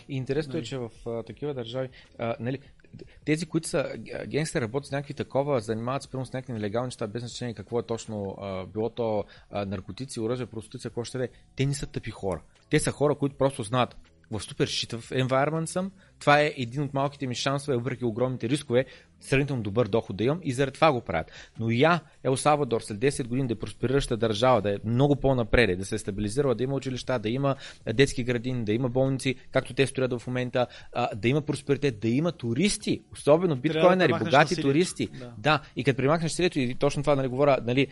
Интересно 0.10 0.54
Нали? 0.54 0.62
е, 0.62 0.66
че 0.66 0.78
в 0.78 0.92
а, 1.06 1.24
такива 1.24 1.54
държави, 1.54 1.90
а, 2.20 2.36
нали, 2.40 2.60
тези, 3.26 3.46
които 3.46 3.68
са 3.68 3.94
а, 4.14 4.26
генгстери, 4.26 4.62
работят 4.62 4.88
с 4.88 4.92
някакви 4.92 5.14
такова, 5.14 5.60
занимават 5.60 6.04
се 6.04 6.10
примерно 6.10 6.26
с 6.26 6.34
някакви 6.34 6.54
нелегални 6.54 6.88
неща, 6.88 7.08
без 7.08 7.22
значение 7.22 7.54
какво 7.54 7.80
е 7.80 7.84
точно, 7.84 8.38
а, 8.42 8.66
било 8.66 8.90
то 8.90 9.24
а, 9.52 9.66
наркотици, 9.66 10.20
оръжие, 10.20 10.46
проституция, 10.46 10.92
какво 10.92 11.04
ще 11.04 11.24
е, 11.24 11.30
те 11.56 11.66
не 11.66 11.74
са 11.74 11.88
тъпи 11.88 12.12
хора. 12.12 12.42
Те 12.70 12.80
са 12.80 12.92
хора, 12.92 13.16
които 13.16 13.38
просто 13.38 13.64
знаят 13.64 13.96
в 14.32 14.40
супер 14.40 14.68
шитъв 14.68 15.10
environment 15.10 15.66
съм, 15.66 15.92
това 16.20 16.42
е 16.42 16.54
един 16.58 16.84
от 16.84 16.94
малките 16.94 17.28
ми 17.28 17.36
шансове, 17.36 17.78
въпреки 17.78 18.06
огромните 18.06 18.50
рискове, 18.50 18.86
сравнително 19.20 19.64
добър 19.64 19.88
доход 19.88 20.18
да 20.18 20.24
имам 20.24 20.40
и 20.44 20.52
заради 20.52 20.76
това 20.76 20.92
го 20.92 21.02
правят. 21.02 21.32
Но 21.60 21.70
я, 21.70 22.00
Ел 22.24 22.38
Савадор, 22.38 22.82
след 22.82 22.98
10 22.98 23.28
години 23.28 23.48
да 23.48 23.54
е 23.54 23.56
просперираща 23.56 24.18
държава, 24.18 24.62
да 24.62 24.74
е 24.74 24.78
много 24.86 25.16
по-напред, 25.16 25.80
да 25.80 25.86
се 25.86 25.96
е 25.96 25.98
стабилизирала, 25.98 26.56
да 26.56 26.64
има 26.64 26.76
училища, 26.76 27.20
да 27.20 27.30
има 27.30 27.56
детски 27.94 28.24
градини, 28.24 28.66
да 28.66 28.74
има 28.74 28.90
болници, 28.90 29.36
както 29.52 29.74
те 29.74 29.88
строят 29.88 30.14
в 30.20 30.28
момента, 30.28 30.68
да 31.16 31.28
има 31.28 31.42
просперитет, 31.42 32.00
да 32.00 32.08
има 32.08 32.32
туристи, 32.32 33.02
особено 33.14 33.56
биткоинери, 33.56 33.98
премахнеш 33.98 34.32
богати 34.32 34.44
насилието. 34.44 34.68
туристи. 34.68 35.08
Да. 35.20 35.34
Да, 35.38 35.62
и 35.76 35.84
като 35.84 35.98
примахнеш 35.98 36.32
насилието, 36.32 36.60
и 36.60 36.76
точно 36.76 37.04
това 37.04 37.16
нали, 37.16 37.28
говоря, 37.28 37.58
нали, 37.66 37.88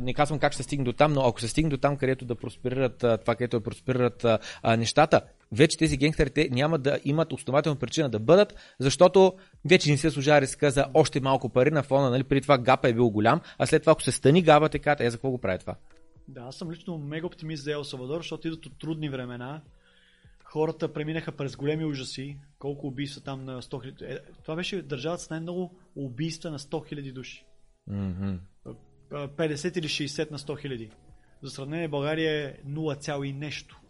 не 0.00 0.14
казвам 0.14 0.38
как 0.38 0.52
ще 0.52 0.62
стигне 0.62 0.84
до 0.84 0.92
там, 0.92 1.12
но 1.12 1.20
ако 1.20 1.40
се 1.40 1.48
стигне 1.48 1.70
до 1.70 1.76
там, 1.76 1.96
където 1.96 2.24
да 2.24 2.34
просперират 2.34 2.98
това, 2.98 3.34
където 3.34 3.58
да 3.58 3.64
просперират 3.64 4.26
нещата, 4.78 5.20
вече 5.52 5.78
тези 5.78 5.96
генгстери 5.96 6.30
те 6.30 6.48
няма 6.52 6.78
да 6.78 6.98
имат 7.04 7.32
основателна 7.32 7.78
причина 7.78 8.10
да 8.10 8.18
бъдат, 8.18 8.54
защото 8.78 9.32
вече 9.64 9.90
не 9.90 9.96
се 9.96 10.10
служа 10.10 10.40
риска 10.40 10.70
за 10.70 10.86
още 10.94 11.20
малко 11.20 11.48
пари 11.48 11.70
на 11.70 11.82
фона, 11.82 12.10
нали, 12.10 12.24
преди 12.24 12.40
това 12.40 12.58
гапа 12.58 12.88
е 12.88 12.92
бил 12.92 13.10
голям, 13.10 13.40
а 13.58 13.66
след 13.66 13.82
това 13.82 13.92
ако 13.92 14.02
се 14.02 14.12
стани 14.12 14.42
габа, 14.42 14.68
казват, 14.68 15.00
е 15.00 15.10
за 15.10 15.16
какво 15.16 15.30
го 15.30 15.38
прави 15.38 15.58
това? 15.58 15.74
Да, 16.28 16.40
аз 16.40 16.56
съм 16.56 16.70
лично 16.70 16.98
мега 16.98 17.26
оптимист 17.26 17.64
за 17.64 17.72
Ел 17.72 17.84
Салвадор, 17.84 18.20
защото 18.20 18.48
идват 18.48 18.66
от 18.66 18.78
трудни 18.78 19.08
времена. 19.08 19.62
Хората 20.44 20.92
преминаха 20.92 21.32
през 21.32 21.56
големи 21.56 21.84
ужаси. 21.84 22.38
Колко 22.58 22.86
убийства 22.86 23.20
там 23.20 23.44
на 23.44 23.62
100 23.62 24.00
000. 24.00 24.02
Е, 24.02 24.18
това 24.42 24.56
беше 24.56 24.82
държавата 24.82 25.22
с 25.22 25.30
най-много 25.30 25.78
убийства 25.96 26.50
на 26.50 26.58
100 26.58 26.94
000 26.94 27.12
души. 27.12 27.44
А, 27.90 29.28
50 29.28 29.78
или 29.78 29.88
60 29.88 30.30
на 30.30 30.38
100 30.38 30.66
000. 30.66 30.90
За 31.42 31.50
сравнение 31.50 31.88
България 31.88 32.48
е 32.48 32.54
0, 32.68 33.24
и 33.24 33.32
нещо. 33.32 33.80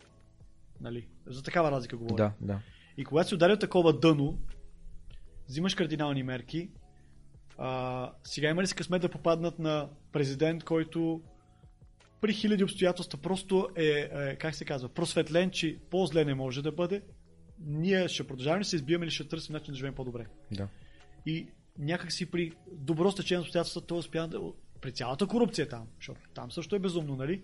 Нали? 0.83 1.09
За 1.27 1.43
такава 1.43 1.71
разлика 1.71 1.97
говоря. 1.97 2.33
Да, 2.41 2.47
да. 2.47 2.61
И 2.97 3.05
когато 3.05 3.29
си 3.29 3.35
ударил 3.35 3.57
такова 3.57 3.99
дъно, 3.99 4.39
взимаш 5.49 5.75
кардинални 5.75 6.23
мерки. 6.23 6.71
А, 7.59 8.13
сега 8.25 8.51
има 8.51 8.63
ли 8.63 8.67
си 8.67 8.75
късмет 8.75 9.03
да 9.03 9.09
попаднат 9.09 9.59
на 9.59 9.89
президент, 10.13 10.65
който 10.65 11.23
при 12.21 12.33
хиляди 12.33 12.65
обстоятелства 12.65 13.19
просто 13.19 13.69
е, 13.77 13.85
е, 13.85 14.37
как 14.37 14.55
се 14.55 14.65
казва, 14.65 14.89
просветлен, 14.89 15.51
че 15.51 15.79
по-зле 15.91 16.25
не 16.25 16.35
може 16.35 16.63
да 16.63 16.73
бъде. 16.73 17.03
Ние 17.61 18.09
ще 18.09 18.27
продължаваме 18.27 18.59
ли 18.59 18.65
да 18.65 18.69
се 18.69 18.77
избиваме 18.77 19.05
или 19.05 19.11
ще 19.11 19.29
търсим 19.29 19.53
начин 19.53 19.73
да 19.73 19.77
живеем 19.77 19.95
по-добре. 19.95 20.27
да. 20.53 20.69
И 21.27 21.49
някакси 21.79 22.31
при 22.31 22.53
добро 22.73 23.11
стечение 23.11 23.39
на 23.39 23.43
обстоятелства 23.43 23.81
той 23.81 23.99
успя 23.99 24.29
да... 24.29 24.41
При 24.81 24.93
цялата 24.93 25.27
корупция 25.27 25.69
там, 25.69 25.87
защото 25.97 26.21
там 26.35 26.51
също 26.51 26.77
е 26.77 26.79
безумно, 26.79 27.17
нали? 27.17 27.43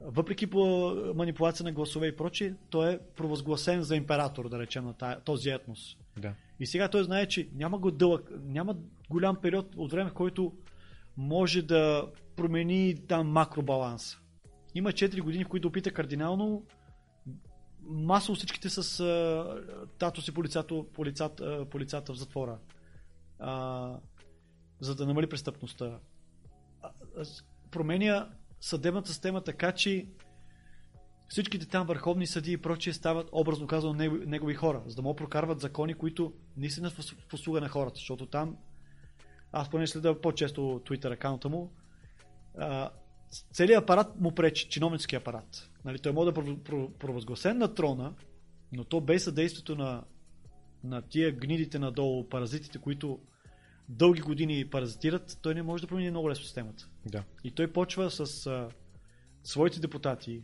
Въпреки 0.00 0.46
по 0.46 0.94
манипулация 1.14 1.64
на 1.64 1.72
гласове 1.72 2.06
и 2.06 2.16
прочие, 2.16 2.54
той 2.70 2.92
е 2.92 2.98
провъзгласен 3.16 3.82
за 3.82 3.96
император, 3.96 4.48
да 4.48 4.58
речем, 4.58 4.84
на 4.84 4.94
тая- 4.94 5.20
този 5.20 5.50
етнос. 5.50 5.96
да. 6.16 6.34
И 6.60 6.66
сега 6.66 6.88
той 6.88 7.04
знае, 7.04 7.26
че 7.26 7.48
няма 7.54 7.78
го 7.78 7.90
дълъг, 7.90 8.30
няма 8.44 8.76
голям 9.10 9.36
период 9.36 9.74
от 9.76 9.92
време, 9.92 10.10
в 10.10 10.14
който 10.14 10.52
може 11.16 11.62
да 11.62 12.06
промени 12.36 13.06
там 13.08 13.28
макробаланс. 13.28 14.16
Има 14.74 14.92
4 14.92 15.20
години, 15.20 15.44
в 15.44 15.48
които 15.48 15.68
опита 15.68 15.92
кардинално 15.92 16.66
масово 17.82 18.36
всичките 18.36 18.68
с 18.70 19.00
а, 19.00 19.88
тато 19.98 20.22
си 20.22 20.34
по 20.34 20.44
лицата, 20.44 20.74
по, 20.92 21.04
лицата, 21.04 21.66
по 21.70 21.80
лицата 21.80 22.12
в 22.12 22.16
затвора. 22.16 22.58
А, 23.38 23.96
за 24.80 24.94
да 24.94 25.06
намали 25.06 25.28
престъпността. 25.28 25.98
А, 26.82 26.90
променя 27.70 28.28
съдебната 28.60 29.08
система 29.08 29.44
така, 29.44 29.72
че 29.72 30.06
всичките 31.28 31.68
там 31.68 31.86
върховни 31.86 32.26
съди 32.26 32.52
и 32.52 32.56
прочие 32.56 32.92
стават, 32.92 33.28
образно 33.32 33.66
казано, 33.66 33.92
негови, 34.26 34.54
хора, 34.54 34.82
за 34.86 34.96
да 34.96 35.02
могат 35.02 35.18
прокарват 35.18 35.60
закони, 35.60 35.94
които 35.94 36.32
са 36.62 37.14
в 37.28 37.34
услуга 37.34 37.60
на 37.60 37.68
хората, 37.68 37.96
защото 37.96 38.26
там, 38.26 38.56
аз 39.52 39.70
поне 39.70 39.86
следа 39.86 40.20
по-често 40.20 40.60
Twitter 40.60 41.12
акаунта 41.12 41.48
му, 41.48 41.72
целият 43.52 43.82
апарат 43.82 44.20
му 44.20 44.34
пречи, 44.34 44.68
чиновнически 44.68 45.16
апарат. 45.16 45.70
Нали, 45.84 45.98
той 45.98 46.12
може 46.12 46.32
да 46.32 46.40
пров- 46.40 46.58
пров- 46.58 46.92
провъзгласен 46.98 47.58
на 47.58 47.74
трона, 47.74 48.14
но 48.72 48.84
то 48.84 49.00
без 49.00 49.24
съдействието 49.24 49.76
на, 49.76 50.04
на 50.84 51.02
тия 51.02 51.32
гнидите 51.32 51.78
надолу, 51.78 52.28
паразитите, 52.28 52.78
които 52.78 53.20
дълги 53.88 54.20
години 54.20 54.70
паразитират, 54.70 55.38
той 55.42 55.54
не 55.54 55.62
може 55.62 55.82
да 55.82 55.86
промени 55.88 56.10
много 56.10 56.30
лесно 56.30 56.44
системата. 56.44 56.87
Да. 57.06 57.24
И 57.44 57.50
той 57.50 57.72
почва 57.72 58.10
с 58.10 58.46
а, 58.46 58.68
своите 59.44 59.80
депутати, 59.80 60.42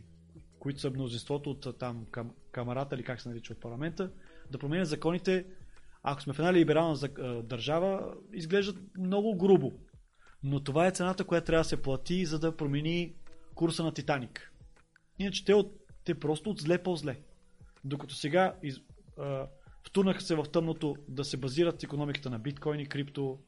които 0.59 0.79
са 0.79 0.89
мнозинството 0.89 1.49
от 1.49 1.79
там 1.79 2.05
кам, 2.11 2.31
камарата 2.51 2.95
или 2.95 3.03
как 3.03 3.21
се 3.21 3.29
нарича 3.29 3.53
от 3.53 3.59
парламента, 3.59 4.11
да 4.51 4.57
променят 4.57 4.87
законите. 4.87 5.45
Ако 6.03 6.21
сме 6.21 6.33
в 6.33 6.39
една 6.39 6.53
либерална 6.53 6.97
а, 7.03 7.43
държава, 7.43 8.15
изглеждат 8.33 8.77
много 8.97 9.37
грубо. 9.37 9.73
Но 10.43 10.63
това 10.63 10.87
е 10.87 10.91
цената, 10.91 11.23
която 11.23 11.45
трябва 11.45 11.63
да 11.63 11.69
се 11.69 11.81
плати, 11.81 12.25
за 12.25 12.39
да 12.39 12.57
промени 12.57 13.15
курса 13.55 13.83
на 13.83 13.93
Титаник. 13.93 14.51
Иначе 15.19 15.45
те, 15.45 15.53
от, 15.53 15.73
те 16.03 16.19
просто 16.19 16.49
от 16.49 16.59
зле 16.59 16.83
по-зле. 16.83 17.19
Докато 17.83 18.15
сега 18.15 18.55
из, 18.63 18.75
а, 19.19 19.47
втурнаха 19.87 20.21
се 20.21 20.35
в 20.35 20.45
тъмното 20.51 20.95
да 21.07 21.23
се 21.23 21.37
базират 21.37 21.83
економиката 21.83 22.29
на 22.29 22.39
биткоини, 22.39 22.89
крипто, 22.89 23.39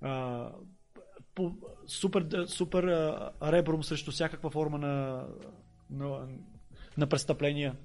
а, 0.00 0.52
по, 1.34 1.54
супер, 1.86 2.46
супер 2.46 2.84
а, 2.84 3.32
ребром 3.42 3.84
срещу 3.84 4.10
всякаква 4.10 4.50
форма 4.50 4.78
на, 4.78 5.26
на, 5.90 6.28
на 6.96 7.06
престъпления. 7.06 7.76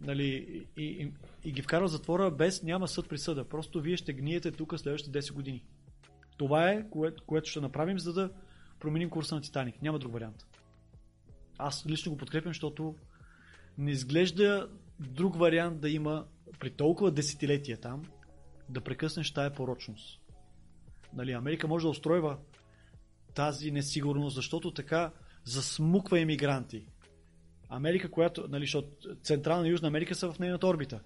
Нали, 0.00 0.66
и, 0.76 0.82
и, 0.82 1.12
и 1.44 1.52
ги 1.52 1.62
вкарва 1.62 1.88
в 1.88 1.90
затвора 1.90 2.30
без 2.30 2.62
няма 2.62 2.88
съд 2.88 3.08
присъда. 3.08 3.48
Просто 3.48 3.80
вие 3.80 3.96
ще 3.96 4.12
гниете 4.12 4.52
тук 4.52 4.78
следващите 4.78 5.22
10 5.22 5.32
години. 5.32 5.64
Това 6.36 6.70
е, 6.70 6.90
кое, 6.90 7.14
което 7.26 7.50
ще 7.50 7.60
направим, 7.60 7.98
за 7.98 8.12
да 8.12 8.30
променим 8.80 9.10
курса 9.10 9.34
на 9.34 9.40
Титаник. 9.40 9.82
Няма 9.82 9.98
друг 9.98 10.12
вариант. 10.12 10.46
Аз 11.58 11.86
лично 11.86 12.12
го 12.12 12.18
подкрепям, 12.18 12.50
защото 12.50 12.94
не 13.78 13.90
изглежда 13.90 14.68
друг 15.00 15.36
вариант 15.36 15.80
да 15.80 15.90
има 15.90 16.26
при 16.58 16.70
толкова 16.70 17.10
десетилетия 17.10 17.80
там 17.80 18.02
да 18.68 18.80
прекъснеш 18.80 19.32
тая 19.32 19.54
порочност. 19.54 20.20
Нали, 21.14 21.32
Америка 21.32 21.68
може 21.68 21.82
да 21.82 21.88
устройва 21.88 22.38
тази 23.34 23.70
несигурност, 23.70 24.36
защото 24.36 24.70
така 24.70 25.12
засмуква 25.44 26.20
емигранти. 26.20 26.86
Америка, 27.68 28.10
която, 28.10 28.48
нали, 28.48 28.64
защото 28.64 28.88
Централна 29.22 29.68
и 29.68 29.70
Южна 29.70 29.88
Америка 29.88 30.14
са 30.14 30.32
в 30.32 30.38
нейната 30.38 30.66
орбита. 30.66 31.00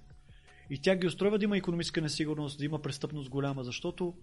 И 0.71 0.79
тя 0.79 0.97
ги 0.97 1.07
устройва 1.07 1.39
да 1.39 1.45
има 1.45 1.57
економическа 1.57 2.01
несигурност, 2.01 2.59
да 2.59 2.65
има 2.65 2.83
престъпност 2.83 3.29
голяма, 3.29 3.65
защото 3.65 4.15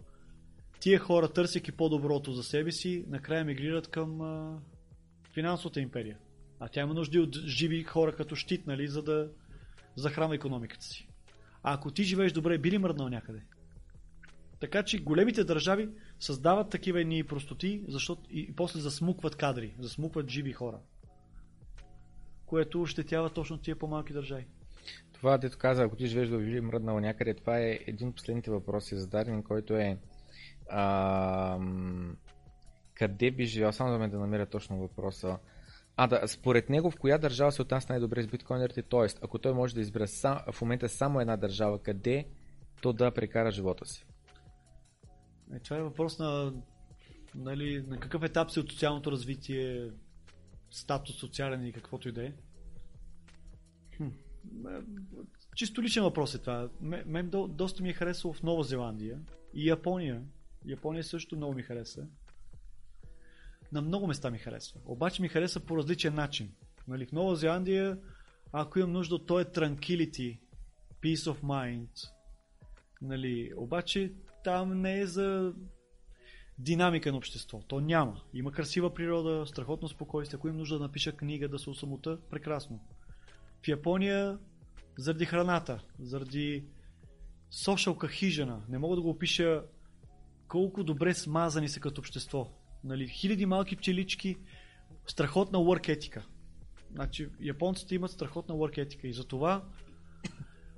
тия 0.79 0.99
хора, 0.99 1.27
търсейки 1.27 1.71
по-доброто 1.71 2.31
за 2.31 2.43
себе 2.43 2.71
си, 2.71 3.05
накрая 3.07 3.45
мигрират 3.45 3.87
към 3.87 4.21
а, 4.21 4.59
финансовата 5.33 5.79
империя. 5.79 6.17
А 6.59 6.67
тя 6.67 6.81
има 6.81 6.93
нужди 6.93 7.19
от 7.19 7.35
живи 7.35 7.83
хора 7.83 8.15
като 8.15 8.35
щит, 8.35 8.67
нали, 8.67 8.87
за 8.87 9.03
да 9.03 9.29
захранва 9.95 10.35
економиката 10.35 10.85
си. 10.85 11.07
А 11.63 11.73
ако 11.73 11.91
ти 11.91 12.03
живееш 12.03 12.31
добре, 12.31 12.57
би 12.57 12.71
ли 12.71 12.77
мръднал 12.77 13.09
някъде? 13.09 13.41
Така 14.59 14.83
че 14.83 15.03
големите 15.03 15.43
държави 15.43 15.89
създават 16.23 16.69
такива 16.69 17.01
едни 17.01 17.23
простоти, 17.23 17.83
защото 17.87 18.21
и, 18.29 18.55
после 18.55 18.79
засмукват 18.79 19.35
кадри, 19.35 19.73
засмукват 19.79 20.29
живи 20.29 20.53
хора. 20.53 20.79
Което 22.45 22.81
ощетява 22.81 23.29
точно 23.29 23.57
тия 23.57 23.75
по-малки 23.75 24.13
държави. 24.13 24.47
Това, 25.13 25.37
дето 25.37 25.57
каза, 25.57 25.83
ако 25.83 25.95
ти 25.95 26.07
живееш 26.07 26.29
да 26.29 26.37
би 26.37 26.61
мръднал 26.61 26.99
някъде, 26.99 27.33
това 27.33 27.59
е 27.59 27.79
един 27.87 28.07
от 28.07 28.15
последните 28.15 28.51
въпроси 28.51 28.95
зададен, 28.95 29.43
който 29.43 29.73
е 29.73 29.97
а, 30.69 31.59
къде 32.93 33.31
би 33.31 33.45
живял, 33.45 33.71
само 33.71 33.91
да 33.91 33.97
ме 33.99 34.07
да 34.07 34.19
намеря 34.19 34.45
точно 34.45 34.77
въпроса. 34.77 35.37
А 35.97 36.07
да, 36.07 36.27
според 36.27 36.69
него 36.69 36.91
в 36.91 36.97
коя 36.97 37.17
държава 37.17 37.51
се 37.51 37.61
отнася 37.61 37.87
най-добре 37.89 38.23
с 38.23 38.27
биткоинерите, 38.27 38.81
т.е. 38.81 39.07
ако 39.21 39.39
той 39.39 39.53
може 39.53 39.75
да 39.75 39.81
избере 39.81 40.05
в 40.51 40.61
момента 40.61 40.89
само 40.89 41.21
една 41.21 41.37
държава, 41.37 41.79
къде 41.79 42.25
то 42.81 42.93
да 42.93 43.11
прекара 43.11 43.51
живота 43.51 43.85
си? 43.85 44.05
Е, 45.53 45.59
това 45.59 45.77
е 45.77 45.83
въпрос 45.83 46.19
на, 46.19 46.53
нали, 47.35 47.83
на 47.87 47.99
какъв 47.99 48.23
етап 48.23 48.51
си 48.51 48.59
от 48.59 48.71
социалното 48.71 49.11
развитие, 49.11 49.91
статус 50.71 51.15
социален 51.15 51.65
и 51.65 51.71
каквото 51.71 52.09
и 52.09 52.11
да 52.11 52.25
е. 52.25 52.33
Хм. 53.97 54.07
Е, 54.67 54.81
чисто 55.55 55.83
личен 55.83 56.03
въпрос 56.03 56.35
е 56.35 56.41
това. 56.41 56.69
Мен 56.81 57.29
до, 57.29 57.47
доста 57.47 57.83
ми 57.83 57.89
е 57.89 57.93
харесало 57.93 58.33
в 58.33 58.43
Нова 58.43 58.63
Зеландия 58.63 59.19
и 59.53 59.69
Япония. 59.69 60.23
Япония 60.65 61.03
също 61.03 61.35
много 61.35 61.53
ми 61.53 61.63
хареса. 61.63 62.07
На 63.71 63.81
много 63.81 64.07
места 64.07 64.31
ми 64.31 64.37
харесва. 64.37 64.81
Обаче 64.85 65.21
ми 65.21 65.27
хареса 65.27 65.59
по 65.59 65.77
различен 65.77 66.15
начин. 66.15 66.51
Нали, 66.87 67.05
в 67.05 67.11
Нова 67.11 67.35
Зеландия, 67.35 67.99
ако 68.51 68.79
имам 68.79 68.91
нужда 68.91 69.15
от 69.15 69.27
този 69.27 69.45
tranquility, 69.45 70.39
peace 71.01 71.31
of 71.31 71.41
mind, 71.41 72.11
нали, 73.01 73.51
обаче 73.57 74.13
там 74.43 74.81
не 74.81 74.99
е 74.99 75.05
за 75.05 75.53
динамика 76.59 77.11
на 77.11 77.17
общество. 77.17 77.61
То 77.67 77.79
няма. 77.79 78.21
Има 78.33 78.51
красива 78.51 78.93
природа, 78.93 79.45
страхотно 79.47 79.87
спокойствие. 79.87 80.37
Ако 80.37 80.47
имам 80.47 80.57
нужда 80.57 80.77
да 80.77 80.83
напиша 80.83 81.11
книга, 81.11 81.49
да 81.49 81.59
се 81.59 81.69
усамота, 81.69 82.19
прекрасно. 82.29 82.79
В 83.63 83.67
Япония 83.67 84.39
заради 84.97 85.25
храната, 85.25 85.83
заради 85.99 86.65
social 87.51 87.93
cohesion, 87.93 88.59
не 88.69 88.77
мога 88.77 88.95
да 88.95 89.01
го 89.01 89.09
опиша 89.09 89.63
колко 90.47 90.83
добре 90.83 91.13
смазани 91.13 91.69
са 91.69 91.79
като 91.79 92.01
общество. 92.01 92.47
Нали, 92.83 93.07
хиляди 93.07 93.45
малки 93.45 93.75
пчелички, 93.75 94.35
страхотна 95.07 95.59
work 95.59 95.89
етика. 95.89 96.25
Значи, 96.91 97.29
японците 97.39 97.95
имат 97.95 98.11
страхотна 98.11 98.55
work 98.55 98.77
етика 98.77 99.07
и 99.07 99.13
затова 99.13 99.63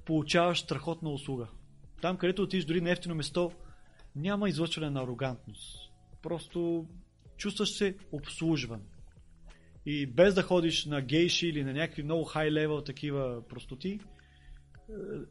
получаваш 0.05 0.59
страхотна 0.59 1.09
услуга. 1.09 1.47
Там, 2.05 2.17
където 2.17 2.43
отидеш 2.43 2.65
дори 2.65 2.81
на 2.81 2.91
ефтино 2.91 3.15
место, 3.15 3.51
няма 4.15 4.49
излъчване 4.49 4.89
на 4.89 5.01
арогантност. 5.01 5.91
Просто 6.21 6.87
чувстваш 7.37 7.77
се 7.77 7.97
обслужван. 8.11 8.81
И 9.85 10.05
без 10.05 10.33
да 10.33 10.43
ходиш 10.43 10.85
на 10.85 11.01
гейши 11.01 11.47
или 11.47 11.63
на 11.63 11.73
някакви 11.73 12.03
много 12.03 12.23
хай 12.23 12.51
левел 12.51 12.81
такива 12.81 13.47
простоти, 13.49 13.89
е, 13.89 13.99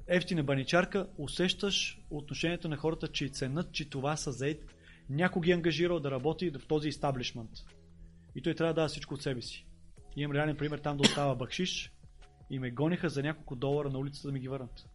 ефтина 0.06 0.44
баничарка, 0.44 1.08
усещаш 1.18 2.00
отношението 2.10 2.68
на 2.68 2.76
хората, 2.76 3.08
че 3.08 3.28
ценят, 3.28 3.72
че 3.72 3.90
това 3.90 4.16
са 4.16 4.32
заед, 4.32 4.74
някой 5.10 5.42
ги 5.42 5.50
е 5.50 5.54
ангажирал 5.54 6.00
да 6.00 6.10
работи 6.10 6.50
в 6.50 6.66
този 6.68 6.88
истаблишмент. 6.88 7.50
И 8.36 8.42
той 8.42 8.54
трябва 8.54 8.74
да 8.74 8.76
дава 8.76 8.88
всичко 8.88 9.14
от 9.14 9.22
себе 9.22 9.42
си. 9.42 9.66
Имам 10.16 10.36
реален 10.36 10.56
пример 10.56 10.78
там 10.78 10.96
да 10.96 11.02
остава 11.02 11.34
бакшиш 11.34 11.92
и 12.50 12.58
ме 12.58 12.70
гониха 12.70 13.08
за 13.08 13.22
няколко 13.22 13.56
долара 13.56 13.90
на 13.90 13.98
улицата 13.98 14.28
да 14.28 14.32
ми 14.32 14.40
ги 14.40 14.48
върнат. 14.48 14.93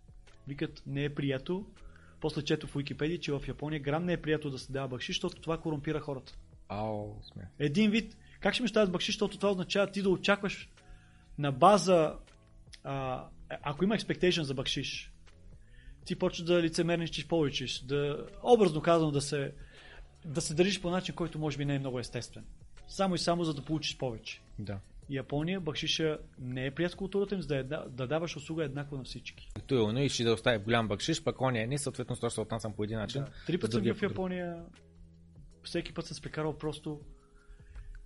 Викат, 0.50 0.84
не 0.88 1.04
е 1.04 1.16
прието. 1.16 1.66
После 2.22 2.42
чето 2.42 2.68
в 2.68 2.76
Уикипедия, 2.76 3.20
че 3.20 3.32
в 3.32 3.42
Япония 3.48 3.80
грам 3.80 4.06
не 4.06 4.14
е 4.14 4.22
прието 4.22 4.50
да 4.50 4.60
се 4.60 4.72
дава 4.72 4.88
бакшиш, 4.88 5.16
защото 5.16 5.42
това 5.42 5.58
корумпира 5.58 6.00
хората. 6.00 6.34
Ау, 6.70 7.22
сме. 7.24 7.50
Един 7.60 7.92
вид, 7.92 8.18
как 8.40 8.54
ще 8.54 8.64
ми 8.64 8.70
ще 8.70 8.86
бакшиш, 8.86 9.16
защото 9.16 9.38
това 9.38 9.52
означава 9.52 9.92
ти 9.92 10.02
да 10.02 10.10
очакваш 10.10 10.70
на 11.38 11.52
база, 11.52 12.16
а, 12.84 13.26
ако 13.50 13.84
има 13.84 13.96
expectation 13.96 14.42
за 14.42 14.54
бакшиш, 14.54 15.14
ти 16.06 16.16
почваш 16.16 16.46
да 16.46 16.62
лицемерничиш 16.62 17.28
повече, 17.28 17.86
да, 17.86 18.28
образно 18.44 18.82
казано 18.82 19.12
да 19.12 19.22
се, 19.22 19.54
да 20.26 20.42
се 20.42 20.54
държиш 20.54 20.82
по 20.82 20.90
начин, 20.90 21.16
който 21.16 21.40
може 21.40 21.58
би 21.58 21.66
не 21.66 21.76
е 21.76 21.80
много 21.80 22.00
естествен. 22.00 22.46
Само 22.88 23.16
и 23.16 23.20
само 23.20 23.44
за 23.44 23.54
да 23.54 23.66
получиш 23.66 23.98
повече. 23.98 24.42
Да. 24.60 24.80
Япония 25.10 25.60
бакшиша 25.60 26.18
не 26.40 26.66
е 26.66 26.72
прият 26.72 26.96
културата 26.96 27.36
им, 27.36 27.42
за 27.42 27.48
да, 27.48 27.58
е, 27.58 27.64
да 27.64 28.08
даваш 28.08 28.36
услуга 28.36 28.64
еднакво 28.64 28.98
на 28.98 29.04
всички. 29.04 29.50
Той 29.68 30.02
е 30.02 30.06
и 30.06 30.10
ще 30.10 30.24
да 30.24 30.34
остави 30.34 30.58
голям 30.58 30.88
бакшиш, 30.88 31.24
пък 31.24 31.42
он 31.42 31.56
е 31.56 31.68
не, 31.68 31.78
съответно 31.78 32.16
ще 32.16 32.30
се 32.30 32.42
отнасям 32.42 32.74
по 32.74 32.84
един 32.84 32.98
начин. 32.98 33.22
Да. 33.24 33.32
Три 33.48 33.60
пъти 33.60 33.74
съм 33.74 33.84
бил 33.84 33.96
в 33.96 34.02
Япония, 34.02 34.64
всеки 35.64 35.94
път 35.94 36.06
съм 36.06 36.16
спекарал 36.18 36.58
просто 36.58 37.02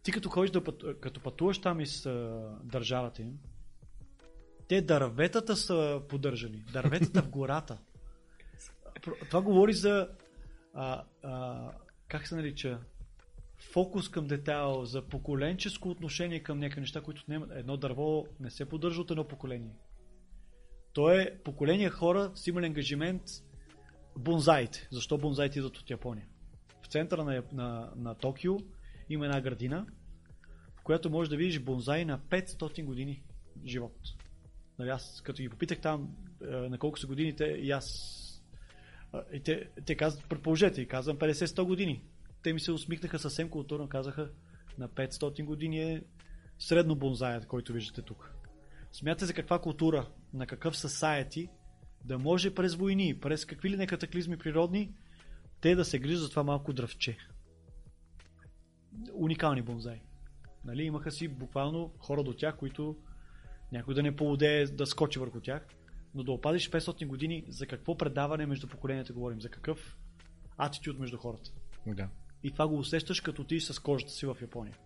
ти 0.03 0.11
като 0.11 0.29
ходиш 0.29 0.51
да 0.51 0.63
път, 0.63 0.83
като 1.01 1.21
пътуваш 1.21 1.59
там 1.59 1.79
из 1.79 2.05
а, 2.05 2.41
държавата 2.63 3.21
им, 3.21 3.39
те 4.67 4.81
дърветата 4.81 5.55
са 5.55 6.01
поддържани. 6.09 6.65
Дърветата 6.73 7.21
в 7.21 7.29
гората. 7.29 7.77
Това 9.29 9.41
говори 9.41 9.73
за 9.73 10.09
а, 10.73 11.03
а, 11.23 11.71
как 12.07 12.27
се 12.27 12.35
нарича 12.35 12.79
фокус 13.71 14.09
към 14.09 14.27
детайл, 14.27 14.85
за 14.85 15.01
поколенческо 15.01 15.89
отношение 15.89 16.39
към 16.39 16.59
някакви 16.59 16.81
неща, 16.81 17.01
които 17.01 17.23
не, 17.27 17.41
едно 17.51 17.77
дърво 17.77 18.25
не 18.39 18.51
се 18.51 18.69
поддържа 18.69 19.01
от 19.01 19.11
едно 19.11 19.27
поколение. 19.27 19.75
То 20.93 21.11
е 21.11 21.37
поколение 21.43 21.89
хора 21.89 22.31
с 22.35 22.47
имали 22.47 22.65
ангажимент 22.65 23.21
бонзаите. 24.17 24.87
Защо 24.91 25.17
бонзаите 25.17 25.59
идват 25.59 25.77
от 25.77 25.89
Япония? 25.89 26.27
В 26.81 26.87
центъра 26.87 27.23
на, 27.23 27.43
на, 27.51 27.91
на 27.95 28.15
Токио 28.15 28.57
има 29.09 29.25
една 29.25 29.41
градина, 29.41 29.85
в 30.75 30.83
която 30.83 31.09
можеш 31.09 31.29
да 31.29 31.37
видиш 31.37 31.59
бонзай 31.59 32.05
на 32.05 32.19
500 32.19 32.83
години 32.85 33.23
живот. 33.65 33.97
Нали, 34.79 34.89
аз 34.89 35.21
като 35.21 35.41
ги 35.41 35.49
попитах 35.49 35.81
там 35.81 36.15
е, 36.41 36.45
на 36.45 36.77
колко 36.77 36.99
са 36.99 37.07
годините 37.07 37.45
и 37.45 37.71
аз 37.71 38.09
и 39.33 39.39
те, 39.39 39.69
те 39.85 39.95
казват, 39.95 40.29
предположете, 40.29 40.85
казвам 40.85 41.17
50-100 41.17 41.63
години 41.63 42.03
те 42.43 42.53
ми 42.53 42.59
се 42.59 42.71
усмихнаха 42.71 43.19
съвсем 43.19 43.49
културно, 43.49 43.89
казаха 43.89 44.31
на 44.77 44.89
500 44.89 45.45
години 45.45 45.79
е 45.79 46.03
средно 46.59 46.95
бонзаят, 46.95 47.47
който 47.47 47.73
виждате 47.73 48.01
тук. 48.01 48.33
Смятате 48.91 49.25
за 49.25 49.33
каква 49.33 49.59
култура, 49.59 50.09
на 50.33 50.47
какъв 50.47 50.75
society, 50.75 51.49
да 52.05 52.19
може 52.19 52.55
през 52.55 52.75
войни, 52.75 53.19
през 53.19 53.45
какви 53.45 53.69
ли 53.69 53.77
не 53.77 53.87
катаклизми 53.87 54.37
природни, 54.37 54.93
те 55.61 55.75
да 55.75 55.85
се 55.85 55.99
грижат 55.99 56.21
за 56.21 56.29
това 56.29 56.43
малко 56.43 56.73
дръвче. 56.73 57.17
Уникални 59.13 59.61
бонзаи. 59.61 60.01
Нали, 60.65 60.83
имаха 60.83 61.11
си 61.11 61.27
буквално 61.27 61.93
хора 61.99 62.23
до 62.23 62.33
тях, 62.33 62.57
които 62.57 62.97
някой 63.71 63.93
да 63.93 64.03
не 64.03 64.15
поводее 64.15 64.65
да 64.65 64.85
скочи 64.85 65.19
върху 65.19 65.39
тях, 65.39 65.67
но 66.15 66.23
да 66.23 66.31
опазиш 66.31 66.69
500 66.69 67.07
години, 67.07 67.45
за 67.47 67.67
какво 67.67 67.97
предаване 67.97 68.45
между 68.45 68.67
поколенията 68.67 69.13
говорим, 69.13 69.41
за 69.41 69.49
какъв 69.49 69.97
атитюд 70.57 70.99
между 70.99 71.17
хората. 71.17 71.51
Да. 71.87 72.09
И 72.43 72.51
това 72.51 72.67
го 72.67 72.77
усещаш 72.77 73.21
като 73.21 73.43
ти 73.43 73.59
с 73.59 73.79
кожата 73.79 74.11
си 74.11 74.25
в 74.25 74.37
Япония. 74.41 74.77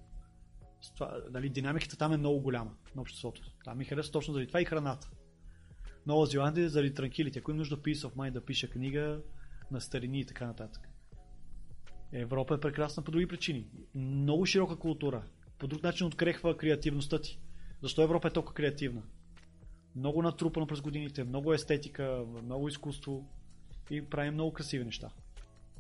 Това, 0.96 1.22
дали, 1.30 1.50
динамиката 1.50 1.98
там 1.98 2.14
е 2.14 2.18
много 2.18 2.40
голяма 2.40 2.72
на 2.96 3.02
обществото. 3.02 3.42
Там 3.64 3.78
ми 3.78 3.86
харесва 3.86 4.12
точно 4.12 4.34
заради 4.34 4.48
това 4.48 4.62
и 4.62 4.66
храната. 4.66 5.10
Нова 6.06 6.26
Зеландия 6.26 6.70
заради 6.70 6.94
транкилите. 6.94 7.40
Ако 7.40 7.52
им 7.52 7.58
нужда 7.58 7.78
Peace 7.78 8.10
of 8.10 8.16
Mind 8.16 8.32
да 8.32 8.46
пише 8.46 8.70
книга 8.70 9.22
на 9.72 9.82
старини 9.82 10.20
и 10.20 10.26
така 10.26 10.48
нататък. 10.48 10.90
Европа 12.12 12.56
е 12.56 12.60
прекрасна 12.60 13.04
по 13.04 13.12
други 13.12 13.28
причини. 13.28 13.68
Много 13.96 14.46
широка 14.46 14.76
култура. 14.76 15.24
По 15.58 15.68
друг 15.68 15.84
начин 15.84 16.08
открехва 16.08 16.58
креативността 16.58 17.22
ти. 17.22 17.40
Защо 17.82 18.02
Европа 18.02 18.28
е 18.28 18.32
толкова 18.32 18.54
креативна? 18.54 19.02
Много 19.96 20.22
натрупано 20.22 20.68
през 20.68 20.82
годините, 20.82 21.24
много 21.24 21.54
естетика, 21.54 22.26
много 22.44 22.68
изкуство 22.68 23.30
и 23.92 24.02
прави 24.02 24.32
много 24.32 24.54
красиви 24.54 24.86
неща. 24.86 25.10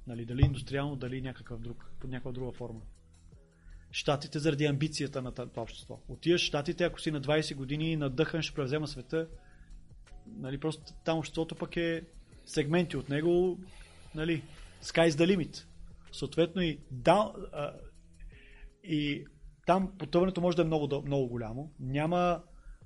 Нали, 0.07 0.25
дали 0.25 0.41
индустриално, 0.41 0.95
дали 0.95 1.21
някакъв 1.21 1.61
друг, 1.61 1.91
под 1.99 2.09
някаква 2.09 2.31
друга 2.31 2.51
форма. 2.51 2.81
Штатите 3.91 4.39
заради 4.39 4.65
амбицията 4.65 5.21
на 5.21 5.31
това 5.31 5.61
общество. 5.61 5.99
Отиваш 6.07 6.41
Штатите, 6.41 6.83
ако 6.83 7.01
си 7.01 7.11
на 7.11 7.21
20 7.21 7.55
години 7.55 7.95
надъхан, 7.95 8.41
ще 8.41 8.55
превзема 8.55 8.87
света, 8.87 9.27
нали, 10.27 10.57
просто 10.57 10.93
там 11.05 11.17
обществото 11.17 11.55
пък 11.55 11.77
е 11.77 12.03
сегменти 12.45 12.97
от 12.97 13.09
него, 13.09 13.59
нали, 14.15 14.43
sky's 14.83 15.09
the 15.09 15.37
limit. 15.37 15.65
Съответно 16.11 16.61
и, 16.61 16.79
да, 16.91 17.33
и 18.83 19.25
там 19.65 19.97
потъването 19.97 20.41
може 20.41 20.57
да 20.57 20.63
е 20.63 20.65
много, 20.65 21.03
много 21.05 21.27
голямо. 21.27 21.71
Няма 21.79 22.43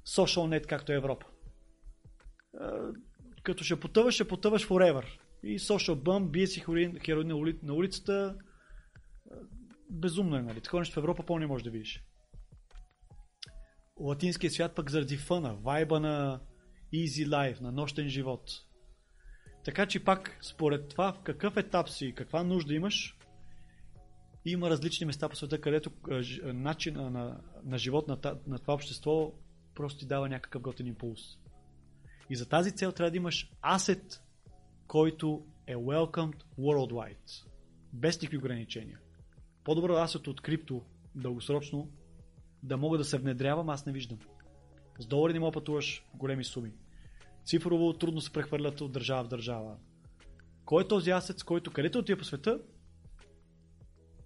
social 0.08 0.60
net, 0.60 0.66
както 0.66 0.92
е 0.92 0.96
Европа. 0.96 1.26
Като 3.44 3.64
ще 3.64 3.80
потъваш, 3.80 4.16
ще 4.16 4.28
потъваш 4.28 4.68
forever. 4.68 5.06
И 5.44 5.60
social 5.60 5.96
bump, 5.96 6.32
бие 6.32 6.48
си 6.48 6.60
хероин, 6.60 7.00
хероин 7.06 7.28
на, 7.28 7.36
ули, 7.36 7.60
на 7.64 7.74
улицата. 7.74 8.36
Безумно 9.90 10.36
е, 10.36 10.42
нали? 10.42 10.62
Такова 10.62 10.82
нещо 10.82 10.94
в 10.94 10.98
Европа 10.98 11.24
по 11.24 11.40
не 11.40 11.48
можеш 11.48 11.64
да 11.64 11.72
видиш. 11.72 12.04
Латинския 14.00 14.52
свят 14.52 14.76
пък 14.76 14.90
заради 14.90 15.18
фъна, 15.18 15.56
вайба 15.56 16.00
на 16.00 16.42
easy 16.94 17.28
life, 17.28 17.62
на 17.62 17.72
нощен 17.72 18.10
живот. 18.10 18.50
Така 19.66 19.86
че 19.86 20.04
пак, 20.04 20.38
според 20.42 20.90
това 20.90 21.14
в 21.14 21.22
какъв 21.24 21.58
етап 21.58 21.90
си, 21.90 22.14
каква 22.16 22.44
нужда 22.44 22.74
имаш, 22.74 23.18
има 24.46 24.70
различни 24.70 25.06
места 25.06 25.30
по 25.30 25.36
света, 25.36 25.62
където 25.62 25.92
начин 26.44 26.94
на, 26.94 27.42
на 27.64 27.78
живот 27.78 28.08
на, 28.08 28.18
на 28.48 28.60
това 28.60 28.74
общество 28.74 29.34
просто 29.76 30.00
ти 30.00 30.06
дава 30.08 30.30
някакъв 30.30 30.62
готен 30.62 30.88
импулс. 30.88 31.22
И 32.30 32.36
за 32.36 32.50
тази 32.50 32.72
цел 32.72 32.92
трябва 32.92 33.12
да 33.12 33.18
имаш 33.18 33.52
асет, 33.62 34.24
който 34.92 35.46
е 35.68 35.76
welcomed 35.76 36.44
worldwide. 36.60 37.46
Без 37.94 38.22
никакви 38.22 38.38
ограничения. 38.38 39.00
По-добро 39.64 39.94
асет 39.94 40.28
от 40.28 40.42
крипто 40.42 40.82
дългосрочно 41.16 41.92
да 42.64 42.78
мога 42.78 42.98
да 42.98 43.04
се 43.04 43.18
внедрявам, 43.18 43.70
аз 43.70 43.86
не 43.86 43.92
виждам. 43.92 44.20
С 45.00 45.06
долари 45.06 45.34
не 45.34 45.40
мога 45.40 45.52
пътуваш 45.52 46.06
големи 46.16 46.44
суми. 46.44 46.72
Цифрово 47.46 47.94
трудно 47.94 48.22
се 48.22 48.34
прехвърлят 48.34 48.82
от 48.82 48.92
държава 48.92 49.24
в 49.24 49.28
държава. 49.28 49.78
Кой 50.66 50.84
е 50.84 50.88
този 50.88 51.12
асет, 51.12 51.40
с 51.40 51.44
който 51.44 51.72
където 51.72 52.00
отива 52.00 52.20
по 52.20 52.26
света, 52.26 52.60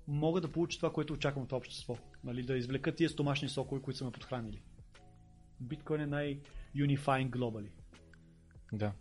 мога 0.07 0.41
да 0.41 0.51
получа 0.51 0.77
това, 0.77 0.93
което 0.93 1.13
очаквам 1.13 1.43
от 1.43 1.51
общество. 1.51 1.97
Нали, 2.23 2.43
да 2.43 2.57
извлека 2.57 2.95
тия 2.95 3.09
стомашни 3.09 3.49
сокови, 3.49 3.81
които 3.81 3.97
са 3.97 4.05
ме 4.05 4.11
подхранили. 4.11 4.61
Биткоин 5.59 6.01
е 6.01 6.07
най-unifying 6.07 7.29
globally. 7.29 7.69
Да 8.73 8.93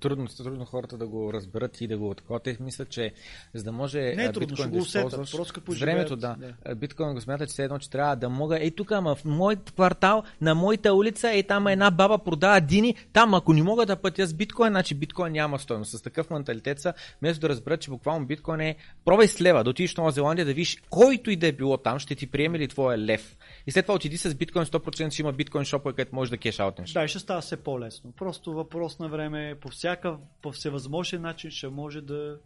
трудно, 0.00 0.26
трудно 0.26 0.64
хората 0.64 0.98
да 0.98 1.06
го 1.06 1.32
разберат 1.32 1.80
и 1.80 1.86
да 1.86 1.98
го 1.98 2.14
такова. 2.14 2.40
Те 2.40 2.56
мислят, 2.60 2.88
че 2.88 3.12
за 3.54 3.64
да 3.64 3.72
може 3.72 3.98
не 3.98 4.24
е 4.24 4.32
трудно, 4.32 4.48
биткоин 4.48 4.70
да 4.70 4.76
го 4.76 4.82
усетят, 4.82 5.30
просто 5.30 5.60
времето, 5.80 6.16
да. 6.16 6.36
да. 6.66 6.74
Биткоин 6.74 7.14
го 7.14 7.20
смята, 7.20 7.46
че 7.46 7.50
все 7.50 7.64
едно, 7.64 7.78
че 7.78 7.90
трябва 7.90 8.16
да 8.16 8.28
мога. 8.28 8.58
Ей 8.60 8.70
тук, 8.70 8.92
ама 8.92 9.14
в 9.14 9.24
мой 9.24 9.56
квартал, 9.56 10.22
на 10.40 10.54
моята 10.54 10.94
улица, 10.94 11.30
ей 11.30 11.42
там 11.42 11.66
една 11.66 11.90
баба 11.90 12.18
продава 12.18 12.60
дини, 12.60 12.94
там 13.12 13.34
ако 13.34 13.52
не 13.52 13.62
мога 13.62 13.86
да 13.86 13.96
пътя 13.96 14.26
с 14.26 14.34
биткоин, 14.34 14.70
значи 14.70 14.94
биткоин 14.94 15.32
няма 15.32 15.58
стойност. 15.58 15.90
С 15.90 16.02
такъв 16.02 16.30
менталитет 16.30 16.80
са, 16.80 16.94
вместо 17.20 17.40
да 17.40 17.48
разберат, 17.48 17.80
че 17.80 17.90
буквално 17.90 18.26
биткоин 18.26 18.60
е, 18.60 18.76
пробай 19.04 19.28
с 19.28 19.40
лева, 19.40 19.64
да 19.64 19.70
отидеш 19.70 19.94
в 19.94 19.96
Нова 19.96 20.10
Зеландия, 20.10 20.46
да 20.46 20.52
видиш 20.52 20.82
който 20.90 21.30
и 21.30 21.36
да 21.36 21.46
е 21.46 21.52
било 21.52 21.76
там, 21.76 21.98
ще 21.98 22.14
ти 22.14 22.30
приеме 22.30 22.58
ли 22.58 22.68
твоя 22.68 22.98
лев. 22.98 23.36
И 23.66 23.72
след 23.72 23.86
това 23.86 23.94
отиди 23.94 24.16
с 24.16 24.34
биткоин 24.34 24.64
100% 24.64 25.10
ще 25.10 25.22
има 25.22 25.32
биткоин 25.32 25.64
шопове, 25.64 25.92
където 25.92 26.14
можеш 26.14 26.30
да 26.30 26.38
кеш 26.38 26.60
аутнеш. 26.60 26.92
Да, 26.92 27.08
ще 27.08 27.18
става 27.18 27.40
все 27.40 27.56
по-лесно. 27.56 28.12
Просто 28.12 28.52
въпрос 28.52 28.98
на 28.98 29.08
време, 29.08 29.54
по 29.60 29.68
всякакъв, 29.90 30.20
по 30.42 30.52
всевъзможен 30.52 31.22
начин 31.22 31.50
ще 31.50 31.68
може 31.68 32.00
да 32.00 32.38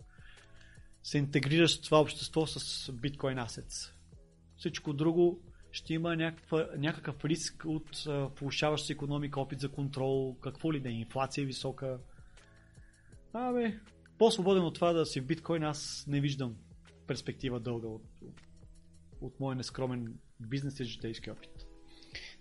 се 1.02 1.18
интегрираш 1.18 1.78
в 1.78 1.82
това 1.82 2.00
общество 2.00 2.46
с 2.46 2.92
биткоин 2.92 3.38
асец. 3.38 3.92
Всичко 4.56 4.92
друго 4.92 5.40
ще 5.72 5.94
има 5.94 6.16
някаква, 6.16 6.68
някакъв 6.78 7.24
риск 7.24 7.64
от 7.66 8.04
влушаваща 8.40 8.86
се 8.86 8.92
економика, 8.92 9.40
опит 9.40 9.60
за 9.60 9.68
контрол, 9.68 10.36
какво 10.40 10.72
ли 10.72 10.80
да 10.80 10.88
е, 10.88 10.92
инфлация 10.92 11.42
е 11.42 11.46
висока. 11.46 11.98
Абе, 13.32 13.78
по-свободен 14.18 14.64
от 14.64 14.74
това 14.74 14.92
да 14.92 15.06
си 15.06 15.20
в 15.20 15.26
биткоин, 15.26 15.62
аз 15.62 16.04
не 16.08 16.20
виждам 16.20 16.56
перспектива 17.06 17.60
дълга 17.60 17.88
от, 17.88 18.04
от 19.20 19.40
моя 19.40 19.56
нескромен 19.56 20.18
бизнес 20.40 20.80
и 20.80 20.84
житейски 20.84 21.30
опит. 21.30 21.53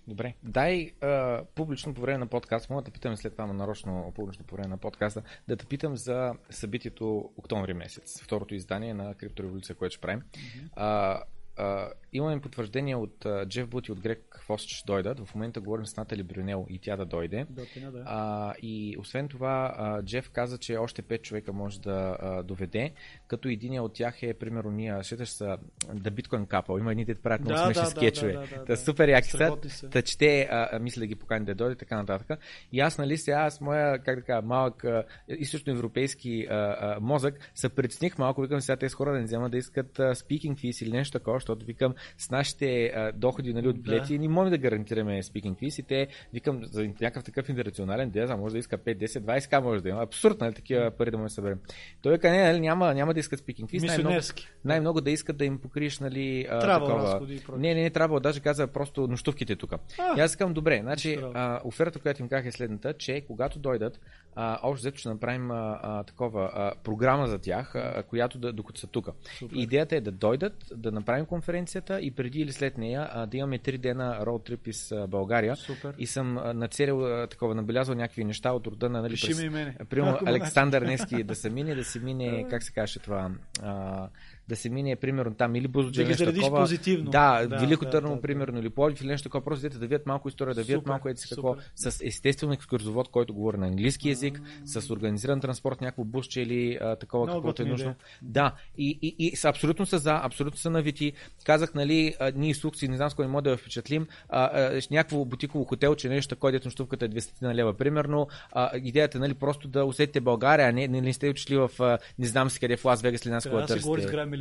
Добре. 0.08 0.34
Дай 0.44 0.92
а, 1.02 1.44
публично 1.56 1.94
по 1.94 2.02
време 2.02 2.18
на 2.18 2.28
подкаст, 2.28 2.70
мога 2.70 2.82
да 2.82 2.92
питам 2.92 3.18
след 3.18 3.32
това 3.32 3.54
нарочно 3.54 4.12
публично 4.16 4.46
по 4.46 4.56
време 4.56 4.68
на 4.68 4.78
подкаста, 4.78 5.24
да 5.48 5.58
те 5.58 5.66
питам 5.66 5.96
за 5.96 6.34
събитието 6.50 7.32
октомври 7.38 7.74
месец, 7.74 8.22
второто 8.24 8.56
издание 8.56 8.94
на 8.94 9.16
Криптореволюция, 9.16 9.76
което 9.76 9.94
ще 9.94 10.02
правим. 10.02 10.22
Mm-hmm. 10.22 10.70
А, 10.76 11.22
а, 11.58 11.90
имаме 12.14 12.42
потвърждение 12.42 12.96
от 12.96 13.26
Джеф 13.48 13.68
Бут 13.68 13.88
и 13.88 13.92
от 13.92 14.00
Грег 14.00 14.40
Фост, 14.46 14.68
че 14.68 14.76
ще 14.76 14.86
дойдат. 14.86 15.20
В 15.20 15.36
момента 15.36 15.62
говорим 15.62 15.86
с 15.86 15.98
Натали 15.98 16.24
Брюнел 16.24 16.66
и 16.70 16.80
тя 16.80 16.98
да 16.98 17.06
дойде. 17.06 17.46
Дотина, 17.50 17.92
да. 17.92 18.04
А, 18.06 18.54
и 18.62 18.96
освен 19.00 19.28
това, 19.28 19.76
а, 19.78 20.04
Джеф 20.04 20.30
каза, 20.30 20.58
че 20.58 20.78
още 20.78 21.02
5 21.02 21.22
човека 21.22 21.54
може 21.54 21.82
да 21.82 22.18
а, 22.20 22.44
доведе, 22.44 22.94
като 23.28 23.48
един 23.48 23.80
от 23.80 23.94
тях 23.94 24.24
е, 24.24 24.34
примерно, 24.34 24.72
ние 24.72 25.04
ще 25.04 25.26
са 25.26 25.58
The 25.86 26.10
Bitcoin 26.10 26.48
Couple. 26.48 26.80
Има 26.80 26.92
едни, 26.92 27.06
те 27.06 27.16
правят 27.16 27.42
много 27.42 27.58
да, 27.58 27.66
смешни 27.66 27.84
да, 27.84 27.90
скетчове. 27.90 28.34
Да, 28.34 28.40
да, 28.40 28.48
да, 28.58 28.66
да, 28.66 28.78
супер 28.78 29.10
яки 29.10 29.30
са. 29.30 29.58
Та, 29.92 30.02
че 30.02 30.18
те 30.18 30.48
а, 30.52 30.80
мисля 30.80 31.00
да 31.00 31.08
ги 31.08 31.16
покани 31.16 31.46
да 31.46 31.56
дойде, 31.56 31.76
така 31.76 31.96
нататък. 31.96 32.40
И 32.72 32.80
аз, 32.80 32.98
нали, 32.98 33.18
сега, 33.18 33.38
аз 33.38 33.62
моя, 33.62 34.00
как 34.00 34.20
да 34.20 34.26
кажа, 34.26 34.42
малък 34.42 34.84
а, 34.84 35.04
източноевропейски 35.28 36.48
а, 36.50 36.56
а, 36.56 37.00
мозък, 37.02 37.52
се 37.56 37.70
предсних 37.70 38.18
малко, 38.18 38.42
викам 38.42 38.62
сега 38.62 38.76
тези 38.76 38.94
хора 38.94 39.12
да 39.12 39.18
не 39.18 39.24
вземат 39.24 39.52
да 39.52 39.58
искат 39.58 40.00
а, 40.00 40.16
speaking 40.16 40.56
fees 40.56 40.84
или 40.84 40.92
нещо 40.92 41.20
такова, 41.20 41.36
защото 41.36 41.66
викам 41.66 41.94
с 42.18 42.32
нашите 42.32 42.86
а, 42.86 43.12
доходи 43.12 43.54
нали, 43.54 43.68
от 43.68 43.82
билети, 43.82 44.14
да. 44.14 44.20
ние 44.20 44.30
можем 44.30 44.52
да 44.52 44.58
гарантираме 44.58 45.24
speaking 45.24 45.56
fees 45.56 45.80
и 45.80 45.84
те, 45.84 46.08
викам, 46.34 46.60
за 46.64 46.84
някакъв 46.84 47.24
такъв 47.24 47.50
интернационален 47.50 48.10
дез, 48.10 48.30
а 48.30 48.38
може 48.38 48.54
да 48.54 48.60
иска 48.60 48.78
5, 48.78 48.98
10, 48.98 49.20
20 49.20 49.60
к 49.60 49.64
може 49.64 49.84
да 49.84 49.90
има. 49.90 50.02
Абсурд, 50.02 50.42
нали, 50.42 50.54
такива 50.54 50.92
пари 50.92 51.12
да 51.12 51.18
му 51.18 51.30
съберем. 51.30 51.60
Той 52.02 52.14
вика, 52.14 52.32
не, 52.32 52.44
нали, 52.44 52.60
няма, 52.60 52.94
няма 52.94 53.14
да 53.14 53.20
искат 53.20 53.42
speaking 53.42 53.66
fees, 53.66 53.88
най-много, 53.88 54.18
най-много 54.66 55.02
да 55.02 55.12
искат 55.12 55.38
да 55.38 55.46
им 55.46 55.60
покриеш, 55.60 56.00
нали, 56.00 56.46
трябва 56.50 56.88
такова. 56.88 57.58
Не, 57.58 57.74
не, 57.74 57.82
не, 57.82 57.90
трябва, 57.90 58.20
даже 58.20 58.40
каза 58.40 58.68
просто 58.68 59.08
нощувките 59.08 59.56
тук. 59.56 59.74
И 60.18 60.20
аз 60.20 60.32
искам, 60.32 60.54
добре, 60.54 60.80
значи, 60.82 61.20
а, 61.34 61.62
оферата, 61.64 62.00
която 62.00 62.22
им 62.22 62.30
казах 62.30 62.46
е 62.46 62.52
следната, 62.52 62.94
че 62.94 63.22
когато 63.28 63.60
дойдат, 63.60 64.00
а, 64.36 64.60
общо 64.64 64.82
взето 64.82 64.98
ще 64.98 65.10
направим 65.10 65.52
а, 65.52 65.80
а, 65.84 66.04
такова 66.04 66.52
а, 66.54 66.74
програма 66.84 67.28
за 67.28 67.40
тях, 67.40 67.76
а, 67.76 68.04
която 68.04 68.38
да, 68.38 68.54
докато 68.54 68.80
са 68.80 68.88
тук. 68.88 69.10
Идеята 69.52 69.96
е 69.96 70.02
да 70.02 70.12
дойдат, 70.12 70.54
да 70.76 70.92
направим 70.92 71.26
конференцията 71.26 72.02
и 72.02 72.12
преди 72.12 72.40
или 72.40 72.52
след 72.52 72.78
нея 72.78 73.10
а, 73.12 73.26
да 73.26 73.38
имаме 73.38 73.60
3 73.60 73.78
дена 73.78 74.26
роуд 74.26 74.44
трип 74.44 74.68
из 74.68 74.94
България. 75.08 75.56
Супер. 75.56 75.94
И 75.98 76.08
съм 76.08 76.38
а, 76.38 76.54
нацелил 76.54 77.06
а, 77.06 77.28
такова, 77.28 77.56
набелязал 77.56 77.96
някакви 77.96 78.24
неща 78.24 78.52
от 78.52 78.68
рода 78.68 78.90
на 78.90 79.02
нали, 79.02 79.14
през, 79.22 79.42
и 79.42 79.50
мене. 79.50 79.76
Примерно 79.90 80.20
Александър 80.26 80.82
Нески 80.82 81.24
да 81.24 81.36
се 81.36 81.50
мине, 81.50 81.76
да 81.76 81.84
се 81.84 82.00
мине, 82.00 82.48
как 82.50 82.64
се 82.64 82.72
каже 82.72 83.00
това, 83.00 83.32
а, 83.62 84.08
да 84.48 84.56
се 84.56 84.70
мине, 84.70 84.96
примерно, 84.96 85.36
там 85.36 85.56
или 85.56 85.68
Бузлуджа, 85.68 86.04
да 86.04 86.10
нещо 86.10 86.34
такова. 86.34 86.60
позитивно. 86.60 87.12
Да, 87.12 87.48
да 87.48 87.58
Велико 87.58 87.86
да, 87.86 87.92
Търново, 87.92 88.16
да, 88.16 88.22
примерно, 88.22 88.54
да. 88.54 88.60
или 88.60 88.70
Пловдив 88.70 89.02
или 89.02 89.08
нещо 89.08 89.30
такова, 89.30 89.44
просто 89.44 89.70
да 89.70 89.80
видят 89.80 90.06
малко 90.06 90.28
история, 90.28 90.56
да 90.56 90.64
видят 90.64 90.86
малко 90.86 91.10
еди 91.10 91.22
какво, 91.30 91.56
с 91.76 92.02
естествено 92.04 92.54
екскурзовод, 92.54 93.10
който 93.10 93.34
говори 93.34 93.58
на 93.58 93.68
английски 93.68 94.10
язик, 94.10 94.40
mm-hmm. 94.40 94.80
с 94.80 94.90
организиран 94.90 95.40
транспорт, 95.40 95.82
някакво 95.82 96.04
бусче 96.04 96.42
или 96.42 96.78
а, 96.82 96.96
такова, 96.96 97.26
Много 97.26 97.40
каквото 97.40 97.62
е 97.62 97.66
нужно. 97.66 97.96
Да, 98.22 98.56
и, 98.78 99.00
и, 99.02 99.16
и, 99.20 99.36
са 99.36 99.50
абсолютно 99.50 99.86
са 99.86 99.98
за, 99.98 100.20
абсолютно 100.24 100.58
са 100.58 100.70
навити. 100.70 101.14
Казах, 101.46 101.74
нали, 101.74 102.16
а, 102.20 102.32
ние 102.36 102.50
инструкции, 102.50 102.88
не 102.88 102.98
знам 102.98 103.10
с 103.10 103.14
кой 103.14 103.28
може 103.28 103.44
да 103.44 103.50
я 103.50 103.58
впечатлим, 103.58 104.08
а, 104.30 104.44
а, 104.44 104.82
някакво 104.92 105.26
бутиково 105.26 105.66
хотелче, 105.66 106.10
нещо 106.10 106.36
такова, 106.36 106.52
дето 106.52 106.68
нощувката 106.68 107.06
е 107.06 107.10
200 107.10 107.42
на 107.42 107.56
лева, 107.56 107.74
примерно. 107.74 108.28
А, 108.52 108.78
идеята, 108.78 109.20
нали, 109.20 109.34
просто 109.34 109.68
да 109.68 109.86
усетите 109.86 110.22
България, 110.22 110.70
а 110.70 110.72
не, 110.72 110.88
не, 110.88 111.02
не 111.02 111.14
сте 111.14 111.30
отишли 111.30 111.58
в, 111.58 111.72
а, 111.80 111.98
не 112.20 112.26
знам 112.26 112.50
си 112.50 112.60
къде, 112.60 112.78
в 112.78 112.86
Лас 112.86 113.02
Вегас 113.02 113.26
или 113.26 113.32
нас, 113.32 113.44
да, 113.44 113.66
да 113.66 113.80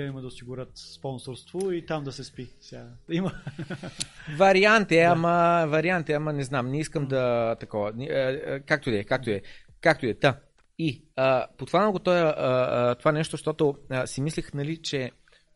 има 0.00 0.20
да 0.20 0.26
осигурят 0.26 0.70
спонсорство 0.74 1.72
и 1.72 1.86
там 1.86 2.04
да 2.04 2.12
се 2.12 2.24
спи. 2.24 2.48
Сега. 2.60 2.86
Има. 3.10 3.32
Вариант 4.36 4.92
е, 4.92 5.00
ама, 5.00 5.66
вариант 5.68 6.08
е, 6.08 6.12
ама 6.12 6.32
не 6.32 6.44
знам, 6.44 6.70
не 6.70 6.80
искам 6.80 7.06
да 7.06 7.56
такова. 7.60 7.92
Е, 8.00 8.04
е, 8.08 8.60
както 8.60 8.88
и 8.88 8.92
да 8.92 8.98
е, 8.98 9.04
както 9.04 9.30
е. 9.30 9.42
Както 9.80 10.06
и 10.06 10.10
е. 10.10 10.14
Та. 10.14 10.40
И 10.78 11.04
а, 11.16 11.46
го 11.90 11.98
това, 11.98 12.34
а, 12.36 12.94
това 12.94 13.12
нещо, 13.12 13.36
защото 13.36 13.74
а, 13.90 14.06
си 14.06 14.20
мислих, 14.20 14.54
нали, 14.54 14.76
че 14.76 15.10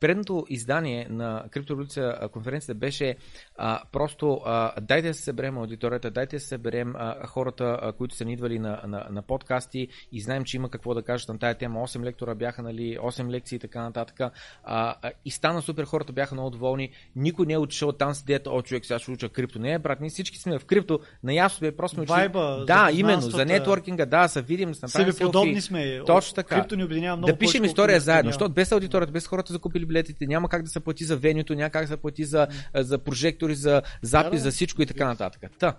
предното 0.07 0.47
издание 0.49 1.07
на 1.11 1.45
Криптореволюция 1.51 2.29
конференцията 2.29 2.75
беше 2.75 3.17
а, 3.57 3.83
просто 3.93 4.41
а, 4.45 4.81
дайте 4.81 5.09
да 5.09 5.15
се 5.15 5.23
съберем 5.23 5.59
аудиторията, 5.59 6.11
дайте 6.11 6.37
да 6.37 6.41
се 6.41 6.49
съберем 6.49 6.95
а, 6.97 7.27
хората, 7.27 7.79
а, 7.83 7.93
които 7.93 8.15
са 8.17 8.25
ни 8.25 8.33
идвали 8.33 8.59
на, 8.59 8.81
на, 8.87 9.07
на 9.11 9.23
подкасти 9.23 9.89
и 10.13 10.21
знаем, 10.21 10.45
че 10.45 10.57
има 10.57 10.71
какво 10.71 10.95
да 10.95 11.03
кажат 11.03 11.29
на 11.29 11.39
тая 11.39 11.55
тема. 11.55 11.81
8 11.81 12.03
лектора 12.05 12.35
бяха, 12.35 12.63
нали, 12.63 12.99
8 12.99 13.31
лекции 13.31 13.57
и 13.57 13.59
така 13.59 13.83
нататък. 13.83 14.21
А, 14.21 14.31
а, 14.65 15.11
и 15.25 15.31
стана 15.31 15.63
супер, 15.63 15.85
хората 15.85 16.13
бяха 16.13 16.35
много 16.35 16.51
доволни. 16.51 16.91
Никой 17.17 17.47
не 17.47 17.53
е 17.53 17.59
отишъл 17.59 17.93
там 17.93 18.15
с 18.15 18.21
идеята, 18.21 18.51
о, 18.51 18.63
човек, 18.63 18.87
сега 18.87 18.99
ще 18.99 19.11
уча 19.11 19.29
крипто. 19.29 19.59
Не, 19.59 19.79
брат, 19.79 20.01
ние 20.01 20.11
всички 20.11 20.39
сме 20.39 20.59
в 20.59 20.65
крипто. 20.65 21.01
Наясно 21.23 21.61
бе, 21.61 21.77
просто 21.77 21.97
сме 21.97 22.07
Вайба, 22.07 22.65
Да, 22.67 22.91
именно, 22.93 23.21
за 23.21 23.45
нетворкинга, 23.45 24.07
да, 24.07 24.29
се 24.29 24.43
видим, 24.43 24.73
да 24.73 24.79
направим 24.83 25.15
подобни 25.21 25.61
сме. 25.61 26.01
Точно 26.07 26.35
така. 26.35 26.55
Крипто 26.55 26.77
ни 26.77 26.85
обединява 26.85 27.17
много 27.17 27.33
Да 27.33 27.39
пишем 27.39 27.65
история 27.65 28.01
заедно, 28.01 28.29
защото 28.29 28.55
без 28.55 28.73
аудиторията, 28.73 29.13
без 29.13 29.27
хората 29.27 29.53
закупили 29.53 29.87
билетите, 29.97 30.27
няма 30.27 30.49
как 30.49 30.63
да 30.63 30.69
се 30.69 30.81
плати 30.81 31.05
за 31.05 31.17
венюто, 31.17 31.55
няма 31.55 31.71
как 31.71 31.83
да 31.83 31.89
се 31.89 31.97
плати 31.97 32.25
за, 32.25 32.49
за 32.75 32.99
прожектори, 32.99 33.55
за 33.55 33.83
запис, 34.03 34.43
да, 34.43 34.45
за 34.45 34.51
всичко 34.51 34.83
и 34.83 34.87
така 34.87 35.07
нататък. 35.07 35.51
Та. 35.59 35.77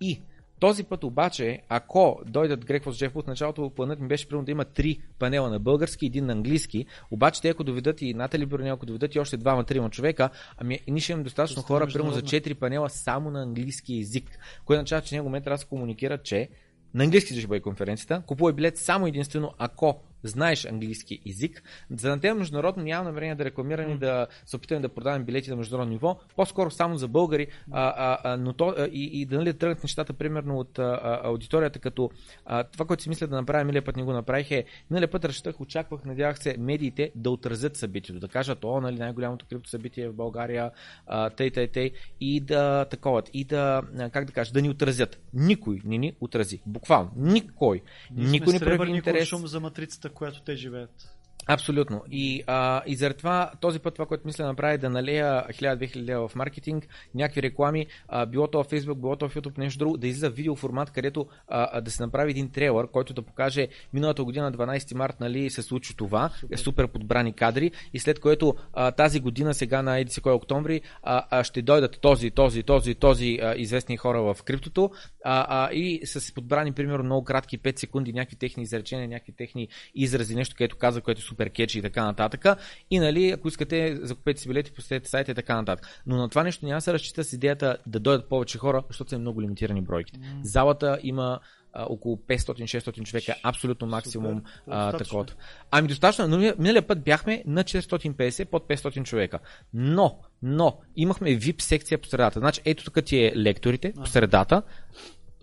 И 0.00 0.22
този 0.60 0.84
път 0.84 1.04
обаче, 1.04 1.58
ако 1.68 2.20
дойдат 2.26 2.64
Грекфос 2.64 2.98
Джеф 2.98 3.16
от 3.16 3.26
началото 3.26 3.70
планът 3.76 4.00
ми 4.00 4.08
беше 4.08 4.28
примерно 4.28 4.44
да 4.44 4.50
има 4.50 4.64
три 4.64 4.98
панела 5.18 5.50
на 5.50 5.58
български, 5.58 6.06
един 6.06 6.26
на 6.26 6.32
английски, 6.32 6.86
обаче 7.10 7.40
те 7.40 7.48
ако 7.48 7.64
доведат 7.64 8.02
и 8.02 8.14
Натали 8.14 8.46
Бюрнел, 8.46 8.74
ако 8.74 8.86
доведат 8.86 9.14
и 9.14 9.18
още 9.18 9.36
двама-трима 9.36 9.90
човека, 9.90 10.30
ами 10.58 10.80
ние 10.88 11.00
ще 11.00 11.12
имаме 11.12 11.24
достатъчно 11.24 11.62
хора, 11.62 11.86
примерно 11.86 12.12
за 12.12 12.22
четири 12.22 12.54
панела 12.54 12.90
само 12.90 13.30
на 13.30 13.42
английски 13.42 13.94
язик, 13.94 14.38
което 14.64 14.78
означава, 14.78 15.02
че 15.02 15.14
него 15.14 15.24
момент 15.24 15.44
трябва 15.44 15.56
да 15.56 15.60
се 15.60 15.68
комуникира, 15.68 16.18
че 16.18 16.48
на 16.94 17.04
английски 17.04 17.38
ще 17.38 17.46
бъде 17.46 17.60
конференцията. 17.60 18.22
Купувай 18.26 18.54
билет 18.54 18.78
само 18.78 19.06
единствено 19.06 19.54
ако 19.58 20.02
знаеш 20.22 20.64
английски 20.64 21.20
язик. 21.26 21.62
За 21.90 22.08
на 22.08 22.20
тема 22.20 22.38
международно 22.38 22.82
нямам 22.82 23.06
намерение 23.06 23.34
да 23.34 23.44
рекламираме, 23.44 23.94
mm. 23.94 23.98
да 23.98 24.26
се 24.46 24.56
опитаме 24.56 24.80
да 24.80 24.88
продаваме 24.88 25.24
билети 25.24 25.50
на 25.50 25.56
международно 25.56 25.92
ниво, 25.92 26.18
по-скоро 26.36 26.70
само 26.70 26.96
за 26.96 27.08
българи, 27.08 27.46
а, 27.70 27.94
а, 27.96 28.18
а, 28.24 28.36
но 28.36 28.52
то, 28.52 28.74
а, 28.78 28.86
и, 28.92 29.20
и 29.20 29.26
да 29.26 29.36
нали, 29.36 29.54
тръгнат 29.54 29.82
нещата 29.82 30.12
примерно 30.12 30.58
от 30.58 30.78
а, 30.78 31.00
а, 31.02 31.28
аудиторията, 31.28 31.78
като 31.78 32.10
а, 32.46 32.64
това, 32.64 32.86
което 32.86 33.02
си 33.02 33.08
мисля 33.08 33.26
да 33.26 33.36
направя, 33.36 33.64
миналия 33.64 33.84
път 33.84 33.96
не 33.96 34.02
го 34.02 34.12
направих 34.12 34.50
е, 34.50 34.64
миналия 34.90 35.10
път 35.10 35.24
разчитах, 35.24 35.60
очаквах, 35.60 36.04
надявах 36.04 36.38
се 36.42 36.56
медиите 36.58 37.12
да 37.14 37.30
отразят 37.30 37.76
събитието, 37.76 38.20
да 38.20 38.28
кажат, 38.28 38.64
о, 38.64 38.80
нали, 38.80 38.98
най-голямото 38.98 39.46
крипто 39.46 39.70
събитие 39.70 40.08
в 40.08 40.14
България, 40.14 40.70
а, 41.06 41.30
тъй, 41.30 41.50
тъй, 41.50 41.68
тъй, 41.68 41.90
и 42.20 42.40
да 42.40 42.84
таковат, 42.84 43.30
и 43.32 43.44
да, 43.44 43.82
как 44.12 44.24
да 44.24 44.32
кажа, 44.32 44.52
да 44.52 44.62
ни 44.62 44.68
отразят. 44.68 45.20
Никой 45.34 45.80
не 45.84 45.98
ни 45.98 46.12
отрази. 46.20 46.60
Буквално. 46.66 47.10
Никой. 47.16 47.82
Никой 48.10 48.52
не 48.52 48.60
прояви 48.60 48.90
интерес. 48.90 49.28
шум 49.28 49.46
за 49.46 49.60
матрицата, 49.60 50.09
която 50.14 50.42
те 50.42 50.56
живеят. 50.56 51.19
Абсолютно. 51.52 52.02
И, 52.10 52.42
а, 52.46 52.82
и 52.86 52.96
заради 52.96 53.18
това, 53.18 53.50
този 53.60 53.78
път 53.78 53.94
това, 53.94 54.06
което 54.06 54.26
мисля 54.26 54.44
да 54.44 54.48
направя 54.48 54.72
е 54.72 54.78
да 54.78 54.90
налея 54.90 55.44
1000-2000 55.48 55.96
лева 55.96 56.28
в 56.28 56.34
маркетинг, 56.34 56.86
някакви 57.14 57.42
реклами, 57.42 57.86
а, 58.08 58.26
било 58.26 58.46
то 58.46 58.64
в 58.64 58.68
Facebook, 58.68 58.94
било 58.94 59.16
то 59.16 59.28
в 59.28 59.34
YouTube, 59.34 59.58
нещо 59.58 59.78
друго, 59.78 59.96
да 59.96 60.06
излиза 60.06 60.30
видео 60.30 60.56
формат, 60.56 60.90
където 60.90 61.26
а, 61.48 61.80
да 61.80 61.90
се 61.90 62.02
направи 62.02 62.30
един 62.30 62.50
трейлър, 62.50 62.90
който 62.90 63.14
да 63.14 63.22
покаже 63.22 63.68
миналата 63.92 64.24
година, 64.24 64.52
12 64.52 64.94
март, 64.94 65.20
нали, 65.20 65.50
се 65.50 65.62
случи 65.62 65.96
това, 65.96 66.30
супер, 66.40 66.56
супер 66.56 66.88
подбрани 66.88 67.32
кадри 67.32 67.70
и 67.94 67.98
след 67.98 68.20
което 68.20 68.54
а, 68.72 68.90
тази 68.90 69.20
година, 69.20 69.54
сега 69.54 69.82
на 69.82 69.98
Едиси 69.98 70.20
кой 70.20 70.32
октомври, 70.32 70.80
а, 71.02 71.26
а, 71.30 71.44
ще 71.44 71.62
дойдат 71.62 72.00
този, 72.00 72.30
този, 72.30 72.62
този, 72.62 72.94
този 72.94 73.38
а, 73.42 73.54
известни 73.56 73.96
хора 73.96 74.22
в 74.22 74.42
криптото 74.42 74.90
а, 75.24 75.46
а, 75.48 75.72
и 75.72 76.00
с 76.06 76.34
подбрани, 76.34 76.72
примерно, 76.72 77.04
много 77.04 77.24
кратки 77.24 77.58
5 77.58 77.78
секунди, 77.78 78.12
някакви 78.12 78.36
техни 78.36 78.62
изречения, 78.62 79.08
някакви 79.08 79.32
техни 79.32 79.68
изрази, 79.94 80.34
нещо, 80.34 80.54
което 80.58 80.76
каза, 80.76 81.00
което 81.00 81.18
е 81.18 81.22
супер 81.22 81.39
кетчи 81.48 81.78
и 81.78 81.82
така 81.82 82.04
нататък. 82.04 82.44
И 82.90 82.98
нали, 82.98 83.30
ако 83.30 83.48
искате, 83.48 83.98
закупете 84.02 84.40
си 84.40 84.48
билети, 84.48 84.72
посетете 84.72 85.10
сайта 85.10 85.30
и 85.32 85.34
така 85.34 85.56
нататък. 85.56 85.86
Но 86.06 86.16
на 86.16 86.28
това 86.28 86.42
нещо 86.42 86.66
няма 86.66 86.80
се 86.80 86.92
разчита 86.92 87.24
с 87.24 87.32
идеята 87.32 87.76
да 87.86 88.00
дойдат 88.00 88.28
повече 88.28 88.58
хора, 88.58 88.82
защото 88.88 89.10
са 89.10 89.18
много 89.18 89.42
лимитирани 89.42 89.82
бройките. 89.82 90.18
Mm. 90.18 90.42
Залата 90.42 90.98
има 91.02 91.40
а, 91.72 91.86
около 91.88 92.16
500-600 92.16 93.04
човека, 93.04 93.34
абсолютно 93.42 93.86
максимум 93.86 94.42
а, 94.68 94.98
такова. 94.98 95.26
Ами 95.70 95.88
достатъчно, 95.88 96.28
но 96.28 96.38
миналия 96.38 96.86
път 96.86 97.04
бяхме 97.04 97.42
на 97.46 97.64
450 97.64 98.44
под 98.44 98.68
500 98.68 99.02
човека. 99.04 99.38
Но, 99.74 100.18
но, 100.42 100.78
имахме 100.96 101.30
VIP 101.30 101.62
секция 101.62 101.98
по 101.98 102.08
средата. 102.08 102.40
Значи, 102.40 102.60
ето 102.64 102.84
тук 102.84 103.04
ти 103.04 103.24
е 103.24 103.32
лекторите 103.36 103.92
по 103.92 104.06
средата, 104.06 104.62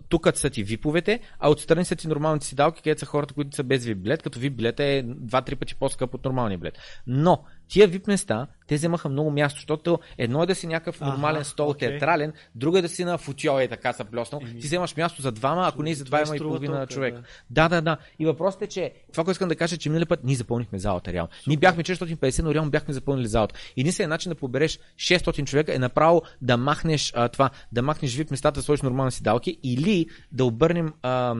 тук 0.08 0.28
са 0.34 0.50
ти 0.50 0.62
виповете, 0.62 1.20
а 1.38 1.50
отстрани 1.50 1.84
са 1.84 1.96
ти 1.96 2.08
нормалните 2.08 2.46
седалки, 2.46 2.82
където 2.82 3.00
са 3.00 3.06
хората, 3.06 3.34
които 3.34 3.56
са 3.56 3.64
без 3.64 3.84
вип 3.84 3.98
билет, 3.98 4.22
като 4.22 4.38
вип 4.38 4.56
билет 4.56 4.80
е 4.80 5.04
2-3 5.06 5.56
пъти 5.56 5.74
по-скъп 5.74 6.14
от 6.14 6.24
нормалния 6.24 6.58
билет. 6.58 6.78
Но 7.06 7.44
тия 7.68 7.88
вип 7.88 8.06
места, 8.06 8.46
те 8.66 8.74
вземаха 8.74 9.08
много 9.08 9.30
място, 9.30 9.56
защото 9.56 9.98
едно 10.18 10.42
е 10.42 10.46
да 10.46 10.54
си 10.54 10.66
някакъв 10.66 11.00
нормален 11.00 11.44
стол, 11.44 11.72
okay. 11.72 11.78
театрален, 11.78 12.32
друго 12.54 12.76
е 12.76 12.82
да 12.82 12.88
си 12.88 13.04
на 13.04 13.18
футио 13.18 13.60
и 13.60 13.68
така 13.68 13.92
са 13.92 14.04
плеснал. 14.04 14.40
Ти 14.40 14.66
вземаш 14.66 14.96
място 14.96 15.22
за 15.22 15.32
двама, 15.32 15.68
ако 15.68 15.82
не 15.82 15.90
и 15.90 15.94
за 15.94 16.04
двама 16.04 16.36
и 16.36 16.38
половина 16.38 16.86
човек. 16.86 17.14
Да. 17.50 17.68
да, 17.68 17.68
да, 17.68 17.82
да. 17.82 17.96
И 18.18 18.26
въпросът 18.26 18.62
е, 18.62 18.66
че 18.66 18.92
това, 19.12 19.24
което 19.24 19.34
искам 19.34 19.48
да 19.48 19.56
кажа, 19.56 19.76
че 19.76 19.88
минали 19.88 20.04
път 20.04 20.24
ние 20.24 20.34
запълнихме 20.34 20.78
залата 20.78 21.12
реално. 21.12 21.28
Ние 21.46 21.56
бяхме 21.56 21.84
450, 21.84 22.42
но 22.42 22.54
реално 22.54 22.70
бяхме 22.70 22.94
запълнили 22.94 23.26
залата. 23.26 23.54
Единственият 23.76 24.10
начин 24.10 24.30
да 24.30 24.36
побереш 24.36 24.78
600 24.96 25.44
човека 25.44 25.74
е 25.74 25.78
направо 25.78 26.22
да 26.42 26.56
махнеш 26.56 27.12
а, 27.14 27.28
това, 27.28 27.50
да 27.72 27.82
махнеш 27.82 28.16
вип 28.16 28.30
местата, 28.30 28.60
да 28.60 28.64
сложиш 28.64 28.82
нормални 28.82 29.12
седалки 29.12 29.58
или 29.62 30.06
да 30.32 30.44
обърнем 30.44 30.92
а, 31.02 31.34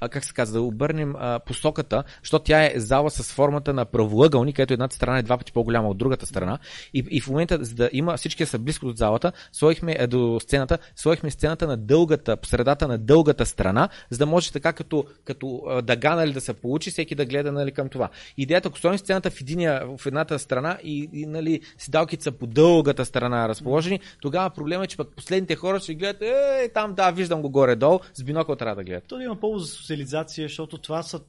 как 0.00 0.24
се 0.24 0.32
казва, 0.32 0.58
да 0.58 0.62
обърнем 0.62 1.14
а, 1.18 1.38
посоката, 1.38 2.04
защото 2.22 2.44
тя 2.44 2.64
е 2.64 2.72
зала 2.76 3.10
с 3.10 3.32
формата 3.32 3.72
на 3.72 3.84
правоъгълник, 3.84 4.56
където 4.56 4.72
едната 4.72 4.96
страна 4.96 5.18
е 5.18 5.22
два 5.22 5.38
пъти 5.38 5.52
по-голяма 5.52 5.88
от 5.88 5.98
другата 5.98 6.26
страна. 6.26 6.58
И, 6.94 7.04
и 7.10 7.20
в 7.20 7.28
момента, 7.28 7.58
за 7.64 7.74
да 7.74 7.90
има 7.92 8.16
всички 8.16 8.46
са 8.46 8.58
близко 8.58 8.86
до 8.86 8.92
залата, 8.92 9.32
сложихме 9.52 9.96
е, 9.98 10.06
до 10.06 10.40
сцената, 10.40 10.78
сложихме 10.96 11.30
сцената 11.30 11.66
на 11.66 11.76
дългата, 11.76 12.36
по 12.36 12.46
средата 12.46 12.88
на 12.88 12.98
дългата 12.98 13.46
страна, 13.46 13.88
за 14.10 14.18
да 14.18 14.26
може 14.26 14.52
така 14.52 14.72
като, 14.72 15.04
като 15.24 15.62
дъга 15.82 16.14
нали, 16.14 16.32
да 16.32 16.40
се 16.40 16.52
получи, 16.52 16.90
всеки 16.90 17.14
да 17.14 17.24
гледа 17.24 17.52
нали, 17.52 17.72
към 17.72 17.88
това. 17.88 18.08
Идеята, 18.36 18.68
ако 18.68 18.78
сложим 18.78 18.98
сцената 18.98 19.30
в, 19.30 19.40
единия, 19.40 19.86
в 19.98 20.06
едната 20.06 20.38
страна 20.38 20.78
и, 20.84 21.08
и 21.12 21.26
нали, 21.26 21.60
седалките 21.78 22.22
са 22.24 22.32
по 22.32 22.46
дългата 22.46 23.04
страна 23.04 23.48
разположени, 23.48 24.00
тогава 24.20 24.50
проблема 24.50 24.84
е, 24.84 24.86
че 24.86 24.96
пък 24.96 25.08
последните 25.16 25.56
хора 25.56 25.80
ще 25.80 25.94
гледат, 25.94 26.22
е, 26.22 26.70
там 26.74 26.94
да, 26.94 27.10
виждам 27.10 27.42
го 27.42 27.50
горе-долу, 27.50 28.00
с 28.14 28.22
бинокъл 28.22 28.56
трябва 28.56 28.76
да 28.76 28.84
гледат. 28.84 29.04
То 29.08 29.20
има 29.20 29.36
полза 29.36 29.66
социализация, 29.88 30.48
защото 30.48 30.78
това, 30.78 31.02
са, 31.02 31.20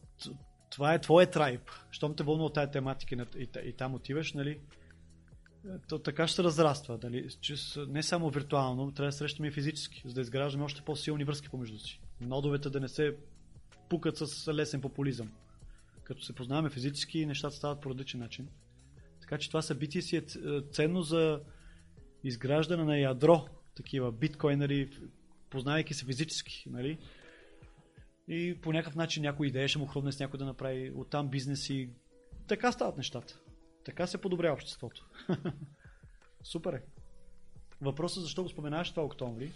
това 0.69 0.93
е 0.93 1.01
твоя 1.01 1.31
трайб. 1.31 1.61
Щом 1.91 2.15
те 2.15 2.23
вълнува 2.23 2.53
тази 2.53 2.71
тематика 2.71 3.25
и, 3.38 3.47
и, 3.63 3.73
там 3.73 3.95
отиваш, 3.95 4.33
нали? 4.33 4.59
То 5.88 5.99
така 5.99 6.27
ще 6.27 6.35
се 6.35 6.43
разраства. 6.43 6.99
Нали? 7.03 7.29
Не 7.88 8.03
само 8.03 8.29
виртуално, 8.29 8.91
трябва 8.91 9.07
да 9.07 9.17
срещаме 9.17 9.47
и 9.47 9.51
физически, 9.51 10.01
за 10.05 10.13
да 10.13 10.21
изграждаме 10.21 10.63
още 10.63 10.81
по-силни 10.81 11.23
връзки 11.23 11.49
помежду 11.49 11.79
си. 11.79 12.01
Нодовете 12.21 12.69
да 12.69 12.79
не 12.79 12.88
се 12.88 13.15
пукат 13.89 14.17
с 14.17 14.53
лесен 14.53 14.81
популизъм. 14.81 15.31
Като 16.03 16.23
се 16.23 16.33
познаваме 16.33 16.69
физически, 16.69 17.25
нещата 17.25 17.55
стават 17.55 17.81
по 17.81 17.89
различен 17.89 18.19
начин. 18.19 18.47
Така 19.21 19.38
че 19.38 19.47
това 19.47 19.61
събитие 19.61 20.01
си 20.01 20.17
е 20.17 20.23
ценно 20.71 21.01
за 21.01 21.41
изграждане 22.23 22.83
на 22.83 22.97
ядро, 22.97 23.45
такива 23.75 24.11
биткоинери, 24.11 24.89
познавайки 25.49 25.93
се 25.93 26.05
физически. 26.05 26.63
Нали? 26.69 26.97
И 28.30 28.61
по 28.61 28.72
някакъв 28.74 28.95
начин 28.95 29.24
някой 29.24 29.48
идея 29.48 29.67
ще 29.67 29.80
му 29.80 29.85
хрумне 29.85 30.11
с 30.11 30.19
някой 30.19 30.38
да 30.38 30.45
направи 30.45 30.91
оттам 30.95 31.30
бизнес 31.30 31.69
и 31.69 31.90
така 32.48 32.72
стават 32.72 32.98
нещата. 32.98 33.40
Така 33.85 34.08
се 34.08 34.22
подобрява 34.22 34.53
обществото. 34.53 35.09
Супер 36.43 36.74
е. 36.74 36.82
Въпросът 37.82 38.24
защо 38.24 38.43
го 38.43 38.49
споменаваш 38.49 38.90
това 38.90 39.03
октомври? 39.03 39.51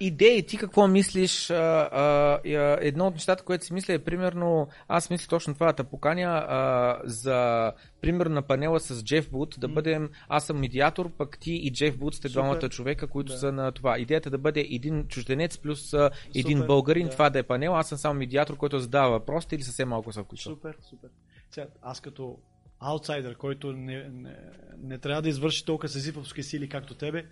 Идеи, 0.00 0.46
ти 0.46 0.56
какво 0.56 0.88
мислиш? 0.88 1.50
А, 1.50 1.54
а, 1.54 2.40
едно 2.80 3.06
от 3.06 3.14
нещата, 3.14 3.44
което 3.44 3.64
си 3.64 3.72
мисля 3.72 3.94
е 3.94 3.98
примерно, 3.98 4.68
аз 4.88 5.10
мисля 5.10 5.26
точно 5.28 5.54
това, 5.54 5.72
да 5.72 5.84
поканя 5.84 6.46
а, 6.48 7.00
за 7.04 7.72
примерно 8.00 8.34
на 8.34 8.42
панела 8.42 8.80
с 8.80 9.04
Джеф 9.04 9.30
Бут, 9.30 9.54
да 9.58 9.68
бъдем, 9.68 10.10
аз 10.28 10.46
съм 10.46 10.60
медиатор, 10.60 11.10
пък 11.18 11.38
ти 11.38 11.52
и 11.52 11.72
Джеф 11.72 11.98
Бут 11.98 12.14
сте 12.14 12.28
двамата 12.28 12.68
човека, 12.68 13.06
които 13.06 13.32
да. 13.32 13.38
са 13.38 13.52
на 13.52 13.72
това. 13.72 13.98
Идеята 13.98 14.28
е 14.28 14.30
да 14.30 14.38
бъде 14.38 14.60
един 14.70 15.06
чужденец 15.08 15.58
плюс 15.58 15.92
един 16.34 16.58
супер, 16.58 16.66
българин, 16.66 17.04
да. 17.06 17.12
това 17.12 17.30
да 17.30 17.38
е 17.38 17.42
панел, 17.42 17.76
аз 17.76 17.88
съм 17.88 17.98
само 17.98 18.18
медиатор, 18.18 18.56
който 18.56 18.78
задава 18.78 19.10
въпросите 19.10 19.54
или 19.54 19.62
съвсем 19.62 19.88
малко 19.88 20.12
се 20.12 20.22
включва. 20.22 20.50
Супер, 20.50 20.76
супер. 20.90 21.10
Сега, 21.50 21.66
аз 21.82 22.00
като 22.00 22.38
аутсайдер, 22.80 23.36
който 23.36 23.72
не, 23.72 24.08
не, 24.08 24.36
не 24.78 24.98
трябва 24.98 25.22
да 25.22 25.28
извърши 25.28 25.64
толкова 25.64 25.88
сезифовски 25.88 26.42
сили 26.42 26.68
както 26.68 26.94
тебе, 26.94 27.24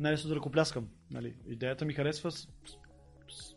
най-лесно 0.00 0.28
да 0.28 0.36
ръкопляскам. 0.36 0.88
Нали. 1.10 1.34
Идеята 1.46 1.84
ми 1.84 1.92
харесва. 1.92 2.30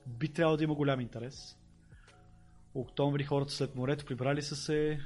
Би 0.07 0.33
трябвало 0.33 0.57
да 0.57 0.63
има 0.63 0.75
голям 0.75 0.99
интерес. 0.99 1.57
Октомври 2.73 3.23
хората 3.23 3.53
след 3.53 3.75
морето 3.75 4.05
прибрали 4.05 4.41
са 4.41 4.55
се. 4.55 4.99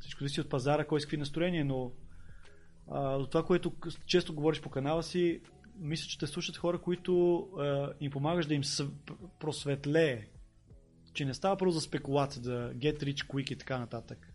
Всичко 0.00 0.18
зависи 0.18 0.40
от 0.40 0.48
пазара, 0.48 0.84
кой 0.84 1.00
с 1.00 1.04
какви 1.04 1.16
настроения, 1.16 1.64
но 1.64 1.92
а, 2.90 3.16
от 3.16 3.30
това, 3.30 3.44
което 3.44 3.72
често 4.06 4.34
говориш 4.34 4.60
по 4.60 4.70
канала 4.70 5.02
си, 5.02 5.40
мисля, 5.78 6.08
че 6.08 6.18
те 6.18 6.26
слушат 6.26 6.56
хора, 6.56 6.80
които 6.80 7.38
а, 7.58 7.92
им 8.00 8.10
помагаш 8.10 8.46
да 8.46 8.54
им 8.54 8.62
просветлее. 9.40 10.26
Че 11.14 11.24
не 11.24 11.34
става 11.34 11.56
просто 11.56 11.74
за 11.74 11.80
спекулация, 11.80 12.42
за 12.42 12.72
get 12.74 13.02
rich 13.02 13.26
quick 13.26 13.52
и 13.52 13.56
така 13.56 13.78
нататък. 13.78 14.32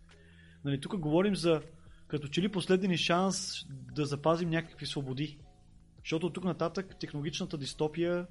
Нали, 0.64 0.80
тук 0.80 0.98
говорим 0.98 1.36
за 1.36 1.62
като 2.08 2.28
че 2.28 2.42
ли 2.42 2.48
последен 2.48 2.96
шанс 2.96 3.66
да 3.70 4.04
запазим 4.04 4.50
някакви 4.50 4.86
свободи. 4.86 5.38
Защото 5.98 6.26
от 6.26 6.34
тук 6.34 6.44
нататък 6.44 6.96
технологичната 7.00 7.58
дистопия 7.58 8.26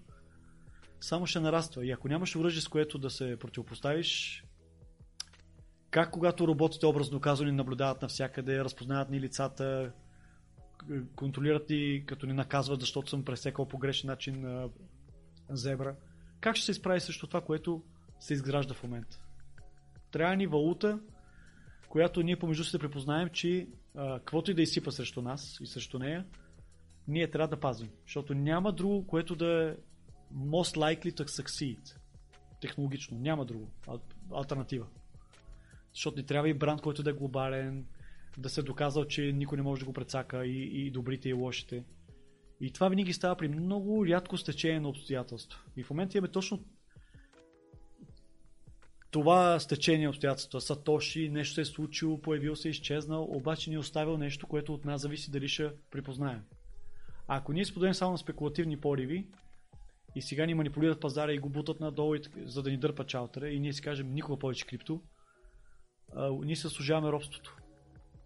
само 1.01 1.25
ще 1.25 1.39
нараства. 1.39 1.85
И 1.85 1.91
ако 1.91 2.07
нямаш 2.07 2.35
оръжие, 2.35 2.61
с 2.61 2.67
което 2.67 2.97
да 2.97 3.09
се 3.09 3.37
противопоставиш, 3.39 4.43
как 5.91 6.11
когато 6.11 6.47
роботите 6.47 6.85
образно 6.85 7.19
казано 7.19 7.51
наблюдават 7.51 8.01
навсякъде, 8.01 8.63
разпознават 8.63 9.09
ни 9.09 9.21
лицата, 9.21 9.91
контролират 11.15 11.69
ни, 11.69 12.03
като 12.07 12.25
ни 12.25 12.33
наказват, 12.33 12.79
защото 12.79 13.09
съм 13.09 13.25
пресекал 13.25 13.67
по 13.67 13.77
грешен 13.77 14.07
начин 14.07 14.41
на 14.41 14.69
зебра. 15.49 15.95
Как 16.39 16.55
ще 16.55 16.65
се 16.65 16.71
изправи 16.71 16.99
също 16.99 17.27
това, 17.27 17.41
което 17.41 17.83
се 18.19 18.33
изгражда 18.33 18.73
в 18.73 18.83
момента? 18.83 19.19
Трябва 20.11 20.35
ни 20.35 20.47
валута, 20.47 20.99
която 21.89 22.21
ние 22.21 22.39
помежду 22.39 22.63
си 22.63 22.71
да 22.71 22.79
препознаем, 22.79 23.29
че 23.29 23.67
а, 23.95 24.19
каквото 24.19 24.51
и 24.51 24.53
да 24.53 24.61
изсипа 24.61 24.91
срещу 24.91 25.21
нас 25.21 25.57
и 25.61 25.67
срещу 25.67 25.99
нея, 25.99 26.25
ние 27.07 27.31
трябва 27.31 27.47
да 27.47 27.59
пазим. 27.59 27.89
Защото 28.05 28.33
няма 28.33 28.73
друго, 28.73 29.07
което 29.07 29.35
да 29.35 29.69
е 29.69 29.75
most 30.35 30.77
likely 30.77 31.11
to 31.11 31.23
succeed. 31.23 31.95
Технологично. 32.61 33.17
Няма 33.19 33.45
друго. 33.45 33.71
Альтернатива. 34.31 34.85
Защото 35.93 36.17
ни 36.17 36.25
трябва 36.25 36.49
и 36.49 36.53
бранд, 36.53 36.81
който 36.81 37.03
да 37.03 37.09
е 37.09 37.13
глобален, 37.13 37.85
да 38.37 38.49
се 38.49 38.59
е 38.59 38.63
доказал, 38.63 39.05
че 39.05 39.21
никой 39.21 39.57
не 39.57 39.63
може 39.63 39.79
да 39.79 39.85
го 39.85 39.93
прецака 39.93 40.45
и, 40.45 40.85
и 40.85 40.91
добрите 40.91 41.29
и 41.29 41.33
лошите. 41.33 41.83
И 42.61 42.71
това 42.71 42.89
винаги 42.89 43.13
става 43.13 43.35
при 43.35 43.47
много 43.47 44.07
рядко 44.07 44.37
стечение 44.37 44.79
на 44.79 44.89
обстоятелства. 44.89 45.59
И 45.75 45.83
в 45.83 45.89
момента 45.89 46.17
имаме 46.17 46.31
точно 46.31 46.63
това 49.11 49.59
стечение 49.59 50.09
обстоятелства. 50.09 50.61
Сатоши, 50.61 51.29
нещо 51.29 51.55
се 51.55 51.61
е 51.61 51.65
случило, 51.65 52.21
появил 52.21 52.55
се, 52.55 52.69
изчезнал, 52.69 53.23
обаче 53.23 53.69
ни 53.69 53.75
е 53.75 53.79
оставил 53.79 54.17
нещо, 54.17 54.47
което 54.47 54.73
от 54.73 54.85
нас 54.85 55.01
зависи 55.01 55.31
дали 55.31 55.47
ще 55.47 55.69
припознаем. 55.91 56.41
Ако 57.27 57.53
ние 57.53 57.65
споделим 57.65 57.93
само 57.93 58.11
на 58.11 58.17
спекулативни 58.17 58.77
пориви 58.79 59.27
и 60.15 60.21
сега 60.21 60.45
ни 60.45 60.53
манипулират 60.53 61.01
пазара 61.01 61.33
и 61.33 61.39
го 61.39 61.49
бутат 61.49 61.79
надолу, 61.79 62.15
за 62.45 62.63
да 62.63 62.69
ни 62.69 62.77
дърпат 62.77 63.07
чалтера 63.07 63.49
и 63.49 63.59
ние 63.59 63.73
си 63.73 63.81
кажем 63.81 64.13
никога 64.13 64.39
повече 64.39 64.65
крипто, 64.65 65.01
а, 66.15 66.31
ние 66.43 66.55
се 66.55 66.69
служаваме 66.69 67.11
робството. 67.11 67.57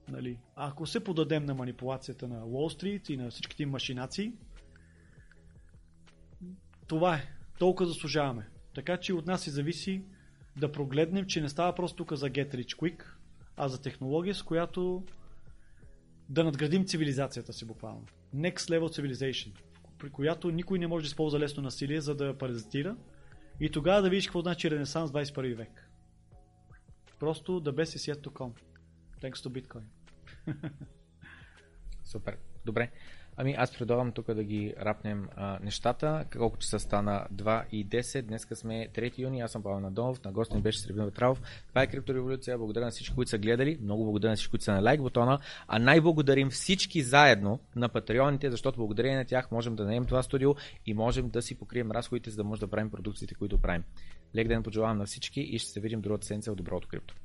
Нали? 0.07 0.39
Ако 0.55 0.85
се 0.85 1.03
подадем 1.03 1.45
на 1.45 1.53
манипулацията 1.53 2.27
на 2.27 2.45
Уолл 2.45 2.69
Стрит 2.69 3.09
и 3.09 3.17
на 3.17 3.29
всичките 3.29 3.63
им 3.63 3.69
машинации, 3.69 4.33
това 6.87 7.15
е. 7.15 7.27
Толкова 7.59 7.87
заслужаваме. 7.87 8.49
Така 8.75 8.97
че 8.97 9.13
от 9.13 9.27
нас 9.27 9.43
се 9.43 9.51
зависи 9.51 10.03
да 10.57 10.71
прогледнем, 10.71 11.25
че 11.25 11.41
не 11.41 11.49
става 11.49 11.75
просто 11.75 11.95
тук 11.97 12.13
за 12.13 12.29
Get 12.29 12.55
Rich 12.55 12.75
Quick, 12.75 13.03
а 13.57 13.67
за 13.67 13.81
технология, 13.81 14.35
с 14.35 14.43
която 14.43 15.03
да 16.29 16.43
надградим 16.43 16.85
цивилизацията 16.85 17.53
си 17.53 17.65
буквално. 17.65 18.05
Next 18.35 18.57
Level 18.57 19.01
Civilization, 19.01 19.51
при 19.99 20.09
която 20.09 20.51
никой 20.51 20.79
не 20.79 20.87
може 20.87 21.03
да 21.03 21.07
използва 21.07 21.39
лесно 21.39 21.63
насилие, 21.63 22.01
за 22.01 22.15
да 22.15 22.37
паразитира 22.37 22.95
и 23.59 23.71
тогава 23.71 24.01
да 24.01 24.09
видиш 24.09 24.25
какво 24.25 24.41
значи 24.41 24.71
Ренесанс 24.71 25.11
21 25.11 25.55
век. 25.55 25.89
Просто 27.19 27.61
the 27.63 27.71
best 27.71 27.97
is 27.97 28.13
yet 28.13 28.21
to 28.21 28.29
come. 28.29 28.53
Thanks 29.21 29.35
to 29.35 29.49
Bitcoin. 29.49 29.83
Супер. 32.03 32.37
Добре. 32.65 32.91
Ами 33.41 33.55
аз 33.57 33.77
предлагам 33.77 34.11
тук 34.11 34.33
да 34.33 34.43
ги 34.43 34.73
рапнем 34.81 35.27
а, 35.35 35.59
нещата. 35.63 36.25
Колко 36.37 36.57
часа 36.57 36.79
стана 36.79 37.27
2 37.33 37.63
и 37.71 37.87
10. 37.87 38.21
Днеска 38.21 38.55
сме 38.55 38.87
3 38.93 39.19
юни. 39.19 39.41
Аз 39.41 39.51
съм 39.51 39.63
Павел 39.63 39.79
Надолов. 39.79 40.23
На 40.23 40.31
гост 40.31 40.61
беше 40.61 40.79
Сребин 40.79 41.05
Ветралов. 41.05 41.41
Това 41.69 41.83
е 41.83 41.87
Криптореволюция. 41.87 42.57
Благодаря 42.57 42.85
на 42.85 42.91
всички, 42.91 43.15
които 43.15 43.29
са 43.29 43.37
гледали. 43.37 43.77
Много 43.81 44.03
благодаря 44.03 44.29
на 44.29 44.35
всички, 44.35 44.51
които 44.51 44.63
са 44.63 44.73
на 44.73 44.81
лайк 44.81 45.01
бутона. 45.01 45.39
А 45.67 45.79
най-благодарим 45.79 46.49
всички 46.49 47.01
заедно 47.01 47.59
на 47.75 47.89
патреоните, 47.89 48.51
защото 48.51 48.77
благодарение 48.77 49.17
на 49.17 49.25
тях 49.25 49.51
можем 49.51 49.75
да 49.75 49.85
наем 49.85 50.05
това 50.05 50.23
студио 50.23 50.55
и 50.85 50.93
можем 50.93 51.29
да 51.29 51.41
си 51.41 51.55
покрием 51.55 51.91
разходите, 51.91 52.29
за 52.29 52.37
да 52.37 52.43
може 52.43 52.61
да 52.61 52.67
правим 52.67 52.89
продукциите, 52.89 53.35
които 53.35 53.57
правим. 53.57 53.83
Лек 54.35 54.47
ден 54.47 54.63
пожелавам 54.63 54.97
на 54.97 55.05
всички 55.05 55.41
и 55.41 55.59
ще 55.59 55.71
се 55.71 55.79
видим 55.79 56.01
другата 56.01 56.27
седмица 56.27 56.51
в 56.51 56.55
Доброто 56.55 56.87
крипто. 56.87 57.15